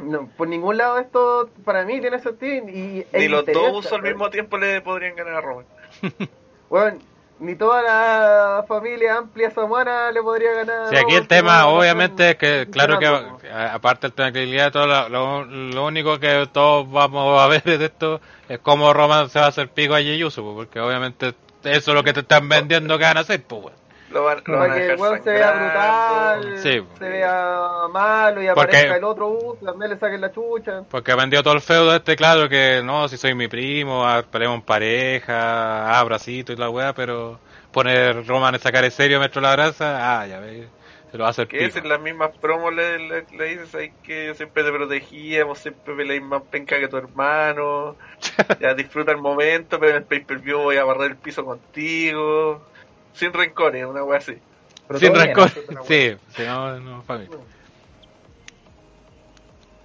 no, 0.00 0.26
por 0.36 0.48
ningún 0.48 0.76
lado 0.76 0.98
esto 0.98 1.50
para 1.64 1.84
mí 1.84 2.00
tiene 2.00 2.18
sentido 2.20 2.68
y 2.68 3.06
Ni 3.12 3.28
los 3.28 3.44
dos 3.46 3.72
usos 3.78 3.92
al 3.92 4.02
mismo 4.02 4.30
tiempo 4.30 4.56
le 4.56 4.80
podrían 4.80 5.14
ganar 5.16 5.34
a 5.34 5.40
Roman. 5.40 5.66
Weón, 6.70 6.98
ni 7.40 7.54
toda 7.56 7.82
la 7.82 8.64
familia 8.68 9.16
amplia 9.16 9.50
samuana 9.50 10.12
le 10.12 10.22
podría 10.22 10.52
ganar. 10.52 10.88
Sí, 10.90 10.96
aquí 10.96 11.14
el 11.14 11.26
tema, 11.26 11.62
no, 11.62 11.72
no 11.72 11.78
obviamente, 11.78 12.30
es 12.30 12.36
que, 12.36 12.68
claro 12.70 12.98
que, 12.98 13.06
aparte 13.50 14.08
de 14.08 14.14
credibilidad, 14.32 14.70
todo 14.70 14.86
lo, 14.86 15.08
lo- 15.08 15.44
lo 15.44 15.86
único 15.86 16.18
que 16.20 16.46
todos 16.52 16.90
vamos 16.90 17.40
a 17.40 17.46
ver 17.48 17.62
de 17.64 17.84
esto 17.84 18.20
es 18.48 18.58
cómo 18.60 18.92
Roman 18.92 19.28
se 19.30 19.38
va 19.40 19.46
a 19.46 19.48
hacer 19.48 19.68
pico 19.68 19.94
a 19.94 19.98
Jey 19.98 20.22
Uso, 20.22 20.42
pues, 20.42 20.54
porque 20.54 20.80
obviamente 20.80 21.34
eso 21.64 21.90
es 21.90 21.94
lo 21.94 22.02
que 22.02 22.12
te 22.12 22.20
están 22.20 22.48
vendiendo 22.48 22.96
que 22.98 23.04
van 23.04 23.16
a 23.16 23.20
hacer, 23.20 23.42
pues, 23.42 23.62
weón. 23.64 23.80
Lo 24.10 24.24
van, 24.24 24.42
lo 24.44 24.58
van 24.58 24.68
Para 24.70 24.74
a 24.74 24.76
que 24.86 24.92
el 24.92 25.00
weón 25.00 25.22
se 25.22 25.30
vea 25.30 25.52
brutal, 25.52 26.58
Sí. 26.58 26.82
se 26.98 27.08
vea 27.08 27.68
malo 27.92 28.42
y 28.42 28.46
Porque- 28.48 28.76
aparezca 28.76 28.96
el 28.96 29.04
otro 29.04 29.28
Uso, 29.28 29.64
también 29.64 29.90
le 29.92 29.98
saquen 29.98 30.20
la 30.20 30.32
chucha. 30.32 30.82
Porque 30.90 31.14
vendió 31.14 31.42
todo 31.44 31.54
el 31.54 31.60
feudo 31.60 31.94
este, 31.94 32.16
claro, 32.16 32.48
que 32.48 32.82
no, 32.84 33.06
si 33.06 33.16
soy 33.16 33.34
mi 33.36 33.46
primo, 33.46 34.04
peleamos 34.32 34.56
en 34.58 34.62
pareja, 34.62 35.98
abracito 35.98 36.52
y 36.52 36.56
la 36.56 36.68
weá, 36.70 36.92
pero 36.92 37.38
poner 37.70 38.26
Roman 38.26 38.54
en 38.54 38.60
sacar 38.60 38.84
en 38.84 38.90
serio 38.90 39.20
metro 39.20 39.40
la 39.40 39.52
brasa, 39.54 40.20
ah, 40.20 40.26
ya 40.26 40.40
ves, 40.40 40.66
se 41.10 41.18
lo 41.18 41.22
va 41.24 41.28
a 41.28 41.30
hacer 41.30 41.48
Que 41.48 41.64
es 41.64 41.76
en 41.76 41.88
las 41.88 42.00
mismas 42.00 42.36
promos 42.38 42.72
le, 42.74 42.98
le, 42.98 43.26
le 43.36 43.44
dices 43.46 43.74
ahí 43.74 43.90
que 44.02 44.26
yo 44.26 44.34
siempre 44.34 44.62
te 44.62 44.70
protegíamos, 44.70 45.58
siempre 45.58 45.94
peleáis 45.94 46.22
más 46.22 46.42
penca 46.42 46.78
que 46.78 46.88
tu 46.88 46.96
hermano. 46.96 47.96
ya 48.60 48.74
disfruta 48.74 49.12
el 49.12 49.18
momento, 49.18 49.78
pero 49.80 49.90
en 49.92 49.96
el 49.98 50.04
pay 50.04 50.20
per 50.20 50.38
view 50.38 50.58
voy 50.60 50.76
a 50.76 50.84
barrer 50.84 51.12
el 51.12 51.16
piso 51.16 51.44
contigo. 51.44 52.62
Sin 53.12 53.32
rencores, 53.32 53.84
una 53.84 54.04
wea 54.04 54.18
así. 54.18 54.36
Pero 54.86 55.00
Sin 55.00 55.08
todo 55.12 55.24
bien, 55.24 55.36
rencor, 55.36 55.50
¿no? 55.74 55.82
sí, 55.84 56.16
sí, 56.28 56.42
no, 56.44 56.80
no, 56.80 57.02
para 57.02 57.20
mí. 57.20 57.26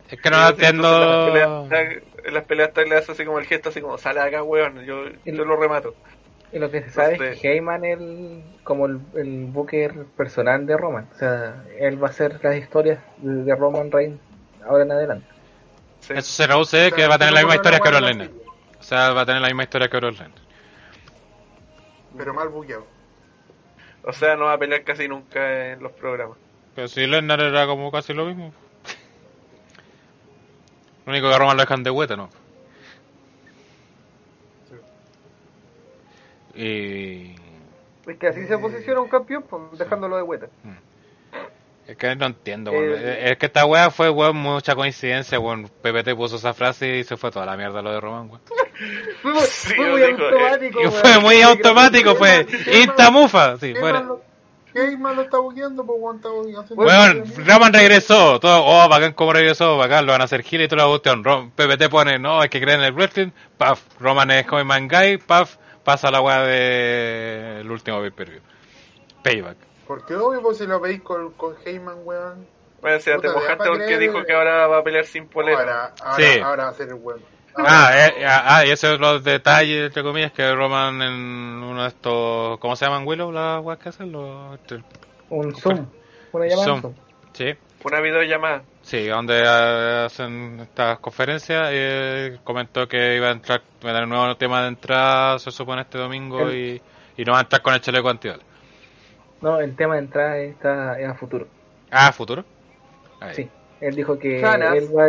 Es 0.10 0.22
que 0.22 0.30
no 0.30 0.38
Sí, 0.38 0.44
lo 0.44 0.50
entiendo. 0.50 0.94
En 1.04 1.10
las 1.10 1.26
peleas, 1.26 1.50
tag- 1.70 2.04
en 2.26 2.34
las 2.34 2.44
peleas 2.46 2.72
le 2.88 2.96
hace 2.96 3.12
así 3.12 3.26
como 3.26 3.40
el 3.40 3.46
gesto, 3.46 3.70
así 3.70 3.82
como 3.82 3.98
sale 3.98 4.20
de 4.20 4.28
acá, 4.28 4.44
weón. 4.44 4.86
Yo, 4.86 5.06
yo 5.26 5.46
lo 5.46 5.56
remato. 5.58 5.96
Y 6.56 6.60
lo 6.60 6.72
que 6.72 6.84
se 6.84 6.90
sabe 6.90 7.16
es 7.16 7.42
que 7.42 7.52
Heyman 7.52 7.84
es 7.84 8.00
el, 8.00 8.42
como 8.64 8.86
el, 8.86 9.02
el 9.16 9.48
booker 9.48 10.06
personal 10.16 10.66
de 10.66 10.78
Roman. 10.78 11.10
O 11.14 11.18
sea, 11.18 11.66
él 11.78 12.02
va 12.02 12.08
a 12.08 12.12
hacer 12.12 12.40
las 12.42 12.56
historias 12.56 13.00
de, 13.18 13.44
de 13.44 13.56
Roman 13.58 13.92
Reigns 13.92 14.22
ahora 14.66 14.86
en 14.86 14.92
adelante. 14.94 15.28
Sí. 16.00 16.14
Eso 16.14 16.32
se 16.32 16.48
reduce 16.48 16.94
que 16.94 17.08
va 17.08 17.16
a 17.16 17.18
tener 17.18 17.34
la 17.34 17.42
misma 17.42 17.56
historia 17.56 17.80
que 17.80 17.92
Lesnar. 17.92 18.30
O 18.80 18.84
sea, 18.84 19.12
va 19.12 19.22
a 19.22 19.26
tener 19.26 19.42
la 19.42 19.50
misma 19.50 19.64
historia 19.64 19.90
que 19.90 20.00
Lesnar. 20.00 20.32
Pero 22.18 22.34
mal 22.34 22.48
buqueado. 22.48 22.88
O 24.06 24.14
sea, 24.14 24.38
no 24.38 24.46
va 24.46 24.54
a 24.54 24.58
pelear 24.58 24.86
casi 24.86 25.10
nunca 25.10 25.74
en 25.74 25.84
los 25.84 25.92
programas. 25.92 26.38
Pero 26.74 26.88
si 26.88 27.06
Lesnar 27.06 27.42
era 27.42 27.68
como 27.68 27.92
casi 27.92 28.14
lo 28.14 28.28
mismo. 28.28 28.54
Lo 31.06 31.12
único 31.12 31.28
que 31.28 31.36
a 31.36 31.38
Roman 31.38 31.58
lo 31.58 31.64
dejan 31.64 31.84
de 31.84 31.90
vuelta, 31.90 32.16
¿no? 32.16 32.30
Y... 36.56 37.36
Es 38.08 38.18
que 38.18 38.28
así 38.28 38.46
se 38.46 38.58
posiciona 38.58 39.02
un 39.02 39.10
campeón, 39.10 39.44
pues, 39.50 39.80
dejándolo 39.80 40.16
de 40.18 40.22
vuelta. 40.24 40.48
Es 41.88 41.98
que 41.98 42.16
no 42.16 42.26
entiendo, 42.26 42.72
Eh. 42.74 43.32
Es 43.32 43.38
que 43.38 43.46
esta 43.46 43.66
weá 43.66 43.92
fue, 43.92 44.10
weón, 44.10 44.38
mucha 44.38 44.74
coincidencia, 44.76 45.40
weón. 45.40 45.70
PPT 45.82 46.16
puso 46.16 46.38
esa 46.38 46.54
frase 46.54 46.98
y 46.98 47.04
se 47.04 47.16
fue 47.18 47.30
toda 47.32 47.46
la 47.46 47.56
mierda 47.58 47.82
lo 47.82 47.92
de 47.92 48.00
Roman, 48.00 48.28
weón. 48.30 48.42
Fue, 49.22 49.32
muy- 49.34 49.42
Sí, 49.42 49.74
fue 49.76 49.90
muy 49.92 50.02
digo, 50.02 50.26
automático, 50.26 50.80
weón. 50.80 50.92
fue 50.94 51.20
muy 51.20 51.42
automático, 51.42 52.16
fue 52.16 52.48
insta-mufa. 52.74 53.58
Sí, 53.58 53.74
¿Qué 53.74 53.80
fuera. 53.80 54.00
más 54.00 54.08
lo- 54.08 54.22
¿Qué 54.74 54.98
más 54.98 55.16
lo 55.16 55.22
está 55.22 55.38
buqueando? 55.38 55.86
Pues, 55.86 56.00
weón, 56.02 56.18
está 56.18 56.74
Weón, 56.74 57.24
Roman 57.46 57.72
regresó, 57.74 58.40
todo, 58.42 58.66
oh, 58.66 58.90
bacán 58.90 59.14
como 59.14 59.32
regresó, 59.32 59.78
bacán, 59.78 60.06
lo 60.06 60.12
van 60.12 60.22
a 60.22 60.26
hacer 60.26 60.44
gira 60.44 60.66
y 60.66 60.68
toda 60.68 60.84
la 60.84 60.90
cuestión. 60.90 61.24
PPT 61.52 61.88
pone, 61.90 62.20
no, 62.20 62.42
hay 62.42 62.50
que 62.50 62.60
creer 62.60 62.80
en 62.80 62.86
el 62.86 62.94
wrestling, 62.94 63.30
paf, 63.58 63.82
Roman 64.02 64.32
es 64.32 64.46
como 64.46 64.62
Guy, 64.66 65.18
paf, 65.18 65.56
pasa 65.86 66.12
la 66.12 66.20
weá 66.20 66.42
de 66.42 67.62
el 67.62 67.72
último 67.72 68.00
pay 68.02 68.12
per 68.12 68.30
view. 68.32 68.42
Payback. 69.24 69.58
¿Por 69.88 70.06
qué 70.06 70.16
obvio? 70.16 70.42
Pues 70.42 70.58
si 70.58 70.66
lo 70.68 70.80
veis 70.80 71.02
con, 71.02 71.32
con 71.34 71.56
Heyman, 71.64 72.00
weón. 72.04 72.46
Bueno, 72.82 73.00
si 73.00 73.10
ya 73.10 73.18
te 73.18 73.30
mojaste 73.30 73.68
porque 73.70 73.86
creer- 73.86 74.00
dijo 74.00 74.24
que 74.26 74.34
ahora 74.34 74.68
va 74.68 74.80
a 74.80 74.84
pelear 74.84 75.06
sin 75.06 75.28
polera. 75.28 75.60
Ahora, 75.60 75.94
ahora, 76.02 76.16
Sí. 76.34 76.40
ahora 76.40 76.64
va 76.66 76.70
a 76.70 76.74
ser 76.74 76.88
el 76.90 76.96
weón. 76.96 77.22
Ah, 77.58 77.92
eh, 77.96 78.26
ah, 78.28 78.44
ah, 78.58 78.66
y 78.66 78.72
ese 78.72 78.94
es 78.94 79.00
los 79.00 79.24
detalles, 79.24 79.88
entre 79.88 80.04
comillas, 80.04 80.34
que 80.34 80.54
Roman 80.54 81.02
en 81.02 81.14
uno 81.14 81.84
de 81.84 81.88
estos, 81.88 82.60
¿cómo 82.60 82.76
se 82.76 82.86
llaman, 82.86 83.08
Willow, 83.08 83.32
las 83.32 83.64
weas 83.64 83.80
que 83.80 83.90
hacen? 83.90 84.12
Los, 84.12 84.56
este, 84.60 84.84
Un 85.30 85.56
Zoom, 85.56 85.86
una 86.34 86.46
llamada 86.48 86.66
Zoom. 86.66 86.82
Zoom. 86.82 86.94
sí, 87.32 87.54
Una 87.86 88.02
videollamada. 88.02 88.62
Sí, 88.86 89.08
donde 89.08 89.42
eh, 89.42 90.04
hacen 90.06 90.60
estas 90.62 91.00
conferencias, 91.00 91.70
eh, 91.72 92.38
comentó 92.44 92.88
que 92.88 93.16
iba 93.18 93.28
a 93.30 93.32
entrar, 93.32 93.62
iba 93.82 93.90
a 93.92 93.94
tener 93.94 94.04
un 94.04 94.10
nuevo 94.10 94.38
tema 94.38 94.62
de 94.62 94.68
entrada, 94.70 95.40
se 95.40 95.52
supone 95.52 95.82
este 95.82 95.98
domingo, 95.98 96.42
El- 96.48 96.56
y, 96.56 96.82
y 97.18 97.26
no 97.26 97.34
va 97.34 97.40
a 97.40 97.42
entrar 97.42 97.62
con 97.62 97.74
el 97.74 97.82
chaleco 97.82 98.10
antibala. 98.10 98.44
No, 99.42 99.60
el 99.60 99.76
tema 99.76 99.96
de 99.96 100.00
entrada 100.02 100.38
está 100.38 101.00
es 101.00 101.08
a 101.08 101.14
futuro. 101.16 101.48
Ah, 101.92 102.12
futuro. 102.12 102.44
Ahí. 103.20 103.34
Sí, 103.36 103.50
él 103.82 103.96
dijo 103.96 104.18
que 104.18 104.38
él 104.40 104.44
va, 104.98 105.08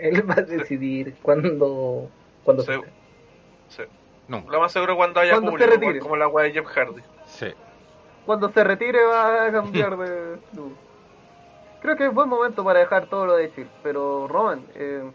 él 0.00 0.28
va 0.28 0.34
a 0.34 0.42
decidir 0.42 1.14
cuándo, 1.22 2.10
Sí. 2.58 2.64
se 3.68 3.82
Sí. 3.84 3.88
No, 4.28 4.44
Lo 4.50 4.60
más 4.60 4.72
seguro 4.72 4.96
cuando 4.96 5.20
haya 5.20 5.32
Cuando 5.32 5.52
se 5.52 5.58
público, 5.58 5.80
retire. 5.80 5.98
como 6.00 6.16
la 6.16 6.28
wea 6.28 6.44
de 6.46 6.52
Jeff 6.52 6.66
Hardy. 6.66 7.02
sí. 7.26 7.46
Cuando 8.26 8.50
se 8.52 8.62
retire 8.62 9.02
va 9.06 9.46
a 9.46 9.52
cambiar 9.52 9.96
de. 9.96 10.36
Creo 11.80 11.96
que 11.96 12.06
es 12.06 12.12
buen 12.14 12.28
momento 12.28 12.64
para 12.64 12.80
dejar 12.80 13.06
todo 13.06 13.26
lo 13.26 13.36
de 13.36 13.52
Chile, 13.54 13.68
pero 13.82 14.26
Roman, 14.28 14.64
eh, 14.74 15.10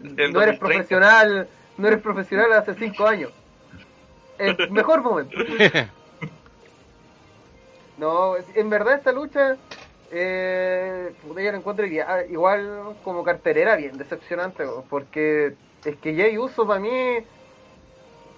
no 0.00 0.42
eres 0.42 0.58
2030. 0.58 0.58
profesional, 0.58 1.48
no 1.78 1.88
eres 1.88 2.00
profesional 2.00 2.52
hace 2.52 2.74
cinco 2.74 3.06
años. 3.06 3.32
El 4.38 4.56
mejor 4.70 5.02
momento. 5.02 5.36
No, 7.96 8.34
en 8.36 8.70
verdad 8.70 8.94
esta 8.94 9.12
lucha, 9.12 9.56
eh, 10.10 11.12
yo 11.24 11.34
la 11.34 11.56
encuentro 11.56 11.86
ah, 12.06 12.24
igual 12.28 12.96
como 13.04 13.22
carterera 13.22 13.76
bien 13.76 13.96
decepcionante, 13.96 14.64
porque 14.90 15.54
es 15.84 15.96
que 15.98 16.16
Jay 16.16 16.36
Uso 16.36 16.66
para 16.66 16.80
mí 16.80 16.90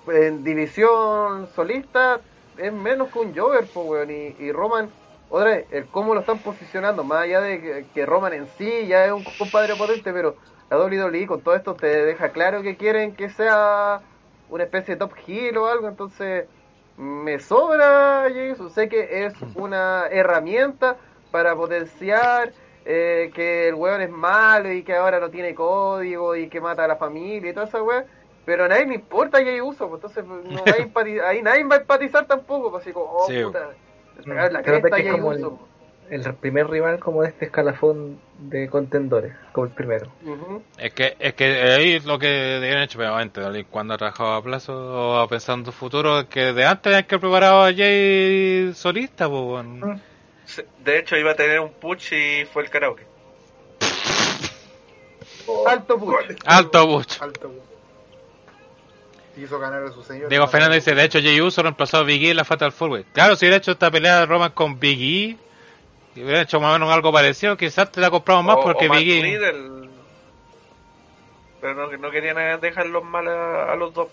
en 0.09 0.45
división 0.45 1.49
solista 1.55 2.21
es 2.59 2.73
menos 2.73 3.09
que 3.11 3.19
un 3.19 3.35
Jover, 3.35 3.67
y, 4.11 4.37
y 4.39 4.53
Roman, 4.53 4.91
otra 5.29 5.51
vez, 5.51 5.67
el 5.71 5.91
cómo 5.91 6.15
lo 6.15 6.21
están 6.21 6.43
posicionando, 6.43 7.05
más 7.05 7.23
allá 7.25 7.41
de 7.41 7.61
que, 7.61 7.91
que 7.93 8.07
Roman 8.07 8.33
en 8.35 8.47
sí 8.49 8.87
ya 8.87 9.05
es 9.07 9.13
un 9.13 9.25
compadre 9.25 9.77
potente, 9.77 10.13
pero 10.13 10.37
la 10.71 10.79
WWE 10.79 11.27
con 11.27 11.43
todo 11.43 11.55
esto 11.57 11.77
te 11.79 11.87
deja 12.07 12.33
claro 12.33 12.63
que 12.63 12.77
quieren 12.77 13.15
que 13.17 13.29
sea 13.31 14.03
una 14.47 14.65
especie 14.65 14.95
de 14.95 14.99
top 15.01 15.15
heel 15.27 15.57
o 15.59 15.67
algo, 15.67 15.89
entonces 15.89 16.49
me 16.97 17.39
sobra 17.41 18.27
Uso. 18.53 18.69
sé 18.71 18.89
que 18.89 19.25
es 19.27 19.35
una 19.53 20.07
herramienta 20.09 20.99
para 21.31 21.55
potenciar 21.57 22.55
eh, 22.85 23.31
que 23.35 23.69
el 23.69 23.75
weón 23.75 24.01
es 24.01 24.11
malo 24.11 24.73
y 24.73 24.85
que 24.85 24.95
ahora 24.95 25.19
no 25.21 25.31
tiene 25.31 25.55
código 25.55 26.37
y 26.37 26.49
que 26.49 26.61
mata 26.61 26.85
a 26.85 26.89
la 26.89 26.97
familia 26.97 27.51
y 27.51 27.55
toda 27.55 27.67
esa 27.67 27.83
weón, 27.83 28.07
pero 28.45 28.65
a 28.65 28.69
nadie 28.69 28.87
me 28.87 28.95
importa 28.95 29.39
Jey 29.43 29.61
Uso, 29.61 29.89
pues, 29.89 29.99
entonces 29.99 30.25
no 30.25 30.69
empati- 30.75 31.21
ahí 31.23 31.43
nadie 31.43 31.65
va 31.65 31.77
a 31.77 31.79
empatizar 31.81 32.27
tampoco, 32.27 32.71
pues 32.71 32.83
así 32.85 32.93
como, 32.93 33.07
oh 33.11 33.35
Sí. 33.35 33.35
puta, 33.37 33.77
la 34.25 34.63
Creo 34.63 34.77
que 34.83 34.89
cresta 34.91 34.99
es 34.99 35.13
como 35.13 35.33
el- 35.33 36.35
primer 36.41 36.69
rival 36.69 37.01
como 37.01 37.23
de 37.23 37.29
este 37.29 37.47
escalafón 37.47 38.21
de 38.39 38.69
contendores, 38.69 39.35
como 39.53 39.67
el 39.67 39.73
primero. 39.73 40.07
Es 40.79 40.93
que, 40.93 41.17
es 41.19 41.35
que 41.35 41.45
ahí 41.45 41.95
es 41.95 42.05
lo 42.05 42.19
que 42.19 42.29
deben 42.29 42.79
hecho, 42.79 42.99
pero 42.99 43.15
obviamente, 43.15 43.65
cuando 43.69 43.95
ha 43.95 43.99
trabajado 43.99 44.35
a 44.35 44.43
plazo 44.43 45.23
o 45.23 45.29
pensando 45.29 45.71
en 45.71 45.75
futuro, 45.75 46.21
es 46.21 46.27
que 46.27 46.53
de 46.53 46.65
antes 46.65 46.95
hay 46.95 47.05
que 47.05 47.19
preparar 47.19 47.69
a 47.69 47.75
Jay 47.75 48.73
solista, 48.75 49.29
pues, 49.29 49.43
bueno. 49.43 50.01
De 50.85 50.99
hecho, 50.99 51.17
iba 51.17 51.33
a 51.33 51.35
tener 51.35 51.59
un 51.59 51.73
push 51.73 52.13
y 52.15 52.45
fue 52.45 52.63
el 52.63 52.71
karaoke. 52.71 53.05
Alto 55.67 55.99
push. 55.99 56.37
Alto 56.45 56.87
Buch. 56.87 57.21
Alto. 57.21 57.51
Hizo 59.37 59.59
ganar 59.59 59.83
a 59.85 59.93
su 59.93 60.03
señor. 60.03 60.29
Diego 60.31 60.47
Fernández 60.49 60.85
dice, 60.85 60.95
de 60.95 61.05
hecho 61.05 61.21
Jey 61.21 61.41
Uso 61.41 61.63
reemplazó 61.63 61.99
a 61.99 62.03
Big 62.03 62.25
E 62.25 62.31
en 62.31 62.37
la 62.37 62.45
Fatal 62.45 62.73
Four. 62.73 63.05
Claro, 63.13 63.37
si 63.37 63.45
hubiera 63.45 63.57
hecho 63.59 63.73
esta 63.73 63.91
pelea 63.91 64.21
de 64.21 64.27
Roman 64.27 64.53
con 64.53 64.79
Big 64.81 64.99
E, 65.01 65.37
y 66.19 66.23
hubiera 66.23 66.41
hecho 66.41 66.59
más 66.61 66.71
o 66.71 66.73
menos 66.79 66.91
algo 66.95 67.13
parecido, 67.13 67.57
quizás 67.57 67.93
te 67.93 68.01
la 68.01 68.09
compramos 68.11 68.45
más 68.47 68.57
O- 68.57 68.63
porque 68.63 68.89
o 68.89 68.93
Big 68.93 69.11
E... 69.11 69.39
Pero 71.61 71.75
no, 71.75 71.97
no 71.97 72.11
querían 72.11 72.61
dejarlos 72.61 73.05
mal 73.05 73.27
a, 73.29 73.73
a 73.73 73.77
los 73.77 73.93
dos. 73.93 74.09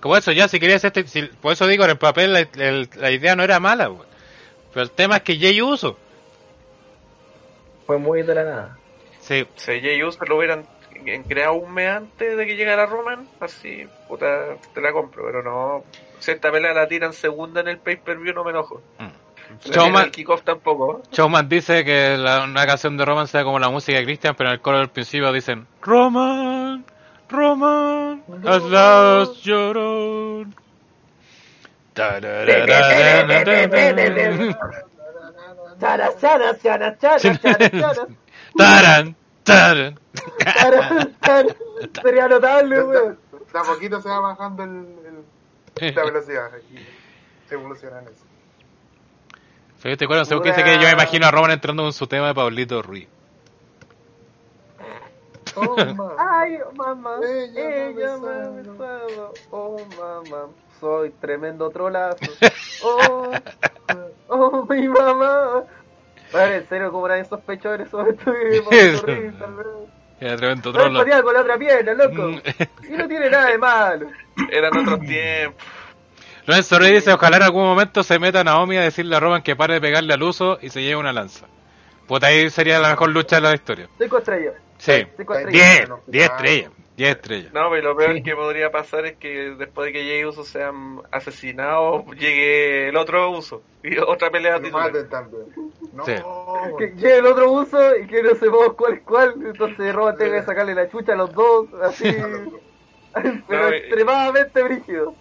Como 0.00 0.16
eso, 0.16 0.32
ya, 0.32 0.48
si 0.48 0.60
querías 0.60 0.84
este, 0.84 1.06
si- 1.06 1.22
por 1.22 1.52
eso 1.52 1.66
digo, 1.66 1.84
en 1.84 1.90
el 1.90 1.98
papel 1.98 2.32
la, 2.32 2.40
el- 2.40 2.88
la 2.96 3.10
idea 3.10 3.34
no 3.34 3.42
era 3.42 3.58
mala. 3.58 3.90
Pero 4.72 4.82
el 4.84 4.90
tema 4.90 5.16
es 5.16 5.22
que 5.22 5.36
Jey 5.36 5.60
Uso, 5.62 5.98
Fue 7.86 7.98
muy 7.98 8.22
de 8.22 8.34
la 8.34 8.44
nada. 8.44 8.78
sí, 9.20 9.46
Si 9.56 9.80
Jey 9.80 10.02
Uso 10.02 10.24
lo 10.26 10.36
hubieran 10.36 10.66
creado 11.28 11.54
un 11.54 11.72
mes 11.72 11.90
antes 11.90 12.36
de 12.36 12.46
que 12.46 12.56
llegara 12.56 12.86
Roman, 12.86 13.26
así, 13.40 13.86
puta, 14.08 14.56
te 14.74 14.80
la 14.80 14.92
compro. 14.92 15.24
Pero 15.26 15.42
no, 15.42 15.84
si 16.18 16.30
esta 16.30 16.50
pelea 16.50 16.72
la 16.72 16.88
tiran 16.88 17.12
segunda 17.12 17.60
en 17.60 17.68
el 17.68 17.78
pay-per-view, 17.78 18.34
no 18.34 18.44
me 18.44 18.50
enojo. 18.50 18.80
Si 19.60 19.68
la 19.68 19.74
tiran 19.74 19.84
Showman, 19.86 20.02
al 20.04 20.10
kickoff 20.10 20.42
tampoco. 20.42 21.02
Showman 21.12 21.48
dice 21.48 21.84
que 21.84 22.16
la- 22.16 22.44
una 22.44 22.66
canción 22.66 22.96
de 22.96 23.04
Roman 23.04 23.28
sea 23.28 23.44
como 23.44 23.58
la 23.58 23.68
música 23.68 23.98
de 23.98 24.04
Christian, 24.04 24.34
pero 24.36 24.50
en 24.50 24.54
el 24.54 24.60
coro 24.60 24.78
del 24.78 24.88
principio 24.88 25.30
dicen 25.32 25.66
Roman, 25.82 26.84
Roman, 27.28 28.22
has 28.46 28.62
last 28.64 29.42
chara. 29.42 30.46
Taran, 38.56 39.16
chara. 39.44 39.94
Sería 42.02 42.28
notable, 42.28 42.82
weón. 42.82 43.18
De 43.52 43.58
a 43.58 43.62
poquito 43.62 44.00
se 44.00 44.08
va 44.08 44.20
bajando 44.20 44.64
el, 44.64 44.70
el- 45.80 45.94
la 45.94 46.04
velocidad. 46.04 46.46
Aquí 46.54 46.78
evoluciona 47.50 48.00
en 48.00 48.08
eso. 48.08 48.24
Fíjate, 49.78 50.06
bueno, 50.06 50.24
según 50.24 50.42
que 50.44 50.50
dice 50.50 50.64
que 50.64 50.76
yo 50.76 50.82
me 50.86 50.92
imagino 50.92 51.26
a 51.26 51.30
Roman 51.30 51.50
entrando 51.52 51.82
con 51.82 51.92
su 51.92 52.06
tema 52.06 52.28
de 52.28 52.34
Pablito 52.34 52.80
Ruiz. 52.82 53.06
Oh, 55.56 55.76
Ay, 56.18 56.58
mamá, 56.74 57.18
ella, 57.22 57.68
me 57.68 57.84
ha 57.84 58.48
besado. 58.48 59.32
Oh, 59.52 59.78
mamá, 60.00 60.46
soy 60.80 61.10
tremendo 61.20 61.70
trolazo. 61.70 62.18
Oh, 62.86 63.32
oh, 64.28 64.66
mi 64.68 64.88
mamá. 64.88 65.62
Vale, 66.34 66.56
en 66.56 66.68
serio, 66.68 66.92
como 66.92 67.08
nadie 67.08 67.24
sospechó 67.24 67.70
de 67.70 67.84
eso, 67.84 68.06
esto 68.06 68.32
que. 68.32 69.32
Era 70.20 70.36
tremendo 70.36 70.72
No 70.72 70.78
trolo. 70.78 70.98
pateaba 71.00 71.22
con 71.22 71.34
la 71.34 71.40
otra 71.40 71.58
pierna, 71.58 71.94
loco. 71.94 72.40
Y 72.88 72.92
no 72.96 73.08
tiene 73.08 73.30
nada 73.30 73.50
de 73.50 73.58
malo. 73.58 74.06
Eran 74.50 74.76
otros 74.76 75.00
tiempos. 75.00 75.62
Lorenzo 76.46 76.78
Rey 76.78 76.92
dice, 76.92 77.12
ojalá 77.12 77.38
en 77.38 77.42
algún 77.44 77.64
momento 77.64 78.02
se 78.02 78.18
meta 78.18 78.44
Naomi 78.44 78.76
a 78.76 78.82
decirle 78.82 79.16
a 79.16 79.20
Roman 79.20 79.42
que 79.42 79.56
pare 79.56 79.74
de 79.74 79.80
pegarle 79.80 80.12
al 80.12 80.22
uso 80.22 80.58
y 80.60 80.68
se 80.70 80.82
lleve 80.82 80.96
una 80.96 81.12
lanza. 81.12 81.46
Puta, 82.06 82.26
ahí 82.26 82.50
sería 82.50 82.78
la 82.78 82.90
mejor 82.90 83.10
lucha 83.10 83.36
de 83.36 83.42
la 83.42 83.54
historia. 83.54 83.88
Cinco 83.98 84.18
estrellas. 84.18 84.54
Sí. 84.76 85.06
Cinco 85.16 85.34
estrellas. 85.34 85.88
10, 85.88 85.90
10 86.06 86.24
estrellas. 86.30 86.70
10 86.96 87.10
estrellas. 87.16 87.52
No, 87.52 87.68
pero 87.70 87.90
lo 87.90 87.96
peor 87.96 88.22
que 88.22 88.36
podría 88.36 88.70
pasar 88.70 89.04
es 89.06 89.16
que 89.16 89.50
después 89.58 89.86
de 89.86 89.92
que 89.92 90.04
Jey 90.04 90.24
Uso 90.24 90.44
sean 90.44 91.00
asesinados, 91.10 92.04
llegue 92.16 92.88
el 92.88 92.96
otro 92.96 93.30
Uso. 93.30 93.62
Y 93.82 93.98
otra 93.98 94.30
pelea 94.30 94.58
Lo 94.58 94.62
titular. 94.62 94.92
maten 94.92 95.08
también. 95.08 95.44
No, 95.92 96.04
Sí. 96.04 96.12
Que 96.78 96.86
llegue 96.94 97.18
el 97.18 97.26
otro 97.26 97.50
uso 97.52 97.96
y 97.96 98.06
que 98.06 98.22
no 98.22 98.30
sepamos 98.34 98.74
cuál 98.74 98.94
es 98.94 99.00
cuál. 99.02 99.34
Entonces 99.44 99.94
Roman 99.94 100.16
tenga 100.16 100.40
que 100.40 100.46
sacarle 100.46 100.74
la 100.74 100.88
chucha 100.88 101.12
a 101.12 101.16
los 101.16 101.32
dos. 101.34 101.66
Así. 101.82 102.04
Pero 103.14 103.42
No, 103.48 103.70
y- 103.70 103.76
extremadamente 103.76 104.62
brígido. 104.62 105.14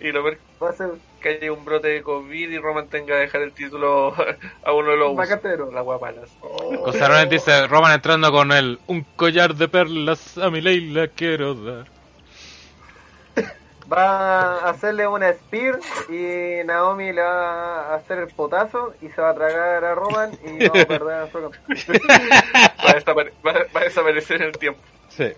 Y 0.00 0.12
lo 0.12 0.22
peor 0.22 0.38
Va 0.62 0.70
a 0.70 0.72
ser 0.72 0.90
que 1.26 1.38
haya 1.42 1.52
un 1.52 1.64
brote 1.64 1.88
de 1.88 2.02
COVID 2.02 2.50
y 2.50 2.58
Roman 2.58 2.86
tenga 2.88 3.14
que 3.14 3.20
dejar 3.20 3.42
el 3.42 3.52
título 3.52 4.14
a 4.64 4.72
uno 4.72 4.90
de 4.90 4.96
los 4.96 5.06
Usos. 5.08 5.16
Macatero. 5.16 5.70
La 5.72 5.80
guapalas. 5.80 6.30
José 6.40 7.08
Ronen 7.08 7.28
dice, 7.28 7.66
Roman 7.66 7.92
entrando 7.92 8.30
con 8.30 8.52
el 8.52 8.78
un 8.86 9.02
collar 9.16 9.54
de 9.54 9.68
perlas 9.68 10.38
a 10.38 10.50
mi 10.50 10.60
Leila 10.60 11.08
quiero 11.08 11.54
dar. 11.54 11.86
Va 13.92 14.56
a 14.66 14.70
hacerle 14.70 15.06
una 15.06 15.32
spear 15.32 15.78
y 16.08 16.64
Naomi 16.66 17.12
le 17.12 17.22
va 17.22 17.92
a 17.92 17.94
hacer 17.94 18.18
el 18.18 18.26
potazo 18.28 18.94
y 19.00 19.08
se 19.10 19.20
va 19.20 19.30
a 19.30 19.34
tragar 19.34 19.84
a 19.84 19.94
Roman 19.94 20.32
y 20.44 20.66
vamos 20.66 20.82
a 20.82 20.86
perder 20.88 21.14
a 21.14 21.26
Roman. 21.26 21.52
Va 22.84 22.90
a, 22.90 23.12
va- 23.14 23.64
va 23.74 23.80
a 23.80 23.84
desaparecer 23.84 24.42
en 24.42 24.48
el 24.48 24.58
tiempo. 24.58 24.80
Sí. 25.08 25.32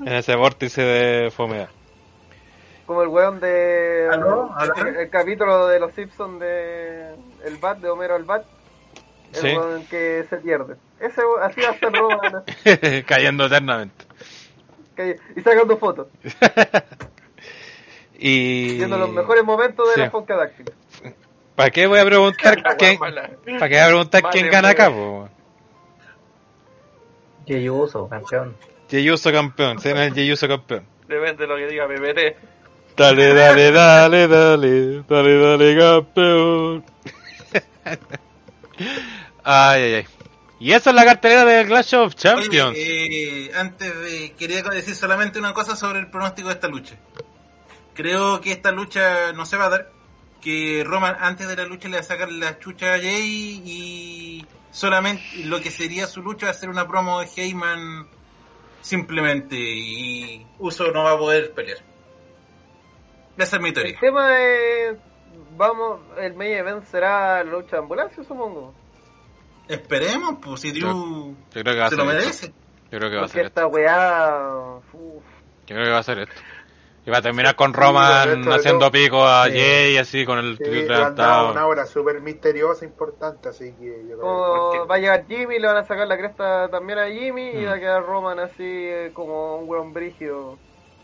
En 0.00 0.12
ese 0.12 0.36
vórtice 0.36 0.80
de 0.82 1.30
fomea. 1.32 1.68
Como 2.86 3.02
el 3.02 3.08
weón 3.08 3.40
de 3.40 4.08
¿Aló? 4.10 4.50
¿Aló? 4.56 4.74
el, 4.86 4.96
el 4.96 5.10
capítulo 5.10 5.68
de 5.68 5.78
los 5.80 5.92
Simpsons 5.94 6.40
de 6.40 7.14
el 7.44 7.56
bat 7.58 7.78
de 7.78 7.88
Homero 7.88 8.16
el 8.16 8.24
bat. 8.24 8.44
El 9.34 9.40
Sí. 9.40 9.56
weón 9.56 9.86
que 9.86 10.24
se 10.28 10.36
pierde. 10.38 10.76
Ese 11.00 11.22
así 11.42 11.60
va 11.62 11.70
a 11.70 11.78
ser 11.78 11.92
Roman 11.92 12.44
Cayendo 13.06 13.46
eternamente. 13.46 14.04
y 15.36 15.40
sacando 15.40 15.76
fotos, 15.78 16.08
Y... 18.18 18.76
viendo 18.76 18.98
los 18.98 19.10
mejores 19.10 19.42
momentos 19.44 19.88
de 19.88 19.94
Sí. 19.94 20.00
la 20.00 20.10
Funkadactyl. 20.10 20.66
¿Para 21.56 21.70
qué 21.70 21.86
voy 21.86 21.98
a 21.98 22.04
preguntar 22.04 22.62
quién. 22.78 22.98
¿para 22.98 23.68
qué 23.68 23.74
voy 23.74 23.78
a 23.78 23.86
preguntar 23.86 24.22
quién 24.30 24.50
gana 24.50 24.70
acá? 24.70 24.90
po? 24.90 25.28
Jey 27.46 27.68
Uso, 27.68 28.08
campeón. 28.08 28.56
Jey 28.88 29.10
Uso 29.10 29.32
campeón, 29.32 29.78
se 29.80 29.88
llama 29.90 30.04
el 30.04 30.38
campeón. 30.48 30.84
Depende 31.08 31.42
de 31.42 31.46
lo 31.46 31.56
que 31.56 31.66
diga 31.66 31.86
BBT. 31.86 32.36
Dale, 32.96 33.34
dale, 33.34 33.70
dale, 33.70 34.28
dale, 34.28 35.02
dale, 35.08 35.38
dale, 35.38 35.78
campeón. 35.78 36.84
ay, 39.44 39.82
ay, 39.82 39.94
ay. 39.94 40.06
Y 40.60 40.72
esa 40.72 40.90
es 40.90 40.96
la 40.96 41.04
cartelera 41.04 41.44
del 41.44 41.66
Clash 41.66 41.94
of 41.96 42.14
Champions. 42.14 42.70
Oye, 42.70 43.46
eh, 43.46 43.52
antes 43.56 43.98
de. 44.00 44.32
Quería 44.38 44.62
decir 44.62 44.94
solamente 44.94 45.38
una 45.40 45.52
cosa 45.52 45.74
sobre 45.74 45.98
el 45.98 46.08
pronóstico 46.08 46.48
de 46.48 46.54
esta 46.54 46.68
lucha. 46.68 46.94
Creo 47.94 48.40
que 48.40 48.52
esta 48.52 48.70
lucha 48.70 49.32
no 49.32 49.44
se 49.44 49.56
va 49.56 49.66
a 49.66 49.70
dar. 49.70 49.90
Que 50.40 50.84
Roman 50.84 51.16
antes 51.18 51.48
de 51.48 51.56
la 51.56 51.64
lucha 51.64 51.88
le 51.88 51.96
va 51.96 52.00
a 52.00 52.04
sacar 52.04 52.30
la 52.30 52.58
chucha 52.58 52.94
a 52.94 52.98
Jay 52.98 53.62
y 53.64 54.46
solamente 54.70 55.22
lo 55.44 55.60
que 55.60 55.70
sería 55.70 56.06
su 56.06 56.20
lucha 56.22 56.46
va 56.46 56.52
a 56.52 56.54
ser 56.54 56.68
una 56.68 56.86
promo 56.86 57.20
de 57.20 57.28
Heyman 57.34 58.06
simplemente 58.80 59.56
y 59.56 60.46
Uso 60.58 60.90
no 60.92 61.04
va 61.04 61.12
a 61.12 61.18
poder 61.18 61.52
pelear. 61.52 61.78
Esa 63.42 63.56
es 63.56 63.62
mi 63.62 63.68
El 63.70 63.98
tema 63.98 64.38
es 64.40 64.96
vamos, 65.56 66.00
el 66.18 66.34
main 66.34 66.52
event 66.52 66.84
será 66.84 67.42
la 67.42 67.50
lucha 67.50 67.76
de 67.76 67.78
ambulancia 67.82 68.22
supongo. 68.24 68.72
Esperemos, 69.68 70.36
pues 70.42 70.60
si 70.60 70.72
Drew 70.72 71.34
Yo 71.52 71.62
creo 71.62 71.74
que 71.74 71.80
va 71.80 71.86
a 71.86 71.88
se 71.90 71.96
ser 71.96 72.04
lo 72.04 72.10
esto. 72.12 72.22
merece. 72.24 72.52
Yo 72.90 72.98
creo 72.98 73.10
que 73.10 73.16
va 73.16 73.24
a 73.24 73.28
ser 73.28 73.46
esto. 73.46 73.60
esta 73.60 73.66
weá 73.66 74.76
uf, 74.78 75.24
Yo 75.66 75.74
creo 75.74 75.84
que 75.84 75.90
va 75.92 75.98
a 75.98 76.02
ser 76.02 76.18
esto. 76.20 76.34
Y 77.04 77.10
va 77.10 77.18
a 77.18 77.22
terminar 77.22 77.56
con 77.56 77.72
Roman 77.74 78.48
haciendo 78.52 78.88
pico 78.92 79.24
a 79.26 79.46
Sí. 79.46 79.58
Jay 79.58 79.96
así 79.96 80.24
con 80.24 80.38
el 80.38 80.56
Sí, 80.56 80.64
una 80.86 81.66
hora 81.66 81.84
súper 81.84 82.20
misteriosa, 82.20 82.84
importante, 82.84 83.48
así 83.48 83.72
que 83.72 83.86
yo 84.08 84.18
creo 84.18 84.20
como 84.20 84.86
va 84.86 84.94
a 84.94 84.98
llegar 84.98 85.26
Jimmy, 85.26 85.58
le 85.58 85.66
van 85.66 85.78
a 85.78 85.84
sacar 85.84 86.06
la 86.06 86.16
cresta 86.16 86.68
también 86.68 87.00
a 87.00 87.06
Jimmy 87.08 87.50
y 87.50 87.64
Mm. 87.64 87.66
va 87.66 87.72
a 87.74 87.80
quedar 87.80 88.04
Roman 88.06 88.38
así 88.38 88.62
eh, 88.62 89.10
como 89.12 89.56
un 89.56 89.68
weón 89.68 89.92
brígido 89.92 90.58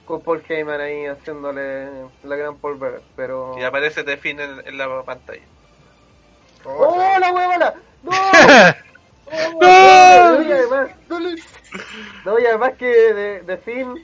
con 0.08 0.22
Paul 0.22 0.42
Heyman 0.48 0.80
ahí 0.80 1.04
haciéndole 1.04 1.86
la 2.24 2.36
gran 2.36 2.56
Paul 2.56 2.78
Bearer, 2.78 3.02
pero 3.14 3.54
Y 3.58 3.62
aparece 3.62 4.02
The 4.02 4.16
Finn 4.16 4.40
en, 4.40 4.66
en 4.66 4.78
la 4.78 5.02
pantalla. 5.04 5.38
que... 5.38 6.68
¡Oh, 6.68 7.18
la 7.20 7.30
huevona! 7.30 7.74
¡No! 8.02 8.10
¡Oh, 9.26 9.60
¡No! 9.60 10.38
no! 10.38 10.42
Y 10.42 10.52
además, 10.52 10.90
no, 12.24 12.38
y 12.38 12.46
además 12.46 12.72
que 12.78 12.86
de, 12.86 13.42
de 13.42 13.56
fin, 13.58 13.94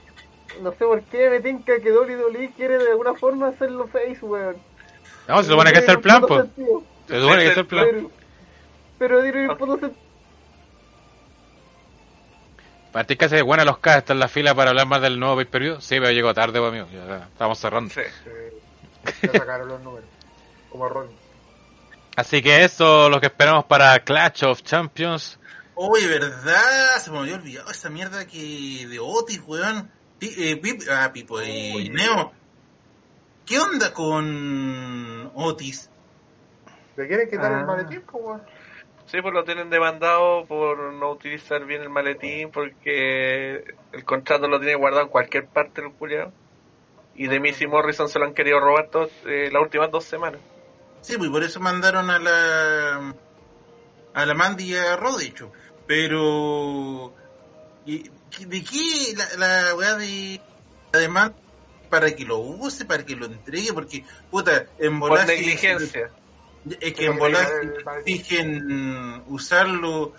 no 0.60 0.70
sé 0.73 0.84
por 0.84 1.02
qué 1.05 1.31
me 1.31 1.41
tinca 1.41 1.81
que 1.81 1.91
WWE 1.91 2.52
quiere 2.55 2.76
de 2.78 2.91
alguna 2.91 3.15
forma 3.15 3.49
hacerlo 3.49 3.89
face, 3.89 4.18
weón. 4.20 4.57
No, 5.26 5.42
se 5.42 5.50
supone 5.50 5.73
que 5.73 5.78
este 5.78 5.91
es 5.91 5.97
el 5.97 6.02
plan, 6.02 6.23
pues. 6.28 6.44
Se 7.08 7.20
supone 7.20 7.36
que 7.42 7.49
este 7.49 7.50
es 7.52 7.57
el 7.57 7.66
plan. 7.66 7.86
Pero, 7.91 8.10
pero 8.99 9.23
tiene 9.23 9.49
un 9.49 9.57
puto 9.57 9.78
sentido. 9.78 10.03
Que 12.94 13.24
hace 13.24 13.42
buena 13.42 13.64
los 13.64 13.78
K, 13.78 13.98
está 13.98 14.12
en 14.12 14.20
la 14.20 14.28
fila 14.28 14.55
para 14.55 14.70
hablar 14.70 14.86
más 14.86 15.02
del 15.02 15.18
nuevo 15.18 15.34
pay 15.36 15.44
per 15.47 15.62
view. 15.62 15.81
Sí, 15.81 15.97
pero 15.98 16.12
llegó 16.12 16.32
tarde, 16.32 16.60
pues, 16.60 16.70
amigo. 16.70 16.86
Ya 16.92 17.24
estamos 17.32 17.58
cerrando. 17.58 17.92
Sí. 17.92 18.00
Ya 19.23 19.32
sacaron 19.32 19.68
los 19.68 19.81
números. 19.81 20.08
Como 20.70 20.89
Ron. 20.89 21.10
Así 22.16 22.40
que 22.40 22.62
eso 22.64 23.08
lo 23.10 23.20
que 23.20 23.26
esperamos 23.26 23.64
para 23.64 23.98
Clash 24.05 24.44
of 24.44 24.62
Champions. 24.62 25.39
Uy, 25.74 26.06
¿verdad? 26.06 26.97
Se 27.00 27.10
me 27.10 27.18
había 27.18 27.34
olvidado 27.34 27.68
esa 27.70 27.90
mierda 27.90 28.24
que 28.26 28.86
de 28.89 28.98
Otis, 29.00 29.42
weón. 29.44 29.90
Eh, 30.20 30.56
Pip- 30.62 30.89
ah, 30.89 31.10
Pipo 31.12 31.42
y 31.42 31.90
Neo. 31.90 32.32
¿Qué 33.44 33.58
onda 33.58 33.92
con 33.92 35.32
Otis? 35.34 35.90
¿Le 36.97 37.08
quieren 37.08 37.28
quitar 37.28 37.52
Ah. 37.52 37.60
el 37.60 37.66
maletín, 37.66 38.05
weón? 38.12 38.42
Sí, 39.07 39.20
pues 39.20 39.34
lo 39.34 39.44
tienen 39.44 39.70
demandado 39.70 40.44
por 40.47 40.92
no 40.94 41.10
utilizar 41.10 41.65
bien 41.66 41.83
el 41.83 41.91
maletín 41.91 42.50
porque 42.50 43.62
el 43.92 44.05
contrato 44.05 44.49
lo 44.49 44.58
tiene 44.58 44.74
guardado 44.74 45.05
en 45.05 45.10
cualquier 45.10 45.47
parte 45.47 45.83
del 45.83 45.92
culiao. 45.92 46.33
Y 47.15 47.28
de 47.28 47.39
Missy 47.39 47.66
Morrison 47.66 48.08
se 48.08 48.18
lo 48.18 48.24
han 48.24 48.34
querido 48.34 48.58
robar 48.58 48.89
todos, 48.89 49.10
eh, 49.26 49.49
las 49.52 49.62
últimas 49.62 49.91
dos 49.91 50.05
semanas. 50.05 50.41
Sí, 51.00 51.16
pues 51.16 51.31
por 51.31 51.44
eso 51.44 51.60
mandaron 51.60 52.10
a 52.10 52.18
la 52.18 53.15
a 54.15 54.26
la 54.26 54.34
Mandy 54.34 54.73
y 54.73 54.76
a 54.76 54.97
Rod, 54.97 55.18
de 55.18 55.26
hecho. 55.26 55.52
Pero 55.86 57.12
¿y- 57.86 58.10
¿de 58.47 58.65
qué 58.65 59.15
la, 59.16 59.47
la 59.65 59.74
weá 59.76 59.94
de 59.97 60.41
la 60.92 60.99
demanda 60.99 61.36
para 61.91 62.10
que 62.16 62.24
lo 62.24 62.39
use, 62.39 62.84
para 62.84 63.05
que 63.05 63.15
lo 63.15 63.26
entregue? 63.26 63.73
Porque, 63.73 64.05
puta, 64.31 64.66
en 64.78 64.99
Por 64.99 65.24
negligencia. 65.26 66.10
Es 66.80 66.94
que 66.94 67.06
en 67.06 67.18
volar 67.18 67.46
exigen 68.06 69.22
usarlo, 69.26 70.12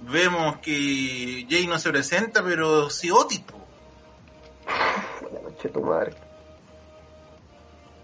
vemos 0.00 0.58
que 0.58 1.46
Jay 1.48 1.66
no 1.66 1.78
se 1.78 1.90
presenta, 1.90 2.42
pero 2.42 2.88
sí 2.90 3.10
Otis. 3.10 3.42
tu 5.72 5.80
madre. 5.80 6.12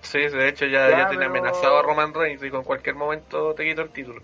Sí, 0.02 0.18
de 0.18 0.48
hecho 0.48 0.64
ya, 0.66 0.88
Ya, 0.90 0.98
ya 0.98 1.08
tiene 1.10 1.26
pero- 1.28 1.30
amenazado 1.30 1.78
a 1.78 1.82
Roman 1.82 2.12
Reigns 2.14 2.42
y 2.42 2.50
con 2.50 2.64
cualquier 2.64 2.94
momento 2.96 3.54
te 3.54 3.64
quito 3.64 3.82
el 3.82 3.90
título. 3.90 4.22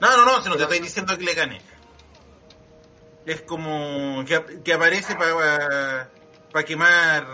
No, 0.00 0.16
no, 0.16 0.24
no, 0.24 0.42
si 0.42 0.48
no 0.48 0.56
te 0.56 0.64
estoy 0.64 0.80
diciendo 0.80 1.16
que 1.16 1.24
le 1.24 1.34
gane. 1.34 1.60
Es 3.24 3.40
como 3.42 4.24
que, 4.24 4.34
ap- 4.36 4.62
que 4.64 4.72
aparece 4.72 5.14
para 5.16 6.08
para 6.52 6.64
quemar 6.64 7.26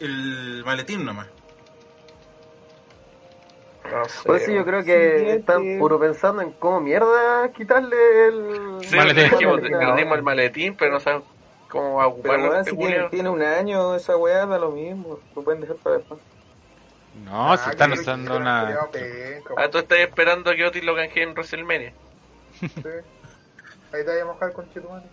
el 0.00 0.62
maletín 0.64 1.04
nomás. 1.04 1.26
No 3.92 4.04
sé. 4.04 4.26
Por 4.26 4.36
eso 4.36 4.50
yo 4.52 4.64
creo 4.64 4.84
que 4.84 5.32
están 5.34 5.78
puro 5.78 5.98
pensando 5.98 6.42
en 6.42 6.52
cómo 6.52 6.80
mierda 6.80 7.50
quitarle 7.52 8.28
el... 8.28 8.78
Sí, 8.82 8.96
Maletín. 8.96 9.30
dijimos, 9.30 9.60
el 10.12 10.22
maletín, 10.22 10.74
pero 10.76 10.92
no 10.92 11.00
saben 11.00 11.22
cómo 11.68 11.96
va 11.96 12.04
a 12.04 12.06
Pero 12.06 12.14
ocuparlo 12.14 12.56
este 12.58 12.70
si 12.70 12.76
tiene, 12.76 13.08
tiene 13.10 13.28
un 13.30 13.42
año 13.42 13.94
esa 13.94 14.16
weá, 14.16 14.46
da 14.46 14.58
lo 14.58 14.70
mismo. 14.70 15.18
Lo 15.34 15.42
pueden 15.42 15.60
dejar 15.60 15.76
para 15.76 15.96
después. 15.96 16.20
No, 17.24 17.56
si 17.56 17.64
Ah, 17.66 17.70
están 17.70 17.92
que 17.92 18.00
usando 18.00 18.36
una. 18.36 18.78
Ah, 19.56 19.68
tú 19.70 19.78
estás 19.78 19.98
esperando 19.98 20.50
a 20.50 20.54
que 20.54 20.64
Otis 20.64 20.84
lo 20.84 20.94
canje 20.94 21.22
en 21.22 21.30
WrestleMania. 21.32 21.92
sí. 22.60 22.68
Ahí 23.92 24.04
te 24.04 24.10
voy 24.12 24.20
a 24.20 24.24
mojar 24.26 24.52
con 24.52 24.70
Chetumani. 24.72 25.06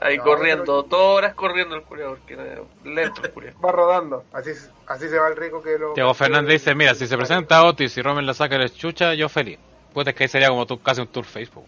Ahí 0.00 0.16
No, 0.18 0.24
corriendo, 0.24 0.64
pero- 0.64 0.82
todas 0.84 1.16
horas 1.18 1.34
corriendo 1.34 1.74
el 1.76 1.82
culiao, 1.82 2.16
porque 2.16 2.36
lento 2.84 3.22
el 3.24 3.30
culiao. 3.32 3.54
Va 3.64 3.72
rodando. 3.72 4.24
Así, 4.32 4.50
así 4.86 5.08
se 5.08 5.18
va 5.18 5.28
el 5.28 5.36
rico 5.36 5.62
que 5.62 5.78
lo. 5.78 5.94
Diego 5.94 6.14
Fernández 6.14 6.60
dice: 6.62 6.74
Mira, 6.74 6.94
si 6.94 7.06
se 7.06 7.16
presenta 7.16 7.64
Otis 7.64 7.96
y 7.96 8.02
Roman 8.02 8.26
la 8.26 8.34
saca 8.34 8.58
de 8.58 8.70
chucha, 8.70 9.14
yo 9.14 9.28
feliz. 9.28 9.58
Puta, 9.92 10.10
es 10.10 10.16
que 10.16 10.24
ahí 10.24 10.28
sería 10.28 10.48
como 10.48 10.66
tú, 10.66 10.80
casi 10.80 11.00
un 11.00 11.08
tour 11.08 11.24
Facebook. 11.24 11.66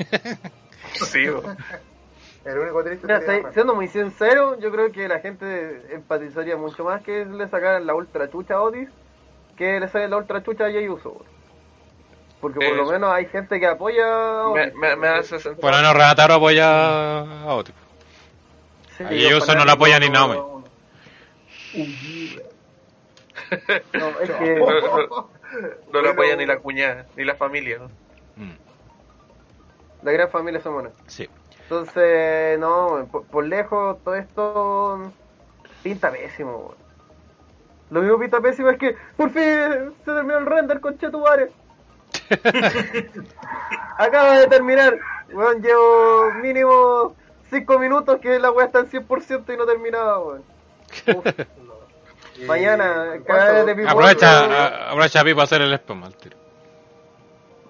Sí, 0.94 1.28
bo. 1.28 1.42
El 2.44 2.58
único 2.58 2.82
triste 2.84 3.06
Mira, 3.08 3.20
sería 3.20 3.48
si- 3.48 3.54
siendo 3.54 3.74
muy 3.74 3.88
sincero, 3.88 4.56
yo 4.60 4.70
creo 4.70 4.92
que 4.92 5.08
la 5.08 5.18
gente 5.18 5.82
empatizaría 5.92 6.56
mucho 6.56 6.84
más 6.84 7.02
que 7.02 7.24
le 7.24 7.48
sacaran 7.48 7.86
la 7.86 7.94
ultra 7.94 8.30
chucha 8.30 8.54
a 8.54 8.62
Otis 8.62 8.88
que 9.56 9.80
le 9.80 9.88
saquen 9.88 10.10
la 10.10 10.18
ultra 10.18 10.42
chucha 10.44 10.66
a 10.66 10.70
Jey 10.70 10.88
Uso. 10.88 11.10
weón. 11.10 11.35
Porque 12.40 12.60
por 12.60 12.74
lo 12.76 12.86
menos 12.86 13.10
hay 13.12 13.26
gente 13.26 13.58
que 13.58 13.66
apoya 13.66 14.04
a 14.06 14.50
me, 14.52 14.68
Otis. 14.68 14.74
me, 14.74 14.96
me 14.96 15.08
hace 15.08 15.38
sentir. 15.40 15.60
Por 15.60 15.70
lo 15.70 15.76
menos 15.78 15.94
Renataro 15.94 16.34
apoya 16.34 17.20
a 17.20 17.54
Otis. 17.54 17.74
Sí, 18.96 19.04
Jey 19.04 19.34
Uso 19.34 19.54
no 19.54 19.64
la 19.64 19.72
apoya 19.72 19.98
ni 19.98 20.08
Naomi. 20.10 20.42
No, 23.92 24.08
es 24.20 24.30
que... 24.30 24.56
No, 24.56 24.80
no, 25.06 25.28
no 25.92 26.00
lo 26.02 26.10
apoya 26.10 26.36
ni 26.36 26.46
la 26.46 26.58
cuñada, 26.58 27.06
ni 27.16 27.24
la 27.24 27.34
familia. 27.36 27.78
¿no? 27.78 27.90
Mm, 28.36 28.56
La 30.02 30.12
gran 30.12 30.30
familia 30.30 30.60
Somona. 30.60 30.90
sí. 31.06 31.28
Entonces, 31.68 32.60
no, 32.60 33.08
por, 33.10 33.24
por 33.24 33.44
lejos 33.44 33.98
todo 34.04 34.14
esto 34.14 35.12
pinta 35.82 36.12
pésimo. 36.12 36.58
weón. 36.58 36.74
Lo 37.90 38.02
mismo 38.02 38.18
pinta 38.20 38.40
pésimo 38.40 38.70
es 38.70 38.78
que 38.78 38.94
por 39.16 39.30
fin 39.30 39.42
se 40.04 40.12
terminó 40.12 40.38
el 40.38 40.46
render 40.46 40.80
con 40.80 40.96
Chetumare. 40.96 41.50
Acaba 43.98 44.38
de 44.38 44.46
terminar. 44.46 44.98
Weón, 45.32 45.62
llevo 45.62 46.32
mínimo 46.42 47.16
5 47.50 47.78
minutos 47.78 48.20
que 48.20 48.38
la 48.38 48.50
weá 48.50 48.66
está 48.66 48.80
en 48.80 48.90
100% 48.90 49.54
y 49.54 49.56
no 49.56 49.66
terminaba, 49.66 50.18
weón. 50.18 50.42
Mañana, 52.46 53.14
cada 53.26 53.52
vez 53.52 53.66
de 53.66 53.74
Pipo 53.74 53.88
Aprovecha, 53.88 54.90
aprovecha 54.90 55.24
Pipo 55.24 55.40
a 55.40 55.44
hacer 55.44 55.62
el 55.62 55.72
spam 55.72 56.04
al 56.04 56.14
tiro. 56.14 56.36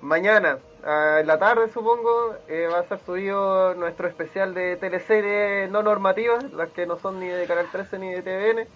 Mañana, 0.00 0.58
en 0.84 1.26
la 1.26 1.38
tarde 1.38 1.68
supongo, 1.72 2.34
eh, 2.48 2.68
va 2.72 2.80
a 2.80 2.84
ser 2.84 2.98
subido 3.04 3.74
nuestro 3.74 4.08
especial 4.08 4.54
de 4.54 4.76
teleseries 4.76 5.70
no 5.70 5.82
normativas, 5.82 6.52
las 6.52 6.70
que 6.70 6.86
no 6.86 6.98
son 6.98 7.20
ni 7.20 7.28
de 7.28 7.46
Canal 7.46 7.66
13 7.70 7.98
ni 7.98 8.12
de 8.12 8.22
TVN. 8.22 8.68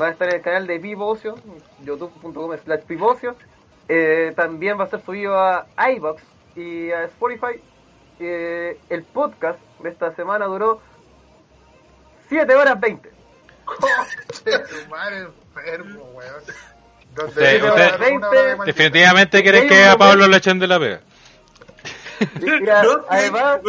Va 0.00 0.06
a 0.06 0.10
estar 0.10 0.28
en 0.28 0.36
el 0.36 0.42
canal 0.42 0.66
de 0.66 0.78
Pipocio, 0.78 1.34
youtube.com 1.82 2.56
slash 2.64 2.82
Pipocio. 2.82 3.34
Eh, 3.88 4.32
también 4.36 4.78
va 4.78 4.84
a 4.84 4.88
ser 4.90 5.02
subido 5.04 5.38
a 5.38 5.66
iBox 5.92 6.22
y 6.56 6.90
a 6.90 7.04
Spotify. 7.04 7.60
Eh, 8.20 8.78
el 8.90 9.02
podcast 9.04 9.58
de 9.80 9.88
esta 9.90 10.14
semana 10.14 10.46
duró 10.46 10.80
7 12.28 12.54
horas 12.54 12.78
20. 12.80 13.10
Chetumare 14.44 15.18
enfermo, 15.18 16.02
weón. 16.14 16.34
Usted- 16.40 17.24
usted- 17.26 17.62
una 17.62 17.72
hora 17.74 18.42
de 18.42 18.56
maldito. 18.56 18.64
Definitivamente 18.64 19.42
quieres 19.42 19.64
que 19.66 19.84
a 19.84 19.96
Pablo 19.96 20.14
momento- 20.26 20.28
le 20.30 20.36
echen 20.36 20.58
de 20.58 20.66
la 20.66 20.78
pega. 20.78 21.00
Mira, 22.40 22.82
No, 22.82 23.04
además, 23.08 23.60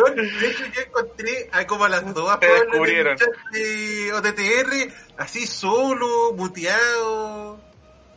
hecho 0.42 0.66
yo 0.74 0.82
encontré 0.82 1.50
a 1.52 1.68
como 1.68 1.86
a 1.86 1.90
las 1.90 2.14
dos 2.16 2.40
Te 2.40 2.48
Pablo, 2.48 2.64
descubrieron. 2.66 3.18
de 3.52 4.12
OTTR, 4.14 4.92
así 5.18 5.46
solo, 5.46 6.34
muteado. 6.34 7.60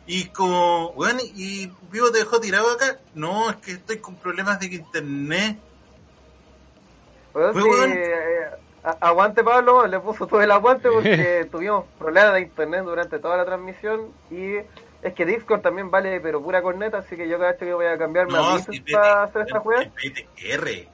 Y 0.05 0.25
como, 0.29 0.91
bueno, 0.93 1.19
y 1.35 1.71
vivo 1.91 2.11
te 2.11 2.19
dejó 2.19 2.39
tirado 2.39 2.71
acá. 2.71 2.97
No, 3.13 3.49
es 3.49 3.55
que 3.57 3.71
estoy 3.73 3.99
con 3.99 4.15
problemas 4.15 4.59
de 4.59 4.65
internet. 4.67 5.57
Weón, 7.33 7.53
Fue 7.53 7.63
sí, 7.63 7.69
eh, 7.95 8.45
a- 8.83 8.97
aguante 9.07 9.43
Pablo, 9.43 9.87
le 9.87 9.99
puso 9.99 10.27
todo 10.27 10.41
el 10.41 10.51
aguante 10.51 10.89
porque 10.91 11.47
tuvimos 11.51 11.85
problemas 11.97 12.33
de 12.33 12.41
internet 12.41 12.83
durante 12.83 13.17
toda 13.19 13.37
la 13.37 13.45
transmisión 13.45 14.11
y 14.29 14.57
es 15.01 15.13
que 15.15 15.25
Discord 15.25 15.61
también 15.61 15.89
vale 15.89 16.19
pero 16.21 16.41
pura 16.43 16.61
corneta, 16.61 16.99
así 16.99 17.15
que 17.15 17.27
yo 17.27 17.37
cada 17.37 17.51
vez 17.51 17.59
que 17.59 17.73
voy 17.73 17.85
a 17.87 17.97
cambiarme 17.97 18.37
a 18.37 18.41
No, 18.41 18.55
Discord 18.57 18.75
si 18.75 18.79
para 18.93 19.23
hacer 19.23 19.41
esta 19.47 19.59
juega. 19.61 19.89
PTR. 19.95 20.87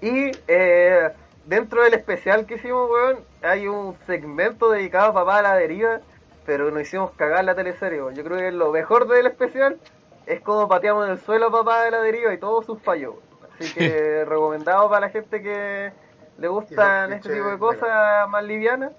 Y 0.00 0.30
eh, 0.46 1.10
dentro 1.46 1.82
del 1.82 1.94
especial 1.94 2.44
que 2.46 2.54
hicimos, 2.56 2.88
weón, 2.90 3.18
hay 3.42 3.66
un 3.66 3.96
segmento 4.06 4.70
dedicado 4.70 5.10
a 5.10 5.14
Papá 5.14 5.38
a 5.38 5.42
la 5.42 5.54
Deriva, 5.54 6.00
pero 6.48 6.70
nos 6.70 6.80
hicimos 6.80 7.10
cagar 7.10 7.44
la 7.44 7.54
teleserie. 7.54 7.98
Yo 8.14 8.24
creo 8.24 8.38
que 8.38 8.50
lo 8.52 8.72
mejor 8.72 9.06
del 9.06 9.26
especial 9.26 9.76
es 10.24 10.40
cómo 10.40 10.66
pateamos 10.66 11.04
en 11.04 11.12
el 11.12 11.18
suelo 11.18 11.48
a 11.48 11.52
Papá 11.52 11.84
de 11.84 11.90
la 11.90 12.00
Deriva 12.00 12.32
y 12.32 12.38
todos 12.38 12.64
sus 12.64 12.80
fallos. 12.80 13.16
Así 13.60 13.70
que 13.74 14.24
recomendado 14.26 14.88
para 14.88 15.08
la 15.08 15.12
gente 15.12 15.42
que 15.42 15.92
le 16.38 16.48
gustan 16.48 17.12
este 17.12 17.34
tipo 17.34 17.48
de 17.50 17.58
cosas 17.58 18.26
más 18.30 18.42
livianas. 18.44 18.92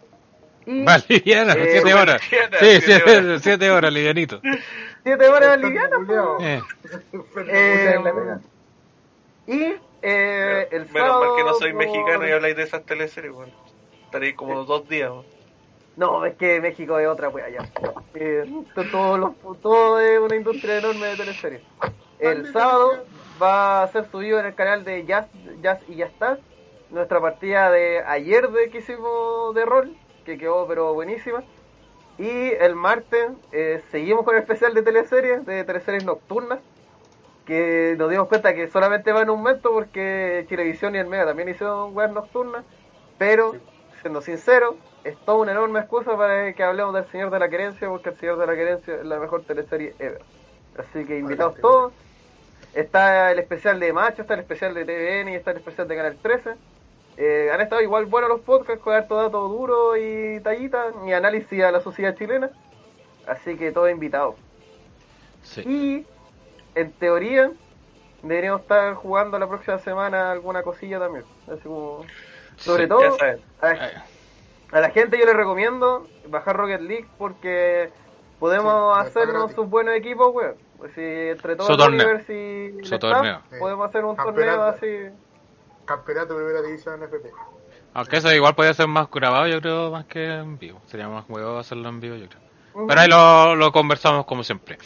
Y 0.68 0.84
Más 0.84 1.10
liviana, 1.10 1.54
Eh, 1.54 1.70
siete 1.72 1.94
horas. 1.96 2.22
liviana, 2.32 2.58
Sí, 2.60 2.82
siete 2.82 3.04
siete, 3.08 3.40
siete 3.40 3.72
horas, 3.72 3.94
livianito. 3.94 4.40
siete 5.04 5.28
horas 5.28 5.56
Enfermo, 5.56 5.68
livianas, 5.70 6.00
po. 6.08 6.38
Eh, 6.44 6.62
Eh. 7.48 8.38
Y 9.48 9.76
eh, 10.04 10.68
el 10.70 10.82
Menos 10.82 10.94
mal 10.94 11.02
sábado 11.08 11.36
que 11.36 11.44
no 11.46 11.54
soy 11.56 11.74
mexicano 11.74 12.28
y 12.28 12.32
habláis 12.32 12.56
de 12.56 12.62
esas 12.62 12.86
teleseries, 12.86 13.34
weón. 13.34 13.50
Estaré 14.06 14.36
como 14.36 14.66
dos 14.66 14.88
días. 14.88 15.10
No, 16.00 16.24
es 16.24 16.36
que 16.38 16.62
México 16.62 16.98
es 16.98 17.08
otra 17.10 17.28
wea 17.28 17.50
ya. 17.50 17.60
Eh, 18.14 18.50
to- 18.74 18.86
todo, 19.62 20.00
es 20.00 20.18
una 20.18 20.38
industria 20.38 20.78
enorme 20.78 21.08
de 21.08 21.18
teleseries. 21.18 21.62
El 22.20 22.54
sábado 22.54 23.04
va 23.42 23.84
a 23.84 23.88
ser 23.90 24.10
subido 24.10 24.40
en 24.40 24.46
el 24.46 24.56
canal 24.56 24.86
de 24.86 25.06
Jazz, 25.06 25.28
Jazz 25.62 25.82
y 25.90 25.96
Ya 25.96 26.06
está. 26.06 26.38
Nuestra 26.90 27.20
partida 27.20 27.70
de 27.70 28.02
ayer 28.02 28.50
de 28.50 28.70
que 28.70 28.78
hicimos 28.78 29.54
de 29.54 29.66
rol, 29.66 29.94
que 30.24 30.38
quedó 30.38 30.66
pero 30.70 30.94
buenísima. 30.94 31.44
Y 32.18 32.30
el 32.30 32.76
martes 32.76 33.32
eh, 33.52 33.84
seguimos 33.92 34.24
con 34.24 34.36
el 34.36 34.42
especial 34.42 34.74
de 34.74 34.82
teleseries, 34.84 35.46
de 35.46 35.66
teleseries 35.66 36.06
nocturnas. 36.06 36.60
Que 37.46 37.96
nos 37.98 38.10
dimos 38.10 38.30
cuenta 38.30 38.54
que 38.56 38.70
solamente 38.70 39.12
va 39.12 39.24
en 39.24 39.30
un 39.32 39.40
momento 39.40 39.72
porque 39.74 40.46
Chilevisión 40.48 40.96
y 40.96 41.00
el 41.00 41.08
Mega 41.08 41.26
también 41.26 41.50
hicieron 41.50 41.94
weas 41.96 42.12
nocturnas. 42.12 42.64
Pero, 43.18 43.56
siendo 44.02 44.22
sincero, 44.22 44.78
es 45.04 45.18
toda 45.26 45.38
una 45.40 45.52
enorme 45.52 45.80
excusa 45.80 46.16
para 46.18 46.52
que 46.54 46.64
hablemos 46.64 46.94
del 46.94 47.06
Señor 47.12 47.30
de 47.30 47.40
la 47.40 47.50
Querencia, 47.50 47.88
porque 47.88 48.10
el 48.10 48.18
Señor 48.18 48.38
de 48.38 48.48
la 48.48 48.56
Querencia 48.56 48.96
es 48.96 49.06
la 49.06 49.20
mejor 49.20 49.44
teleserie 49.44 49.96
ever. 50.00 50.22
Así 50.78 51.06
que 51.06 51.18
invitados 51.18 51.56
todos. 51.60 51.94
Está 52.74 53.32
el 53.32 53.40
especial 53.40 53.80
de 53.80 53.92
Macho, 53.94 54.22
está 54.22 54.36
el 54.36 54.42
especial 54.42 54.74
de 54.74 54.86
TVN 54.86 55.30
y 55.32 55.36
está 55.36 55.52
el 55.52 55.58
especial 55.58 55.88
de 55.88 55.96
Canal 55.96 56.18
13. 56.22 56.52
Eh, 57.18 57.50
han 57.52 57.60
estado 57.62 57.82
igual 57.82 58.06
buenos 58.06 58.30
los 58.30 58.42
podcasts 58.42 58.82
con 58.84 58.94
harto 58.94 59.16
dato 59.16 59.48
duro 59.48 59.98
y 59.98 60.40
tallita 60.42 60.86
y 61.06 61.12
análisis 61.12 61.64
a 61.64 61.72
la 61.72 61.82
sociedad 61.82 62.16
chilena. 62.16 62.50
Así 63.28 63.58
que 63.58 63.72
todos 63.72 63.90
invitados. 63.92 64.36
Sí. 65.44 65.62
Y 65.66 66.06
en 66.76 66.92
teoría 66.94 67.52
deberíamos 68.22 68.62
estar 68.62 68.94
jugando 68.94 69.38
la 69.40 69.48
próxima 69.48 69.80
semana 69.80 70.32
alguna 70.32 70.62
cosilla 70.64 71.00
también. 71.00 71.26
Así 71.52 71.64
como- 71.64 72.06
sobre 72.58 72.84
Sí, 72.84 72.90
todo. 72.90 73.18
A, 74.72 74.80
la 74.80 74.90
gente 74.92 75.18
yo 75.18 75.26
les 75.26 75.36
recomiendo 75.36 76.08
bajar 76.28 76.56
Rocket 76.58 76.82
League 76.82 77.08
porque 77.18 77.90
podemos 78.40 78.98
Sí, 78.98 79.08
hacernos 79.08 79.52
sus 79.54 79.70
buenos 79.70 79.96
equipos, 79.96 80.34
weón. 80.34 80.56
Pues 80.78 80.94
si 80.94 81.02
entre 81.02 81.56
todos 81.56 81.70
los 81.72 81.78
torneo. 81.78 82.20
Y 82.30 82.80
staff, 82.84 83.44
podemos 83.60 83.90
hacer 83.90 84.06
un 84.06 84.16
Campeonato. 84.16 84.58
torneo 84.58 84.64
así. 84.64 85.16
Campeonato 85.86 86.38
de 86.38 86.46
primera 86.46 86.66
división 86.66 87.04
FP. 87.04 87.32
Aunque 87.94 88.18
eso 88.18 88.32
igual 88.34 88.56
podría 88.56 88.74
ser 88.74 88.88
más 88.88 89.10
grabado, 89.12 89.48
yo 89.48 89.60
creo, 89.60 89.92
más 89.92 90.06
que 90.06 90.26
en 90.26 90.58
vivo. 90.58 90.80
Sería 90.86 91.10
más 91.10 91.26
huevo 91.28 91.58
hacerlo 91.58 91.90
en 91.90 92.00
vivo, 92.00 92.16
yo 92.16 92.28
creo. 92.30 92.88
Pero 92.88 93.02
ahí 93.02 93.10
lo, 93.10 93.56
lo 93.56 93.72
conversamos 93.72 94.26
como 94.26 94.44
siempre. 94.44 94.78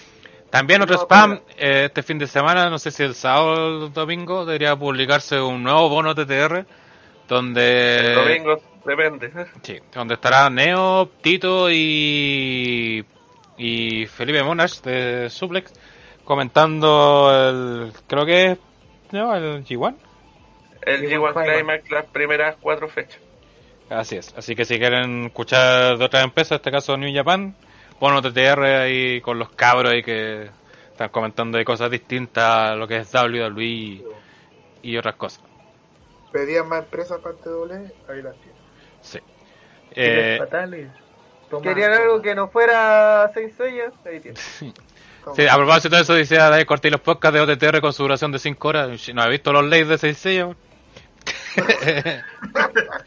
También 0.49 0.81
otro 0.81 0.95
No, 0.95 1.01
spam, 1.01 1.41
eh, 1.57 1.85
este 1.85 2.03
fin 2.03 2.17
de 2.17 2.27
semana, 2.27 2.69
no 2.69 2.77
sé 2.79 2.91
si 2.91 3.03
el 3.03 3.15
sábado 3.15 3.53
o 3.53 3.85
el 3.87 3.93
domingo, 3.93 4.45
debería 4.45 4.75
publicarse 4.75 5.41
un 5.41 5.63
nuevo 5.63 5.89
bono 5.89 6.13
TTR, 6.15 6.65
donde... 7.27 7.97
El 7.97 8.15
domingo, 8.15 8.61
depende. 8.85 9.31
Sí, 9.61 9.79
donde 9.93 10.15
estará 10.15 10.49
Neo, 10.49 11.09
Tito 11.21 11.71
y, 11.71 13.05
y 13.57 14.05
Felipe 14.07 14.43
Monash 14.43 14.81
de 14.81 15.29
Suplex 15.29 15.73
comentando 16.23 17.29
el, 17.31 17.93
creo 18.07 18.25
que 18.25 18.51
es, 18.51 18.57
no, 19.11 19.35
el 19.35 19.63
G1. 19.65 19.95
El 20.85 21.01
G1 21.09 21.43
Climax, 21.43 21.91
las 21.91 22.05
primeras 22.05 22.55
cuatro 22.59 22.87
fechas. 22.89 23.19
Así 23.89 24.15
es, 24.15 24.33
así 24.37 24.55
que 24.55 24.65
si 24.65 24.79
quieren 24.79 25.25
escuchar 25.25 25.97
de 25.97 26.05
otras 26.05 26.23
empresas, 26.23 26.51
en 26.51 26.55
este 26.57 26.71
caso 26.71 26.97
New 26.97 27.13
Japan, 27.13 27.55
bono 27.99 28.21
TTR 28.21 28.63
ahí 28.63 29.21
con 29.21 29.37
los 29.37 29.49
cabros 29.49 29.91
ahí 29.91 30.01
que 30.01 30.49
están 30.91 31.09
comentando 31.09 31.57
de 31.57 31.65
cosas 31.65 31.91
distintas 31.91 32.71
a 32.71 32.75
lo 32.75 32.87
que 32.87 32.97
es 32.97 33.13
WWE 33.13 33.63
y, 33.63 34.03
y 34.81 34.97
otras 34.97 35.15
cosas. 35.15 35.43
Pedían 36.31 36.67
más 36.67 36.83
empresas 36.83 37.19
para 37.19 37.35
el 37.35 37.41
TW, 37.41 38.11
ahí 38.11 38.21
las 38.21 38.35
tienen. 38.37 38.52
Sí. 39.03 39.19
Eh, 39.91 40.37
fatales. 40.39 40.89
Querían 41.61 41.91
toma. 41.91 42.03
algo 42.03 42.21
que 42.23 42.33
no 42.33 42.47
fuera 42.47 43.29
seis 43.35 43.53
sellas, 43.55 43.93
ahí 44.05 44.19
tienes. 44.19 44.39
Sí, 45.35 45.47
a 45.47 45.55
propósito 45.55 45.95
de 45.95 46.01
eso, 46.01 46.15
dice 46.15 46.35
Dave 46.35 46.65
Cortés 46.65 46.91
los 46.91 46.99
podcasts 46.99 47.33
de 47.35 47.41
OTTR 47.41 47.79
con 47.79 47.93
su 47.93 48.03
duración 48.03 48.31
de 48.31 48.39
5 48.39 48.67
horas. 48.67 49.09
No 49.13 49.23
he 49.23 49.29
visto 49.29 49.53
los 49.53 49.63
leyes 49.63 49.87
de 49.87 49.97
6 49.97 50.17
sellos. 50.17 50.55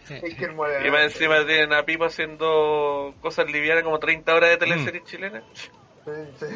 Es 0.09 0.35
que 0.37 0.45
el 0.45 0.55
moderador- 0.55 0.87
Y 0.87 0.91
más 0.91 1.03
encima 1.03 1.45
tienen 1.45 1.73
a 1.75 1.83
Pipo 1.85 2.05
haciendo 2.07 3.15
cosas 3.21 3.51
livianas 3.51 3.83
como 3.85 3.99
30 3.99 4.35
horas 4.35 4.51
de 4.51 4.57
teleseries 4.57 5.05
chilenas. 5.05 5.43
Sí, 6.05 6.11
sí. 6.39 6.47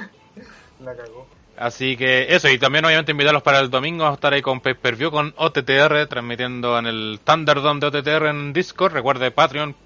La 0.80 0.94
cagó. 0.96 1.26
Así 1.60 1.94
que 1.98 2.34
eso, 2.34 2.48
y 2.48 2.58
también 2.58 2.86
obviamente 2.86 3.12
invitarlos 3.12 3.42
para 3.42 3.58
el 3.58 3.68
domingo. 3.68 4.06
A 4.06 4.14
estar 4.14 4.32
ahí 4.32 4.40
con 4.40 4.60
Pay 4.60 4.72
Per 4.72 4.96
View 4.96 5.10
con 5.10 5.34
OTTR, 5.36 6.06
transmitiendo 6.08 6.78
en 6.78 6.86
el 6.86 7.20
Thunderdome 7.22 7.80
de 7.80 7.86
OTTR 7.88 8.28
en 8.28 8.54
Discord. 8.54 8.94
Recuerde 8.94 9.30
Patreon, 9.30 9.76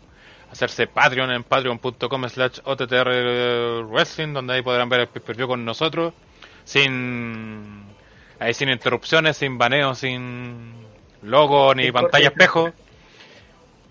hacerse 0.52 0.86
Patreon 0.86 1.32
en 1.32 1.42
patreon.com 1.42 2.28
slash 2.28 2.60
OTTR 2.62 3.82
Wrestling, 3.88 4.34
donde 4.34 4.54
ahí 4.54 4.62
podrán 4.62 4.88
ver 4.88 5.00
el 5.00 5.08
Pay 5.08 5.20
Per 5.20 5.36
View 5.36 5.48
con 5.48 5.64
nosotros. 5.64 6.14
Sin, 6.62 7.82
ahí 8.38 8.54
sin 8.54 8.68
interrupciones, 8.68 9.36
sin 9.36 9.58
baneo, 9.58 9.96
sin 9.96 10.74
logo 11.22 11.74
ni 11.74 11.90
pantalla 11.90 12.28
espejo. 12.28 12.72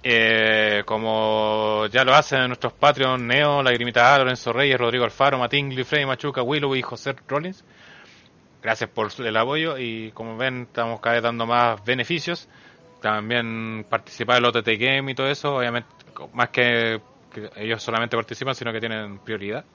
Eh, 0.06 0.84
como 0.86 1.86
ya 1.88 2.04
lo 2.04 2.14
hacen 2.14 2.48
nuestros 2.48 2.74
Patreon, 2.74 3.26
Neo, 3.26 3.64
Lagrimita 3.64 4.14
A, 4.14 4.18
Lorenzo 4.18 4.52
Reyes, 4.52 4.78
Rodrigo 4.78 5.06
Alfaro, 5.06 5.38
Matingli, 5.38 5.86
Frey, 5.86 6.06
Machuca, 6.06 6.42
Willow 6.42 6.76
y 6.76 6.82
José 6.82 7.16
Rollins. 7.28 7.64
Gracias 8.62 8.90
por 8.90 9.10
el 9.18 9.38
apoyo 9.38 9.78
y 9.78 10.12
como 10.12 10.38
ven 10.38 10.64
estamos 10.64 11.00
cada 11.00 11.16
vez 11.16 11.24
dando 11.24 11.46
más 11.46 11.84
beneficios. 11.86 12.50
También 13.02 13.86
participar 13.90 14.38
en 14.38 14.46
el 14.46 14.50
OTT 14.50 14.68
Game 14.78 15.12
y 15.12 15.16
todo 15.16 15.28
eso, 15.28 15.56
obviamente 15.56 15.88
más 16.34 16.50
que, 16.50 17.02
ellos 17.56 17.82
solamente 17.82 18.16
participan, 18.16 18.56
sino 18.56 18.72
que 18.72 18.80
tienen 18.80 19.20
prioridad. 19.20 19.66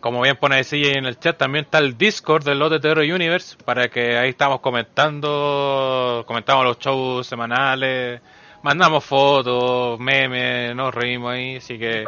Como 0.00 0.20
bien 0.22 0.36
pone 0.36 0.62
CJ 0.62 0.98
en 0.98 1.06
el 1.06 1.18
chat, 1.18 1.36
también 1.36 1.64
está 1.64 1.78
el 1.78 1.96
Discord 1.96 2.44
del 2.44 2.60
OTTR 2.60 3.00
Universe 3.00 3.56
para 3.64 3.88
que 3.88 4.16
ahí 4.18 4.30
estamos 4.30 4.60
comentando, 4.60 6.24
comentamos 6.26 6.64
los 6.64 6.78
shows 6.78 7.26
semanales, 7.26 8.20
mandamos 8.66 9.04
fotos, 9.04 9.98
memes, 10.00 10.74
nos 10.74 10.92
reímos 10.92 11.32
ahí, 11.32 11.56
así 11.58 11.78
que 11.78 12.04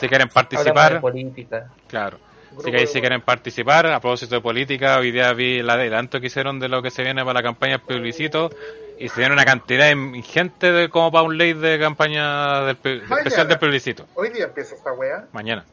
si 0.00 0.08
quieren 0.08 0.28
participar, 0.28 0.94
de 0.94 1.00
política. 1.00 1.70
claro. 1.86 2.18
Así 2.58 2.70
que 2.72 2.78
ahí 2.78 2.86
si 2.88 3.00
quieren 3.00 3.22
participar, 3.22 3.86
a 3.86 4.00
propósito 4.00 4.34
de 4.34 4.40
política, 4.40 4.98
hoy 4.98 5.10
día 5.12 5.32
vi 5.32 5.60
el 5.60 5.70
adelanto 5.70 6.20
que 6.20 6.26
hicieron 6.26 6.58
de 6.58 6.68
lo 6.68 6.82
que 6.82 6.90
se 6.90 7.02
viene 7.02 7.22
para 7.24 7.34
la 7.34 7.42
campaña 7.42 7.78
del 7.78 7.86
plebiscito 7.86 8.50
y 8.98 9.08
se 9.08 9.20
viene 9.20 9.32
una 9.32 9.44
cantidad 9.44 9.90
ingente 9.90 10.70
de 10.72 10.88
como 10.90 11.10
para 11.12 11.22
un 11.22 11.38
ley 11.38 11.54
de 11.54 11.78
campaña 11.78 12.62
del, 12.64 12.76
Mañana. 12.84 13.16
especial 13.18 13.48
del 13.48 13.58
plebiscito. 13.58 14.06
Hoy 14.16 14.30
día 14.30 14.44
empieza 14.46 14.74
esta 14.74 14.92
wea. 14.92 15.24
Mañana. 15.32 15.64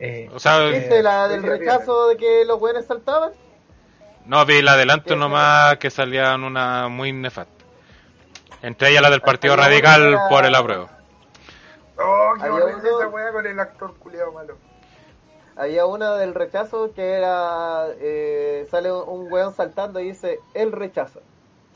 Eh, 0.00 0.28
O 0.34 0.38
sea, 0.40 0.58
¿Viste 0.66 1.00
la 1.02 1.26
del 1.28 1.42
rechazo 1.44 2.08
de 2.08 2.16
que 2.18 2.44
los 2.44 2.58
buenos 2.60 2.84
saltaban? 2.84 3.30
No, 4.26 4.44
vi 4.44 4.56
el 4.56 4.68
adelanto 4.68 5.14
nomás 5.16 5.76
que 5.78 5.88
salían 5.90 6.42
una 6.44 6.88
muy 6.88 7.12
nefasta. 7.12 7.55
Entre 8.66 8.90
ellas 8.90 9.00
la 9.02 9.10
del 9.10 9.20
Partido 9.20 9.52
Había 9.54 9.66
Radical 9.66 10.08
una- 10.14 10.28
por 10.28 10.44
el 10.44 10.54
apruebo. 10.54 10.88
Oh, 11.98 12.32
qué 12.36 12.42
Había 12.46 12.54
horrible 12.64 12.90
uno- 12.90 12.98
esa 13.00 13.08
wea 13.08 13.32
con 13.32 13.46
el 13.46 13.60
actor 13.60 13.94
culiado 13.96 14.32
malo. 14.32 14.56
Había 15.56 15.86
una 15.86 16.16
del 16.16 16.34
rechazo 16.34 16.92
que 16.92 17.12
era, 17.12 17.86
eh, 18.00 18.66
sale 18.68 18.90
un, 18.92 19.32
weón 19.32 19.54
saltando 19.54 20.00
y 20.00 20.08
dice, 20.08 20.40
él 20.54 20.72
rechaza. 20.72 21.20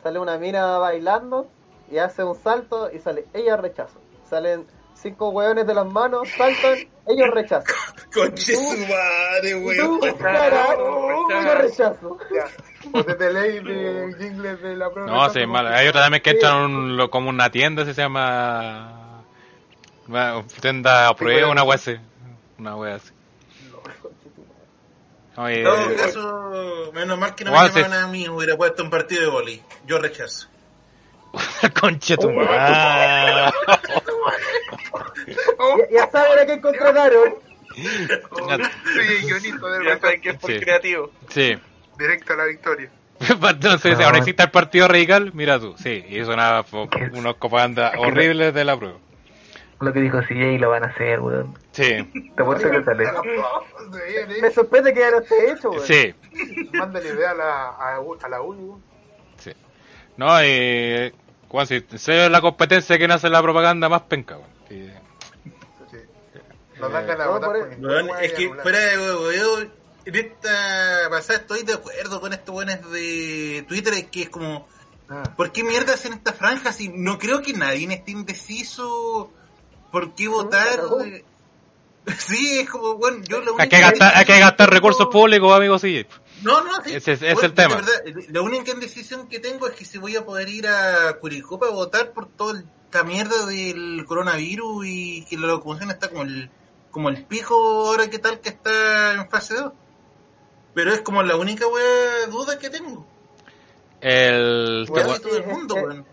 Sale 0.02 0.18
una 0.18 0.36
mina 0.36 0.78
bailando 0.78 1.46
y 1.90 1.98
hace 1.98 2.24
un 2.24 2.34
salto 2.34 2.90
y 2.92 2.98
sale, 2.98 3.24
ella 3.34 3.56
rechaza. 3.56 3.98
Salen 4.28 4.66
cinco 4.94 5.28
weones 5.28 5.66
de 5.68 5.74
las 5.74 5.86
manos, 5.86 6.28
saltan, 6.36 6.76
ellos 7.06 7.30
rechazan. 7.32 7.72
Conche 8.12 8.54
su 8.56 8.78
madre, 8.86 9.52
tú, 9.78 9.98
weón. 10.00 10.14
carajo, 10.18 11.28
yo 11.30 11.54
rechazo. 11.54 12.18
Ya. 12.34 12.46
Ponete 12.92 13.32
ley 13.32 13.60
de 13.60 14.14
jingles 14.18 14.62
de 14.62 14.76
la 14.76 14.90
prueba. 14.90 15.10
No, 15.10 15.30
sí, 15.30 15.46
mal. 15.46 15.66
Hay 15.68 15.86
otra 15.88 16.02
también 16.02 16.22
que 16.22 16.30
entra 16.30 16.50
en 16.50 16.56
un- 16.56 16.96
lo- 16.96 17.10
como 17.10 17.28
una 17.28 17.50
tienda, 17.50 17.82
así 17.82 17.92
se 17.94 18.02
llama. 18.02 19.22
Una 20.08 20.42
tienda 20.60 21.08
a 21.08 21.14
prueba, 21.14 21.48
una 21.48 21.62
wea 21.62 21.74
así. 21.76 21.96
Una 22.58 22.76
wea 22.76 22.94
así. 22.96 23.10
Oye, 25.36 25.58
En 25.58 25.64
todo 25.64 25.96
caso, 25.96 26.90
menos 26.92 27.18
mal 27.18 27.34
que 27.34 27.44
no 27.44 27.52
me 27.52 27.68
sí. 27.68 27.80
llamaban 27.80 28.04
a 28.04 28.06
mí, 28.08 28.28
hubiera 28.28 28.56
puesto 28.56 28.82
un 28.82 28.90
partido 28.90 29.22
de 29.22 29.28
boli. 29.28 29.62
Yo 29.86 29.98
rechazo. 29.98 30.48
conche 31.80 32.16
tu 32.16 32.30
madre. 32.32 32.50
Ya, 32.56 33.52
ya 35.90 36.10
saben 36.10 36.38
a 36.40 36.46
qué 36.46 36.60
contrataron. 36.60 37.34
Sí, 37.74 39.26
guionito 39.26 39.68
del 39.70 39.84
Ya 39.86 39.98
saben 39.98 40.20
que 40.20 40.30
es 40.30 40.36
por 40.38 40.58
creativo. 40.58 41.10
Sí. 41.28 41.56
Directo 42.00 42.32
a 42.32 42.36
la 42.36 42.44
victoria. 42.46 42.90
Entonces, 43.20 43.98
Ah. 44.00 44.06
ahora 44.06 44.18
existe 44.18 44.42
el 44.42 44.50
Partido 44.50 44.88
Radical, 44.88 45.32
mira 45.34 45.60
tú. 45.60 45.74
Sí, 45.76 46.04
hizo 46.08 46.32
una, 46.32 46.64
unos 47.12 47.36
copandas 47.36 47.92
horribles 47.98 48.54
de 48.54 48.64
la 48.64 48.76
prueba. 48.78 48.96
Lo 49.80 49.92
que 49.92 50.00
dijo 50.00 50.20
CJ 50.22 50.58
lo 50.58 50.70
van 50.70 50.84
a 50.84 50.86
hacer, 50.88 51.20
weón. 51.20 51.54
Sí, 51.72 51.84
Te 52.36 52.42
apuesto 52.42 52.70
que 52.70 52.82
sale. 52.84 53.06
Me 54.42 54.50
sorprende 54.50 54.92
que 54.92 55.00
ya 55.00 55.10
no 55.10 55.18
esté 55.20 55.52
hecho, 55.52 55.70
weón. 55.70 55.86
sí. 55.86 56.14
Mándale 56.72 57.08
idea 57.08 57.30
a 57.30 57.34
la, 57.34 57.68
a, 57.70 57.96
a 58.22 58.28
la 58.28 58.40
uni, 58.42 58.62
weón. 58.62 58.82
Sí. 59.38 59.52
No, 60.16 60.42
y. 60.44 61.12
Juan, 61.48 61.66
si 61.66 61.76
es 61.76 62.08
la 62.30 62.40
competencia 62.40 62.96
que 62.98 63.08
nace 63.08 63.28
la 63.28 63.42
propaganda 63.42 63.88
más 63.88 64.02
penca, 64.02 64.36
weón. 64.36 64.50
Sí. 64.68 64.90
Sí. 65.90 65.96
Nos 66.78 66.92
dan 66.92 67.06
ganas 67.06 67.26
de 67.26 67.32
votar 67.32 67.56
eso. 67.56 68.18
es 68.20 68.32
y 68.32 68.34
que 68.36 68.54
fuera 68.62 68.78
de 68.78 68.96
en 70.10 70.26
esta 70.26 71.08
pasada 71.10 71.38
estoy 71.40 71.62
de 71.64 71.74
acuerdo 71.74 72.20
con 72.20 72.32
estos 72.32 72.52
buenos 72.52 72.90
de 72.92 73.64
Twitter, 73.68 73.94
es 73.94 74.04
que 74.06 74.22
es 74.22 74.28
como, 74.30 74.68
Ah. 75.12 75.24
¿por 75.36 75.50
qué 75.50 75.64
mierda 75.64 75.94
hacen 75.94 76.12
estas 76.12 76.36
franjas? 76.36 76.80
Y 76.80 76.88
no 76.88 77.18
creo 77.18 77.42
que 77.42 77.52
nadie 77.52 77.92
esté 77.92 78.12
indeciso 78.12 79.32
por 79.90 80.14
qué 80.14 80.28
votar. 80.28 80.80
Sí, 82.18 82.58
es 82.60 82.68
como, 82.70 82.94
bueno, 82.96 83.22
yo 83.28 83.40
lo 83.40 83.52
Hay 83.58 83.66
único 83.66 83.76
que 83.76 83.80
gastar, 83.80 84.12
hay 84.16 84.24
que 84.24 84.38
gastar 84.38 84.70
recursos 84.70 85.06
públicos, 85.08 85.54
amigos, 85.54 85.82
sí. 85.82 86.04
No, 86.42 86.62
no, 86.64 86.82
sí. 86.82 86.94
Ese 86.94 87.12
es- 87.12 87.22
es 87.22 87.34
Bueno, 87.34 87.48
el 87.48 87.54
tema. 87.54 87.74
verdad, 87.76 87.92
la 88.30 88.40
única 88.40 88.72
indecisión 88.72 89.28
que 89.28 89.38
tengo 89.38 89.68
es 89.68 89.74
que 89.74 89.84
si 89.84 89.98
voy 89.98 90.16
a 90.16 90.24
poder 90.24 90.48
ir 90.48 90.66
a 90.66 91.12
Curicó 91.20 91.58
para 91.60 91.72
votar 91.72 92.12
por 92.12 92.26
toda 92.26 92.58
esta 92.86 93.04
mierda 93.04 93.44
del 93.46 94.04
coronavirus 94.06 94.86
y 94.86 95.24
que 95.26 95.36
la 95.36 95.46
locomoción 95.48 95.90
está 95.90 96.08
como 96.08 96.22
el, 96.22 96.50
como 96.90 97.10
el 97.10 97.24
pijo 97.26 97.54
ahora 97.88 98.08
que 98.08 98.18
tal 98.18 98.40
que 98.40 98.48
está 98.48 99.12
en 99.14 99.28
fase 99.28 99.54
2. 99.54 99.72
Pero 100.74 100.92
es 100.92 101.00
como 101.00 101.22
la 101.22 101.36
única 101.36 101.66
wea 101.66 102.26
duda 102.30 102.58
que 102.58 102.70
tengo. 102.70 103.04
El. 104.00 104.88
Casi 104.94 105.20
todo 105.22 105.36
el 105.36 105.46
mundo, 105.46 105.76
eh, 105.76 105.82
weón. 105.84 106.06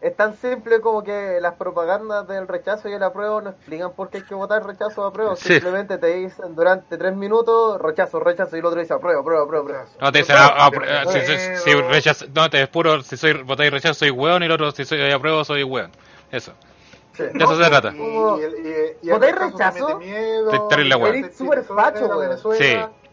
Es 0.00 0.16
tan 0.16 0.36
simple 0.36 0.80
como 0.80 1.04
que 1.04 1.38
las 1.40 1.54
propagandas 1.54 2.26
del 2.26 2.48
rechazo 2.48 2.88
y 2.88 2.92
el 2.92 3.02
apruebo 3.04 3.40
no 3.40 3.50
explican 3.50 3.92
por 3.92 4.10
qué 4.10 4.18
hay 4.18 4.24
que 4.24 4.34
votar 4.34 4.66
rechazo 4.66 5.02
o 5.02 5.04
apruebo. 5.06 5.36
Sí. 5.36 5.52
Simplemente 5.54 5.96
te 5.98 6.08
dicen 6.08 6.56
durante 6.56 6.98
tres 6.98 7.14
minutos 7.14 7.80
rechazo, 7.80 8.18
rechazo 8.18 8.56
y 8.56 8.58
el 8.58 8.64
otro 8.66 8.80
dice 8.80 8.94
apruebo, 8.94 9.20
apruebo, 9.20 9.44
apruebo. 9.44 9.64
apruebo. 9.66 9.86
No 10.00 10.10
te 10.10 10.18
dicen, 10.18 10.34
ah, 10.36 10.56
ah, 10.58 11.04
si, 11.06 11.20
si, 11.20 11.56
si 11.56 11.70
rechazo- 11.74 12.26
no, 12.34 12.50
te 12.50 12.62
es 12.62 12.68
puro, 12.68 13.00
si 13.02 13.16
soy 13.16 13.34
votáis 13.44 13.70
rechazo 13.70 13.94
soy 13.94 14.10
weón 14.10 14.42
y 14.42 14.46
el 14.46 14.52
otro 14.52 14.72
si 14.72 14.84
soy 14.84 15.08
apruebo 15.12 15.44
soy 15.44 15.62
weón. 15.62 15.92
Eso. 16.32 16.52
Sí. 17.12 17.22
De 17.22 17.44
eso 17.44 17.62
se 17.62 17.70
trata. 17.70 17.94
Y, 17.94 18.00
y- 18.00 18.96
y 19.02 19.10
¿Votáis 19.10 19.36
rechazo 19.36 19.86
rechazo? 19.86 19.98
te 20.50 20.58
terrible, 20.68 20.96
te 20.96 21.08
Eres 21.10 21.36
súper 21.36 21.62
facho, 21.62 22.08
weón. 22.08 22.38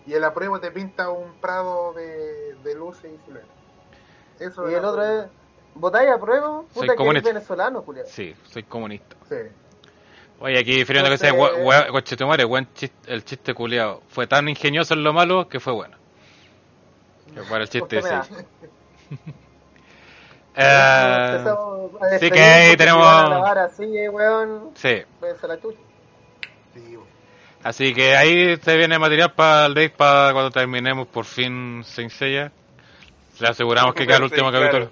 Y 0.10 0.14
el 0.16 0.24
apruebo 0.24 0.60
te 0.60 0.72
pinta 0.72 1.10
un 1.12 1.34
prado 1.40 1.94
de, 1.94 2.56
de 2.64 2.76
luces 2.76 3.12
y 3.14 3.26
silencio. 3.26 3.52
Eso 4.40 4.70
Y 4.70 4.74
el 4.74 4.84
otro 4.84 5.04
es 5.04 5.26
votáis 5.76 6.10
apruebo, 6.10 6.66
Soy 6.74 6.74
puta 6.74 6.82
que 6.82 6.86
eres 6.86 6.98
comunista. 6.98 7.30
venezolano, 7.30 7.82
Julián. 7.84 8.06
Sí, 8.08 8.36
soy 8.44 8.64
comunista. 8.64 9.16
Sí. 9.30 9.36
Oye, 10.40 10.58
aquí 10.58 10.74
difiriendo 10.78 11.12
que 11.12 11.18
sea, 11.18 11.34
conchetumare, 11.92 12.44
buen 12.46 12.74
chiste, 12.74 13.14
el 13.14 13.24
chiste 13.24 13.54
culiado. 13.54 14.02
Fue 14.08 14.26
tan 14.26 14.48
ingenioso 14.50 14.94
en 14.96 15.04
lo 15.04 15.14
malo 15.14 15.48
que 15.48 15.60
fue 15.60 15.74
bueno. 15.74 15.96
Que 17.34 17.42
para 17.44 17.64
el 17.64 17.70
chiste, 17.70 17.98
me 17.98 18.02
sí. 18.02 18.10
da. 18.10 18.26
Eh, 20.56 20.66
a 20.66 22.18
sí 22.20 22.30
que 22.32 22.40
ahí 22.42 22.76
tenemos- 22.76 23.06
a 23.06 23.64
así, 23.64 23.98
eh, 23.98 24.10
weón, 24.10 24.72
sí. 24.76 25.04
váyanse 25.22 25.46
a 25.46 25.50
la 25.50 25.62
chucha. 25.62 25.80
Sí, 26.74 26.98
weón. 26.98 27.09
Así 27.64 27.94
que 27.94 28.16
ahí 28.16 28.58
se 28.58 28.78
viene 28.78 28.98
material 28.98 29.34
para 29.34 29.66
el 29.66 29.74
Dave 29.74 29.90
para 29.90 30.32
cuando 30.32 30.52
terminemos 30.52 31.08
por 31.08 31.26
fin 31.26 31.84
Saint 31.84 32.12
Seiya. 32.12 32.52
Le 33.40 33.48
aseguramos 33.48 33.94
que 33.94 34.06
queda 34.06 34.18
el 34.18 34.24
último 34.24 34.52
capítulo. 34.52 34.92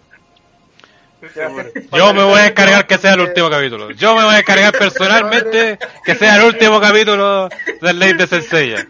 Yo 1.91 2.13
me 2.13 2.23
voy 2.23 2.39
a 2.39 2.47
encargar 2.47 2.85
que 2.85 2.97
sea 2.97 3.13
el 3.13 3.21
último 3.21 3.49
capítulo. 3.49 3.91
Yo 3.91 4.15
me 4.15 4.23
voy 4.23 4.35
a 4.35 4.39
encargar 4.39 4.77
personalmente 4.77 5.79
que 6.05 6.15
sea 6.15 6.35
el 6.35 6.43
último 6.43 6.79
capítulo 6.79 7.49
del 7.81 7.99
Dave 7.99 8.13
de 8.13 8.27
Saint 8.27 8.45
Seiya. 8.45 8.87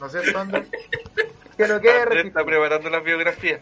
¿No 0.00 0.06
es 0.06 0.12
cierto, 0.12 0.38
Andrés? 0.38 0.66
Que 1.56 1.66
no 1.66 1.80
quede 1.80 2.02
Andrés 2.02 2.26
está 2.26 2.44
preparando 2.44 2.88
las 2.90 3.02
biografías. 3.02 3.60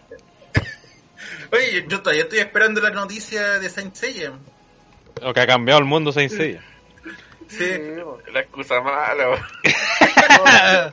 Oye, 1.51 1.85
yo 1.89 2.01
todavía 2.01 2.25
estoy 2.25 2.41
esperando 2.41 2.81
la 2.81 2.91
noticia 2.91 3.59
de 3.59 3.71
Saint 3.71 3.95
Seiya. 3.95 4.33
Lo 5.23 5.33
que 5.33 5.41
ha 5.41 5.47
cambiado 5.47 5.81
el 5.81 5.87
mundo 5.87 6.13
Saint 6.13 6.33
Seiya. 6.33 6.63
Sí. 7.49 7.81
La 8.33 8.41
excusa 8.41 8.81
mala. 8.81 9.47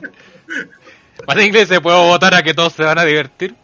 Para 1.26 1.42
inglés 1.42 1.68
se 1.68 1.80
puede 1.80 1.96
votar 1.98 2.34
a 2.34 2.42
que 2.42 2.54
todos 2.54 2.72
se 2.72 2.82
van 2.84 2.98
a 2.98 3.04
divertir. 3.04 3.54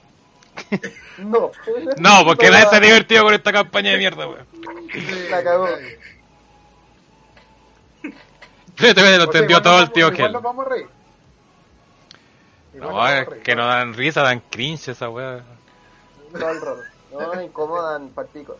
No. 1.18 1.50
No, 1.98 2.24
porque 2.24 2.50
nadie 2.50 2.66
se 2.68 2.76
ha 2.76 2.80
divertido 2.80 3.24
con 3.24 3.34
esta 3.34 3.52
campaña 3.52 3.90
de 3.92 3.98
mierda, 3.98 4.26
weón. 4.28 4.46
La 5.30 5.42
cagó. 5.42 5.68
Lo 8.78 8.90
O 8.90 8.94
sea, 8.94 9.22
entendió 9.24 9.60
todo 9.62 9.80
el 9.82 9.90
tío 9.90 10.12
Gel. 10.12 10.32
nos 10.32 10.42
vamos 10.42 10.66
a 10.66 10.68
reír. 10.70 10.86
Igual 12.74 12.74
No, 12.74 12.86
nos 12.86 12.94
vamos 12.94 13.10
a 13.10 13.18
es 13.20 13.28
reír. 13.28 13.42
que 13.42 13.56
no 13.56 13.66
dan 13.66 13.94
risa, 13.94 14.22
dan 14.22 14.40
cringe 14.50 14.88
esa 14.88 15.08
weá. 15.08 15.42
Todo 16.32 16.50
el 16.50 16.60
rato. 16.60 16.82
No, 17.12 17.42
incomodan 17.42 18.10
palpicos. 18.10 18.56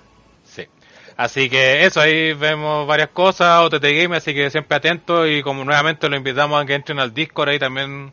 Sí. 1.27 1.43
Así 1.43 1.51
que 1.51 1.85
eso, 1.85 2.01
ahí 2.01 2.33
vemos 2.33 2.87
varias 2.87 3.09
cosas, 3.09 3.61
OTT 3.65 3.83
Game, 3.83 4.17
así 4.17 4.33
que 4.35 4.51
siempre 4.51 4.77
atentos 4.77 5.29
y 5.29 5.43
como 5.43 5.65
nuevamente 5.65 6.09
lo 6.09 6.17
invitamos 6.17 6.63
a 6.63 6.65
que 6.65 6.75
entren 6.75 7.01
al 7.01 7.13
Discord, 7.13 7.49
ahí 7.49 7.59
también 7.59 8.13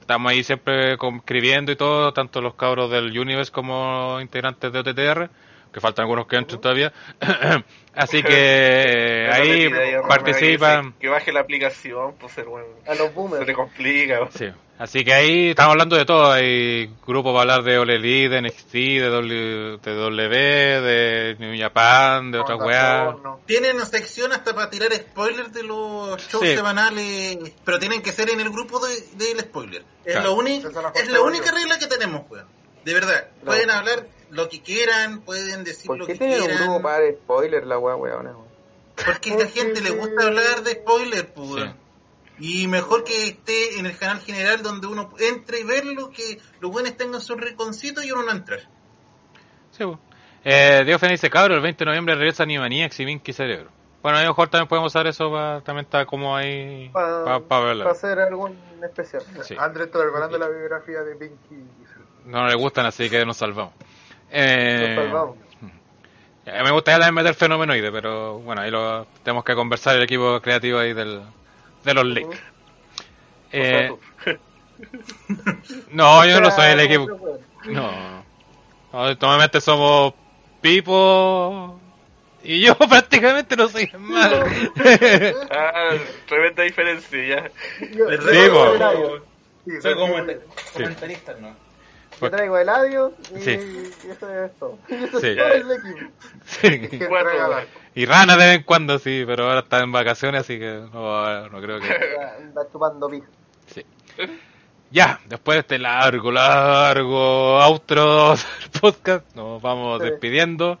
estamos 0.00 0.30
ahí 0.30 0.44
siempre 0.44 0.94
escribiendo 0.94 1.72
y 1.72 1.76
todo, 1.76 2.12
tanto 2.12 2.40
los 2.40 2.54
cabros 2.54 2.88
del 2.90 3.06
Universe 3.18 3.50
como 3.50 4.20
integrantes 4.20 4.72
de 4.72 4.78
OTTR, 4.78 5.30
que 5.72 5.80
faltan 5.80 6.04
algunos 6.04 6.28
que 6.28 6.36
entren 6.36 6.60
todavía. 6.60 6.92
así 7.94 8.22
que 8.22 9.28
ahí 9.32 9.68
participan. 10.08 10.92
Que, 10.92 10.98
que 11.00 11.08
baje 11.08 11.32
la 11.32 11.40
aplicación, 11.40 12.14
pues 12.18 12.32
ser 12.32 12.44
bueno. 12.44 12.68
A 12.86 12.94
los 12.94 13.08
Se 13.08 13.12
boomers. 13.14 13.46
le 13.46 13.52
complica. 13.54 14.20
weón. 14.20 14.30
Sí. 14.32 14.46
Así 14.78 15.04
que 15.04 15.14
ahí 15.14 15.48
estamos 15.50 15.72
hablando 15.72 15.96
de 15.96 16.04
todo. 16.04 16.30
Hay 16.32 16.90
grupos 17.06 17.32
para 17.32 17.54
hablar 17.54 17.62
de 17.62 17.78
All 17.78 17.88
Elite, 17.88 18.28
de 18.28 18.42
NXT, 18.42 18.72
de 18.74 19.08
W, 19.08 19.78
de, 19.82 19.94
w, 19.94 20.80
de 20.82 21.36
New 21.38 21.58
Japan, 21.58 22.30
de 22.30 22.38
otras 22.40 22.58
weas. 22.60 23.14
Tienen 23.46 23.76
una 23.76 23.86
sección 23.86 24.32
hasta 24.32 24.54
para 24.54 24.68
tirar 24.68 24.92
spoilers 24.92 25.52
de 25.54 25.62
los 25.62 26.20
shows 26.28 26.44
Sí. 26.44 26.54
semanales, 26.56 27.38
pero 27.64 27.78
tienen 27.78 28.02
que 28.02 28.12
ser 28.12 28.28
en 28.28 28.40
el 28.40 28.50
grupo 28.50 28.78
de- 28.86 29.00
del 29.16 29.40
spoiler. 29.40 29.82
Es, 30.04 30.12
Claro. 30.12 30.28
lo 30.28 30.34
uni- 30.34 30.58
Esa 30.58 30.68
es 30.94 31.08
la 31.08 31.18
de 31.18 31.20
única 31.20 31.50
regla 31.52 31.78
que 31.78 31.86
tenemos, 31.86 32.22
weón. 32.30 32.46
De 32.84 32.92
verdad, 32.92 33.28
pueden 33.44 33.70
hablar 33.70 34.06
lo 34.30 34.48
que 34.50 34.60
quieran, 34.60 35.20
pueden 35.22 35.64
decir 35.64 35.86
¿Por 35.86 35.98
lo 35.98 36.06
qué 36.06 36.12
que 36.12 36.18
tienen 36.18 36.40
un 36.42 36.46
quieran. 36.48 36.64
grupo 36.66 36.82
para 36.82 37.10
spoiler 37.12 37.66
la 37.66 37.78
weá, 37.78 37.96
weón? 37.96 38.28
Porque 39.06 39.32
a 39.32 39.38
la 39.38 39.46
gente 39.46 39.80
le 39.80 39.90
gusta 39.90 40.22
hablar 40.26 40.62
de 40.62 40.72
spoiler, 40.72 41.32
pues. 41.32 41.48
weón. 41.50 41.85
Y 42.38 42.66
mejor 42.68 43.02
que 43.04 43.28
esté 43.28 43.78
en 43.78 43.86
el 43.86 43.96
canal 43.96 44.20
general 44.20 44.62
donde 44.62 44.86
uno 44.86 45.10
entre 45.20 45.60
y 45.60 45.64
verlo, 45.64 46.10
que 46.10 46.38
los 46.60 46.70
buenos 46.70 46.96
tengan 46.96 47.20
su 47.20 47.34
rinconcito 47.34 48.02
y 48.02 48.12
uno 48.12 48.24
no 48.24 48.32
entrar. 48.32 48.60
Sí, 49.70 49.84
po. 49.84 49.98
eh, 50.44 50.82
Dios 50.84 51.00
dice, 51.00 51.30
cabro, 51.30 51.54
el 51.54 51.60
20 51.62 51.78
de 51.84 51.86
noviembre 51.86 52.14
regresa 52.14 52.42
Animaniacs 52.42 53.00
y 53.00 53.04
Minky 53.06 53.32
Cerebro. 53.32 53.70
Bueno, 54.02 54.18
a 54.18 54.22
lo 54.22 54.28
mejor 54.28 54.48
también 54.48 54.68
podemos 54.68 54.92
usar 54.92 55.06
eso 55.06 55.32
para, 55.32 55.60
también 55.62 55.84
está 55.86 56.06
como 56.06 56.36
ahí, 56.36 56.88
para 56.92 57.40
Para 57.40 57.64
verlo. 57.64 57.90
hacer 57.90 58.18
algún 58.20 58.56
especial. 58.82 59.22
Sí. 59.42 59.56
Andrés 59.58 59.86
está 59.86 59.98
preparando 60.00 60.38
la 60.38 60.48
biografía 60.48 61.00
de 61.02 61.16
Pinky. 61.16 61.64
No 62.26 62.46
le 62.46 62.54
gustan, 62.54 62.86
así 62.86 63.08
que 63.10 63.24
nos 63.26 63.36
salvamos. 63.38 63.72
Eh, 64.30 64.94
Nos 64.94 65.04
salvamos. 65.06 65.36
eh, 66.44 66.62
me 66.62 66.70
gustaría 66.70 66.98
también 67.00 67.14
meter 67.24 67.34
fenomenoide, 67.34 67.90
pero 67.90 68.38
bueno, 68.40 68.60
ahí 68.62 68.70
lo 68.70 69.06
tenemos 69.24 69.42
que 69.44 69.54
conversar 69.54 69.96
el 69.96 70.02
equipo 70.04 70.40
creativo 70.40 70.78
ahí 70.78 70.92
del, 70.92 71.22
de 71.86 71.94
los 71.94 72.04
leaks. 72.04 72.38
Eh, 73.52 73.90
no, 75.90 76.26
yo 76.26 76.40
no 76.40 76.50
soy 76.50 76.72
el 76.72 76.80
equipo. 76.80 77.38
No. 77.66 77.90
no 78.92 79.04
normalmente 79.14 79.60
somos 79.60 80.12
Pipo 80.60 81.80
y 82.42 82.60
yo 82.60 82.76
prácticamente 82.88 83.56
no 83.56 83.68
soy 83.68 83.90
más. 83.98 84.32
Ah, 85.50 85.90
tremenda 86.28 86.62
diferencia 86.62 87.26
ya. 87.26 87.50
Les 87.80 88.20
Sí. 88.20 88.26
Sí, 89.64 89.80
soy 89.80 89.94
sí, 89.94 89.98
comentar- 89.98 90.40
comentarista, 90.74 91.34
¿no? 91.40 91.56
Yo 92.20 92.30
traigo 92.30 92.56
el 92.58 92.68
audio 92.68 93.12
y, 93.36 93.40
Sí. 93.40 93.50
y 93.50 94.10
eso 94.10 94.44
es 94.44 94.56
todo. 94.58 94.78
Eso 94.88 95.20
Sí. 95.20 95.26
es 95.28 95.36
todo 95.36 95.52
el 95.52 95.70
equipo. 95.72 96.10
Sí. 96.44 96.98
Cuatro. 97.08 97.30
Y 97.96 98.04
Rana 98.04 98.36
de 98.36 98.46
vez 98.46 98.56
en 98.58 98.62
cuando 98.62 98.98
sí, 98.98 99.24
pero 99.26 99.46
ahora 99.48 99.60
está 99.60 99.80
en 99.80 99.90
vacaciones, 99.90 100.42
así 100.42 100.58
que 100.58 100.82
no, 100.92 101.48
no 101.48 101.60
creo 101.60 101.80
que... 101.80 101.88
Anda 102.38 102.62
chupando 102.70 103.08
pija. 103.08 103.26
Sí. 103.66 103.84
Ya, 104.90 105.18
después 105.26 105.56
de 105.56 105.60
este 105.60 105.78
largo, 105.78 106.30
largo 106.30 107.58
outro 107.60 108.36
del 108.36 108.80
podcast, 108.80 109.34
nos 109.34 109.60
vamos 109.62 110.00
Sí. 110.02 110.10
despidiendo. 110.10 110.78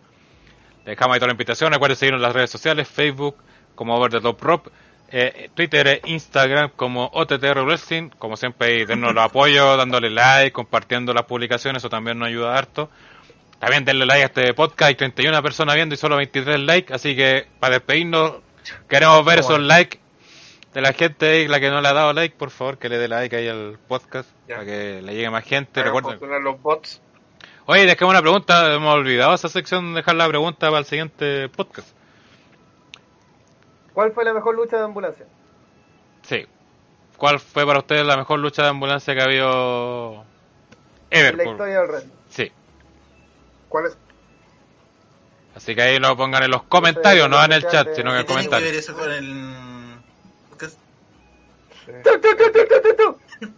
Dejamos 0.84 1.14
ahí 1.14 1.18
toda 1.18 1.28
la 1.28 1.32
invitación. 1.32 1.72
Recuerden 1.72 1.96
seguirnos 1.96 2.18
en 2.18 2.22
las 2.22 2.34
redes 2.34 2.50
sociales, 2.50 2.86
Facebook 2.86 3.36
como 3.74 3.96
Over 3.96 4.12
the 4.12 4.20
Top 4.20 4.40
Rock, 4.42 4.68
eh, 5.10 5.50
Twitter 5.54 5.86
e 5.88 6.00
Instagram 6.04 6.70
como 6.76 7.06
OTTR 7.14 7.62
Wrestling. 7.64 8.10
Como 8.18 8.36
siempre, 8.36 8.68
ahí 8.68 8.84
dennos 8.84 9.10
el 9.12 9.18
apoyo, 9.18 9.76
dándole 9.76 10.10
like, 10.10 10.52
compartiendo 10.52 11.12
las 11.14 11.24
publicaciones, 11.24 11.80
eso 11.80 11.88
también 11.90 12.18
nos 12.18 12.28
ayuda 12.28 12.56
harto. 12.56 12.90
También 13.66 13.84
denle 13.84 14.06
like 14.06 14.22
a 14.22 14.26
este 14.26 14.54
podcast, 14.54 14.82
hay 14.90 14.94
31 14.94 15.42
personas 15.42 15.74
viendo 15.74 15.92
y 15.96 15.98
solo 15.98 16.14
23 16.14 16.60
likes, 16.60 16.94
así 16.94 17.16
que 17.16 17.48
para 17.58 17.74
despedirnos 17.74 18.34
queremos 18.88 19.24
ver 19.24 19.40
esos 19.40 19.58
likes 19.58 19.98
de 20.72 20.80
la 20.80 20.92
gente 20.92 21.28
ahí, 21.28 21.48
la 21.48 21.58
que 21.58 21.68
no 21.68 21.80
le 21.80 21.88
ha 21.88 21.92
dado 21.92 22.12
like, 22.12 22.36
por 22.36 22.50
favor 22.50 22.78
que 22.78 22.88
le 22.88 22.96
dé 22.96 23.08
like 23.08 23.34
ahí 23.34 23.48
al 23.48 23.76
podcast 23.88 24.30
Ya. 24.46 24.54
para 24.58 24.66
que 24.66 25.02
le 25.02 25.14
llegue 25.14 25.30
más 25.30 25.42
gente. 25.42 25.82
Recuerden. 25.82 26.44
los 26.44 26.62
bots. 26.62 27.02
Oye, 27.64 27.86
dejemos 27.86 28.12
una 28.12 28.22
pregunta, 28.22 28.72
hemos 28.72 28.94
olvidado 28.94 29.34
esa 29.34 29.48
sección, 29.48 29.94
dejar 29.94 30.14
la 30.14 30.28
pregunta 30.28 30.68
para 30.68 30.78
el 30.78 30.84
siguiente 30.84 31.48
podcast. 31.48 31.88
¿Cuál 33.94 34.12
fue 34.12 34.24
la 34.24 34.32
mejor 34.32 34.54
lucha 34.54 34.76
de 34.76 34.84
ambulancia? 34.84 35.26
Sí. 36.22 36.46
¿Cuál 37.16 37.40
fue 37.40 37.66
para 37.66 37.80
ustedes 37.80 38.06
la 38.06 38.16
mejor 38.16 38.38
lucha 38.38 38.62
de 38.62 38.68
ambulancia 38.68 39.12
que 39.12 39.20
ha 39.22 39.24
habido 39.24 40.24
ever? 41.10 41.34
La 41.34 41.44
historia 41.50 41.80
del 41.80 41.88
wrestling. 41.88 42.12
¿Cuál 43.68 43.86
es? 43.86 43.96
Así 45.54 45.74
que 45.74 45.82
ahí 45.82 45.98
lo 45.98 46.16
pongan 46.16 46.42
en 46.42 46.50
los 46.50 46.64
comentarios, 46.64 47.28
no 47.30 47.42
en 47.42 47.52
el 47.52 47.62
chat, 47.66 47.94
sino 47.94 48.10
en 48.10 48.18
el 48.18 48.26
¿Qué 48.26 48.34
tiene 48.34 48.42
que 48.42 48.48
ver 48.50 48.60
comentario. 48.60 48.78
eso 48.78 48.94
con 48.94 49.10
el... 49.10 49.96
¿Qué 50.58 50.66
es? 50.66 50.76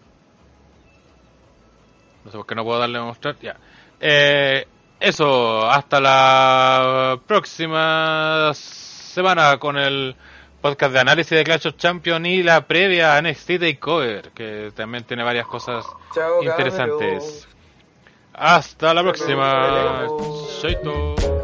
No 2.25 2.33
sé 2.33 2.37
por 2.37 2.47
qué 2.47 2.55
no 2.55 2.63
puedo 2.65 2.79
darle 2.79 2.99
a 2.99 3.03
mostrar. 3.03 3.37
Ya. 3.41 3.57
Eh, 4.01 4.67
eso, 5.01 5.67
hasta 5.71 5.99
la 5.99 7.19
próxima 7.27 8.53
semana 8.55 9.57
con 9.59 9.79
el 9.79 10.15
podcast 10.61 10.93
de 10.93 11.01
análisis 11.01 11.31
de 11.39 11.45
Clash 11.45 11.69
of 11.69 11.77
Champions 11.77 12.27
y 12.27 12.43
la 12.43 12.67
previa 12.67 13.17
a 13.17 13.23
NXT 13.23 13.61
Takeover, 13.61 14.31
que 14.33 14.73
también 14.75 15.05
tiene 15.05 15.23
varias 15.25 15.47
cosas 15.47 15.87
Chao, 16.15 16.43
interesantes. 16.43 17.49
Hasta 18.41 18.95
la 18.95 19.03
próxima. 19.03 20.07
Chaito. 20.61 21.38